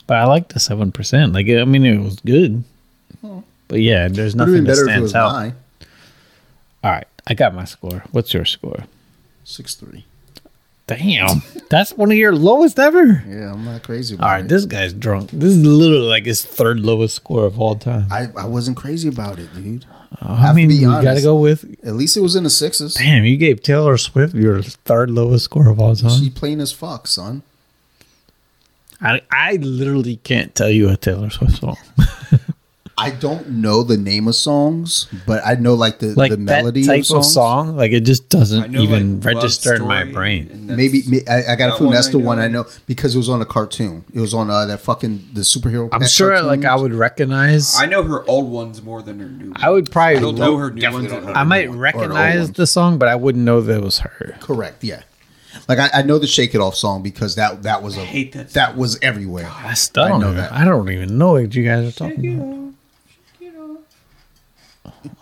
But 0.07 0.17
I 0.19 0.25
like 0.25 0.49
the 0.49 0.61
seven 0.61 0.93
percent. 0.93 1.33
Like 1.33 1.49
I 1.49 1.65
mean, 1.65 1.85
it 1.85 1.99
was 1.99 2.21
good. 2.21 2.63
But 3.69 3.81
yeah, 3.81 4.09
there's 4.09 4.35
nothing 4.35 4.65
that 4.65 4.67
better 4.67 4.89
if 4.89 4.89
it 4.89 4.93
stands 4.93 5.15
out. 5.15 5.33
nine. 5.33 5.55
All 6.87 6.93
right, 6.93 7.09
I 7.27 7.35
got 7.35 7.53
my 7.53 7.65
score. 7.65 8.05
What's 8.13 8.33
your 8.33 8.45
score? 8.45 8.85
Six 9.43 9.75
three. 9.75 10.05
Damn, 10.87 11.43
that's 11.69 11.93
one 11.95 12.13
of 12.13 12.17
your 12.17 12.33
lowest 12.33 12.79
ever. 12.79 13.25
Yeah, 13.27 13.53
I'm 13.55 13.65
not 13.65 13.83
crazy 13.83 14.15
about 14.15 14.25
All 14.25 14.31
right, 14.31 14.45
it. 14.45 14.49
this 14.49 14.67
guy's 14.67 14.93
drunk. 14.93 15.33
This 15.33 15.51
is 15.51 15.67
literally 15.67 16.07
like 16.07 16.27
his 16.27 16.45
third 16.45 16.79
lowest 16.79 17.17
score 17.17 17.45
of 17.45 17.61
all 17.61 17.75
time. 17.75 18.07
I, 18.09 18.29
I 18.39 18.47
wasn't 18.47 18.77
crazy 18.77 19.09
about 19.09 19.41
it, 19.41 19.53
dude. 19.53 19.85
Uh, 20.23 20.35
I 20.35 20.37
have 20.37 20.51
to 20.51 20.55
mean, 20.55 20.71
you 20.71 20.87
gotta 20.87 21.21
go 21.23 21.35
with. 21.35 21.65
At 21.85 21.95
least 21.95 22.17
it 22.17 22.21
was 22.21 22.37
in 22.37 22.45
the 22.45 22.51
sixes. 22.51 22.95
Damn, 22.95 23.25
you 23.25 23.37
gave 23.37 23.65
Taylor 23.65 23.97
Swift 23.99 24.37
your 24.37 24.63
third 24.63 25.11
lowest 25.11 25.47
score 25.47 25.69
of 25.69 25.81
all 25.81 25.97
time. 25.97 26.21
She 26.21 26.31
plain 26.31 26.61
as 26.61 26.71
fuck, 26.71 27.09
son. 27.09 27.43
I, 29.01 29.23
I 29.29 29.57
literally 29.57 30.19
can't 30.19 30.55
tell 30.55 30.71
you 30.71 30.89
a 30.89 30.97
Taylor 30.97 31.31
Swift 31.31 31.57
song. 31.57 31.79
I 32.99 33.11
don't 33.11 33.47
know 33.61 33.83
the 33.83 33.99
name 33.99 34.27
of 34.27 34.35
songs, 34.35 35.07
but 35.27 35.43
I 35.47 35.55
know 35.57 35.75
like 35.75 35.99
the, 35.99 36.15
Like 36.15 36.31
the 36.31 36.39
melody 36.39 36.81
that 36.83 36.87
type 36.93 37.01
of, 37.01 37.07
songs. 37.07 37.35
song, 37.35 37.77
like 37.77 37.93
it 37.93 38.01
just 38.05 38.31
doesn't 38.31 38.73
know, 38.73 38.81
even 38.81 39.21
like, 39.21 39.35
register 39.35 39.75
in 39.75 39.83
my 39.87 40.05
brain. 40.05 40.65
Maybe 40.67 41.03
me- 41.07 41.21
I, 41.29 41.53
I 41.53 41.57
got 41.57 41.67
a 41.69 41.73
that 41.73 41.79
feeling 41.79 41.93
that's 41.93 42.09
the 42.09 42.19
one 42.19 42.39
I 42.39 42.49
know 42.49 42.65
because 42.87 43.15
it 43.15 43.19
was 43.19 43.29
on 43.29 43.43
a 43.43 43.45
cartoon. 43.45 44.03
It 44.15 44.21
was 44.21 44.33
on 44.33 44.49
uh, 44.51 44.65
that 44.65 44.81
fucking 44.81 45.29
the 45.35 45.43
superhero. 45.43 45.91
I'm 45.93 46.01
pet 46.01 46.09
sure, 46.11 46.41
like 46.41 46.65
I 46.65 46.75
would 46.75 46.95
recognize. 46.95 47.79
I 47.79 47.85
know 47.85 48.03
her 48.03 48.25
old 48.29 48.51
ones 48.51 48.81
more 48.83 49.03
than 49.03 49.21
her 49.21 49.29
new. 49.29 49.51
Ones. 49.51 49.57
I 49.63 49.69
would 49.69 49.91
probably 49.91 50.17
I 50.17 50.21
don't 50.21 50.37
know 50.39 50.57
her 50.57 50.71
new 50.71 50.91
ones. 50.91 51.09
don't 51.09 51.19
at 51.19 51.25
know 51.25 51.33
I 51.33 51.41
all. 51.41 51.45
might 51.45 51.69
one, 51.69 51.77
or 51.79 51.81
the 51.81 51.99
old 51.99 52.15
recognize 52.15 52.53
the 52.53 52.67
song, 52.67 52.97
but 52.99 53.09
I 53.09 53.15
wouldn't 53.17 53.45
know 53.45 53.61
that 53.61 53.77
it 53.77 53.83
was 53.85 53.99
her. 53.99 54.37
correct. 54.41 54.83
Yeah, 54.83 55.03
like 55.69 55.79
I, 55.79 55.91
I 55.93 56.03
know 56.03 56.19
the 56.19 56.27
Shake 56.27 56.55
It 56.55 56.63
Off 56.63 56.75
song 56.77 57.03
because 57.03 57.35
that 57.35 57.63
that 57.65 57.83
was 57.83 57.99
a 57.99 58.05
hate 58.07 58.33
that 58.33 58.51
that 58.55 58.75
was 58.75 58.99
everywhere. 59.03 59.51
I 59.55 59.75
still 59.75 60.05
I 60.05 60.09
don't 60.09 60.21
know 60.23 60.29
know 60.31 60.35
that. 60.41 60.51
I 60.53 60.65
don't 60.65 60.89
even 60.91 61.19
know 61.19 61.33
what 61.33 61.55
you 61.55 61.63
guys 61.63 61.87
are 61.87 61.93
talking 62.09 62.41
about. 62.41 62.67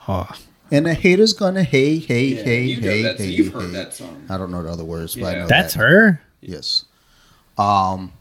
Oh, 0.09 0.29
And 0.71 0.87
the 0.87 0.95
haters 0.95 1.33
gonna 1.33 1.63
hey 1.63 1.99
hey 1.99 2.25
Yeah, 2.27 2.43
hey 2.43 2.63
you 2.65 2.81
know 2.81 2.89
hey 2.89 3.03
that, 3.03 3.19
hey. 3.19 3.27
you've 3.27 3.53
heard 3.53 3.67
hey. 3.67 3.71
that 3.73 3.95
song. 3.95 4.25
I 4.29 4.37
don't 4.39 4.51
know 4.51 4.63
the 4.63 4.71
other 4.71 4.85
words, 4.85 5.15
but 5.15 5.25
I 5.37 5.39
know 5.41 5.47
that's 5.47 5.75
that. 5.75 5.81
her. 5.81 6.21
Yes. 6.41 6.85
Um, 7.59 8.13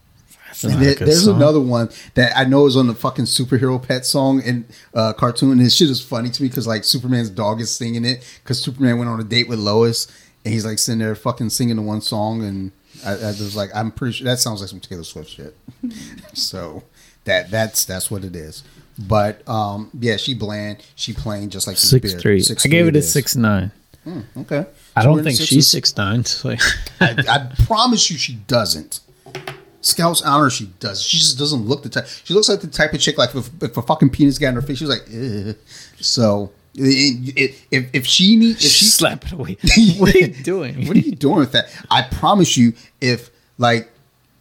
And 0.63 0.73
there- 0.81 0.93
there's 0.95 1.25
song. 1.25 1.35
another 1.37 1.59
one 1.59 1.89
that 2.13 2.37
I 2.37 2.43
know 2.43 2.65
is 2.67 2.75
on 2.77 2.85
the 2.87 2.93
fucking 2.93 3.25
superhero 3.25 3.81
pet 3.81 4.05
song 4.05 4.41
and 4.45 4.65
uh, 4.93 5.13
cartoon. 5.13 5.51
And 5.53 5.61
this 5.61 5.75
shit 5.75 5.89
is 5.89 5.99
funny 6.01 6.29
to 6.29 6.43
me 6.43 6.47
because 6.49 6.67
like 6.67 6.83
Superman's 6.83 7.29
dog 7.31 7.59
is 7.59 7.71
singing 7.73 8.05
it 8.05 8.23
because 8.43 8.61
Superman 8.61 8.97
went 8.99 9.09
on 9.09 9.19
a 9.19 9.23
date 9.23 9.47
with 9.49 9.57
Lois 9.59 10.07
and 10.45 10.53
he's 10.53 10.65
like 10.65 10.77
sitting 10.79 10.99
there 10.99 11.15
fucking 11.15 11.49
singing 11.49 11.77
the 11.77 11.81
one 11.81 12.01
song. 12.01 12.43
And 12.43 12.71
I, 13.03 13.13
I 13.13 13.27
was 13.29 13.55
like, 13.55 13.71
I'm 13.73 13.91
pretty 13.91 14.13
sure 14.13 14.25
that 14.25 14.39
sounds 14.39 14.61
like 14.61 14.69
some 14.69 14.79
Taylor 14.79 15.03
Swift 15.03 15.31
shit. 15.31 15.57
so 16.33 16.83
that 17.25 17.49
that's 17.49 17.83
that's 17.85 18.11
what 18.11 18.23
it 18.23 18.35
is. 18.35 18.63
But 18.97 19.47
um, 19.49 19.89
yeah, 19.99 20.17
she 20.17 20.33
bland. 20.33 20.83
She 20.95 21.13
plain 21.13 21.49
just 21.49 21.67
like 21.67 21.77
the 21.77 21.81
Six 21.81 22.13
three. 22.15 22.43
I 22.63 22.67
gave 22.67 22.87
it 22.87 22.95
a 22.95 23.01
six 23.01 23.35
nine. 23.35 23.71
Okay. 24.37 24.65
I 24.95 25.01
So 25.01 25.07
don't 25.07 25.23
think 25.23 25.39
she's 25.39 25.67
six 25.67 25.95
nine. 25.97 26.23
So 26.25 26.51
I, 26.51 26.57
I 27.01 27.51
promise 27.65 28.11
you, 28.11 28.17
she 28.17 28.35
doesn't. 28.47 28.99
Scouts 29.81 30.21
honor 30.21 30.49
she 30.49 30.67
does. 30.79 31.03
She 31.03 31.17
just 31.17 31.37
doesn't 31.37 31.65
look 31.65 31.83
the 31.83 31.89
type. 31.89 32.07
She 32.23 32.33
looks 32.33 32.47
like 32.47 32.61
the 32.61 32.67
type 32.67 32.93
of 32.93 33.01
chick 33.01 33.17
like 33.17 33.35
if, 33.35 33.49
if 33.61 33.75
a 33.75 33.81
fucking 33.81 34.11
penis 34.11 34.37
got 34.37 34.49
in 34.49 34.55
her 34.55 34.61
face, 34.61 34.77
she's 34.77 34.89
like, 34.89 35.03
Ugh. 35.13 35.55
so. 35.99 36.51
It, 36.75 37.37
it, 37.37 37.55
if 37.69 37.89
if 37.93 38.05
she 38.07 38.35
needs, 38.35 38.65
if 38.65 38.71
she 38.71 38.85
slap 38.85 39.25
it 39.25 39.31
away. 39.33 39.57
what 39.99 40.15
are 40.15 40.17
you 40.17 40.27
doing? 40.29 40.87
what 40.87 40.97
are 40.97 41.01
you 41.01 41.15
doing 41.15 41.37
with 41.37 41.51
that? 41.51 41.65
I 41.91 42.01
promise 42.01 42.57
you, 42.57 42.73
if 42.99 43.29
like 43.59 43.91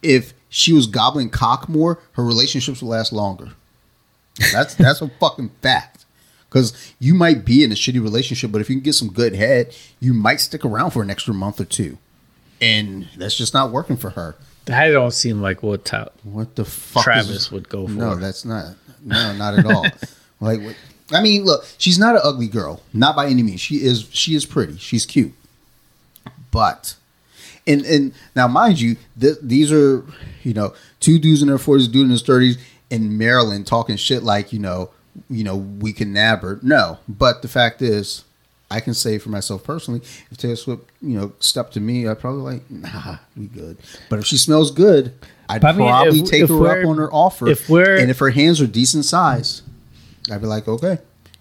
if 0.01 0.33
she 0.49 0.73
was 0.73 0.87
gobbling 0.87 1.29
cock 1.29 1.69
more, 1.69 1.99
her 2.13 2.23
relationships 2.23 2.81
would 2.81 2.89
last 2.89 3.13
longer. 3.13 3.49
That's 4.51 4.75
that's 4.75 5.01
a 5.01 5.09
fucking 5.09 5.49
fact. 5.61 6.05
Because 6.49 6.93
you 6.99 7.15
might 7.15 7.45
be 7.45 7.63
in 7.63 7.71
a 7.71 7.75
shitty 7.75 8.01
relationship, 8.01 8.51
but 8.51 8.61
if 8.61 8.69
you 8.69 8.75
can 8.75 8.83
get 8.83 8.93
some 8.93 9.09
good 9.11 9.33
head, 9.35 9.75
you 9.99 10.13
might 10.13 10.39
stick 10.39 10.63
around 10.63 10.91
for 10.91 11.01
an 11.01 11.09
extra 11.09 11.33
month 11.33 11.59
or 11.59 11.65
two, 11.65 11.97
and 12.61 13.07
that's 13.17 13.35
just 13.35 13.53
not 13.55 13.71
working 13.71 13.97
for 13.97 14.11
her. 14.11 14.35
That 14.65 14.87
don't 14.89 15.11
seem 15.11 15.41
like 15.41 15.61
what 15.63 15.83
ta- 15.83 16.09
What 16.23 16.55
the 16.55 16.63
fuck? 16.63 17.03
Travis 17.03 17.29
is- 17.29 17.51
would 17.51 17.69
go 17.69 17.85
for. 17.87 17.93
No, 17.93 18.15
that's 18.15 18.45
not. 18.45 18.75
No, 19.03 19.33
not 19.33 19.57
at 19.59 19.65
all. 19.65 19.85
like, 20.39 20.61
what- 20.61 20.75
I 21.11 21.21
mean, 21.21 21.43
look, 21.43 21.65
she's 21.77 21.99
not 21.99 22.15
an 22.15 22.21
ugly 22.23 22.47
girl, 22.47 22.81
not 22.93 23.15
by 23.15 23.27
any 23.27 23.43
means. 23.43 23.59
She 23.61 23.77
is. 23.83 24.07
She 24.11 24.35
is 24.35 24.45
pretty. 24.45 24.77
She's 24.77 25.05
cute, 25.05 25.33
but. 26.51 26.95
And, 27.65 27.85
and 27.85 28.13
now, 28.35 28.47
mind 28.49 28.81
you, 28.81 28.97
th- 29.19 29.37
these 29.41 29.71
are 29.71 30.03
you 30.43 30.53
know 30.53 30.73
two 30.99 31.17
dudes 31.17 31.41
in 31.41 31.47
their 31.47 31.57
forties, 31.57 31.87
dude 31.87 32.03
in 32.05 32.09
his 32.09 32.21
thirties 32.21 32.57
in 32.93 33.17
Maryland 33.17 33.65
talking 33.67 33.95
shit 33.97 34.23
like 34.23 34.53
you 34.53 34.59
know 34.59 34.89
you 35.29 35.43
know 35.43 35.55
we 35.57 35.91
can 35.93 36.13
nab 36.13 36.41
her. 36.41 36.59
No, 36.61 36.99
but 37.07 37.41
the 37.41 37.47
fact 37.47 37.81
is, 37.81 38.23
I 38.71 38.79
can 38.79 38.93
say 38.93 39.17
for 39.17 39.29
myself 39.29 39.63
personally, 39.63 40.01
if 40.31 40.37
Taylor 40.37 40.55
Swift 40.55 40.83
you 41.01 41.17
know 41.19 41.33
stepped 41.39 41.73
to 41.73 41.79
me, 41.79 42.07
I'd 42.07 42.19
probably 42.19 42.41
like 42.41 42.69
nah, 42.71 43.17
we 43.35 43.45
good. 43.47 43.77
But 44.09 44.19
if 44.19 44.25
she 44.25 44.37
smells 44.37 44.71
good, 44.71 45.13
I'd 45.49 45.61
But 45.61 45.75
I 45.75 45.77
mean, 45.77 45.87
probably 45.87 46.19
if- 46.21 46.29
take 46.29 46.43
if 46.43 46.49
her 46.49 46.67
up 46.81 46.87
on 46.87 46.97
her 46.97 47.11
offer. 47.11 47.47
if 47.49 47.67
we're- 47.69 48.01
and 48.01 48.09
if 48.09 48.19
her 48.19 48.29
hands 48.29 48.61
are 48.61 48.67
decent 48.67 49.05
size, 49.05 49.61
I'd 50.31 50.41
be 50.41 50.47
like, 50.47 50.67
okay, 50.67 50.99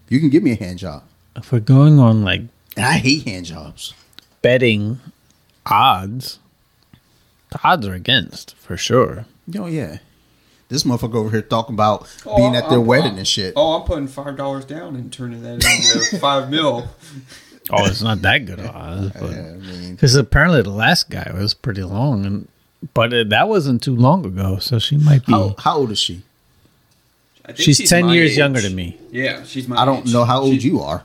you 0.09 0.19
can 0.21 0.29
give 0.31 0.43
me 0.43 0.53
a 0.53 0.57
hand 0.57 0.79
job. 0.79 1.05
If 1.37 1.51
we're 1.53 1.61
going 1.61 1.99
on 1.99 2.23
like 2.25 2.43
And 2.77 2.85
I 2.85 2.95
hate 2.99 3.25
hand 3.27 3.47
jobs. 3.47 3.95
betting 4.43 5.01
odds, 5.67 6.39
the 7.51 7.61
odds 7.65 7.87
are 7.87 7.95
against 7.95 8.55
for 8.57 8.77
sure. 8.77 9.25
Oh 9.57 9.67
yeah, 9.67 9.99
this 10.73 10.83
motherfucker 10.85 11.15
over 11.15 11.31
here 11.31 11.43
talking 11.43 11.75
about 11.75 12.09
Oh, 12.27 12.37
being 12.37 12.57
at 12.57 12.69
their 12.69 12.79
I'm- 12.79 12.87
wedding 12.87 13.11
I'm- 13.11 13.19
and 13.19 13.29
shit. 13.29 13.53
Oh, 13.57 13.75
I'm 13.79 13.83
putting 13.87 14.09
five 14.09 14.37
dollars 14.37 14.65
down 14.65 14.97
and 14.97 15.13
turning 15.13 15.43
that 15.43 15.55
into 15.65 16.19
five 16.21 16.51
mil. 16.51 16.89
Oh, 17.71 17.87
it's 17.87 18.03
not 18.03 18.21
that 18.23 18.39
good 18.47 18.59
of 18.59 18.67
odds, 18.67 19.13
Yeah, 19.15 19.21
oh, 19.23 19.27
I 19.29 19.57
mean, 19.59 19.95
because 19.95 20.17
apparently 20.17 20.63
the 20.63 20.71
last 20.71 21.09
guy 21.11 21.31
was 21.33 21.55
pretty 21.55 21.85
long, 21.85 22.27
and 22.27 22.49
but 22.95 23.13
it, 23.13 23.29
that 23.31 23.49
wasn't 23.49 23.83
too 23.83 23.95
long 23.95 24.27
ago, 24.27 24.59
so 24.59 24.81
she 24.81 24.97
might 24.97 25.25
be. 25.25 25.33
how, 25.33 25.55
how 25.59 25.77
old 25.79 25.93
is 25.93 26.01
she? 26.01 26.23
I 27.45 27.53
think 27.53 27.59
she's, 27.61 27.89
ten 27.89 28.09
years 28.09 28.33
age. 28.33 28.39
younger 28.39 28.61
than 28.61 28.75
me. 28.75 28.99
Yeah, 29.13 29.45
she's 29.45 29.69
my. 29.69 29.77
I 29.77 29.85
don't 29.85 30.07
age. 30.09 30.13
know 30.13 30.25
how 30.25 30.41
old 30.41 30.61
She- 30.61 30.69
you 30.69 30.81
are. 30.81 31.05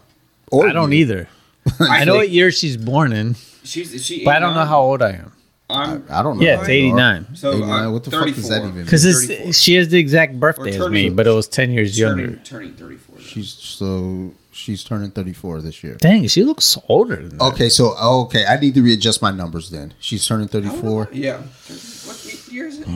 Or 0.51 0.67
I 0.67 0.73
don't 0.73 0.91
you. 0.91 0.99
either. 0.99 1.29
I 1.79 2.05
know 2.05 2.15
what 2.15 2.29
year 2.29 2.51
she's 2.51 2.77
born 2.77 3.11
in, 3.13 3.35
She's 3.63 4.03
she. 4.05 4.23
but 4.23 4.35
I 4.35 4.39
don't 4.39 4.53
know 4.55 4.65
how 4.65 4.79
old 4.81 5.01
I 5.01 5.11
am. 5.11 5.33
I'm. 5.69 6.05
I 6.09 6.23
don't 6.23 6.37
know. 6.37 6.45
Yeah, 6.45 6.59
it's 6.61 6.69
89. 6.69 7.35
So 7.35 7.51
uh, 7.51 7.55
89, 7.55 7.91
what 7.91 8.03
the 8.05 8.11
fuck 8.11 8.25
does 8.27 8.49
that 8.49 8.59
even 8.59 8.75
mean? 8.75 8.83
Because 8.85 9.03
34. 9.27 9.53
she 9.53 9.75
has 9.75 9.89
the 9.89 9.99
exact 9.99 10.39
birthday 10.39 10.79
as 10.79 10.89
me, 10.89 11.09
but 11.09 11.27
it 11.27 11.31
was 11.31 11.47
ten 11.47 11.71
years 11.71 11.99
younger. 11.99 12.37
turning, 12.37 12.43
turning 12.43 12.73
34. 12.73 13.15
though. 13.17 13.21
She's 13.21 13.49
so 13.49 14.31
she's 14.51 14.83
turning 14.83 15.11
thirty 15.11 15.33
four 15.33 15.61
this 15.61 15.83
year. 15.83 15.95
Dang, 15.95 16.27
she 16.27 16.43
looks 16.43 16.77
older 16.87 17.17
than 17.17 17.37
that. 17.37 17.43
Okay, 17.53 17.67
so 17.69 17.97
okay, 18.25 18.45
I 18.45 18.57
need 18.59 18.75
to 18.75 18.81
readjust 18.81 19.21
my 19.21 19.31
numbers 19.31 19.69
then. 19.69 19.93
She's 19.99 20.25
turning 20.25 20.47
thirty 20.47 20.69
four. 20.69 21.09
Yeah. 21.11 21.37
What 21.41 22.47
year 22.51 22.67
is 22.67 22.79
it? 22.79 22.87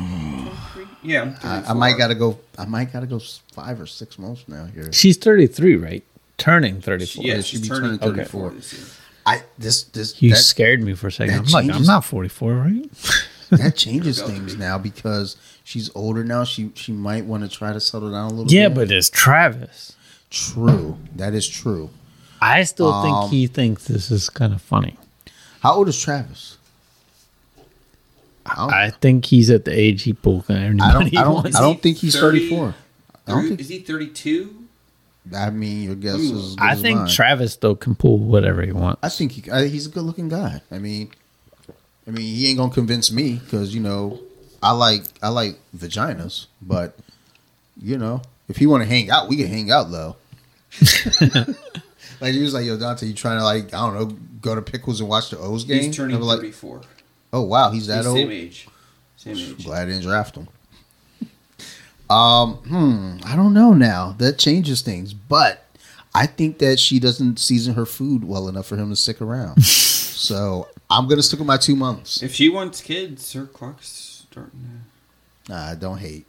Yeah. 1.04 1.36
I, 1.44 1.72
I 1.72 1.74
might 1.74 1.98
gotta 1.98 2.16
go. 2.16 2.40
I 2.58 2.66
might 2.66 2.94
gotta 2.94 3.08
go 3.08 3.20
five 3.52 3.82
or 3.82 3.88
six 3.88 4.18
months 4.18 4.46
now 4.48 4.66
here. 4.66 4.92
She's 4.94 5.18
thirty 5.18 5.48
three, 5.48 5.76
right? 5.76 6.04
Turning 6.38 6.80
thirty 6.82 7.06
four. 7.06 7.24
Yeah, 7.24 7.36
Yeah, 7.36 7.42
she's 7.42 7.48
she'd 7.60 7.62
be 7.64 7.68
turning 7.68 8.00
turning 8.00 8.16
34 8.26 8.50
34. 8.50 8.50
this 8.52 8.74
year. 8.74 8.84
I 9.26 9.44
this 9.58 9.84
this 9.84 10.22
You 10.22 10.32
that, 10.32 10.38
scared 10.38 10.82
me 10.82 10.94
for 10.94 11.08
a 11.08 11.12
second. 11.12 11.36
I'm 11.36 11.46
like, 11.46 11.70
I'm 11.74 11.84
not 11.84 12.04
forty 12.06 12.30
four, 12.30 12.54
right? 12.54 12.90
that 13.52 13.76
changes 13.76 14.22
things 14.22 14.58
now 14.58 14.78
because 14.78 15.36
she's 15.64 15.90
older 15.96 16.24
now. 16.24 16.44
She 16.44 16.72
she 16.76 16.92
might 16.92 17.26
want 17.26 17.44
to 17.44 17.50
try 17.50 17.72
to 17.74 17.80
settle 17.80 18.12
down 18.12 18.32
a 18.32 18.34
little. 18.34 18.52
yeah, 18.52 18.68
bit. 18.70 18.76
but 18.76 18.92
it's 18.92 19.10
Travis. 19.10 19.94
true. 20.30 20.98
That 21.16 21.34
is 21.34 21.48
true. 21.48 21.90
I 22.42 22.64
still 22.64 22.92
Um, 22.92 23.30
think 23.30 23.32
he 23.32 23.48
thinks 23.48 23.86
this 23.86 24.10
is 24.10 24.30
kind 24.30 24.54
of 24.54 24.62
funny. 24.62 24.98
How 25.62 25.76
old 25.76 25.88
is 25.90 26.00
Travis? 26.02 26.58
I 28.46 28.86
I 28.86 28.90
think 28.90 29.26
he's 29.26 29.50
at 29.52 29.66
the 29.66 29.72
age 29.72 30.04
he 30.04 30.14
pulled. 30.14 30.48
kind 30.48 30.80
of 30.82 30.86
I 30.88 30.94
don't. 30.94 31.18
I 31.18 31.24
don't. 31.24 31.56
I 31.56 31.60
don't 31.62 31.82
think 31.82 31.98
he's 31.98 32.16
30? 32.20 32.40
thirty 32.40 32.50
four. 32.50 32.76
I 33.28 33.32
don't 33.32 33.48
think. 33.50 33.60
Is 33.62 33.70
he 33.70 33.80
32? 33.80 34.61
I 35.34 35.50
mean, 35.50 35.84
your 35.84 35.96
guess 35.96 36.16
is. 36.16 36.56
good 36.56 36.64
I 36.64 36.72
as 36.74 36.82
think 36.82 37.00
mine. 37.00 37.10
Travis 37.10 37.56
though 37.56 37.76
can 37.76 37.96
pull 37.96 38.18
whatever 38.18 38.62
he 38.62 38.72
wants. 38.72 39.00
I 39.04 39.10
think 39.10 39.32
he, 39.32 39.52
I, 39.52 39.68
he's 39.68 39.88
a 39.88 39.90
good 39.90 40.04
looking 40.04 40.30
guy. 40.30 40.62
I 40.72 40.80
mean, 40.80 41.12
I 42.08 42.12
mean, 42.12 42.36
he 42.36 42.50
ain't 42.50 42.58
gonna 42.58 42.74
convince 42.74 43.12
me 43.12 43.34
because 43.34 43.74
you 43.74 43.82
know, 43.82 44.20
I 44.62 44.72
like 44.72 45.04
I 45.22 45.30
like 45.30 45.60
vaginas, 45.76 46.48
but 46.62 46.98
you 47.82 47.98
know, 47.98 48.22
if 48.48 48.58
he 48.58 48.68
want 48.68 48.84
to 48.84 48.90
hang 48.90 49.10
out, 49.10 49.30
we 49.30 49.38
can 49.38 49.48
hang 49.48 49.72
out 49.72 49.92
though. 49.92 50.16
like 52.22 52.34
he 52.34 52.42
was 52.42 52.54
like, 52.54 52.66
"Yo, 52.66 52.78
Dante, 52.78 53.06
you 53.06 53.14
trying 53.14 53.40
to 53.40 53.44
like 53.44 53.74
I 53.74 53.80
don't 53.86 53.94
know, 53.94 54.18
go 54.42 54.56
to 54.56 54.62
Pickles 54.62 55.00
and 55.00 55.10
watch 55.10 55.30
the 55.30 55.38
O's 55.38 55.64
game?" 55.64 55.84
He's 55.84 55.96
turning 55.96 56.20
like, 56.20 56.40
34. 56.40 56.82
"Oh 57.34 57.42
wow, 57.42 57.72
he's 57.72 57.88
that 57.88 57.98
He's 57.98 58.08
old." 58.08 58.18
same 58.18 58.32
age. 58.32 58.68
Same 59.18 59.38
age. 59.38 59.64
Glad 59.66 59.84
I 59.84 59.86
didn't 59.86 60.04
draft 60.04 60.36
him. 60.36 60.48
Um, 62.12 62.56
hmm, 62.58 63.18
I 63.26 63.36
don't 63.36 63.54
know 63.54 63.74
now. 63.74 64.16
That 64.18 64.38
changes 64.38 64.82
things, 64.82 65.14
but 65.14 65.66
I 66.14 66.26
think 66.26 66.58
that 66.60 66.80
she 66.80 67.00
doesn't 67.00 67.38
season 67.40 67.76
her 67.76 67.86
food 67.86 68.24
well 68.24 68.48
enough 68.48 68.68
for 68.68 68.76
him 68.76 68.90
to 68.90 68.96
stick 68.96 69.22
around. 69.22 69.64
so 69.64 70.68
I'm 70.90 71.08
gonna 71.08 71.24
stick 71.24 71.40
with 71.40 71.48
my 71.48 71.58
two 71.58 71.76
months. 71.76 72.22
If 72.22 72.34
she 72.36 72.50
wants 72.50 72.82
kids, 72.82 73.32
her 73.34 73.46
clock's 73.46 74.26
starting 74.30 74.82
Nah, 75.50 75.72
I 75.72 75.76
don't 75.76 75.98
hate. 75.98 76.26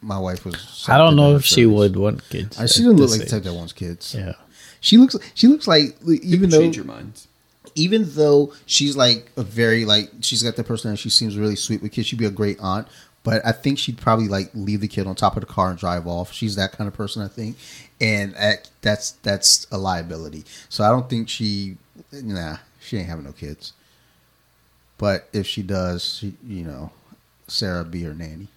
My 0.00 0.18
wife 0.18 0.44
was. 0.44 0.86
I 0.88 0.96
don't 0.98 1.16
know 1.16 1.36
if 1.36 1.46
something 1.46 1.54
she 1.54 1.62
in 1.62 1.72
would 1.74 1.96
want 1.96 2.28
kids. 2.28 2.56
thirties. 2.56 2.58
Uh, 2.58 2.66
she 2.66 2.82
doesn't 2.82 2.96
look 2.96 3.10
this 3.10 3.18
like 3.18 3.28
the 3.28 3.34
type 3.36 3.42
that 3.44 3.54
wants 3.54 3.72
kids. 3.72 4.14
Yeah. 4.14 4.32
She 4.80 4.96
looks. 4.96 5.16
She 5.34 5.46
looks 5.48 5.66
like 5.66 5.98
to. 6.00 6.12
even 6.24 6.50
though 6.50 6.60
change 6.60 6.76
your 6.76 6.84
minds. 6.84 7.26
even 7.74 8.04
though 8.14 8.52
she's 8.66 8.96
like 8.96 9.30
a 9.36 9.42
very 9.42 9.84
like 9.84 10.10
she's 10.20 10.42
got 10.42 10.56
the 10.56 10.64
personality. 10.64 11.00
She 11.02 11.10
seems 11.10 11.36
really 11.36 11.56
sweet 11.56 11.82
with 11.82 11.92
kids. 11.92 12.06
She'd 12.08 12.18
be 12.18 12.26
a 12.26 12.30
great 12.30 12.58
aunt. 12.60 12.86
But 13.28 13.44
I 13.44 13.52
think 13.52 13.78
she'd 13.78 13.98
probably 13.98 14.26
like 14.28 14.50
leave 14.54 14.80
the 14.80 14.88
kid 14.88 15.06
on 15.06 15.14
top 15.14 15.36
of 15.36 15.40
the 15.40 15.46
car 15.46 15.68
and 15.70 15.78
drive 15.78 16.06
off. 16.06 16.32
She's 16.32 16.54
that 16.56 16.72
kind 16.72 16.88
of 16.88 16.94
person, 16.94 17.20
I 17.22 17.28
think, 17.28 17.56
and 18.00 18.32
that- 18.34 18.70
that's 18.80 19.10
that's 19.22 19.66
a 19.70 19.76
liability. 19.76 20.44
So 20.70 20.82
I 20.84 20.88
don't 20.88 21.10
think 21.10 21.28
she, 21.28 21.76
nah, 22.12 22.56
she 22.80 22.96
ain't 22.96 23.08
having 23.08 23.24
no 23.26 23.32
kids. 23.32 23.72
But 24.96 25.28
if 25.32 25.46
she 25.46 25.62
does, 25.62 26.16
she, 26.18 26.34
you 26.46 26.64
know, 26.64 26.90
Sarah 27.48 27.84
be 27.84 28.02
her 28.04 28.14
nanny. 28.14 28.48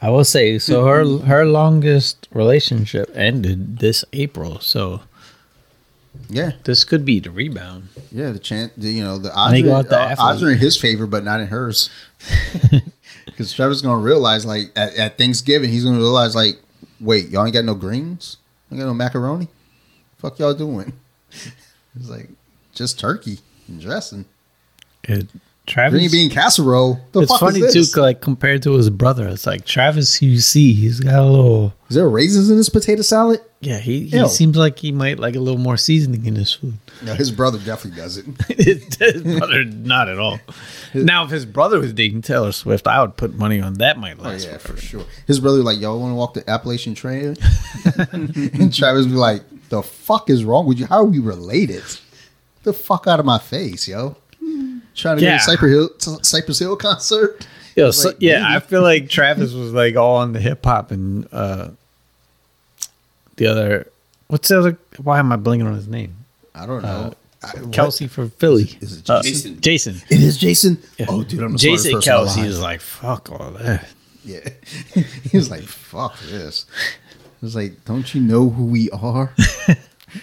I 0.00 0.10
will 0.10 0.24
say 0.24 0.58
so. 0.58 0.84
Her 0.86 1.04
her 1.26 1.44
longest 1.44 2.28
relationship 2.32 3.10
ended 3.14 3.78
this 3.80 4.04
April, 4.12 4.60
so 4.60 5.00
Yeah, 6.28 6.52
this 6.64 6.84
could 6.84 7.04
be 7.04 7.20
the 7.20 7.30
rebound. 7.30 7.88
yeah. 8.12 8.30
The 8.30 8.38
chance, 8.38 8.72
you 8.76 9.02
know, 9.02 9.18
the 9.18 9.34
odds, 9.34 9.58
are, 9.60 9.82
the 9.82 9.98
uh, 10.00 10.16
odds 10.18 10.42
are 10.42 10.50
in 10.50 10.58
his 10.58 10.76
favor, 10.76 11.06
but 11.06 11.24
not 11.24 11.40
in 11.40 11.48
hers. 11.48 11.90
Because 13.30 13.52
Trevor's 13.52 13.82
gonna 13.82 13.98
realize, 14.02 14.44
like 14.44 14.70
at, 14.76 14.94
at 14.96 15.18
Thanksgiving, 15.18 15.70
he's 15.70 15.84
gonna 15.84 15.98
realize, 15.98 16.34
like, 16.34 16.60
wait, 17.00 17.28
y'all 17.30 17.44
ain't 17.44 17.54
got 17.54 17.64
no 17.64 17.74
greens, 17.74 18.36
you 18.70 18.78
got 18.78 18.84
no 18.86 18.94
macaroni. 18.94 19.48
Fuck 20.18 20.38
y'all 20.38 20.54
doing? 20.54 20.92
It's 21.98 22.08
like 22.08 22.28
just 22.72 23.00
turkey 23.00 23.40
and 23.66 23.80
dressing, 23.80 24.24
It, 25.02 25.26
Travis. 25.66 25.98
green 25.98 26.10
bean 26.10 26.30
casserole. 26.30 27.00
The 27.10 27.22
it's 27.22 27.30
fuck 27.32 27.40
funny 27.40 27.60
is 27.60 27.92
too, 27.92 28.00
like 28.00 28.20
compared 28.20 28.62
to 28.62 28.74
his 28.74 28.90
brother. 28.90 29.26
It's 29.26 29.44
like 29.44 29.64
Travis. 29.64 30.22
You 30.22 30.38
see, 30.38 30.72
he's 30.72 31.00
got 31.00 31.18
a 31.18 31.24
little. 31.24 31.74
Is 31.88 31.96
there 31.96 32.08
raisins 32.08 32.48
in 32.48 32.56
this 32.56 32.68
potato 32.68 33.02
salad? 33.02 33.40
Yeah, 33.62 33.78
he, 33.78 34.06
he 34.06 34.16
Ew. 34.16 34.26
seems 34.28 34.56
like 34.56 34.78
he 34.78 34.90
might 34.90 35.18
like 35.18 35.36
a 35.36 35.40
little 35.40 35.60
more 35.60 35.76
seasoning 35.76 36.24
in 36.24 36.34
his 36.34 36.54
food. 36.54 36.78
No, 37.04 37.12
his 37.12 37.30
brother 37.30 37.58
definitely 37.58 38.00
does 38.00 38.16
it. 38.16 38.24
his 38.56 39.22
brother, 39.38 39.64
not 39.64 40.08
at 40.08 40.18
all. 40.18 40.40
Now, 40.94 41.24
if 41.24 41.30
his 41.30 41.44
brother 41.44 41.78
was 41.78 41.92
dating 41.92 42.22
Taylor 42.22 42.52
Swift, 42.52 42.86
I 42.86 43.02
would 43.02 43.18
put 43.18 43.34
money 43.34 43.60
on 43.60 43.74
that 43.74 43.98
might 43.98 44.16
Oh 44.18 44.30
yeah, 44.30 44.38
forever. 44.38 44.58
for 44.58 44.76
sure. 44.78 45.04
His 45.26 45.40
brother 45.40 45.58
like, 45.58 45.78
y'all 45.78 46.00
want 46.00 46.12
to 46.12 46.14
walk 46.14 46.32
the 46.34 46.48
Appalachian 46.48 46.94
Trail? 46.94 47.34
and 48.12 48.74
Travis 48.74 49.04
be 49.06 49.12
like, 49.12 49.42
the 49.68 49.82
fuck 49.82 50.30
is 50.30 50.42
wrong 50.42 50.64
with 50.66 50.78
you? 50.78 50.86
How 50.86 50.96
are 51.00 51.04
we 51.04 51.18
related? 51.18 51.82
The 52.62 52.72
fuck 52.72 53.06
out 53.06 53.20
of 53.20 53.26
my 53.26 53.38
face, 53.38 53.86
yo. 53.86 54.16
Trying 54.94 55.18
to 55.18 55.22
Yeah. 55.22 55.32
go 55.32 55.36
to 55.36 55.44
Cypress 55.44 55.70
Hill, 55.72 56.20
Cypress 56.22 56.58
Hill 56.60 56.76
concert. 56.76 57.46
Yo, 57.76 57.90
so, 57.90 58.08
Like, 58.08 58.16
yeah, 58.20 58.42
maybe. 58.42 58.54
I 58.56 58.60
feel 58.60 58.82
like 58.82 59.08
Travis 59.10 59.52
was 59.52 59.72
like 59.72 59.96
all 59.96 60.16
on 60.16 60.32
the 60.32 60.40
hip 60.40 60.64
hop 60.64 60.90
and 60.90 61.28
uh, 61.30 61.68
the 63.40 63.50
other. 63.50 63.88
What's 64.28 64.48
the 64.48 64.58
other? 64.60 64.78
Why 65.02 65.18
am 65.18 65.32
I 65.32 65.36
blinking 65.36 65.66
on 65.66 65.74
his 65.74 65.88
name? 65.88 66.14
I 66.54 66.66
don't 66.66 66.82
know. 66.82 66.88
I- 67.42 67.48
what? 67.48 67.70
Kelce 67.72 68.08
for 68.08 68.28
Philly. 68.28 68.76
Is 68.82 68.98
it 68.98 69.08
Uh, 69.08 69.22
Jason? 69.22 69.60
Jason. 69.62 69.96
It 70.10 70.20
is 70.20 70.36
Jason. 70.36 70.76
Yeah. 70.98 71.06
Oh, 71.08 71.24
dude, 71.24 71.42
I'm 71.42 71.52
the 71.52 71.58
Jason 71.58 71.90
smartest 72.02 72.06
person 72.08 72.26
Kelce 72.26 72.36
alive. 72.36 72.46
is 72.50 72.60
like 72.60 72.80
fuck 72.82 73.32
all 73.32 73.50
that. 73.52 73.88
Yeah. 74.26 74.46
he 74.94 75.36
was 75.38 75.50
like, 75.50 75.62
fuck 75.62 76.18
this. 76.28 76.66
He 77.40 77.46
was 77.46 77.56
like, 77.56 77.82
don't 77.86 78.14
you 78.14 78.20
know 78.20 78.50
who 78.50 78.66
we 78.66 78.90
are? 78.90 79.32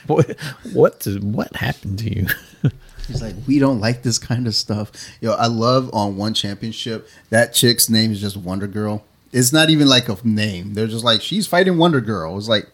What 0.06 0.36
what 0.74 1.00
did- 1.00 1.24
what 1.24 1.56
happened 1.56 2.00
to 2.00 2.14
you? 2.14 2.28
He's 3.08 3.22
like, 3.22 3.36
we 3.48 3.58
don't 3.58 3.80
like 3.80 4.04
this 4.04 4.20
kind 4.20 4.46
of 4.46 4.54
stuff. 4.54 4.92
Yo, 5.22 5.32
I 5.32 5.48
love 5.48 5.90
on 5.94 6.18
one 6.18 6.34
championship, 6.34 7.08
that 7.30 7.54
chick's 7.54 7.90
name 7.90 8.12
is 8.12 8.20
just 8.20 8.36
Wonder 8.36 8.68
Girl. 8.68 9.06
It's 9.32 9.54
not 9.54 9.70
even 9.70 9.88
like 9.88 10.10
a 10.10 10.18
name. 10.28 10.74
They're 10.74 10.88
just 10.88 11.06
like, 11.06 11.22
she's 11.22 11.48
fighting 11.48 11.78
Wonder 11.78 12.02
Girl. 12.02 12.38
It's 12.38 12.50
like, 12.50 12.68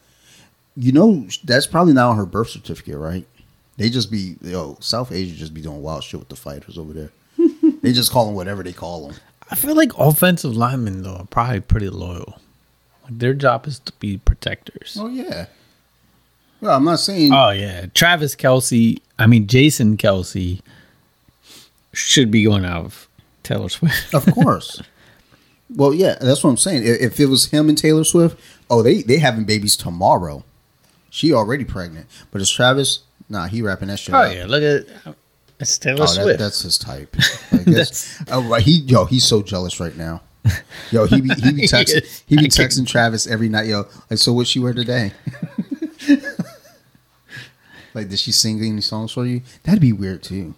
you 0.75 0.91
know, 0.91 1.27
that's 1.43 1.67
probably 1.67 1.93
not 1.93 2.09
on 2.09 2.17
her 2.17 2.25
birth 2.25 2.49
certificate, 2.49 2.97
right? 2.97 3.25
They 3.77 3.89
just 3.89 4.11
be, 4.11 4.35
yo, 4.41 4.77
South 4.79 5.11
Asia 5.11 5.35
just 5.35 5.53
be 5.53 5.61
doing 5.61 5.81
wild 5.81 6.03
shit 6.03 6.19
with 6.19 6.29
the 6.29 6.35
fighters 6.35 6.77
over 6.77 6.93
there. 6.93 7.11
they 7.81 7.91
just 7.91 8.11
call 8.11 8.25
them 8.25 8.35
whatever 8.35 8.63
they 8.63 8.73
call 8.73 9.07
them. 9.07 9.17
I 9.49 9.55
feel 9.55 9.75
like 9.75 9.91
offensive 9.97 10.55
linemen 10.55 11.03
though 11.03 11.15
are 11.15 11.25
probably 11.25 11.59
pretty 11.59 11.89
loyal. 11.89 12.39
Like 13.03 13.19
their 13.19 13.33
job 13.33 13.67
is 13.67 13.79
to 13.79 13.93
be 13.93 14.17
protectors. 14.17 14.97
Oh, 14.99 15.07
yeah. 15.07 15.47
Well, 16.61 16.77
I'm 16.77 16.85
not 16.85 16.99
saying. 16.99 17.33
Oh 17.33 17.49
yeah, 17.49 17.87
Travis 17.93 18.37
Kelce. 18.37 18.97
I 19.19 19.27
mean 19.27 19.47
Jason 19.47 19.97
Kelce 19.97 20.61
should 21.91 22.31
be 22.31 22.45
going 22.45 22.63
out 22.63 22.85
of 22.85 23.07
Taylor 23.43 23.67
Swift. 23.67 24.13
Of 24.13 24.25
course. 24.33 24.81
well, 25.75 25.93
yeah, 25.93 26.15
that's 26.21 26.41
what 26.41 26.51
I'm 26.51 26.57
saying. 26.57 26.83
If, 26.83 27.01
if 27.01 27.19
it 27.19 27.25
was 27.25 27.47
him 27.47 27.67
and 27.67 27.77
Taylor 27.77 28.05
Swift, 28.05 28.39
oh, 28.69 28.81
they 28.81 29.01
they 29.01 29.17
having 29.17 29.43
babies 29.43 29.75
tomorrow. 29.75 30.45
She 31.13 31.31
already 31.31 31.63
pregnant, 31.63 32.07
but 32.31 32.41
it's 32.41 32.49
Travis. 32.49 33.01
Nah, 33.29 33.45
he 33.45 33.61
wrapping 33.61 33.89
that 33.89 33.99
shit. 33.99 34.15
Oh 34.15 34.17
up. 34.17 34.33
yeah, 34.33 34.45
look 34.47 34.63
at 34.63 35.15
it's 35.59 35.77
Taylor 35.77 36.01
Oh, 36.01 36.05
Swift. 36.07 36.39
that, 36.39 36.39
that's 36.39 36.63
his 36.63 36.79
type. 36.79 37.15
Like, 37.51 37.65
that's, 37.65 38.19
oh, 38.31 38.41
right. 38.49 38.63
He 38.63 38.79
yo, 38.79 39.05
he's 39.05 39.23
so 39.23 39.43
jealous 39.43 39.79
right 39.79 39.95
now. 39.95 40.21
Yo, 40.89 41.05
he 41.05 41.21
be 41.21 41.29
he 41.35 41.53
be 41.53 41.61
texting 41.67 42.23
he 42.25 42.35
be 42.35 42.47
texting 42.47 42.87
Travis 42.87 43.27
every 43.27 43.47
night. 43.47 43.67
Yo, 43.67 43.85
like, 44.09 44.17
so 44.17 44.33
what 44.33 44.47
she 44.47 44.57
wear 44.57 44.73
today? 44.73 45.11
like, 47.93 48.09
did 48.09 48.17
she 48.17 48.31
sing 48.31 48.59
any 48.65 48.81
songs 48.81 49.11
for 49.11 49.23
you? 49.27 49.43
That'd 49.61 49.81
be 49.81 49.93
weird 49.93 50.23
too. 50.23 50.55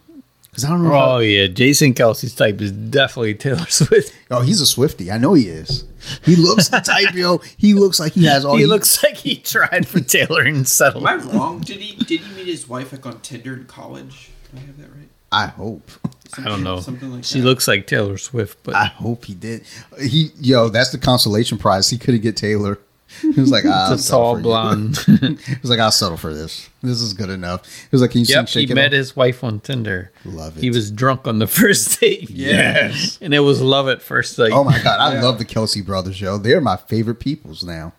Cause 0.56 0.64
I 0.64 0.70
don't 0.70 0.84
know. 0.84 0.94
oh 0.94 0.98
How, 0.98 1.18
yeah, 1.18 1.48
Jason 1.48 1.94
Kelce's 1.94 2.34
type 2.34 2.62
is 2.62 2.72
definitely 2.72 3.36
Taylor 3.36 3.66
Swift. 3.70 4.16
oh, 4.32 4.42
he's 4.42 4.62
a 4.62 4.66
Swifty. 4.66 5.12
I 5.12 5.18
know 5.18 5.34
he 5.34 5.50
is. 5.50 5.84
He 6.24 6.36
looks 6.38 6.70
the 6.70 6.80
type, 6.80 7.14
yo. 7.14 7.40
He 7.58 7.74
looks 7.74 8.00
like 8.00 8.14
he 8.14 8.26
has 8.26 8.46
all. 8.46 8.56
he 8.56 8.66
looks 8.66 9.04
like 9.04 9.18
he 9.18 9.36
tried 9.36 9.86
for 9.88 10.00
Taylor 10.00 10.44
and 10.44 10.66
settled. 10.68 11.06
Am 11.08 11.20
I 11.20 11.24
wrong? 11.24 11.60
Did 11.60 11.78
he 11.82 11.96
did 12.06 12.22
he 12.22 12.36
meet 12.36 12.48
his 12.48 12.70
wife 12.70 12.92
like 12.94 13.06
on 13.06 13.20
Tinder 13.22 13.54
in 13.54 13.66
college? 13.66 14.30
Do 14.54 14.58
I 14.58 14.62
have 14.62 14.78
that 14.78 14.90
right? 14.96 15.10
I 15.32 15.48
hope. 15.48 15.92
I 16.38 16.44
don't 16.44 16.64
know. 16.64 16.80
Something 16.80 17.12
like 17.12 17.24
she 17.24 17.40
that. 17.40 17.46
looks 17.46 17.68
like 17.68 17.88
Taylor 17.88 18.18
Swift, 18.18 18.60
but 18.64 18.76
I 18.76 18.86
hope 18.86 19.26
he 19.26 19.34
did. 19.34 19.64
He 20.00 20.30
yo, 20.40 20.70
that's 20.70 20.92
the 20.92 20.98
consolation 20.98 21.58
prize. 21.58 21.90
He 21.90 21.98
couldn't 21.98 22.22
get 22.22 22.38
Taylor. 22.38 22.80
He 23.22 23.40
was 23.40 23.52
like, 23.52 23.64
ah, 23.68 23.88
I'll 23.88 23.94
it's 23.94 24.04
a 24.04 24.06
settle 24.06 24.22
tall 24.24 24.36
for 24.36 24.42
blonde. 24.42 24.98
He 25.48 25.56
was 25.62 25.70
like, 25.70 25.80
I'll 25.80 25.92
settle 25.92 26.18
for 26.18 26.34
this. 26.34 26.70
This 26.84 27.02
is 27.02 27.14
good 27.14 27.30
enough. 27.30 27.66
He 27.66 27.88
was 27.92 28.02
like, 28.02 28.12
Can 28.12 28.22
you 28.22 28.26
yep, 28.30 28.48
sing 28.50 28.62
he 28.62 28.66
Shake 28.68 28.72
It 28.72 28.76
met 28.76 28.88
Off? 28.88 28.92
his 28.94 29.16
wife 29.16 29.44
on 29.44 29.60
Tinder. 29.60 30.12
Love 30.26 30.58
it. 30.58 30.62
He 30.62 30.70
was 30.70 30.92
drunk 30.92 31.28
on 31.28 31.40
the 31.40 31.48
first 31.62 32.00
date. 32.00 32.30
Yes. 32.30 33.18
and 33.22 33.34
it 33.34 33.40
was 33.40 33.62
love 33.62 33.88
at 33.88 34.02
first 34.02 34.36
sight. 34.36 34.52
Oh 34.52 34.64
my 34.64 34.82
god, 34.84 35.00
I 35.00 35.16
Yeah. 35.16 35.24
love 35.24 35.38
the 35.40 35.46
Kelce 35.46 35.86
brothers, 35.86 36.20
yo. 36.22 36.38
They're 36.38 36.62
my 36.62 36.78
favorite 36.78 37.20
peoples 37.20 37.64
now. 37.64 37.94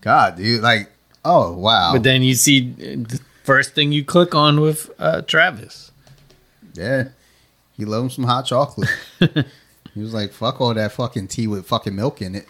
God, 0.00 0.36
dude, 0.36 0.62
like, 0.62 0.90
oh 1.24 1.52
wow, 1.52 1.92
But 1.92 2.02
then 2.02 2.22
you 2.22 2.34
see 2.34 2.72
uh, 2.78 3.06
the 3.08 3.20
first 3.44 3.74
thing 3.74 3.92
you 3.92 4.04
click 4.04 4.34
on 4.34 4.60
with 4.60 4.90
uh, 4.98 5.22
Travis. 5.22 5.92
yeah, 6.74 7.08
he 7.76 7.84
loves 7.84 8.14
some 8.14 8.24
hot 8.24 8.46
chocolate. 8.46 8.88
he 9.94 10.00
was 10.00 10.12
like, 10.14 10.32
fuck 10.32 10.60
all 10.60 10.72
that 10.74 10.92
fucking 10.92 11.28
tea 11.28 11.46
with 11.46 11.66
fucking 11.66 11.94
milk 11.94 12.20
in 12.22 12.34
it. 12.36 12.46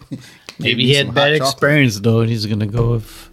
Give 0.59 0.65
Maybe 0.65 0.87
he 0.87 0.95
had 0.95 1.15
bad 1.15 1.33
experience 1.35 2.01
though, 2.01 2.21
and 2.21 2.31
he's 2.31 2.47
gonna 2.47 2.67
go 2.67 2.93
with. 2.93 3.31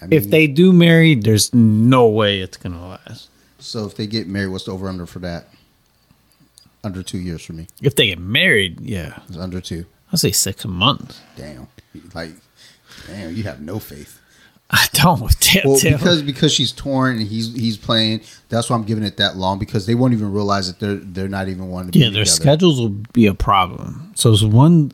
I 0.00 0.06
mean, 0.06 0.12
If 0.12 0.30
they 0.30 0.46
do 0.46 0.72
marry, 0.72 1.14
there's 1.14 1.52
no 1.54 2.08
way 2.08 2.40
it's 2.40 2.56
gonna 2.56 2.88
last. 2.88 3.28
so 3.58 3.86
if 3.86 3.96
they 3.96 4.06
get 4.06 4.26
married, 4.28 4.48
what's 4.48 4.64
the 4.64 4.72
over 4.72 4.88
under 4.88 5.06
for 5.06 5.18
that? 5.20 5.48
Under 6.84 7.02
two 7.02 7.18
years 7.18 7.44
for 7.44 7.52
me. 7.54 7.66
If 7.82 7.96
they 7.96 8.06
get 8.06 8.18
married, 8.20 8.80
yeah, 8.80 9.18
It's 9.28 9.36
under 9.36 9.60
two. 9.60 9.86
I'll 10.12 10.18
say 10.18 10.30
six 10.30 10.64
months. 10.64 11.20
Damn, 11.36 11.66
like, 12.14 12.30
damn, 13.06 13.34
you 13.34 13.42
have 13.42 13.60
no 13.60 13.78
faith. 13.78 14.20
I 14.70 14.86
don't 14.92 15.20
Well, 15.64 15.78
because 15.82 16.22
because 16.22 16.52
she's 16.52 16.72
torn 16.72 17.16
and 17.18 17.26
he's 17.26 17.54
he's 17.54 17.78
playing. 17.78 18.20
That's 18.50 18.68
why 18.68 18.76
I'm 18.76 18.84
giving 18.84 19.02
it 19.02 19.16
that 19.16 19.36
long 19.36 19.58
because 19.58 19.86
they 19.86 19.94
won't 19.94 20.12
even 20.12 20.30
realize 20.30 20.66
that 20.66 20.78
they're 20.78 20.96
they're 20.96 21.28
not 21.28 21.48
even 21.48 21.68
wanting 21.68 21.92
to 21.92 21.98
be 21.98 22.04
yeah, 22.04 22.10
their 22.10 22.24
together. 22.24 22.42
schedules 22.42 22.78
will 22.78 22.90
be 23.12 23.26
a 23.26 23.34
problem. 23.34 24.12
So 24.14 24.30
it's 24.32 24.42
one. 24.42 24.92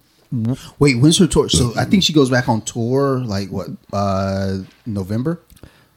Wait, 0.78 0.98
when's 0.98 1.18
her 1.18 1.26
tour? 1.26 1.48
So 1.48 1.72
I 1.76 1.84
think 1.84 2.02
she 2.02 2.12
goes 2.12 2.30
back 2.30 2.48
on 2.48 2.62
tour 2.62 3.18
like 3.20 3.48
what 3.50 3.68
uh 3.92 4.58
November. 4.86 5.40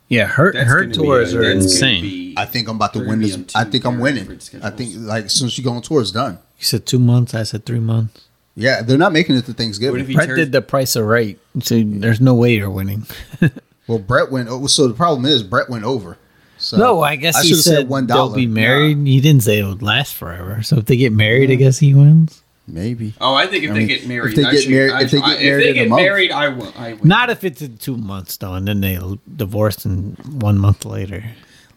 Yeah, 0.09 0.25
her 0.27 0.53
That's 0.53 0.69
her 0.69 0.81
gonna 0.81 0.87
be- 0.89 0.93
tours 0.95 1.33
are 1.33 1.41
that's 1.41 1.49
gonna 1.49 1.63
insane. 1.91 2.01
be- 2.03 2.33
I 2.37 2.45
think 2.45 2.69
I'm 2.69 2.77
about 2.77 2.93
to 2.93 2.99
They're 2.99 3.07
win 3.09 3.19
gonna 3.19 3.27
this. 3.27 3.35
be 3.37 3.55
on 3.55 3.67
I 3.67 3.69
think 3.69 3.85
I'm 3.85 3.93
very 3.93 4.03
winning. 4.03 4.27
different 4.37 4.63
I 4.65 4.69
think 4.69 4.93
like 4.97 5.25
as 5.25 5.33
soon 5.33 5.47
as 5.47 5.53
she 5.53 5.61
go 5.61 5.71
on 5.71 5.81
tour, 5.81 6.01
it's 6.01 6.11
done. 6.11 6.37
You 6.59 6.65
said 6.65 6.85
two 6.85 6.99
months. 6.99 7.33
I 7.33 7.43
said 7.43 7.65
three 7.65 7.79
months. 7.79 8.23
Yeah, 8.55 8.81
they're 8.81 8.97
not 8.97 9.13
making 9.13 9.35
it 9.35 9.41
to 9.45 9.51
What 9.51 9.57
Thanksgiving. 9.57 10.01
if 10.01 10.07
he 10.07 10.15
Brett 10.15 10.27
turns- 10.29 10.39
did 10.39 10.51
the 10.51 10.61
price 10.61 10.95
of 10.95 11.05
right. 11.05 11.37
So 11.61 11.81
there's 11.83 12.21
no 12.21 12.33
way 12.35 12.55
you're 12.55 12.69
winning. 12.71 13.05
well, 13.87 13.99
Brett 13.99 14.31
went. 14.31 14.49
Oh, 14.49 14.65
so 14.67 14.87
the 14.87 14.93
problem 14.93 15.25
is 15.25 15.43
Brett 15.43 15.69
went 15.69 15.83
over. 15.83 16.17
So 16.57 16.77
no, 16.77 17.01
I 17.03 17.17
guess 17.17 17.39
he 17.43 17.49
should've 17.49 17.63
said, 17.63 17.87
one 17.89 18.07
they'll 18.07 18.33
be 18.33 18.47
married. 18.47 19.05
He 19.05 19.21
didn't 19.21 19.43
say 19.43 19.59
it 19.59 19.63
would 19.65 19.83
last 19.83 20.15
forever. 20.15 20.63
So 20.63 20.77
if 20.77 20.85
they 20.85 20.97
get 20.97 21.11
married, 21.13 21.51
I 21.51 21.55
guess 21.55 21.77
he 21.77 21.93
wins. 21.93 22.41
Maybe. 22.67 23.13
Oh, 23.21 23.33
I 23.33 23.47
think 23.47 23.63
if 23.63 23.71
I 23.71 23.73
they 23.75 23.79
mean, 23.79 23.87
get 23.87 24.07
married, 24.07 24.31
if 24.31 24.35
they 24.35 24.51
get 24.51 24.69
married- 24.69 24.91
I 24.91 25.01
if 25.03 25.11
they 25.11 25.19
get 25.19 25.25
I- 25.25 25.41
married 25.41 25.41
if 25.45 25.53
in 25.53 25.59
they 25.59 25.69
a 25.69 25.73
get 25.73 25.89
month- 25.89 26.01
married, 26.01 26.31
I 26.31 26.47
will. 26.49 26.73
I 26.77 26.93
will. 26.93 27.05
Not 27.07 27.29
if 27.29 27.43
it's 27.45 27.61
in 27.61 27.77
two 27.77 27.95
months 27.97 28.35
though, 28.37 28.53
and 28.55 28.67
then 28.67 28.81
they 28.81 28.99
divorce 29.35 29.85
in 29.85 30.17
one 30.39 30.57
month 30.57 30.83
later. 30.83 31.23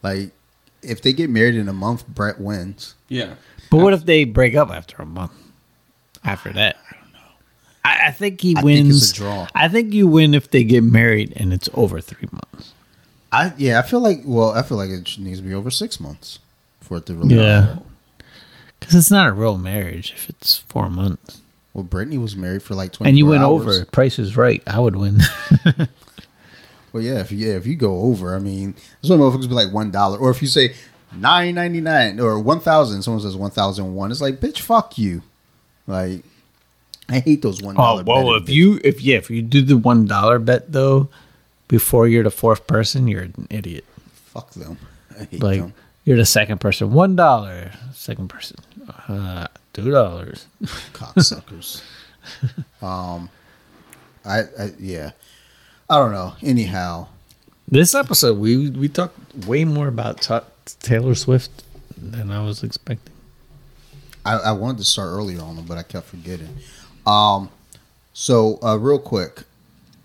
Like 0.02 0.32
if 0.82 1.00
they 1.02 1.12
get 1.12 1.30
married 1.30 1.54
in 1.54 1.68
a 1.68 1.72
month, 1.72 2.06
Brett 2.08 2.40
wins. 2.40 2.94
Yeah. 3.08 3.34
But 3.70 3.78
what 3.78 3.92
if 3.92 4.04
they 4.04 4.24
break 4.24 4.56
up 4.56 4.70
after 4.70 5.00
a 5.00 5.06
month? 5.06 5.30
After 6.24 6.52
that, 6.52 6.76
I 6.90 6.94
don't 6.96 7.12
know. 7.12 7.18
I, 7.84 8.08
I 8.08 8.10
think 8.10 8.40
he 8.40 8.52
I 8.52 8.54
think 8.62 8.64
wins. 8.64 9.02
it's 9.02 9.12
a 9.12 9.14
draw. 9.14 9.46
I 9.54 9.68
think 9.68 9.94
you 9.94 10.06
win 10.08 10.34
if 10.34 10.50
they 10.50 10.64
get 10.64 10.82
married 10.82 11.32
and 11.36 11.52
it's 11.52 11.68
over 11.74 12.00
three 12.00 12.28
months. 12.32 12.72
I 13.32 13.52
yeah, 13.56 13.78
I 13.78 13.82
feel 13.82 14.00
like 14.00 14.22
well, 14.24 14.50
I 14.50 14.62
feel 14.62 14.76
like 14.76 14.90
it 14.90 15.16
needs 15.18 15.38
to 15.38 15.46
be 15.46 15.54
over 15.54 15.70
six 15.70 16.00
months 16.00 16.40
for 16.80 16.96
it 16.98 17.06
to 17.06 17.14
really. 17.14 17.36
Yeah, 17.36 17.76
because 18.80 18.94
it's 18.94 19.10
not 19.10 19.28
a 19.28 19.32
real 19.32 19.58
marriage 19.58 20.12
if 20.12 20.28
it's 20.28 20.58
four 20.58 20.88
months. 20.90 21.40
Well, 21.74 21.84
Brittany 21.84 22.18
was 22.18 22.34
married 22.34 22.62
for 22.64 22.74
like 22.74 22.92
twenty. 22.92 23.10
And 23.10 23.18
you 23.18 23.26
went 23.26 23.44
over. 23.44 23.84
Price 23.86 24.18
is 24.18 24.36
right. 24.36 24.62
I 24.66 24.80
would 24.80 24.96
win. 24.96 25.20
Well, 26.92 27.02
yeah, 27.02 27.20
if 27.20 27.30
you, 27.30 27.38
yeah, 27.38 27.54
if 27.54 27.66
you 27.66 27.76
go 27.76 28.00
over, 28.00 28.34
I 28.34 28.40
mean, 28.40 28.72
that's 29.00 29.10
why 29.10 29.16
motherfuckers 29.16 29.48
be 29.48 29.54
like 29.54 29.72
one 29.72 29.90
dollar, 29.92 30.18
or 30.18 30.30
if 30.30 30.42
you 30.42 30.48
say 30.48 30.74
nine 31.14 31.54
ninety 31.54 31.80
nine 31.80 32.18
or 32.18 32.38
one 32.40 32.58
thousand, 32.60 33.02
someone 33.02 33.22
says 33.22 33.36
one 33.36 33.52
thousand 33.52 33.94
one. 33.94 34.10
It's 34.10 34.20
like, 34.20 34.40
bitch, 34.40 34.58
fuck 34.60 34.98
you. 34.98 35.22
Like, 35.86 36.24
I 37.08 37.20
hate 37.20 37.42
those 37.42 37.62
one 37.62 37.76
oh 37.78 38.02
dollar. 38.02 38.02
well, 38.04 38.34
if 38.34 38.48
you 38.48 38.80
if 38.82 39.00
yeah 39.02 39.18
if 39.18 39.30
you 39.30 39.40
do 39.42 39.62
the 39.62 39.76
one 39.76 40.06
dollar 40.06 40.40
bet 40.40 40.72
though, 40.72 41.08
before 41.68 42.08
you're 42.08 42.24
the 42.24 42.30
fourth 42.30 42.66
person, 42.66 43.06
you're 43.06 43.22
an 43.22 43.46
idiot. 43.50 43.84
fuck 44.12 44.50
them, 44.50 44.76
I 45.16 45.24
hate 45.24 45.42
Like 45.42 45.60
them. 45.60 45.74
You're 46.10 46.18
the 46.18 46.26
second 46.26 46.58
person, 46.58 46.92
one 46.92 47.14
dollar. 47.14 47.70
Second 47.92 48.26
person, 48.26 48.56
uh, 49.06 49.46
two 49.72 49.92
dollars. 49.92 50.48
cocksuckers. 50.92 51.82
um, 52.82 53.30
I, 54.24 54.40
I 54.40 54.72
yeah, 54.80 55.12
I 55.88 55.98
don't 55.98 56.10
know. 56.10 56.34
Anyhow, 56.42 57.06
This 57.68 57.94
episode, 57.94 58.38
we 58.40 58.70
we 58.70 58.88
talked 58.88 59.16
way 59.46 59.64
more 59.64 59.86
about 59.86 60.20
Ta 60.20 60.42
Taylor 60.82 61.14
Swift 61.14 61.62
than 61.96 62.32
I 62.32 62.44
was 62.44 62.64
expecting. 62.64 63.14
I, 64.26 64.34
I 64.38 64.52
wanted 64.52 64.78
to 64.78 64.84
start 64.84 65.10
earlier 65.10 65.40
on 65.40 65.54
them, 65.54 65.66
but 65.66 65.78
I 65.78 65.84
kept 65.84 66.08
forgetting. 66.08 66.58
Um, 67.06 67.50
so 68.12 68.58
uh, 68.64 68.76
real 68.80 68.98
quick, 68.98 69.44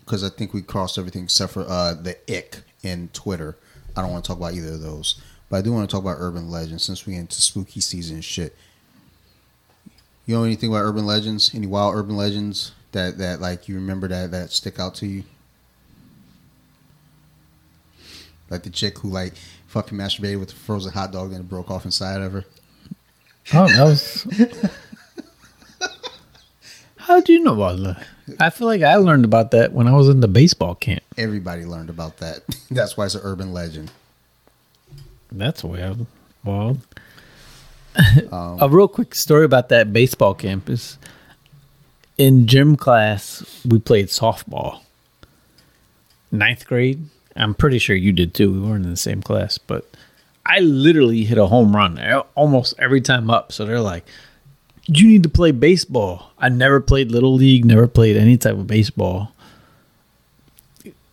because 0.04 0.22
I 0.22 0.28
think 0.28 0.54
we 0.54 0.62
crossed 0.62 0.98
everything 0.98 1.24
except 1.24 1.52
for 1.52 1.64
uh, 1.68 1.94
the 1.94 2.16
ick 2.32 2.58
in 2.84 3.08
Twitter. 3.12 3.56
I 3.96 4.02
don't 4.02 4.12
want 4.12 4.24
to 4.24 4.28
talk 4.28 4.38
about 4.38 4.54
either 4.54 4.74
of 4.74 4.82
those, 4.82 5.20
but 5.48 5.56
I 5.58 5.62
do 5.62 5.72
want 5.72 5.88
to 5.88 5.94
talk 5.94 6.02
about 6.02 6.16
urban 6.18 6.50
legends 6.50 6.84
since 6.84 7.06
we 7.06 7.14
into 7.14 7.40
spooky 7.40 7.80
season 7.80 8.16
and 8.16 8.24
shit. 8.24 8.56
You 10.26 10.34
know 10.34 10.44
anything 10.44 10.70
about 10.70 10.82
urban 10.82 11.06
legends? 11.06 11.54
Any 11.54 11.66
wild 11.66 11.94
urban 11.94 12.16
legends 12.16 12.72
that 12.92 13.18
that 13.18 13.40
like 13.40 13.68
you 13.68 13.76
remember 13.76 14.08
that 14.08 14.32
that 14.32 14.50
stick 14.50 14.80
out 14.80 14.94
to 14.96 15.06
you? 15.06 15.24
Like 18.50 18.62
the 18.62 18.70
chick 18.70 18.98
who 18.98 19.08
like 19.08 19.34
fucking 19.68 19.96
masturbated 19.96 20.40
with 20.40 20.52
a 20.52 20.56
frozen 20.56 20.92
hot 20.92 21.12
dog 21.12 21.32
and 21.32 21.40
it 21.40 21.48
broke 21.48 21.70
off 21.70 21.84
inside 21.84 22.22
of 22.22 22.32
her. 22.32 22.44
Oh, 23.54 23.68
that 23.68 23.84
was. 23.84 24.26
How 26.96 27.20
do 27.20 27.32
you 27.32 27.40
know 27.40 27.54
about 27.54 27.78
that? 27.84 28.06
I 28.40 28.50
feel 28.50 28.66
like 28.66 28.82
I 28.82 28.96
learned 28.96 29.24
about 29.24 29.52
that 29.52 29.72
when 29.72 29.86
I 29.86 29.92
was 29.92 30.08
in 30.08 30.18
the 30.18 30.26
baseball 30.26 30.74
camp. 30.74 31.04
Everybody 31.16 31.64
learned 31.64 31.88
about 31.88 32.16
that. 32.16 32.40
That's 32.70 32.96
why 32.96 33.04
it's 33.04 33.14
an 33.14 33.20
urban 33.22 33.52
legend. 33.52 33.92
That's 35.38 35.62
wild. 35.64 36.06
Wild. 36.44 36.80
a 38.32 38.68
real 38.70 38.88
quick 38.88 39.14
story 39.14 39.44
about 39.44 39.68
that 39.70 39.92
baseball 39.92 40.34
campus. 40.34 40.98
in 42.18 42.46
gym 42.46 42.76
class, 42.76 43.44
we 43.64 43.78
played 43.78 44.08
softball. 44.08 44.80
Ninth 46.30 46.66
grade. 46.66 47.06
I'm 47.36 47.54
pretty 47.54 47.78
sure 47.78 47.96
you 47.96 48.12
did 48.12 48.34
too. 48.34 48.52
We 48.52 48.60
weren't 48.60 48.84
in 48.84 48.90
the 48.90 48.96
same 48.96 49.22
class, 49.22 49.58
but 49.58 49.88
I 50.46 50.60
literally 50.60 51.24
hit 51.24 51.38
a 51.38 51.46
home 51.46 51.74
run 51.76 51.98
almost 52.34 52.74
every 52.78 53.00
time 53.00 53.30
up. 53.30 53.52
So 53.52 53.64
they're 53.64 53.80
like, 53.80 54.04
you 54.86 55.08
need 55.08 55.22
to 55.24 55.28
play 55.28 55.50
baseball. 55.50 56.30
I 56.38 56.48
never 56.48 56.80
played 56.80 57.10
little 57.10 57.34
league, 57.34 57.64
never 57.64 57.88
played 57.88 58.16
any 58.16 58.36
type 58.36 58.54
of 58.54 58.66
baseball. 58.66 59.32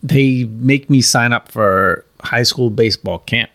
They 0.02 0.44
make 0.44 0.88
me 0.88 1.00
sign 1.00 1.32
up 1.32 1.50
for 1.50 2.04
high 2.20 2.42
school 2.42 2.70
baseball 2.70 3.18
camp, 3.20 3.50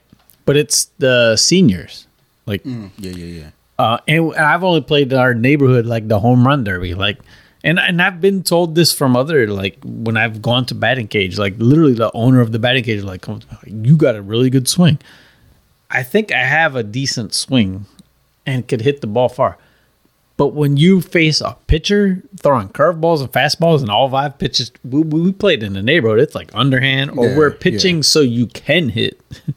but 0.50 0.58
it's 0.58 0.86
the 0.98 1.36
seniors. 1.38 2.08
Like, 2.48 2.62
Yeah, 2.66 2.90
yeah, 2.98 3.12
yeah. 3.42 3.50
uh, 3.78 3.98
and 4.08 4.34
I've 4.34 4.64
only 4.64 4.82
played 4.82 5.14
in 5.14 5.20
our 5.20 5.36
neighborhood, 5.36 5.86
like 5.86 6.08
the 6.08 6.20
home 6.20 6.42
run 6.48 6.64
derby, 6.64 6.96
like, 6.96 7.20
and 7.64 7.78
and 7.78 8.02
I've 8.02 8.20
been 8.20 8.42
told 8.42 8.74
this 8.74 8.92
from 8.92 9.16
other, 9.16 9.46
like 9.46 9.78
when 9.86 10.18
I've 10.18 10.42
gone 10.42 10.66
to 10.68 10.74
batting 10.76 11.08
cage, 11.08 11.38
like 11.38 11.54
literally 11.60 11.94
the 11.94 12.10
owner 12.16 12.42
of 12.42 12.52
the 12.52 12.58
batting 12.58 12.84
cage, 12.84 13.04
like, 13.04 13.22
comes, 13.22 13.46
you 13.68 13.96
got 13.96 14.16
a 14.16 14.22
really 14.24 14.50
good 14.50 14.68
swing. 14.68 14.98
I 15.92 16.02
think 16.02 16.32
I 16.32 16.44
have 16.60 16.76
a 16.76 16.82
decent 16.84 17.34
swing, 17.36 17.86
and 18.48 18.68
could 18.68 18.82
hit 18.82 19.02
the 19.02 19.08
ball 19.08 19.30
far. 19.30 19.58
But 20.38 20.56
when 20.56 20.78
you 20.78 21.02
face 21.02 21.42
a 21.42 21.58
pitcher 21.68 22.24
throwing 22.42 22.70
curveballs 22.70 23.20
and 23.22 23.32
fastballs 23.32 23.82
and 23.82 23.90
all 23.92 24.10
five 24.10 24.38
pitches, 24.40 24.72
we, 24.84 25.02
we 25.02 25.32
played 25.34 25.62
in 25.62 25.74
the 25.74 25.84
neighborhood. 25.84 26.20
It's 26.26 26.34
like 26.34 26.50
underhand, 26.56 27.12
or 27.20 27.28
Yeah, 27.28 27.38
we're 27.38 27.52
yeah. 27.52 27.58
pitching 27.60 28.04
so 28.04 28.22
you 28.22 28.48
can 28.48 28.90
hit. 28.90 29.20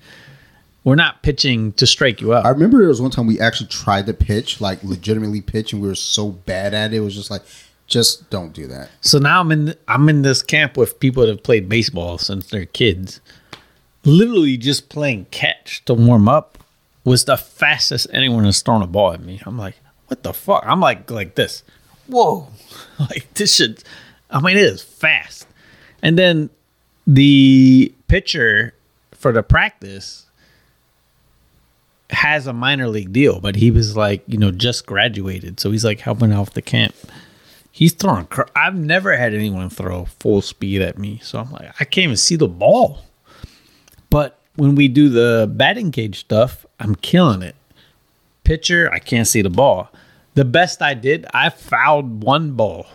we're 0.85 0.97
not 0.97 1.23
pitching 1.23 1.73
to 1.75 1.87
strike 1.87 2.21
you 2.21 2.35
out. 2.35 2.45
I 2.45 2.51
remember 2.51 2.79
there 2.79 2.89
was 2.89 3.01
one 3.01 3.11
time 3.11 3.27
we 3.27 3.39
actually 3.39 3.69
tried 3.69 4.07
to 4.07 4.15
pitch, 4.15 4.61
like 4.61 4.83
legitimately 4.83 5.41
pitch, 5.41 5.73
and 5.73 5.81
we 5.81 5.89
were 5.89 5.95
so 5.95 6.31
bad 6.31 6.75
at 6.75 6.93
it. 6.93 6.97
It 6.97 7.01
was 7.01 7.15
just 7.15 7.31
like, 7.31 7.43
just 7.87 8.29
don't 8.31 8.53
do 8.53 8.67
that. 8.69 8.91
So 9.01 9.19
now 9.19 9.41
I'm 9.41 9.53
in 9.53 9.75
I'm 9.87 10.09
in 10.09 10.23
this 10.23 10.43
camp 10.43 10.77
with 10.77 10.99
people 10.99 11.23
that 11.23 11.29
have 11.29 11.43
played 11.43 11.69
baseball 11.69 12.19
since 12.19 12.49
they're 12.49 12.67
kids. 12.67 13.21
Literally 14.05 14.57
just 14.57 14.89
playing 14.89 15.27
catch 15.31 15.85
to 15.85 15.95
warm 15.95 16.29
up 16.29 16.59
was 17.05 17.25
the 17.25 17.37
fastest 17.37 18.07
anyone 18.13 18.45
has 18.45 18.63
thrown 18.63 18.83
a 18.83 18.87
ball 18.87 19.13
at 19.13 19.21
me. 19.23 19.41
I'm 19.45 19.59
like, 19.59 19.77
what 20.07 20.23
the 20.23 20.33
fuck? 20.33 20.65
I'm 20.67 20.81
like 20.81 21.11
like 21.11 21.35
this. 21.35 21.63
Whoa. 22.07 22.49
Like 22.99 23.35
this 23.35 23.57
shit 23.57 23.85
I 24.31 24.41
mean 24.41 24.57
it 24.57 24.65
is 24.65 24.83
fast. 24.83 25.47
And 26.03 26.19
then 26.19 26.51
the 27.07 27.93
pitcher 28.09 28.75
for 29.13 29.33
the 29.33 29.43
practice 29.43 30.27
has 32.13 32.47
a 32.47 32.53
minor 32.53 32.89
league 32.89 33.13
deal, 33.13 33.41
but 33.41 33.57
he 33.57 33.71
was 33.71 33.97
like, 33.97 34.23
you 34.27 34.39
know, 34.39 34.51
just 34.51 34.87
graduated. 34.87 35.59
So 35.59 35.71
he's 35.71 35.85
like 35.85 36.01
helping 36.01 36.33
out 36.33 36.55
the 36.55 36.63
camp 36.63 36.95
he's 37.73 37.93
throwing. 37.93 38.27
Cr- 38.27 38.43
I've 38.55 38.77
never 38.77 39.17
had 39.17 39.35
anyone 39.35 39.71
throw 39.71 40.05
full 40.05 40.43
speed 40.43 40.83
at 40.83 40.99
me, 40.99 41.19
so 41.23 41.41
I'm 41.41 41.51
like, 41.51 41.75
I 41.81 41.85
can't 41.85 42.05
even 42.05 42.17
see 42.17 42.37
the 42.37 42.47
ball. 42.47 43.01
But 44.11 44.39
when 44.55 44.75
we 44.75 44.87
do 44.87 45.09
the 45.09 45.51
batting 45.51 45.91
cage 45.91 46.21
stuff, 46.21 46.65
I'm 46.79 46.95
killing 46.95 47.43
it. 47.43 47.57
Pitcher, 48.45 48.93
I 48.93 48.99
can't 48.99 49.27
see 49.27 49.43
the 49.43 49.51
ball. 49.51 49.91
The 50.35 50.45
best 50.45 50.83
I 50.83 50.95
did, 50.95 51.27
I 51.35 51.49
fouled 51.49 52.23
one 52.23 52.53
ball. 52.53 52.87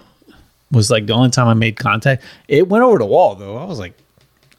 Was 0.69 0.91
like 0.91 1.07
the 1.07 1.13
only 1.13 1.29
time 1.29 1.47
I 1.47 1.53
made 1.53 1.77
contact. 1.77 2.23
It 2.49 2.67
went 2.67 2.83
over 2.83 2.97
the 2.97 3.05
wall 3.05 3.35
though. 3.35 3.57
I 3.57 3.63
was 3.63 3.79
like, 3.79 3.93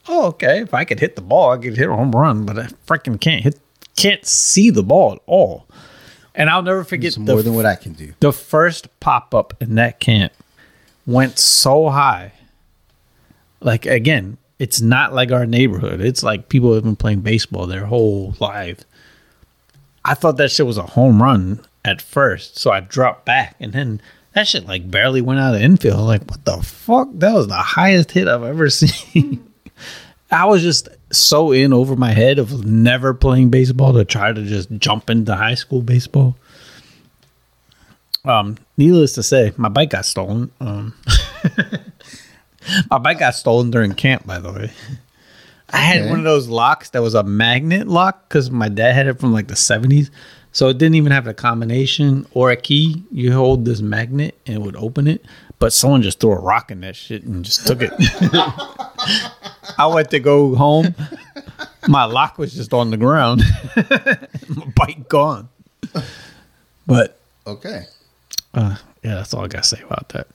oh 0.09 0.29
okay. 0.29 0.63
If 0.63 0.73
I 0.73 0.85
could 0.85 0.99
hit 0.99 1.17
the 1.17 1.23
ball, 1.23 1.51
I 1.51 1.59
could 1.59 1.77
hit 1.77 1.89
a 1.89 1.93
home 1.93 2.13
run. 2.13 2.47
But 2.47 2.59
I 2.59 2.67
freaking 2.87 3.21
can't 3.21 3.43
hit. 3.43 3.61
Can't 3.99 4.25
see 4.25 4.71
the 4.71 4.83
ball 4.83 5.13
at 5.15 5.19
all. 5.27 5.67
And 6.35 6.49
I'll 6.49 6.63
never 6.63 6.85
forget 6.85 7.09
It's 7.09 7.17
the 7.17 7.23
more 7.23 7.43
than 7.43 7.55
what 7.55 7.67
I 7.67 7.75
can 7.75 7.93
do. 7.95 8.13
the 8.21 8.33
first 8.33 8.89
pop 9.01 9.35
up 9.35 9.55
in 9.61 9.75
that 9.75 9.99
camp 9.99 10.33
went 11.07 11.39
so 11.39 11.89
high. 11.89 12.33
Like 13.61 13.87
again, 13.87 14.39
it's 14.61 14.81
not 14.81 15.13
like 15.15 15.33
our 15.33 15.47
neighborhood. 15.47 16.01
It's 16.01 16.23
like 16.23 16.49
people 16.49 16.75
have 16.75 16.85
been 16.85 16.97
playing 16.97 17.21
baseball 17.23 17.67
their 17.67 17.87
whole 17.87 18.35
life. 18.39 18.85
I 20.05 20.15
thought 20.15 20.37
that 20.37 20.51
shit 20.53 20.67
was 20.67 20.79
a 20.79 20.83
home 20.85 21.21
run 21.23 21.61
at 21.85 22.01
first, 22.01 22.57
so 22.59 22.71
I 22.71 22.81
dropped 22.81 23.25
back, 23.25 23.57
and 23.61 23.73
then 23.73 24.01
that 24.35 24.47
shit 24.47 24.67
like 24.67 24.89
barely 24.91 25.21
went 25.21 25.41
out 25.41 25.55
of 25.57 25.61
infield. 25.61 26.01
Like 26.01 26.23
what 26.31 26.45
the 26.45 26.63
fuck? 26.63 27.09
That 27.15 27.35
was 27.35 27.49
the 27.49 27.55
highest 27.57 28.13
hit 28.13 28.29
I've 28.29 28.45
ever 28.45 28.71
seen. 28.71 29.45
I 30.31 30.45
was 30.47 30.63
just 30.63 30.89
so 31.11 31.53
in 31.53 31.73
over 31.73 31.97
my 31.97 32.11
head 32.13 32.39
of 32.39 32.65
never 32.67 33.15
playing 33.15 33.49
baseball 33.51 33.95
to 33.95 34.05
try 34.05 34.33
to 34.33 34.43
just 34.45 34.71
jump 34.79 35.09
into 35.11 35.35
high 35.35 35.55
school 35.55 35.81
baseball. 35.83 36.37
Um, 38.25 38.59
needless 38.77 39.15
to 39.15 39.23
say, 39.23 39.53
my 39.57 39.69
bike 39.71 39.91
got 39.91 40.05
stolen. 40.05 40.51
Um, 40.61 40.95
my 42.91 42.99
bike 42.99 43.21
got 43.21 43.35
stolen 43.35 43.71
during 43.71 43.93
camp, 43.95 44.27
by 44.27 44.39
the 44.39 44.53
way. 44.53 44.71
I 45.71 45.79
had 45.79 46.01
Okay. 46.03 46.11
one 46.11 46.19
of 46.19 46.25
those 46.25 46.49
locks 46.49 46.91
that 46.91 47.03
was 47.03 47.15
a 47.15 47.23
magnet 47.23 47.89
lock 47.89 48.29
because 48.29 48.51
my 48.51 48.69
dad 48.69 48.95
had 48.95 49.07
it 49.07 49.19
from 49.21 49.33
like 49.33 49.49
the 49.49 49.55
70s. 49.55 50.11
So 50.53 50.69
it 50.69 50.79
didn't 50.79 50.95
even 50.97 51.13
have 51.13 51.27
a 51.27 51.35
combination 51.35 52.27
or 52.33 52.51
a 52.51 52.57
key. 52.57 53.05
You 53.13 53.33
hold 53.33 53.65
this 53.65 53.81
magnet 53.81 54.35
and 54.47 54.57
it 54.57 54.61
would 54.63 54.77
open 54.77 55.07
it. 55.07 55.25
But 55.59 55.73
someone 55.73 56.03
just 56.03 56.21
threw 56.21 56.31
a 56.33 56.41
rock 56.41 56.71
in 56.71 56.81
that 56.83 56.95
shit 56.95 57.25
and 57.25 57.45
just 57.45 57.67
took 57.67 57.81
it. 57.83 57.91
I 59.79 59.87
went 59.93 60.11
to 60.11 60.21
go 60.21 60.55
home. 60.55 60.95
My 61.89 62.05
lock 62.05 62.39
was 62.39 62.55
just 62.55 62.73
on 62.73 62.91
the 62.91 62.97
ground. 62.97 63.43
my 64.49 64.67
bike 64.77 65.09
gone. 65.09 65.49
But 66.87 67.19
Okay. 67.47 67.83
uh, 68.55 68.77
yeah, 69.03 69.15
that's 69.17 69.35
all 69.35 69.45
I 69.45 69.49
gotta 69.49 69.65
say 69.65 69.81
about 69.83 70.11
that. 70.11 70.29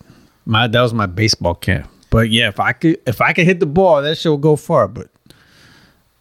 My 0.45 0.67
that 0.67 0.81
was 0.81 0.93
my 0.93 1.05
baseball 1.05 1.55
camp. 1.55 1.89
But 2.09 2.29
yeah, 2.29 2.49
if 2.49 2.59
I 2.59 2.73
could 2.73 2.99
if 3.07 3.21
I 3.21 3.33
could 3.33 3.45
hit 3.45 3.59
the 3.59 3.65
ball, 3.65 4.01
that 4.01 4.17
shit 4.17 4.29
will 4.29 4.37
go 4.37 4.55
far. 4.55 4.87
But 4.87 5.09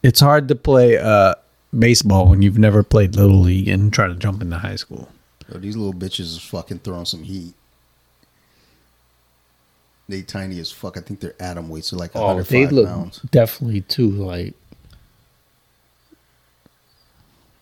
it's 0.02 0.20
hard 0.20 0.48
to 0.48 0.54
play 0.54 0.96
uh, 0.98 1.34
baseball 1.76 2.28
when 2.28 2.40
you've 2.42 2.58
never 2.58 2.82
played 2.82 3.16
little 3.16 3.40
league 3.40 3.68
and 3.68 3.92
try 3.92 4.06
to 4.06 4.14
jump 4.14 4.42
into 4.42 4.58
high 4.58 4.76
school. 4.76 5.08
Yo, 5.50 5.58
these 5.58 5.76
little 5.76 5.92
bitches 5.98 6.20
is 6.20 6.40
fucking 6.42 6.80
throwing 6.80 7.04
some 7.04 7.22
heat. 7.24 7.54
They 10.12 10.20
tiny 10.20 10.60
as 10.60 10.70
fuck. 10.70 10.98
I 10.98 11.00
think 11.00 11.20
their 11.20 11.32
atom 11.40 11.70
weights 11.70 11.90
are 11.94 11.96
like 11.96 12.10
Oh, 12.14 12.20
105 12.26 12.50
they 12.50 12.66
look 12.76 12.86
pounds. 12.86 13.20
definitely 13.30 13.80
too 13.80 14.10
like 14.10 14.52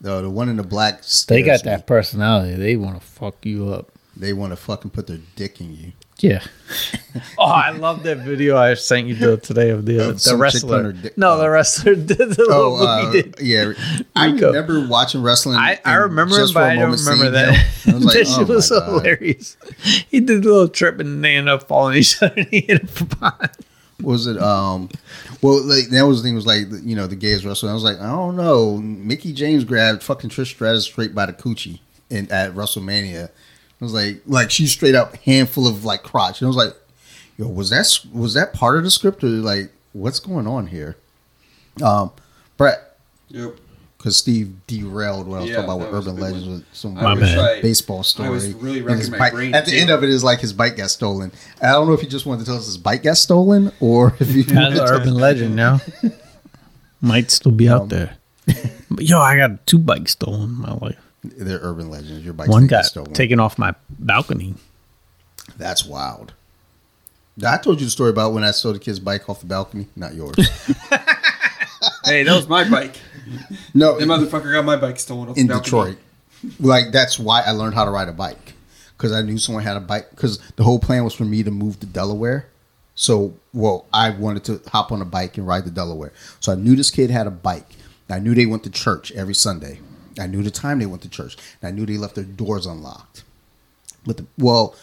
No, 0.01 0.21
the 0.21 0.29
one 0.31 0.49
in 0.49 0.57
the 0.57 0.65
black. 0.65 1.03
they 1.29 1.43
got 1.43 1.61
scares 1.61 1.63
that 1.63 1.87
personality. 1.87 2.55
They 2.57 2.75
want 2.75 3.01
to 3.01 3.07
fuck 3.07 3.47
you 3.47 3.69
up. 3.73 3.93
They 4.17 4.33
want 4.33 4.51
to 4.53 4.57
fucking 4.57 4.91
put 4.91 5.07
their 5.07 5.21
dick 5.37 5.61
in 5.61 5.77
you. 5.77 5.93
Yeah. 6.23 6.43
oh, 7.39 7.45
I 7.45 7.71
love 7.71 8.03
that 8.05 8.19
video 8.19 8.57
I 8.57 8.75
sent 8.75 9.09
you 9.09 9.15
the, 9.17 9.37
today 9.39 9.71
of 9.71 9.87
the 9.87 10.01
uh, 10.07 10.11
Of 10.11 10.23
the 10.23 10.37
wrestler. 10.37 10.93
dick- 10.93 11.19
no, 11.19 11.37
the 11.39 11.51
wrestler 11.51 11.95
did 11.97 12.19
the 12.19 12.27
little 12.27 12.53
Oh, 12.53 12.77
movie 13.07 13.19
uh, 13.19 13.23
did. 13.23 13.35
yeah. 13.41 13.73
I 14.15 14.27
Rico. 14.31 14.49
remember 14.49 14.87
watching 14.87 15.23
wrestling. 15.23 15.57
I, 15.57 15.81
I 15.85 15.95
remember 15.95 16.37
just 16.37 16.51
him, 16.51 16.55
but 16.55 16.63
a 16.63 16.67
I 16.67 16.77
don't 16.77 16.93
remember 16.93 17.31
that. 17.31 17.55
him, 17.55 17.95
I 17.95 17.97
was 17.97 18.05
like, 18.15 18.15
that 18.15 18.37
oh 18.39 18.45
was 18.55 18.71
my 18.71 18.79
God. 18.79 18.87
hilarious. 18.89 19.57
He 20.11 20.21
did 20.21 20.45
a 20.45 20.49
little 20.49 20.69
trip 20.69 21.01
and 21.01 21.25
they 21.25 21.37
ended 21.37 21.53
up 21.55 21.67
falling 21.67 21.97
each 21.99 22.23
other 22.23 22.35
and 22.37 22.47
he 22.49 22.61
hit 22.61 22.85
a 22.85 22.87
from 22.87 23.09
was 24.03 24.27
it 24.27 24.39
um 24.39 24.89
well 25.43 25.63
like 25.67 25.91
that 25.91 26.07
was 26.07 26.23
the 26.23 26.27
thing 26.27 26.35
was 26.35 26.47
like 26.47 26.63
you 26.85 26.97
know 26.97 27.07
the 27.07 27.15
gayest 27.15 27.45
wrestler 27.45 27.69
i 27.69 27.75
was 27.75 27.83
like 27.85 27.99
i 28.01 28.07
don't 28.11 28.35
know 28.35 28.79
mickie 28.79 29.31
james 29.35 29.63
grabbed 29.63 30.03
fucking 30.03 30.31
trish 30.31 30.47
stratus 30.47 30.87
straight 30.87 31.15
by 31.15 31.27
the 31.27 31.35
coochie 31.35 31.81
in 32.09 32.27
at 32.33 32.51
wrestlemania 32.55 33.29
it 33.81 33.85
was 33.85 33.93
like 33.95 34.21
like 34.27 34.51
she 34.51 34.67
straight 34.67 34.95
up 34.95 35.17
handful 35.19 35.67
of 35.67 35.85
like 35.85 36.03
crotch 36.03 36.41
and 36.41 36.47
i 36.47 36.49
was 36.49 36.57
like 36.57 36.75
yo 37.39 37.49
was 37.49 37.71
that 37.71 37.87
was 38.13 38.35
that 38.35 38.53
part 38.53 38.77
of 38.77 38.85
the 38.85 38.91
script 38.91 39.25
or 39.25 39.29
like 39.29 39.73
what's 39.93 40.21
going 40.21 40.47
on 40.47 40.67
here 40.67 40.97
um 41.83 42.11
brett 42.57 42.97
Yep. 43.33 43.55
because 43.97 44.17
Steve 44.17 44.53
derailed 44.67 45.29
what 45.29 45.37
I 45.37 45.41
was 45.43 45.51
Yeah, 45.51 45.57
talking 45.63 45.71
about 45.71 45.79
with 45.93 45.95
urban 45.95 46.17
legends 46.21 46.47
one. 46.47 46.55
with 46.57 46.65
some 46.73 46.99
I 46.99 47.03
My 47.03 47.13
was 47.15 47.21
bad. 47.23 47.39
like- 47.39 47.63
baseball 47.63 48.03
story. 48.03 48.29
I 48.29 48.31
was 48.33 48.53
really 48.55 48.79
And 48.79 48.87
racking 48.87 48.99
his 49.03 49.11
my 49.11 49.19
bike- 49.19 49.33
brain. 49.35 49.55
At 49.55 49.67
the 49.67 49.71
too. 49.71 49.77
end 49.77 49.91
of 49.91 50.03
it 50.03 50.11
is 50.11 50.25
like 50.25 50.41
his 50.41 50.53
bike 50.53 50.77
got 50.77 50.91
stolen. 50.91 51.31
I 51.63 51.67
don't 51.69 51.87
know 51.87 51.93
if 51.93 52.01
he 52.01 52.09
just 52.09 52.27
wanted 52.27 52.41
to 52.41 52.47
tell 52.47 52.57
us 52.57 52.67
his 52.67 52.77
bike 52.77 53.05
got 53.05 53.19
stolen 53.19 53.71
or 53.79 54.17
if 54.19 54.29
he 54.31 54.43
That's 54.43 54.81
an 54.81 54.85
urban 54.85 55.15
legend 55.15 55.55
now. 55.55 55.81
Might 57.01 57.31
still 57.31 57.53
be 57.53 57.69
out 57.69 57.83
Um, 57.83 57.89
there. 57.89 58.17
But 58.91 59.05
yo, 59.05 59.21
I 59.21 59.37
got 59.37 59.65
two 59.67 59.79
bikes 59.79 60.13
stolen 60.13 60.43
in 60.43 60.61
my 60.61 60.73
life. 60.75 60.99
They're 61.23 61.61
urban 61.63 61.91
legends. 61.91 62.25
Your 62.25 62.33
bike 62.35 62.49
One 62.49 62.67
got 62.67 62.79
got 62.79 62.85
stolen. 62.87 63.13
taken 63.13 63.41
off 63.41 63.59
my 63.59 63.75
balcony. 63.91 64.55
That's 65.57 65.85
wild. 65.85 66.33
I 67.47 67.57
told 67.59 67.81
you 67.81 67.87
the 67.87 67.91
story 67.91 68.11
about 68.11 68.33
when 68.33 68.45
I 68.45 68.51
stole 68.51 68.73
the 68.75 68.79
kid's 68.79 68.99
bike 69.01 69.29
off 69.29 69.41
the 69.41 69.47
balcony. 69.47 69.87
Not 69.97 70.15
yours. 70.15 70.35
Hey, 72.05 72.25
that 72.25 72.35
was 72.35 72.49
my 72.49 72.69
bike. 72.69 72.95
no, 73.73 73.99
The 73.99 74.05
motherfucker 74.05 74.53
got 74.53 74.65
my 74.65 74.77
bike 74.77 74.99
stolen 74.99 75.31
off 75.31 75.39
in 75.39 75.47
the. 75.47 75.55
Detroit. 75.61 75.97
Like 76.59 76.93
that's 76.93 77.19
why 77.19 77.43
I 77.43 77.53
learned 77.53 77.75
how 77.75 77.85
to 77.85 77.91
ride 77.91 78.09
a 78.09 78.13
bike 78.13 78.55
because 78.97 79.13
I 79.13 79.23
knew 79.23 79.39
someone 79.39 79.63
had 79.65 79.77
a 79.77 79.81
bike. 79.81 80.11
Because 80.11 80.39
the 80.57 80.65
whole 80.65 80.79
plan 80.79 81.05
was 81.05 81.15
for 81.15 81.25
me 81.25 81.43
to 81.43 81.51
move 81.51 81.81
to 81.81 81.87
Delaware. 81.87 82.47
So, 82.95 83.35
well, 83.55 83.87
I 83.95 84.11
wanted 84.11 84.45
to 84.45 84.61
hop 84.71 84.93
on 84.93 85.01
a 85.01 85.07
bike 85.07 85.39
and 85.39 85.47
ride 85.47 85.65
to 85.65 85.71
Delaware. 85.71 86.13
So 86.41 86.53
I 86.53 86.55
knew 86.55 86.77
this 86.77 86.91
kid 86.91 87.11
had 87.11 87.27
a 87.27 87.31
bike. 87.31 87.67
I 88.11 88.19
knew 88.19 88.35
they 88.35 88.47
went 88.47 88.65
to 88.65 88.71
church 88.71 89.11
every 89.13 89.35
Sunday. 89.35 89.81
I 90.21 90.27
knew 90.27 90.43
the 90.43 90.51
time 90.51 90.79
they 90.79 90.87
went 90.87 91.03
to 91.03 91.09
church. 91.09 91.37
And 91.61 91.69
I 91.69 91.71
knew 91.71 91.87
they 91.87 91.97
left 91.97 92.15
their 92.15 92.25
doors 92.25 92.67
unlocked. 92.67 93.25
But 94.07 94.19
the, 94.19 94.27
well, 94.39 94.75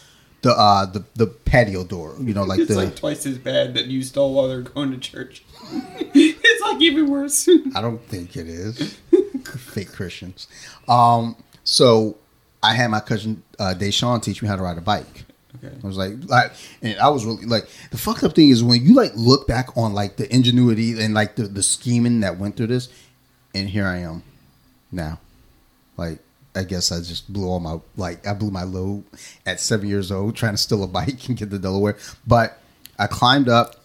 the 0.41 0.51
uh 0.51 0.85
the 0.85 1.03
the 1.16 1.27
patio 1.27 1.83
door, 1.83 2.16
you 2.19 2.33
know, 2.33 2.43
like 2.43 2.57
the 2.57 2.64
It's 2.64 2.74
the 2.74 2.77
like 2.77 2.95
twice 2.95 3.25
as 3.25 3.38
bad 3.38 3.74
that 3.74 3.85
you 3.85 4.03
stole 4.03 4.33
while 4.33 4.48
they're 4.48 4.61
going 4.61 4.91
to 4.91 4.98
church. 4.98 5.43
it's 6.14 6.61
like 6.61 6.82
even 6.82 7.09
worse. 7.09 7.49
I 7.75 7.82
don't 7.82 8.03
think 8.03 8.35
it 8.35 8.48
is. 8.48 8.98
Fake 9.45 9.91
Christians. 9.91 10.48
Um, 10.88 11.35
so 11.64 12.17
I 12.61 12.74
had 12.74 12.90
my 12.90 12.99
cousin 12.99 13.43
uh, 13.59 13.74
Deshaun 13.77 14.22
teach 14.22 14.41
me 14.41 14.48
how 14.48 14.56
to 14.56 14.61
ride 14.61 14.77
a 14.77 14.82
bike. 14.82 15.25
Okay. 15.64 15.75
I 15.83 15.88
was 15.88 15.98
like, 15.98 16.14
like, 16.25 16.51
and 16.82 16.99
I 16.99 17.09
was 17.09 17.25
really 17.25 17.45
like, 17.45 17.67
the 17.91 17.98
fucked 17.98 18.24
up 18.24 18.35
thing 18.35 18.49
is 18.49 18.64
when 18.64 18.85
you 18.85 18.93
like 18.93 19.11
look 19.16 19.48
back 19.48 19.75
on 19.75 19.93
like 19.93 20.17
the 20.17 20.33
ingenuity 20.33 21.01
and 21.01 21.14
like 21.14 21.35
the 21.35 21.43
the 21.43 21.64
scheming 21.64 22.19
that 22.19 22.38
went 22.38 22.57
through 22.57 22.67
this, 22.67 22.90
and 23.56 23.69
here 23.69 23.88
I 23.88 23.98
am, 23.98 24.24
now, 24.91 25.19
like. 25.98 26.19
I 26.56 26.64
guess 26.64 26.92
I 26.92 26.98
just 27.01 27.32
blew 27.32 27.48
all 27.48 27.59
my 27.59 27.77
like 27.98 28.26
I 28.26 28.34
blew 28.34 28.50
my 28.50 28.64
load 28.64 29.03
at 29.45 29.59
seven 29.59 29.88
years 29.88 30.11
old 30.11 30.35
trying 30.35 30.53
to 30.53 30.58
steal 30.58 30.84
a 30.84 30.88
bike 30.88 31.27
and 31.27 31.38
get 31.38 31.51
to 31.51 31.59
Delaware. 31.59 31.98
But 32.26 32.59
I 32.98 33.06
climbed 33.06 33.48
up, 33.48 33.76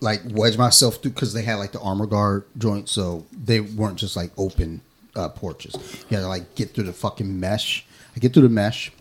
like 0.00 0.22
wedged 0.24 0.56
myself 0.56 0.96
through 0.96 1.10
because 1.10 1.34
they 1.34 1.42
had 1.42 1.56
like 1.56 1.72
the 1.72 1.80
armor 1.80 2.06
guard 2.06 2.44
joint, 2.56 2.88
so 2.88 3.26
they 3.32 3.60
weren't 3.60 3.98
just 3.98 4.16
like 4.16 4.30
open 4.38 4.80
uh, 5.14 5.28
porches. 5.28 5.74
You 6.08 6.16
had 6.16 6.22
to 6.22 6.28
like 6.28 6.54
get 6.54 6.70
through 6.70 6.84
the 6.84 6.92
fucking 6.92 7.38
mesh. 7.38 7.84
I 8.16 8.18
get 8.18 8.32
through 8.32 8.44
the 8.44 8.48
mesh, 8.48 8.92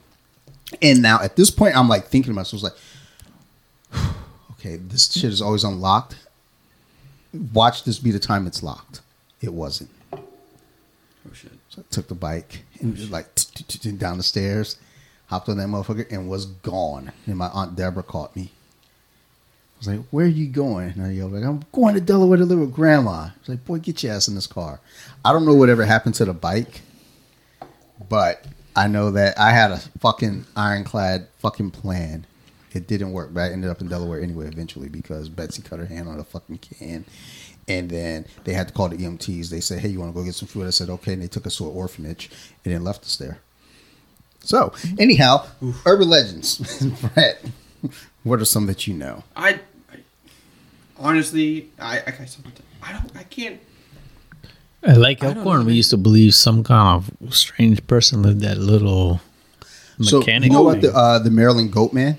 and 0.81 1.01
now 1.01 1.21
at 1.21 1.35
this 1.35 1.49
point, 1.49 1.75
I'm 1.75 1.87
like 1.87 2.07
thinking 2.07 2.31
to 2.31 2.35
myself, 2.35 2.63
like, 2.63 2.73
okay, 4.51 4.77
this 4.77 5.11
shit 5.11 5.31
is 5.31 5.41
always 5.41 5.63
unlocked. 5.63 6.15
Watch 7.53 7.83
this 7.83 7.99
be 7.99 8.11
the 8.11 8.19
time 8.19 8.45
it's 8.45 8.61
locked. 8.61 9.01
It 9.41 9.53
wasn't. 9.53 9.89
Oh 10.13 11.33
shit. 11.33 11.51
So 11.71 11.81
I 11.81 11.85
took 11.89 12.09
the 12.09 12.15
bike 12.15 12.63
and 12.81 12.97
just 12.97 13.11
like 13.11 13.33
down 13.97 14.17
the 14.17 14.23
stairs, 14.23 14.77
hopped 15.27 15.47
on 15.47 15.57
that 15.57 15.69
motherfucker, 15.69 16.11
and 16.11 16.29
was 16.29 16.45
gone. 16.45 17.13
And 17.25 17.37
my 17.37 17.47
aunt 17.47 17.77
Deborah 17.77 18.03
caught 18.03 18.35
me. 18.35 18.51
I 18.81 19.77
was 19.77 19.87
like, 19.87 20.01
"Where 20.11 20.25
are 20.25 20.29
you 20.29 20.47
going?" 20.47 20.89
And 20.89 21.03
I 21.03 21.11
yelled, 21.11 21.31
"Like 21.31 21.45
I'm 21.45 21.63
going 21.71 21.95
to 21.95 22.01
Delaware 22.01 22.37
to 22.37 22.45
live 22.45 22.59
with 22.59 22.73
Grandma." 22.73 23.11
I 23.11 23.33
was 23.39 23.49
like, 23.49 23.63
"Boy, 23.63 23.79
get 23.79 24.03
your 24.03 24.11
ass 24.11 24.27
in 24.27 24.35
this 24.35 24.47
car." 24.47 24.81
I 25.23 25.31
don't 25.31 25.45
know 25.45 25.53
whatever 25.53 25.85
happened 25.85 26.15
to 26.15 26.25
the 26.25 26.33
bike, 26.33 26.81
but 28.09 28.45
I 28.75 28.87
know 28.87 29.11
that 29.11 29.39
I 29.39 29.51
had 29.51 29.71
a 29.71 29.77
fucking 29.99 30.47
ironclad 30.57 31.29
fucking 31.39 31.71
plan. 31.71 32.25
It 32.73 32.85
didn't 32.85 33.13
work, 33.13 33.33
but 33.33 33.41
I 33.41 33.51
ended 33.51 33.69
up 33.69 33.79
in 33.79 33.87
Delaware 33.87 34.21
anyway 34.21 34.47
eventually 34.47 34.89
because 34.89 35.29
Betsy 35.29 35.61
cut 35.61 35.79
her 35.79 35.85
hand 35.85 36.09
on 36.09 36.19
a 36.19 36.23
fucking 36.25 36.57
can. 36.57 37.05
And 37.79 37.89
then 37.89 38.25
they 38.43 38.53
had 38.53 38.67
to 38.69 38.73
call 38.73 38.89
the 38.89 38.97
EMTs. 38.97 39.49
They 39.49 39.61
said, 39.61 39.79
"Hey, 39.79 39.89
you 39.89 39.99
want 39.99 40.11
to 40.13 40.19
go 40.19 40.25
get 40.25 40.35
some 40.35 40.47
food?" 40.47 40.67
I 40.67 40.71
said, 40.71 40.89
"Okay." 40.89 41.13
And 41.13 41.21
they 41.21 41.27
took 41.27 41.45
us 41.47 41.55
to 41.57 41.65
an 41.69 41.75
orphanage 41.75 42.29
and 42.65 42.73
then 42.73 42.83
left 42.83 43.03
us 43.03 43.15
there. 43.17 43.37
So, 44.43 44.73
anyhow, 44.97 45.45
urban 45.85 46.09
legends. 46.09 46.57
Brett, 47.13 47.43
what 48.23 48.41
are 48.41 48.45
some 48.45 48.65
that 48.67 48.87
you 48.87 48.93
know? 48.95 49.23
I, 49.35 49.59
I 49.93 49.97
honestly, 50.97 51.69
I, 51.79 51.99
I 52.07 52.11
got 52.11 52.27
something. 52.29 52.51
To, 52.51 52.61
I 52.81 52.93
don't. 52.93 53.15
I 53.15 53.23
can't. 53.23 53.59
At 54.83 54.97
Lake 54.97 55.23
I 55.23 55.27
don't 55.27 55.37
Elkhorn, 55.37 55.65
we 55.65 55.73
used 55.75 55.91
to 55.91 55.97
believe 55.97 56.33
some 56.33 56.63
kind 56.63 57.05
of 57.21 57.33
strange 57.33 57.85
person 57.85 58.23
lived 58.23 58.43
at 58.43 58.57
little 58.57 59.21
So, 60.01 60.19
mechanic. 60.19 60.49
you 60.49 60.53
know 60.57 60.63
what 60.63 60.81
the 60.81 60.91
uh, 60.91 61.19
the 61.19 61.29
Maryland 61.29 61.71
Goat 61.71 61.93
Man? 61.93 62.17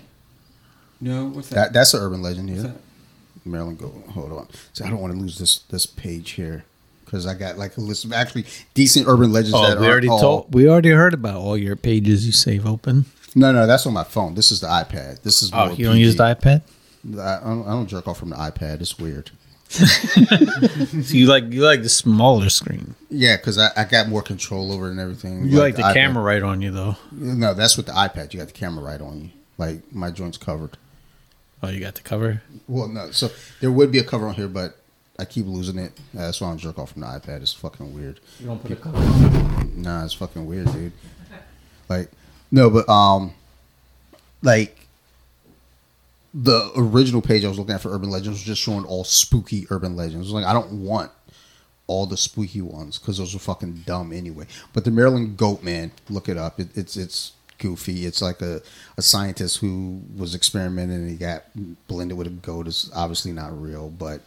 No, 1.00 1.26
what's 1.34 1.48
that? 1.48 1.55
That 1.56 1.72
that's 1.72 1.94
an 1.94 2.00
urban 2.02 2.22
legend. 2.22 2.48
what's 2.50 2.62
Yeah, 2.62 2.68
that? 2.70 2.76
Maryland 3.44 3.78
Goat. 3.78 3.94
Hold 4.14 4.32
on. 4.32 4.48
So 4.72 4.84
I 4.84 4.90
don't 4.90 5.00
want 5.00 5.14
to 5.14 5.18
lose 5.20 5.38
this 5.38 5.58
this 5.70 5.86
page 5.86 6.30
here 6.32 6.64
because 7.04 7.26
I 7.26 7.34
got 7.34 7.58
like 7.58 7.76
a 7.76 7.80
list 7.80 8.04
of 8.04 8.12
actually 8.12 8.46
decent 8.74 9.06
urban 9.08 9.32
legends 9.32 9.54
Oh, 9.54 9.68
that 9.68 9.78
we 9.80 9.86
already 9.86 10.08
all- 10.08 10.20
told. 10.20 10.54
We 10.54 10.68
already 10.68 10.90
heard 10.90 11.14
about 11.14 11.36
all 11.36 11.56
your 11.56 11.76
pages 11.76 12.24
you 12.26 12.32
save 12.32 12.66
open. 12.66 13.06
No, 13.34 13.50
no, 13.52 13.66
that's 13.66 13.86
on 13.86 13.92
my 13.94 14.04
phone. 14.04 14.34
This 14.34 14.52
is 14.52 14.60
the 14.60 14.66
iPad. 14.66 15.22
This 15.22 15.42
is 15.42 15.50
Oh, 15.54 15.72
you 15.72 15.86
don't 15.86 15.96
use 15.98 16.16
the 16.16 16.24
iPad. 16.24 16.62
I 17.18 17.40
don't, 17.42 17.66
I 17.66 17.70
don't 17.72 17.86
jerk 17.88 18.06
off 18.06 18.18
from 18.18 18.30
the 18.30 18.36
iPad. 18.36 18.80
It's 18.80 18.98
weird. 18.98 19.30
So 19.72 21.14
you 21.14 21.26
like 21.26 21.50
you 21.52 21.62
like 21.64 21.82
the 21.82 21.88
smaller 21.88 22.48
screen. 22.50 22.94
Yeah, 23.10 23.36
because 23.36 23.58
I, 23.58 23.70
I 23.76 23.84
got 23.84 24.08
more 24.08 24.22
control 24.22 24.70
over 24.72 24.88
it 24.88 24.92
and 24.92 25.00
everything. 25.00 25.44
You 25.46 25.58
like, 25.58 25.76
the, 25.76 25.82
iPad- 25.82 25.94
camera 25.94 26.22
right 26.22 26.42
on 26.42 26.60
you 26.62 26.70
though. 26.70 26.96
No, 27.10 27.54
that's 27.54 27.76
with 27.76 27.86
the 27.86 27.92
iPad. 27.92 28.32
You 28.32 28.38
got 28.40 28.48
the 28.48 28.54
camera 28.54 28.84
right 28.84 29.00
on 29.00 29.22
you. 29.22 29.30
Like 29.58 29.90
my 29.92 30.10
joint's 30.10 30.36
covered. 30.38 30.76
Oh, 31.62 31.68
you 31.68 31.81
got 31.81 31.94
the 31.94 32.02
cover. 32.02 32.42
Well, 32.66 32.89
no. 32.89 33.10
So 33.12 33.31
there 33.60 33.70
would 33.70 33.92
be 33.92 33.99
a 33.99 34.05
cover 34.05 34.26
on 34.26 34.34
here, 34.34 34.49
but 34.49 34.76
I 35.18 35.24
keep 35.24 35.47
losing 35.47 35.78
it. 35.78 35.92
Uh, 36.15 36.23
that's 36.23 36.41
why 36.41 36.50
I'm 36.50 36.58
jerk 36.58 36.78
off 36.78 36.92
from 36.92 37.02
the 37.02 37.07
iPad. 37.07 37.42
It's 37.42 37.52
fucking 37.52 37.94
weird. 37.94 38.20
You 38.41 38.47
don't 38.47 38.60
put 38.60 38.73
a 38.73 38.76
cover. 38.76 38.99
On. 38.99 39.82
Nah, 39.82 40.05
it's 40.05 40.15
fucking 40.15 40.44
weird, 40.44 40.73
dude. 40.73 40.92
Like, 41.89 42.10
no, 42.50 42.68
but 42.70 42.89
um, 42.89 43.34
like 44.42 44.86
the 46.34 46.70
original 46.76 47.23
page 47.23 47.44
I 47.44 47.49
was 47.49 47.58
looking 47.58 47.74
at 47.74 47.82
for 47.82 47.92
urban 47.92 48.10
legends 48.10 48.39
was 48.39 48.42
just 48.42 48.60
showing 48.60 48.84
all 48.84 49.05
spooky 49.05 49.66
urban 49.70 49.94
legends. 49.94 50.31
Like, 50.31 50.47
I 50.47 50.52
don't 50.52 50.82
want 50.82 51.12
all 51.86 52.07
the 52.07 52.16
spooky 52.16 52.62
ones 52.62 52.99
because 52.99 53.18
those 53.18 53.34
are 53.34 53.39
fucking 53.39 53.82
dumb 53.86 54.12
anyway. 54.12 54.47
But 54.73 54.84
the 54.84 54.91
Maryland 54.91 55.36
Goat 55.36 55.62
Man, 55.62 55.92
look 56.08 56.28
it 56.28 56.36
up. 56.36 56.58
It, 56.58 56.76
it's 56.76 56.97
it's 56.97 57.32
goofy. 57.62 58.05
It's 58.05 58.20
like 58.20 58.42
a, 58.42 58.60
a 58.97 59.02
scientist 59.02 59.58
who 59.58 60.02
was 60.16 60.34
experimenting 60.34 60.97
and 60.97 61.10
he 61.10 61.16
got 61.16 61.44
blended 61.86 62.18
with 62.18 62.26
a 62.26 62.31
goat. 62.31 62.66
It's 62.66 62.91
obviously 62.94 63.32
not 63.32 63.60
real, 63.60 63.89
but 63.89 64.20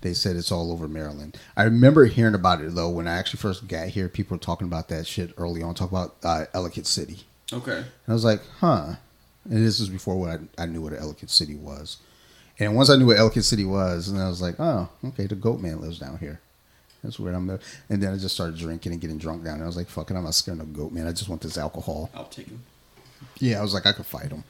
they 0.00 0.14
said 0.14 0.36
it's 0.36 0.50
all 0.50 0.72
over 0.72 0.88
Maryland. 0.88 1.38
I 1.56 1.64
remember 1.64 2.06
hearing 2.06 2.34
about 2.34 2.60
it 2.60 2.74
though 2.74 2.90
when 2.90 3.06
I 3.06 3.16
actually 3.16 3.40
first 3.40 3.68
got 3.68 3.88
here. 3.88 4.08
People 4.08 4.36
were 4.36 4.42
talking 4.42 4.66
about 4.66 4.88
that 4.88 5.06
shit 5.06 5.32
early 5.36 5.62
on. 5.62 5.74
Talk 5.74 5.90
about 5.90 6.16
uh, 6.24 6.46
Ellicott 6.54 6.86
City. 6.86 7.20
Okay. 7.52 7.78
And 7.78 7.86
I 8.08 8.12
was 8.12 8.24
like, 8.24 8.40
huh. 8.60 8.94
And 9.44 9.66
this 9.66 9.80
is 9.80 9.88
before 9.88 10.16
what 10.16 10.30
I, 10.30 10.62
I 10.62 10.66
knew 10.66 10.82
what 10.82 10.92
Ellicott 10.92 11.30
City 11.30 11.54
was. 11.54 11.98
And 12.58 12.74
once 12.74 12.90
I 12.90 12.96
knew 12.96 13.06
what 13.06 13.18
Ellicott 13.18 13.44
City 13.44 13.64
was, 13.64 14.08
and 14.08 14.20
I 14.20 14.28
was 14.28 14.42
like, 14.42 14.56
oh, 14.58 14.88
okay, 15.04 15.26
the 15.26 15.36
Goat 15.36 15.60
Man 15.60 15.80
lives 15.80 15.98
down 15.98 16.18
here. 16.18 16.40
That's 17.02 17.18
weird. 17.18 17.34
I'm 17.34 17.46
there. 17.46 17.60
And 17.88 18.02
then 18.02 18.12
I 18.12 18.16
just 18.16 18.34
started 18.34 18.58
drinking 18.58 18.92
and 18.92 19.00
getting 19.00 19.18
drunk 19.18 19.44
down 19.44 19.58
there. 19.58 19.64
I 19.64 19.68
was 19.68 19.76
like, 19.76 19.88
fuck 19.88 20.10
it, 20.10 20.16
I'm 20.16 20.24
not 20.24 20.34
scared 20.34 20.60
of 20.60 20.74
Goat 20.74 20.92
Man. 20.92 21.06
I 21.06 21.12
just 21.12 21.28
want 21.28 21.40
this 21.40 21.56
alcohol. 21.56 22.10
I'll 22.14 22.24
take 22.24 22.48
him. 22.48 22.62
Yeah, 23.38 23.58
I 23.58 23.62
was 23.62 23.74
like, 23.74 23.86
I 23.86 23.92
could 23.92 24.06
fight 24.06 24.30
him. 24.30 24.44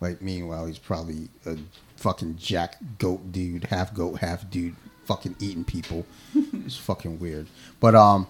Like, 0.00 0.20
meanwhile, 0.20 0.66
he's 0.66 0.78
probably 0.78 1.28
a 1.46 1.56
fucking 1.96 2.36
jack 2.36 2.76
goat 2.98 3.32
dude, 3.32 3.64
half 3.64 3.94
goat, 3.94 4.18
half 4.18 4.50
dude, 4.50 4.74
fucking 5.04 5.36
eating 5.38 5.64
people. 5.64 6.04
it's 6.34 6.76
fucking 6.76 7.20
weird. 7.20 7.46
But, 7.80 7.94
um, 7.94 8.26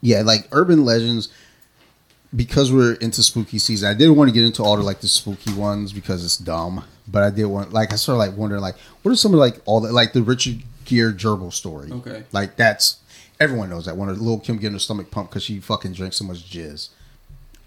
yeah, 0.00 0.22
like 0.22 0.48
urban 0.52 0.84
legends, 0.84 1.28
because 2.34 2.72
we're 2.72 2.94
into 2.94 3.22
spooky 3.22 3.58
season, 3.58 3.90
I 3.90 3.94
didn't 3.94 4.16
want 4.16 4.28
to 4.28 4.34
get 4.34 4.44
into 4.44 4.62
all 4.62 4.76
the 4.76 4.82
like 4.82 5.00
the 5.00 5.08
spooky 5.08 5.52
ones 5.52 5.92
because 5.92 6.24
it's 6.24 6.38
dumb. 6.38 6.84
But 7.06 7.22
I 7.24 7.30
did 7.30 7.46
want, 7.46 7.72
like, 7.72 7.92
I 7.92 7.96
sort 7.96 8.14
of 8.14 8.20
like 8.20 8.36
wondering, 8.38 8.62
like, 8.62 8.76
what 9.02 9.12
are 9.12 9.16
some 9.16 9.34
of 9.34 9.40
like 9.40 9.60
all 9.66 9.80
the 9.80 9.92
like 9.92 10.12
the 10.14 10.22
Richard 10.22 10.62
Gere 10.84 11.12
gerbil 11.12 11.52
story? 11.52 11.90
Okay. 11.90 12.22
like 12.32 12.56
that's 12.56 12.98
everyone 13.42 13.70
knows 13.70 13.86
that 13.86 13.96
one. 13.96 14.08
Lil' 14.18 14.38
Kim 14.38 14.56
getting 14.56 14.74
her 14.74 14.78
stomach 14.78 15.10
pumped 15.10 15.32
because 15.32 15.42
she 15.42 15.58
fucking 15.60 15.92
drank 15.92 16.12
so 16.12 16.24
much 16.24 16.50
jizz. 16.50 16.88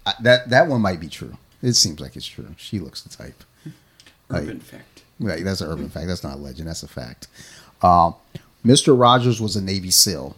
I, 0.06 0.14
that 0.20 0.48
that 0.50 0.68
one 0.68 0.80
might 0.80 1.00
be 1.00 1.08
true. 1.08 1.36
It 1.62 1.74
seems 1.74 2.00
like 2.00 2.16
it's 2.16 2.26
true. 2.26 2.54
She 2.56 2.78
looks 2.78 3.02
the 3.02 3.08
type. 3.10 3.42
Like- 4.28 4.42
Urban 4.42 4.60
fact. 4.60 5.02
Right, 5.20 5.44
that's 5.44 5.60
an 5.60 5.68
urban 5.70 5.88
fact. 5.88 6.08
That's 6.08 6.24
not 6.24 6.34
a 6.34 6.36
legend. 6.38 6.68
That's 6.68 6.82
a 6.82 6.88
fact. 6.88 7.28
Um, 7.80 8.14
Mr. 8.64 8.98
Rogers 8.98 9.40
was 9.40 9.54
a 9.56 9.62
Navy 9.62 9.90
SEAL. 9.90 10.36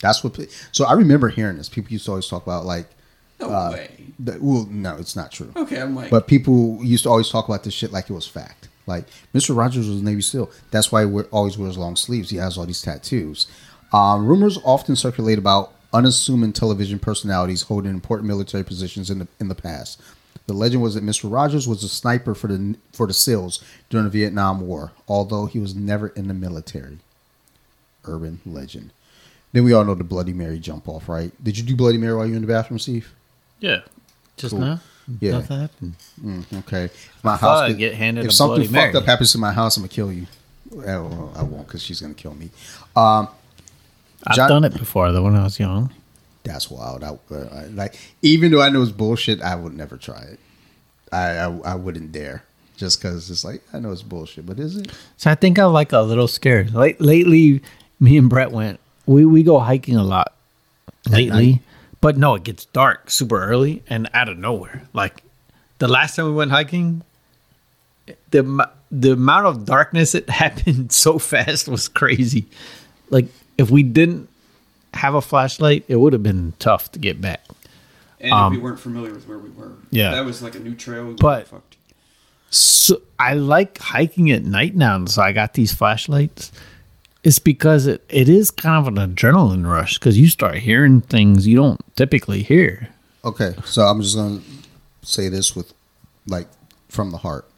That's 0.00 0.24
what. 0.24 0.38
So 0.72 0.84
I 0.86 0.92
remember 0.94 1.28
hearing 1.28 1.56
this. 1.58 1.68
People 1.68 1.92
used 1.92 2.04
to 2.06 2.12
always 2.12 2.26
talk 2.28 2.42
about 2.44 2.64
like, 2.64 2.86
No 3.40 3.48
uh, 3.50 3.70
way. 3.72 3.90
the, 4.18 4.38
well, 4.40 4.66
no, 4.70 4.96
it's 4.96 5.14
not 5.16 5.30
true. 5.30 5.52
Okay, 5.56 5.80
I'm 5.80 5.94
like. 5.94 6.10
But 6.10 6.26
people 6.26 6.78
used 6.82 7.04
to 7.04 7.10
always 7.10 7.28
talk 7.28 7.48
about 7.48 7.64
this 7.64 7.74
shit 7.74 7.92
like 7.92 8.08
it 8.08 8.12
was 8.12 8.26
fact. 8.26 8.68
Like 8.86 9.04
Mr. 9.34 9.56
Rogers 9.56 9.88
was 9.88 10.00
a 10.00 10.04
Navy 10.04 10.22
SEAL. 10.22 10.50
That's 10.70 10.90
why 10.90 11.04
he 11.06 11.20
always 11.30 11.58
wears 11.58 11.76
long 11.78 11.96
sleeves. 11.96 12.30
He 12.30 12.36
has 12.38 12.56
all 12.58 12.66
these 12.66 12.82
tattoos. 12.82 13.46
Um, 13.92 14.26
rumors 14.26 14.58
often 14.64 14.96
circulate 14.96 15.38
about 15.38 15.72
unassuming 15.92 16.52
television 16.52 16.98
personalities 16.98 17.62
holding 17.62 17.90
important 17.92 18.26
military 18.28 18.64
positions 18.64 19.10
in 19.10 19.18
the 19.20 19.28
in 19.40 19.48
the 19.48 19.54
past. 19.54 20.00
The 20.46 20.54
legend 20.54 20.82
was 20.82 20.94
that 20.94 21.04
Mr. 21.04 21.30
Rogers 21.32 21.68
was 21.68 21.84
a 21.84 21.88
sniper 21.88 22.34
for 22.34 22.48
the 22.48 22.76
for 22.92 23.06
the 23.06 23.14
SEALs 23.14 23.62
during 23.90 24.04
the 24.04 24.10
Vietnam 24.10 24.60
War, 24.66 24.92
although 25.06 25.46
he 25.46 25.58
was 25.58 25.74
never 25.74 26.08
in 26.08 26.28
the 26.28 26.34
military. 26.34 26.98
Urban 28.04 28.40
legend. 28.44 28.90
Then 29.52 29.64
we 29.64 29.72
all 29.72 29.84
know 29.84 29.94
the 29.94 30.02
Bloody 30.04 30.32
Mary 30.32 30.58
jump 30.58 30.88
off, 30.88 31.08
right? 31.08 31.30
Did 31.44 31.58
you 31.58 31.62
do 31.64 31.76
Bloody 31.76 31.98
Mary 31.98 32.14
while 32.16 32.24
you 32.26 32.32
were 32.32 32.36
in 32.36 32.42
the 32.42 32.48
bathroom, 32.48 32.78
Steve? 32.78 33.12
Yeah. 33.60 33.80
Just 34.36 34.52
Cool. 34.52 34.60
now? 34.60 34.80
Yeah. 35.20 35.32
Nothing 35.32 35.60
happened. 35.60 35.94
Mm, 36.24 36.58
okay. 36.60 36.84
If 36.86 37.20
my 37.22 37.34
I 37.34 37.36
house 37.36 37.60
I'd 37.60 37.78
get 37.78 37.94
handed 37.94 38.24
if 38.24 38.30
a 38.30 38.34
something 38.34 38.54
Bloody 38.56 38.66
fucked 38.68 38.94
Mary. 38.94 38.96
up 38.96 39.04
happens 39.04 39.32
to 39.32 39.38
my 39.38 39.52
house, 39.52 39.76
I'm 39.76 39.82
gonna 39.82 39.88
kill 39.92 40.12
you. 40.12 40.26
Well, 40.70 41.32
I 41.36 41.42
won't 41.42 41.66
because 41.66 41.82
she's 41.82 42.00
gonna 42.00 42.14
kill 42.14 42.34
me. 42.34 42.50
Um, 42.96 43.28
I've 44.26 44.36
John- 44.36 44.48
done 44.48 44.64
it 44.64 44.74
before 44.76 45.10
though 45.12 45.22
when 45.24 45.34
I 45.36 45.42
was 45.44 45.58
young. 45.58 45.90
that's 46.44 46.70
wild. 46.70 47.02
I, 47.04 47.16
uh, 47.34 47.66
like 47.72 47.94
even 48.22 48.50
though 48.52 48.62
I 48.62 48.68
know 48.68 48.82
it's 48.82 48.90
bullshit, 48.92 49.40
I 49.42 49.54
would 49.54 49.74
never 49.76 49.96
try 49.96 50.20
it. 50.22 50.38
I 51.12 51.38
I, 51.38 51.58
I 51.72 51.74
wouldn't 51.74 52.12
dare 52.12 52.42
just 52.76 53.00
because 53.00 53.30
it's 53.30 53.44
like 53.44 53.62
I 53.72 53.78
know 53.78 53.92
it's 53.92 54.02
bullshit, 54.02 54.46
but 54.46 54.58
is 54.58 54.76
it? 54.76 54.90
So 55.16 55.30
I 55.30 55.34
think 55.34 55.58
I'm 55.58 55.72
like 55.72 55.92
a 55.92 56.00
little 56.00 56.28
scared. 56.28 56.72
Like 56.74 56.96
lately, 57.00 57.62
me 58.00 58.16
and 58.16 58.28
Brett 58.28 58.50
went. 58.52 58.80
We 59.06 59.24
we 59.24 59.42
go 59.42 59.58
hiking 59.58 59.96
a 59.96 60.04
lot 60.04 60.32
lately, 61.08 61.60
but 62.00 62.16
no, 62.16 62.34
it 62.36 62.44
gets 62.44 62.64
dark 62.66 63.10
super 63.10 63.42
early 63.42 63.82
and 63.88 64.08
out 64.14 64.28
of 64.28 64.38
nowhere. 64.38 64.82
Like 64.92 65.22
the 65.78 65.88
last 65.88 66.14
time 66.16 66.26
we 66.26 66.32
went 66.32 66.50
hiking, 66.52 67.02
the 68.30 68.68
the 68.90 69.12
amount 69.12 69.46
of 69.46 69.64
darkness 69.64 70.14
it 70.14 70.28
happened 70.42 70.92
so 70.92 71.18
fast 71.18 71.68
was 71.68 71.88
crazy. 71.88 72.46
Like 73.10 73.26
if 73.58 73.70
we 73.70 73.82
didn't 73.82 74.28
have 74.94 75.14
a 75.14 75.20
flashlight, 75.22 75.84
it 75.88 75.96
would 75.96 76.12
have 76.12 76.22
been 76.22 76.52
tough 76.58 76.92
to 76.92 76.98
get 76.98 77.20
back. 77.20 77.40
And 78.20 78.32
Um, 78.32 78.52
if 78.52 78.58
we 78.58 78.62
weren't 78.62 78.78
familiar 78.80 79.12
with 79.12 79.26
where 79.26 79.38
we 79.38 79.50
were, 79.50 79.72
Yeah. 79.90 80.12
that 80.12 80.24
was 80.24 80.42
like 80.42 80.54
a 80.54 80.60
new 80.60 80.74
trail. 80.74 81.06
We 81.06 81.14
But- 81.14 81.48
fucked. 81.48 81.76
So 82.50 83.00
I 83.18 83.34
like 83.34 83.78
hiking 83.78 84.30
at 84.30 84.44
night 84.44 84.76
now, 84.76 84.96
and 84.96 85.08
so 85.10 85.22
I 85.22 85.32
got 85.32 85.54
these 85.54 85.72
flashlights. 85.72 86.52
It's 87.24 87.38
because 87.38 87.86
it, 87.86 88.04
it 88.10 88.28
is 88.28 88.50
kind 88.50 88.86
of 88.86 88.94
an 88.98 89.14
adrenaline 89.14 89.66
rush 89.66 89.98
because 89.98 90.18
you 90.18 90.28
start 90.28 90.56
hearing 90.56 91.00
things 91.00 91.46
you 91.46 91.56
don't 91.56 91.80
typically 91.96 92.42
hear. 92.42 92.88
Okay, 93.24 93.54
so 93.64 93.82
I'm 93.82 94.02
just 94.02 94.16
gonna 94.16 94.40
say 95.02 95.28
this 95.30 95.54
with 95.56 95.72
like 96.26 96.48
from 96.88 97.10
the 97.10 97.18
heart. 97.18 97.48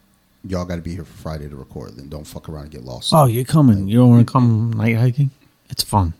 Y'all 0.46 0.66
got 0.66 0.76
to 0.76 0.82
be 0.82 0.92
here 0.92 1.04
for 1.04 1.16
Friday 1.16 1.48
to 1.48 1.56
record. 1.56 1.96
Then 1.96 2.08
don't 2.10 2.26
fuck 2.26 2.48
around 2.50 2.64
and 2.64 2.70
get 2.72 2.84
lost. 2.84 3.12
Oh, 3.14 3.24
you're 3.24 3.44
coming. 3.46 3.88
You 3.88 3.96
don't 3.98 4.10
want 4.10 4.26
to 4.26 4.30
come 4.32 4.72
night 4.74 4.96
hiking? 4.96 5.30
It's 5.70 5.82
fun. 5.82 6.14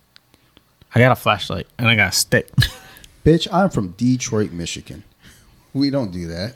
I 0.95 1.01
got 1.01 1.13
a 1.13 1.17
flashlight 1.17 1.67
and 1.79 1.89
I 1.89 1.97
got 1.97 2.13
a 2.13 2.17
stick. 2.17 2.51
Bitch, 3.25 3.49
I'm 3.53 3.71
from 3.71 3.89
Detroit, 3.93 4.53
Michigan. 4.53 5.05
We 5.73 5.91
don't 5.91 6.13
do 6.13 6.29
that. 6.29 6.55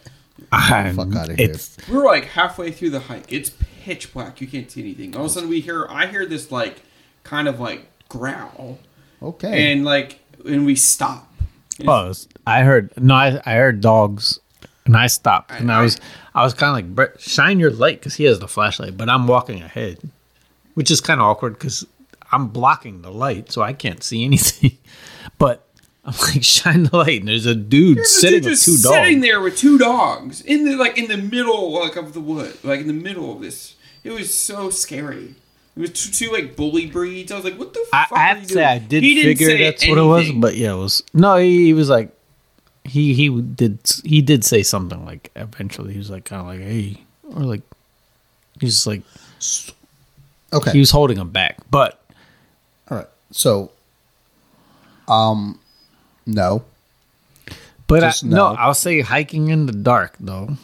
I- 0.52 0.92
fuck 0.92 1.12
out 1.16 1.28
of 1.30 1.36
here. 1.36 1.52
We're 1.90 2.04
like 2.04 2.26
halfway 2.26 2.70
through 2.70 2.90
the 2.90 3.00
hike. 3.00 3.32
It's 3.32 3.50
pitch 3.82 4.12
black. 4.12 4.40
You 4.40 4.46
can't 4.46 4.70
see 4.70 4.80
anything. 4.80 5.16
All 5.16 5.24
of 5.24 5.30
a 5.32 5.34
sudden, 5.34 5.48
we 5.48 5.58
hear. 5.60 5.88
I 5.90 6.06
hear 6.06 6.24
this 6.24 6.52
like 6.52 6.82
kind 7.24 7.48
of 7.48 7.58
like 7.58 7.88
growl, 8.08 8.78
Okay. 9.20 9.72
and 9.72 9.84
like, 9.84 10.20
and 10.46 10.64
we 10.64 10.76
stop. 10.76 11.34
oh, 11.88 12.14
I 12.46 12.62
heard 12.62 12.92
no, 12.96 13.12
I, 13.12 13.40
I 13.44 13.54
heard 13.56 13.80
dogs, 13.80 14.38
and 14.86 14.96
I 14.96 15.08
stopped, 15.08 15.50
and 15.50 15.72
I, 15.72 15.80
I- 15.80 15.82
was 15.82 16.00
I 16.36 16.44
was 16.44 16.54
kind 16.54 16.70
of 16.70 16.74
like, 16.76 16.94
Brett, 16.94 17.20
shine 17.20 17.58
your 17.58 17.72
light 17.72 17.98
because 17.98 18.14
he 18.14 18.22
has 18.22 18.38
the 18.38 18.46
flashlight, 18.46 18.96
but 18.96 19.08
I'm 19.08 19.26
walking 19.26 19.62
ahead, 19.62 19.98
which 20.74 20.92
is 20.92 21.00
kind 21.00 21.18
of 21.20 21.26
awkward 21.26 21.54
because 21.54 21.84
I'm 22.30 22.48
blocking 22.48 23.02
the 23.02 23.10
light, 23.10 23.50
so 23.50 23.62
I 23.62 23.72
can't 23.72 24.02
see 24.02 24.24
anything. 24.24 24.78
but 25.38 25.66
I'm 26.04 26.14
like, 26.22 26.42
shine 26.44 26.84
the 26.84 26.96
light, 26.96 27.20
and 27.20 27.28
there's 27.28 27.46
a 27.46 27.54
dude 27.54 27.98
There's 27.98 28.08
a 28.08 28.20
sitting 28.20 28.42
dude 28.42 28.50
with 28.50 28.62
two 28.62 28.78
dogs. 28.78 28.94
sitting 28.94 29.20
there 29.20 29.40
with 29.40 29.56
two 29.56 29.78
dogs 29.78 30.40
in 30.42 30.64
the 30.64 30.76
like 30.76 30.98
in 30.98 31.08
the 31.08 31.16
middle 31.16 31.72
like 31.72 31.96
of 31.96 32.14
the 32.14 32.20
wood, 32.20 32.58
like 32.64 32.80
in 32.80 32.86
the 32.86 32.92
middle 32.92 33.32
of 33.32 33.40
this. 33.40 33.76
It 34.04 34.12
was 34.12 34.36
so 34.36 34.70
scary. 34.70 35.34
It 35.76 35.80
was 35.80 35.92
two, 35.92 36.10
two 36.10 36.32
like 36.32 36.56
bully 36.56 36.86
breeds. 36.86 37.30
I 37.30 37.36
was 37.36 37.44
like, 37.44 37.58
what 37.58 37.72
the 37.72 37.86
I, 37.92 38.06
fuck? 38.06 38.18
I 38.18 38.22
are 38.22 38.26
have 38.26 38.38
you 38.38 38.46
to 38.46 38.48
say 38.48 38.54
doing? 38.54 38.68
I 38.68 38.78
did 38.78 39.02
He 39.02 39.14
didn't 39.14 39.30
figure 39.30 39.46
say 39.48 39.62
that's 39.64 39.88
what 39.88 39.98
it 39.98 40.02
was, 40.02 40.32
but 40.32 40.56
yeah, 40.56 40.72
it 40.72 40.76
was 40.76 41.02
no. 41.14 41.36
He, 41.36 41.66
he 41.66 41.72
was 41.72 41.88
like, 41.88 42.10
he 42.84 43.14
he 43.14 43.28
did 43.40 43.78
he 44.04 44.22
did 44.22 44.44
say 44.44 44.62
something 44.62 45.04
like 45.04 45.30
eventually 45.36 45.92
he 45.92 45.98
was 45.98 46.10
like 46.10 46.24
kind 46.24 46.40
of 46.40 46.46
like 46.46 46.60
hey 46.60 47.02
or 47.34 47.42
like 47.42 47.62
he's 48.60 48.86
like 48.86 49.02
okay. 50.52 50.72
he 50.72 50.78
was 50.78 50.90
holding 50.90 51.18
him 51.18 51.30
back, 51.30 51.58
but 51.70 51.80
All 51.82 51.88
right. 51.90 51.97
So, 53.30 53.70
um, 55.06 55.58
no. 56.26 56.64
but 57.86 58.04
I, 58.04 58.12
no. 58.22 58.36
no. 58.36 58.46
I'll 58.54 58.74
say 58.74 59.00
hiking 59.00 59.48
in 59.48 59.66
the 59.66 59.72
dark 59.72 60.16
though. 60.18 60.56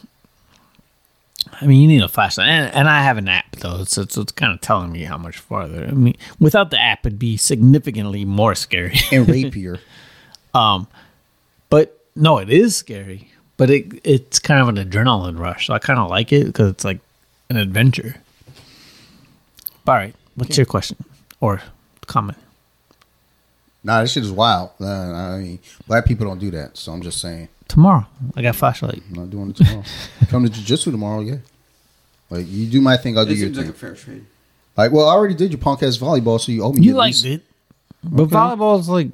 I 1.61 1.67
mean, 1.67 1.81
you 1.81 1.89
need 1.89 2.03
a 2.03 2.09
flashlight, 2.09 2.49
and, 2.49 2.75
and 2.75 2.89
I 2.89 3.03
have 3.03 3.17
an 3.17 3.29
app 3.29 3.57
though, 3.57 3.85
so 3.85 4.03
it's, 4.03 4.17
it's 4.17 4.33
kind 4.33 4.53
of 4.53 4.61
telling 4.61 4.91
me 4.91 5.05
how 5.05 5.17
much 5.17 5.39
farther. 5.39 5.87
I 5.87 5.93
mean, 5.93 6.17
without 6.41 6.71
the 6.71 6.81
app, 6.81 7.07
it'd 7.07 7.19
be 7.19 7.37
significantly 7.37 8.25
more 8.25 8.55
scary. 8.55 8.97
And 9.13 9.29
rapier. 9.29 9.79
Um, 10.53 10.89
but 11.71 12.01
no, 12.17 12.39
it 12.39 12.51
is 12.51 12.77
scary. 12.77 13.31
But 13.57 13.71
it 13.71 14.01
it's 14.03 14.39
kind 14.41 14.61
of 14.61 14.69
an 14.69 14.77
adrenaline 14.77 15.39
rush. 15.39 15.69
So 15.69 15.75
I 15.75 15.79
kind 15.79 15.99
of 15.99 16.11
like 16.11 16.33
it 16.33 16.47
because 16.47 16.71
it's 16.71 16.85
like 16.85 16.99
an 17.51 17.57
adventure. 17.57 18.17
All 19.87 19.95
right, 19.95 20.15
what's 20.35 20.57
your 20.57 20.67
question 20.67 20.97
or 21.41 21.63
comment? 22.07 22.39
Nah, 23.85 24.01
this 24.03 24.13
shit 24.13 24.25
is 24.25 24.33
wild. 24.33 24.71
Uh, 24.81 24.87
I 24.87 25.39
mean, 25.39 25.59
black 25.87 26.05
people 26.07 26.27
don't 26.27 26.41
do 26.41 26.51
that. 26.53 26.77
So 26.77 26.93
I'm 26.93 27.03
just 27.03 27.21
saying. 27.21 27.49
Tomorrow, 27.69 28.07
I 28.37 28.43
got 28.43 28.57
flashlight. 28.57 29.03
I'm 29.09 29.15
not 29.15 29.31
doing 29.31 29.51
it 29.51 29.57
tomorrow. 29.57 29.85
Come 30.29 30.45
to 30.45 30.51
jujitsu 30.51 30.91
tomorrow, 30.91 31.21
yeah. 31.21 31.37
Like 32.31 32.47
you 32.49 32.67
do 32.67 32.81
my 32.81 32.97
thing, 32.97 33.17
I'll 33.17 33.25
do 33.25 33.33
It 33.33 33.39
your 33.39 33.47
seems 33.49 33.59
like 33.59 33.69
a 33.69 33.73
fair 33.73 33.95
trade. 33.95 34.27
Like, 34.77 34.91
well, 34.93 35.09
I 35.09 35.13
already 35.15 35.35
did 35.35 35.51
your 35.53 35.61
punk 35.61 35.83
ass 35.85 35.97
volleyball, 35.97 36.41
so 36.41 36.51
you 36.53 36.63
owe 36.65 36.73
me. 36.73 36.83
You 36.83 36.93
at 36.93 36.97
liked 36.97 37.23
least, 37.23 37.27
it, 37.27 37.43
but 38.03 38.25
Okay. 38.25 38.35
volleyball 38.35 38.81
is 38.81 38.89
like 38.89 39.09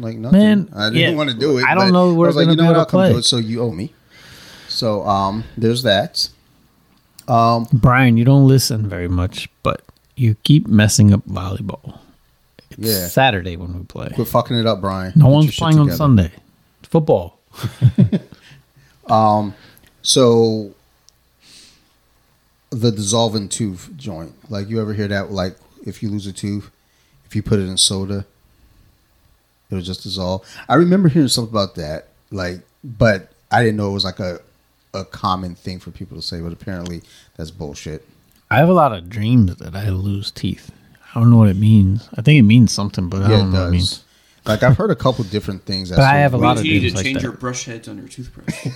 like 0.00 0.16
nothing. 0.16 0.38
Man, 0.40 0.68
I 0.74 0.88
didn't 0.90 0.98
yeah. 1.12 1.14
want 1.14 1.30
to 1.30 1.36
do 1.36 1.58
it. 1.58 1.64
I 1.64 1.74
don't 1.74 1.88
but 1.88 1.92
know 1.92 2.10
I 2.10 2.14
we're 2.14 2.26
like, 2.30 2.34
gonna 2.46 2.50
you 2.52 2.56
know 2.56 2.62
be 2.62 2.66
what? 2.66 2.70
able 2.72 2.80
I'll 2.80 2.86
to 2.86 2.90
come 2.90 2.98
play. 3.00 3.12
do 3.12 3.18
it, 3.18 3.22
so 3.24 3.36
you 3.36 3.60
owe 3.60 3.70
me. 3.70 3.92
So, 4.68 5.02
um, 5.06 5.44
there's 5.56 5.82
that. 5.82 6.28
Um, 7.28 7.66
Brian. 7.72 8.16
You 8.16 8.24
don't 8.24 8.46
listen 8.48 8.88
very 8.88 9.08
much, 9.08 9.48
but 9.62 9.82
you 10.16 10.36
keep 10.42 10.66
messing 10.66 11.12
up 11.12 11.26
volleyball. 11.28 11.98
Yeah. 12.80 13.08
Saturday 13.08 13.56
when 13.56 13.76
we 13.78 13.84
play. 13.84 14.08
quit 14.14 14.26
fucking 14.26 14.56
it 14.58 14.66
up, 14.66 14.80
Brian. 14.80 15.12
No 15.14 15.26
Get 15.26 15.30
one's 15.32 15.56
playing 15.56 15.78
on. 15.78 15.90
Sunday. 15.92 16.32
Football. 16.82 17.38
um, 19.06 19.54
So 20.02 20.74
the 22.70 22.90
dissolving 22.90 23.48
tooth 23.48 23.90
joint, 23.96 24.32
like 24.50 24.68
you 24.68 24.80
ever 24.80 24.94
hear 24.94 25.08
that? 25.08 25.30
Like 25.30 25.56
if 25.86 26.02
you 26.02 26.08
lose 26.08 26.26
a 26.26 26.32
tooth, 26.32 26.70
if 27.26 27.36
you 27.36 27.42
put 27.42 27.58
it 27.58 27.68
in 27.68 27.76
soda, 27.76 28.24
it'll 29.70 29.82
just 29.84 30.02
dissolve. 30.02 30.46
I 30.68 30.74
remember 30.76 31.08
hearing 31.08 31.28
something 31.28 31.52
about 31.52 31.74
that, 31.74 32.08
like, 32.30 32.60
but 32.82 33.30
I 33.50 33.62
didn't 33.62 33.76
know 33.76 33.90
it 33.90 33.94
was 33.94 34.04
like 34.04 34.20
a 34.20 34.40
a 34.94 35.04
common 35.04 35.54
thing 35.54 35.78
for 35.80 35.90
people 35.90 36.16
to 36.16 36.22
say. 36.22 36.40
But 36.40 36.52
apparently, 36.52 37.02
that's 37.36 37.50
bullshit. 37.50 38.06
I 38.50 38.56
have 38.56 38.68
a 38.68 38.72
lot 38.74 38.92
of 38.92 39.08
dreams 39.08 39.56
that 39.56 39.76
I 39.76 39.90
lose 39.90 40.30
teeth. 40.30 40.72
I 41.14 41.20
don't 41.20 41.30
know 41.30 41.36
what 41.38 41.48
it 41.48 41.56
means. 41.56 42.08
I 42.16 42.22
think 42.22 42.38
it 42.38 42.42
means 42.42 42.72
something, 42.72 43.08
but 43.08 43.22
I 43.22 43.28
don't 43.28 43.48
it 43.48 43.52
know 43.52 43.60
what 43.60 43.68
it 43.68 43.72
means. 43.72 44.04
Like 44.46 44.62
I've 44.62 44.76
heard 44.76 44.90
a 44.90 44.96
couple 44.96 45.24
different 45.24 45.64
things. 45.64 45.90
But 45.90 46.00
I 46.00 46.18
have 46.18 46.34
a 46.34 46.38
lot 46.38 46.56
of 46.56 46.62
need 46.62 46.72
you 46.72 46.80
dreams 46.80 46.94
to 46.94 47.04
change 47.04 47.16
that. 47.16 47.22
your 47.22 47.32
brush 47.32 47.64
heads 47.64 47.88
on 47.88 47.98
your 47.98 48.08
toothbrush. 48.08 48.66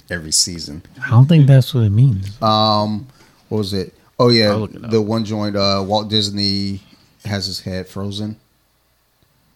every 0.10 0.32
season. 0.32 0.82
I 1.02 1.10
don't 1.10 1.26
think 1.26 1.46
that's 1.46 1.72
what 1.74 1.84
it 1.84 1.90
means. 1.90 2.40
Um, 2.42 3.06
what 3.48 3.58
was 3.58 3.72
it? 3.72 3.94
Oh 4.18 4.30
yeah, 4.30 4.64
it 4.64 4.90
the 4.90 5.00
one 5.00 5.24
joint. 5.24 5.56
Uh, 5.56 5.82
Walt 5.86 6.08
Disney 6.08 6.80
has 7.24 7.46
his 7.46 7.60
head 7.60 7.88
frozen. 7.88 8.36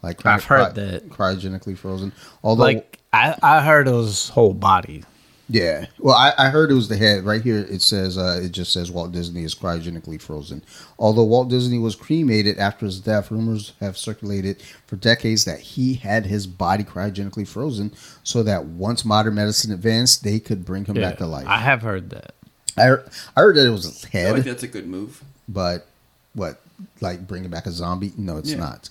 Like 0.03 0.25
I've 0.25 0.45
heard 0.45 0.75
that. 0.77 1.09
cryogenically 1.09 1.77
frozen. 1.77 2.13
Although, 2.43 2.65
Like 2.65 2.99
I, 3.13 3.37
I 3.43 3.61
heard 3.63 3.87
it 3.89 3.93
was 3.93 4.31
whole 4.31 4.55
body. 4.55 5.05
Yeah, 5.53 5.87
well, 5.99 6.15
I, 6.17 6.33
I 6.39 6.49
heard 6.49 6.71
it 6.71 6.75
was 6.75 6.89
the 6.89 6.97
head. 6.97 7.25
Right 7.25 7.43
here, 7.43 7.59
it 7.59 7.83
says 7.83 8.17
uh, 8.17 8.41
it 8.43 8.53
just 8.53 8.73
says 8.73 8.91
Walt 8.91 9.13
Disney 9.13 9.45
is 9.45 9.55
cryogenically 9.55 10.21
frozen. 10.21 10.65
Although 10.99 11.25
Walt 11.25 11.49
Disney 11.51 11.79
was 11.79 11.95
cremated 11.95 12.59
after 12.59 12.87
his 12.87 12.99
death, 13.01 13.31
rumors 13.31 13.75
have 13.81 13.99
circulated 13.99 14.63
for 14.87 14.97
decades 14.97 15.45
that 15.45 15.61
he 15.61 15.95
had 15.95 16.25
his 16.27 16.47
body 16.47 16.85
cryogenically 16.85 17.47
frozen, 17.47 17.93
so 18.25 18.43
that 18.43 18.65
once 18.65 19.05
modern 19.05 19.35
medicine 19.35 19.73
advanced, 19.73 20.25
they 20.25 20.41
could 20.41 20.65
bring 20.65 20.85
him 20.87 20.95
back 20.95 21.19
to 21.19 21.27
life. 21.27 21.47
I 21.47 21.59
have 21.59 21.83
heard 21.83 22.11
that. 22.11 22.35
I, 22.79 22.83
heard- 22.85 23.11
I 23.37 23.41
heard 23.43 23.57
that 23.57 23.67
it 23.67 23.71
was 23.71 23.85
his 23.85 24.05
I 24.07 24.09
head. 24.09 24.33
like 24.35 24.45
that's 24.45 24.63
a 24.63 24.69
good 24.69 24.87
move. 24.87 25.23
but 25.49 25.87
what 26.35 26.61
like 27.03 27.27
bringing 27.29 27.51
back 27.51 27.67
a 27.67 27.71
zombie 27.71 28.13
no 28.17 28.39
it's 28.39 28.51
Yeah. 28.53 28.57
not 28.57 28.89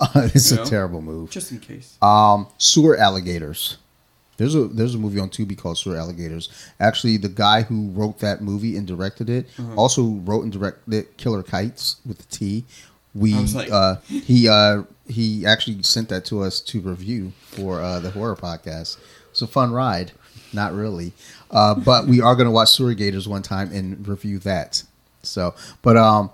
uh, 0.00 0.08
it's 0.34 0.50
You 0.50 0.56
a 0.58 0.60
know? 0.60 0.66
terrible 0.66 1.00
move 1.00 1.30
Just 1.30 1.52
in 1.52 1.60
case. 1.60 1.96
um 2.02 2.48
sewer 2.58 2.96
alligators 2.96 3.76
There's 4.40 4.54
a 4.54 4.64
there's 4.68 4.94
a 4.94 4.98
movie 4.98 5.20
on 5.20 5.28
Tubi 5.28 5.54
called 5.56 5.76
Sewer 5.76 5.98
Alligators. 5.98 6.48
Actually, 6.80 7.18
the 7.18 7.28
guy 7.28 7.60
who 7.62 7.90
wrote 7.90 8.20
that 8.20 8.40
movie 8.40 8.74
and 8.78 8.86
directed 8.86 9.28
it 9.28 9.46
Uh-huh. 9.58 9.74
also 9.76 10.02
wrote 10.24 10.44
and 10.44 10.50
directed 10.52 11.14
Killer 11.18 11.42
Kites 11.42 11.96
with 12.06 12.16
the 12.18 12.24
T. 12.36 12.64
We 13.14 13.34
like- 13.34 13.70
uh, 13.70 13.96
he 14.08 14.48
uh, 14.48 14.84
he 15.06 15.44
actually 15.44 15.82
sent 15.82 16.08
that 16.08 16.24
to 16.26 16.40
us 16.42 16.60
to 16.70 16.80
review 16.80 17.32
for 17.42 17.80
uh, 17.82 18.00
the 18.00 18.10
horror 18.12 18.34
podcast. 18.36 18.96
It's 19.30 19.42
a 19.42 19.46
fun 19.46 19.72
ride, 19.72 20.12
not 20.54 20.72
really, 20.72 21.12
uh, 21.50 21.74
but 21.74 22.06
we 22.06 22.22
are 22.22 22.34
going 22.34 22.46
to 22.46 22.50
watch 22.50 22.70
Sewer 22.70 22.94
Gators 22.94 23.28
one 23.28 23.42
time 23.42 23.70
and 23.72 24.08
review 24.08 24.38
that. 24.40 24.84
So, 25.22 25.54
but 25.82 25.96
um, 25.98 26.30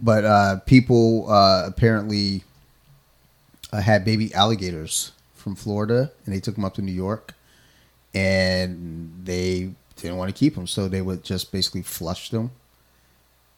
but 0.00 0.24
uh, 0.24 0.56
people 0.64 1.30
uh, 1.30 1.64
apparently 1.66 2.42
uh, 3.70 3.82
had 3.82 4.04
baby 4.04 4.32
alligators 4.34 5.12
from 5.42 5.56
Florida, 5.56 6.12
and 6.24 6.34
they 6.34 6.40
took 6.40 6.54
them 6.54 6.64
up 6.64 6.74
to 6.74 6.82
New 6.82 6.92
York, 6.92 7.34
and 8.14 9.22
they 9.24 9.72
didn't 9.96 10.16
want 10.16 10.34
to 10.34 10.38
keep 10.38 10.54
them, 10.54 10.66
so 10.66 10.88
they 10.88 11.02
would 11.02 11.24
just 11.24 11.52
basically 11.52 11.82
flush 11.82 12.30
them. 12.30 12.52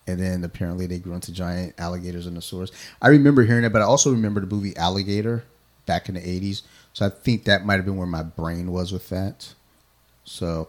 And 0.07 0.21
then 0.21 0.45
apparently 0.45 0.87
they 0.87 0.99
grew 0.99 1.15
into 1.15 1.33
giant 1.33 1.75
alligators 1.79 2.27
in 2.27 2.35
the 2.35 2.43
sewers. 2.43 2.71
I 3.01 3.09
remember 3.09 3.43
hearing 3.43 3.63
that, 3.63 3.73
but 3.73 3.81
I 3.81 3.87
also 3.87 4.11
remember 4.11 4.41
the 4.41 4.47
movie 4.47 4.77
Alligator 4.77 5.45
back 5.87 6.09
in 6.09 6.15
the 6.15 6.21
'80s. 6.21 6.63
So 6.93 7.07
I 7.07 7.09
think 7.09 7.45
that 7.45 7.65
might 7.65 7.77
have 7.77 7.87
been 7.87 7.97
where 7.97 8.07
my 8.07 8.23
brain 8.23 8.71
was 8.71 8.93
with 8.93 9.09
that. 9.09 9.55
So, 10.25 10.69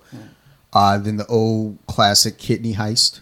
uh, 0.74 0.98
then 0.98 1.18
the 1.18 1.28
old 1.28 1.80
classic 1.88 2.38
kidney 2.38 2.76
heist. 2.76 3.20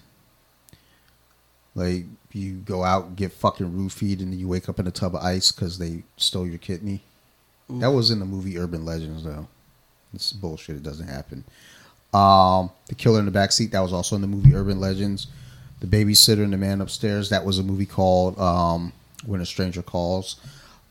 Like 1.75 2.05
you 2.31 2.53
go 2.53 2.83
out 2.83 3.05
and 3.05 3.15
get 3.15 3.31
fucking 3.31 3.71
roofied, 3.71 4.19
and 4.19 4.31
then 4.31 4.39
you 4.39 4.47
wake 4.47 4.69
up 4.69 4.79
in 4.79 4.87
a 4.87 4.91
tub 4.91 5.15
of 5.15 5.23
ice 5.23 5.51
because 5.51 5.79
they 5.79 6.03
stole 6.17 6.47
your 6.47 6.59
kidney. 6.59 7.01
That 7.69 7.91
was 7.91 8.11
in 8.11 8.19
the 8.19 8.25
movie 8.25 8.57
Urban 8.57 8.85
Legends, 8.85 9.23
though. 9.23 9.47
It's 10.13 10.33
bullshit. 10.33 10.77
It 10.77 10.83
doesn't 10.83 11.07
happen. 11.07 11.43
Um, 12.13 12.69
the 12.87 12.95
killer 12.95 13.19
in 13.19 13.25
the 13.25 13.31
backseat. 13.31 13.71
That 13.71 13.81
was 13.81 13.93
also 13.93 14.15
in 14.15 14.21
the 14.21 14.27
movie 14.27 14.53
Urban 14.53 14.79
Legends. 14.79 15.27
The 15.79 15.87
babysitter 15.87 16.43
and 16.43 16.53
the 16.53 16.57
man 16.57 16.81
upstairs. 16.81 17.29
That 17.29 17.45
was 17.45 17.57
a 17.57 17.63
movie 17.63 17.85
called 17.85 18.37
um, 18.39 18.93
When 19.25 19.41
a 19.41 19.45
Stranger 19.45 19.81
Calls. 19.81 20.35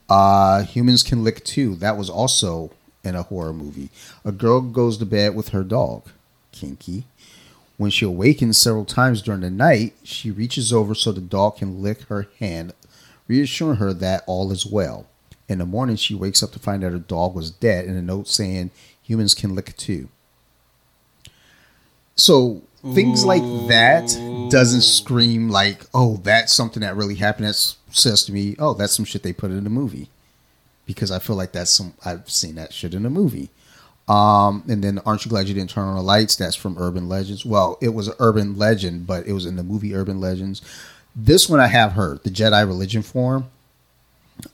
Uh, 0.08 0.64
Humans 0.64 1.02
Can 1.02 1.22
Lick 1.22 1.44
Too. 1.44 1.76
That 1.76 1.96
was 1.96 2.10
also 2.10 2.72
in 3.04 3.14
a 3.14 3.22
horror 3.22 3.52
movie. 3.52 3.90
A 4.24 4.32
girl 4.32 4.60
goes 4.60 4.98
to 4.98 5.06
bed 5.06 5.34
with 5.34 5.50
her 5.50 5.62
dog. 5.62 6.08
Kinky. 6.50 7.04
When 7.76 7.90
she 7.90 8.04
awakens 8.04 8.58
several 8.58 8.84
times 8.84 9.22
during 9.22 9.40
the 9.40 9.50
night, 9.50 9.94
she 10.04 10.30
reaches 10.30 10.72
over 10.72 10.94
so 10.94 11.10
the 11.12 11.20
dog 11.20 11.56
can 11.56 11.82
lick 11.82 12.02
her 12.02 12.28
hand, 12.38 12.74
reassuring 13.26 13.78
her 13.78 13.92
that 13.94 14.22
all 14.26 14.52
is 14.52 14.66
well. 14.66 15.06
In 15.52 15.58
the 15.58 15.66
morning, 15.66 15.96
she 15.96 16.14
wakes 16.14 16.42
up 16.42 16.52
to 16.52 16.58
find 16.58 16.82
that 16.82 16.92
her 16.92 16.98
dog 16.98 17.34
was 17.34 17.50
dead 17.50 17.84
and 17.84 17.96
a 17.96 18.02
note 18.02 18.26
saying, 18.26 18.70
Humans 19.02 19.34
can 19.34 19.54
lick 19.54 19.76
too. 19.76 20.08
So 22.16 22.62
things 22.94 23.24
like 23.24 23.42
that 23.68 24.08
doesn't 24.50 24.82
scream 24.82 25.48
like, 25.48 25.84
oh, 25.94 26.16
that's 26.18 26.52
something 26.52 26.80
that 26.80 26.96
really 26.96 27.16
happened. 27.16 27.46
That 27.46 27.74
says 27.90 28.24
to 28.24 28.32
me, 28.32 28.56
oh, 28.58 28.74
that's 28.74 28.92
some 28.92 29.04
shit 29.04 29.22
they 29.22 29.32
put 29.32 29.50
in 29.50 29.66
a 29.66 29.70
movie. 29.70 30.08
Because 30.86 31.10
I 31.10 31.18
feel 31.18 31.36
like 31.36 31.52
that's 31.52 31.70
some 31.70 31.94
I've 32.04 32.28
seen 32.28 32.56
that 32.56 32.72
shit 32.72 32.94
in 32.94 33.06
a 33.06 33.10
movie. 33.10 33.50
Um, 34.08 34.64
and 34.68 34.82
then 34.82 34.98
Aren't 35.06 35.24
You 35.24 35.28
Glad 35.30 35.46
You 35.48 35.54
Didn't 35.54 35.70
Turn 35.70 35.86
On 35.86 35.94
the 35.94 36.02
Lights? 36.02 36.36
That's 36.36 36.56
from 36.56 36.76
Urban 36.76 37.08
Legends. 37.08 37.46
Well, 37.46 37.78
it 37.80 37.90
was 37.90 38.08
an 38.08 38.14
urban 38.18 38.58
legend, 38.58 39.06
but 39.06 39.26
it 39.26 39.32
was 39.32 39.46
in 39.46 39.56
the 39.56 39.62
movie 39.62 39.94
Urban 39.94 40.20
Legends. 40.20 40.60
This 41.14 41.48
one 41.48 41.60
I 41.60 41.68
have 41.68 41.92
heard, 41.92 42.22
the 42.24 42.30
Jedi 42.30 42.66
Religion 42.66 43.02
Forum. 43.02 43.46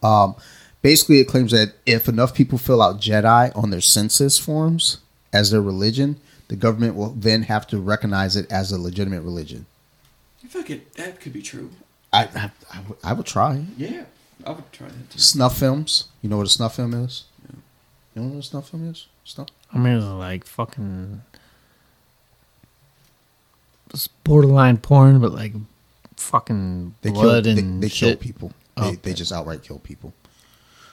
Um, 0.03 0.35
basically, 0.83 1.21
it 1.21 1.29
claims 1.29 1.53
that 1.53 1.75
if 1.87 2.09
enough 2.09 2.35
people 2.35 2.59
fill 2.59 2.83
out 2.83 3.01
Jedi 3.01 3.55
on 3.57 3.71
their 3.71 3.81
census 3.81 4.39
forms 4.39 4.99
as 5.33 5.51
their 5.51 5.63
religion, 5.63 6.17
the 6.49 6.57
government 6.57 6.95
will 6.95 7.11
then 7.11 7.43
have 7.43 7.67
to 7.69 7.79
recognize 7.79 8.37
it 8.37 8.51
as 8.51 8.73
a 8.73 8.79
legitimate 8.81 9.23
religion. 9.23 9.67
I 10.43 10.47
feel 10.49 10.63
like 10.63 10.71
it, 10.71 10.95
that 10.95 11.21
could 11.21 11.33
be 11.33 11.43
true. 11.43 11.71
I 12.13 12.25
I, 12.73 12.81
I, 13.05 13.13
would, 13.13 13.27
try. 13.27 13.65
Yeah, 13.77 14.05
I 14.47 14.53
would 14.53 14.73
try 14.73 14.89
that 14.89 15.11
too. 15.11 15.19
Snuff 15.19 15.59
films. 15.59 16.05
You 16.23 16.31
know 16.31 16.39
what 16.39 16.47
a 16.47 16.51
snuff 16.51 16.77
film 16.77 16.95
is? 16.95 17.25
You 18.15 18.23
know 18.23 18.29
what 18.29 18.39
a 18.39 18.43
snuff 18.43 18.71
film 18.71 18.89
is? 18.89 19.07
Snuff. 19.25 19.49
I 19.73 19.79
mean, 19.79 19.99
it's 19.99 20.07
like 20.07 20.47
fucking 20.47 21.21
it's 23.91 24.09
borderline 24.09 24.79
porn, 24.79 25.21
but 25.21 25.33
like 25.33 25.53
fucking 26.17 26.95
They 27.03 27.11
blood 27.11 27.45
kill. 27.45 27.59
And 27.59 27.83
they 27.83 27.89
kill 27.89 28.11
shit. 28.11 28.21
people. 28.21 28.53
They, 28.77 28.83
oh, 28.83 28.89
Okay. 28.89 28.99
they 29.03 29.13
just 29.15 29.33
outright 29.33 29.63
kill 29.63 29.79
people. 29.81 30.13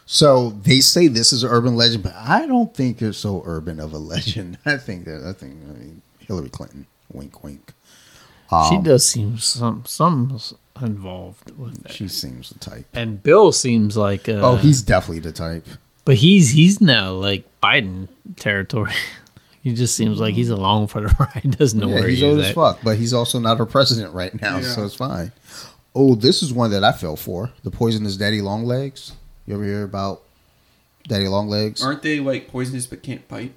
So 0.05 0.51
they 0.51 0.81
say 0.81 1.07
this 1.07 1.33
is 1.33 1.43
an 1.43 1.49
urban 1.49 1.75
legend, 1.75 2.03
but 2.03 2.13
I 2.15 2.45
don't 2.45 2.73
think 2.75 3.01
it's 3.01 3.17
so 3.17 3.41
urban 3.45 3.79
of 3.79 3.91
a 3.93 3.97
legend. 3.97 4.57
I 4.65 4.77
think 4.77 5.05
that 5.05 5.23
I 5.27 5.33
think 5.33 5.55
I 5.69 5.73
mean, 5.79 6.01
Hillary 6.19 6.49
Clinton. 6.49 6.85
Wink, 7.11 7.43
wink. 7.43 7.73
she 8.69 8.75
Um, 8.77 8.83
does 8.83 9.07
seem 9.07 9.37
some 9.39 9.83
some 9.85 10.39
involved 10.81 11.51
with 11.57 11.83
that. 11.83 11.91
She 11.93 12.07
seems 12.07 12.49
the 12.49 12.59
type. 12.59 12.85
and 12.93 13.21
Bill 13.23 13.51
seems 13.51 13.95
like 13.97 14.27
uh, 14.29 14.33
oh, 14.43 14.55
he's 14.57 14.81
definitely 14.81 15.19
the 15.21 15.31
type. 15.31 15.65
but 16.03 16.15
he's 16.17 16.51
he's 16.51 16.79
now 16.81 17.11
like 17.13 17.45
Biden 17.63 18.07
territory. 18.35 18.91
he 19.63 19.73
just 19.73 19.95
seems 19.95 20.19
like 20.19 20.35
he's 20.35 20.49
along 20.49 20.87
for 20.87 21.01
the 21.01 21.15
ride. 21.19 21.57
Doesn't 21.57 21.79
know 21.79 21.87
Yeah, 21.87 21.95
where 22.01 22.07
he's 22.09 22.19
he's 22.19 22.23
old 22.29 22.39
as 22.41 22.49
at. 22.49 22.55
fuck, 22.55 22.79
but 22.83 22.97
he's 22.97 23.13
also 23.13 23.39
not 23.39 23.59
our 23.59 23.65
president 23.65 24.13
right 24.13 24.39
now, 24.39 24.57
Yeah. 24.57 24.63
so 24.73 24.83
it's 24.85 24.95
fine. 24.95 25.31
Oh, 25.95 26.13
this 26.13 26.43
is 26.43 26.51
one 26.53 26.69
that 26.71 26.83
I 26.83 26.91
fell 26.91 27.15
for. 27.15 27.51
The 27.63 27.71
poisonous 27.71 28.17
daddy 28.17 28.41
long 28.41 28.65
legs. 28.65 29.13
You 29.45 29.55
ever 29.55 29.63
hear 29.63 29.83
about 29.83 30.21
daddy 31.07 31.27
long 31.27 31.47
legs? 31.49 31.83
Aren't 31.83 32.01
they 32.01 32.19
like 32.19 32.47
poisonous 32.47 32.87
but 32.87 33.03
can't 33.03 33.27
bite? 33.27 33.53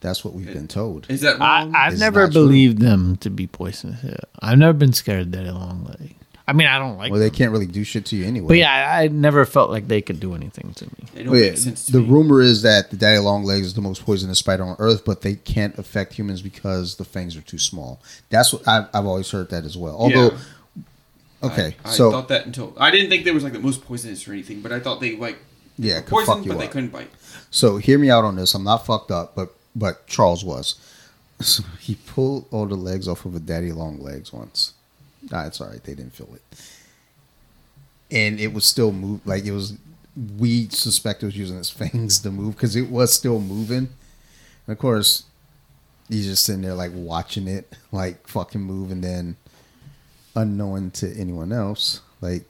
That's 0.00 0.24
what 0.24 0.32
we've 0.34 0.46
been 0.52 0.68
told. 0.68 1.06
Is 1.08 1.22
that 1.22 1.40
I, 1.40 1.62
wrong? 1.64 1.74
I've 1.74 1.92
It's 1.94 2.00
never 2.00 2.20
not 2.26 2.32
true. 2.32 2.42
believed 2.42 2.78
them 2.80 3.16
to 3.18 3.30
be 3.30 3.46
poisonous. 3.48 4.02
Yeah. 4.04 4.14
I've 4.40 4.58
never 4.58 4.72
been 4.72 4.92
scared 4.92 5.22
of 5.22 5.30
Daddy 5.32 5.50
Long 5.50 5.84
Leg. 5.84 6.14
I 6.46 6.52
mean, 6.54 6.66
I 6.68 6.78
don't 6.78 6.96
like 6.96 7.10
Well, 7.10 7.20
they 7.20 7.28
them. 7.28 7.34
can't 7.36 7.52
really 7.52 7.66
do 7.66 7.84
shit 7.84 8.06
to 8.06 8.16
you 8.16 8.24
anyway. 8.24 8.48
But 8.48 8.56
yeah, 8.58 8.72
I, 8.72 9.02
I 9.02 9.08
never 9.08 9.44
felt 9.44 9.70
like 9.70 9.86
they 9.88 10.00
could 10.00 10.18
do 10.18 10.34
anything 10.34 10.72
to 10.76 10.84
me. 10.86 10.92
they 11.14 11.22
don't 11.24 11.32
Well, 11.32 11.40
yeah, 11.42 11.50
make 11.50 11.58
sense 11.58 11.86
to 11.86 11.92
the 11.92 12.00
me. 12.00 12.08
rumor 12.08 12.40
is 12.40 12.62
that 12.62 12.90
the 12.90 12.96
daddy 12.96 13.18
long 13.18 13.44
legs 13.44 13.66
is 13.66 13.74
the 13.74 13.80
most 13.82 14.02
poisonous 14.04 14.38
spider 14.38 14.62
on 14.64 14.76
earth, 14.78 15.04
but 15.04 15.20
they 15.22 15.34
can't 15.34 15.76
affect 15.78 16.14
humans 16.14 16.40
because 16.42 16.94
the 16.96 17.04
fangs 17.04 17.36
are 17.36 17.42
too 17.42 17.58
small. 17.58 18.00
That's 18.30 18.52
what 18.52 18.66
I've, 18.66 18.86
I've 18.94 19.04
always 19.04 19.30
heard 19.30 19.50
that 19.50 19.64
as 19.64 19.76
well. 19.76 19.94
Although, 19.96 20.30
Yeah. 20.30 20.38
Okay, 21.42 21.76
I, 21.84 21.88
I 21.88 21.92
so 21.92 22.10
thought 22.10 22.28
that 22.28 22.46
until 22.46 22.74
I 22.78 22.90
didn't 22.90 23.10
think 23.10 23.24
they 23.24 23.30
was 23.30 23.44
like 23.44 23.52
the 23.52 23.58
most 23.58 23.84
poisonous 23.84 24.26
or 24.28 24.32
anything, 24.32 24.60
but 24.60 24.72
I 24.72 24.80
thought 24.80 25.00
they 25.00 25.16
like 25.16 25.38
yeah, 25.78 26.00
could 26.00 26.10
poison, 26.10 26.34
fuck 26.34 26.44
you 26.44 26.52
but 26.52 26.58
they 26.58 26.68
couldn't 26.68 26.90
bite. 26.90 27.10
So 27.50 27.76
hear 27.76 27.98
me 27.98 28.10
out 28.10 28.24
on 28.24 28.36
this. 28.36 28.54
I'm 28.54 28.64
not 28.64 28.86
fucked 28.86 29.10
up, 29.10 29.34
but 29.34 29.50
but 29.74 30.06
Charles 30.06 30.44
was. 30.44 30.76
So 31.40 31.62
he 31.78 31.94
pulled 31.94 32.46
all 32.50 32.66
the 32.66 32.74
legs 32.74 33.06
off 33.06 33.24
of 33.24 33.36
a 33.36 33.38
daddy 33.38 33.70
long 33.70 34.00
legs 34.00 34.32
once. 34.32 34.74
Nah, 35.30 35.46
it's 35.46 35.60
all 35.60 35.68
right. 35.68 35.80
They 35.80 35.94
didn't 35.94 36.12
feel 36.12 36.28
it, 36.34 36.42
and 38.10 38.40
it 38.40 38.52
was 38.52 38.64
still 38.64 38.90
move. 38.90 39.24
Like 39.24 39.44
it 39.44 39.52
was. 39.52 39.78
We 40.36 40.66
suspect 40.70 41.22
it 41.22 41.26
was 41.26 41.36
using 41.36 41.56
its 41.56 41.70
fangs 41.82 42.18
to 42.20 42.32
move 42.32 42.56
because 42.56 42.74
it 42.74 42.90
was 42.90 43.12
still 43.12 43.40
moving. 43.40 43.88
And 44.66 44.72
of 44.72 44.78
course, 44.80 45.26
he's 46.08 46.26
just 46.26 46.44
sitting 46.44 46.62
there 46.62 46.74
like 46.74 46.90
watching 46.92 47.46
it, 47.46 47.72
like 47.92 48.26
fucking 48.26 48.60
move, 48.60 48.90
and 48.90 49.04
then 49.04 49.36
unknowing 50.38 50.90
to 50.92 51.12
anyone 51.16 51.52
else, 51.52 52.00
like 52.20 52.44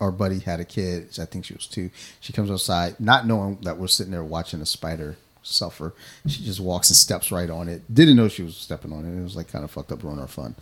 our 0.00 0.12
buddy 0.12 0.38
had 0.38 0.60
a 0.60 0.64
kid. 0.64 1.18
I 1.18 1.24
think 1.24 1.44
she 1.44 1.54
was 1.54 1.66
two. 1.66 1.90
She 2.20 2.32
comes 2.32 2.50
outside, 2.50 3.00
not 3.00 3.26
knowing 3.26 3.58
that 3.62 3.78
we're 3.78 3.88
sitting 3.88 4.12
there 4.12 4.22
watching 4.22 4.60
a 4.60 4.66
spider 4.66 5.16
suffer. 5.42 5.94
She 6.26 6.44
just 6.44 6.60
walks 6.60 6.90
and 6.90 6.96
steps 6.96 7.32
right 7.32 7.48
on 7.50 7.68
it. 7.68 7.82
Didn't 7.92 8.16
know 8.16 8.28
she 8.28 8.42
was 8.42 8.56
stepping 8.56 8.92
on 8.92 9.04
it. 9.04 9.18
It 9.18 9.22
was 9.22 9.36
like 9.36 9.48
kind 9.48 9.64
of 9.64 9.70
fucked 9.70 9.92
up, 9.92 10.02
ruin 10.02 10.18
our 10.18 10.28
fun. 10.28 10.54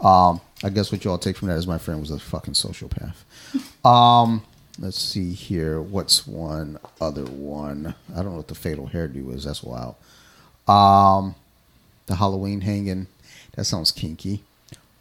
Um, 0.00 0.40
I 0.62 0.70
guess 0.70 0.92
what 0.92 1.04
you 1.04 1.10
all 1.10 1.18
take 1.18 1.36
from 1.36 1.48
that 1.48 1.56
is 1.56 1.66
my 1.66 1.78
friend 1.78 2.00
was 2.00 2.10
a 2.10 2.18
fucking 2.18 2.54
sociopath. 2.54 3.14
Um, 3.84 4.44
let's 4.78 4.98
see 4.98 5.32
here. 5.32 5.80
What's 5.80 6.26
one 6.26 6.78
other 7.00 7.24
one? 7.24 7.94
I 8.12 8.16
don't 8.16 8.32
know 8.32 8.36
what 8.36 8.48
the 8.48 8.54
fatal 8.54 8.90
hairdo 8.92 9.34
is. 9.34 9.44
That's 9.44 9.62
wild. 9.62 9.94
Um, 10.66 11.34
the 12.04 12.16
Halloween 12.16 12.60
hanging. 12.60 13.06
That 13.54 13.64
sounds 13.64 13.92
kinky. 13.92 14.42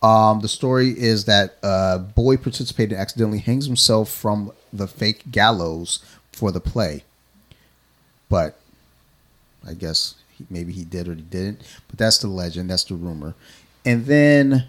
Um, 0.02 0.42
the 0.42 0.48
story 0.48 0.90
is 0.90 1.26
that 1.26 1.58
a 1.64 2.00
boy 2.00 2.38
participated 2.38 2.94
and 2.94 3.02
accidentally 3.02 3.40
hangs 3.40 3.66
himself 3.66 4.10
from 4.10 4.52
the 4.72 4.88
fake 4.88 5.32
gallows 5.32 6.00
for 6.32 6.52
the 6.52 6.60
play. 6.60 7.04
But 8.30 8.60
I 9.68 9.74
guess 9.74 10.16
he, 10.38 10.46
maybe 10.50 10.72
he 10.72 10.84
did 10.84 11.08
or 11.08 11.16
he 11.16 11.22
didn't. 11.22 11.62
But 11.88 11.98
that's 11.98 12.20
the 12.20 12.28
legend. 12.28 12.70
That's 12.70 12.84
the 12.84 12.96
rumor. 12.96 13.34
And 13.86 14.06
then 14.06 14.66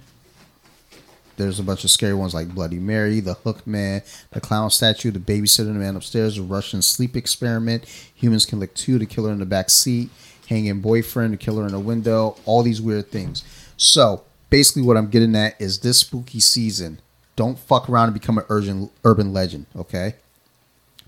there's 1.37 1.61
a 1.61 1.63
bunch 1.63 1.85
of 1.85 1.91
scary 1.91 2.15
ones 2.15 2.35
like 2.35 2.55
Bloody 2.55 2.79
Mary, 2.79 3.21
the 3.21 3.35
Hook 3.35 3.67
Man, 3.67 4.03
the 4.33 4.41
Clown 4.41 4.71
Statue, 4.71 5.11
the 5.11 5.19
Babysitter, 5.19 5.67
the 5.67 5.73
Man 5.73 5.97
Upstairs, 5.97 6.37
the 6.37 6.43
Russian 6.43 6.83
Sleep 6.83 7.17
Experiment, 7.17 7.85
Humans 8.15 8.47
Can 8.47 8.61
Lick 8.61 8.75
Too, 8.75 8.99
the 8.99 9.07
Killer 9.07 9.33
in 9.33 9.39
the 9.39 9.47
Back 9.47 9.71
Seat, 9.71 10.11
Hanging 10.49 10.81
Boyfriend, 10.81 11.35
the 11.35 11.37
Killer 11.37 11.67
in 11.67 11.73
the 11.73 11.79
Window, 11.79 12.37
all 12.45 12.63
these 12.63 12.81
weird 12.81 13.11
things. 13.11 13.45
So 13.77 14.25
basically, 14.51 14.83
what 14.83 14.97
I'm 14.97 15.09
getting 15.09 15.35
at 15.36 15.60
is 15.60 15.81
this 15.81 15.99
spooky 15.99 16.41
season, 16.41 17.01
don't 17.36 17.59
fuck 17.59 17.89
around 17.89 18.05
and 18.09 18.15
become 18.15 18.39
an 18.39 18.44
urgent 18.49 18.91
urban 19.05 19.33
legend, 19.33 19.67
okay? 19.77 20.15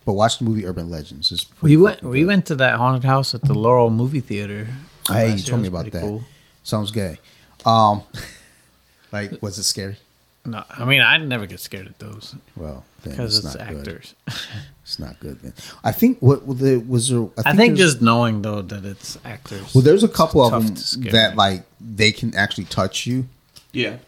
But 0.05 0.15
watch 0.15 0.39
the 0.39 0.45
movie 0.45 0.67
Urban 0.67 0.91
Legends. 0.91 1.47
We 1.61 1.77
went. 1.77 2.03
We 2.03 2.21
good. 2.21 2.27
went 2.27 2.47
to 2.47 2.55
that 2.57 2.77
haunted 2.77 3.05
house 3.05 3.35
at 3.35 3.43
the 3.43 3.55
Laurel 3.55 3.91
movie 3.91 4.21
theater. 4.21 4.67
Hey, 5.07 5.35
you 5.35 5.43
told 5.43 5.63
me 5.63 5.69
about 5.69 5.91
that. 5.91 6.25
Sounds 6.63 6.91
gay. 6.91 7.19
Um, 7.67 8.03
like, 9.13 9.43
was 9.43 9.59
it 9.59 9.65
scary? 9.65 9.97
No, 10.45 10.65
I 10.71 10.85
mean 10.87 11.03
I 11.03 11.19
never 11.19 11.47
get 11.47 11.61
scared 11.61 11.87
of 11.87 11.99
those 11.99 12.35
Well, 12.57 12.85
because 13.05 13.39
it's, 13.45 13.55
not 13.55 13.69
good. 13.69 13.79
actors. 13.79 14.15
It's 14.83 14.99
not 14.99 15.21
good. 15.21 15.39
Then 15.41 15.53
I 15.85 15.93
think 15.93 16.19
what 16.21 16.45
what 16.47 16.59
the 16.59 16.79
was 16.79 17.11
there. 17.11 17.29
I 17.47 17.55
think 17.55 17.77
there's- 17.77 17.93
just 17.93 18.03
knowing 18.03 18.43
though 18.43 18.63
that 18.63 18.85
it's 18.85 19.19
actors. 19.25 19.73
well, 19.75 19.83
there's 19.85 20.03
a 20.03 20.09
couple 20.09 20.43
of 20.43 20.51
them 20.51 20.75
that 21.13 21.37
like 21.37 21.63
they 21.81 22.11
can 22.11 22.35
actually 22.35 22.65
touch 22.65 23.07
you, 23.07 23.29
Yeah. 23.73 23.99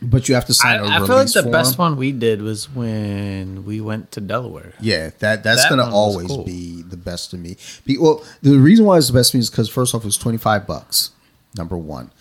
but 0.00 0.28
you 0.28 0.36
have 0.36 0.44
to 0.44 0.52
I, 0.52 0.54
sign 0.54 0.80
a 0.80 0.84
I 0.84 0.94
release 0.98 1.06
feel 1.08 1.16
like 1.16 1.32
the 1.32 1.42
form. 1.42 1.52
best 1.52 1.78
one 1.78 1.96
we 1.96 2.12
did 2.12 2.42
was 2.42 2.72
when 2.72 3.64
we 3.64 3.80
went 3.80 4.12
to 4.12 4.20
Delaware. 4.20 4.74
Yeah, 4.80 5.10
that 5.18 5.42
that's 5.42 5.62
That 5.62 5.70
gonna 5.70 5.90
always 5.90 6.28
cool. 6.28 6.44
be 6.44 6.82
the 6.82 6.96
best 6.96 7.30
to 7.32 7.36
me. 7.36 7.56
Be, 7.84 7.98
well, 7.98 8.22
the 8.40 8.56
reason 8.58 8.84
why 8.86 8.98
it's 8.98 9.08
the 9.08 9.14
best 9.14 9.32
to 9.32 9.38
me 9.38 9.40
is 9.40 9.50
because 9.50 9.68
first 9.68 9.94
off, 9.96 10.02
it 10.02 10.06
was 10.06 10.18
twenty 10.18 10.38
five 10.38 10.64
bucks, 10.66 11.10
number 11.56 11.76
one, 11.76 12.12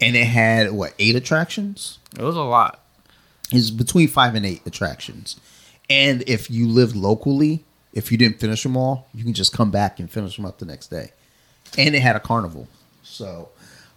and 0.00 0.16
it 0.16 0.26
had 0.26 0.72
what 0.72 0.94
eight 0.98 1.16
attractions. 1.16 1.98
It 2.18 2.22
was 2.22 2.36
a 2.36 2.42
lot. 2.42 2.80
It's 3.52 3.70
between 3.70 4.08
five 4.08 4.34
and 4.34 4.44
eight 4.44 4.62
attractions, 4.66 5.38
and 5.88 6.22
if 6.26 6.50
you 6.50 6.66
live 6.68 6.96
locally, 6.96 7.64
if 7.92 8.10
you 8.10 8.18
didn't 8.18 8.40
finish 8.40 8.62
them 8.62 8.76
all, 8.76 9.06
you 9.14 9.22
can 9.24 9.32
just 9.34 9.52
come 9.52 9.70
back 9.70 10.00
and 10.00 10.10
finish 10.10 10.36
them 10.36 10.44
up 10.44 10.58
the 10.58 10.66
next 10.66 10.88
day. 10.88 11.12
And 11.78 11.94
it 11.94 12.00
had 12.00 12.16
a 12.16 12.20
carnival, 12.20 12.68
so 13.02 13.50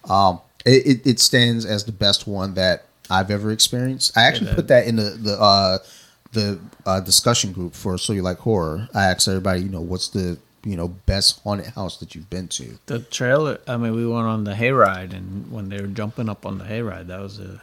um, 0.09 0.39
it, 0.65 0.85
it, 0.85 1.07
it 1.07 1.19
stands 1.19 1.65
as 1.65 1.85
the 1.85 1.91
best 1.91 2.27
one 2.27 2.53
that 2.55 2.85
I've 3.09 3.31
ever 3.31 3.51
experienced. 3.51 4.15
I 4.17 4.23
actually 4.23 4.49
Yeah, 4.49 4.55
put 4.55 4.67
that 4.67 4.85
in 4.87 4.97
the 4.97 5.17
the 5.19 5.39
uh, 5.39 5.77
the 6.31 6.59
uh, 6.85 6.99
discussion 6.99 7.51
group 7.51 7.73
for 7.73 7.97
So 7.97 8.13
You 8.13 8.21
Like 8.21 8.37
Horror. 8.37 8.87
I 8.93 9.05
asked 9.05 9.27
everybody, 9.27 9.61
you 9.61 9.69
know, 9.69 9.81
what's 9.81 10.09
the 10.09 10.37
you 10.63 10.75
know 10.75 10.87
best 11.05 11.39
haunted 11.41 11.67
house 11.73 11.97
that 11.97 12.15
you've 12.15 12.29
been 12.29 12.47
to? 12.49 12.77
The 12.87 12.99
trailer. 12.99 13.59
I 13.67 13.77
mean, 13.77 13.95
we 13.95 14.05
went 14.07 14.27
on 14.27 14.43
the 14.43 14.53
hayride, 14.53 15.13
and 15.13 15.51
when 15.51 15.69
they 15.69 15.79
were 15.81 15.87
jumping 15.87 16.29
up 16.29 16.45
on 16.45 16.57
the 16.57 16.65
hayride, 16.65 17.07
that 17.07 17.19
was 17.19 17.39
a 17.39 17.61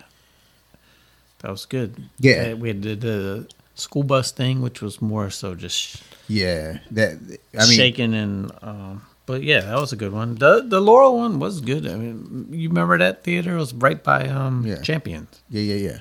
that 1.41 1.51
was 1.51 1.67
good. 1.67 2.09
Yeah. 2.19 2.53
Uh, 2.53 2.57
we 2.57 2.73
did 2.73 3.01
the 3.03 3.47
school 3.75 4.03
bus 4.03 4.31
thing, 4.33 4.63
which 4.63 4.81
was 4.81 5.03
more 5.03 5.31
so 5.31 5.55
just 5.55 6.03
Yeah, 6.29 6.79
that 6.93 7.13
I 7.59 7.67
mean, 7.67 7.77
shaking 7.77 8.15
and. 8.15 8.51
Um, 8.63 9.03
but 9.27 9.43
yeah, 9.43 9.61
that 9.63 9.81
was 9.81 9.93
a 9.93 9.97
good 9.97 10.13
one. 10.13 10.37
The 10.37 10.63
the 10.63 10.81
Laurel 10.81 11.19
one 11.19 11.41
was 11.41 11.61
good. 11.61 11.85
I 11.87 11.95
mean, 11.97 12.47
you 12.51 12.69
remember 12.69 12.97
that 12.99 13.25
theater? 13.25 13.57
It 13.57 13.59
was 13.59 13.75
right 13.75 14.03
by 14.03 14.29
um 14.29 14.65
Yeah. 14.65 14.81
Champions. 14.83 15.43
yeah, 15.51 15.63
yeah, 15.63 15.75
yeah. 15.91 15.99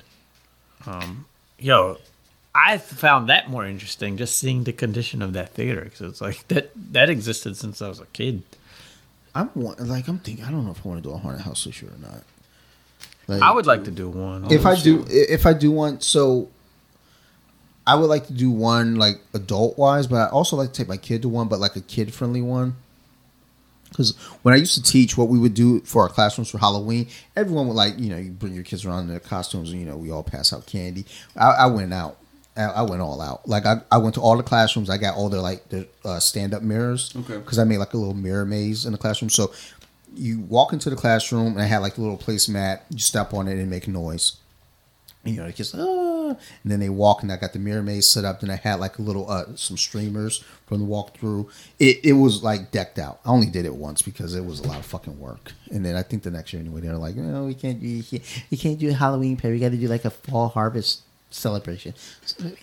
Um, 0.86 1.26
yo, 1.58 1.98
I 2.56 2.78
found 2.78 3.28
that 3.28 3.50
more 3.50 3.66
interesting 3.66 4.16
just 4.16 4.38
seeing 4.38 4.64
the 4.64 4.72
condition 4.72 5.20
of 5.20 5.34
that 5.34 5.50
theater 5.50 5.82
because 5.82 6.00
it's 6.00 6.20
like 6.22 6.48
that 6.48 6.70
that 6.92 7.10
existed 7.10 7.56
since 7.56 7.82
I 7.82 7.88
was 7.88 8.00
a 8.00 8.06
kid. 8.06 8.42
I'm 9.34 9.50
like 9.54 10.08
I'm 10.08 10.18
thinking. 10.18 10.44
I 10.44 10.50
don't 10.50 10.64
know 10.64 10.70
if 10.70 10.84
I 10.84 10.88
want 10.88 11.02
to 11.02 11.08
do 11.08 11.14
a 11.14 11.18
haunted 11.18 11.42
house 11.42 11.64
this 11.64 11.82
year 11.82 11.90
or 11.92 11.98
not. 11.98 12.22
Like, 13.28 13.42
I 13.42 13.52
would 13.52 13.66
like 13.66 13.84
to 13.84 13.90
do 13.90 14.08
one. 14.08 14.50
if 14.50 14.64
I 14.64 14.74
do 14.74 15.04
if 15.08 15.44
I 15.44 15.52
do 15.52 15.70
one 15.70 16.00
so 16.00 16.48
I 17.86 17.94
would 17.94 18.06
like 18.06 18.26
to 18.28 18.32
do 18.32 18.50
one 18.50 18.96
like 18.96 19.20
adult 19.34 19.76
wise, 19.76 20.06
but 20.06 20.16
I 20.16 20.26
also 20.28 20.56
like 20.56 20.72
to 20.72 20.74
take 20.74 20.88
my 20.88 20.96
kid 20.96 21.22
to 21.22 21.28
one, 21.28 21.48
but 21.48 21.60
like 21.60 21.76
a 21.76 21.80
kid 21.80 22.14
friendly 22.14 22.42
one. 22.42 22.76
Because 23.90 24.16
when 24.42 24.52
I 24.52 24.56
used 24.56 24.74
to 24.74 24.82
teach, 24.82 25.16
what 25.16 25.28
we 25.28 25.38
would 25.38 25.54
do 25.54 25.80
for 25.80 26.02
our 26.02 26.08
classrooms 26.08 26.50
for 26.50 26.58
Halloween, 26.58 27.08
everyone 27.36 27.68
would 27.68 27.76
like 27.76 27.98
you 27.98 28.10
know 28.10 28.16
you 28.16 28.30
bring 28.30 28.54
your 28.54 28.64
kids 28.64 28.84
around 28.84 29.04
in 29.04 29.08
their 29.08 29.20
costumes, 29.20 29.70
and 29.70 29.80
you 29.80 29.86
know 29.86 29.96
we 29.96 30.10
all 30.10 30.22
pass 30.22 30.52
out 30.52 30.66
candy. 30.66 31.04
I, 31.36 31.50
I 31.50 31.66
went 31.66 31.92
out. 31.92 32.18
I, 32.56 32.64
I 32.64 32.82
went 32.82 33.02
all 33.02 33.20
out. 33.20 33.48
Like 33.48 33.66
I, 33.66 33.82
I 33.90 33.98
went 33.98 34.14
to 34.14 34.20
all 34.20 34.36
the 34.36 34.42
classrooms. 34.42 34.90
I 34.90 34.96
got 34.98 35.16
all 35.16 35.28
their 35.28 35.40
like 35.40 35.68
the 35.68 35.86
uh, 36.04 36.20
stand 36.20 36.54
up 36.54 36.62
mirrors. 36.62 37.14
Okay. 37.14 37.38
Because 37.38 37.58
I 37.58 37.64
made 37.64 37.78
like 37.78 37.94
a 37.94 37.96
little 37.96 38.14
mirror 38.14 38.44
maze 38.44 38.86
in 38.86 38.92
the 38.92 38.98
classroom. 38.98 39.30
So 39.30 39.52
you 40.14 40.40
walk 40.40 40.72
into 40.72 40.90
the 40.90 40.96
classroom 40.96 41.48
and 41.48 41.62
I 41.62 41.66
had 41.66 41.78
like 41.78 41.98
a 41.98 42.00
little 42.00 42.18
placemat. 42.18 42.80
You 42.90 42.98
step 42.98 43.34
on 43.34 43.48
it 43.48 43.58
and 43.58 43.70
make 43.70 43.86
noise. 43.86 44.36
And, 45.24 45.34
you 45.34 45.40
know, 45.40 45.48
the 45.48 45.52
kids, 45.52 45.74
ah, 45.76 46.28
and 46.28 46.38
then 46.64 46.78
they 46.78 46.88
walk 46.88 47.22
and 47.22 47.32
I 47.32 47.36
got 47.36 47.52
the 47.52 47.58
mirror 47.58 47.82
maze 47.82 48.08
set 48.08 48.24
up. 48.24 48.40
Then 48.40 48.50
I 48.50 48.56
had 48.56 48.76
like 48.78 48.98
a 48.98 49.02
little, 49.02 49.28
uh, 49.28 49.56
some 49.56 49.76
streamers 49.76 50.44
from 50.66 50.80
the 50.80 50.86
walkthrough. 50.86 51.50
It, 51.80 52.00
it 52.04 52.12
was 52.12 52.44
like 52.44 52.70
decked 52.70 52.98
out. 52.98 53.18
I 53.24 53.30
only 53.30 53.48
did 53.48 53.64
it 53.64 53.74
once 53.74 54.02
because 54.02 54.34
it 54.34 54.44
was 54.44 54.60
a 54.60 54.68
lot 54.68 54.78
of 54.78 54.86
fucking 54.86 55.18
work. 55.18 55.52
And 55.70 55.84
then 55.84 55.96
I 55.96 56.02
think 56.02 56.22
the 56.22 56.30
next 56.30 56.52
year 56.52 56.60
anyway, 56.60 56.80
they're 56.80 56.96
like, 56.96 57.16
no, 57.16 57.44
we 57.44 57.54
can't 57.54 57.80
do, 57.80 57.88
you 57.88 58.04
can't, 58.04 58.22
you 58.50 58.56
can't 58.56 58.78
do 58.78 58.88
a 58.88 58.92
Halloween 58.92 59.36
party. 59.36 59.54
We 59.54 59.60
got 59.60 59.72
to 59.72 59.76
do 59.76 59.88
like 59.88 60.04
a 60.04 60.10
fall 60.10 60.48
harvest 60.48 61.02
celebration. 61.30 61.94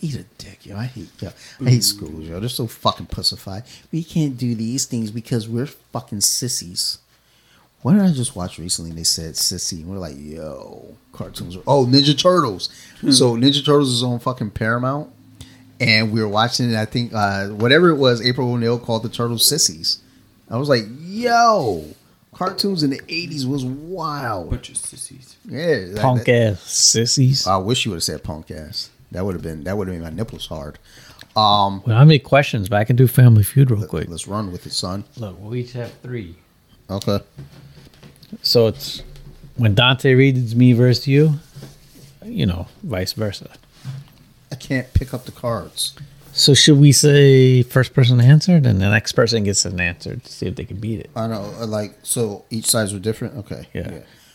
Eat 0.01 0.16
a 0.16 0.24
dick, 0.38 0.66
yo. 0.66 0.77
I 0.77 0.85
hate, 0.85 1.09
yo. 1.19 1.30
I 1.61 1.69
hate 1.69 1.83
schools, 1.83 2.25
yo. 2.25 2.40
They're 2.40 2.50
so 2.50 2.67
fucking 2.67 3.08
pussified. 3.08 3.64
We 3.92 4.03
can't 4.03 4.38
do 4.38 4.56
these 4.56 4.85
things 4.85 5.11
because 5.11 5.48
we're 5.48 5.67
fucking 5.67 6.22
sissies. 6.22 7.00
What 7.82 7.93
did 7.93 8.01
I 8.01 8.14
just 8.14 8.35
watch 8.35 8.59
recently? 8.59 8.92
They 8.92 9.03
said 9.03 9.33
sissy, 9.33 9.82
and 9.82 9.90
we're 9.90 9.98
like, 9.98 10.16
yo, 10.17 10.95
cartoons. 11.11 11.58
Are, 11.58 11.64
oh, 11.67 11.85
Ninja 11.85 12.17
Turtles. 12.17 12.69
So 13.11 13.35
Ninja 13.35 13.64
Turtles 13.66 13.92
is 13.92 14.03
on 14.03 14.19
fucking 14.19 14.51
Paramount, 14.51 15.09
and 15.82 16.14
we 16.14 16.22
were 16.22 16.30
watching 16.30 16.72
it. 16.72 16.77
I 16.77 16.85
think 16.85 17.14
uh, 17.14 17.50
whatever 17.50 17.90
it 17.90 17.98
was, 17.98 18.25
April 18.25 18.53
O'Neil 18.53 18.80
called 18.80 19.03
the 19.03 19.09
Turtles 19.09 19.45
sissies. 19.45 20.01
I 20.50 20.56
was 20.56 20.69
like, 20.69 20.85
yo, 21.01 21.83
cartoons 22.34 22.84
in 22.84 22.90
the 22.90 23.00
'80s 23.08 23.45
was 23.45 23.64
wild. 23.66 24.50
bunch 24.50 24.70
of 24.70 24.78
sissies. 24.78 25.36
Yeah, 25.48 25.86
that- 25.88 25.98
punk 26.02 26.26
that- 26.26 26.53
ass 26.53 26.62
sissies. 26.62 27.48
I 27.48 27.58
wish 27.58 27.86
you 27.86 27.92
would 27.92 27.98
have 27.98 28.03
said 28.03 28.24
punk 28.24 28.52
ass. 28.52 28.90
That 29.12 29.26
would 29.26 29.34
have 29.36 29.44
been 29.44 29.64
that 29.66 29.78
would 29.78 29.88
have 29.88 29.95
made 29.98 30.03
my 30.03 30.10
nipples 30.10 30.48
hard. 30.48 30.80
Um, 31.36 31.82
Well, 31.86 31.98
how 31.98 32.03
many 32.06 32.20
questions? 32.20 32.70
But 32.70 32.78
I 32.80 32.84
can 32.84 32.95
do 32.95 33.08
Family 33.08 33.44
Feud 33.44 33.72
real 33.72 33.86
quick. 33.88 34.08
let's 34.10 34.28
run 34.28 34.52
with 34.52 34.66
it, 34.68 34.74
son. 34.74 35.03
Look, 35.18 35.40
we 35.42 35.62
each 35.62 35.74
have 35.74 35.92
three. 36.03 36.36
Okay. 36.90 37.20
So 38.42 38.68
it's 38.68 39.02
when 39.56 39.74
Dante 39.76 40.14
reads 40.14 40.56
me 40.56 40.74
versus 40.74 41.08
you, 41.08 41.40
you 42.26 42.45
know, 42.45 42.68
vice 42.84 43.14
versa. 43.14 43.50
I 44.52 44.56
can't 44.56 44.92
pick 44.94 45.14
up 45.14 45.26
the 45.26 45.32
cards. 45.32 45.94
So 46.36 46.53
should 46.56 46.80
we 46.80 46.92
say 46.92 47.62
first 47.62 47.94
person 47.94 48.20
answered, 48.20 48.66
and 48.66 48.82
the 48.82 48.90
next 48.90 49.12
person 49.12 49.44
gets 49.44 49.66
an 49.66 49.80
answer 49.80 50.16
to 50.16 50.32
see 50.32 50.48
if 50.48 50.56
they 50.56 50.66
can 50.66 50.78
beat 50.78 51.00
it? 51.00 51.10
I 51.16 51.28
know, 51.28 51.44
like 51.66 51.95
so 52.03 52.45
each 52.50 52.66
sides 52.66 52.92
were 52.92 53.00
different. 53.00 53.38
Okay. 53.38 53.68
Yeah. 53.74 53.90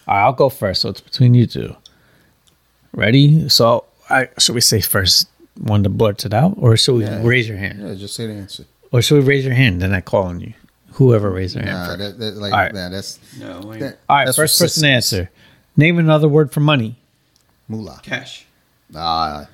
All 0.06 0.14
right, 0.14 0.22
I'll 0.24 0.32
go 0.32 0.48
first. 0.48 0.82
So 0.82 0.90
it's 0.90 1.00
between 1.00 1.34
you 1.34 1.46
two. 1.46 1.74
Ready? 2.94 3.48
So 3.48 3.84
I 4.08 4.28
should 4.38 4.54
we 4.54 4.60
say 4.60 4.80
first 4.80 5.28
one 5.60 5.82
to 5.82 5.88
blurt 5.88 6.24
it 6.24 6.32
out, 6.32 6.54
or 6.56 6.76
should 6.76 6.94
we 6.96 7.04
Yeah. 7.04 7.20
raise 7.26 7.48
your 7.48 7.58
hand, 7.58 7.80
Yeah, 7.82 7.94
just 7.94 8.14
say 8.14 8.26
the 8.26 8.32
answer. 8.34 8.64
or 8.92 9.02
should 9.02 9.16
we 9.22 9.24
raise 9.28 9.44
your 9.44 9.54
hand? 9.54 9.82
Then 9.82 9.92
I 9.92 10.00
call 10.00 10.24
on 10.24 10.40
you. 10.40 10.54
Whoever 10.92 11.30
raised 11.30 11.56
their 11.56 11.64
hand 11.64 11.76
Nah, 11.76 11.86
first. 11.86 11.98
that, 11.98 12.18
that, 12.18 12.36
like, 12.36 12.52
All 12.52 12.58
right. 12.60 12.74
nah, 12.74 12.88
that's 12.88 13.18
No, 13.38 13.70
I, 13.72 13.78
that, 13.78 13.98
All 14.08 14.16
right, 14.16 14.24
that's 14.26 14.36
first 14.36 14.58
person 14.58 14.82
sissies. 14.82 14.84
answer. 14.84 15.30
Name 15.76 15.98
another 15.98 16.28
word 16.28 16.50
for 16.52 16.60
money. 16.60 16.96
Moolah. 17.68 18.00
cash. 18.02 18.46
Ah, 18.94 19.46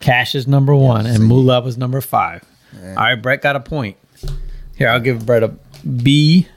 Cash 0.00 0.34
is 0.34 0.46
number 0.46 0.74
one, 0.74 1.06
and 1.06 1.16
see. 1.18 1.22
moolah 1.22 1.60
was 1.62 1.76
number 1.76 2.00
five. 2.00 2.44
Yeah. 2.80 2.90
All 2.90 2.94
right, 2.96 3.14
Brett 3.14 3.42
got 3.42 3.56
a 3.56 3.60
point. 3.60 3.96
Here, 4.76 4.88
I'll 4.88 5.00
give 5.00 5.24
Brett 5.24 5.42
a 5.42 5.54
B 6.02 6.48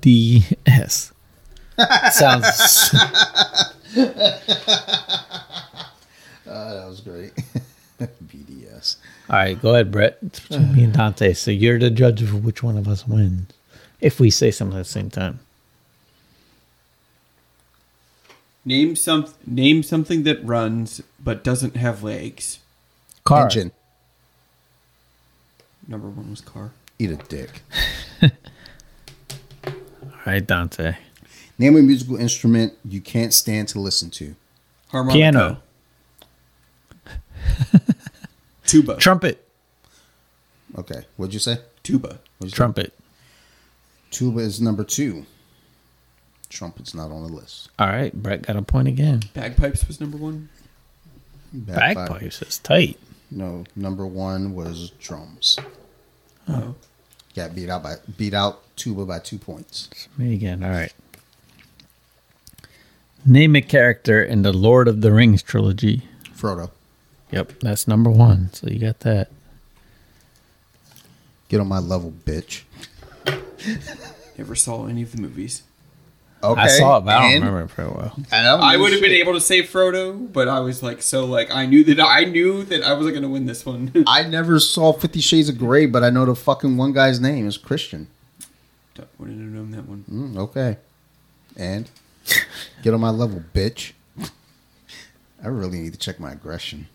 D 0.00 0.44
S. 0.66 1.12
Sounds 2.12 2.90
ah, 6.46 6.74
that 6.74 6.86
was 6.86 7.00
great. 7.00 7.32
BDS. 8.00 8.96
all 9.30 9.36
right. 9.36 9.60
Go 9.60 9.72
ahead, 9.72 9.90
Brett. 9.90 10.18
It's 10.22 10.40
between 10.40 10.74
me 10.74 10.84
and 10.84 10.92
Dante. 10.92 11.32
So 11.32 11.50
you're 11.50 11.78
the 11.78 11.90
judge 11.90 12.22
of 12.22 12.44
which 12.44 12.62
one 12.62 12.76
of 12.76 12.86
us 12.88 13.06
wins. 13.06 13.50
If 14.00 14.20
we 14.20 14.30
say 14.30 14.50
something 14.50 14.78
at 14.78 14.84
the 14.84 14.90
same 14.90 15.10
time, 15.10 15.40
Name 18.64 18.96
some. 18.96 19.26
Name 19.46 19.82
something 19.82 20.22
that 20.24 20.44
runs 20.44 21.02
but 21.22 21.44
doesn't 21.44 21.76
have 21.76 22.02
legs. 22.02 22.60
car. 23.24 23.44
Engine. 23.44 23.72
Number 25.86 26.08
one 26.08 26.30
was 26.30 26.40
car. 26.40 26.72
Eat 26.98 27.10
a 27.10 27.16
dick. 27.16 27.60
All 28.22 28.30
right, 30.26 30.46
Dante. 30.46 30.96
Name 31.58 31.76
a 31.76 31.82
musical 31.82 32.16
instrument 32.16 32.72
you 32.84 33.00
can't 33.00 33.34
stand 33.34 33.68
to 33.68 33.78
listen 33.80 34.10
to. 34.10 34.34
Harmonica. 34.88 35.18
Piano. 35.18 35.62
Tuba. 38.66 38.96
Trumpet. 38.96 39.46
Okay. 40.78 41.04
What'd 41.16 41.34
you 41.34 41.40
say? 41.40 41.58
Tuba. 41.82 42.08
What'd 42.08 42.20
you 42.40 42.48
say? 42.48 42.56
Trumpet. 42.56 42.92
Tuba 44.10 44.40
is 44.40 44.60
number 44.60 44.84
two. 44.84 45.26
Trumpet's 46.54 46.94
not 46.94 47.10
on 47.10 47.22
the 47.22 47.32
list. 47.32 47.68
All 47.78 47.88
right, 47.88 48.12
Brett 48.12 48.42
got 48.42 48.56
a 48.56 48.62
point 48.62 48.88
again. 48.88 49.22
Bagpipes 49.34 49.86
was 49.86 50.00
number 50.00 50.16
one. 50.16 50.48
Bagpipe- 51.52 52.08
Bagpipes 52.08 52.42
is 52.42 52.58
tight. 52.58 52.98
No, 53.30 53.64
number 53.74 54.06
one 54.06 54.54
was 54.54 54.90
drums. 55.00 55.58
Oh. 56.48 56.74
Got 57.34 57.54
beat 57.56 57.68
out 57.68 57.82
by 57.82 57.96
beat 58.16 58.32
out 58.32 58.62
tuba 58.76 59.04
by 59.04 59.18
two 59.18 59.38
points. 59.38 59.88
It's 59.90 60.08
me 60.16 60.34
again. 60.34 60.62
All 60.62 60.70
right. 60.70 60.92
Name 63.26 63.56
a 63.56 63.62
character 63.62 64.22
in 64.22 64.42
the 64.42 64.52
Lord 64.52 64.86
of 64.86 65.00
the 65.00 65.12
Rings 65.12 65.42
trilogy. 65.42 66.02
Frodo. 66.36 66.70
Yep, 67.32 67.60
that's 67.60 67.88
number 67.88 68.10
one. 68.10 68.52
So 68.52 68.68
you 68.68 68.78
got 68.78 69.00
that. 69.00 69.30
Get 71.48 71.60
on 71.60 71.66
my 71.66 71.78
level, 71.80 72.12
bitch. 72.24 72.62
Never 74.38 74.54
saw 74.54 74.86
any 74.86 75.02
of 75.02 75.12
the 75.12 75.20
movies. 75.20 75.62
Okay. 76.44 76.60
I 76.60 76.66
saw 76.68 76.98
it, 76.98 77.00
but 77.06 77.16
I 77.16 77.22
don't 77.22 77.32
and- 77.32 77.44
remember 77.44 77.62
it 77.64 77.70
very 77.70 77.88
well. 77.88 78.14
and 78.30 78.46
I'm 78.46 78.60
I 78.60 78.76
would 78.76 78.92
have 78.92 79.00
been 79.00 79.12
able 79.12 79.32
to 79.32 79.40
say 79.40 79.62
Frodo, 79.62 80.32
but 80.32 80.46
I 80.48 80.60
was 80.60 80.82
like 80.82 81.02
so 81.02 81.24
like 81.24 81.50
I 81.54 81.66
knew 81.66 81.82
that 81.84 82.00
I 82.00 82.24
knew 82.24 82.62
that 82.64 82.82
I 82.82 82.92
wasn't 82.92 83.14
gonna 83.14 83.28
win 83.28 83.46
this 83.46 83.64
one. 83.64 83.92
I 84.06 84.22
never 84.24 84.60
saw 84.60 84.92
Fifty 84.92 85.20
Shades 85.20 85.48
of 85.48 85.58
Grey, 85.58 85.86
but 85.86 86.04
I 86.04 86.10
know 86.10 86.24
the 86.24 86.34
fucking 86.34 86.76
one 86.76 86.92
guy's 86.92 87.20
name 87.20 87.46
is 87.46 87.56
Christian. 87.56 88.08
Wouldn't 89.18 89.40
have 89.40 89.50
known 89.50 89.70
that 89.72 89.88
one. 89.88 90.04
Mm, 90.10 90.36
okay. 90.38 90.76
And 91.56 91.90
get 92.82 92.94
on 92.94 93.00
my 93.00 93.10
level, 93.10 93.42
bitch. 93.54 93.92
I 95.42 95.48
really 95.48 95.80
need 95.80 95.92
to 95.92 95.98
check 95.98 96.20
my 96.20 96.32
aggression. 96.32 96.86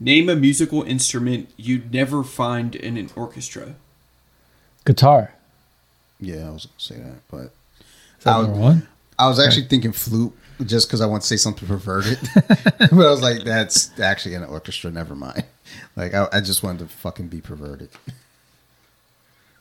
Name 0.00 0.28
a 0.28 0.36
musical 0.36 0.82
instrument 0.82 1.50
you'd 1.56 1.92
never 1.92 2.22
find 2.22 2.76
in 2.76 2.96
an 2.96 3.10
orchestra. 3.16 3.74
Guitar. 4.84 5.34
Yeah, 6.20 6.48
I 6.48 6.50
was 6.50 6.66
gonna 6.66 6.78
say 6.78 6.96
that, 6.96 7.20
but 7.30 7.52
that 8.22 8.34
I 8.34 8.38
was- 8.38 8.46
number 8.48 8.60
one? 8.60 8.88
I 9.18 9.26
was 9.28 9.40
actually 9.40 9.66
thinking 9.66 9.90
flute 9.92 10.32
just 10.64 10.86
because 10.86 11.00
I 11.00 11.06
want 11.06 11.22
to 11.22 11.28
say 11.28 11.36
something 11.36 11.66
perverted. 11.66 12.18
but 12.34 12.92
I 12.92 13.10
was 13.10 13.20
like, 13.20 13.42
that's 13.42 13.98
actually 13.98 14.34
an 14.36 14.44
orchestra. 14.44 14.90
Never 14.90 15.14
mind. 15.14 15.44
Like, 15.96 16.14
I, 16.14 16.26
I 16.32 16.40
just 16.40 16.62
wanted 16.62 16.78
to 16.78 16.86
fucking 16.86 17.28
be 17.28 17.42
perverted. 17.42 17.90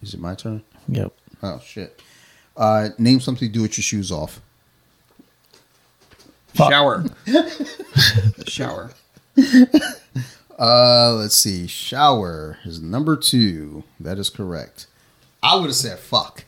Is 0.02 0.14
it 0.14 0.22
my 0.22 0.36
turn? 0.36 0.64
Yep. 0.88 1.11
Oh, 1.44 1.60
shit. 1.60 2.02
Uh, 2.56 2.90
name 2.98 3.19
something 3.19 3.48
to 3.50 3.53
do 3.53 3.61
with 3.64 3.77
your 3.77 3.84
shoes 3.84 4.10
off. 4.10 4.40
Fuck. 6.53 6.72
Shower. 6.72 7.03
Shower. 8.48 8.92
Uh, 10.58 11.14
let's 11.16 11.36
see. 11.36 11.68
Shower 11.68 12.58
is 12.64 12.82
number 12.82 13.16
two. 13.18 13.84
That 14.00 14.18
is 14.18 14.30
correct. 14.30 14.88
I 15.44 15.56
would 15.56 15.66
have 15.66 15.76
said 15.76 16.00
fuck. 16.00 16.45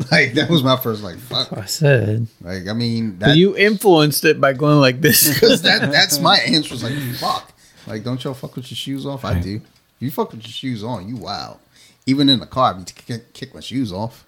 Like, 0.12 0.34
that 0.34 0.48
was 0.48 0.62
my 0.62 0.76
first, 0.76 1.02
like, 1.02 1.16
fuck. 1.18 1.52
I 1.52 1.64
said. 1.64 2.28
Like, 2.40 2.68
I 2.68 2.72
mean, 2.72 3.18
that, 3.18 3.36
you 3.36 3.56
influenced 3.56 4.24
it 4.24 4.40
by 4.40 4.52
going 4.52 4.78
like 4.78 5.00
this. 5.00 5.28
Because 5.34 5.62
that, 5.62 5.90
that's 5.92 6.20
my 6.20 6.38
answer. 6.38 6.74
Is 6.74 6.84
like, 6.84 6.94
fuck. 7.16 7.52
Like, 7.86 8.04
don't 8.04 8.22
y'all 8.22 8.34
fuck 8.34 8.54
with 8.54 8.70
your 8.70 8.76
shoes 8.76 9.04
off? 9.04 9.24
I 9.24 9.40
do. 9.40 9.56
If 9.56 9.62
you 9.98 10.10
fuck 10.12 10.30
with 10.30 10.42
your 10.42 10.52
shoes 10.52 10.84
on, 10.84 11.08
you 11.08 11.16
wild. 11.16 11.58
Even 12.06 12.28
in 12.28 12.38
the 12.38 12.46
car, 12.46 12.74
I 12.74 12.78
be 12.78 12.84
kick, 12.84 13.32
kick 13.32 13.52
my 13.54 13.60
shoes 13.60 13.92
off. 13.92 14.24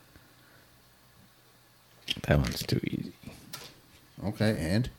that 2.23 2.39
one's 2.39 2.63
too 2.65 2.81
easy. 2.85 3.13
Okay, 4.25 4.57
and 4.59 4.91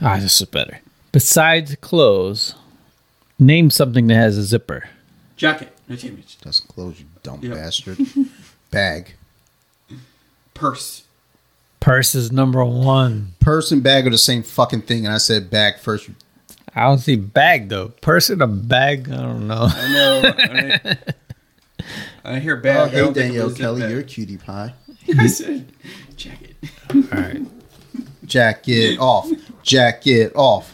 Ah, 0.00 0.18
this 0.18 0.40
is 0.40 0.46
better. 0.48 0.80
Besides 1.12 1.76
clothes, 1.80 2.54
name 3.38 3.70
something 3.70 4.06
that 4.08 4.14
has 4.16 4.36
a 4.36 4.42
zipper. 4.42 4.88
Jacket. 5.36 5.72
No 5.88 5.96
damage. 5.96 6.38
doesn't 6.40 6.68
close, 6.68 6.98
you 6.98 7.06
dumb 7.24 7.40
Yep. 7.42 7.54
bastard. 7.54 7.98
Bag, 8.70 9.14
Purse. 10.54 11.02
Purse 11.80 12.14
is 12.14 12.30
number 12.32 12.64
one. 12.64 13.34
purse 13.40 13.70
and 13.72 13.82
bag 13.82 14.06
are 14.06 14.10
the 14.10 14.16
same 14.18 14.42
fucking 14.44 14.82
thing. 14.82 15.04
And 15.04 15.12
I 15.14 15.18
said 15.18 15.50
bag 15.50 15.78
first. 15.78 16.08
I 16.74 16.82
don't 16.84 16.98
see 16.98 17.16
bag 17.16 17.68
though. 17.68 17.88
Purse 18.00 18.30
and 18.30 18.40
a 18.40 18.46
bag. 18.46 19.08
I 19.10 19.16
don't 19.16 19.46
know. 19.48 19.66
I 19.68 19.92
know. 19.92 20.34
I, 20.38 20.96
I 22.36 22.38
hear 22.38 22.56
bag. 22.56 22.76
Oh, 22.76 22.84
I 22.84 22.88
hey 22.88 22.96
don't 22.98 23.14
think 23.14 23.26
it 23.26 23.28
Danielle 23.38 23.50
Kelly, 23.54 23.80
bad. 23.82 23.90
you're 23.90 24.00
a 24.00 24.04
cutie 24.04 24.38
pie. 24.38 24.74
I 25.18 25.26
said 25.26 25.66
jacket. 26.16 26.56
All 26.94 27.00
right. 27.12 27.42
Jacket 28.24 28.98
off. 28.98 29.28
Jacket 29.62 30.32
off. 30.34 30.72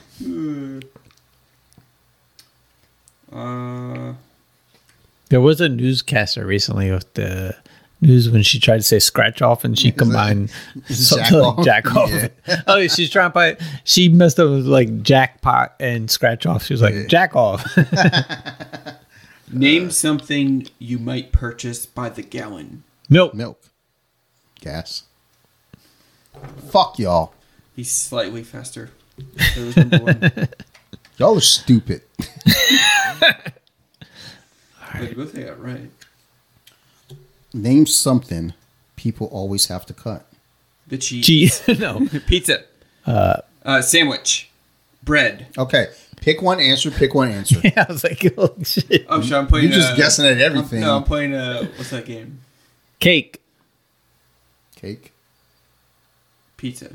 Uh, 3.32 4.12
There 5.30 5.40
was 5.40 5.60
a 5.60 5.68
newscaster 5.68 6.44
recently 6.44 6.90
with 6.90 7.12
the 7.14 7.56
news 8.02 8.30
when 8.30 8.42
she 8.42 8.58
tried 8.58 8.78
to 8.78 8.82
say 8.82 8.98
scratch 8.98 9.42
off 9.42 9.62
and 9.64 9.78
she 9.78 9.92
combined 9.92 10.50
something 10.88 11.24
Jack 11.26 11.32
like 11.32 11.58
off? 11.58 11.64
jack 11.64 11.96
off. 11.96 12.10
Yeah. 12.10 12.62
oh, 12.66 12.86
she's 12.88 13.10
trying 13.10 13.30
to 13.30 13.34
buy. 13.34 13.56
She 13.84 14.08
messed 14.08 14.38
up 14.40 14.50
with 14.50 14.66
like 14.66 15.02
jackpot 15.02 15.74
and 15.80 16.10
scratch 16.10 16.46
off. 16.46 16.64
She 16.64 16.74
was 16.74 16.82
like 16.82 16.94
Yeah. 16.94 17.06
jack 17.06 17.34
off. 17.36 17.64
name 19.52 19.90
something 19.90 20.66
you 20.78 20.98
might 20.98 21.32
purchase 21.32 21.86
by 21.86 22.08
the 22.08 22.22
gallon. 22.22 22.82
Milk. 23.08 23.34
Milk. 23.34 23.60
Gas. 24.60 25.04
Fuck 26.70 26.98
y'all. 26.98 27.34
He's 27.76 27.90
slightly 27.90 28.42
faster. 28.42 28.90
That 29.36 29.56
was 29.58 29.76
number 29.76 29.98
one. 29.98 30.48
Y'all 31.18 31.36
are 31.36 31.40
stupid. 31.40 32.02
But 34.92 35.16
both 35.16 35.32
they 35.32 35.44
right. 35.50 35.90
Name 37.52 37.86
something 37.86 38.54
people 38.96 39.26
always 39.28 39.66
have 39.66 39.86
to 39.86 39.94
cut. 39.94 40.26
The 40.86 40.98
cheese. 40.98 41.24
Cheese. 41.26 41.62
no. 41.80 42.06
Pizza. 42.26 42.64
Uh, 43.06 43.82
sandwich. 43.82 44.50
Bread. 45.02 45.46
Okay, 45.56 45.86
pick 46.20 46.42
one 46.42 46.60
answer. 46.60 46.90
Pick 46.90 47.14
one 47.14 47.30
answer. 47.30 47.58
yeah, 47.64 47.86
I 47.88 47.92
was 47.92 48.04
like, 48.04 48.22
oh 48.36 48.54
shit. 48.62 49.06
Oh, 49.08 49.22
shit, 49.22 49.32
I'm 49.32 49.46
playing. 49.46 49.68
You're 49.68 49.76
just 49.76 49.92
uh, 49.92 49.96
guessing 49.96 50.26
at 50.26 50.32
I'm- 50.32 50.42
everything. 50.42 50.80
no, 50.80 50.96
I'm 50.96 51.04
playing. 51.04 51.32
Uh, 51.34 51.64
what's 51.76 51.90
that 51.90 52.04
game? 52.04 52.40
Cake. 52.98 53.40
Cake. 54.76 55.12
Pizza. 56.58 56.90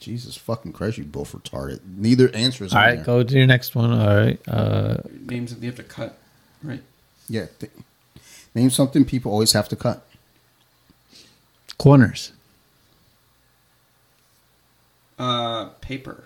Jesus 0.00 0.36
fucking 0.36 0.72
Christ, 0.72 0.98
you 0.98 1.04
both 1.04 1.32
retarded. 1.32 1.80
Neither 1.96 2.34
answer 2.34 2.64
is 2.64 2.72
All 2.72 2.78
on 2.80 2.84
right, 2.84 2.94
there. 2.96 3.04
go 3.04 3.22
to 3.22 3.34
your 3.36 3.46
next 3.46 3.74
one. 3.76 3.92
All 3.92 4.16
right. 4.16 4.40
Uh, 4.48 4.96
Names 5.26 5.54
that 5.54 5.60
you 5.62 5.66
have 5.68 5.76
to 5.76 5.82
cut. 5.84 6.18
Right. 6.62 6.82
Yeah. 7.28 7.46
th- 7.58 7.72
name 8.54 8.70
something 8.70 9.04
people 9.04 9.32
always 9.32 9.52
have 9.52 9.68
to 9.70 9.76
cut. 9.76 10.06
corners. 11.78 12.32
Uh, 15.18 15.66
paper. 15.80 16.24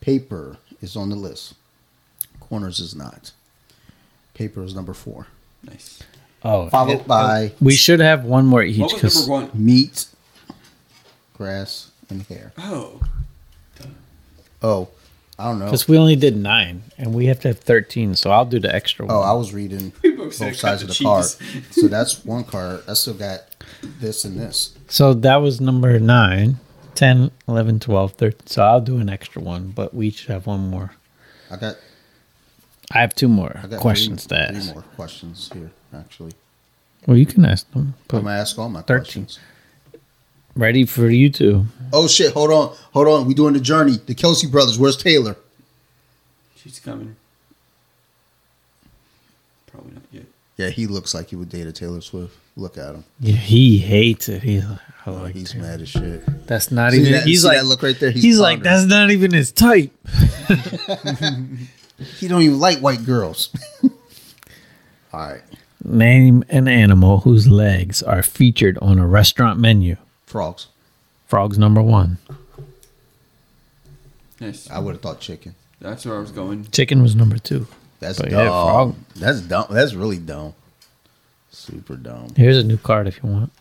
Paper 0.00 0.58
is 0.82 0.96
on 0.96 1.08
the 1.10 1.16
list. 1.16 1.54
Corners 2.40 2.78
is 2.78 2.94
not. 2.94 3.32
Paper 4.34 4.62
is 4.62 4.74
number 4.74 4.92
four. 4.94 5.28
Nice. 5.62 6.02
Oh, 6.42 6.68
Followed 6.68 7.00
it- 7.00 7.06
by 7.06 7.52
we 7.60 7.74
should 7.74 8.00
have 8.00 8.24
one 8.24 8.44
more 8.46 8.62
each 8.62 8.80
What 8.80 9.02
was 9.02 9.28
number 9.28 9.46
one? 9.46 9.50
meat, 9.54 10.06
grass, 11.36 11.90
and 12.10 12.22
hair. 12.24 12.52
Oh, 12.58 13.00
Oh, 14.62 14.88
I 15.38 15.44
don't 15.44 15.58
know. 15.58 15.64
Because 15.64 15.88
we 15.88 15.98
only 15.98 16.16
did 16.16 16.36
nine 16.36 16.84
and 16.96 17.12
we 17.14 17.26
have 17.26 17.40
to 17.40 17.48
have 17.48 17.58
thirteen. 17.58 18.14
So 18.14 18.30
I'll 18.30 18.44
do 18.44 18.60
the 18.60 18.72
extra 18.72 19.04
oh, 19.04 19.08
one. 19.08 19.16
Oh, 19.16 19.20
I 19.20 19.32
was 19.32 19.52
reading 19.52 19.92
both 20.02 20.38
both 20.38 20.56
sides 20.56 20.82
of 20.82 20.88
the 20.88 20.94
the 20.94 21.04
card. 21.04 21.24
So 21.24 21.88
that's 21.88 22.24
one 22.24 22.44
card. 22.44 22.82
I 22.88 22.94
still 22.94 23.14
got 23.14 23.42
this 24.00 24.24
and 24.24 24.38
this. 24.38 24.76
So 24.88 25.14
that 25.14 25.36
was 25.36 25.60
number 25.60 25.98
9, 25.98 26.58
10, 26.94 27.30
11, 27.48 27.80
12, 27.80 28.12
13. 28.12 28.46
So 28.46 28.62
I'll 28.62 28.80
do 28.80 28.98
an 28.98 29.08
extra 29.08 29.42
one, 29.42 29.68
but 29.70 29.94
we 29.94 30.10
should 30.10 30.30
have 30.30 30.46
one 30.46 30.68
more. 30.68 30.92
I 31.50 31.56
got, 31.56 31.76
I 32.92 33.00
have 33.00 33.14
two 33.14 33.28
more 33.28 33.60
I 33.62 33.66
got 33.66 33.80
questions 33.80 34.26
three, 34.26 34.38
to 34.38 34.60
three 34.60 34.72
more 34.72 34.82
questions 34.82 35.50
here, 35.52 35.70
actually. 35.94 36.32
Well, 37.06 37.16
you 37.16 37.26
can 37.26 37.44
ask 37.44 37.70
them. 37.72 37.94
But 38.08 38.18
I'm 38.18 38.22
going 38.24 38.34
to 38.34 38.40
ask 38.40 38.58
all 38.58 38.68
my 38.68 38.82
13. 38.82 39.02
questions. 39.02 39.38
Ready 40.56 40.84
for 40.86 41.08
you 41.10 41.30
two. 41.30 41.66
Oh, 41.92 42.06
shit. 42.06 42.32
Hold 42.32 42.50
on. 42.50 42.76
Hold 42.92 43.08
on. 43.08 43.26
we 43.26 43.34
doing 43.34 43.54
the 43.54 43.60
journey. 43.60 43.96
The 44.06 44.14
Kelce 44.14 44.50
brothers. 44.50 44.78
Where's 44.78 44.96
Taylor? 44.96 45.36
she's 46.56 46.78
coming. 46.80 47.16
Probably 49.66 49.92
not 49.94 50.02
yet. 50.12 50.24
Yeah, 50.56 50.68
he 50.70 50.86
looks 50.86 51.12
like 51.14 51.28
he 51.30 51.36
would 51.36 51.48
date 51.48 51.66
a 51.66 51.72
Taylor 51.72 52.00
Swift. 52.00 52.36
Look 52.56 52.78
at 52.78 52.94
him. 52.94 53.04
Yeah, 53.20 53.34
he 53.34 53.78
hates 53.78 54.28
it. 54.28 54.42
He's 54.42 54.64
like, 54.64 54.78
I 55.06 55.10
Oh, 55.10 55.12
like 55.14 55.34
he's 55.34 55.52
Taylor. 55.52 55.64
mad 55.66 55.80
as 55.82 55.88
shit. 55.88 56.46
That's 56.46 56.70
not 56.70 56.92
See 56.92 57.00
even. 57.00 57.12
that- 57.12 57.24
he's 57.26 57.42
see 57.42 57.48
like, 57.48 57.58
that 57.58 57.64
look 57.66 57.82
right 57.82 57.98
there? 57.98 58.10
He's, 58.12 58.22
He's 58.22 58.38
like, 58.38 58.62
that's 58.62 58.84
not 58.86 59.10
even 59.10 59.32
his 59.32 59.50
type. 59.52 59.90
He 62.18 62.26
don't 62.26 62.42
even 62.42 62.58
like 62.58 62.80
white 62.80 63.06
girls. 63.06 63.50
all 65.12 65.28
right. 65.30 65.42
Name 65.84 66.42
an 66.48 66.66
animal 66.66 67.20
whose 67.20 67.46
legs 67.46 68.02
are 68.02 68.22
featured 68.22 68.76
on 68.82 68.98
a 68.98 69.06
restaurant 69.06 69.60
menu. 69.60 69.96
Frogs. 70.34 70.66
Frog's 71.28 71.58
number 71.58 71.80
one. 71.80 72.18
Nice. 74.40 74.68
I 74.68 74.80
would 74.80 74.94
have 74.96 75.00
thought 75.00 75.20
chicken. 75.20 75.54
That's 75.80 76.04
where 76.04 76.16
I 76.16 76.18
was 76.18 76.32
going. 76.32 76.64
Chicken 76.72 77.02
was 77.02 77.14
number 77.14 77.38
two. 77.38 77.68
That's 78.00 78.18
But 78.20 78.30
dumb. 78.30 78.40
yeah, 78.40 78.48
frog. 78.48 78.96
That's 79.14 79.40
dumb. 79.42 79.66
That's 79.70 79.94
really 79.94 80.18
dumb. 80.18 80.54
Super 81.52 81.94
dumb. 81.94 82.30
Here's 82.34 82.58
a 82.58 82.64
new 82.64 82.76
card 82.78 83.06
if 83.06 83.22
you 83.22 83.28
want. 83.28 83.52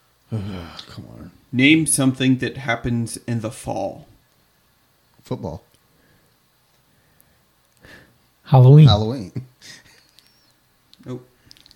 Come 0.30 1.06
on. 1.10 1.30
Name 1.52 1.86
something 1.86 2.38
that 2.38 2.56
happens 2.58 3.18
in 3.28 3.40
the 3.40 3.50
fall. 3.50 4.06
Football. 5.22 5.62
Halloween. 8.52 8.86
Halloween. 8.86 9.32
Nope. 11.04 11.26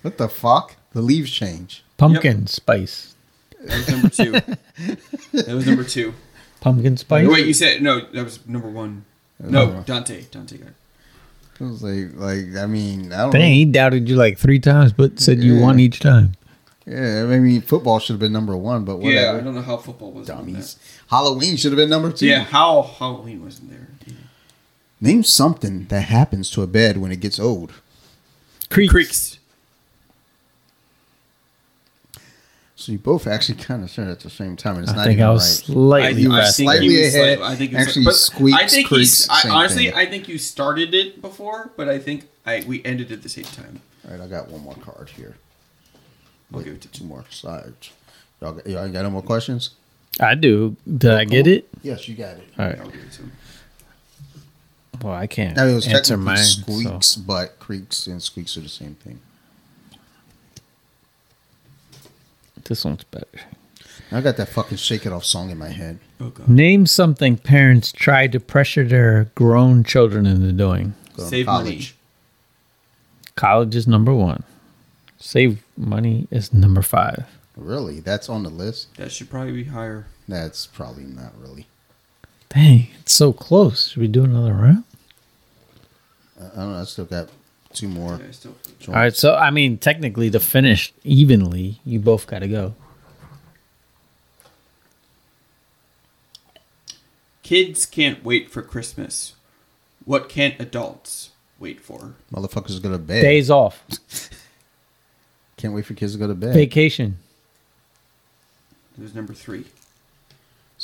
What 0.03 0.19
the 0.19 0.29
fuck? 0.29 0.77
The 0.93 1.03
leaves 1.03 1.33
change. 1.33 1.83
Pumpkin 1.97 2.47
spice. 2.47 3.17
That 3.61 3.77
was 3.77 3.89
number 3.89 4.09
two. 4.09 4.31
that 5.33 5.49
was 5.49 5.67
number 5.67 5.83
two. 5.83 6.15
Pumpkin 6.61 6.93
oh, 6.93 6.97
spice. 6.97 7.27
Wait, 7.27 7.45
you 7.45 7.55
said 7.55 7.83
no. 7.83 8.01
That 8.13 8.23
was 8.23 8.47
number 8.47 8.69
one. 8.69 9.05
No, 9.41 9.83
Dante. 9.85 10.27
Dante 10.31 10.59
got. 10.59 10.69
it. 10.69 10.75
It 11.59 11.65
was 11.65 11.83
like, 11.83 12.15
like 12.15 12.63
I 12.63 12.67
mean, 12.67 13.13
I 13.13 13.23
don't 13.23 13.33
Dang, 13.33 13.55
he 13.55 13.65
doubted 13.65 14.09
you 14.09 14.15
like 14.15 14.39
three 14.39 14.61
times, 14.61 14.93
but 14.93 15.19
said 15.19 15.43
you 15.43 15.59
won 15.59 15.81
each 15.81 15.99
time. 15.99 16.35
Yeah, 16.87 17.27
I 17.29 17.39
mean, 17.41 17.63
football 17.63 17.99
should 17.99 18.13
have 18.13 18.21
been 18.21 18.33
number 18.33 18.57
one, 18.57 18.85
but 18.85 19.03
Yeah, 19.03 19.37
I 19.37 19.41
don't 19.41 19.57
know 19.57 19.63
how 19.63 19.77
football 19.77 20.13
was. 20.13 20.31
on 20.31 20.45
Dummies. 20.45 20.79
Halloween 21.11 21.57
should 21.57 21.73
have 21.73 21.79
been 21.79 21.91
number 21.91 22.11
that. 22.11 22.19
two. 22.19 22.27
Yeah, 22.27 22.45
how 22.45 22.83
Halloween 22.83 23.43
wasn't 23.43 23.71
there. 23.71 23.86
Name 25.01 25.23
something 25.23 25.87
that 25.87 26.03
happens 26.03 26.51
to 26.53 26.63
a 26.63 26.67
bed 26.67 26.97
when 26.97 27.13
it 27.13 27.21
gets 27.21 27.39
old. 27.39 27.73
Creaks. 28.71 28.93
Creaks. 28.93 29.39
So 32.79 32.93
you 32.93 32.99
both 32.99 33.27
actually 33.27 33.57
kind 33.57 33.83
of 33.83 33.91
said 33.91 34.09
it 34.09 34.13
at 34.13 34.21
the 34.21 34.31
same 34.31 34.55
time, 34.55 34.77
and 34.77 34.85
it's 34.85 34.93
I 34.93 34.97
not 34.97 35.05
think 35.07 35.15
even 35.15 35.25
I 35.25 35.29
right. 35.29 35.33
was 35.35 35.59
slightly 35.59 36.23
you 36.23 36.31
were 36.31 36.37
faster. 36.37 36.63
slightly 36.63 37.01
ahead. 37.07 37.39
slight- 37.39 37.51
I 37.51 37.57
think 37.57 37.75
Actually, 37.75 38.05
but 38.05 38.15
squeaks, 38.15 38.59
I 38.59 38.67
think 38.67 38.89
creaks. 38.89 39.29
I, 39.31 39.49
honestly, 39.49 39.87
thing. 39.87 39.95
I 39.95 40.07
think 40.07 40.29
you 40.29 40.39
started 40.39 40.95
it 40.95 41.23
before, 41.23 41.71
but 41.77 41.89
I 41.89 41.99
think 41.99 42.29
I 42.45 42.65
we 42.67 42.85
ended 42.85 43.11
at 43.13 43.23
the 43.23 43.29
same 43.31 43.45
time. 43.45 43.81
All 44.05 44.13
right, 44.13 44.21
I 44.21 44.29
got 44.29 44.51
one 44.51 44.63
more 44.63 44.75
card 44.75 45.09
here. 45.09 45.37
I'll 46.55 46.61
give 46.61 46.75
it 46.75 46.83
to 46.83 46.89
Two 46.89 47.05
more 47.05 47.25
sides. 47.31 47.91
Y'all 48.41 48.53
got, 48.53 48.67
y'all 48.67 48.89
got 48.89 49.03
no 49.03 49.11
more 49.11 49.23
questions? 49.23 49.71
I 50.21 50.35
do. 50.35 50.77
Did 50.87 51.13
I 51.13 51.25
get 51.25 51.47
oh, 51.47 51.51
it? 51.51 51.69
Yes, 51.83 52.07
you 52.09 52.15
got 52.15 52.37
it. 52.37 52.49
All 52.59 52.67
right. 52.67 52.79
I'll 52.79 52.91
give 52.91 53.01
it 53.01 53.13
to 53.13 53.23
him. 53.23 53.33
Well, 55.03 55.15
I 55.15 55.27
can't 55.27 55.59
I 55.59 55.63
mean, 55.65 55.73
it 55.73 55.75
was 55.77 55.87
answer 55.87 56.15
technically 56.17 56.25
mine. 56.25 56.37
squeaks, 56.45 57.07
so- 57.09 57.21
but 57.27 57.59
creaks 57.59 58.07
and 58.07 58.23
squeaks 58.23 58.57
are 58.57 58.61
the 58.61 58.69
same 58.69 58.95
thing. 58.97 59.21
This 62.65 62.85
one's 62.85 63.05
better. 63.05 63.27
I 64.11 64.21
got 64.21 64.37
that 64.37 64.49
fucking 64.49 64.79
"Shake 64.79 65.07
It 65.07 65.13
Off" 65.13 65.25
song 65.25 65.51
in 65.51 65.59
my 65.59 65.69
head. 65.69 65.99
Oh 66.21 66.31
god. 66.31 66.49
Name 66.49 66.87
something 66.87 67.37
parents 67.37 67.93
try 67.93 68.27
to 68.29 68.41
pressure 68.41 68.85
their 68.87 69.31
grown 69.35 69.85
children 69.85 70.27
into 70.27 70.53
doing. 70.53 70.95
Go 71.17 71.25
to 71.25 71.29
Save 71.29 71.47
money. 71.47 71.89
College 73.35 73.75
is 73.77 73.87
number 73.87 74.15
one. 74.15 74.43
Save 75.19 75.63
money 75.77 76.27
is 76.31 76.53
number 76.53 76.83
five. 76.83 77.27
Really, 77.57 78.01
that's 78.01 78.29
on 78.29 78.43
the 78.43 78.51
list. 78.51 78.95
That 78.97 79.11
should 79.13 79.31
probably 79.31 79.53
be 79.53 79.65
higher. 79.65 80.07
That's 80.29 80.67
probably 80.67 81.05
not 81.05 81.33
really. 81.41 81.67
Dang, 82.49 82.89
it's 83.01 83.13
so 83.15 83.33
close. 83.33 83.89
Should 83.89 84.01
we 84.01 84.09
do 84.09 84.25
another 84.25 84.55
round? 84.55 84.85
I 86.41 86.45
I 86.45 86.49
don't 86.57 86.73
know. 86.73 86.81
I 86.81 86.85
still 86.85 87.05
got 87.05 87.29
two 87.73 87.89
more. 87.89 88.19
Yeah, 88.23 88.31
still. 88.31 88.55
All 88.89 88.95
right, 88.95 89.15
so 89.15 89.35
I 89.35 89.51
mean, 89.51 89.79
technically, 89.79 90.31
to 90.31 90.41
finish 90.41 90.93
evenly, 91.05 91.81
you 91.85 91.99
both 92.01 92.27
got 92.27 92.39
to 92.41 92.49
go. 92.49 92.75
Kids 97.43 97.87
can't 97.87 98.25
wait 98.25 98.51
for 98.51 98.63
Christmas. 98.63 99.35
What 100.05 100.29
can't 100.29 100.59
adults 100.61 101.31
wait 101.59 101.81
for? 101.81 102.15
Motherfuckers 102.33 102.83
go 102.83 102.91
to 102.91 102.99
bed. 102.99 103.23
Days 103.23 103.51
off, 103.51 103.85
Can't 105.57 105.73
wait 105.73 105.87
for 105.87 105.95
kids 105.95 106.13
to 106.13 106.19
go 106.19 106.27
to 106.27 106.35
bed. 106.35 106.55
vacation. 106.55 107.17
It 108.99 109.03
was 109.03 109.15
number 109.15 109.33
three. 109.33 109.65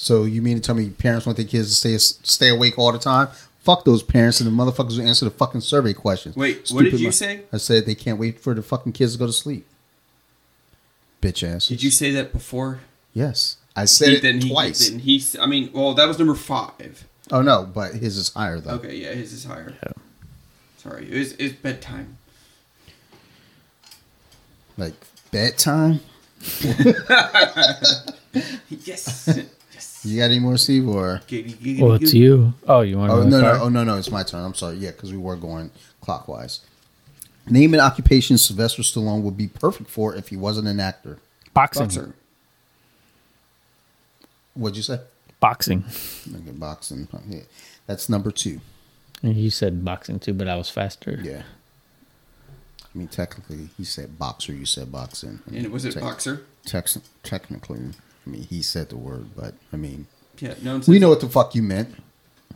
So 0.03 0.25
you 0.25 0.43
mean 0.43 0.57
to 0.57 0.61
tell 0.61 0.75
me 0.75 0.91
parents 0.91 1.27
want 1.27 1.37
their 1.37 1.47
kids 1.47 1.69
to 1.69 1.77
stay 1.77 1.97
stay 2.25 2.49
awake 2.49 2.77
all 2.77 2.91
the 2.91 2.99
time? 2.99 3.29
Fuck 3.61 3.85
those 3.85 4.03
parents 4.03 4.41
and 4.41 4.51
the 4.51 4.53
motherfuckers 4.53 4.97
who 4.97 5.03
answer 5.07 5.25
the 5.25 5.31
fucking 5.31 5.61
survey 5.61 5.93
questions. 5.93 6.35
Wait, 6.35 6.69
what 6.73 6.83
did 6.83 6.99
you 6.99 7.07
mo- 7.07 7.11
say? 7.13 7.43
I 7.53 7.59
said 7.59 7.87
they 7.87 7.95
can't 7.95 8.19
wait 8.19 8.41
for 8.41 8.53
the 8.53 8.65
fucking 8.65 8.95
kids 8.95 9.13
to 9.13 9.19
go 9.21 9.27
to 9.27 9.33
sleep. 9.33 9.65
Bitch 11.23 11.47
ass. 11.49 11.69
Did 11.69 11.85
you 11.85 11.93
say 11.93 12.11
that 12.11 12.33
before? 12.33 12.81
Yes, 13.15 13.59
I 13.77 13.85
said 13.85 14.09
He- 14.09 14.15
it 14.17 14.23
then 14.23 14.41
he, 14.41 14.51
twice. 14.51 14.89
Then 14.89 14.99
he. 14.99 15.25
I 15.41 15.47
mean, 15.47 15.71
well, 15.73 15.95
that 15.95 16.09
was 16.09 16.19
number 16.19 16.35
five. 16.35 17.07
oh 17.31 17.41
no, 17.43 17.63
but 17.73 17.95
his 17.95 18.17
is 18.17 18.31
higher 18.33 18.59
though. 18.59 18.73
Okay, 18.73 18.97
yeah, 18.97 19.13
his 19.13 19.33
is 19.33 19.45
higher. 19.45 19.73
Yeah. 19.85 19.93
Sorry, 20.79 21.09
it 21.09 21.17
was 21.17 21.33
it's 21.35 21.55
bedtime. 21.55 22.19
Like 24.77 24.95
bedtime. 25.31 26.01
Yes, 28.69 29.29
yes. 29.29 29.39
You 30.05 30.19
got 30.19 30.25
any 30.25 30.41
more, 30.41 30.57
Steve? 30.57 30.89
Or 30.89 31.21
Giggity, 31.29 31.55
giggity, 31.57 31.81
Well, 31.81 31.93
it's 31.95 32.13
you. 32.13 32.55
Oh, 32.67 32.81
you 32.81 32.99
want 32.99 33.11
to 33.11 33.15
oh 33.17 33.23
go 33.23 33.29
no, 33.29 33.41
no, 33.41 33.51
card? 33.51 33.61
oh 33.63 33.69
no, 33.69 33.85
no, 33.85 33.97
it's 33.99 34.11
my 34.11 34.23
turn. 34.25 34.45
I'm 34.45 34.55
sorry. 34.55 34.77
Yeah, 34.77 34.91
because 34.91 35.13
we 35.13 35.19
were 35.19 35.37
going 35.37 35.71
clockwise. 36.01 36.61
Name 37.49 37.75
an 37.75 37.81
occupation 37.81 38.39
Sylvester 38.39 38.83
Stallone 38.83 39.23
would 39.23 39.37
be 39.37 39.49
perfect 39.49 39.91
for 39.91 40.15
if 40.15 40.29
he 40.29 40.37
wasn't 40.37 40.67
an 40.69 40.81
actor. 40.81 41.19
Boxing. 41.55 41.85
Boxer. 41.85 42.15
What'd 44.55 44.77
you 44.77 44.83
say? 44.83 45.01
Boxing. 45.41 45.85
Okay, 46.29 46.51
boxing. 46.53 47.09
Yeah. 47.29 47.41
That's 47.87 48.09
number 48.09 48.31
two. 48.31 48.61
And 49.23 49.37
you 49.37 49.51
said 49.51 49.85
boxing 49.85 50.19
too, 50.19 50.35
but 50.35 50.49
I 50.49 50.57
was 50.57 50.69
faster. 50.69 51.19
Yeah. 51.23 51.43
I 52.95 52.99
mean, 52.99 53.09
technically, 53.09 53.71
he 53.77 53.85
said 53.85 54.19
boxer. 54.19 54.53
You 54.53 54.67
said 54.67 54.93
boxing. 54.93 55.41
I 55.47 55.51
mean, 55.51 55.65
And 55.65 55.73
was 55.73 55.85
it 55.85 55.93
tec- 55.95 56.03
boxer? 56.03 56.43
tex- 56.67 56.99
technically, 57.23 57.81
I 58.26 58.31
mean, 58.31 58.42
he 58.42 58.62
said 58.62 58.89
the 58.89 58.97
word, 58.97 59.26
but 59.36 59.55
I 59.73 59.76
mean, 59.76 60.07
Yeah, 60.39 60.55
no. 60.62 60.81
We 60.86 60.99
know 60.99 61.09
what 61.09 61.20
the 61.20 61.28
fuck 61.28 61.55
you 61.55 61.62
meant. 61.62 61.94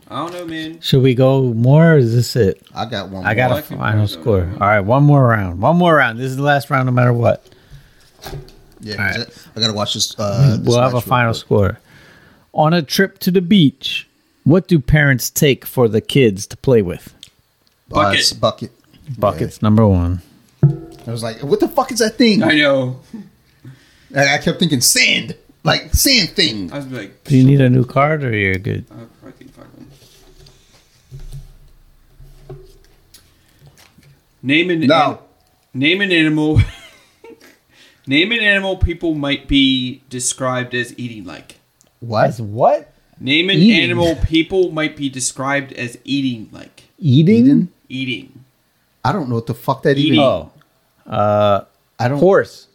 I 0.09 0.19
don't 0.19 0.31
know, 0.33 0.45
man. 0.45 0.79
Should 0.79 1.03
we 1.03 1.13
go 1.15 1.41
more? 1.53 1.93
Or 1.95 1.97
is 1.97 2.13
this 2.13 2.35
it? 2.37 2.65
I 2.73 2.85
got 2.85 3.09
one. 3.09 3.25
I 3.25 3.33
got 3.33 3.49
more. 3.49 3.59
a 3.59 3.61
I 3.61 3.91
final 3.91 4.07
score. 4.07 4.41
down. 4.41 4.53
All 4.53 4.67
right, 4.67 4.79
one 4.79 5.03
more 5.03 5.25
round. 5.27 5.59
One 5.61 5.75
more 5.75 5.95
round. 5.95 6.17
This 6.19 6.27
is 6.27 6.37
the 6.37 6.43
last 6.43 6.69
round, 6.69 6.85
no 6.85 6.93
matter 6.93 7.11
what. 7.11 7.45
Yeah, 8.79 8.93
All 8.93 8.99
right. 8.99 9.27
I 9.55 9.59
got 9.59 9.67
to 9.67 9.73
watch 9.73 9.95
this. 9.95 10.17
Uh, 10.17 10.55
this 10.59 10.67
we'll 10.67 10.79
have 10.81 10.93
a 10.93 11.01
final 11.01 11.33
quick. 11.33 11.39
score. 11.41 11.79
On 12.53 12.73
a 12.73 12.81
trip 12.81 13.19
to 13.19 13.31
the 13.31 13.41
beach, 13.41 14.07
what 14.45 14.67
do 14.67 14.79
parents 14.79 15.29
take 15.29 15.65
for 15.65 15.87
the 15.89 15.99
kids 15.99 16.47
to 16.47 16.57
play 16.57 16.81
with? 16.81 17.13
Uh, 17.91 17.95
Bucket. 17.95 18.19
it's 18.19 18.33
bucket. 18.33 18.71
Buckets, 19.17 19.61
number 19.61 19.85
one. 19.87 20.21
I 20.63 21.11
was 21.11 21.23
like, 21.23 21.41
what 21.43 21.59
the 21.59 21.67
fuck 21.67 21.91
is 21.91 21.99
that 21.99 22.15
thing? 22.17 22.43
I 22.43 22.55
know. 22.55 22.99
I, 24.15 24.35
I 24.35 24.37
kept 24.37 24.59
thinking 24.59 24.81
sand, 24.81 25.35
like 25.67 25.93
sand 25.93 26.29
thing. 26.31 26.71
I 26.71 26.77
was 26.77 26.87
like, 26.87 27.23
Do 27.25 27.37
you 27.37 27.43
need 27.43 27.61
a 27.61 27.69
new 27.69 27.85
card 27.85 28.23
or 28.23 28.35
you're 28.35 28.55
good? 28.55 28.85
I'll 28.91 29.05
probably 29.21 29.37
can 29.45 29.47
find 29.49 29.69
one. 29.77 29.87
Name 34.43 34.69
an 34.69 34.79
No. 34.81 35.19
name 35.73 36.01
an 36.01 36.11
animal. 36.11 36.61
name 38.07 38.31
an 38.31 38.39
animal 38.39 38.77
people 38.77 39.13
might 39.13 39.47
be 39.47 40.01
described 40.09 40.73
as 40.73 40.97
eating 40.97 41.25
like. 41.25 41.55
What? 41.99 42.39
what? 42.39 42.93
Name 43.19 43.49
an 43.49 43.57
Eating. 43.57 43.83
animal 43.83 44.15
people 44.27 44.71
might 44.71 44.95
be 44.95 45.09
described 45.09 45.73
as 45.73 45.97
eating 46.03 46.49
like. 46.51 46.83
Eating? 46.99 47.35
Eden? 47.45 47.71
Eating. 47.89 48.45
I 49.03 49.11
don't 49.11 49.27
know 49.29 49.35
what 49.35 49.47
the 49.47 49.55
fuck 49.55 49.81
that 49.83 49.97
even. 49.97 50.19
Oh. 50.19 50.51
Uh, 51.05 51.65
I 51.97 52.07
don't. 52.09 52.19
horse. 52.19 52.67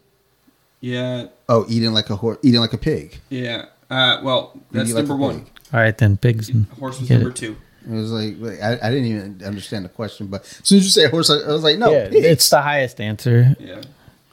Yeah, 0.82 1.28
Oh, 1.48 1.64
eating 1.68 1.94
like 1.94 2.10
a 2.10 2.16
horse, 2.16 2.38
eating 2.42 2.60
like 2.60 2.72
a 2.74 2.78
pig. 2.78 3.18
yeah. 3.30 3.66
Uh, 3.88 4.20
well, 4.22 4.58
that's 4.72 4.90
Eating 4.90 4.96
like 4.96 5.06
number 5.08 5.22
a 5.24 5.26
one. 5.28 5.46
All 5.72 5.80
right, 5.80 5.96
then 5.96 6.16
pigs. 6.16 6.48
and- 6.50 6.66
Horse 6.78 6.98
was 7.00 7.08
number 7.08 7.30
it. 7.30 7.36
two. 7.36 7.56
It 7.88 7.92
was 7.92 8.10
like 8.10 8.34
like, 8.38 8.60
I, 8.62 8.78
I 8.82 8.90
didn't 8.90 9.04
even 9.06 9.42
understand 9.44 9.84
the 9.84 9.88
question, 9.90 10.26
but 10.28 10.42
as 10.42 10.60
soon 10.66 10.78
as 10.78 10.84
you 10.84 10.90
say 10.90 11.08
horse, 11.08 11.30
I, 11.30 11.36
I 11.38 11.52
was 11.52 11.62
like, 11.62 11.78
no, 11.78 11.90
yeah, 11.92 12.08
pig. 12.08 12.24
it's 12.24 12.48
the 12.50 12.60
highest 12.62 13.00
answer. 13.00 13.54
Yeah. 13.60 13.82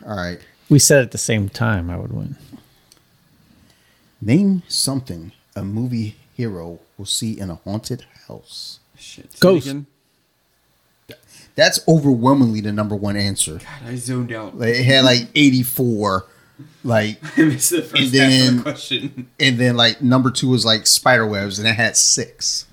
all 0.06 0.16
right. 0.18 0.40
We 0.70 0.80
said 0.80 1.04
at 1.04 1.12
the 1.12 1.18
same 1.18 1.50
time 1.50 1.90
I 1.90 1.98
would 1.98 2.12
win. 2.14 2.36
Name 4.22 4.64
something 4.68 5.32
a 5.56 5.64
movie 5.64 6.16
hero 6.36 6.80
will 6.98 7.06
see 7.06 7.40
in 7.40 7.50
a 7.50 7.56
haunted 7.56 8.06
house. 8.28 8.80
Shit. 8.98 9.32
Say 9.34 9.38
Ghost. 9.40 9.68
again. 9.68 9.86
That's 11.56 11.80
overwhelmingly 11.88 12.62
the 12.62 12.72
number 12.72 12.96
one 12.96 13.18
answer. 13.18 13.54
God, 13.58 13.88
I 13.90 13.96
zoned 13.96 14.32
out. 14.32 14.58
Like, 14.58 14.76
it 14.76 14.84
had 14.86 15.04
like 15.06 15.28
eighty 15.36 15.64
four, 15.64 16.26
like, 16.84 17.20
I 17.38 17.44
missed 17.44 17.72
the 17.72 17.82
first 17.82 17.96
And 17.96 18.14
half 18.14 18.24
of 18.26 18.32
then- 18.40 18.58
the 18.58 18.64
question. 18.64 19.28
and 19.40 19.58
then 19.60 19.76
like 19.78 20.02
number 20.02 20.32
two 20.32 20.50
was 20.50 20.66
like 20.66 20.88
spider 20.88 21.26
webs, 21.28 21.60
and 21.60 21.68
it 21.68 21.74
had 21.76 21.96
six. 21.98 22.66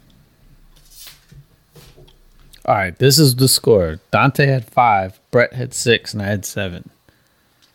All 2.65 2.75
right, 2.75 2.99
this 2.99 3.19
is 3.19 3.37
the 3.37 3.47
score. 3.49 4.01
Dante 4.11 4.47
had 4.47 4.65
five, 4.69 5.21
Brett 5.31 5.53
had 5.53 5.73
six, 5.73 6.13
and 6.13 6.21
I 6.23 6.27
had 6.27 6.45
seven. 6.45 6.91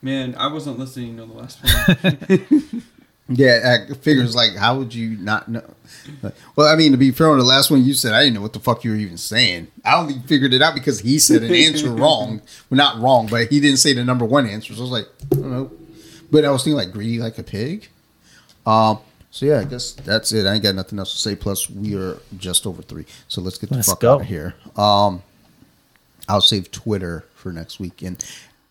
Man, 0.02 0.36
I 0.38 0.48
wasn't 0.48 0.80
listening 0.80 1.16
to 1.18 1.26
the 1.26 1.34
last 1.34 1.60
one. 1.64 2.84
Yeah, 3.34 3.86
I 3.90 3.94
figures 3.94 4.36
like, 4.36 4.58
how 4.58 4.78
would 4.78 4.94
you 4.94 5.12
not 5.16 5.48
know? 5.48 5.64
Well, 6.58 6.68
I 6.68 6.76
mean, 6.76 6.92
to 6.92 6.98
be 6.98 7.12
fair 7.12 7.30
on 7.30 7.38
the 7.38 7.46
last 7.46 7.72
one 7.72 7.82
you 7.82 7.94
said, 7.94 8.12
I 8.14 8.24
didn't 8.24 8.34
know 8.34 8.42
what 8.42 8.52
the 8.52 8.60
fuck 8.60 8.84
you 8.84 8.92
were 8.92 8.98
even 8.98 9.16
saying. 9.16 9.68
I 9.86 9.96
only 9.96 10.20
figured 10.26 10.54
it 10.54 10.62
out 10.62 10.74
because 10.74 11.00
he 11.00 11.18
said 11.18 11.42
an 11.42 11.54
answer 11.56 11.92
wrong. 11.92 12.42
Well, 12.70 12.76
not 12.78 13.00
wrong, 13.00 13.28
but 13.28 13.48
he 13.48 13.62
didn't 13.62 13.78
say 13.78 13.94
the 13.94 14.04
number 14.04 14.26
one 14.26 14.48
answer. 14.50 14.74
So 14.74 14.80
I 14.80 14.82
was 14.82 14.92
like, 14.92 15.08
I 15.32 15.36
don't 15.36 15.50
know. 15.50 15.72
But 16.32 16.46
I 16.46 16.50
was 16.52 16.64
thinking 16.64 16.78
like 16.78 16.92
greedy 16.92 17.20
like 17.20 17.38
a 17.38 17.44
pig. 17.44 17.88
Um. 18.66 19.00
So 19.34 19.46
yeah, 19.46 19.60
I 19.60 19.64
guess 19.64 19.94
that's 19.94 20.34
it. 20.34 20.46
I 20.46 20.54
ain't 20.56 20.64
got 20.64 20.76
nothing 20.76 21.00
else 21.00 21.12
to 21.14 21.18
say. 21.20 21.36
Plus, 21.36 21.70
we 21.70 21.96
are 21.96 22.18
just 22.38 22.66
over 22.68 22.82
three. 22.82 23.06
So 23.30 23.42
let's 23.42 23.58
get 23.58 23.70
the 23.70 23.76
Let's 23.78 23.90
fuck 23.90 24.02
go. 24.02 24.16
out 24.16 24.22
of 24.22 24.28
here. 24.28 24.56
Um. 24.78 25.24
I'll 26.30 26.42
save 26.42 26.72
Twitter 26.72 27.26
for 27.36 27.52
next 27.52 27.80
week. 27.80 28.02
And 28.04 28.24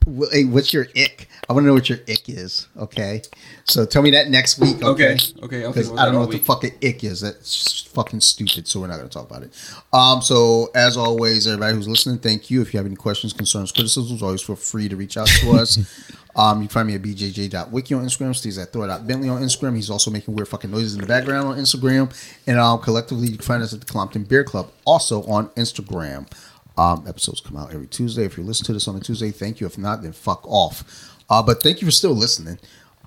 Wh- 0.06 0.30
Hey, 0.32 0.44
what's 0.44 0.72
your 0.72 0.86
ick? 0.96 1.28
I 1.48 1.52
want 1.52 1.64
to 1.64 1.66
know 1.68 1.74
what 1.74 1.88
your 1.90 1.98
ick 2.08 2.28
is. 2.28 2.68
Okay, 2.78 3.20
so 3.64 3.84
tell 3.84 4.00
me 4.02 4.10
that 4.12 4.30
next 4.30 4.58
week. 4.58 4.82
Okay, 4.82 5.14
Okay, 5.14 5.14
okay, 5.42 5.64
I'll 5.64 5.72
Because 5.72 5.88
think 5.88 5.98
I 6.00 6.04
don't 6.04 6.14
know 6.14 6.20
all 6.20 6.26
what 6.26 6.30
the 6.30 6.38
week. 6.38 6.46
fucking 6.46 6.72
ick 6.82 7.04
is. 7.04 7.20
That's 7.20 7.82
fucking 7.92 8.20
stupid. 8.20 8.66
So 8.66 8.80
we're 8.80 8.86
not 8.86 8.96
going 8.96 9.08
to 9.08 9.12
talk 9.12 9.28
about 9.28 9.42
it. 9.42 9.52
Um. 9.92 10.22
So 10.22 10.70
as 10.74 10.96
always, 10.96 11.46
everybody 11.46 11.74
who's 11.74 11.88
listening, 11.88 12.18
thank 12.18 12.50
you. 12.50 12.62
If 12.62 12.72
you 12.72 12.78
have 12.78 12.86
any 12.86 12.96
questions, 12.96 13.32
concerns, 13.32 13.72
criticisms, 13.72 14.22
always 14.22 14.40
feel 14.42 14.56
free 14.56 14.88
to 14.88 14.96
reach 14.96 15.16
out 15.16 15.26
to 15.28 15.52
us. 15.52 15.78
Um, 16.40 16.62
you 16.62 16.68
can 16.68 16.72
find 16.72 16.88
me 16.88 16.94
at 16.94 17.02
bjj.wiki 17.02 17.92
on 17.92 18.02
Instagram, 18.02 18.34
Steve's 18.34 18.56
at 18.56 18.72
Thor.bentley 18.72 19.28
on 19.28 19.42
Instagram. 19.42 19.76
He's 19.76 19.90
also 19.90 20.10
making 20.10 20.34
weird 20.34 20.48
fucking 20.48 20.70
noises 20.70 20.94
in 20.94 21.02
the 21.02 21.06
background 21.06 21.48
on 21.48 21.58
Instagram. 21.58 22.10
And 22.46 22.58
um, 22.58 22.80
collectively, 22.80 23.26
you 23.26 23.36
can 23.36 23.44
find 23.44 23.62
us 23.62 23.74
at 23.74 23.80
the 23.80 23.86
Colompton 23.86 24.26
Beer 24.26 24.42
Club, 24.42 24.70
also 24.86 25.22
on 25.24 25.50
Instagram. 25.50 26.32
Um, 26.78 27.04
episodes 27.06 27.42
come 27.42 27.58
out 27.58 27.74
every 27.74 27.88
Tuesday. 27.88 28.24
If 28.24 28.38
you 28.38 28.42
listen 28.42 28.64
to 28.66 28.72
this 28.72 28.88
on 28.88 28.96
a 28.96 29.00
Tuesday, 29.00 29.32
thank 29.32 29.60
you. 29.60 29.66
If 29.66 29.76
not, 29.76 30.00
then 30.00 30.12
fuck 30.12 30.40
off. 30.46 30.82
Uh, 31.28 31.42
but 31.42 31.62
thank 31.62 31.82
you 31.82 31.86
for 31.86 31.92
still 31.92 32.14
listening. 32.14 32.58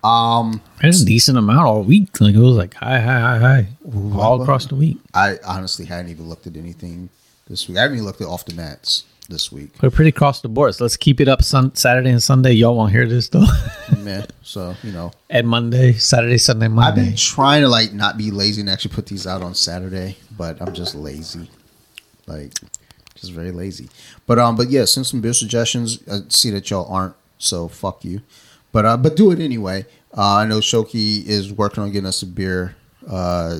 Um, 0.03 0.61
There's 0.79 1.01
a 1.01 1.05
decent 1.05 1.39
amount 1.39 1.65
all 1.65 1.81
week. 1.81 2.21
Like 2.21 2.35
it 2.35 2.39
was 2.39 2.55
like 2.55 2.75
hi, 2.75 2.99
hi, 2.99 3.19
hi, 3.19 3.39
hi, 3.39 3.67
all 4.15 4.39
across 4.43 4.67
the 4.67 4.75
week. 4.75 4.99
I 5.15 5.37
honestly 5.43 5.85
hadn't 5.85 6.11
even 6.11 6.29
looked 6.29 6.45
at 6.45 6.55
anything 6.55 7.09
this 7.47 7.67
week. 7.67 7.79
I 7.79 7.81
haven't 7.81 7.97
even 7.97 8.05
looked 8.05 8.21
at 8.21 8.27
off 8.27 8.45
the 8.45 8.53
mats 8.53 9.05
this 9.29 9.51
week. 9.51 9.71
We're 9.81 9.89
pretty 9.89 10.09
across 10.09 10.41
the 10.41 10.49
board. 10.49 10.75
So 10.75 10.83
let's 10.83 10.97
keep 10.97 11.21
it 11.21 11.27
up 11.27 11.41
sun- 11.43 11.75
Saturday 11.75 12.09
and 12.09 12.21
Sunday. 12.21 12.51
Y'all 12.53 12.75
won't 12.75 12.91
hear 12.91 13.07
this 13.07 13.29
though. 13.29 13.45
Man, 13.97 14.25
so 14.41 14.75
you 14.83 14.91
know, 14.91 15.11
and 15.29 15.47
Monday, 15.47 15.93
Saturday, 15.93 16.37
Sunday, 16.37 16.67
Monday. 16.67 17.01
I've 17.01 17.07
been 17.07 17.15
trying 17.15 17.61
to 17.61 17.67
like 17.67 17.93
not 17.93 18.17
be 18.17 18.31
lazy 18.31 18.61
and 18.61 18.69
actually 18.69 18.93
put 18.93 19.05
these 19.07 19.25
out 19.25 19.41
on 19.41 19.55
Saturday, 19.55 20.17
but 20.37 20.61
I'm 20.61 20.73
just 20.73 20.95
lazy, 20.95 21.49
like 22.27 22.53
just 23.15 23.31
very 23.31 23.51
lazy. 23.51 23.89
But 24.27 24.39
um, 24.39 24.55
but 24.55 24.69
yeah, 24.69 24.85
send 24.85 25.07
some 25.07 25.21
beer 25.21 25.33
suggestions. 25.33 25.99
I 26.11 26.19
see 26.29 26.49
that 26.51 26.69
y'all 26.69 26.91
aren't, 26.91 27.15
so 27.37 27.67
fuck 27.67 28.03
you. 28.03 28.21
But 28.71 28.85
uh, 28.85 28.97
but 28.97 29.15
do 29.15 29.31
it 29.31 29.39
anyway. 29.39 29.85
Uh, 30.15 30.37
I 30.37 30.45
know 30.45 30.59
Shoki 30.59 31.25
is 31.25 31.51
working 31.51 31.81
on 31.83 31.91
getting 31.91 32.07
us 32.07 32.21
a 32.21 32.27
beer 32.27 32.75
uh 33.09 33.59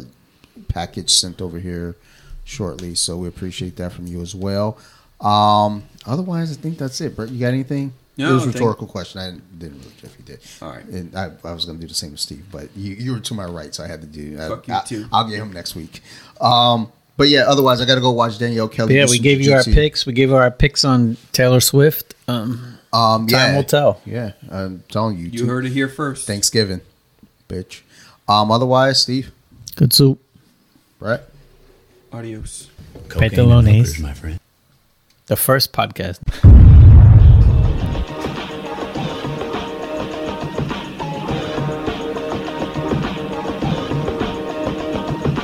package 0.67 1.09
sent 1.09 1.41
over 1.41 1.59
here 1.59 1.95
shortly, 2.43 2.95
so 2.95 3.17
we 3.17 3.27
appreciate 3.27 3.75
that 3.77 3.91
from 3.91 4.07
you 4.07 4.21
as 4.21 4.35
well. 4.35 4.77
Um, 5.23 5.83
otherwise, 6.05 6.51
I 6.51 6.61
think 6.61 6.77
that's 6.77 6.99
it. 7.01 7.15
Brett, 7.15 7.29
you 7.29 7.39
got 7.39 7.47
anything? 7.53 7.93
No, 8.17 8.29
it 8.29 8.33
was 8.33 8.41
a 8.43 8.45
thank- 8.45 8.55
rhetorical 8.55 8.85
question. 8.87 9.19
I 9.21 9.25
didn't, 9.31 9.59
didn't 9.59 9.79
really 9.79 9.91
care 9.99 10.09
if 10.11 10.17
you 10.19 10.25
did. 10.25 10.39
All 10.61 10.69
right. 10.69 10.85
And 10.85 11.15
I, 11.17 11.31
I 11.43 11.53
was 11.53 11.65
going 11.65 11.77
to 11.79 11.81
do 11.81 11.87
the 11.87 11.93
same 11.95 12.11
with 12.11 12.19
Steve, 12.19 12.45
but 12.51 12.69
you, 12.75 12.93
you 12.93 13.11
were 13.13 13.19
to 13.19 13.33
my 13.33 13.45
right, 13.45 13.73
so 13.73 13.83
I 13.83 13.87
had 13.87 14.01
to 14.01 14.07
do. 14.07 14.37
I, 14.39 14.49
Fuck 14.49 14.67
you, 14.67 14.73
I, 14.75 14.79
too. 14.81 15.05
I'll 15.11 15.27
get 15.27 15.39
him 15.39 15.51
next 15.51 15.75
week. 15.75 16.01
Um, 16.39 16.91
but 17.17 17.29
yeah, 17.29 17.45
otherwise, 17.47 17.81
I 17.81 17.85
got 17.85 17.95
to 17.95 18.01
go 18.01 18.11
watch 18.11 18.37
Danielle 18.37 18.67
Kelly. 18.67 18.95
yeah, 18.95 19.05
do 19.05 19.11
we 19.11 19.17
some 19.17 19.23
gave 19.23 19.41
you 19.41 19.53
our 19.53 19.63
picks. 19.63 20.05
We 20.05 20.13
gave 20.13 20.31
our 20.33 20.49
picks 20.51 20.83
on 20.83 21.17
Taylor 21.31 21.59
Swift. 21.59 22.13
Um, 22.27 22.77
Um, 22.91 23.25
time 23.25 23.29
yeah, 23.29 23.55
will 23.55 23.63
tell. 23.63 24.01
Yeah, 24.05 24.33
I'm 24.51 24.83
telling 24.89 25.17
you. 25.17 25.25
You 25.25 25.39
too. 25.39 25.45
heard 25.47 25.65
it 25.65 25.71
here 25.71 25.87
first. 25.87 26.27
Thanksgiving, 26.27 26.81
bitch. 27.49 27.81
Um, 28.27 28.51
otherwise, 28.51 29.01
Steve, 29.01 29.31
Good 29.75 29.91
soup. 29.93 30.19
Brett. 30.99 31.27
Adios. 32.11 32.69
Cocaine 33.09 33.23
and 33.23 33.33
Pantalones. 33.33 33.75
hookers, 33.77 33.99
my 33.99 34.13
friend. 34.13 34.39
The 35.33 35.37
first 35.37 35.73
podcast. 35.73 36.19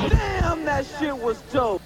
Damn, 0.08 0.64
that 0.64 0.86
shit 1.00 1.16
was 1.18 1.42
dope. 1.52 1.79